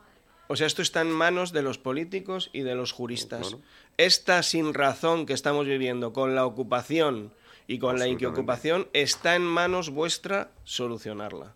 O 0.46 0.56
sea, 0.56 0.66
esto 0.66 0.82
está 0.82 1.00
en 1.00 1.10
manos 1.10 1.52
de 1.52 1.62
los 1.62 1.78
políticos 1.78 2.50
y 2.52 2.60
de 2.60 2.74
los 2.74 2.92
juristas. 2.92 3.56
Esta 3.96 4.42
sin 4.42 4.74
razón 4.74 5.24
que 5.24 5.32
estamos 5.32 5.66
viviendo 5.66 6.12
con 6.12 6.34
la 6.34 6.44
ocupación 6.44 7.32
y 7.66 7.78
con 7.78 7.98
la 7.98 8.06
inquiocupación 8.06 8.88
está 8.92 9.36
en 9.36 9.42
manos 9.42 9.90
vuestra 9.90 10.50
solucionarla. 10.64 11.54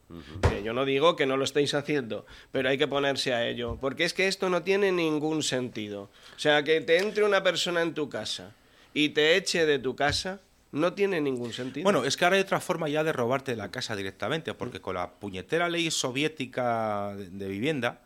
Yo 0.64 0.72
no 0.72 0.84
digo 0.84 1.16
que 1.16 1.26
no 1.26 1.36
lo 1.36 1.44
estéis 1.44 1.74
haciendo, 1.74 2.24
pero 2.50 2.68
hay 2.68 2.78
que 2.78 2.88
ponerse 2.88 3.34
a 3.34 3.46
ello, 3.46 3.78
porque 3.80 4.04
es 4.04 4.14
que 4.14 4.26
esto 4.26 4.48
no 4.48 4.62
tiene 4.62 4.90
ningún 4.90 5.42
sentido. 5.42 6.10
O 6.36 6.38
sea, 6.38 6.62
que 6.62 6.80
te 6.80 6.98
entre 6.98 7.24
una 7.24 7.42
persona 7.42 7.82
en 7.82 7.94
tu 7.94 8.08
casa 8.08 8.54
y 8.94 9.10
te 9.10 9.36
eche 9.36 9.66
de 9.66 9.78
tu 9.78 9.96
casa 9.96 10.40
no 10.72 10.92
tiene 10.92 11.20
ningún 11.20 11.52
sentido. 11.52 11.84
Bueno, 11.84 12.04
es 12.04 12.16
que 12.16 12.24
ahora 12.24 12.36
hay 12.36 12.42
otra 12.42 12.60
forma 12.60 12.88
ya 12.88 13.04
de 13.04 13.12
robarte 13.12 13.56
la 13.56 13.70
casa 13.70 13.96
directamente, 13.96 14.54
porque 14.54 14.80
con 14.80 14.94
la 14.94 15.12
puñetera 15.12 15.68
ley 15.68 15.90
soviética 15.90 17.14
de, 17.16 17.30
de 17.30 17.48
vivienda, 17.48 18.02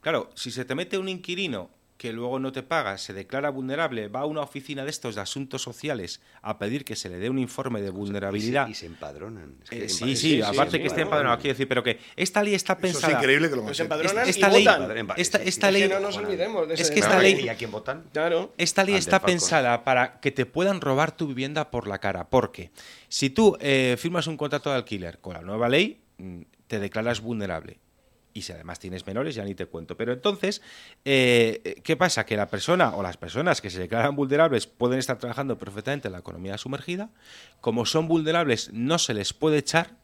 claro, 0.00 0.30
si 0.34 0.50
se 0.50 0.64
te 0.64 0.74
mete 0.74 0.98
un 0.98 1.08
inquilino 1.08 1.70
que 1.96 2.12
luego 2.12 2.38
no 2.38 2.52
te 2.52 2.62
paga, 2.62 2.98
se 2.98 3.12
declara 3.14 3.48
vulnerable, 3.50 4.08
va 4.08 4.20
a 4.20 4.24
una 4.26 4.42
oficina 4.42 4.84
de 4.84 4.90
estos 4.90 5.14
de 5.14 5.22
asuntos 5.22 5.62
sociales 5.62 6.20
a 6.42 6.58
pedir 6.58 6.84
que 6.84 6.94
se 6.94 7.08
le 7.08 7.16
dé 7.18 7.30
un 7.30 7.38
informe 7.38 7.80
de 7.80 7.88
vulnerabilidad. 7.90 8.68
Y 8.68 8.74
se, 8.74 8.78
y 8.78 8.80
se 8.80 8.86
empadronan. 8.86 9.56
Es 9.64 9.70
que 9.70 9.84
Eh, 9.84 9.88
sí, 9.88 10.14
sí, 10.16 10.42
aparte 10.42 10.72
sí, 10.72 10.78
que 10.82 10.86
esté 10.88 11.00
empadronado, 11.02 11.38
quiero 11.38 11.54
decir, 11.54 11.66
pero 11.68 11.82
que 11.82 11.98
esta 12.14 12.42
ley 12.42 12.54
está 12.54 12.74
Eso 12.74 12.82
pensada. 12.82 13.12
es 13.14 13.18
increíble 13.18 13.48
que 13.48 13.56
lo 13.56 13.62
Pues 13.64 13.80
empadronan 13.80 14.28
esta 14.28 14.48
y 14.48 14.52
ley, 14.52 14.64
votan. 14.64 15.08
esta, 15.16 15.38
esta 15.42 15.68
Es 15.68 15.74
que 15.74 15.80
ley, 15.80 15.88
no 15.88 16.00
nos 16.00 16.16
olvidemos 16.18 16.68
de 16.68 16.74
es 16.74 16.90
que 16.90 17.00
esta 17.00 17.18
ley, 17.18 17.40
¿Y 17.44 17.48
a 17.48 17.54
quién 17.56 17.70
votan? 17.70 18.04
Claro. 18.12 18.52
esta 18.58 18.84
ley 18.84 18.94
está 18.94 19.22
pensada 19.22 19.82
para 19.82 20.20
que 20.20 20.30
te 20.32 20.44
puedan 20.44 20.80
robar 20.80 21.16
tu 21.16 21.26
vivienda 21.26 21.70
por 21.70 21.86
la 21.86 21.98
cara. 21.98 22.28
Porque 22.28 22.70
si 23.08 23.30
tú 23.30 23.56
eh, 23.60 23.96
firmas 23.98 24.26
un 24.26 24.36
contrato 24.36 24.68
de 24.70 24.76
alquiler 24.76 25.18
con 25.20 25.32
la 25.32 25.40
nueva 25.40 25.68
ley, 25.70 26.00
mm, 26.18 26.42
te 26.66 26.78
declaras 26.78 27.20
vulnerable. 27.20 27.78
Y 28.36 28.42
si 28.42 28.52
además 28.52 28.78
tienes 28.78 29.06
menores, 29.06 29.34
ya 29.34 29.44
ni 29.44 29.54
te 29.54 29.64
cuento. 29.64 29.96
Pero 29.96 30.12
entonces, 30.12 30.60
eh, 31.06 31.80
¿qué 31.82 31.96
pasa? 31.96 32.26
Que 32.26 32.36
la 32.36 32.48
persona 32.48 32.94
o 32.94 33.02
las 33.02 33.16
personas 33.16 33.62
que 33.62 33.70
se 33.70 33.78
declaran 33.80 34.14
vulnerables 34.14 34.66
pueden 34.66 34.98
estar 34.98 35.18
trabajando 35.18 35.56
perfectamente 35.56 36.08
en 36.08 36.12
la 36.12 36.18
economía 36.18 36.58
sumergida. 36.58 37.08
Como 37.62 37.86
son 37.86 38.08
vulnerables, 38.08 38.70
no 38.74 38.98
se 38.98 39.14
les 39.14 39.32
puede 39.32 39.56
echar. 39.56 39.96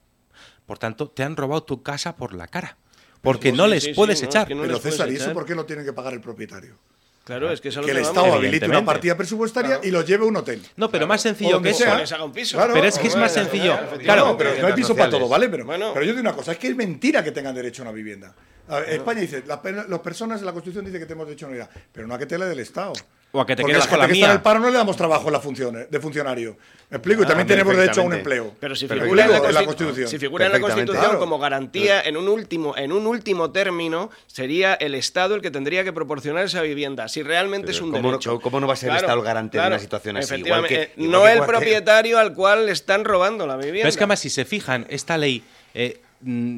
Por 0.64 0.78
tanto, 0.78 1.10
te 1.10 1.24
han 1.24 1.36
robado 1.36 1.64
tu 1.64 1.82
casa 1.82 2.16
por 2.16 2.32
la 2.32 2.46
cara. 2.46 2.78
Porque 3.20 3.52
no 3.52 3.64
sí, 3.64 3.70
les 3.70 3.84
sí, 3.84 3.92
puedes 3.92 4.20
sí, 4.20 4.24
no, 4.24 4.30
echar. 4.30 4.42
es 4.44 4.48
que 4.48 4.54
no 4.54 4.62
Pero 4.62 4.78
César, 4.78 5.12
¿y 5.12 5.16
eso 5.16 5.34
por 5.34 5.44
qué 5.44 5.54
lo 5.54 5.66
tiene 5.66 5.84
que 5.84 5.92
pagar 5.92 6.14
el 6.14 6.22
propietario? 6.22 6.78
Claro, 7.24 7.52
es 7.52 7.60
que, 7.60 7.68
es 7.68 7.76
a 7.76 7.80
lo 7.80 7.86
Que 7.86 7.92
el. 7.92 7.98
Estado 7.98 8.34
habilite 8.34 8.66
una 8.66 8.84
partida 8.84 9.16
presupuestaria 9.16 9.80
y 9.82 9.90
lo 9.90 10.02
lleve 10.02 10.24
a 10.24 10.28
un 10.28 10.36
hotel. 10.36 10.60
No, 10.76 10.90
pero 10.90 11.06
más 11.06 11.22
sencillo 11.22 11.62
que 11.62 11.72
sea. 11.72 11.90
eso. 11.90 11.98
les 11.98 12.12
haga 12.12 12.24
un 12.24 12.32
piso. 12.32 12.56
Claro, 12.56 12.74
Pero 12.74 12.86
es 12.86 12.98
que 12.98 13.06
es 13.06 13.16
más 13.16 13.32
sencillo. 13.32 13.78
Claro, 14.00 14.26
no, 14.26 14.36
pero 14.36 14.50
no 14.60 14.66
hay 14.66 14.72
piso 14.72 14.96
para 14.96 15.10
todo, 15.10 15.28
¿vale? 15.28 15.48
Pero, 15.48 15.64
Bueno. 15.64 15.92
pero 15.94 16.04
yo 16.04 16.12
digo 16.12 16.20
una 16.20 16.34
cosa, 16.34 16.52
es 16.52 16.58
que 16.58 16.68
es 16.68 16.76
mentira 16.76 17.22
que 17.22 17.30
tengan 17.30 17.54
derecho 17.54 17.82
a 17.82 17.84
una 17.84 17.92
vivienda. 17.92 18.34
A 18.68 18.80
ver, 18.80 18.90
España 18.90 19.20
dice, 19.20 19.42
las, 19.46 19.60
las 19.88 20.00
personas 20.00 20.40
en 20.40 20.46
la 20.46 20.52
Constitución 20.52 20.84
dice 20.84 20.98
que 20.98 21.06
tenemos 21.06 21.26
derecho 21.26 21.46
a 21.46 21.48
una 21.48 21.54
vivienda, 21.58 21.82
pero 21.92 22.06
no 22.06 22.14
a 22.14 22.18
que 22.18 22.26
te 22.26 22.38
la 22.38 22.46
del 22.46 22.60
Estado. 22.60 22.92
O 23.34 23.40
a 23.40 23.46
que 23.46 23.56
te 23.56 23.62
Porque 23.62 23.72
quedes 23.72 23.86
la 23.86 23.90
con 23.90 23.98
la 23.98 24.04
gente 24.04 24.12
que 24.12 24.20
está 24.20 24.26
en 24.26 24.30
mía. 24.30 24.36
el 24.36 24.42
paro 24.42 24.60
no 24.60 24.68
le 24.70 24.76
damos 24.76 24.94
trabajo 24.94 25.26
en 25.28 25.32
la 25.32 25.40
función, 25.40 25.86
de 25.90 26.00
funcionario. 26.00 26.54
¿Me 26.90 26.98
explico? 26.98 27.22
Y 27.22 27.24
Ah, 27.24 27.28
también 27.28 27.46
tenemos 27.46 27.74
derecho 27.74 28.02
a 28.02 28.04
un 28.04 28.12
empleo. 28.12 28.54
Pero 28.60 28.76
si 28.76 28.86
¿Me 28.86 29.00
figura, 29.00 29.24
en 29.24 29.30
la? 29.32 29.38
Constitu- 29.40 29.64
Constitución. 29.64 30.08
si 30.08 30.18
figura 30.18 30.44
en 30.44 30.52
la 30.52 30.58
Perfectamente. 30.58 30.86
Constitución 30.92 31.10
Claro. 31.12 31.18
como 31.18 31.38
garantía, 31.38 32.02
en 32.02 32.18
un, 32.18 32.28
último, 32.28 32.76
en 32.76 32.92
un 32.92 33.06
último 33.06 33.50
término, 33.50 34.10
sería 34.26 34.74
el 34.74 34.94
Estado 34.94 35.34
el 35.34 35.40
que 35.40 35.50
tendría 35.50 35.82
que 35.82 35.94
proporcionar 35.94 36.44
esa 36.44 36.60
vivienda, 36.60 37.08
si 37.08 37.22
realmente 37.22 37.70
es 37.70 37.80
un 37.80 37.90
¿cómo 37.90 38.02
no- 38.02 38.08
derecho. 38.10 38.38
cómo 38.38 38.60
no 38.60 38.66
va 38.66 38.74
a 38.74 38.76
ser 38.76 38.90
el 38.90 38.96
Estado 38.96 39.18
el 39.20 39.24
garante 39.24 39.58
de 39.58 39.66
una 39.66 39.78
situación 39.78 40.18
así? 40.18 40.34
Igual 40.34 40.66
que- 40.66 40.74
efectivamente, 40.74 40.92
igual 41.02 41.10
no 41.12 41.22
que 41.26 41.32
el 41.32 41.38
cualquier- 41.38 41.56
propietario 41.58 42.18
al 42.18 42.34
cual 42.34 42.66
le 42.66 42.72
están 42.72 43.06
robando 43.06 43.46
la 43.46 43.56
vivienda. 43.56 43.78
Pero 43.80 43.88
es 43.88 43.96
que 43.96 44.02
además, 44.04 44.20
si 44.20 44.28
se 44.28 44.44
fijan, 44.44 44.84
esta 44.90 45.16
ley, 45.16 45.42
eh, 45.72 46.01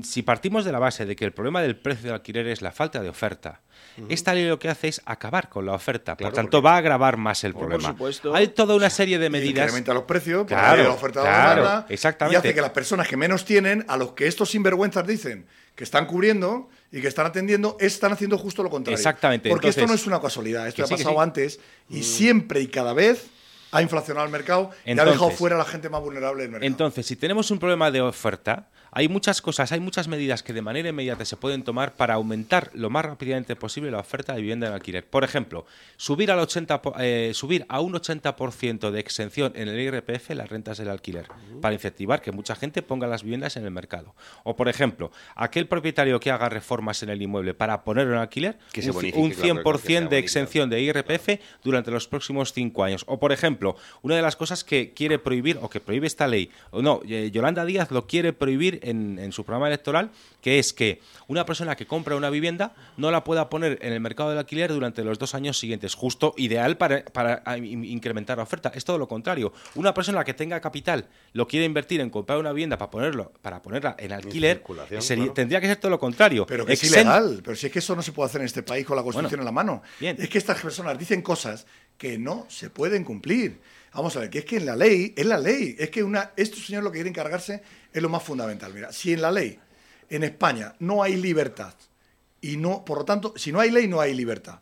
si 0.02 0.22
partimos 0.22 0.64
de 0.64 0.72
la 0.72 0.78
base 0.78 1.06
de 1.06 1.16
que 1.16 1.24
el 1.24 1.32
problema 1.32 1.62
del 1.62 1.76
precio 1.76 2.04
del 2.04 2.14
alquiler 2.14 2.46
es 2.48 2.62
la 2.62 2.72
falta 2.72 3.00
de 3.00 3.08
oferta, 3.08 3.60
esta 4.08 4.34
ley 4.34 4.46
lo 4.46 4.58
que 4.58 4.68
hace 4.68 4.88
es 4.88 5.00
acabar 5.04 5.48
con 5.48 5.66
la 5.66 5.72
oferta. 5.72 6.16
Claro, 6.16 6.30
por 6.30 6.36
tanto, 6.36 6.60
va 6.62 6.74
a 6.74 6.78
agravar 6.78 7.16
más 7.16 7.44
el 7.44 7.52
Por 7.52 7.62
problema. 7.68 7.88
supuesto. 7.90 8.34
Hay 8.34 8.48
toda 8.48 8.74
una 8.74 8.90
serie 8.90 9.18
de 9.18 9.30
medidas. 9.30 9.64
incrementa 9.66 9.94
los 9.94 10.02
precios, 10.04 10.40
por 10.40 10.48
Claro, 10.48 10.82
la 10.82 10.90
oferta 10.90 11.20
de 11.20 11.62
la 11.62 11.86
exactamente. 11.88 12.36
Y 12.36 12.38
hace 12.38 12.54
que 12.54 12.60
las 12.60 12.70
personas 12.70 13.08
que 13.08 13.16
menos 13.16 13.44
tienen, 13.44 13.84
a 13.88 13.96
los 13.96 14.12
que 14.12 14.26
estos 14.26 14.50
sinvergüenzas 14.50 15.06
dicen 15.06 15.46
que 15.74 15.84
están 15.84 16.06
cubriendo 16.06 16.68
y 16.92 17.00
que 17.00 17.08
están 17.08 17.26
atendiendo, 17.26 17.76
están 17.80 18.12
haciendo 18.12 18.38
justo 18.38 18.62
lo 18.62 18.70
contrario. 18.70 18.96
Exactamente, 18.96 19.48
Porque 19.48 19.68
esto 19.68 19.86
no 19.86 19.94
es 19.94 20.06
una 20.06 20.20
casualidad, 20.20 20.68
esto 20.68 20.84
ha 20.84 20.86
sí, 20.86 20.94
pasado 20.94 21.16
sí. 21.16 21.20
antes 21.20 21.60
y 21.88 22.02
siempre 22.02 22.60
y 22.60 22.68
cada 22.68 22.92
vez 22.92 23.26
ha 23.72 23.82
inflacionado 23.82 24.24
el 24.24 24.30
mercado 24.30 24.70
y 24.84 24.92
ha 24.98 25.04
dejado 25.04 25.30
fuera 25.30 25.56
a 25.56 25.58
la 25.58 25.64
gente 25.64 25.88
más 25.88 26.00
vulnerable 26.00 26.42
del 26.42 26.52
mercado. 26.52 26.66
Entonces, 26.66 27.06
si 27.06 27.16
tenemos 27.16 27.50
un 27.50 27.58
problema 27.58 27.90
de 27.90 28.00
oferta, 28.00 28.68
hay 28.94 29.08
muchas 29.08 29.42
cosas, 29.42 29.72
hay 29.72 29.80
muchas 29.80 30.08
medidas 30.08 30.42
que 30.42 30.52
de 30.52 30.62
manera 30.62 30.88
inmediata 30.88 31.24
se 31.24 31.36
pueden 31.36 31.64
tomar 31.64 31.94
para 31.94 32.14
aumentar 32.14 32.70
lo 32.74 32.90
más 32.90 33.04
rápidamente 33.04 33.56
posible 33.56 33.90
la 33.90 33.98
oferta 33.98 34.32
de 34.34 34.40
vivienda 34.40 34.68
en 34.68 34.72
alquiler. 34.72 35.04
Por 35.04 35.24
ejemplo, 35.24 35.66
subir, 35.96 36.30
al 36.30 36.38
80, 36.38 36.80
po- 36.80 36.94
eh, 36.98 37.32
subir 37.34 37.66
a 37.68 37.80
un 37.80 37.92
80% 37.94 38.90
de 38.90 39.00
exención 39.00 39.52
en 39.56 39.68
el 39.68 39.78
IRPF 39.80 40.30
las 40.30 40.48
rentas 40.48 40.78
del 40.78 40.88
alquiler, 40.90 41.26
para 41.60 41.74
incentivar 41.74 42.22
que 42.22 42.32
mucha 42.32 42.54
gente 42.54 42.82
ponga 42.82 43.06
las 43.06 43.22
viviendas 43.24 43.56
en 43.56 43.64
el 43.64 43.70
mercado. 43.70 44.14
O, 44.44 44.56
por 44.56 44.68
ejemplo, 44.68 45.10
aquel 45.34 45.66
propietario 45.66 46.20
que 46.20 46.30
haga 46.30 46.48
reformas 46.48 47.02
en 47.02 47.08
el 47.10 47.20
inmueble 47.20 47.54
para 47.54 47.82
ponerlo 47.84 48.12
en 48.14 48.20
alquiler, 48.20 48.58
Que 48.72 48.82
se 48.82 48.90
un, 48.90 48.94
bonifique, 48.94 49.18
un 49.20 49.30
claro, 49.30 49.62
100% 49.62 49.72
que 49.82 49.88
sea 49.88 50.00
de 50.08 50.18
exención 50.18 50.70
de 50.70 50.80
IRPF 50.80 51.28
durante 51.64 51.90
los 51.90 52.06
próximos 52.06 52.52
cinco 52.52 52.84
años. 52.84 53.04
O, 53.08 53.18
por 53.18 53.32
ejemplo, 53.32 53.76
una 54.02 54.14
de 54.16 54.22
las 54.22 54.36
cosas 54.36 54.62
que 54.62 54.92
quiere 54.92 55.18
prohibir 55.18 55.58
o 55.60 55.68
que 55.68 55.80
prohíbe 55.80 56.06
esta 56.06 56.28
ley, 56.28 56.50
o 56.70 56.80
no, 56.80 57.00
eh, 57.08 57.30
Yolanda 57.32 57.64
Díaz 57.64 57.90
lo 57.90 58.06
quiere 58.06 58.32
prohibir 58.32 58.80
en, 58.84 59.18
en 59.18 59.32
su 59.32 59.44
programa 59.44 59.66
electoral, 59.68 60.10
que 60.40 60.58
es 60.58 60.72
que 60.72 61.00
una 61.26 61.44
persona 61.46 61.74
que 61.76 61.86
compra 61.86 62.16
una 62.16 62.30
vivienda 62.30 62.74
no 62.96 63.10
la 63.10 63.24
pueda 63.24 63.48
poner 63.50 63.78
en 63.82 63.92
el 63.92 64.00
mercado 64.00 64.30
del 64.30 64.38
alquiler 64.38 64.72
durante 64.72 65.02
los 65.04 65.18
dos 65.18 65.34
años 65.34 65.58
siguientes. 65.58 65.94
Justo 65.94 66.34
ideal 66.36 66.76
para, 66.76 67.04
para 67.04 67.42
ah, 67.46 67.56
in- 67.58 67.84
incrementar 67.84 68.36
la 68.36 68.42
oferta. 68.44 68.70
Es 68.74 68.84
todo 68.84 68.98
lo 68.98 69.08
contrario. 69.08 69.52
Una 69.74 69.92
persona 69.94 70.22
que 70.24 70.34
tenga 70.34 70.60
capital 70.60 71.06
lo 71.32 71.48
quiere 71.48 71.66
invertir 71.66 72.00
en 72.00 72.10
comprar 72.10 72.38
una 72.38 72.52
vivienda 72.52 72.78
para 72.78 72.90
ponerlo 72.90 73.32
para 73.42 73.60
ponerla 73.62 73.96
en 73.98 74.12
alquiler, 74.12 74.62
sería- 75.00 75.24
claro. 75.24 75.32
tendría 75.34 75.60
que 75.60 75.66
ser 75.66 75.76
todo 75.78 75.90
lo 75.90 75.98
contrario. 75.98 76.46
Pero 76.46 76.64
que 76.66 76.74
es 76.74 76.84
ilegal. 76.84 77.40
Pero 77.42 77.56
si 77.56 77.66
es 77.66 77.72
que 77.72 77.78
eso 77.80 77.96
no 77.96 78.02
se 78.02 78.12
puede 78.12 78.26
hacer 78.28 78.40
en 78.40 78.46
este 78.46 78.62
país 78.62 78.84
con 78.86 78.96
la 78.96 79.02
Constitución 79.02 79.40
Bueno, 79.40 79.42
en 79.42 79.46
la 79.46 79.52
mano. 79.52 79.82
bien. 79.98 80.16
Es 80.18 80.28
que 80.28 80.38
estas 80.38 80.60
personas 80.60 80.98
dicen 80.98 81.22
cosas 81.22 81.66
que 81.98 82.18
no 82.18 82.46
se 82.48 82.70
pueden 82.70 83.04
cumplir. 83.04 83.60
Vamos 83.94 84.16
a 84.16 84.20
ver, 84.20 84.30
que 84.30 84.40
es 84.40 84.44
que 84.44 84.56
en 84.56 84.66
la 84.66 84.74
ley, 84.74 85.14
es 85.16 85.24
la 85.24 85.38
ley. 85.38 85.76
Es 85.78 85.90
que 85.90 86.04
estos 86.36 86.66
señores 86.66 86.84
lo 86.84 86.90
que 86.90 86.98
quieren 86.98 87.12
cargarse 87.12 87.62
es 87.92 88.02
lo 88.02 88.08
más 88.08 88.22
fundamental. 88.22 88.74
Mira, 88.74 88.92
si 88.92 89.12
en 89.12 89.22
la 89.22 89.30
ley, 89.30 89.58
en 90.08 90.24
España, 90.24 90.74
no 90.80 91.02
hay 91.02 91.16
libertad, 91.16 91.74
y 92.40 92.58
no, 92.58 92.84
por 92.84 92.98
lo 92.98 93.04
tanto, 93.06 93.32
si 93.36 93.52
no 93.52 93.60
hay 93.60 93.70
ley, 93.70 93.88
no 93.88 94.00
hay 94.00 94.12
libertad. 94.12 94.60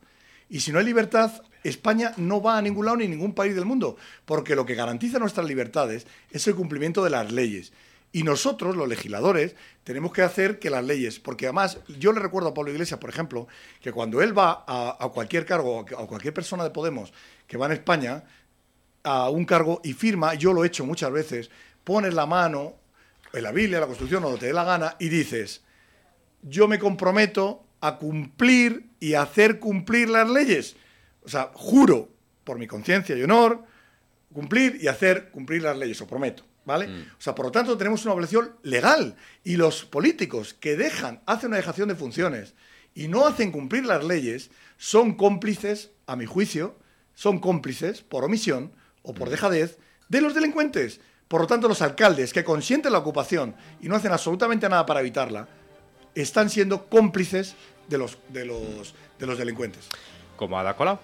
Y 0.49 0.61
si 0.61 0.71
no 0.71 0.79
hay 0.79 0.85
libertad, 0.85 1.33
España 1.65 2.13
no 2.17 2.41
va 2.41 2.59
a 2.59 2.63
ningún 2.63 2.85
lado 2.85 2.99
ni 2.99 3.09
ningún 3.09 3.35
país 3.35 3.57
del 3.57 3.65
mundo, 3.65 3.97
porque 4.25 4.55
lo 4.55 4.67
que 4.67 4.77
garantiza 4.77 5.19
nuestras 5.19 5.47
libertades 5.47 6.07
es 6.31 6.47
el 6.47 6.55
cumplimiento 6.55 7.03
de 7.03 7.11
las 7.11 7.33
leyes. 7.33 7.73
Y 8.13 8.23
nosotros, 8.25 8.77
los 8.77 8.87
legisladores, 8.87 9.57
tenemos 9.83 10.13
que 10.13 10.23
hacer 10.23 10.59
que 10.59 10.69
las 10.69 10.85
leyes, 10.85 11.19
porque 11.19 11.47
además 11.47 11.79
yo 11.99 12.13
le 12.13 12.21
recuerdo 12.21 12.51
a 12.51 12.55
Pablo 12.55 12.71
Iglesias, 12.71 13.01
por 13.01 13.11
ejemplo, 13.11 13.49
que 13.81 13.91
cuando 13.91 14.21
él 14.23 14.37
va 14.37 14.65
a, 14.67 14.99
a 15.01 15.09
cualquier 15.09 15.47
cargo, 15.47 15.81
a 15.81 16.07
cualquier 16.07 16.35
persona 16.35 16.63
de 16.63 16.71
Podemos 16.71 17.13
que 17.47 17.57
va 17.57 17.67
en 17.67 17.73
España, 17.73 18.23
a 19.05 19.31
un 19.31 19.45
cargo 19.45 19.81
y 19.85 19.93
firma, 19.93 20.35
yo 20.35 20.53
lo 20.53 20.65
he 20.65 20.69
hecho 20.69 20.87
muchas 20.87 21.11
veces, 21.11 21.51
pones 21.85 22.15
la 22.15 22.27
mano 22.27 22.75
en 23.33 23.43
la 23.43 23.53
Biblia, 23.53 23.79
en 23.79 23.83
la 23.83 23.87
Constitución, 23.87 24.23
donde 24.23 24.39
te 24.39 24.47
dé 24.47 24.53
la 24.53 24.65
gana, 24.65 24.97
y 24.99 25.09
dices, 25.09 25.63
yo 26.43 26.69
me 26.69 26.79
comprometo 26.79 27.65
a 27.81 27.99
cumplir 27.99 28.87
y 29.01 29.15
hacer 29.15 29.59
cumplir 29.59 30.09
las 30.09 30.29
leyes. 30.29 30.77
O 31.25 31.29
sea, 31.29 31.51
juro 31.55 32.09
por 32.45 32.59
mi 32.59 32.67
conciencia 32.67 33.17
y 33.17 33.23
honor 33.23 33.65
cumplir 34.33 34.79
y 34.81 34.89
hacer 34.89 35.31
cumplir 35.31 35.63
las 35.63 35.77
leyes, 35.77 36.01
os 36.01 36.09
prometo. 36.09 36.45
¿Vale? 36.65 36.87
O 37.19 37.21
sea, 37.21 37.35
por 37.35 37.47
lo 37.47 37.51
tanto, 37.51 37.77
tenemos 37.77 38.05
una 38.05 38.15
obligación 38.15 38.55
legal. 38.63 39.17
Y 39.43 39.57
los 39.57 39.85
políticos 39.85 40.55
que 40.55 40.77
dejan, 40.77 41.21
hacen 41.27 41.49
una 41.49 41.57
dejación 41.57 41.89
de 41.89 41.97
funciones 41.97 42.55
y 42.95 43.09
no 43.09 43.27
hacen 43.27 43.51
cumplir 43.51 43.85
las 43.85 44.05
leyes, 44.05 44.51
son 44.77 45.15
cómplices, 45.15 45.91
a 46.07 46.15
mi 46.15 46.25
juicio, 46.25 46.79
son 47.15 47.41
cómplices 47.41 48.03
por 48.03 48.23
omisión 48.23 48.73
o 49.03 49.15
por 49.15 49.31
dejadez 49.31 49.79
de 50.09 50.21
los 50.21 50.35
delincuentes. 50.35 51.01
Por 51.29 51.41
lo 51.43 51.47
tanto, 51.47 51.67
los 51.69 51.81
alcaldes 51.83 52.33
que 52.33 52.45
consienten 52.45 52.93
la 52.93 52.99
ocupación 52.99 53.55
y 53.81 53.89
no 53.89 53.97
hacen 53.97 54.13
absolutamente 54.13 54.69
nada 54.69 54.85
para 54.85 55.01
evitarla, 55.01 55.49
están 56.15 56.51
siendo 56.51 56.87
cómplices 56.87 57.55
de 57.89 57.99
los, 57.99 58.19
de 58.29 58.45
los, 58.45 58.95
de 59.19 59.27
los 59.27 59.39
delincuentes. 59.39 59.89
como 60.37 60.59
Ada 60.59 60.75
Colau. 60.77 60.99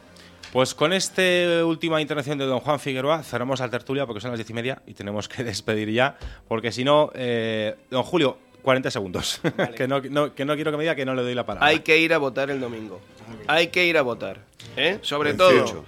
Pues 0.53 0.75
con 0.75 0.93
esta 0.95 1.23
última 1.65 2.01
intervención 2.01 2.39
de 2.39 2.47
don 2.47 2.61
Juan 2.61 2.81
Figueroa 2.81 3.23
cerramos 3.23 3.61
la 3.61 3.69
tertulia 3.69 4.07
porque 4.07 4.21
son 4.21 4.31
las 4.31 4.39
diez 4.39 4.49
y 4.49 4.55
media 4.55 4.81
y 4.87 4.95
tenemos 4.95 5.29
que 5.29 5.45
despedir 5.45 5.91
ya, 5.91 6.17
porque 6.47 6.73
si 6.73 6.85
no, 6.85 7.11
eh, 7.15 7.77
don 7.91 8.03
Julio, 8.03 8.39
40 8.63 8.91
segundos. 8.91 9.41
que, 9.77 9.87
no, 9.89 10.01
no- 10.01 10.35
que 10.35 10.45
no 10.45 10.55
quiero 10.55 10.71
que 10.71 10.77
me 10.79 10.83
diga 10.85 10.95
que 10.95 11.05
no 11.05 11.15
le 11.15 11.23
doy 11.23 11.35
la 11.35 11.45
palabra. 11.47 11.67
Hay 11.69 11.81
que 11.81 11.99
ir 11.99 12.13
a 12.15 12.19
votar 12.19 12.51
el 12.51 12.61
domingo. 12.61 13.01
Hay 13.47 13.69
que 13.69 13.87
ir 13.87 13.97
a 13.99 14.03
votar. 14.03 14.41
¿eh? 14.77 14.99
Sobre 15.03 15.33
28. 15.33 15.65
todo, 15.73 15.85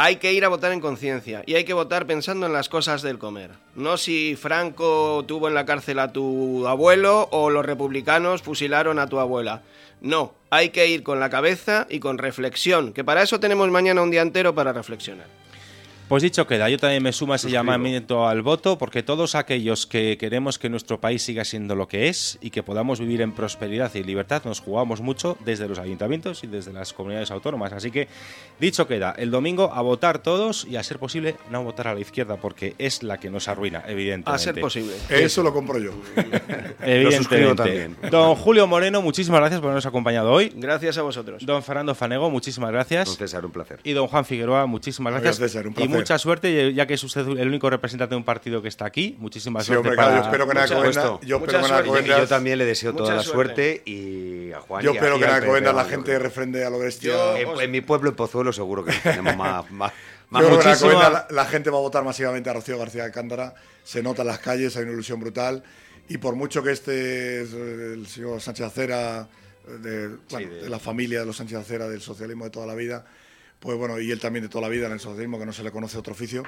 hay 0.00 0.16
que 0.16 0.32
ir 0.32 0.44
a 0.44 0.48
votar 0.48 0.70
en 0.70 0.78
conciencia. 0.78 1.42
Y 1.44 1.56
hay 1.56 1.64
que 1.64 1.72
votar 1.72 2.06
pensando 2.06 2.46
en 2.46 2.52
las 2.52 2.68
cosas 2.68 3.02
del 3.02 3.18
comer. 3.18 3.50
No 3.74 3.96
si 3.96 4.36
Franco 4.36 5.24
tuvo 5.26 5.48
en 5.48 5.54
la 5.54 5.66
cárcel 5.66 5.98
a 5.98 6.12
tu 6.12 6.68
abuelo 6.68 7.28
o 7.32 7.50
los 7.50 7.66
republicanos 7.66 8.42
fusilaron 8.42 9.00
a 9.00 9.08
tu 9.08 9.18
abuela. 9.18 9.62
No, 10.00 10.34
hay 10.50 10.68
que 10.68 10.86
ir 10.86 11.02
con 11.02 11.18
la 11.18 11.30
cabeza 11.30 11.88
y 11.90 11.98
con 11.98 12.16
reflexión. 12.16 12.92
Que 12.92 13.02
para 13.02 13.24
eso 13.24 13.40
tenemos 13.40 13.68
mañana 13.72 14.00
un 14.00 14.12
día 14.12 14.22
entero 14.22 14.54
para 14.54 14.72
reflexionar. 14.72 15.26
Pues 16.08 16.22
dicho 16.22 16.46
queda, 16.46 16.70
yo 16.70 16.78
también 16.78 17.02
me 17.02 17.12
sumo 17.12 17.34
a 17.34 17.36
ese 17.36 17.50
llamamiento 17.50 18.26
al 18.26 18.40
voto 18.40 18.78
porque 18.78 19.02
todos 19.02 19.34
aquellos 19.34 19.86
que 19.86 20.16
queremos 20.16 20.58
que 20.58 20.70
nuestro 20.70 20.98
país 21.02 21.20
siga 21.22 21.44
siendo 21.44 21.74
lo 21.74 21.86
que 21.86 22.08
es 22.08 22.38
y 22.40 22.48
que 22.48 22.62
podamos 22.62 22.98
vivir 22.98 23.20
en 23.20 23.32
prosperidad 23.32 23.94
y 23.94 24.02
libertad 24.02 24.40
nos 24.46 24.60
jugamos 24.60 25.02
mucho 25.02 25.36
desde 25.44 25.68
los 25.68 25.78
ayuntamientos 25.78 26.44
y 26.44 26.46
desde 26.46 26.72
las 26.72 26.94
comunidades 26.94 27.30
autónomas. 27.30 27.74
Así 27.74 27.90
que 27.90 28.08
dicho 28.58 28.88
queda, 28.88 29.14
el 29.18 29.30
domingo 29.30 29.70
a 29.74 29.82
votar 29.82 30.20
todos 30.22 30.64
y 30.64 30.76
a 30.76 30.82
ser 30.82 30.98
posible 30.98 31.36
no 31.50 31.62
votar 31.62 31.88
a 31.88 31.94
la 31.94 32.00
izquierda 32.00 32.38
porque 32.38 32.74
es 32.78 33.02
la 33.02 33.18
que 33.18 33.28
nos 33.28 33.46
arruina, 33.48 33.84
evidentemente. 33.86 34.30
A 34.30 34.38
ser 34.38 34.58
posible. 34.58 34.94
Eso 35.10 35.42
lo 35.42 35.52
compro 35.52 35.78
yo. 35.78 35.92
Evidentemente. 36.16 37.02
Lo 37.02 37.12
suscribo 37.12 37.54
también. 37.54 37.96
Don 38.10 38.34
Julio 38.34 38.66
Moreno, 38.66 39.02
muchísimas 39.02 39.40
gracias 39.40 39.60
por 39.60 39.66
habernos 39.66 39.84
acompañado 39.84 40.32
hoy. 40.32 40.54
Gracias 40.56 40.96
a 40.96 41.02
vosotros. 41.02 41.44
Don 41.44 41.62
Fernando 41.62 41.94
Fanego, 41.94 42.30
muchísimas 42.30 42.70
gracias. 42.70 43.08
Don 43.08 43.16
César, 43.16 43.44
un 43.44 43.52
placer. 43.52 43.80
Y 43.84 43.92
don 43.92 44.08
Juan 44.08 44.24
Figueroa, 44.24 44.64
muchísimas 44.64 45.12
Adiós, 45.12 45.38
gracias. 45.38 45.52
César, 45.52 45.66
un 45.66 45.72
y 45.72 45.74
placer. 45.74 45.97
Mucha 45.98 46.18
suerte, 46.18 46.72
ya 46.74 46.86
que 46.86 46.94
es 46.94 47.04
usted 47.04 47.26
el 47.26 47.48
único 47.48 47.68
representante 47.70 48.14
de 48.14 48.16
un 48.16 48.24
partido 48.24 48.62
que 48.62 48.68
está 48.68 48.86
aquí. 48.86 49.16
Muchísima 49.18 49.60
Sí, 49.60 49.66
suerte 49.66 49.88
hombre, 49.90 49.96
para... 49.96 50.08
claro, 50.08 50.22
yo 50.22 50.30
espero 50.30 50.46
que 50.48 50.68
supuesto. 50.68 51.20
yo 51.22 52.02
yo 52.04 52.26
también 52.28 52.58
le 52.58 52.64
deseo 52.64 52.94
toda 52.94 53.14
la 53.16 53.22
suerte. 53.22 53.82
suerte 53.82 53.90
y 53.90 54.52
a 54.52 54.60
Juan. 54.60 54.82
yo 54.84 54.92
y 54.92 54.96
espero 54.96 55.18
que 55.18 55.24
en 55.24 55.30
al 55.30 55.36
Alcobendas 55.36 55.74
PP, 55.74 55.84
la 55.84 55.90
gente 55.90 56.18
refrende 56.18 56.64
a 56.64 56.70
lo 56.70 56.78
bestia. 56.78 57.38
En, 57.38 57.60
en 57.60 57.70
mi 57.70 57.80
pueblo, 57.80 58.10
en 58.10 58.16
Pozuelo, 58.16 58.52
seguro 58.52 58.84
que 58.84 58.92
tenemos 58.92 59.36
más. 59.36 59.70
más, 59.70 59.92
Yo 60.30 60.58
creo 60.58 60.78
que 60.78 60.94
la, 60.94 61.26
la 61.30 61.44
gente 61.46 61.70
va 61.70 61.78
a 61.78 61.80
votar 61.80 62.04
masivamente 62.04 62.50
a 62.50 62.52
Rocío 62.52 62.78
García 62.78 63.04
de 63.04 63.10
Cándara. 63.10 63.54
Se 63.84 64.02
nota 64.02 64.22
en 64.22 64.28
las 64.28 64.38
calles, 64.38 64.76
hay 64.76 64.84
una 64.84 64.92
ilusión 64.92 65.20
brutal. 65.20 65.62
Y 66.08 66.18
por 66.18 66.34
mucho 66.34 66.62
que 66.62 66.72
este 66.72 67.42
es, 67.42 67.52
eh, 67.52 67.92
el 67.94 68.06
señor 68.06 68.40
Sánchez 68.40 68.66
Acera, 68.66 69.28
eh, 69.66 69.70
de, 69.78 70.08
bueno, 70.30 70.54
de 70.54 70.68
la 70.70 70.78
familia 70.78 71.20
de 71.20 71.26
los 71.26 71.36
Sánchez 71.36 71.58
Acera 71.58 71.88
del 71.88 72.00
socialismo 72.00 72.44
de 72.44 72.50
toda 72.50 72.66
la 72.66 72.74
vida, 72.74 73.04
pues 73.60 73.76
bueno, 73.76 74.00
y 74.00 74.10
él 74.10 74.20
también 74.20 74.44
de 74.44 74.48
toda 74.48 74.62
la 74.62 74.68
vida 74.68 74.86
en 74.86 74.92
el 74.92 75.00
socialismo, 75.00 75.38
que 75.38 75.46
no 75.46 75.52
se 75.52 75.62
le 75.62 75.70
conoce 75.70 75.98
otro 75.98 76.12
oficio, 76.12 76.44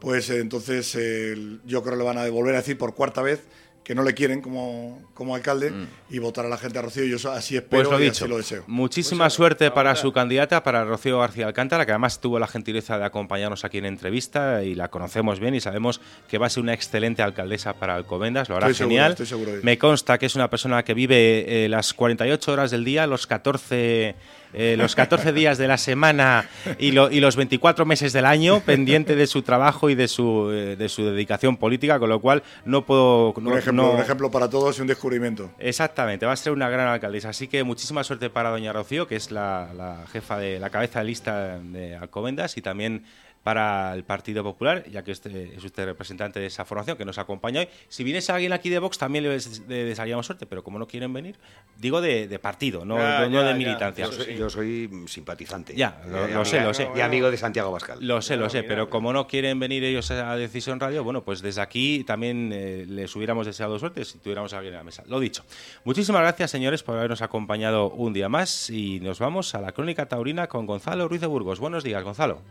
pues 0.00 0.30
eh, 0.30 0.38
entonces 0.40 0.94
eh, 0.98 1.58
yo 1.64 1.82
creo 1.82 1.94
que 1.94 1.98
le 1.98 2.04
van 2.04 2.18
a 2.18 2.28
volver 2.28 2.54
a 2.54 2.58
decir 2.58 2.78
por 2.78 2.94
cuarta 2.94 3.22
vez 3.22 3.44
que 3.88 3.94
no 3.94 4.02
le 4.02 4.12
quieren 4.12 4.42
como, 4.42 5.02
como 5.14 5.34
alcalde 5.34 5.72
y 6.10 6.18
votar 6.18 6.44
a 6.44 6.48
la 6.50 6.58
gente 6.58 6.78
a 6.78 6.82
Rocío. 6.82 7.06
Yo 7.06 7.16
eso 7.16 7.32
así 7.32 7.54
Pues 7.54 7.80
espero 7.80 7.92
lo 7.92 8.00
y 8.00 8.04
dicho, 8.04 8.24
así 8.26 8.30
lo 8.30 8.36
deseo. 8.36 8.64
muchísima 8.66 9.30
suerte 9.30 9.70
para 9.70 9.96
su 9.96 10.12
candidata, 10.12 10.62
para 10.62 10.84
Rocío 10.84 11.18
García 11.20 11.46
Alcántara, 11.46 11.86
que 11.86 11.92
además 11.92 12.20
tuvo 12.20 12.38
la 12.38 12.46
gentileza 12.46 12.98
de 12.98 13.06
acompañarnos 13.06 13.64
aquí 13.64 13.78
en 13.78 13.86
entrevista 13.86 14.62
y 14.62 14.74
la 14.74 14.88
conocemos 14.88 15.40
bien 15.40 15.54
y 15.54 15.60
sabemos 15.62 16.02
que 16.28 16.36
va 16.36 16.48
a 16.48 16.50
ser 16.50 16.64
una 16.64 16.74
excelente 16.74 17.22
alcaldesa 17.22 17.72
para 17.78 17.94
Alcobendas, 17.94 18.50
lo 18.50 18.56
hará 18.56 18.66
Estoy 18.66 18.74
seguro, 18.76 18.90
genial. 18.90 19.12
estoy 19.12 19.26
seguro 19.26 19.50
de 19.52 19.56
ello. 19.56 19.64
Me 19.64 19.78
consta 19.78 20.18
que 20.18 20.26
es 20.26 20.34
una 20.34 20.50
persona 20.50 20.84
que 20.84 20.92
vive 20.92 21.64
eh, 21.64 21.68
las 21.70 21.94
48 21.94 22.52
horas 22.52 22.70
del 22.70 22.84
día, 22.84 23.06
los 23.06 23.26
14, 23.26 24.16
eh, 24.52 24.76
los 24.78 24.94
14 24.94 25.32
días 25.32 25.58
de 25.58 25.68
la 25.68 25.78
semana 25.78 26.48
y, 26.78 26.92
lo- 26.92 27.10
y 27.10 27.20
los 27.20 27.36
24 27.36 27.84
meses 27.86 28.12
del 28.12 28.26
año, 28.26 28.60
pendiente 28.60 29.16
de 29.16 29.26
su 29.26 29.42
trabajo 29.42 29.90
y 29.90 29.94
de 29.94 30.08
su, 30.08 30.50
eh, 30.52 30.76
de 30.76 30.88
su 30.88 31.04
dedicación 31.04 31.56
política, 31.56 31.98
con 31.98 32.08
lo 32.08 32.20
cual 32.20 32.42
no 32.64 32.84
puedo... 32.84 33.34
no- 33.40 33.50
un, 33.50 33.58
ejemplo, 33.58 33.82
no- 33.84 33.90
un 33.92 34.00
ejemplo 34.00 34.30
para 34.30 34.48
todos 34.48 34.78
y 34.78 34.82
un 34.82 34.86
descubrimiento. 34.88 35.50
Exactamente, 35.58 36.26
va 36.26 36.32
a 36.32 36.36
ser 36.36 36.52
una 36.52 36.68
gran 36.68 36.88
alcaldesa. 36.88 37.30
Así 37.30 37.48
que 37.48 37.62
muchísima 37.64 38.04
suerte 38.04 38.30
para 38.30 38.50
doña 38.50 38.72
Rocío, 38.72 39.06
que 39.06 39.16
es 39.16 39.30
la, 39.30 39.68
la 39.76 40.04
jefa 40.12 40.38
de 40.38 40.58
la 40.58 40.70
cabeza 40.70 41.00
de 41.00 41.04
lista 41.04 41.58
de 41.58 41.96
Alcobendas, 41.96 42.56
y 42.56 42.62
también 42.62 43.04
para 43.42 43.94
el 43.94 44.04
Partido 44.04 44.42
Popular, 44.42 44.84
ya 44.90 45.02
que 45.04 45.12
este 45.12 45.54
es 45.56 45.64
usted 45.64 45.84
representante 45.86 46.38
de 46.40 46.46
esa 46.46 46.64
formación 46.64 46.96
que 46.98 47.04
nos 47.04 47.18
acompaña 47.18 47.60
hoy. 47.60 47.68
Si 47.88 48.04
viniese 48.04 48.32
alguien 48.32 48.52
aquí 48.52 48.68
de 48.68 48.78
Vox, 48.78 48.98
también 48.98 49.24
le, 49.24 49.30
des- 49.30 49.62
le 49.68 49.84
desearíamos 49.84 50.26
suerte, 50.26 50.44
pero 50.46 50.62
como 50.62 50.78
no 50.78 50.86
quieren 50.86 51.12
venir, 51.12 51.36
digo 51.78 52.00
de, 52.00 52.28
de 52.28 52.38
partido, 52.38 52.84
no, 52.84 52.96
Ya, 52.98 53.20
no- 53.20 53.30
no 53.30 53.42
ya, 53.42 53.48
de 53.48 53.54
militancia. 53.54 54.04
Yo 54.06 54.12
soy, 54.12 54.36
yo 54.36 54.50
soy 54.50 54.90
simpatizante. 55.06 55.74
Ya, 55.74 56.00
lo, 56.08 56.28
Y 56.28 56.32
lo 56.32 56.44
sé, 56.44 56.60
lo 56.60 56.74
sé. 56.74 56.88
Y 56.94 57.00
amigo 57.00 57.30
de 57.30 57.36
Santiago 57.36 57.70
Bascal. 57.72 57.98
Lo 58.00 58.20
sé, 58.22 58.36
lo 58.36 58.50
sé, 58.50 58.62
pero 58.64 58.90
como 58.90 59.12
no 59.12 59.26
quieren 59.26 59.58
venir 59.58 59.82
ellos 59.84 60.10
a 60.10 60.36
Decisión 60.36 60.78
Radio, 60.80 61.02
bueno, 61.04 61.22
pues 61.22 61.40
desde 61.40 61.60
aquí 61.60 62.04
también 62.04 62.50
eh, 62.52 62.84
les 62.88 63.14
hubiéramos 63.16 63.46
deseado 63.46 63.78
suerte 63.78 64.04
si 64.04 64.18
tuviéramos 64.18 64.52
a 64.52 64.56
alguien 64.58 64.74
en 64.74 64.78
la 64.78 64.84
mesa. 64.84 65.04
Lo 65.06 65.20
dicho. 65.20 65.44
Muchísimas 65.84 66.20
gracias, 66.22 66.50
señores, 66.50 66.82
por 66.82 66.96
habernos 66.98 67.22
acompañado 67.22 67.90
un 67.90 68.12
día 68.12 68.28
más 68.28 68.68
y 68.70 69.00
nos 69.00 69.18
vamos 69.18 69.54
a 69.54 69.60
la 69.60 69.72
Crónica 69.72 70.06
Taurina 70.06 70.48
con 70.48 70.66
Gonzalo 70.66 71.08
Ruiz 71.08 71.20
de 71.20 71.26
Burgos. 71.26 71.60
Buenos 71.60 71.84
días, 71.84 72.02
Gonzalo. 72.02 72.42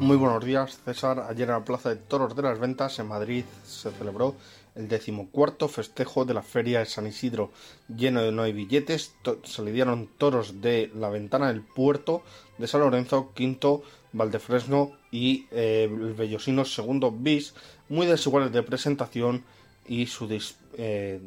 Muy 0.00 0.18
buenos 0.18 0.44
días, 0.44 0.78
César. 0.84 1.24
Ayer 1.28 1.48
en 1.48 1.54
la 1.54 1.64
Plaza 1.64 1.88
de 1.88 1.96
Toros 1.96 2.36
de 2.36 2.42
las 2.42 2.58
Ventas, 2.58 2.98
en 2.98 3.08
Madrid, 3.08 3.44
se 3.64 3.90
celebró 3.90 4.34
el 4.74 4.88
decimocuarto 4.88 5.68
festejo 5.68 6.26
de 6.26 6.34
la 6.34 6.42
Feria 6.42 6.80
de 6.80 6.84
San 6.84 7.06
Isidro. 7.06 7.50
Lleno 7.88 8.20
de 8.20 8.30
no 8.30 8.42
hay 8.42 8.52
billetes, 8.52 9.14
se 9.44 9.62
lidiaron 9.62 10.08
toros 10.18 10.60
de 10.60 10.90
la 10.94 11.08
ventana 11.08 11.48
del 11.48 11.62
puerto 11.62 12.22
de 12.58 12.66
San 12.66 12.82
Lorenzo, 12.82 13.32
quinto 13.34 13.82
Valdefresno 14.12 14.92
y 15.10 15.46
eh, 15.50 15.88
el 15.90 16.12
Bellosino 16.12 16.66
segundo 16.66 17.10
bis, 17.10 17.54
muy 17.88 18.06
desiguales 18.06 18.52
de 18.52 18.62
presentación 18.62 19.44
y 19.86 20.06
su, 20.06 20.28
eh, 20.76 21.20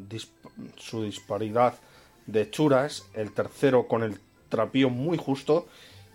su 0.76 1.02
disparidad 1.02 1.74
de 2.26 2.48
churas, 2.50 3.06
el 3.14 3.32
tercero 3.32 3.88
con 3.88 4.04
el 4.04 4.20
trapío 4.48 4.90
muy 4.90 5.18
justo 5.18 5.66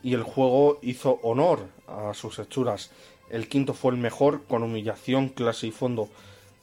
y 0.06 0.14
el 0.14 0.22
juego 0.22 0.78
hizo 0.84 1.20
honor 1.24 1.66
a 1.88 2.14
sus 2.14 2.38
hechuras. 2.38 2.92
El 3.32 3.50
quinto 3.50 3.74
fue 3.74 3.92
el 3.92 3.98
mejor 3.98 4.44
con 4.44 4.62
humillación, 4.62 5.30
clase 5.30 5.66
y 5.66 5.72
fondo. 5.72 6.10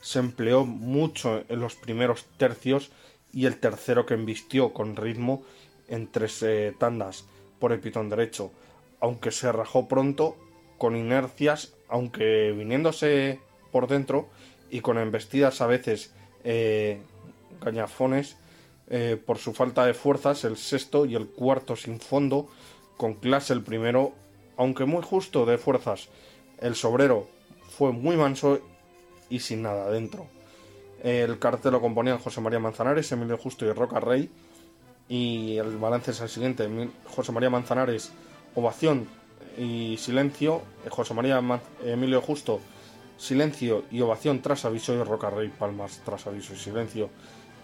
Se 0.01 0.21
empleó 0.21 0.65
mucho 0.65 1.43
en 1.49 1.59
los 1.59 1.75
primeros 1.75 2.25
tercios 2.37 2.93
y 3.33 3.47
el 3.47 3.59
tercero 3.59 4.07
que 4.07 4.15
embistió 4.15 4.73
con 4.73 4.95
ritmo 4.95 5.43
en 5.89 6.07
tres 6.07 6.41
eh, 6.45 6.73
tandas 6.79 7.25
por 7.59 7.73
el 7.73 7.81
pitón 7.81 8.09
derecho, 8.09 8.53
aunque 9.01 9.33
se 9.33 9.51
rajó 9.51 9.89
pronto 9.89 10.37
con 10.79 10.95
inercias, 10.97 11.75
aunque 11.89 12.53
viniéndose 12.57 13.41
por 13.73 13.89
dentro 13.89 14.29
y 14.71 14.83
con 14.83 14.99
embestidas 14.99 15.61
a 15.61 15.67
veces 15.67 16.15
eh, 16.45 17.03
gañafones 17.61 18.37
eh, 18.89 19.21
por 19.27 19.39
su 19.39 19.53
falta 19.53 19.85
de 19.85 19.95
fuerzas, 19.95 20.45
el 20.45 20.57
sexto 20.57 21.07
y 21.07 21.17
el 21.17 21.27
cuarto 21.27 21.75
sin 21.75 21.99
fondo, 21.99 22.49
con 23.03 23.15
clase 23.15 23.53
el 23.53 23.65
primero, 23.65 24.13
aunque 24.57 24.85
muy 24.85 25.03
justo 25.03 25.45
de 25.45 25.59
fuerzas. 25.59 26.09
El 26.61 26.77
sobrero 26.77 27.27
fue 27.77 27.91
muy 27.91 28.17
manso 28.17 28.61
y 29.29 29.41
sin 29.41 29.63
nada 29.63 29.91
dentro. 29.91 30.29
El 31.03 31.41
cartel 31.41 31.73
lo 31.73 31.81
componían 31.81 32.19
José 32.19 32.41
María 32.41 32.61
Manzanares, 32.61 33.11
Emilio 33.11 33.37
Justo 33.39 33.67
y 33.67 33.73
Roca 33.73 33.99
Rey. 33.99 34.31
Y 35.09 35.57
el 35.57 35.79
balance 35.79 36.13
es 36.13 36.21
el 36.21 36.29
siguiente: 36.29 36.69
José 37.09 37.33
María 37.33 37.51
Manzanares, 37.51 38.13
ovación 38.55 39.09
y 39.59 39.97
silencio. 39.99 40.63
José 40.89 41.13
María 41.13 41.41
Ma- 41.41 41.61
Emilio 41.85 42.21
Justo, 42.21 42.61
silencio 43.19 43.83
y 43.91 44.01
ovación 44.01 44.43
tras 44.43 44.65
aviso. 44.65 44.95
Y 44.95 45.03
Roca 45.03 45.29
Rey, 45.29 45.49
palmas 45.49 46.01
tras 46.05 46.29
aviso 46.29 46.55
y 46.55 46.57
silencio. 46.57 47.11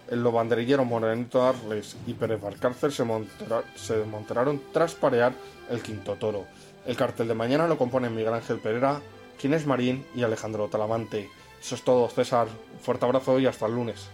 El 0.09 0.23
lo 0.23 0.31
banderillero 0.31 0.85
Morenito 0.85 1.43
Arles 1.43 1.95
y 2.07 2.13
Pérez 2.13 2.41
Valcárcel 2.41 2.91
se, 2.91 3.03
montera- 3.03 3.63
se 3.75 3.97
desmonteraron 3.97 4.61
tras 4.73 4.95
parear 4.95 5.33
el 5.69 5.81
quinto 5.83 6.15
toro. 6.15 6.45
El 6.85 6.95
cartel 6.95 7.27
de 7.27 7.35
mañana 7.35 7.67
lo 7.67 7.77
componen 7.77 8.15
Miguel 8.15 8.33
Ángel 8.33 8.59
Pereira, 8.59 9.01
Ginés 9.37 9.67
Marín 9.67 10.05
y 10.15 10.23
Alejandro 10.23 10.67
Talamante. 10.67 11.29
Eso 11.61 11.75
es 11.75 11.83
todo, 11.83 12.09
César. 12.09 12.47
Un 12.73 12.79
fuerte 12.79 13.05
abrazo 13.05 13.39
y 13.39 13.45
hasta 13.45 13.67
el 13.67 13.75
lunes. 13.75 14.09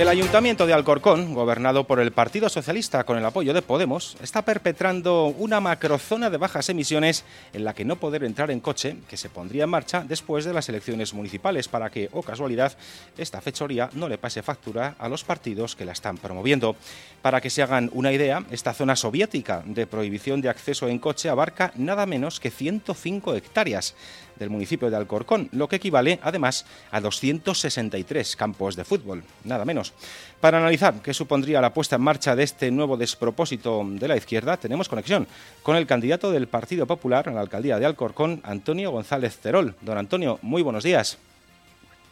El 0.00 0.08
Ayuntamiento 0.08 0.66
de 0.66 0.72
Alcorcón, 0.72 1.34
gobernado 1.34 1.84
por 1.84 2.00
el 2.00 2.10
Partido 2.10 2.48
Socialista 2.48 3.04
con 3.04 3.18
el 3.18 3.24
apoyo 3.26 3.52
de 3.52 3.60
Podemos, 3.60 4.16
está 4.22 4.40
perpetrando 4.40 5.26
una 5.26 5.60
macrozona 5.60 6.30
de 6.30 6.38
bajas 6.38 6.70
emisiones 6.70 7.22
en 7.52 7.64
la 7.64 7.74
que 7.74 7.84
no 7.84 7.96
poder 7.96 8.24
entrar 8.24 8.50
en 8.50 8.60
coche, 8.60 8.96
que 9.10 9.18
se 9.18 9.28
pondría 9.28 9.64
en 9.64 9.68
marcha 9.68 10.02
después 10.02 10.46
de 10.46 10.54
las 10.54 10.70
elecciones 10.70 11.12
municipales 11.12 11.68
para 11.68 11.90
que, 11.90 12.08
o 12.12 12.22
casualidad, 12.22 12.78
esta 13.18 13.42
fechoría 13.42 13.90
no 13.92 14.08
le 14.08 14.16
pase 14.16 14.42
factura 14.42 14.96
a 14.98 15.06
los 15.06 15.22
partidos 15.22 15.76
que 15.76 15.84
la 15.84 15.92
están 15.92 16.16
promoviendo. 16.16 16.76
Para 17.20 17.42
que 17.42 17.50
se 17.50 17.60
hagan 17.60 17.90
una 17.92 18.10
idea, 18.10 18.42
esta 18.50 18.72
zona 18.72 18.96
soviética 18.96 19.62
de 19.66 19.86
prohibición 19.86 20.40
de 20.40 20.48
acceso 20.48 20.88
en 20.88 20.98
coche 20.98 21.28
abarca 21.28 21.72
nada 21.76 22.06
menos 22.06 22.40
que 22.40 22.50
105 22.50 23.34
hectáreas 23.34 23.94
del 24.40 24.50
municipio 24.50 24.90
de 24.90 24.96
Alcorcón, 24.96 25.48
lo 25.52 25.68
que 25.68 25.76
equivale 25.76 26.18
además 26.22 26.66
a 26.90 27.00
263 27.00 28.34
campos 28.34 28.74
de 28.74 28.84
fútbol, 28.84 29.22
nada 29.44 29.64
menos. 29.64 29.92
Para 30.40 30.58
analizar 30.58 30.94
qué 31.02 31.14
supondría 31.14 31.60
la 31.60 31.72
puesta 31.72 31.96
en 31.96 32.02
marcha 32.02 32.34
de 32.34 32.42
este 32.42 32.70
nuevo 32.70 32.96
despropósito 32.96 33.84
de 33.86 34.08
la 34.08 34.16
izquierda, 34.16 34.56
tenemos 34.56 34.88
conexión 34.88 35.28
con 35.62 35.76
el 35.76 35.86
candidato 35.86 36.32
del 36.32 36.48
Partido 36.48 36.86
Popular 36.86 37.28
a 37.28 37.32
la 37.32 37.42
alcaldía 37.42 37.78
de 37.78 37.86
Alcorcón, 37.86 38.40
Antonio 38.42 38.90
González 38.90 39.38
Cerol. 39.38 39.76
Don 39.82 39.98
Antonio, 39.98 40.38
muy 40.42 40.62
buenos 40.62 40.82
días. 40.82 41.18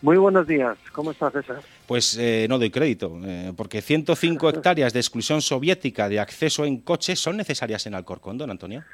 Muy 0.01 0.17
buenos 0.17 0.47
días, 0.47 0.79
¿cómo 0.93 1.11
estás, 1.11 1.33
César? 1.33 1.61
Pues 1.87 2.17
eh, 2.19 2.47
no 2.49 2.59
doy 2.59 2.71
crédito, 2.71 3.19
eh, 3.25 3.53
porque 3.57 3.83
105 3.83 4.49
hectáreas 4.51 4.93
de 4.93 5.01
exclusión 5.01 5.43
soviética 5.43 6.09
de 6.09 6.21
acceso 6.21 6.65
en 6.65 6.79
coche 6.79 7.17
son 7.17 7.37
necesarias 7.37 7.85
en 7.87 7.97
Alcorcón, 7.97 8.39
don 8.39 8.51
Antonio. 8.51 8.85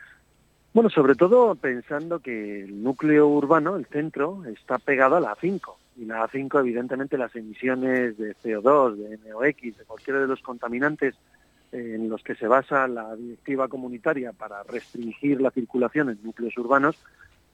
Bueno, 0.74 0.90
sobre 0.90 1.14
todo 1.14 1.54
pensando 1.54 2.18
que 2.18 2.64
el 2.64 2.82
núcleo 2.82 3.28
urbano, 3.28 3.76
el 3.76 3.86
centro, 3.86 4.44
está 4.44 4.78
pegado 4.78 5.14
a 5.14 5.20
la 5.20 5.36
A5. 5.36 5.72
Y 5.96 6.04
la 6.04 6.28
A5, 6.28 6.58
evidentemente, 6.58 7.16
las 7.16 7.34
emisiones 7.36 8.18
de 8.18 8.34
CO2, 8.34 8.96
de 8.96 9.18
NOx, 9.18 9.78
de 9.78 9.84
cualquiera 9.86 10.18
de 10.18 10.26
los 10.26 10.40
contaminantes 10.40 11.14
en 11.70 12.08
los 12.08 12.24
que 12.24 12.34
se 12.34 12.48
basa 12.48 12.88
la 12.88 13.14
directiva 13.14 13.68
comunitaria 13.68 14.32
para 14.32 14.64
restringir 14.64 15.40
la 15.40 15.52
circulación 15.52 16.10
en 16.10 16.18
núcleos 16.24 16.58
urbanos, 16.58 16.96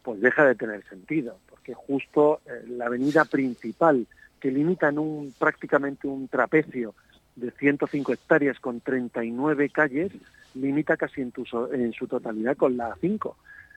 pues 0.03 0.23
deja 0.23 0.47
de 0.47 0.55
tener 0.55 0.83
sentido, 0.89 1.37
porque 1.51 1.75
justo 1.75 2.41
eh, 2.47 2.65
la 2.69 2.87
avenida 2.87 3.27
principal 3.27 4.07
que 4.41 4.51
limita 4.51 4.89
en 4.89 4.99
un 4.99 5.35
prácticamente 5.39 6.09
un 6.09 6.27
trapecio 6.29 6.95
de 7.37 7.51
105 7.51 8.13
hectáreas 8.13 8.59
con 8.61 8.81
39 8.81 9.71
calles, 9.71 10.13
limita 10.55 10.97
casi 10.97 11.21
en, 11.21 11.33
en 11.73 11.93
su 11.93 12.07
totalidad 12.07 12.57
con 12.57 12.77
la 12.77 12.95
A5. 12.95 13.35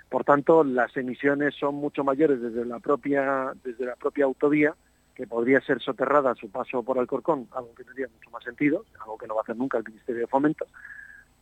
Por 0.09 0.23
tanto, 0.23 0.63
las 0.63 0.95
emisiones 0.95 1.55
son 1.55 1.75
mucho 1.75 2.03
mayores 2.03 2.41
desde 2.41 2.65
la 2.65 2.79
propia, 2.79 3.53
desde 3.63 3.85
la 3.85 3.95
propia 3.95 4.25
autovía, 4.25 4.75
que 5.15 5.27
podría 5.27 5.61
ser 5.61 5.79
soterrada 5.79 6.31
a 6.31 6.35
su 6.35 6.49
paso 6.49 6.83
por 6.83 6.99
Alcorcón, 6.99 7.47
algo 7.51 7.73
que 7.75 7.83
tendría 7.83 8.07
mucho 8.07 8.29
más 8.31 8.43
sentido, 8.43 8.85
algo 9.01 9.17
que 9.17 9.27
no 9.27 9.35
va 9.35 9.41
a 9.41 9.43
hacer 9.43 9.55
nunca 9.55 9.77
el 9.77 9.83
Ministerio 9.85 10.21
de 10.21 10.27
Fomento, 10.27 10.65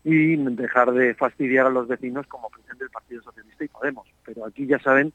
y 0.03 0.35
dejar 0.35 0.91
de 0.91 1.13
fastidiar 1.13 1.67
a 1.67 1.69
los 1.69 1.87
vecinos 1.87 2.27
como 2.27 2.49
pretende 2.49 2.85
el 2.85 2.89
Partido 2.89 3.21
Socialista 3.21 3.63
y 3.63 3.67
Podemos. 3.67 4.07
Pero 4.25 4.45
aquí 4.45 4.65
ya 4.65 4.79
saben 4.79 5.13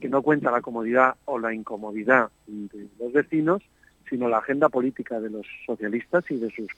que 0.00 0.08
no 0.08 0.22
cuenta 0.22 0.50
la 0.50 0.60
comodidad 0.60 1.14
o 1.24 1.38
la 1.38 1.54
incomodidad 1.54 2.30
de 2.46 2.88
los 2.98 3.12
vecinos, 3.12 3.62
sino 4.08 4.28
la 4.28 4.38
agenda 4.38 4.68
política 4.68 5.20
de 5.20 5.30
los 5.30 5.46
socialistas 5.66 6.24
y 6.30 6.36
de 6.36 6.50
sus 6.50 6.68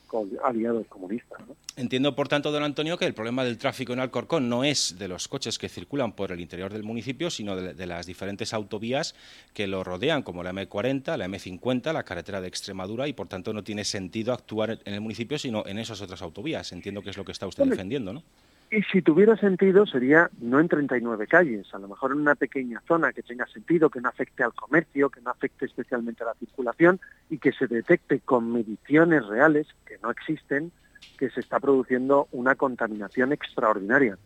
aliados 0.43 0.87
comunistas. 0.87 1.39
¿no? 1.47 1.55
Entiendo, 1.75 2.15
por 2.15 2.27
tanto, 2.27 2.51
don 2.51 2.63
Antonio, 2.63 2.97
que 2.97 3.05
el 3.05 3.13
problema 3.13 3.43
del 3.43 3.57
tráfico 3.57 3.93
en 3.93 3.99
Alcorcón 3.99 4.49
no 4.49 4.63
es 4.63 4.97
de 4.97 5.07
los 5.07 5.27
coches 5.27 5.57
que 5.57 5.69
circulan 5.69 6.13
por 6.13 6.31
el 6.31 6.39
interior 6.39 6.71
del 6.71 6.83
municipio, 6.83 7.29
sino 7.29 7.55
de, 7.55 7.85
las 7.85 8.05
diferentes 8.05 8.53
autovías 8.53 9.15
que 9.53 9.67
lo 9.67 9.83
rodean, 9.83 10.23
como 10.23 10.43
la 10.43 10.53
M40, 10.53 11.17
la 11.17 11.27
M50, 11.27 11.93
la 11.93 12.03
carretera 12.03 12.41
de 12.41 12.47
Extremadura, 12.47 13.07
y 13.07 13.13
por 13.13 13.27
tanto 13.27 13.53
no 13.53 13.63
tiene 13.63 13.83
sentido 13.83 14.33
actuar 14.33 14.79
en 14.85 14.93
el 14.93 15.01
municipio, 15.01 15.37
sino 15.37 15.65
en 15.65 15.77
esas 15.77 16.01
otras 16.01 16.21
autovías. 16.21 16.71
Entiendo 16.71 17.01
que 17.01 17.09
es 17.09 17.17
lo 17.17 17.25
que 17.25 17.31
está 17.31 17.47
usted 17.47 17.65
defendiendo, 17.65 18.13
¿no? 18.13 18.23
Y 18.69 18.81
si 18.83 19.01
tuviera 19.01 19.37
sentido 19.37 19.85
sería 19.85 20.29
no 20.41 20.59
en 20.59 20.67
39 20.67 21.27
calles, 21.27 21.73
a 21.73 21.79
lo 21.79 21.87
mejor 21.87 22.11
en 22.11 22.19
una 22.19 22.35
pequeña 22.35 22.81
zona 22.85 23.13
que 23.13 23.23
tenga 23.23 23.47
sentido, 23.47 23.89
que 23.89 24.01
no 24.01 24.09
afecte 24.09 24.43
al 24.43 24.53
comercio, 24.53 25.09
que 25.09 25.21
no 25.21 25.31
afecte 25.31 25.65
especialmente 25.65 26.23
a 26.23 26.27
la 26.27 26.33
circulación 26.33 26.99
y 27.29 27.37
que 27.37 27.53
se 27.53 27.67
detecte 27.67 28.19
con 28.19 28.51
mediciones 28.51 29.25
reales, 29.25 29.67
que 29.85 29.97
no 29.99 30.11
existen, 30.11 30.73
que 31.17 31.29
se 31.29 31.39
está 31.39 31.61
produciendo 31.61 32.27
una 32.33 32.55
contaminación 32.55 33.31
extraordinaria. 33.31 34.17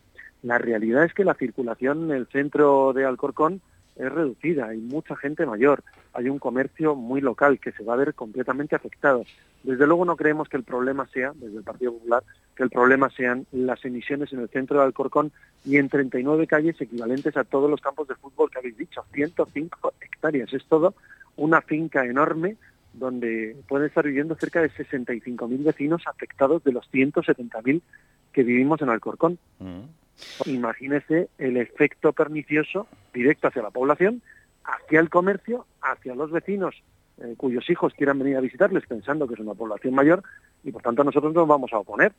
La 0.41 0.57
realidad 0.57 1.03
es 1.03 1.13
que 1.13 1.23
la 1.23 1.35
circulación 1.35 2.05
en 2.05 2.17
el 2.17 2.27
centro 2.27 2.93
de 2.93 3.05
Alcorcón 3.05 3.61
es 4.01 4.11
reducida, 4.11 4.67
hay 4.69 4.79
mucha 4.79 5.15
gente 5.15 5.45
mayor, 5.45 5.83
hay 6.13 6.27
un 6.27 6.39
comercio 6.39 6.95
muy 6.95 7.21
local 7.21 7.59
que 7.59 7.71
se 7.71 7.83
va 7.83 7.93
a 7.93 7.97
ver 7.97 8.15
completamente 8.15 8.75
afectado. 8.75 9.23
Desde 9.63 9.85
luego 9.85 10.05
no 10.05 10.15
creemos 10.15 10.49
que 10.49 10.57
el 10.57 10.63
problema 10.63 11.07
sea, 11.07 11.33
desde 11.35 11.57
el 11.57 11.63
Partido 11.63 11.93
Popular, 11.93 12.23
que 12.55 12.63
el 12.63 12.71
problema 12.71 13.11
sean 13.11 13.45
las 13.51 13.85
emisiones 13.85 14.33
en 14.33 14.39
el 14.39 14.49
centro 14.49 14.79
de 14.79 14.85
Alcorcón 14.85 15.31
y 15.63 15.77
en 15.77 15.87
39 15.87 16.47
calles 16.47 16.81
equivalentes 16.81 17.37
a 17.37 17.43
todos 17.43 17.69
los 17.69 17.79
campos 17.79 18.07
de 18.07 18.15
fútbol 18.15 18.49
que 18.49 18.57
habéis 18.57 18.77
dicho, 18.77 19.05
105 19.13 19.93
hectáreas. 20.01 20.51
Es 20.51 20.65
todo 20.65 20.95
una 21.35 21.61
finca 21.61 22.03
enorme 22.03 22.57
donde 22.93 23.55
pueden 23.67 23.87
estar 23.87 24.03
viviendo 24.03 24.35
cerca 24.35 24.61
de 24.61 24.71
65.000 24.71 25.63
vecinos 25.63 26.01
afectados 26.07 26.63
de 26.63 26.71
los 26.71 26.91
170.000 26.91 27.81
que 28.33 28.43
vivimos 28.43 28.81
en 28.81 28.89
Alcorcón. 28.89 29.37
Mm. 29.59 29.81
Imagínese 30.45 31.29
el 31.37 31.57
efecto 31.57 32.13
pernicioso 32.13 32.87
directo 33.13 33.47
hacia 33.47 33.61
la 33.61 33.69
población, 33.69 34.21
hacia 34.63 34.99
el 34.99 35.09
comercio, 35.09 35.65
hacia 35.81 36.15
los 36.15 36.31
vecinos 36.31 36.81
eh, 37.21 37.35
cuyos 37.37 37.69
hijos 37.69 37.93
quieran 37.93 38.17
venir 38.17 38.37
a 38.37 38.41
visitarles 38.41 38.85
pensando 38.87 39.27
que 39.27 39.35
es 39.35 39.39
una 39.39 39.53
población 39.53 39.93
mayor 39.93 40.23
y 40.63 40.71
por 40.71 40.81
tanto 40.81 41.03
nosotros 41.03 41.33
nos 41.33 41.47
vamos 41.47 41.71
a 41.73 41.77
oponer. 41.79 42.13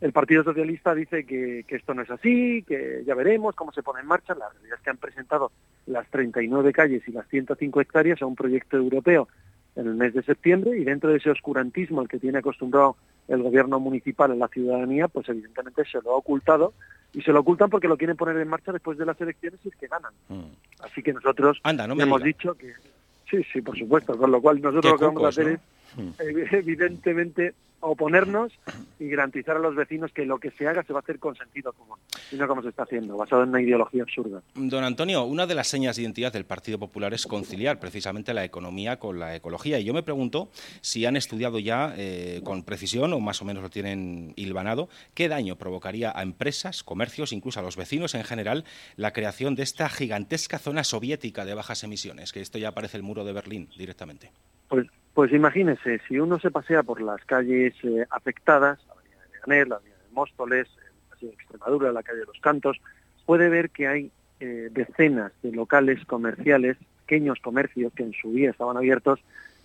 El 0.00 0.12
Partido 0.12 0.42
Socialista 0.42 0.94
dice 0.94 1.24
que, 1.24 1.64
que, 1.66 1.76
esto 1.76 1.94
no 1.94 2.02
es 2.02 2.10
así, 2.10 2.62
que 2.66 3.02
ya 3.06 3.14
veremos 3.14 3.54
cómo 3.54 3.72
se 3.72 3.82
pone 3.82 4.00
en 4.00 4.06
marcha. 4.06 4.34
La 4.34 4.50
realidad 4.50 4.76
es 4.76 4.84
que 4.84 4.90
han 4.90 4.98
presentado 4.98 5.50
las 5.86 6.06
39 6.10 6.72
calles 6.72 7.02
y 7.06 7.12
las 7.12 7.26
105 7.28 7.80
hectáreas 7.80 8.20
a 8.20 8.26
un 8.26 8.34
proyecto 8.34 8.76
europeo 8.76 9.28
en 9.76 9.86
el 9.86 9.94
mes 9.94 10.14
de 10.14 10.22
septiembre 10.22 10.78
y 10.78 10.84
dentro 10.84 11.10
de 11.10 11.18
ese 11.18 11.30
oscurantismo 11.30 12.00
al 12.00 12.08
que 12.08 12.18
tiene 12.18 12.38
acostumbrado 12.38 12.96
el 13.28 13.42
gobierno 13.42 13.80
municipal 13.80 14.30
en 14.32 14.38
la 14.38 14.48
ciudadanía, 14.48 15.08
pues 15.08 15.28
evidentemente 15.28 15.84
se 15.90 16.00
lo 16.02 16.12
ha 16.12 16.16
ocultado 16.16 16.74
y 17.12 17.22
se 17.22 17.32
lo 17.32 17.40
ocultan 17.40 17.70
porque 17.70 17.88
lo 17.88 17.96
quieren 17.96 18.16
poner 18.16 18.36
en 18.36 18.48
marcha 18.48 18.72
después 18.72 18.98
de 18.98 19.06
las 19.06 19.20
elecciones 19.20 19.60
y 19.64 19.68
es 19.68 19.76
que 19.76 19.86
ganan. 19.86 20.12
Mm. 20.28 20.42
Así 20.80 21.02
que 21.02 21.12
nosotros 21.12 21.60
hemos 21.64 22.22
dicho 22.22 22.54
que 22.54 22.72
sí, 23.30 23.42
sí, 23.52 23.62
por 23.62 23.78
supuesto, 23.78 24.16
con 24.16 24.30
lo 24.30 24.40
cual 24.40 24.60
nosotros 24.60 24.92
lo 24.92 24.98
que 24.98 25.04
vamos 25.06 25.24
a 25.24 25.28
hacer 25.28 25.48
es. 25.48 25.60
Evidentemente 26.18 27.54
oponernos 27.84 28.52
y 28.98 29.08
garantizar 29.08 29.56
a 29.56 29.58
los 29.58 29.74
vecinos 29.74 30.10
que 30.12 30.24
lo 30.24 30.38
que 30.38 30.50
se 30.52 30.66
haga 30.66 30.82
se 30.82 30.92
va 30.92 31.00
a 31.00 31.02
hacer 31.02 31.18
con 31.18 31.36
sentido 31.36 31.72
común, 31.72 31.98
y 32.32 32.36
no 32.36 32.48
como 32.48 32.62
se 32.62 32.70
está 32.70 32.84
haciendo, 32.84 33.16
basado 33.16 33.42
en 33.42 33.50
una 33.50 33.60
ideología 33.60 34.02
absurda. 34.02 34.42
Don 34.54 34.84
Antonio, 34.84 35.24
una 35.24 35.46
de 35.46 35.54
las 35.54 35.68
señas 35.68 35.96
de 35.96 36.02
identidad 36.02 36.32
del 36.32 36.46
Partido 36.46 36.78
Popular 36.78 37.12
es 37.12 37.26
conciliar 37.26 37.78
precisamente 37.78 38.32
la 38.32 38.44
economía 38.44 38.98
con 38.98 39.18
la 39.18 39.36
ecología. 39.36 39.78
Y 39.78 39.84
yo 39.84 39.92
me 39.92 40.02
pregunto 40.02 40.50
si 40.80 41.04
han 41.04 41.16
estudiado 41.16 41.58
ya 41.58 41.94
eh, 41.96 42.40
con 42.44 42.62
precisión, 42.62 43.12
o 43.12 43.20
más 43.20 43.42
o 43.42 43.44
menos 43.44 43.62
lo 43.62 43.70
tienen 43.70 44.32
hilvanado, 44.36 44.88
qué 45.12 45.28
daño 45.28 45.56
provocaría 45.56 46.12
a 46.14 46.22
empresas, 46.22 46.82
comercios, 46.82 47.32
incluso 47.32 47.60
a 47.60 47.62
los 47.62 47.76
vecinos 47.76 48.14
en 48.14 48.24
general, 48.24 48.64
la 48.96 49.12
creación 49.12 49.54
de 49.54 49.62
esta 49.62 49.88
gigantesca 49.88 50.58
zona 50.58 50.84
soviética 50.84 51.44
de 51.44 51.54
bajas 51.54 51.84
emisiones, 51.84 52.32
que 52.32 52.40
esto 52.40 52.58
ya 52.58 52.72
parece 52.72 52.96
el 52.96 53.02
muro 53.02 53.24
de 53.24 53.32
Berlín 53.32 53.68
directamente. 53.76 54.30
Pues 54.68 54.86
pues 55.14 55.32
imagínese, 55.32 56.00
si 56.08 56.18
uno 56.18 56.40
se 56.40 56.50
pasea 56.50 56.82
por 56.82 57.00
las 57.00 57.24
calles 57.24 57.72
eh, 57.84 58.04
afectadas, 58.10 58.80
la 58.86 58.94
avenida 58.94 59.22
de 59.22 59.32
Leganés, 59.32 59.68
la 59.68 59.76
avenida 59.76 59.96
de 59.96 60.14
Móstoles, 60.14 60.68
la 61.10 61.16
de 61.20 61.34
Extremadura, 61.34 61.92
la 61.92 62.02
calle 62.02 62.20
de 62.20 62.26
los 62.26 62.40
Cantos, 62.40 62.80
puede 63.24 63.48
ver 63.48 63.70
que 63.70 63.86
hay 63.86 64.10
eh, 64.40 64.68
decenas 64.72 65.32
de 65.42 65.52
locales 65.52 66.04
comerciales, 66.04 66.76
pequeños 67.06 67.38
comercios 67.40 67.92
que 67.94 68.02
en 68.02 68.12
su 68.12 68.32
día 68.32 68.50
estaban 68.50 68.76
abiertos 68.76 69.20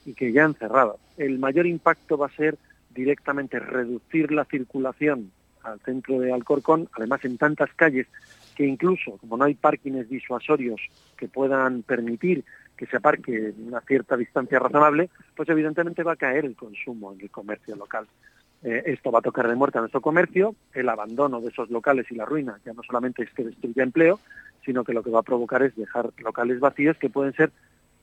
y 0.06 0.14
que 0.14 0.32
ya 0.32 0.46
han 0.46 0.54
cerrado. 0.54 1.00
El 1.18 1.40
mayor 1.40 1.66
impacto 1.66 2.18
va 2.18 2.28
a 2.28 2.36
ser 2.36 2.58
directamente 2.92 3.60
reducir 3.60 4.32
la 4.32 4.46
circulación 4.46 5.32
al 5.64 5.80
centro 5.80 6.20
de 6.20 6.32
Alcorcón, 6.32 6.90
además 6.94 7.26
en 7.26 7.38
tantas 7.38 7.74
calles 7.74 8.08
que 8.56 8.66
incluso, 8.66 9.18
como 9.18 9.38
no 9.38 9.46
hay 9.46 9.56
parkings 9.56 10.10
disuasorios 10.10 10.82
que 11.18 11.28
puedan 11.28 11.82
permitir 11.82 12.44
que 12.80 12.86
se 12.86 12.96
aparque 12.96 13.54
una 13.58 13.82
cierta 13.82 14.16
distancia 14.16 14.58
razonable, 14.58 15.10
pues 15.36 15.50
evidentemente 15.50 16.02
va 16.02 16.14
a 16.14 16.16
caer 16.16 16.46
el 16.46 16.56
consumo 16.56 17.12
en 17.12 17.20
el 17.20 17.30
comercio 17.30 17.76
local. 17.76 18.08
Eh, 18.64 18.84
esto 18.86 19.12
va 19.12 19.20
a 19.20 19.22
tocar 19.22 19.50
de 19.50 19.56
muerte 19.56 19.80
a 19.80 19.82
nuestro 19.82 20.00
comercio, 20.00 20.56
el 20.74 20.88
abandono 20.88 21.42
de 21.42 21.50
esos 21.50 21.70
locales 21.70 22.10
y 22.10 22.16
la 22.16 22.24
ruina 22.24 22.58
ya 22.66 22.72
no 22.72 22.82
solamente 22.84 23.24
es 23.24 23.32
que 23.32 23.44
destruya 23.44 23.84
empleo, 23.84 24.22
sino 24.64 24.86
que 24.86 24.94
lo 24.94 25.04
que 25.04 25.10
va 25.10 25.20
a 25.20 25.24
provocar 25.24 25.62
es 25.62 25.76
dejar 25.76 26.12
locales 26.20 26.62
vacíos 26.62 26.96
que 26.98 27.10
pueden 27.10 27.34
ser 27.34 27.52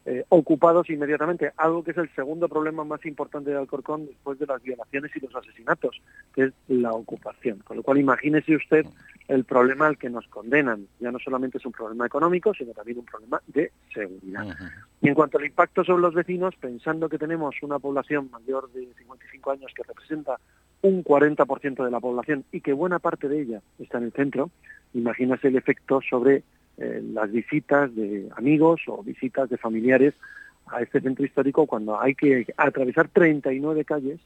eh, 0.09 0.25
ocupados 0.29 0.89
inmediatamente, 0.89 1.51
algo 1.57 1.83
que 1.83 1.91
es 1.91 1.97
el 1.97 2.09
segundo 2.15 2.49
problema 2.49 2.85
más 2.85 3.05
importante 3.05 3.51
de 3.51 3.57
Alcorcón 3.57 4.07
después 4.07 4.39
de 4.39 4.47
las 4.47 4.63
violaciones 4.63 5.11
y 5.17 5.19
los 5.19 5.35
asesinatos, 5.35 6.01
que 6.33 6.45
es 6.45 6.53
la 6.69 6.93
ocupación. 6.93 7.59
Con 7.65 7.79
lo 7.79 7.83
cual, 7.83 7.99
imagínese 7.99 8.55
usted 8.55 8.87
el 9.27 9.43
problema 9.43 9.89
al 9.89 9.99
que 9.99 10.09
nos 10.09 10.29
condenan. 10.29 10.87
Ya 11.01 11.11
no 11.11 11.19
solamente 11.19 11.59
es 11.59 11.67
un 11.67 11.73
problema 11.73 12.07
económico, 12.07 12.55
sino 12.55 12.73
también 12.73 12.99
un 12.99 13.05
problema 13.05 13.43
de 13.49 13.73
seguridad. 13.93 14.47
Y 15.01 15.09
en 15.09 15.15
cuanto 15.15 15.39
al 15.39 15.47
impacto 15.47 15.83
sobre 15.83 16.03
los 16.03 16.15
vecinos, 16.15 16.55
pensando 16.55 17.09
que 17.09 17.19
tenemos 17.19 17.57
una 17.63 17.81
población 17.81 18.31
mayor 18.31 18.71
de 18.71 18.87
55 18.99 19.51
años 19.51 19.73
que 19.75 19.83
representa 19.83 20.39
un 20.83 21.03
40% 21.03 21.85
de 21.85 21.91
la 21.91 21.99
población 21.99 22.45
y 22.53 22.61
que 22.61 22.73
buena 22.73 23.01
parte 23.01 23.29
de 23.29 23.43
ella 23.43 23.63
está 23.81 23.99
en 23.99 24.05
el 24.05 24.13
centro, 24.13 24.51
imagínese 24.95 25.49
el 25.49 25.57
efecto 25.57 26.01
sobre 26.09 26.45
eh, 26.79 27.03
las 27.13 27.31
visitas 27.33 27.95
de 27.95 28.29
amigos 28.37 28.83
o 28.87 29.03
visitas 29.03 29.49
de 29.49 29.57
familiares 29.57 30.15
a 30.67 30.83
este 30.83 31.01
centro 31.01 31.25
histórico 31.25 31.67
cuando 31.67 32.01
hay 32.01 32.15
que 32.15 32.47
atravesar 32.57 33.09
39 33.09 33.85
calles 33.85 34.21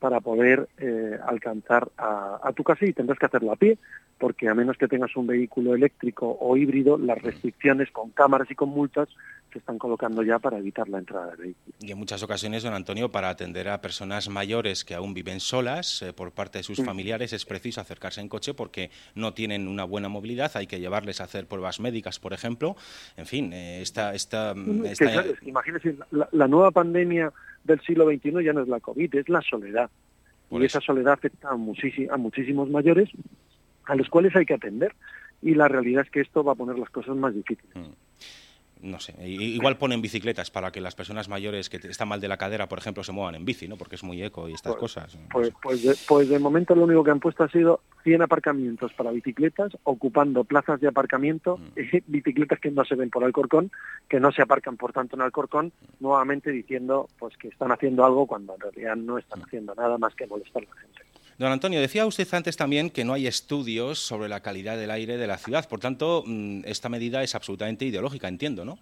para 0.00 0.20
poder 0.20 0.68
eh, 0.78 1.18
alcanzar 1.26 1.88
a, 1.96 2.40
a, 2.42 2.52
tu 2.52 2.64
casa 2.64 2.86
y 2.86 2.92
tendrás 2.92 3.18
que 3.18 3.26
hacerlo 3.26 3.52
a 3.52 3.56
pie, 3.56 3.78
porque 4.18 4.48
a 4.48 4.54
menos 4.54 4.76
que 4.76 4.88
tengas 4.88 5.14
un 5.14 5.26
vehículo 5.26 5.74
eléctrico 5.74 6.36
o 6.40 6.56
híbrido, 6.56 6.98
las 6.98 7.20
restricciones 7.22 7.90
con 7.90 8.10
cámaras 8.10 8.50
y 8.50 8.54
con 8.54 8.70
multas 8.70 9.08
se 9.52 9.58
están 9.58 9.78
colocando 9.78 10.22
ya 10.22 10.38
para 10.38 10.58
evitar 10.58 10.88
la 10.88 10.98
entrada 10.98 11.30
de 11.32 11.36
vehículos. 11.36 11.74
Y 11.80 11.90
en 11.90 11.98
muchas 11.98 12.22
ocasiones, 12.22 12.62
don 12.62 12.74
Antonio, 12.74 13.10
para 13.10 13.28
atender 13.28 13.68
a 13.68 13.80
personas 13.80 14.28
mayores 14.28 14.84
que 14.84 14.94
aún 14.94 15.14
viven 15.14 15.40
solas 15.40 16.02
eh, 16.02 16.12
por 16.12 16.32
parte 16.32 16.58
de 16.58 16.64
sus 16.64 16.82
familiares, 16.84 17.32
es 17.32 17.44
preciso 17.44 17.80
acercarse 17.80 18.20
en 18.20 18.28
coche 18.28 18.54
porque 18.54 18.90
no 19.14 19.34
tienen 19.34 19.68
una 19.68 19.84
buena 19.84 20.08
movilidad, 20.08 20.52
hay 20.54 20.66
que 20.66 20.80
llevarles 20.80 21.20
a 21.20 21.24
hacer 21.24 21.46
pruebas 21.46 21.80
médicas, 21.80 22.18
por 22.18 22.32
ejemplo. 22.32 22.76
En 23.16 23.26
fin, 23.26 23.52
eh, 23.52 23.82
esta... 23.82 24.14
esta, 24.14 24.54
imagínese, 25.42 25.96
la, 26.10 26.48
nueva 26.48 26.70
pandemia 26.70 27.32
del 27.64 27.80
siglo 27.80 28.06
XXI 28.10 28.44
ya 28.44 28.52
no 28.52 28.62
es 28.62 28.68
la 28.68 28.80
COVID, 28.80 29.14
es 29.14 29.28
la 29.28 29.42
soledad. 29.42 29.90
y 30.50 30.64
esa 30.64 30.80
soledad 30.80 31.14
afecta 31.14 31.48
a, 31.48 31.52
a 31.52 32.16
muchísimos 32.16 32.70
mayores 32.70 33.10
a 33.84 33.94
los 33.94 34.08
cuales 34.08 34.34
hay 34.36 34.46
que 34.46 34.54
atender. 34.54 34.94
Y 35.42 35.54
la 35.54 35.68
realidad 35.68 36.04
es 36.04 36.10
que 36.10 36.20
esto 36.20 36.44
va 36.44 36.52
a 36.52 36.54
poner 36.54 36.78
las 36.78 36.90
cosas 36.90 37.16
más 37.16 37.34
difíciles. 37.34 37.74
Mm 37.74 37.92
no 38.82 39.00
sé, 39.00 39.14
igual 39.26 39.76
ponen 39.76 40.00
bicicletas 40.00 40.50
para 40.50 40.70
que 40.70 40.80
las 40.80 40.94
personas 40.94 41.28
mayores 41.28 41.68
que 41.68 41.76
están 41.76 42.08
mal 42.08 42.20
de 42.20 42.28
la 42.28 42.36
cadera, 42.36 42.68
por 42.68 42.78
ejemplo, 42.78 43.02
se 43.04 43.12
muevan 43.12 43.34
en 43.34 43.44
bici, 43.44 43.68
¿no? 43.68 43.76
Porque 43.76 43.96
es 43.96 44.04
muy 44.04 44.22
eco 44.22 44.48
y 44.48 44.52
estas 44.52 44.72
pues, 44.72 44.80
cosas. 44.80 45.18
Pues, 45.30 45.52
pues, 45.62 45.82
de, 45.82 45.96
pues 46.08 46.28
de 46.28 46.38
momento 46.38 46.74
lo 46.74 46.84
único 46.84 47.04
que 47.04 47.10
han 47.10 47.20
puesto 47.20 47.44
ha 47.44 47.48
sido 47.48 47.80
100 48.04 48.22
aparcamientos 48.22 48.92
para 48.94 49.10
bicicletas, 49.10 49.76
ocupando 49.84 50.44
plazas 50.44 50.80
de 50.80 50.88
aparcamiento, 50.88 51.58
mm. 51.58 51.72
bicicletas 52.06 52.60
que 52.60 52.70
no 52.70 52.84
se 52.84 52.94
ven 52.94 53.10
por 53.10 53.24
Alcorcón, 53.24 53.70
que 54.08 54.20
no 54.20 54.32
se 54.32 54.42
aparcan 54.42 54.76
por 54.76 54.92
tanto 54.92 55.16
en 55.16 55.22
Alcorcón, 55.22 55.72
nuevamente 56.00 56.50
diciendo 56.50 57.08
pues 57.18 57.36
que 57.36 57.48
están 57.48 57.72
haciendo 57.72 58.04
algo 58.04 58.26
cuando 58.26 58.54
en 58.54 58.60
realidad 58.60 58.96
no 58.96 59.18
están 59.18 59.40
mm. 59.40 59.44
haciendo 59.44 59.74
nada 59.74 59.98
más 59.98 60.14
que 60.14 60.26
molestar 60.26 60.62
a 60.62 60.74
la 60.74 60.80
gente. 60.80 61.09
Don 61.40 61.52
Antonio, 61.52 61.80
decía 61.80 62.04
usted 62.04 62.28
antes 62.34 62.58
también 62.58 62.90
que 62.90 63.02
no 63.02 63.14
hay 63.14 63.26
estudios 63.26 63.98
sobre 63.98 64.28
la 64.28 64.40
calidad 64.40 64.76
del 64.76 64.90
aire 64.90 65.16
de 65.16 65.26
la 65.26 65.38
ciudad. 65.38 65.66
Por 65.66 65.80
tanto, 65.80 66.22
mm, 66.26 66.64
esta 66.66 66.90
medida 66.90 67.22
es 67.22 67.34
absolutamente 67.34 67.86
ideológica, 67.86 68.28
entiendo, 68.28 68.66
¿no? 68.66 68.78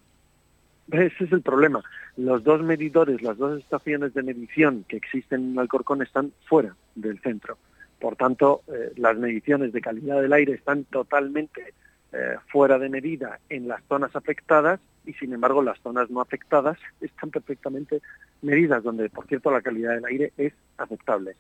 Ese 0.91 1.23
es 1.23 1.31
el 1.31 1.41
problema. 1.41 1.85
Los 2.17 2.43
dos 2.43 2.61
medidores, 2.65 3.23
las 3.23 3.39
dos 3.39 3.61
estaciones 3.61 4.13
de 4.13 4.25
medición 4.25 4.85
que 4.89 4.97
existen 4.97 5.53
en 5.53 5.59
Alcorcón 5.61 6.03
están 6.03 6.33
fuera 6.47 6.75
del 6.97 7.21
centro. 7.21 7.59
Por 8.01 8.17
tanto, 8.17 8.63
eh, 8.67 8.91
las 8.97 9.17
mediciones 9.17 9.73
de 9.73 9.81
calidad 9.81 10.21
del 10.21 10.33
aire 10.33 10.55
están 10.55 10.83
totalmente 10.83 11.75
eh, 12.13 12.37
fuera 12.51 12.79
de 12.79 12.89
medida 12.89 13.39
en 13.49 13.69
las 13.69 13.83
zonas 13.85 14.15
afectadas 14.17 14.81
y 15.05 15.13
sin 15.15 15.33
embargo 15.33 15.63
las 15.63 15.79
zonas 15.81 16.11
no 16.11 16.21
afectadas 16.21 16.79
están 17.01 17.31
perfectamente 17.31 18.01
medidas 18.43 18.83
donde 18.83 19.09
por 19.11 19.27
cierto 19.27 19.51
la 19.51 19.63
calidad 19.63 19.95
del 19.95 20.05
aire 20.05 20.33
es 20.37 20.53
aceptable. 20.77 21.37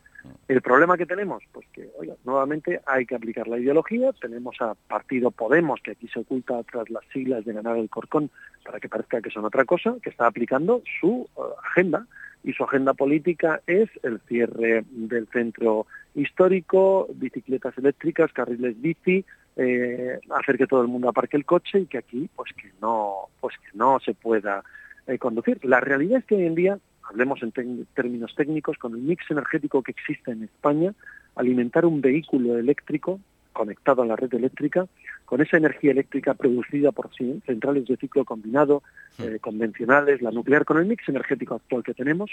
El 0.47 0.60
problema 0.62 0.97
que 0.97 1.06
tenemos, 1.06 1.42
pues 1.52 1.66
que 1.72 1.88
oiga, 1.98 2.14
nuevamente 2.24 2.80
hay 2.86 3.06
que 3.06 3.14
aplicar 3.14 3.48
la 3.48 3.58
ideología, 3.58 4.12
tenemos 4.12 4.56
a 4.60 4.74
Partido 4.74 5.30
Podemos 5.30 5.80
que 5.82 5.92
aquí 5.92 6.08
se 6.08 6.20
oculta 6.20 6.62
tras 6.64 6.90
las 6.90 7.05
siglas 7.12 7.44
de 7.44 7.52
ganar 7.52 7.76
el 7.76 7.88
Corcón 7.88 8.30
para 8.64 8.80
que 8.80 8.88
parezca 8.88 9.22
que 9.22 9.30
son 9.30 9.44
otra 9.44 9.64
cosa, 9.64 9.97
que 10.02 10.10
está 10.10 10.26
aplicando 10.26 10.82
su 11.00 11.28
eh, 11.36 11.40
agenda 11.70 12.06
y 12.44 12.52
su 12.52 12.65
agenda 12.65 12.94
política 12.94 13.60
es 13.67 13.89
el 14.02 14.20
cierre 14.28 14.84
del 14.91 15.26
centro 15.28 15.86
histórico, 16.15 17.08
bicicletas 17.15 17.76
eléctricas, 17.78 18.33
carriles 18.33 18.81
bici, 18.81 19.25
eh, 19.57 20.20
hacer 20.31 20.57
que 20.57 20.67
todo 20.67 20.83
el 20.83 20.89
mundo 20.89 21.08
aparque 21.08 21.36
el 21.36 21.44
coche 21.44 21.81
y 21.81 21.86
que 21.86 21.99
aquí 21.99 22.28
pues 22.36 22.52
que 22.52 22.70
no 22.81 23.28
pues 23.41 23.57
que 23.58 23.76
no 23.76 23.99
se 24.00 24.15
pueda 24.15 24.62
eh, 25.07 25.18
conducir. 25.18 25.58
La 25.65 25.81
realidad 25.81 26.18
es 26.18 26.25
que 26.25 26.36
hoy 26.36 26.47
en 26.47 26.55
día, 26.55 26.78
hablemos 27.08 27.42
en 27.42 27.52
términos 27.94 28.34
técnicos, 28.36 28.78
con 28.78 28.94
el 28.94 29.00
mix 29.00 29.31
energético 29.31 29.83
que 29.83 29.92
existe 29.92 30.31
en 30.31 30.44
España, 30.44 30.94
alimentar 31.34 31.86
un 31.86 32.00
vehículo 32.00 32.58
eléctrico 32.58 33.18
conectado 33.52 34.02
a 34.02 34.07
la 34.07 34.17
red 34.17 34.33
eléctrica, 34.34 34.86
con 35.28 35.42
esa 35.42 35.58
energía 35.58 35.90
eléctrica 35.90 36.32
producida 36.32 36.90
por 36.90 37.10
centrales 37.15 37.84
de 37.86 37.98
ciclo 37.98 38.24
combinado, 38.24 38.82
eh, 39.18 39.36
convencionales, 39.42 40.23
la 40.23 40.31
nuclear, 40.31 40.65
con 40.65 40.78
el 40.78 40.86
mix 40.86 41.07
energético 41.07 41.57
actual 41.57 41.82
que 41.82 41.92
tenemos, 41.92 42.31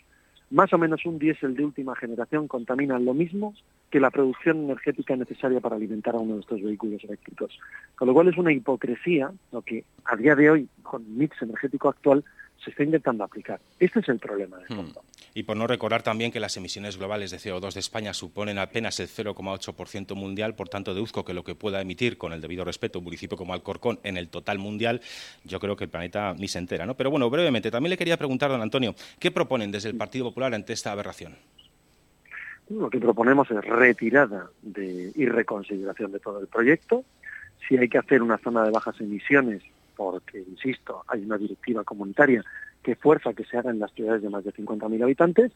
más 0.50 0.72
o 0.72 0.78
menos 0.78 1.06
un 1.06 1.20
diésel 1.20 1.56
de 1.56 1.66
última 1.66 1.94
generación 1.98 2.48
contamina 2.48 2.98
lo 2.98 3.14
mismo 3.14 3.54
que 3.90 4.00
la 4.00 4.12
producción 4.12 4.64
energética 4.64 5.14
necesaria 5.18 5.60
para 5.60 5.76
alimentar 5.76 6.16
a 6.16 6.20
uno 6.20 6.36
de 6.36 6.40
estos 6.40 6.62
vehículos 6.62 7.04
eléctricos. 7.04 7.60
Con 7.98 8.08
lo 8.08 8.14
cual 8.14 8.30
es 8.30 8.38
una 8.38 8.54
hipocresía 8.54 9.30
lo 9.52 9.62
que 9.62 9.84
a 10.06 10.16
día 10.16 10.34
de 10.34 10.52
hoy, 10.52 10.70
con 10.82 11.02
el 11.02 11.10
mix 11.10 11.42
energético 11.42 11.90
actual, 11.90 12.24
se 12.64 12.70
está 12.70 12.86
intentando 12.86 13.26
aplicar. 13.26 13.60
Este 13.78 14.00
es 14.00 14.08
el 14.08 14.20
problema 14.20 14.58
de 14.60 14.68
fondo. 14.68 15.02
Hmm. 15.02 15.15
Y 15.38 15.44
por 15.44 15.58
no 15.58 15.68
recordar 15.68 16.02
también 16.02 16.32
que 16.32 16.40
las 16.40 16.56
emisiones 16.56 16.98
globales 16.98 17.30
de 17.30 17.38
CO2 17.38 17.74
de 17.74 17.82
España 17.82 18.14
suponen 18.14 18.58
apenas 18.58 19.02
el 19.02 19.10
0,8% 19.10 20.16
mundial, 20.16 20.56
por 20.56 20.70
tanto 20.70 20.94
deduzco 20.94 21.26
que 21.26 21.34
lo 21.34 21.44
que 21.44 21.56
pueda 21.56 21.82
emitir, 21.82 22.18
con 22.18 22.32
el 22.32 22.40
debido 22.40 22.64
respeto, 22.64 23.00
un 23.00 23.06
municipio 23.06 23.38
como 23.38 23.54
Alcorcón 23.54 24.00
en 24.04 24.16
el 24.16 24.30
total 24.30 24.60
mundial, 24.60 25.02
yo 25.44 25.60
creo 25.60 25.76
que 25.76 25.84
el 25.84 25.90
planeta 25.90 26.34
ni 26.40 26.48
se 26.48 26.60
entera. 26.60 26.86
¿no? 26.86 26.96
Pero 26.96 27.12
bueno, 27.12 27.30
brevemente, 27.30 27.70
también 27.70 27.90
le 27.90 27.98
quería 27.98 28.16
preguntar, 28.16 28.50
don 28.50 28.62
Antonio, 28.62 28.96
¿qué 29.20 29.30
proponen 29.30 29.72
desde 29.72 29.90
el 29.90 29.98
Partido 29.98 30.24
Popular 30.24 30.54
ante 30.54 30.72
esta 30.72 30.94
aberración? 30.94 31.36
Lo 32.70 32.90
que 32.90 33.02
proponemos 33.02 33.52
es 33.52 33.62
retirada 33.66 34.50
y 34.74 35.26
reconsideración 35.26 36.14
de 36.14 36.20
todo 36.22 36.40
el 36.40 36.48
proyecto. 36.48 37.04
Si 37.68 37.76
hay 37.76 37.90
que 37.90 37.98
hacer 37.98 38.22
una 38.22 38.38
zona 38.38 38.64
de 38.64 38.72
bajas 38.72 39.02
emisiones, 39.02 39.64
porque, 39.98 40.40
insisto, 40.40 41.04
hay 41.10 41.26
una 41.26 41.38
directiva 41.38 41.84
comunitaria 41.84 42.42
que 42.86 42.96
fuerza 42.96 43.34
que 43.34 43.46
se 43.46 43.58
haga 43.58 43.72
en 43.72 43.80
las 43.80 43.92
ciudades 43.94 44.22
de 44.22 44.30
más 44.30 44.44
de 44.44 44.54
50.000 44.54 45.02
habitantes, 45.02 45.52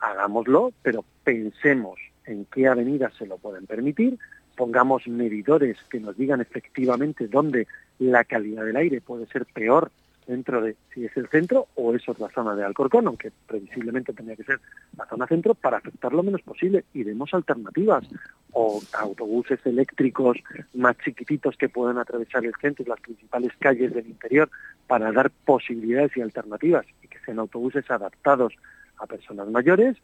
hagámoslo, 0.00 0.70
pero 0.82 1.02
pensemos 1.24 1.98
en 2.26 2.44
qué 2.44 2.68
avenidas 2.68 3.14
se 3.14 3.26
lo 3.26 3.38
pueden 3.38 3.64
permitir, 3.64 4.18
pongamos 4.54 5.08
medidores 5.08 5.78
que 5.88 5.98
nos 5.98 6.14
digan 6.14 6.42
efectivamente 6.42 7.26
dónde 7.26 7.66
la 7.98 8.22
calidad 8.24 8.66
del 8.66 8.76
aire 8.76 9.00
puede 9.00 9.24
ser 9.28 9.46
peor 9.46 9.90
dentro 10.26 10.60
de 10.60 10.76
si 10.92 11.04
es 11.04 11.16
el 11.16 11.28
centro 11.28 11.68
o 11.74 11.94
es 11.94 12.08
otra 12.08 12.28
zona 12.30 12.54
de 12.54 12.64
Alcorcón, 12.64 13.06
aunque 13.06 13.30
previsiblemente 13.46 14.12
tendría 14.12 14.36
que 14.36 14.44
ser 14.44 14.60
la 14.96 15.06
zona 15.06 15.26
centro, 15.26 15.54
para 15.54 15.78
afectar 15.78 16.12
lo 16.12 16.22
menos 16.22 16.42
posible. 16.42 16.84
Y 16.92 17.04
demos 17.04 17.32
alternativas 17.34 18.04
o 18.52 18.80
autobuses 18.92 19.58
eléctricos 19.66 20.38
más 20.74 20.96
chiquititos 20.98 21.56
que 21.56 21.68
puedan 21.68 21.98
atravesar 21.98 22.44
el 22.44 22.54
centro 22.60 22.84
y 22.84 22.88
las 22.88 23.00
principales 23.00 23.52
calles 23.58 23.92
del 23.92 24.06
interior 24.06 24.48
para 24.86 25.12
dar 25.12 25.30
posibilidades 25.30 26.16
y 26.16 26.20
alternativas 26.20 26.86
y 27.02 27.08
que 27.08 27.18
sean 27.20 27.38
autobuses 27.38 27.90
adaptados 27.90 28.54
a 28.98 29.06
personas 29.06 29.48
mayores 29.48 29.96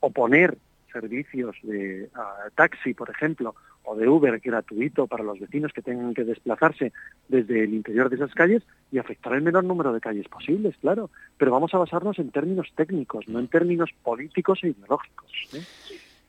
o 0.00 0.10
poner 0.10 0.56
servicios 0.92 1.56
de 1.62 2.08
taxi, 2.54 2.94
por 2.94 3.10
ejemplo, 3.10 3.54
o 3.84 3.94
de 3.94 4.08
Uber 4.08 4.40
gratuito 4.40 5.06
para 5.06 5.24
los 5.24 5.38
vecinos 5.38 5.72
que 5.72 5.82
tengan 5.82 6.14
que 6.14 6.24
desplazarse 6.24 6.92
desde 7.28 7.64
el 7.64 7.74
interior 7.74 8.08
de 8.08 8.16
esas 8.16 8.34
calles 8.34 8.62
y 8.90 8.98
afectar 8.98 9.34
el 9.34 9.42
menor 9.42 9.64
número 9.64 9.92
de 9.92 10.00
calles 10.00 10.28
posibles, 10.28 10.76
claro. 10.80 11.10
Pero 11.36 11.52
vamos 11.52 11.74
a 11.74 11.78
basarnos 11.78 12.18
en 12.18 12.30
términos 12.30 12.72
técnicos, 12.74 13.28
no 13.28 13.38
en 13.38 13.48
términos 13.48 13.90
políticos 14.02 14.60
e 14.62 14.68
ideológicos. 14.68 15.30
¿eh? 15.54 15.62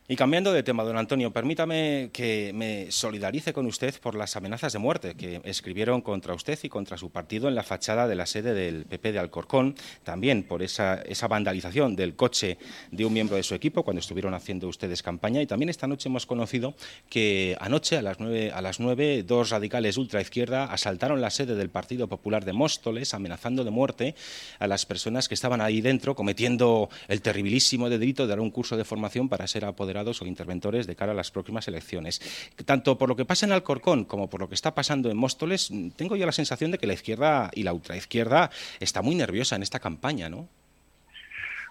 Y 0.08 0.16
cambiando 0.18 0.54
de 0.54 0.62
tema, 0.62 0.84
don 0.84 1.00
Antonio, 1.00 1.32
permítame 1.34 2.12
que 2.14 2.52
me 2.54 2.92
solidarice 2.92 3.54
con 3.54 3.66
usted 3.66 4.00
por 4.00 4.14
las 4.14 4.36
amenazas 4.36 4.72
de 4.72 4.78
muerte 4.78 5.16
que 5.16 5.42
escribieron 5.46 6.02
contra 6.02 6.36
usted 6.36 6.60
y 6.62 6.70
contra 6.70 6.96
su 6.96 7.10
partido 7.10 7.48
en 7.48 7.56
la 7.56 7.64
fachada 7.64 8.08
de 8.08 8.14
la 8.14 8.28
sede 8.28 8.54
del 8.54 8.86
PP 8.86 9.14
de 9.14 9.18
Alcorcón, 9.18 9.74
también 10.04 10.44
por 10.44 10.62
esa, 10.62 11.02
esa 11.02 11.28
vandalización 11.28 11.96
del 11.96 12.16
coche 12.16 12.60
de 12.92 13.04
un 13.04 13.14
miembro 13.14 13.36
de 13.36 13.42
su 13.42 13.56
equipo 13.56 13.82
cuando 13.82 14.00
estuvieron 14.00 14.36
haciendo 14.36 14.68
ustedes 14.68 15.02
campaña. 15.02 15.42
Y 15.42 15.48
también 15.48 15.70
esta 15.70 15.88
noche 15.88 16.08
hemos 16.08 16.28
conocido 16.28 16.76
que 17.10 17.58
anoche 17.60 17.98
a 17.98 18.04
las 18.04 18.20
nueve, 18.20 18.52
a 18.52 18.62
las 18.62 18.80
nueve 18.80 19.24
dos 19.24 19.50
radicales 19.50 19.98
ultraizquierda 19.98 20.66
asaltaron 20.66 21.20
la 21.20 21.32
sede 21.32 21.56
del 21.56 21.72
Partido 21.72 22.08
Popular 22.08 22.46
de 22.46 22.54
Móstoles, 22.54 23.16
amenazando 23.16 23.64
de 23.64 23.72
muerte 23.72 24.14
a 24.60 24.68
las 24.68 24.86
personas 24.86 25.28
que 25.28 25.34
estaban 25.34 25.62
ahí 25.62 25.82
dentro, 25.82 26.14
cometiendo 26.14 26.92
el 27.08 27.24
terribilísimo 27.24 27.90
delito 27.90 28.22
de 28.22 28.30
dar 28.30 28.40
un 28.40 28.52
curso 28.52 28.78
de 28.78 28.86
formación 28.86 29.30
para 29.30 29.48
ser 29.48 29.66
apoderados 29.66 29.95
o 30.04 30.26
interventores 30.26 30.88
de 30.88 30.96
cara 30.96 31.14
a 31.14 31.16
las 31.16 31.32
próximas 31.32 31.68
elecciones. 31.68 32.20
Tanto 32.66 32.98
por 32.98 33.10
lo 33.10 33.16
que 33.16 33.26
pasa 33.26 33.46
en 33.46 33.52
Alcorcón 33.52 34.06
como 34.06 34.30
por 34.30 34.42
lo 34.42 34.50
que 34.50 34.56
está 34.56 34.76
pasando 34.76 35.10
en 35.10 35.18
Móstoles, 35.18 35.72
tengo 35.96 36.16
yo 36.16 36.26
la 36.26 36.32
sensación 36.32 36.72
de 36.72 36.78
que 36.78 36.88
la 36.88 36.94
izquierda 36.94 37.50
y 37.54 37.64
la 37.64 37.74
ultraizquierda 37.74 38.50
está 38.80 39.02
muy 39.02 39.16
nerviosa 39.16 39.56
en 39.56 39.64
esta 39.64 39.80
campaña, 39.80 40.30
¿no? 40.30 40.48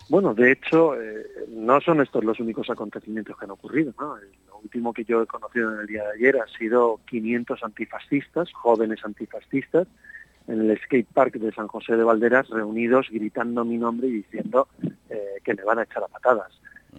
Bueno, 0.08 0.34
de 0.34 0.52
hecho, 0.52 1.00
eh, 1.00 1.26
no 1.48 1.80
son 1.80 2.00
estos 2.00 2.24
los 2.24 2.38
únicos 2.38 2.68
acontecimientos 2.68 3.38
que 3.38 3.44
han 3.44 3.50
ocurrido. 3.50 3.94
¿no? 3.98 4.16
Lo 4.48 4.58
último 4.58 4.92
que 4.92 5.04
yo 5.04 5.22
he 5.22 5.26
conocido 5.26 5.72
en 5.72 5.80
el 5.80 5.86
día 5.86 6.04
de 6.04 6.12
ayer 6.12 6.36
ha 6.36 6.58
sido 6.58 7.00
500 7.06 7.62
antifascistas, 7.64 8.52
jóvenes 8.52 9.00
antifascistas, 9.02 9.88
en 10.46 10.70
el 10.70 10.78
skate 10.82 11.08
park 11.08 11.36
de 11.36 11.52
San 11.52 11.68
José 11.68 11.96
de 11.96 12.04
Valderas, 12.04 12.50
reunidos 12.50 13.08
gritando 13.10 13.64
mi 13.64 13.78
nombre 13.78 14.08
y 14.08 14.12
diciendo 14.12 14.68
eh, 15.08 15.40
que 15.42 15.54
me 15.54 15.64
van 15.64 15.78
a 15.78 15.84
echar 15.84 16.02
a 16.02 16.08
patadas. 16.08 16.52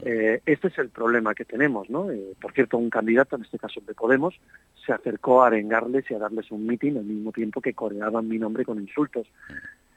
Eh, 0.03 0.41
este 0.45 0.67
es 0.67 0.77
el 0.77 0.89
problema 0.89 1.33
que 1.33 1.45
tenemos, 1.45 1.89
¿no? 1.89 2.11
Eh, 2.11 2.33
por 2.41 2.53
cierto, 2.53 2.77
un 2.77 2.89
candidato, 2.89 3.35
en 3.35 3.43
este 3.43 3.59
caso 3.59 3.81
de 3.81 3.93
Podemos, 3.93 4.39
se 4.85 4.93
acercó 4.93 5.43
a 5.43 5.47
arengarles 5.47 6.09
y 6.09 6.13
a 6.13 6.19
darles 6.19 6.51
un 6.51 6.65
mitin 6.65 6.97
al 6.97 7.05
mismo 7.05 7.31
tiempo 7.31 7.61
que 7.61 7.73
coreaban 7.73 8.27
mi 8.27 8.37
nombre 8.37 8.65
con 8.65 8.79
insultos. 8.79 9.27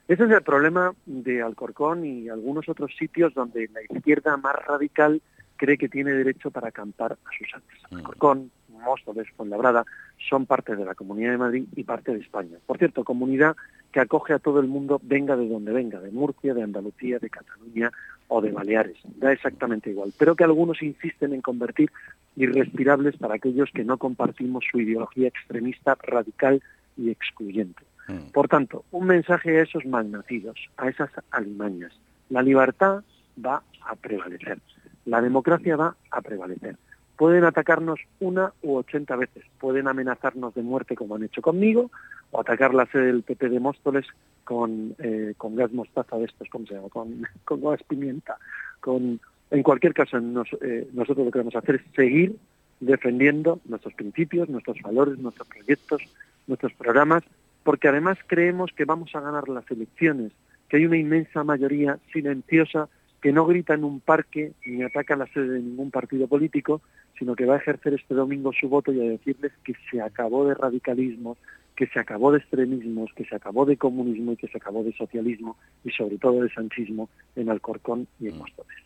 Ese 0.06 0.24
es 0.24 0.30
el 0.30 0.42
problema 0.42 0.94
de 1.04 1.42
Alcorcón 1.42 2.04
y 2.04 2.28
algunos 2.28 2.68
otros 2.68 2.96
sitios 2.96 3.34
donde 3.34 3.68
la 3.72 3.82
izquierda 3.82 4.36
más 4.38 4.56
radical 4.66 5.20
cree 5.56 5.76
que 5.76 5.88
tiene 5.88 6.12
derecho 6.12 6.50
para 6.50 6.68
acampar 6.68 7.12
a 7.12 7.30
sus 7.36 7.52
antes. 7.52 7.78
Alcorcón, 7.90 8.50
Móstoles, 8.68 9.28
Fuenlabrada, 9.36 9.84
son 10.28 10.46
parte 10.46 10.76
de 10.76 10.84
la 10.84 10.94
Comunidad 10.94 11.32
de 11.32 11.38
Madrid 11.38 11.64
y 11.76 11.84
parte 11.84 12.12
de 12.12 12.20
España. 12.20 12.56
Por 12.64 12.78
cierto, 12.78 13.04
comunidad 13.04 13.56
que 13.92 14.00
acoge 14.00 14.32
a 14.32 14.38
todo 14.38 14.60
el 14.60 14.68
mundo, 14.68 15.00
venga 15.02 15.36
de 15.36 15.48
donde 15.48 15.72
venga, 15.72 16.00
de 16.00 16.10
Murcia, 16.10 16.54
de 16.54 16.62
Andalucía, 16.62 17.18
de 17.18 17.28
Cataluña 17.28 17.90
o 18.28 18.40
de 18.40 18.52
Baleares. 18.52 18.98
Da 19.16 19.32
exactamente 19.32 19.90
igual. 19.90 20.12
Pero 20.18 20.36
que 20.36 20.44
algunos 20.44 20.82
insisten 20.82 21.32
en 21.32 21.40
convertir 21.40 21.90
irrespirables 22.36 23.16
para 23.16 23.34
aquellos 23.34 23.70
que 23.72 23.84
no 23.84 23.98
compartimos 23.98 24.64
su 24.70 24.80
ideología 24.80 25.28
extremista, 25.28 25.96
radical 26.02 26.62
y 26.96 27.10
excluyente. 27.10 27.82
Mm. 28.06 28.30
Por 28.32 28.48
tanto, 28.48 28.84
un 28.90 29.06
mensaje 29.06 29.58
a 29.58 29.62
esos 29.62 29.84
malnacidos, 29.86 30.58
a 30.76 30.88
esas 30.88 31.10
alimañas. 31.30 31.92
La 32.28 32.42
libertad 32.42 33.02
va 33.44 33.62
a 33.84 33.96
prevalecer. 33.96 34.58
La 35.04 35.20
democracia 35.20 35.76
va 35.76 35.96
a 36.10 36.20
prevalecer. 36.20 36.76
Pueden 37.18 37.42
atacarnos 37.42 37.98
una 38.20 38.52
u 38.62 38.76
ochenta 38.76 39.16
veces, 39.16 39.44
pueden 39.58 39.88
amenazarnos 39.88 40.54
de 40.54 40.62
muerte 40.62 40.94
como 40.94 41.16
han 41.16 41.24
hecho 41.24 41.42
conmigo, 41.42 41.90
o 42.30 42.40
atacar 42.40 42.72
la 42.74 42.86
sede 42.86 43.06
del 43.06 43.24
PP 43.24 43.48
de 43.48 43.58
Móstoles 43.58 44.06
con, 44.44 44.94
eh, 45.00 45.34
con 45.36 45.56
gas 45.56 45.72
mostaza 45.72 46.16
de 46.16 46.26
estos, 46.26 46.48
¿cómo 46.48 46.64
se 46.66 46.74
llama? 46.74 46.88
Con, 46.90 47.26
con 47.44 47.60
gas 47.60 47.82
pimienta. 47.82 48.36
Con, 48.78 49.20
en 49.50 49.62
cualquier 49.64 49.94
caso, 49.94 50.16
eh, 50.16 50.88
nosotros 50.92 51.26
lo 51.26 51.32
que 51.32 51.38
vamos 51.40 51.56
a 51.56 51.58
hacer 51.58 51.74
es 51.74 51.82
seguir 51.96 52.36
defendiendo 52.78 53.58
nuestros 53.64 53.94
principios, 53.94 54.48
nuestros 54.48 54.80
valores, 54.80 55.18
nuestros 55.18 55.48
proyectos, 55.48 56.00
nuestros 56.46 56.72
programas, 56.74 57.24
porque 57.64 57.88
además 57.88 58.16
creemos 58.28 58.70
que 58.76 58.84
vamos 58.84 59.12
a 59.16 59.20
ganar 59.20 59.48
las 59.48 59.68
elecciones, 59.72 60.30
que 60.68 60.76
hay 60.76 60.86
una 60.86 60.96
inmensa 60.96 61.42
mayoría 61.42 61.98
silenciosa 62.12 62.88
que 63.20 63.32
no 63.32 63.46
grita 63.46 63.74
en 63.74 63.84
un 63.84 64.00
parque 64.00 64.52
ni 64.64 64.82
ataca 64.82 65.16
la 65.16 65.26
sede 65.26 65.48
de 65.48 65.60
ningún 65.60 65.90
partido 65.90 66.28
político, 66.28 66.80
sino 67.18 67.34
que 67.34 67.46
va 67.46 67.54
a 67.54 67.58
ejercer 67.58 67.94
este 67.94 68.14
domingo 68.14 68.52
su 68.52 68.68
voto 68.68 68.92
y 68.92 69.00
a 69.00 69.10
decirles 69.10 69.52
que 69.64 69.74
se 69.90 70.00
acabó 70.00 70.46
de 70.46 70.54
radicalismo, 70.54 71.36
que 71.78 71.86
se 71.86 72.00
acabó 72.00 72.32
de 72.32 72.38
extremismos, 72.38 73.12
que 73.14 73.24
se 73.24 73.36
acabó 73.36 73.64
de 73.64 73.76
comunismo 73.76 74.32
y 74.32 74.36
que 74.36 74.48
se 74.48 74.56
acabó 74.56 74.82
de 74.82 74.92
socialismo 74.94 75.56
y 75.84 75.90
sobre 75.90 76.18
todo 76.18 76.42
de 76.42 76.50
sanchismo 76.50 77.08
en 77.36 77.50
Alcorcón 77.50 78.08
y 78.18 78.26
en 78.26 78.34
Mm. 78.34 78.38
Móstoles. 78.38 78.78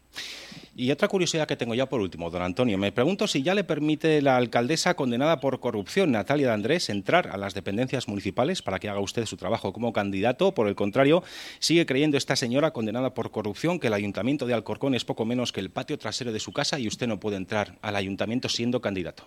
Y 0.76 0.90
otra 0.90 1.08
curiosidad 1.08 1.48
que 1.48 1.56
tengo 1.56 1.74
ya 1.74 1.88
por 1.88 2.02
último, 2.02 2.28
don 2.28 2.42
Antonio, 2.42 2.76
me 2.76 2.92
pregunto 2.92 3.26
si 3.26 3.42
ya 3.42 3.54
le 3.54 3.64
permite 3.64 4.20
la 4.20 4.36
alcaldesa 4.36 4.92
condenada 4.92 5.40
por 5.40 5.58
corrupción, 5.58 6.12
Natalia 6.12 6.48
de 6.48 6.52
Andrés, 6.52 6.90
entrar 6.90 7.28
a 7.28 7.38
las 7.38 7.54
dependencias 7.54 8.08
municipales 8.08 8.60
para 8.60 8.78
que 8.78 8.90
haga 8.90 9.00
usted 9.00 9.24
su 9.24 9.38
trabajo 9.38 9.72
como 9.72 9.94
candidato. 9.94 10.52
Por 10.52 10.68
el 10.68 10.74
contrario, 10.74 11.22
sigue 11.60 11.86
creyendo 11.86 12.18
esta 12.18 12.36
señora 12.36 12.72
condenada 12.72 13.14
por 13.14 13.30
corrupción 13.30 13.80
que 13.80 13.86
el 13.86 13.94
ayuntamiento 13.94 14.46
de 14.46 14.52
Alcorcón 14.52 14.94
es 14.94 15.06
poco 15.06 15.24
menos 15.24 15.50
que 15.50 15.60
el 15.60 15.70
patio 15.70 15.96
trasero 15.96 16.30
de 16.30 16.40
su 16.40 16.52
casa 16.52 16.78
y 16.78 16.88
usted 16.88 17.06
no 17.06 17.18
puede 17.18 17.38
entrar 17.38 17.78
al 17.80 17.96
ayuntamiento 17.96 18.50
siendo 18.50 18.82
candidato. 18.82 19.24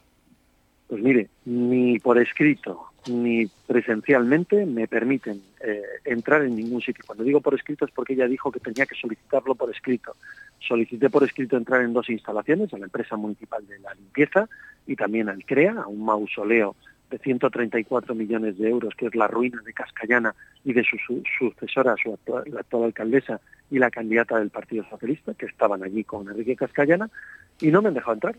Pues 0.88 1.02
mire, 1.02 1.30
ni 1.46 1.98
por 1.98 2.20
escrito 2.20 2.92
ni 3.08 3.48
presencialmente 3.68 4.66
me 4.66 4.88
permiten 4.88 5.42
eh, 5.62 5.82
entrar 6.04 6.44
en 6.44 6.56
ningún 6.56 6.82
sitio. 6.82 7.04
Cuando 7.06 7.24
digo 7.24 7.42
por 7.42 7.54
escrito 7.54 7.86
es 7.86 7.92
porque 7.92 8.14
ella 8.14 8.28
dijo 8.28 8.52
que 8.52 8.60
tenía 8.60 8.86
que 8.86 8.96
solicitarlo 8.96 9.56
por 9.56 9.70
escrito. 9.70 10.16
Solicité 10.60 11.10
por 11.10 11.24
escrito 11.24 11.58
entrar 11.58 11.82
en 11.82 11.94
dos 11.94 12.10
instalaciones, 12.10 12.74
a 12.74 12.78
la 12.78 12.86
empresa 12.86 13.16
municipal 13.16 13.66
de 13.68 13.80
la 13.80 13.94
limpieza 13.94 14.50
y 14.88 14.96
también 14.96 15.30
al 15.30 15.44
CREA, 15.46 15.74
a 15.84 15.88
un 15.88 16.04
mausoleo 16.06 16.76
de 17.12 17.20
134 17.20 18.16
millones 18.16 18.58
de 18.58 18.70
euros, 18.70 18.96
que 18.96 19.06
es 19.06 19.16
la 19.16 19.28
ruina 19.28 19.62
de 19.64 19.74
Cascallana 19.74 20.34
y 20.64 20.74
de 20.74 20.84
su, 20.84 20.98
su- 20.98 21.24
sucesora, 21.38 21.96
su 22.02 22.14
actual, 22.14 22.44
la 22.52 22.62
actual 22.62 22.86
alcaldesa 22.86 23.40
y 23.70 23.78
la 23.78 23.92
candidata 23.92 24.40
del 24.40 24.50
Partido 24.50 24.84
Socialista, 24.90 25.34
que 25.36 25.46
estaban 25.46 25.84
allí 25.84 26.04
con 26.04 26.28
Enrique 26.28 26.56
Cascallana, 26.56 27.10
y 27.62 27.68
no 27.70 27.82
me 27.84 27.90
han 27.90 27.94
dejado 27.94 28.14
entrar. 28.16 28.36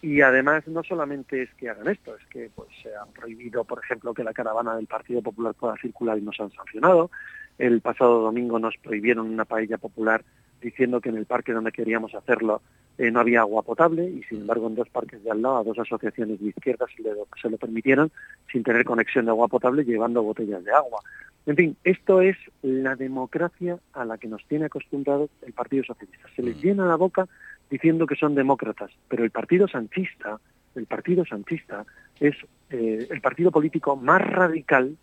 Y 0.00 0.20
además 0.20 0.66
no 0.68 0.84
solamente 0.84 1.42
es 1.42 1.54
que 1.54 1.68
hagan 1.68 1.88
esto, 1.88 2.14
es 2.14 2.24
que 2.26 2.50
pues 2.54 2.68
se 2.82 2.94
han 2.94 3.10
prohibido, 3.12 3.64
por 3.64 3.82
ejemplo, 3.82 4.14
que 4.14 4.22
la 4.22 4.32
caravana 4.32 4.76
del 4.76 4.86
Partido 4.86 5.22
Popular 5.22 5.54
pueda 5.54 5.76
circular 5.76 6.16
y 6.18 6.22
nos 6.22 6.38
han 6.38 6.52
sancionado. 6.52 7.10
El 7.58 7.80
pasado 7.80 8.20
domingo 8.20 8.60
nos 8.60 8.76
prohibieron 8.76 9.28
una 9.28 9.44
paella 9.44 9.78
popular 9.78 10.22
diciendo 10.60 11.00
que 11.00 11.08
en 11.10 11.16
el 11.16 11.26
parque 11.26 11.52
donde 11.52 11.72
queríamos 11.72 12.14
hacerlo 12.14 12.60
eh, 12.98 13.10
no 13.10 13.20
había 13.20 13.40
agua 13.40 13.62
potable 13.62 14.08
y 14.08 14.22
sin 14.24 14.40
embargo 14.40 14.66
en 14.66 14.74
dos 14.74 14.88
parques 14.88 15.22
de 15.22 15.30
al 15.30 15.40
lado 15.42 15.58
a 15.58 15.64
dos 15.64 15.78
asociaciones 15.78 16.40
de 16.40 16.48
izquierdas 16.48 16.90
se, 16.96 17.02
le- 17.02 17.10
se 17.40 17.48
lo 17.50 17.56
permitieron 17.56 18.10
sin 18.50 18.62
tener 18.64 18.84
conexión 18.84 19.24
de 19.26 19.30
agua 19.30 19.48
potable 19.48 19.84
llevando 19.84 20.22
botellas 20.22 20.64
de 20.64 20.72
agua. 20.72 21.00
En 21.46 21.56
fin, 21.56 21.76
esto 21.84 22.20
es 22.20 22.36
la 22.62 22.94
democracia 22.96 23.78
a 23.94 24.04
la 24.04 24.18
que 24.18 24.28
nos 24.28 24.44
tiene 24.46 24.66
acostumbrados 24.66 25.30
el 25.46 25.52
Partido 25.52 25.84
Socialista. 25.84 26.28
Se 26.36 26.42
les 26.42 26.60
llena 26.62 26.84
la 26.86 26.96
boca 26.96 27.26
diciendo 27.70 28.06
que 28.06 28.16
son 28.16 28.34
demócratas, 28.34 28.90
pero 29.08 29.24
el 29.24 29.30
Partido 29.30 29.68
Sanchista, 29.68 30.40
el 30.74 30.86
Partido 30.86 31.24
Sanchista 31.24 31.86
es 32.20 32.34
eh, 32.70 33.06
el 33.10 33.20
partido 33.20 33.50
político 33.50 33.96
más 33.96 34.20
radical, 34.20 34.96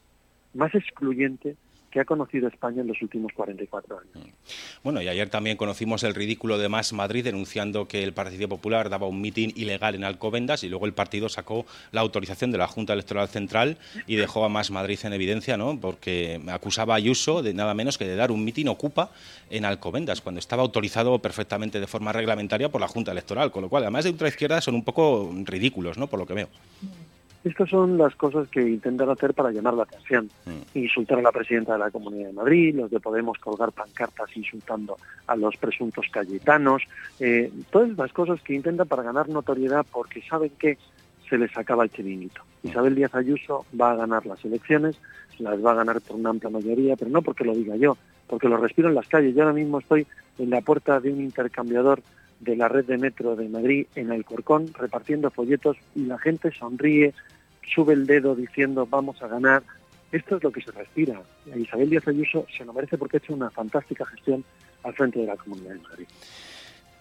más 0.53 0.75
excluyente 0.75 1.55
que 1.95 2.01
ha 2.01 2.05
conocido 2.05 2.49
España 2.49 2.81
en 2.81 2.87
los 2.87 3.01
últimos 3.01 3.31
44 3.31 3.97
años. 3.97 4.27
Bueno, 4.83 5.01
y 5.01 5.07
ayer 5.07 5.29
también 5.29 5.55
conocimos 5.55 6.03
el 6.03 6.13
ridículo 6.13 6.57
de 6.57 6.67
Más 6.67 6.91
Madrid 6.91 7.23
denunciando 7.23 7.87
que 7.87 8.03
el 8.03 8.11
Partido 8.11 8.49
Popular 8.49 8.89
daba 8.89 9.07
un 9.07 9.21
mitin 9.21 9.53
ilegal 9.55 9.95
en 9.95 10.03
Alcobendas 10.03 10.65
y 10.65 10.67
luego 10.67 10.87
el 10.87 10.91
partido 10.91 11.29
sacó 11.29 11.65
la 11.93 12.01
autorización 12.01 12.51
de 12.51 12.57
la 12.57 12.67
Junta 12.67 12.91
Electoral 12.91 13.29
Central 13.29 13.77
y 14.07 14.17
dejó 14.17 14.43
a 14.43 14.49
Más 14.49 14.71
Madrid 14.71 14.99
en 15.03 15.13
evidencia, 15.13 15.55
¿no? 15.55 15.79
Porque 15.79 16.41
acusaba 16.49 16.95
a 16.95 16.97
Ayuso 16.97 17.41
de 17.41 17.53
nada 17.53 17.73
menos 17.73 17.97
que 17.97 18.03
de 18.03 18.17
dar 18.17 18.29
un 18.29 18.43
mitin 18.43 18.67
ocupa 18.67 19.11
en 19.49 19.63
Alcobendas, 19.63 20.19
cuando 20.19 20.39
estaba 20.39 20.63
autorizado 20.63 21.19
perfectamente 21.19 21.79
de 21.79 21.87
forma 21.87 22.11
reglamentaria 22.11 22.67
por 22.67 22.81
la 22.81 22.89
Junta 22.89 23.13
Electoral, 23.13 23.51
con 23.51 23.61
lo 23.61 23.69
cual, 23.69 23.83
además 23.83 24.03
de 24.03 24.09
ultraizquierda, 24.09 24.59
son 24.59 24.75
un 24.75 24.83
poco 24.83 25.33
ridículos, 25.45 25.97
¿no? 25.97 26.07
Por 26.07 26.19
lo 26.19 26.25
que 26.25 26.33
veo. 26.33 26.49
Estas 27.45 27.69
son 27.69 27.95
las 27.99 28.15
cosas 28.15 28.47
que 28.47 28.59
intentan 28.59 29.07
hacer 29.07 29.35
para 29.35 29.51
llamar 29.51 29.75
la 29.75 29.83
atención. 29.83 30.27
Insultar 30.73 31.19
a 31.19 31.21
la 31.21 31.31
presidenta 31.31 31.73
de 31.73 31.79
la 31.79 31.91
Comunidad 31.91 32.29
de 32.29 32.33
Madrid, 32.33 32.75
los 32.75 32.89
de 32.89 32.99
Podemos 32.99 33.37
colgar 33.37 33.71
pancartas 33.71 34.35
insultando 34.35 34.97
a 35.27 35.35
los 35.35 35.55
presuntos 35.57 36.07
cayetanos, 36.11 36.81
eh, 37.19 37.51
todas 37.69 37.95
las 37.95 38.11
cosas 38.13 38.41
que 38.41 38.55
intentan 38.55 38.87
para 38.87 39.03
ganar 39.03 39.29
notoriedad 39.29 39.85
porque 39.91 40.23
saben 40.23 40.51
que 40.57 40.79
se 41.29 41.37
les 41.37 41.55
acaba 41.55 41.83
el 41.83 41.91
chiringuito. 41.91 42.41
Isabel 42.63 42.95
Díaz 42.95 43.13
Ayuso 43.13 43.65
va 43.79 43.91
a 43.91 43.95
ganar 43.95 44.25
las 44.25 44.43
elecciones, 44.43 44.99
las 45.37 45.63
va 45.63 45.73
a 45.73 45.75
ganar 45.75 46.01
por 46.01 46.15
una 46.15 46.31
amplia 46.31 46.49
mayoría, 46.49 46.95
pero 46.95 47.11
no 47.11 47.21
porque 47.21 47.43
lo 47.43 47.53
diga 47.53 47.75
yo, 47.75 47.95
porque 48.25 48.49
lo 48.49 48.57
respiro 48.57 48.89
en 48.89 48.95
las 48.95 49.07
calles. 49.07 49.35
Yo 49.35 49.43
ahora 49.43 49.53
mismo 49.53 49.77
estoy 49.77 50.07
en 50.39 50.49
la 50.49 50.61
puerta 50.61 50.99
de 50.99 51.13
un 51.13 51.21
intercambiador 51.21 52.01
de 52.39 52.55
la 52.55 52.67
red 52.67 52.85
de 52.85 52.97
metro 52.97 53.35
de 53.35 53.47
Madrid 53.49 53.87
en 53.95 54.11
Alcorcón 54.11 54.71
repartiendo 54.73 55.29
folletos 55.29 55.77
y 55.95 56.05
la 56.05 56.17
gente 56.17 56.51
sonríe, 56.51 57.13
sube 57.73 57.93
el 57.93 58.05
dedo 58.05 58.35
diciendo 58.35 58.87
vamos 58.89 59.21
a 59.21 59.27
ganar. 59.27 59.63
Esto 60.11 60.37
es 60.37 60.43
lo 60.43 60.51
que 60.51 60.61
se 60.61 60.71
respira. 60.71 61.21
Isabel 61.55 61.89
Díaz 61.89 62.07
Ayuso 62.07 62.45
se 62.55 62.63
lo 62.63 62.73
merece 62.73 62.97
porque 62.97 63.17
ha 63.17 63.19
hecho 63.19 63.33
una 63.33 63.49
fantástica 63.49 64.05
gestión 64.05 64.43
al 64.83 64.93
frente 64.93 65.19
de 65.19 65.25
la 65.25 65.35
Comunidad 65.35 65.73
de 65.73 65.79
Madrid. 65.79 66.07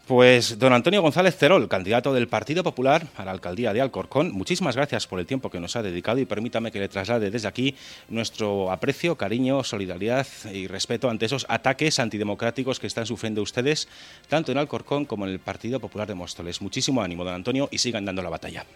Pues 0.07 0.59
don 0.59 0.75
Antonio 0.75 1.01
González 1.01 1.35
Cerol, 1.35 1.67
candidato 1.67 2.13
del 2.13 2.29
Partido 2.29 2.63
Popular 2.63 3.07
a 3.17 3.25
la 3.25 3.31
alcaldía 3.31 3.73
de 3.73 3.81
Alcorcón, 3.81 4.33
muchísimas 4.33 4.77
gracias 4.77 5.07
por 5.07 5.19
el 5.19 5.25
tiempo 5.25 5.49
que 5.49 5.61
nos 5.61 5.77
ha 5.77 5.83
dedicado 5.83 6.19
y 6.19 6.27
permítame 6.27 6.71
que 6.71 6.79
le 6.79 6.91
traslade 6.91 7.31
desde 7.31 7.49
aquí 7.49 7.75
nuestro 8.11 8.71
aprecio, 8.71 9.17
cariño, 9.17 9.65
solidaridad 9.65 10.27
y 10.53 10.67
respeto 10.67 11.09
ante 11.09 11.25
esos 11.25 11.47
ataques 11.49 11.99
antidemocráticos 11.99 12.81
que 12.81 12.87
están 12.87 13.07
sufriendo 13.07 13.41
ustedes, 13.41 13.89
tanto 14.29 14.53
en 14.53 14.59
Alcorcón 14.59 15.07
como 15.07 15.25
en 15.25 15.33
el 15.33 15.39
Partido 15.39 15.81
Popular 15.81 16.07
de 16.07 16.15
Móstoles. 16.15 16.61
Muchísimo 16.61 17.01
ánimo, 17.01 17.25
don 17.25 17.35
Antonio, 17.35 17.71
y 17.71 17.79
sigan 17.79 18.05
dando 18.05 18.21
la 18.21 18.29
batalla. 18.29 18.67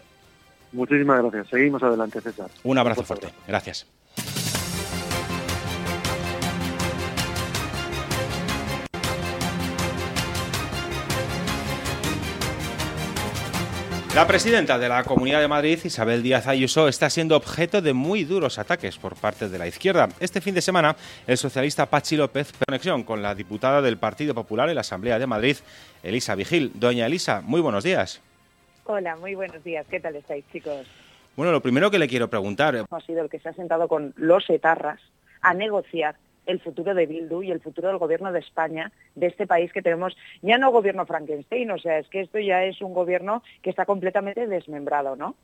Muchísimas 0.71 1.21
gracias. 1.21 1.47
Seguimos 1.49 1.81
adelante, 1.83 2.21
César. 2.21 2.49
Un 2.63 2.77
abrazo 2.77 3.03
fuerte. 3.03 3.29
Gracias. 3.47 3.87
La 14.15 14.27
presidenta 14.27 14.79
de 14.79 14.89
la 14.89 15.03
Comunidad 15.03 15.39
de 15.39 15.47
Madrid, 15.47 15.79
Isabel 15.83 16.23
Díaz 16.23 16.47
Ayuso, 16.47 16.87
está 16.87 17.09
siendo 17.09 17.37
objeto 17.37 17.79
de 17.81 17.93
muy 17.93 18.23
duros 18.23 18.57
ataques 18.57 18.97
por 18.97 19.15
parte 19.15 19.47
de 19.47 19.57
la 19.57 19.67
izquierda. 19.67 20.09
Este 20.19 20.41
fin 20.41 20.55
de 20.55 20.61
semana, 20.61 20.95
el 21.27 21.37
socialista 21.37 21.85
Pachi 21.85 22.17
López, 22.17 22.51
conexión 22.67 23.03
con 23.03 23.21
la 23.21 23.35
diputada 23.35 23.81
del 23.81 23.97
Partido 23.97 24.33
Popular 24.33 24.67
en 24.67 24.75
la 24.75 24.81
Asamblea 24.81 25.19
de 25.19 25.27
Madrid, 25.27 25.57
Elisa 26.03 26.35
Vigil. 26.35 26.71
Doña 26.73 27.05
Elisa, 27.05 27.41
muy 27.45 27.61
buenos 27.61 27.83
días. 27.83 28.19
Hola, 28.91 29.15
muy 29.17 29.35
buenos 29.35 29.63
días. 29.63 29.85
¿Qué 29.87 29.99
tal 29.99 30.15
estáis, 30.15 30.43
chicos? 30.51 30.87
Bueno, 31.35 31.51
lo 31.51 31.61
primero 31.61 31.91
que 31.91 31.99
le 31.99 32.07
quiero 32.07 32.27
preguntar, 32.27 32.75
Ha 32.89 32.99
sido 33.01 33.21
el 33.21 33.29
que 33.29 33.37
se 33.37 33.47
ha 33.47 33.53
sentado 33.53 33.87
con 33.87 34.15
los 34.17 34.49
etarras 34.49 34.99
a 35.41 35.53
negociar 35.53 36.15
el 36.47 36.59
futuro 36.59 36.95
de 36.95 37.05
Bildu 37.05 37.43
y 37.43 37.51
el 37.51 37.61
futuro 37.61 37.89
del 37.89 37.99
gobierno 37.99 38.31
de 38.31 38.39
España, 38.39 38.91
de 39.13 39.27
este 39.27 39.45
país 39.45 39.71
que 39.71 39.83
tenemos, 39.83 40.17
ya 40.41 40.57
no 40.57 40.71
gobierno 40.71 41.05
Frankenstein, 41.05 41.69
o 41.69 41.77
sea, 41.77 41.99
es 41.99 42.07
que 42.07 42.21
esto 42.21 42.39
ya 42.39 42.63
es 42.63 42.81
un 42.81 42.95
gobierno 42.95 43.43
que 43.61 43.69
está 43.69 43.85
completamente 43.85 44.47
desmembrado, 44.47 45.15
¿no? 45.15 45.35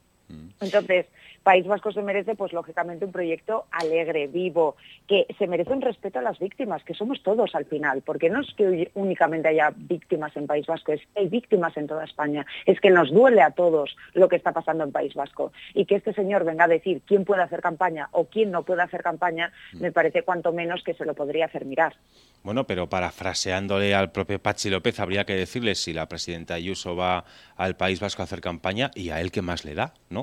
Entonces, 0.61 1.05
País 1.45 1.67
Vasco 1.67 1.91
se 1.91 2.01
merece, 2.01 2.33
pues 2.33 2.53
lógicamente, 2.53 3.05
un 3.05 3.11
proyecto 3.11 3.65
alegre, 3.69 4.25
vivo, 4.25 4.77
que 5.07 5.27
se 5.37 5.45
merece 5.45 5.73
un 5.73 5.81
respeto 5.81 6.17
a 6.17 6.23
las 6.23 6.39
víctimas, 6.39 6.83
que 6.83 6.95
somos 6.95 7.21
todos 7.21 7.53
al 7.53 7.65
final, 7.65 8.01
porque 8.01 8.31
no 8.31 8.41
es 8.41 8.51
que 8.55 8.89
únicamente 8.95 9.49
haya 9.49 9.71
víctimas 9.75 10.35
en 10.37 10.47
País 10.47 10.65
Vasco, 10.65 10.93
es 10.93 11.01
que 11.01 11.19
hay 11.19 11.27
víctimas 11.27 11.77
en 11.77 11.85
toda 11.85 12.03
España, 12.03 12.47
es 12.65 12.81
que 12.81 12.89
nos 12.89 13.11
duele 13.11 13.43
a 13.43 13.51
todos 13.51 13.95
lo 14.13 14.27
que 14.27 14.37
está 14.37 14.53
pasando 14.53 14.83
en 14.83 14.91
País 14.91 15.13
Vasco. 15.13 15.51
Y 15.75 15.85
que 15.85 15.97
este 15.97 16.13
señor 16.13 16.45
venga 16.45 16.63
a 16.63 16.67
decir 16.67 17.03
quién 17.05 17.25
puede 17.25 17.43
hacer 17.43 17.61
campaña 17.61 18.09
o 18.11 18.25
quién 18.25 18.49
no 18.49 18.63
puede 18.63 18.81
hacer 18.81 19.03
campaña, 19.03 19.51
me 19.73 19.91
parece 19.91 20.23
cuanto 20.23 20.51
menos 20.51 20.83
que 20.83 20.95
se 20.95 21.05
lo 21.05 21.13
podría 21.13 21.45
hacer 21.45 21.65
mirar. 21.65 21.93
bueno, 22.41 22.65
pero 22.65 22.89
parafraseándole 22.89 23.93
al 23.93 24.11
propio 24.11 24.41
Pachi 24.41 24.71
López, 24.71 24.99
habría 24.99 25.25
que 25.25 25.35
decirle 25.35 25.75
si 25.75 25.93
la 25.93 26.07
presidenta 26.07 26.55
Ayuso 26.55 26.95
va 26.95 27.23
al 27.55 27.77
País 27.77 27.99
Vasco 27.99 28.23
a 28.23 28.25
hacer 28.25 28.41
campaña 28.41 28.89
y 28.95 29.11
a 29.11 29.21
él 29.21 29.31
qué 29.31 29.43
más 29.43 29.63
le 29.63 29.75
da, 29.75 29.93
¿no? 30.09 30.14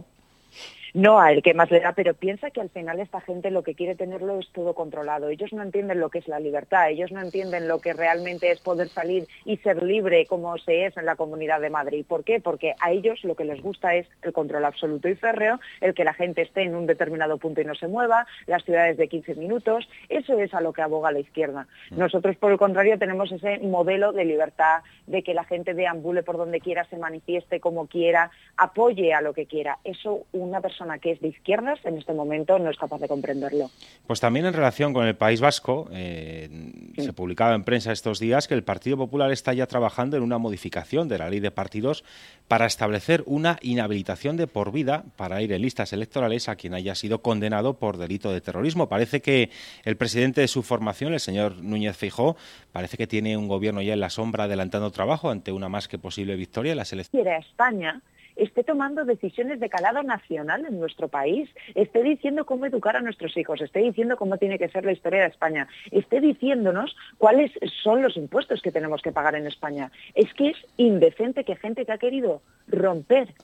No 0.94 1.18
a 1.18 1.32
el 1.32 1.42
que 1.42 1.54
más 1.54 1.70
le 1.70 1.80
da, 1.80 1.92
pero 1.92 2.12
piensa 2.12 2.50
que 2.50 2.60
al 2.60 2.68
final 2.68 3.00
esta 3.00 3.22
gente 3.22 3.50
lo 3.50 3.62
que 3.62 3.74
quiere 3.74 3.94
tenerlo 3.94 4.38
es 4.38 4.50
todo 4.52 4.74
controlado. 4.74 5.30
Ellos 5.30 5.50
no 5.54 5.62
entienden 5.62 6.00
lo 6.00 6.10
que 6.10 6.18
es 6.18 6.28
la 6.28 6.38
libertad, 6.38 6.90
ellos 6.90 7.10
no 7.10 7.22
entienden 7.22 7.66
lo 7.66 7.80
que 7.80 7.94
realmente 7.94 8.50
es 8.50 8.60
poder 8.60 8.88
salir 8.88 9.26
y 9.46 9.56
ser 9.58 9.82
libre 9.82 10.26
como 10.26 10.58
se 10.58 10.84
es 10.84 10.94
en 10.98 11.06
la 11.06 11.16
Comunidad 11.16 11.62
de 11.62 11.70
Madrid. 11.70 12.04
¿Por 12.06 12.24
qué? 12.24 12.40
Porque 12.40 12.74
a 12.78 12.90
ellos 12.90 13.24
lo 13.24 13.34
que 13.34 13.46
les 13.46 13.62
gusta 13.62 13.94
es 13.94 14.06
el 14.20 14.34
control 14.34 14.66
absoluto 14.66 15.08
y 15.08 15.14
férreo, 15.14 15.60
el 15.80 15.94
que 15.94 16.04
la 16.04 16.12
gente 16.12 16.42
esté 16.42 16.60
en 16.60 16.74
un 16.74 16.86
determinado 16.86 17.38
punto 17.38 17.62
y 17.62 17.64
no 17.64 17.74
se 17.74 17.88
mueva, 17.88 18.26
las 18.46 18.62
ciudades 18.62 18.98
de 18.98 19.08
15 19.08 19.36
minutos. 19.36 19.88
Eso 20.10 20.38
es 20.38 20.52
a 20.52 20.60
lo 20.60 20.74
que 20.74 20.82
aboga 20.82 21.10
la 21.10 21.20
izquierda. 21.20 21.68
Nosotros, 21.90 22.36
por 22.36 22.52
el 22.52 22.58
contrario, 22.58 22.98
tenemos 22.98 23.32
ese 23.32 23.60
modelo 23.60 24.12
de 24.12 24.26
libertad, 24.26 24.82
de 25.06 25.22
que 25.22 25.32
la 25.32 25.44
gente 25.44 25.72
deambule 25.72 26.22
por 26.22 26.36
donde 26.36 26.60
quiera, 26.60 26.84
se 26.84 26.98
manifieste 26.98 27.60
como 27.60 27.86
quiera, 27.86 28.30
apoye 28.58 29.14
a 29.14 29.22
lo 29.22 29.32
que 29.32 29.46
quiera. 29.46 29.78
Eso 29.84 30.26
una 30.32 30.60
persona 30.60 30.81
persona 30.82 30.98
que 30.98 31.12
es 31.12 31.20
de 31.20 31.28
izquierdas 31.28 31.78
en 31.84 31.98
este 31.98 32.12
momento 32.12 32.58
no 32.58 32.70
es 32.70 32.76
capaz 32.76 33.00
de 33.00 33.08
comprenderlo. 33.08 33.70
Pues 34.06 34.20
también 34.20 34.46
en 34.46 34.52
relación 34.52 34.92
con 34.92 35.06
el 35.06 35.14
País 35.14 35.40
Vasco, 35.40 35.88
eh, 35.92 36.48
se 36.96 37.12
publicaba 37.12 37.54
en 37.54 37.64
prensa 37.64 37.92
estos 37.92 38.18
días 38.18 38.48
que 38.48 38.54
el 38.54 38.64
Partido 38.64 38.96
Popular 38.96 39.30
está 39.30 39.52
ya 39.52 39.66
trabajando 39.66 40.16
en 40.16 40.22
una 40.22 40.38
modificación 40.38 41.08
de 41.08 41.18
la 41.18 41.30
ley 41.30 41.40
de 41.40 41.50
partidos 41.50 42.04
para 42.48 42.66
establecer 42.66 43.22
una 43.26 43.58
inhabilitación 43.62 44.36
de 44.36 44.46
por 44.46 44.72
vida 44.72 45.04
para 45.16 45.40
ir 45.40 45.52
en 45.52 45.62
listas 45.62 45.92
electorales 45.92 46.48
a 46.48 46.56
quien 46.56 46.74
haya 46.74 46.94
sido 46.94 47.22
condenado 47.22 47.74
por 47.74 47.96
delito 47.96 48.32
de 48.32 48.40
terrorismo. 48.40 48.88
Parece 48.88 49.22
que 49.22 49.50
el 49.84 49.96
presidente 49.96 50.40
de 50.40 50.48
su 50.48 50.62
formación, 50.62 51.12
el 51.12 51.20
señor 51.20 51.62
Núñez 51.62 51.96
Feijó, 51.96 52.36
parece 52.72 52.96
que 52.96 53.06
tiene 53.06 53.36
un 53.36 53.48
gobierno 53.48 53.82
ya 53.82 53.94
en 53.94 54.00
la 54.00 54.10
sombra 54.10 54.44
adelantando 54.44 54.90
trabajo 54.90 55.30
ante 55.30 55.52
una 55.52 55.68
más 55.68 55.88
que 55.88 55.98
posible 55.98 56.36
victoria 56.36 56.72
en 56.72 56.78
las 56.78 56.92
elecciones. 56.92 57.46
España 57.52 58.00
esté 58.36 58.64
tomando 58.64 59.04
decisiones 59.04 59.60
de 59.60 59.68
calado 59.68 60.02
nacional 60.02 60.64
en 60.66 60.78
nuestro 60.78 61.08
país, 61.08 61.48
esté 61.74 62.02
diciendo 62.02 62.44
cómo 62.44 62.66
educar 62.66 62.96
a 62.96 63.00
nuestros 63.00 63.36
hijos, 63.36 63.60
esté 63.60 63.80
diciendo 63.80 64.16
cómo 64.16 64.38
tiene 64.38 64.58
que 64.58 64.68
ser 64.68 64.84
la 64.84 64.92
historia 64.92 65.22
de 65.22 65.28
España, 65.28 65.68
esté 65.90 66.20
diciéndonos 66.20 66.96
cuáles 67.18 67.52
son 67.82 68.02
los 68.02 68.16
impuestos 68.16 68.62
que 68.62 68.72
tenemos 68.72 69.02
que 69.02 69.12
pagar 69.12 69.34
en 69.34 69.46
España. 69.46 69.90
Es 70.14 70.32
que 70.34 70.50
es 70.50 70.56
indecente 70.76 71.44
que 71.44 71.56
gente 71.56 71.84
que 71.84 71.92
ha 71.92 71.98
querido 71.98 72.42
romper, 72.68 73.34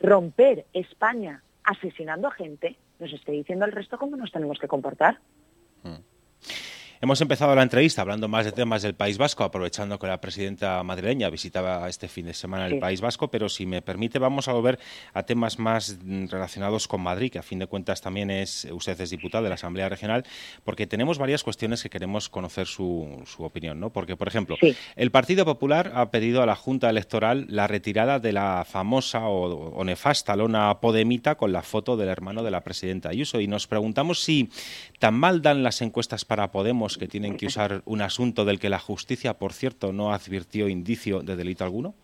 romper 0.00 0.66
España 0.72 1.42
asesinando 1.64 2.28
a 2.28 2.32
gente, 2.32 2.76
nos 2.98 3.12
esté 3.12 3.32
diciendo 3.32 3.64
al 3.64 3.72
resto 3.72 3.98
cómo 3.98 4.16
nos 4.16 4.32
tenemos 4.32 4.58
que 4.58 4.68
comportar. 4.68 5.18
Hemos 7.02 7.18
empezado 7.22 7.54
la 7.54 7.62
entrevista 7.62 8.02
hablando 8.02 8.28
más 8.28 8.44
de 8.44 8.52
temas 8.52 8.82
del 8.82 8.92
País 8.92 9.16
Vasco, 9.16 9.42
aprovechando 9.42 9.98
que 9.98 10.06
la 10.06 10.20
presidenta 10.20 10.82
madrileña 10.82 11.30
visitaba 11.30 11.88
este 11.88 12.08
fin 12.08 12.26
de 12.26 12.34
semana 12.34 12.66
el 12.66 12.78
País 12.78 13.00
Vasco, 13.00 13.30
pero 13.30 13.48
si 13.48 13.64
me 13.64 13.80
permite 13.80 14.18
vamos 14.18 14.48
a 14.48 14.52
volver 14.52 14.78
a 15.14 15.22
temas 15.22 15.58
más 15.58 15.96
relacionados 16.04 16.86
con 16.86 17.00
Madrid, 17.00 17.32
que 17.32 17.38
a 17.38 17.42
fin 17.42 17.58
de 17.58 17.66
cuentas 17.66 18.02
también 18.02 18.30
es, 18.30 18.68
usted 18.70 19.00
es 19.00 19.08
diputado 19.08 19.42
de 19.42 19.48
la 19.48 19.54
Asamblea 19.54 19.88
Regional, 19.88 20.26
porque 20.62 20.86
tenemos 20.86 21.16
varias 21.16 21.42
cuestiones 21.42 21.82
que 21.82 21.88
queremos 21.88 22.28
conocer 22.28 22.66
su, 22.66 23.24
opinión, 23.38 23.80
¿no? 23.80 23.88
Porque, 23.88 24.18
por 24.18 24.28
ejemplo, 24.28 24.58
el 24.94 25.10
Partido 25.10 25.46
Popular 25.46 25.92
ha 25.94 26.10
pedido 26.10 26.42
a 26.42 26.46
la 26.46 26.54
Junta 26.54 26.90
Electoral 26.90 27.46
la 27.48 27.66
retirada 27.66 28.18
de 28.18 28.34
la 28.34 28.66
famosa 28.68 29.26
o, 29.26 29.70
o 29.70 29.84
nefasta 29.84 30.36
lona 30.36 30.80
podemita 30.80 31.36
con 31.36 31.50
la 31.50 31.62
foto 31.62 31.96
del 31.96 32.10
hermano 32.10 32.42
de 32.42 32.50
la 32.50 32.60
presidenta 32.60 33.08
Ayuso, 33.08 33.40
y 33.40 33.46
nos 33.46 33.66
preguntamos 33.66 34.22
si 34.22 34.50
tan 34.98 35.14
mal 35.14 35.40
dan 35.40 35.62
las 35.62 35.80
encuestas 35.80 36.26
para 36.26 36.50
Podemos 36.50 36.89
que 36.98 37.08
tienen 37.08 37.36
que 37.36 37.46
usar 37.46 37.82
un 37.84 38.02
asunto 38.02 38.44
del 38.44 38.58
que 38.58 38.68
la 38.68 38.78
justicia, 38.78 39.38
por 39.38 39.52
cierto, 39.52 39.92
no 39.92 40.12
advirtió 40.12 40.68
indicio 40.68 41.22
de 41.22 41.36
delito 41.36 41.64
alguno? 41.64 41.94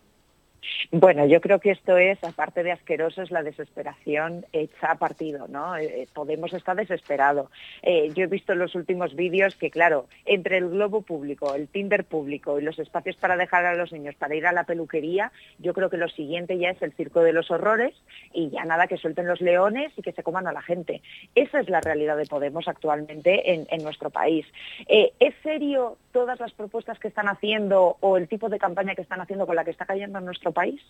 Bueno, 0.91 1.27
yo 1.27 1.41
creo 1.41 1.59
que 1.59 1.71
esto 1.71 1.97
es, 1.97 2.23
aparte 2.23 2.63
de 2.63 2.73
asqueroso, 2.73 3.23
es 3.23 3.31
la 3.31 3.43
desesperación 3.43 4.47
hecha 4.53 4.93
a 4.93 4.99
partido, 4.99 5.49
¿no? 5.49 5.77
Eh, 5.77 6.03
eh, 6.03 6.09
Podemos 6.13 6.53
estar 6.53 6.77
desesperado. 6.77 7.51
Eh, 7.83 8.11
yo 8.15 8.25
he 8.25 8.29
visto 8.29 8.53
en 8.53 8.61
los 8.61 8.75
últimos 8.75 9.15
vídeos 9.15 9.57
que, 9.57 9.71
claro, 9.71 10.07
entre 10.25 10.59
el 10.59 10.71
globo 10.71 11.03
público, 11.03 11.55
el 11.55 11.69
Tinder 11.69 12.05
público 12.05 12.59
y 12.59 12.63
los 12.63 12.79
espacios 12.79 13.17
para 13.17 13.37
dejar 13.37 13.65
a 13.67 13.75
los 13.75 13.93
niños 13.93 14.15
para 14.15 14.35
ir 14.35 14.47
a 14.47 14.53
la 14.53 14.65
peluquería, 14.65 15.33
yo 15.59 15.75
creo 15.75 15.91
que 15.91 15.97
lo 15.97 16.09
siguiente 16.09 16.59
ya 16.59 16.71
es 16.71 16.83
el 16.83 16.93
circo 16.93 17.23
de 17.23 17.33
los 17.33 17.51
horrores 17.51 17.95
y 18.33 18.51
ya 18.51 18.65
nada 18.65 18.87
que 18.87 18.97
suelten 18.97 19.27
los 19.27 19.41
leones 19.41 19.93
y 19.97 20.03
que 20.03 20.13
se 20.13 20.23
coman 20.23 20.47
a 20.47 20.53
la 20.53 20.63
gente. 20.63 21.03
Esa 21.35 21.61
es 21.61 21.69
la 21.69 21.81
realidad 21.81 22.17
de 22.17 22.27
Podemos 22.27 22.69
actualmente 22.69 23.53
en, 23.53 23.67
nuestro 23.83 24.11
país. 24.11 24.47
¿Es 24.89 25.35
serio 25.43 25.97
todas 26.13 26.41
las 26.41 26.53
propuestas 26.53 26.99
que 26.99 27.09
están 27.09 27.29
haciendo 27.29 27.99
o 28.01 28.17
el 28.17 28.27
tipo 28.27 28.49
de 28.49 28.59
campaña 28.59 28.95
que 28.95 29.03
están 29.03 29.21
haciendo 29.21 29.47
con 29.47 29.55
la 29.55 29.65
que 29.65 29.71
está 29.71 29.85
cayendo 29.85 30.19
en 30.19 30.25
nuestro 30.25 30.53
país? 30.57 30.81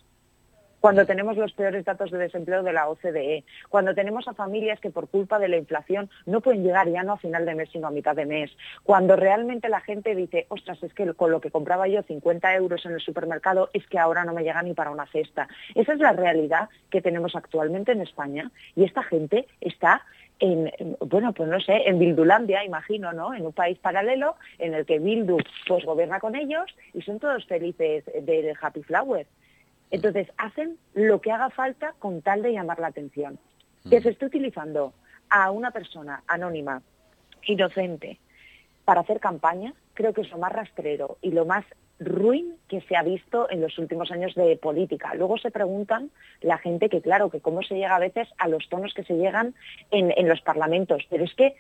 Cuando 0.81 1.05
tenemos 1.05 1.37
los 1.37 1.53
peores 1.53 1.85
datos 1.85 2.13
de 2.13 2.19
desempleo 2.19 2.63
de 2.63 2.73
la 2.73 2.89
OCDE, 2.89 3.43
cuando 3.69 3.93
tenemos 3.93 4.29
a 4.29 4.35
familias 4.35 4.79
que 4.79 4.91
por 4.91 5.09
culpa 5.09 5.41
de 5.41 5.49
la 5.49 5.57
inflación 5.57 6.09
no 6.27 6.41
pueden 6.41 6.63
llegar 6.63 6.89
ya 6.89 7.03
no 7.03 7.15
a 7.15 7.19
final 7.19 7.45
de 7.45 7.57
mes 7.57 7.71
sino 7.73 7.89
a 7.89 7.91
mitad 7.91 8.15
de 8.15 8.25
mes, 8.25 8.57
cuando 8.85 9.17
realmente 9.17 9.69
la 9.69 9.81
gente 9.81 10.15
dice, 10.15 10.47
ostras, 10.49 10.81
es 10.85 10.95
que 10.95 11.13
con 11.15 11.33
lo 11.33 11.41
que 11.41 11.51
compraba 11.51 11.89
yo 11.89 12.03
50 12.03 12.55
euros 12.55 12.87
en 12.87 12.93
el 12.93 13.01
supermercado 13.01 13.69
es 13.73 13.85
que 13.89 13.99
ahora 13.99 14.25
no 14.25 14.33
me 14.33 14.45
llega 14.45 14.63
ni 14.63 14.75
para 14.75 14.93
una 14.93 15.07
cesta. 15.07 15.49
Esa 15.75 15.95
es 15.95 15.99
la 15.99 16.13
realidad 16.13 16.69
que 16.89 17.03
tenemos 17.03 17.35
actualmente 17.35 17.91
en 17.91 18.03
España 18.03 18.53
y 18.77 18.85
esta 18.85 19.03
gente 19.03 19.49
está 19.61 20.05
en, 20.39 20.71
bueno, 21.01 21.33
pues 21.33 21.49
no 21.49 21.59
sé, 21.59 21.89
en 21.89 21.99
Bildulandia, 21.99 22.65
imagino, 22.65 23.13
¿no? 23.13 23.35
En 23.35 23.45
un 23.45 23.53
país 23.53 23.77
paralelo 23.79 24.37
en 24.59 24.75
el 24.75 24.87
que 24.87 25.01
Bildu 25.01 25.39
pues 25.67 25.85
gobierna 25.85 26.21
con 26.21 26.37
ellos 26.37 26.67
y 26.95 27.03
son 27.03 27.19
todos 27.19 27.45
felices 27.47 28.05
de 28.05 28.55
Happy 28.61 28.85
Flower. 28.85 29.27
Entonces, 29.91 30.29
hacen 30.37 30.79
lo 30.95 31.21
que 31.21 31.33
haga 31.33 31.51
falta 31.51 31.95
con 31.99 32.23
tal 32.23 32.43
de 32.43 32.53
llamar 32.53 32.79
la 32.79 32.89
atención. 32.89 33.39
Que 33.89 34.01
se 34.01 34.11
esté 34.11 34.27
utilizando 34.27 34.95
a 35.31 35.51
una 35.51 35.71
persona 35.71 36.23
anónima, 36.27 36.83
inocente, 37.45 38.19
para 38.85 39.01
hacer 39.01 39.21
campaña, 39.21 39.75
creo 39.95 40.13
que 40.13 40.23
es 40.23 40.31
lo 40.31 40.39
más 40.39 40.53
rastrero 40.53 41.19
y 41.23 41.31
lo 41.31 41.45
más 41.45 41.65
ruin 41.99 42.55
que 42.69 42.81
se 42.83 42.97
ha 42.97 43.03
visto 43.03 43.51
en 43.51 43.61
los 43.61 43.79
últimos 43.79 44.11
años 44.11 44.35
de 44.35 44.57
política. 44.57 45.15
Luego 45.15 45.39
se 45.39 45.51
preguntan 45.51 46.11
la 46.41 46.59
gente 46.59 46.89
que, 46.89 47.01
claro, 47.01 47.31
que 47.31 47.41
cómo 47.41 47.63
se 47.63 47.75
llega 47.75 47.97
a 47.97 48.01
veces 48.01 48.29
a 48.39 48.49
los 48.49 48.69
tonos 48.69 48.93
que 48.95 49.05
se 49.05 49.15
llegan 49.15 49.55
en, 49.91 50.29
los 50.29 50.41
parlamentos. 50.43 51.05
Pero 51.09 51.25
es 51.25 51.35
que, 51.35 51.55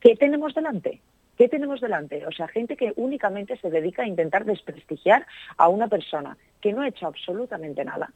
¿qué, 0.00 0.16
tenemos 0.16 0.54
delante? 0.54 1.00
¿Qué 1.40 1.48
tenemos 1.48 1.80
delante? 1.80 2.26
O 2.26 2.32
sea, 2.32 2.48
gente 2.48 2.76
que 2.76 2.92
únicamente 2.96 3.56
se 3.56 3.70
dedica 3.70 4.02
a 4.02 4.06
intentar 4.06 4.44
desprestigiar 4.44 5.26
a 5.56 5.70
una 5.70 5.88
persona 5.88 6.36
que 6.60 6.70
no 6.70 6.82
ha 6.82 6.88
hecho 6.88 7.06
absolutamente 7.06 7.82
nada, 7.82 8.12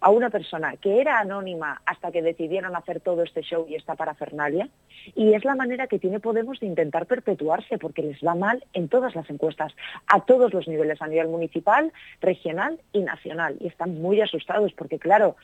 a 0.00 0.08
una 0.08 0.30
persona 0.30 0.74
que 0.78 0.98
era 0.98 1.18
anónima 1.18 1.82
hasta 1.84 2.10
que 2.10 2.22
decidieron 2.22 2.74
hacer 2.74 3.00
todo 3.00 3.22
este 3.22 3.42
show 3.42 3.66
y 3.68 3.74
esta 3.74 3.96
parafernalia, 3.96 4.70
y 5.14 5.34
es 5.34 5.44
la 5.44 5.56
manera 5.56 5.88
que 5.88 5.98
tiene 5.98 6.20
Podemos 6.20 6.58
de 6.58 6.66
intentar 6.66 7.04
perpetuarse, 7.04 7.76
porque 7.76 8.00
les 8.00 8.18
va 8.26 8.34
mal 8.34 8.64
en 8.72 8.88
todas 8.88 9.14
las 9.14 9.28
encuestas, 9.28 9.74
a 10.06 10.24
todos 10.24 10.54
los 10.54 10.66
niveles, 10.66 11.02
a 11.02 11.06
nivel 11.06 11.28
municipal, 11.28 11.92
regional 12.22 12.80
y 12.94 13.00
nacional, 13.00 13.58
y 13.60 13.66
están 13.66 14.00
muy 14.00 14.22
asustados, 14.22 14.72
porque 14.72 14.98
claro, 14.98 15.36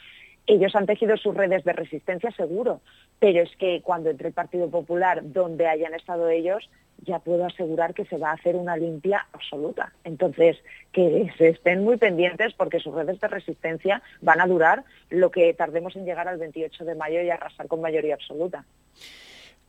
ellos 0.46 0.74
han 0.74 0.86
tejido 0.86 1.16
sus 1.16 1.34
redes 1.34 1.64
de 1.64 1.72
resistencia 1.72 2.30
seguro, 2.32 2.80
pero 3.18 3.42
es 3.42 3.54
que 3.56 3.82
cuando 3.82 4.10
entre 4.10 4.28
el 4.28 4.34
Partido 4.34 4.70
Popular, 4.70 5.20
donde 5.22 5.66
hayan 5.66 5.94
estado 5.94 6.28
ellos, 6.28 6.68
ya 7.02 7.18
puedo 7.18 7.46
asegurar 7.46 7.94
que 7.94 8.04
se 8.04 8.18
va 8.18 8.30
a 8.30 8.34
hacer 8.34 8.56
una 8.56 8.76
limpia 8.76 9.26
absoluta. 9.32 9.92
Entonces, 10.04 10.58
que 10.92 11.32
se 11.38 11.48
estén 11.48 11.84
muy 11.84 11.96
pendientes 11.96 12.52
porque 12.54 12.80
sus 12.80 12.94
redes 12.94 13.20
de 13.20 13.28
resistencia 13.28 14.02
van 14.20 14.40
a 14.40 14.46
durar 14.46 14.84
lo 15.08 15.30
que 15.30 15.52
tardemos 15.54 15.96
en 15.96 16.04
llegar 16.04 16.28
al 16.28 16.38
28 16.38 16.84
de 16.84 16.94
mayo 16.94 17.22
y 17.22 17.30
arrasar 17.30 17.68
con 17.68 17.80
mayoría 17.80 18.14
absoluta. 18.14 18.64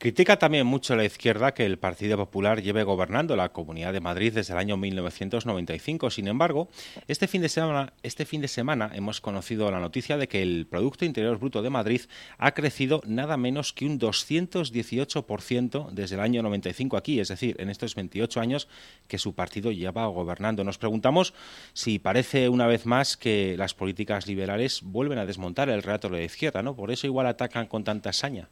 Critica 0.01 0.39
también 0.39 0.65
mucho 0.65 0.95
la 0.95 1.05
izquierda 1.05 1.53
que 1.53 1.63
el 1.63 1.77
Partido 1.77 2.17
Popular 2.17 2.63
lleve 2.63 2.81
gobernando 2.81 3.35
la 3.35 3.49
Comunidad 3.49 3.93
de 3.93 3.99
Madrid 3.99 4.33
desde 4.33 4.53
el 4.53 4.57
año 4.57 4.75
1995. 4.75 6.09
Sin 6.09 6.27
embargo, 6.27 6.69
este 7.07 7.27
fin 7.27 7.43
de 7.43 7.49
semana, 7.49 7.93
este 8.01 8.25
fin 8.25 8.41
de 8.41 8.47
semana 8.47 8.89
hemos 8.95 9.21
conocido 9.21 9.69
la 9.69 9.79
noticia 9.79 10.17
de 10.17 10.27
que 10.27 10.41
el 10.41 10.65
Producto 10.65 11.05
Interior 11.05 11.37
Bruto 11.37 11.61
de 11.61 11.69
Madrid 11.69 12.01
ha 12.39 12.55
crecido 12.55 13.03
nada 13.05 13.37
menos 13.37 13.73
que 13.73 13.85
un 13.85 13.99
218% 13.99 15.91
desde 15.91 16.15
el 16.15 16.21
año 16.21 16.41
95 16.41 16.97
aquí, 16.97 17.19
es 17.19 17.27
decir, 17.27 17.55
en 17.59 17.69
estos 17.69 17.93
28 17.93 18.41
años 18.41 18.67
que 19.07 19.19
su 19.19 19.35
partido 19.35 19.71
lleva 19.71 20.07
gobernando. 20.07 20.63
Nos 20.63 20.79
preguntamos 20.79 21.35
si 21.73 21.99
parece 21.99 22.49
una 22.49 22.65
vez 22.65 22.87
más 22.87 23.17
que 23.17 23.53
las 23.55 23.75
políticas 23.75 24.25
liberales 24.25 24.81
vuelven 24.81 25.19
a 25.19 25.27
desmontar 25.27 25.69
el 25.69 25.83
relato 25.83 26.09
de 26.09 26.17
la 26.17 26.23
izquierda, 26.23 26.63
¿no? 26.63 26.75
Por 26.75 26.89
eso 26.89 27.05
igual 27.05 27.27
atacan 27.27 27.67
con 27.67 27.83
tanta 27.83 28.11
saña. 28.13 28.49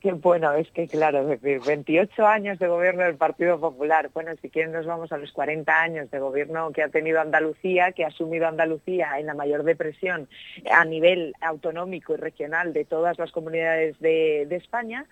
Qué 0.00 0.12
bueno, 0.12 0.52
es 0.54 0.70
que 0.70 0.88
claro, 0.88 1.26
28 1.26 2.26
años 2.26 2.58
de 2.58 2.68
gobierno 2.68 3.04
del 3.04 3.16
Partido 3.16 3.60
Popular. 3.60 4.10
Bueno, 4.14 4.32
si 4.40 4.48
quieren 4.48 4.72
nos 4.72 4.86
vamos 4.86 5.12
a 5.12 5.18
los 5.18 5.30
40 5.32 5.78
años 5.78 6.10
de 6.10 6.18
gobierno 6.18 6.72
que 6.72 6.82
ha 6.82 6.88
tenido 6.88 7.20
Andalucía, 7.20 7.92
que 7.92 8.04
ha 8.04 8.08
asumido 8.08 8.48
Andalucía 8.48 9.18
en 9.18 9.26
la 9.26 9.34
mayor 9.34 9.62
depresión 9.62 10.26
a 10.72 10.86
nivel 10.86 11.34
autonómico 11.42 12.14
y 12.14 12.16
regional 12.16 12.72
de 12.72 12.86
todas 12.86 13.18
las 13.18 13.30
comunidades 13.30 13.98
de, 14.00 14.46
de 14.48 14.56
España, 14.56 15.04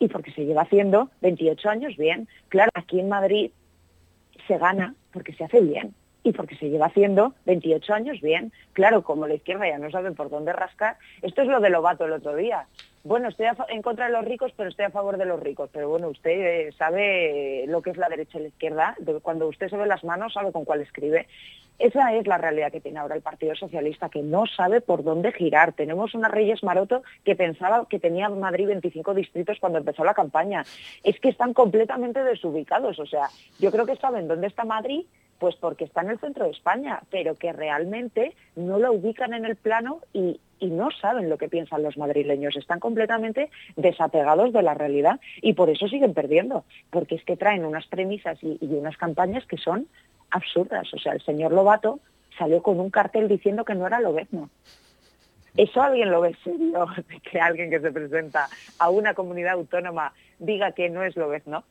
y 0.00 0.08
porque 0.08 0.32
se 0.32 0.44
lleva 0.44 0.62
haciendo 0.62 1.10
28 1.20 1.70
años 1.70 1.96
bien. 1.96 2.26
Claro, 2.48 2.72
aquí 2.74 2.98
en 2.98 3.08
Madrid 3.08 3.52
se 4.48 4.58
gana 4.58 4.96
porque 5.12 5.32
se 5.34 5.44
hace 5.44 5.60
bien 5.60 5.94
y 6.24 6.32
porque 6.32 6.56
se 6.56 6.70
lleva 6.70 6.86
haciendo 6.86 7.34
28 7.46 7.94
años 7.94 8.20
bien. 8.20 8.50
Claro, 8.72 9.04
como 9.04 9.28
la 9.28 9.34
izquierda 9.34 9.68
ya 9.68 9.78
no 9.78 9.90
sabe 9.90 10.10
por 10.10 10.30
dónde 10.30 10.52
rascar, 10.52 10.96
esto 11.22 11.42
es 11.42 11.48
lo 11.48 11.60
de 11.60 11.70
Lobato 11.70 12.06
el 12.06 12.12
otro 12.12 12.34
día 12.34 12.66
bueno, 13.04 13.28
estoy 13.28 13.46
en 13.68 13.82
contra 13.82 14.06
de 14.06 14.12
los 14.12 14.24
ricos, 14.24 14.52
pero 14.56 14.70
estoy 14.70 14.86
a 14.86 14.90
favor 14.90 15.18
de 15.18 15.26
los 15.26 15.38
ricos. 15.38 15.68
Pero 15.70 15.90
bueno, 15.90 16.08
usted 16.08 16.30
eh, 16.30 16.72
sabe 16.72 17.66
lo 17.68 17.82
que 17.82 17.90
es 17.90 17.98
la 17.98 18.08
derecha 18.08 18.38
y 18.38 18.42
la 18.42 18.48
izquierda. 18.48 18.96
Cuando 19.20 19.46
usted 19.46 19.68
se 19.68 19.76
ve 19.76 19.86
las 19.86 20.04
manos, 20.04 20.32
sabe 20.32 20.52
con 20.52 20.64
cuál 20.64 20.80
escribe. 20.80 21.28
Esa 21.78 22.14
es 22.14 22.26
la 22.26 22.38
realidad 22.38 22.72
que 22.72 22.80
tiene 22.80 23.00
ahora 23.00 23.14
el 23.14 23.20
Partido 23.20 23.54
Socialista, 23.56 24.08
que 24.08 24.22
no 24.22 24.46
sabe 24.46 24.80
por 24.80 25.04
dónde 25.04 25.32
girar. 25.32 25.74
Tenemos 25.74 26.14
una 26.14 26.28
Reyes 26.28 26.62
Maroto 26.62 27.02
que 27.24 27.36
pensaba 27.36 27.86
que 27.90 27.98
tenía 27.98 28.30
Madrid 28.30 28.68
25 28.68 29.12
distritos 29.12 29.58
cuando 29.60 29.78
empezó 29.78 30.02
la 30.02 30.14
campaña. 30.14 30.64
Es 31.02 31.20
que 31.20 31.28
están 31.28 31.52
completamente 31.52 32.24
desubicados. 32.24 32.98
O 32.98 33.06
sea, 33.06 33.28
yo 33.58 33.70
creo 33.70 33.84
que 33.84 33.96
saben 33.96 34.28
dónde 34.28 34.46
está 34.46 34.64
Madrid, 34.64 35.04
Pues 35.38 35.56
porque 35.56 35.84
está 35.84 36.02
en 36.02 36.10
el 36.10 36.18
centro 36.18 36.44
de 36.44 36.52
España, 36.52 37.02
pero 37.10 37.34
que 37.34 37.52
realmente 37.52 38.34
no 38.56 38.78
la 38.78 38.90
ubican 38.90 39.34
en 39.34 39.44
el 39.44 39.56
plano 39.56 40.00
y, 40.12 40.40
y 40.60 40.66
no 40.68 40.90
saben 40.90 41.28
lo 41.28 41.38
que 41.38 41.48
piensan 41.48 41.82
los 41.82 41.96
madrileños, 41.98 42.56
están 42.56 42.80
completamente 42.80 43.50
desapegados 43.76 44.52
de 44.52 44.62
la 44.62 44.74
realidad 44.74 45.20
y 45.42 45.54
por 45.54 45.70
eso 45.70 45.88
siguen 45.88 46.14
perdiendo, 46.14 46.64
porque 46.90 47.16
es 47.16 47.24
que 47.24 47.36
traen 47.36 47.64
unas 47.64 47.86
premisas 47.86 48.38
y, 48.42 48.58
y 48.60 48.74
unas 48.74 48.96
campañas 48.96 49.44
que 49.46 49.58
son 49.58 49.88
absurdas. 50.30 50.92
O 50.94 50.98
sea, 50.98 51.12
el 51.12 51.22
señor 51.22 51.52
Lobato 51.52 52.00
salió 52.38 52.62
con 52.62 52.80
un 52.80 52.90
cartel 52.90 53.28
diciendo 53.28 53.64
que 53.64 53.74
no 53.74 53.86
era 53.86 54.00
lobezno. 54.00 54.50
¿Eso 55.56 55.82
alguien 55.82 56.10
lo 56.10 56.20
ve 56.20 56.36
serio? 56.42 56.86
Que 57.30 57.40
alguien 57.40 57.70
que 57.70 57.80
se 57.80 57.92
presenta 57.92 58.48
a 58.78 58.90
una 58.90 59.14
comunidad 59.14 59.52
autónoma 59.52 60.12
diga 60.38 60.72
que 60.72 60.90
no 60.90 61.04
es 61.04 61.16
lobezno. 61.16 61.64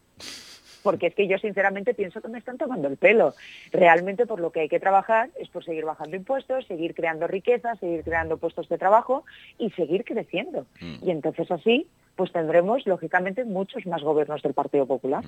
Porque 0.83 1.07
es 1.07 1.15
que 1.15 1.27
yo 1.27 1.37
sinceramente 1.37 1.93
pienso 1.93 2.21
que 2.21 2.27
me 2.27 2.37
están 2.37 2.57
tomando 2.57 2.87
el 2.87 2.97
pelo. 2.97 3.33
Realmente 3.71 4.25
por 4.25 4.39
lo 4.39 4.51
que 4.51 4.61
hay 4.61 4.69
que 4.69 4.79
trabajar 4.79 5.29
es 5.39 5.49
por 5.49 5.63
seguir 5.63 5.85
bajando 5.85 6.15
impuestos, 6.15 6.67
seguir 6.67 6.93
creando 6.93 7.27
riqueza, 7.27 7.75
seguir 7.75 8.03
creando 8.03 8.37
puestos 8.37 8.69
de 8.69 8.77
trabajo 8.77 9.25
y 9.57 9.71
seguir 9.71 10.03
creciendo. 10.03 10.65
Y 11.01 11.09
entonces 11.09 11.49
así 11.49 11.87
pues 12.15 12.31
tendremos 12.31 12.85
lógicamente 12.85 13.43
muchos 13.43 13.85
más 13.87 14.03
gobiernos 14.03 14.41
del 14.43 14.53
Partido 14.53 14.85
Popular. 14.85 15.23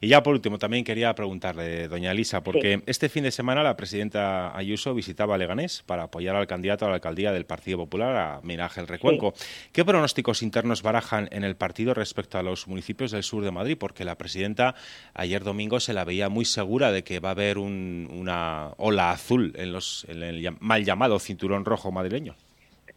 Y 0.00 0.08
ya 0.08 0.22
por 0.22 0.34
último, 0.34 0.58
también 0.58 0.84
quería 0.84 1.14
preguntarle, 1.14 1.88
doña 1.88 2.10
Elisa, 2.12 2.42
porque 2.42 2.76
Sí. 2.78 2.82
este 2.86 3.08
fin 3.08 3.24
de 3.24 3.30
semana 3.30 3.62
la 3.62 3.76
presidenta 3.76 4.56
Ayuso 4.56 4.94
visitaba 4.94 5.38
Leganés 5.38 5.82
para 5.86 6.04
apoyar 6.04 6.36
al 6.36 6.46
candidato 6.46 6.84
a 6.84 6.88
la 6.88 6.96
alcaldía 6.96 7.32
del 7.32 7.46
Partido 7.46 7.78
Popular, 7.78 8.16
a 8.16 8.40
Miguel 8.42 8.60
Ángel 8.62 8.86
Recuenco. 8.86 9.34
¿Qué 9.72 9.84
pronósticos 9.84 10.42
internos 10.42 10.82
barajan 10.82 11.28
en 11.32 11.44
el 11.44 11.56
partido 11.56 11.94
respecto 11.94 12.38
a 12.38 12.42
los 12.42 12.66
municipios 12.68 13.10
del 13.12 13.22
sur 13.22 13.42
de 13.44 13.50
Madrid? 13.50 13.76
Porque 13.78 14.04
la 14.04 14.16
presidenta 14.16 14.74
ayer 15.14 15.42
domingo 15.44 15.80
se 15.80 15.92
la 15.94 16.04
veía 16.04 16.28
muy 16.28 16.44
segura 16.44 16.92
de 16.92 17.04
que 17.04 17.20
va 17.20 17.30
a 17.30 17.32
haber 17.32 17.58
un- 17.58 18.08
una 18.12 18.70
ola 18.76 19.10
azul 19.10 19.52
en, 19.56 19.72
los, 19.72 20.06
en 20.08 20.22
el 20.22 20.48
mal 20.60 20.84
llamado 20.84 21.18
cinturón 21.18 21.64
rojo 21.64 21.90
madrileño. 21.92 22.34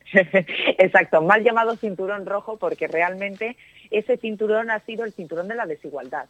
Exacto, 0.14 1.22
mal 1.22 1.44
llamado 1.44 1.76
cinturón 1.76 2.26
rojo 2.26 2.58
porque 2.58 2.88
realmente 2.88 3.58
ese 3.92 4.18
cinturón 4.18 4.70
ha 4.72 4.80
sido 4.82 5.04
el 5.06 5.14
cinturón 5.14 5.48
de 5.48 5.56
la 5.56 5.66
desigualdad. 5.66 6.26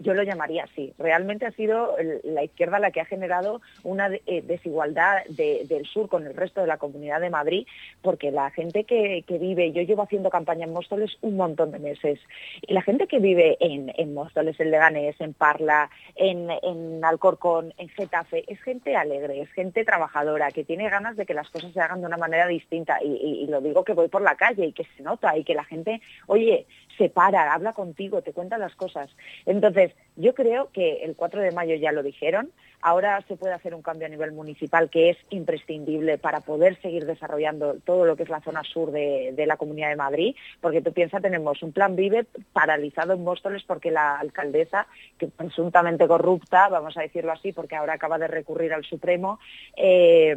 Yo 0.00 0.14
lo 0.14 0.22
llamaría 0.22 0.64
así. 0.64 0.92
Realmente 0.98 1.44
ha 1.46 1.50
sido 1.50 1.96
la 2.22 2.44
izquierda 2.44 2.78
la 2.78 2.92
que 2.92 3.00
ha 3.00 3.04
generado 3.04 3.60
una 3.82 4.08
eh, 4.26 4.42
desigualdad 4.42 5.24
de- 5.28 5.64
del 5.68 5.86
sur 5.86 6.08
con 6.08 6.24
el 6.26 6.34
resto 6.36 6.60
de 6.60 6.68
la 6.68 6.76
comunidad 6.78 7.20
de 7.20 7.30
Madrid, 7.30 7.66
porque 8.00 8.30
la 8.30 8.50
gente 8.50 8.84
que, 8.84 9.24
vive, 9.28 9.72
yo 9.72 9.82
llevo 9.82 10.02
haciendo 10.02 10.30
campaña 10.30 10.66
en 10.66 10.72
Móstoles 10.72 11.18
un 11.20 11.36
montón 11.36 11.72
de 11.72 11.80
meses, 11.80 12.20
y 12.62 12.72
la 12.72 12.82
gente 12.82 13.06
que 13.08 13.18
vive 13.18 13.56
en, 13.60 13.92
en 13.96 14.14
Móstoles, 14.14 14.58
en 14.60 14.70
Leganés, 14.70 15.20
en 15.20 15.34
Parla, 15.34 15.90
en, 16.14 16.48
en 16.62 17.04
Alcorcón, 17.04 17.74
en 17.76 17.88
Getafe, 17.88 18.44
es 18.46 18.60
gente 18.62 18.94
alegre, 18.96 19.40
es 19.40 19.50
gente 19.50 19.84
trabajadora, 19.84 20.52
que 20.52 20.64
tiene 20.64 20.88
ganas 20.88 21.16
de 21.16 21.26
que 21.26 21.34
las 21.34 21.50
cosas 21.50 21.72
se 21.72 21.80
hagan 21.80 22.00
de 22.00 22.06
una 22.06 22.16
manera 22.16 22.46
distinta. 22.46 22.98
Y 23.02 23.46
lo 23.48 23.60
digo 23.60 23.84
que 23.84 23.94
voy 23.94 24.08
por 24.08 24.22
la 24.22 24.36
calle 24.36 24.66
y 24.66 24.72
que 24.72 24.84
se 24.96 25.02
nota 25.02 25.36
y 25.36 25.42
que 25.44 25.54
la 25.54 25.64
gente, 25.64 26.00
oye, 26.26 26.66
se 26.98 27.08
para, 27.08 27.54
habla 27.54 27.72
contigo, 27.72 28.22
te 28.22 28.32
cuenta 28.32 28.58
las 28.58 28.74
cosas. 28.74 29.08
Entonces, 29.46 29.92
yo 30.16 30.34
creo 30.34 30.70
que 30.72 31.04
el 31.04 31.14
4 31.14 31.40
de 31.40 31.52
mayo 31.52 31.76
ya 31.76 31.92
lo 31.92 32.02
dijeron, 32.02 32.50
ahora 32.80 33.22
se 33.26 33.36
puede 33.36 33.54
hacer 33.54 33.74
un 33.74 33.82
cambio 33.82 34.06
a 34.06 34.10
nivel 34.10 34.32
municipal 34.32 34.90
que 34.90 35.10
es 35.10 35.16
imprescindible 35.30 36.18
para 36.18 36.40
poder 36.40 36.80
seguir 36.80 37.06
desarrollando 37.06 37.76
todo 37.84 38.04
lo 38.04 38.16
que 38.16 38.24
es 38.24 38.28
la 38.28 38.40
zona 38.40 38.62
sur 38.64 38.90
de, 38.90 39.32
de 39.34 39.46
la 39.46 39.56
Comunidad 39.56 39.90
de 39.90 39.96
Madrid, 39.96 40.36
porque 40.60 40.82
tú 40.82 40.92
piensas, 40.92 41.22
tenemos 41.22 41.62
un 41.62 41.72
plan 41.72 41.96
Vive 41.96 42.26
paralizado 42.52 43.14
en 43.14 43.24
Móstoles 43.24 43.62
porque 43.64 43.90
la 43.90 44.18
alcaldesa, 44.18 44.86
que 45.18 45.28
presuntamente 45.28 46.06
corrupta, 46.06 46.68
vamos 46.68 46.96
a 46.96 47.02
decirlo 47.02 47.32
así, 47.32 47.52
porque 47.52 47.76
ahora 47.76 47.94
acaba 47.94 48.18
de 48.18 48.28
recurrir 48.28 48.72
al 48.72 48.84
Supremo, 48.84 49.38
eh, 49.76 50.36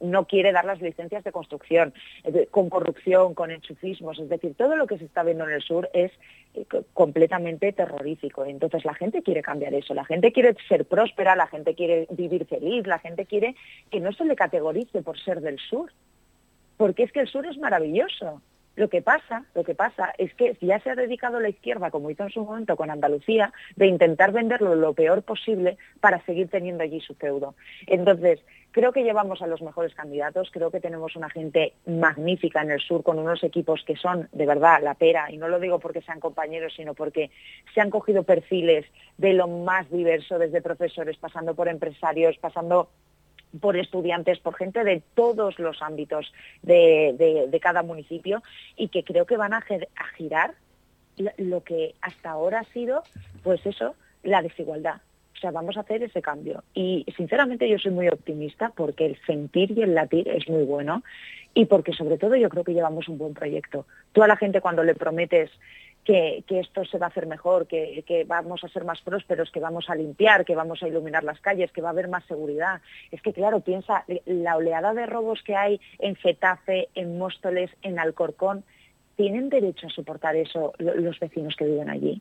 no 0.00 0.26
quiere 0.26 0.52
dar 0.52 0.64
las 0.64 0.80
licencias 0.80 1.24
de 1.24 1.32
construcción, 1.32 1.94
con 2.50 2.68
corrupción, 2.68 3.34
con 3.34 3.50
enchufismos, 3.50 4.18
es 4.18 4.28
decir, 4.28 4.54
todo 4.56 4.76
lo 4.76 4.86
que 4.86 4.98
se 4.98 5.04
está 5.04 5.22
viendo 5.22 5.44
en 5.44 5.52
el 5.52 5.62
sur 5.62 5.88
es 6.04 6.12
eh, 6.54 6.64
co- 6.64 6.84
completamente 6.92 7.72
terrorífico. 7.72 8.44
Entonces 8.44 8.84
la 8.84 8.94
gente 8.94 9.22
quiere 9.22 9.42
cambiar 9.42 9.74
eso, 9.74 9.94
la 9.94 10.04
gente 10.04 10.32
quiere 10.32 10.54
ser 10.68 10.84
próspera, 10.84 11.36
la 11.36 11.46
gente 11.46 11.74
quiere 11.74 12.06
vivir 12.10 12.46
feliz, 12.46 12.86
la 12.86 12.98
gente 12.98 13.26
quiere 13.26 13.54
que 13.90 14.00
no 14.00 14.12
se 14.12 14.24
le 14.24 14.36
categorice 14.36 15.02
por 15.02 15.18
ser 15.18 15.40
del 15.40 15.58
sur, 15.58 15.92
porque 16.76 17.02
es 17.04 17.12
que 17.12 17.20
el 17.20 17.28
sur 17.28 17.46
es 17.46 17.58
maravilloso. 17.58 18.40
Lo 18.80 18.88
que 18.88 19.02
pasa, 19.02 19.44
lo 19.54 19.62
que 19.62 19.74
pasa 19.74 20.14
es 20.16 20.32
que 20.32 20.56
ya 20.62 20.80
se 20.80 20.88
ha 20.88 20.94
dedicado 20.94 21.38
la 21.38 21.50
izquierda, 21.50 21.90
como 21.90 22.08
hizo 22.08 22.22
en 22.22 22.30
su 22.30 22.42
momento 22.42 22.76
con 22.76 22.90
Andalucía, 22.90 23.52
de 23.76 23.86
intentar 23.86 24.32
venderlo 24.32 24.74
lo 24.74 24.94
peor 24.94 25.22
posible 25.22 25.76
para 26.00 26.24
seguir 26.24 26.48
teniendo 26.48 26.82
allí 26.82 26.98
su 27.02 27.14
feudo. 27.14 27.54
Entonces, 27.86 28.40
creo 28.70 28.92
que 28.92 29.02
llevamos 29.02 29.42
a 29.42 29.46
los 29.46 29.60
mejores 29.60 29.94
candidatos, 29.94 30.48
creo 30.50 30.70
que 30.70 30.80
tenemos 30.80 31.14
una 31.14 31.28
gente 31.28 31.74
magnífica 31.84 32.62
en 32.62 32.70
el 32.70 32.80
sur 32.80 33.02
con 33.02 33.18
unos 33.18 33.44
equipos 33.44 33.84
que 33.84 33.96
son 33.96 34.30
de 34.32 34.46
verdad 34.46 34.80
la 34.82 34.94
pera, 34.94 35.30
y 35.30 35.36
no 35.36 35.48
lo 35.48 35.60
digo 35.60 35.78
porque 35.78 36.00
sean 36.00 36.18
compañeros, 36.18 36.72
sino 36.74 36.94
porque 36.94 37.30
se 37.74 37.82
han 37.82 37.90
cogido 37.90 38.22
perfiles 38.22 38.86
de 39.18 39.34
lo 39.34 39.46
más 39.46 39.90
diverso, 39.90 40.38
desde 40.38 40.62
profesores, 40.62 41.18
pasando 41.18 41.54
por 41.54 41.68
empresarios, 41.68 42.38
pasando 42.38 42.88
por 43.58 43.76
estudiantes, 43.76 44.38
por 44.38 44.56
gente 44.56 44.84
de 44.84 45.02
todos 45.14 45.58
los 45.58 45.82
ámbitos 45.82 46.32
de, 46.62 47.58
cada 47.60 47.82
municipio 47.82 48.42
y 48.76 48.88
que 48.88 49.04
creo 49.04 49.26
que 49.26 49.36
van 49.36 49.54
a, 49.54 49.58
a 49.58 50.06
girar 50.16 50.54
lo 51.36 51.62
que 51.64 51.94
hasta 52.00 52.30
ahora 52.30 52.60
ha 52.60 52.72
sido, 52.72 53.02
pues 53.42 53.64
eso, 53.66 53.94
la 54.22 54.42
desigualdad. 54.42 55.00
O 55.40 55.42
sea, 55.42 55.52
vamos 55.52 55.78
a 55.78 55.80
hacer 55.80 56.02
ese 56.02 56.20
cambio. 56.20 56.64
Y 56.74 57.06
sinceramente 57.16 57.66
yo 57.66 57.78
soy 57.78 57.92
muy 57.92 58.08
optimista 58.08 58.72
porque 58.76 59.06
el 59.06 59.18
sentir 59.24 59.70
y 59.70 59.80
el 59.80 59.94
latir 59.94 60.28
es 60.28 60.46
muy 60.50 60.64
bueno 60.64 61.02
y 61.54 61.64
porque 61.64 61.94
sobre 61.94 62.18
todo 62.18 62.36
yo 62.36 62.50
creo 62.50 62.62
que 62.62 62.74
llevamos 62.74 63.08
un 63.08 63.16
buen 63.16 63.32
proyecto. 63.32 63.86
Tú 64.12 64.22
a 64.22 64.26
la 64.28 64.36
gente 64.36 64.60
cuando 64.60 64.84
le 64.84 64.94
prometes 64.94 65.50
que, 66.04 66.44
esto 66.46 66.84
se 66.84 66.98
va 66.98 67.06
a 67.06 67.08
hacer 67.08 67.26
mejor, 67.26 67.66
que, 67.66 68.04
vamos 68.26 68.62
a 68.64 68.68
ser 68.68 68.84
más 68.84 69.00
prósperos, 69.00 69.50
que 69.50 69.60
vamos 69.60 69.88
a 69.88 69.94
limpiar, 69.94 70.44
que 70.44 70.54
vamos 70.54 70.82
a 70.82 70.88
iluminar 70.88 71.24
las 71.24 71.40
calles, 71.40 71.72
que 71.72 71.80
va 71.80 71.88
a 71.88 71.92
haber 71.92 72.08
más 72.08 72.24
seguridad. 72.26 72.82
Es 73.10 73.22
que, 73.22 73.32
claro, 73.32 73.60
piensa 73.60 74.04
la 74.26 74.56
oleada 74.56 74.92
de 74.92 75.06
robos 75.06 75.42
que 75.42 75.56
hay 75.56 75.80
en 76.00 76.16
Getafe, 76.16 76.90
en 76.94 77.16
Móstoles, 77.16 77.70
en 77.80 77.98
Alcorcón, 77.98 78.62
¿tienen 79.16 79.48
derecho 79.48 79.86
a 79.86 79.90
soportar 79.90 80.36
eso 80.36 80.74
lo- 80.76 80.96
los 80.96 81.18
vecinos 81.18 81.56
que 81.56 81.64
viven 81.64 81.88
allí? 81.88 82.20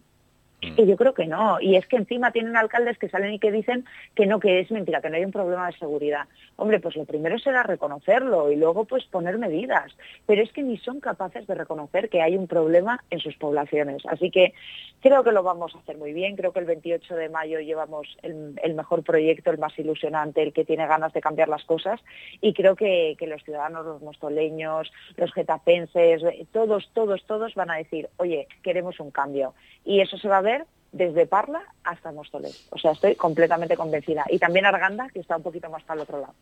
Y 0.61 0.85
yo 0.85 0.97
creo 0.97 1.13
que 1.13 1.25
no. 1.25 1.61
Y 1.61 1.77
es 1.77 1.87
que 1.87 1.95
encima 1.95 2.31
tienen 2.31 2.57
alcaldes 2.57 2.97
que 2.97 3.07
salen 3.07 3.33
y 3.33 3.39
que 3.39 3.51
dicen 3.51 3.85
que 4.13 4.25
no, 4.25 4.39
que 4.39 4.59
es 4.59 4.71
mentira, 4.71 5.01
que 5.01 5.09
no 5.09 5.15
hay 5.15 5.23
un 5.23 5.31
problema 5.31 5.67
de 5.67 5.77
seguridad. 5.77 6.27
Hombre, 6.57 6.81
pues 6.81 6.97
lo 6.97 7.05
primero 7.05 7.39
será 7.39 7.63
reconocerlo 7.63 8.51
y 8.51 8.57
luego 8.57 8.83
pues 8.83 9.05
poner 9.05 9.37
medidas. 9.37 9.95
Pero 10.25 10.41
es 10.41 10.51
que 10.51 10.61
ni 10.61 10.77
son 10.77 10.99
capaces 10.99 11.47
de 11.47 11.55
reconocer 11.55 12.09
que 12.09 12.21
hay 12.21 12.35
un 12.35 12.47
problema 12.47 13.01
en 13.09 13.19
sus 13.19 13.37
poblaciones. 13.37 14.03
Así 14.07 14.31
que 14.31 14.53
creo 15.01 15.23
que 15.23 15.31
lo 15.31 15.43
vamos 15.43 15.73
a 15.75 15.79
hacer 15.79 15.97
muy 15.97 16.11
bien. 16.11 16.35
Creo 16.35 16.51
que 16.51 16.59
el 16.59 16.65
28 16.65 17.15
de 17.15 17.29
mayo 17.29 17.59
llevamos 17.61 18.17
el, 18.21 18.73
mejor 18.75 19.03
proyecto, 19.03 19.51
el 19.51 19.59
más 19.59 19.77
ilusionante, 19.79 20.43
el 20.43 20.51
que 20.51 20.65
tiene 20.65 20.87
ganas 20.87 21.13
de 21.13 21.21
cambiar 21.21 21.47
las 21.47 21.63
cosas. 21.63 22.01
Y 22.41 22.53
creo 22.53 22.75
que, 22.75 23.15
que 23.17 23.27
los 23.27 23.43
ciudadanos, 23.43 23.85
los 23.85 24.01
mostoleños, 24.01 24.91
los 25.15 25.31
getapenses, 25.31 26.21
todos, 26.51 26.89
todos, 26.93 27.23
todos 27.25 27.55
van 27.55 27.71
a 27.71 27.77
decir, 27.77 28.09
oye, 28.17 28.47
queremos 28.61 28.99
un 28.99 29.11
cambio. 29.11 29.53
Y 29.85 30.01
eso 30.01 30.17
se 30.17 30.27
va 30.27 30.39
a 30.39 30.41
ver 30.41 30.48
desde 30.91 31.25
Parla 31.27 31.61
hasta 31.83 32.11
Móstoles. 32.11 32.67
O 32.71 32.79
sea, 32.79 32.91
estoy 32.91 33.15
completamente 33.15 33.75
convencida. 33.75 34.25
Y 34.29 34.39
también 34.39 34.65
Arganda, 34.65 35.07
que 35.13 35.19
está 35.19 35.37
un 35.37 35.43
poquito 35.43 35.69
más 35.69 35.83
para 35.83 35.99
el 35.99 36.03
otro 36.03 36.19
lado. 36.19 36.33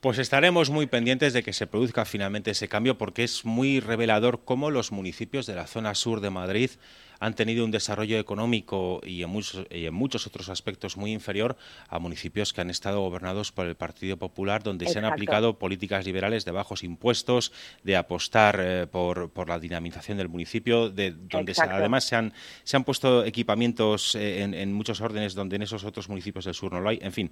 Pues 0.00 0.18
estaremos 0.18 0.70
muy 0.70 0.86
pendientes 0.86 1.32
de 1.32 1.42
que 1.42 1.52
se 1.52 1.66
produzca 1.66 2.04
finalmente 2.04 2.50
ese 2.50 2.68
cambio 2.68 2.98
porque 2.98 3.24
es 3.24 3.44
muy 3.44 3.80
revelador 3.80 4.44
cómo 4.44 4.70
los 4.70 4.92
municipios 4.92 5.46
de 5.46 5.54
la 5.54 5.66
zona 5.66 5.94
sur 5.94 6.20
de 6.20 6.30
Madrid 6.30 6.70
han 7.20 7.34
tenido 7.34 7.64
un 7.64 7.70
desarrollo 7.70 8.18
económico 8.18 9.00
y 9.04 9.22
en 9.22 9.30
muchos, 9.30 9.66
y 9.70 9.86
en 9.86 9.94
muchos 9.94 10.26
otros 10.26 10.48
aspectos 10.48 10.96
muy 10.96 11.12
inferior 11.12 11.56
a 11.88 11.98
municipios 11.98 12.52
que 12.52 12.60
han 12.60 12.70
estado 12.70 13.00
gobernados 13.00 13.52
por 13.52 13.66
el 13.66 13.74
Partido 13.74 14.16
Popular, 14.16 14.62
donde 14.62 14.86
se 14.88 14.98
han 14.98 15.04
aplicado 15.14 15.58
políticas 15.58 16.04
liberales 16.04 16.44
de 16.44 16.50
bajos 16.50 16.82
impuestos, 16.82 17.52
de 17.82 17.96
apostar 17.96 18.58
eh, 18.60 18.86
por, 18.86 19.30
por 19.30 19.48
la 19.48 19.58
dinamización 19.58 20.18
del 20.18 20.28
municipio, 20.28 20.90
de 20.90 21.12
donde 21.12 21.54
se- 21.54 21.62
además 21.78 22.04
se 22.04 22.16
han, 22.16 22.32
se 22.64 22.76
han 22.76 22.84
puesto 22.84 23.24
equipamientos 23.24 24.14
eh, 24.14 24.42
en, 24.42 24.54
en 24.54 24.72
muchos 24.72 25.00
órdenes 25.00 25.34
donde 25.34 25.56
en 25.56 25.62
esos 25.62 25.84
otros 25.84 26.08
municipios 26.08 26.44
del 26.44 26.54
sur 26.54 26.72
no 26.72 26.80
lo 26.80 26.88
hay. 26.88 26.98
En 27.02 27.12
fin, 27.12 27.30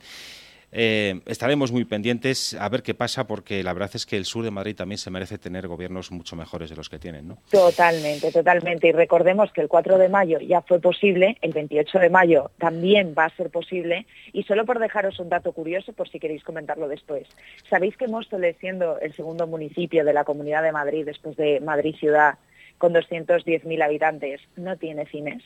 eh, 0.75 1.21
estaremos 1.27 1.71
muy 1.71 1.85
pendientes 1.85 2.55
a 2.55 2.67
ver 2.71 2.83
qué 2.83 2.95
pasa 2.95 3.27
porque 3.27 3.63
la 3.63 3.75
verdad 3.75 3.91
es 3.93 4.07
que 4.07 4.17
el 4.17 4.25
sur 4.25 4.43
de 4.43 4.51
Madrid 4.51 4.75
también 4.75 4.97
se 4.97 5.11
merece 5.11 5.37
tener 5.37 5.69
gobiernos 5.69 6.11
mucho 6.11 6.35
mejores 6.35 6.71
de 6.71 6.77
los 6.77 6.89
que 6.89 6.99
tienen, 6.99 7.29
¿no? 7.29 7.39
Totalmente, 7.51 8.33
totalmente. 8.33 8.89
Y 8.89 8.93
recordemos 8.93 9.53
que 9.53 9.61
el 9.61 9.69
4 9.69 9.99
de 9.99 10.09
mayo 10.09 10.39
ya 10.41 10.63
fue 10.63 10.81
posible, 10.81 11.37
el 11.43 11.53
28 11.53 11.99
de 11.99 12.09
mayo 12.09 12.51
también 12.59 13.15
va 13.17 13.27
a 13.27 13.37
ser 13.37 13.51
posible. 13.51 14.07
Y 14.33 14.45
solo 14.45 14.65
por 14.65 14.79
dejaros 14.79 15.21
un 15.21 15.29
dato 15.29 15.53
curioso, 15.53 15.93
por 15.93 16.09
si 16.09 16.19
queréis 16.19 16.43
comentarlo 16.43 16.89
después. 16.89 17.29
¿Sabéis 17.69 17.97
que 17.99 18.09
Móstoles, 18.09 18.57
siendo 18.59 18.99
el 19.01 19.13
segundo 19.13 19.47
municipio 19.47 20.07
de 20.07 20.15
la 20.15 20.25
Comunidad 20.25 20.63
de 20.63 20.73
Madrid, 20.73 21.05
después 21.05 21.37
de 21.37 21.61
Madrid 21.61 21.95
Ciudad, 21.97 22.39
con 22.79 22.95
210.000 22.95 23.85
habitantes, 23.85 24.41
no 24.57 24.79
tiene 24.79 25.05
cines? 25.05 25.43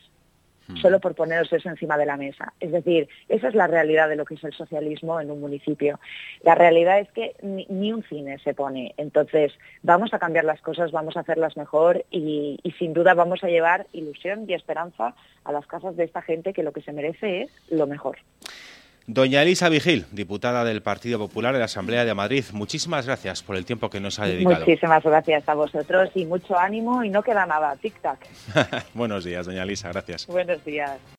Hmm. 0.69 0.77
solo 0.77 1.01
por 1.01 1.15
poneros 1.15 1.53
eso 1.53 1.69
encima 1.69 1.97
de 1.99 2.07
la 2.07 2.17
mesa. 2.17 2.53
Es 2.61 2.73
decir, 2.73 3.09
esa 3.28 3.49
es 3.49 3.55
la 3.55 3.67
realidad 3.67 4.09
de 4.09 4.17
lo 4.17 4.25
que 4.25 4.35
es 4.35 4.45
el 4.45 4.53
socialismo 4.53 5.20
en 5.20 5.31
un 5.31 5.41
municipio. 5.41 6.01
La 6.43 6.55
realidad 6.55 7.01
es 7.01 7.11
que 7.12 7.35
ni, 7.43 7.93
un 7.93 8.03
cine 8.05 8.39
se 8.39 8.55
pone. 8.55 8.95
Entonces, 8.97 9.53
vamos 9.83 10.12
a 10.12 10.19
cambiar 10.19 10.45
las 10.45 10.61
cosas, 10.61 10.93
vamos 10.93 11.17
a 11.17 11.20
hacerlas 11.20 11.57
mejor 11.57 12.05
y, 12.11 12.59
y 12.62 12.73
sin 12.73 12.93
duda 12.93 13.15
vamos 13.15 13.43
a 13.45 13.49
llevar 13.49 13.86
ilusión 13.93 14.45
y 14.49 14.55
esperanza 14.55 15.15
a 15.45 15.53
las 15.53 15.67
casas 15.67 15.97
de 15.97 16.05
esta 16.05 16.23
gente 16.23 16.53
que 16.53 16.62
lo 16.62 16.73
que 16.73 16.83
se 16.83 16.93
merece 16.93 17.43
es 17.43 17.51
lo 17.70 17.86
mejor. 17.86 18.19
Doña 19.09 19.43
Elisa 19.43 19.68
Vigil, 19.68 20.05
diputada 20.10 20.65
del 20.65 20.83
Partido 20.83 21.20
Popular 21.20 21.52
de 21.52 21.60
la 21.60 21.67
Asamblea 21.67 22.05
de 22.05 22.12
Madrid, 22.12 22.44
muchísimas 22.52 23.07
gracias 23.07 23.41
por 23.41 23.55
el 23.55 23.65
tiempo 23.65 23.89
que 23.89 24.01
nos 24.01 24.18
ha 24.18 24.26
dedicado. 24.26 24.59
Muchísimas 24.59 25.05
gracias 25.05 25.49
a 25.49 25.55
vosotros 25.55 26.10
y 26.17 26.25
mucho 26.25 26.59
ánimo 26.59 27.05
y 27.05 27.10
no 27.10 27.23
queda 27.23 27.47
nada, 27.47 27.76
tic-tac. 27.76 28.18
Buenos 28.94 29.25
días, 29.25 29.47
doña 29.47 29.62
Elisa, 29.62 29.91
gracias. 29.91 30.26
Buenos 30.26 30.65
días. 30.65 30.99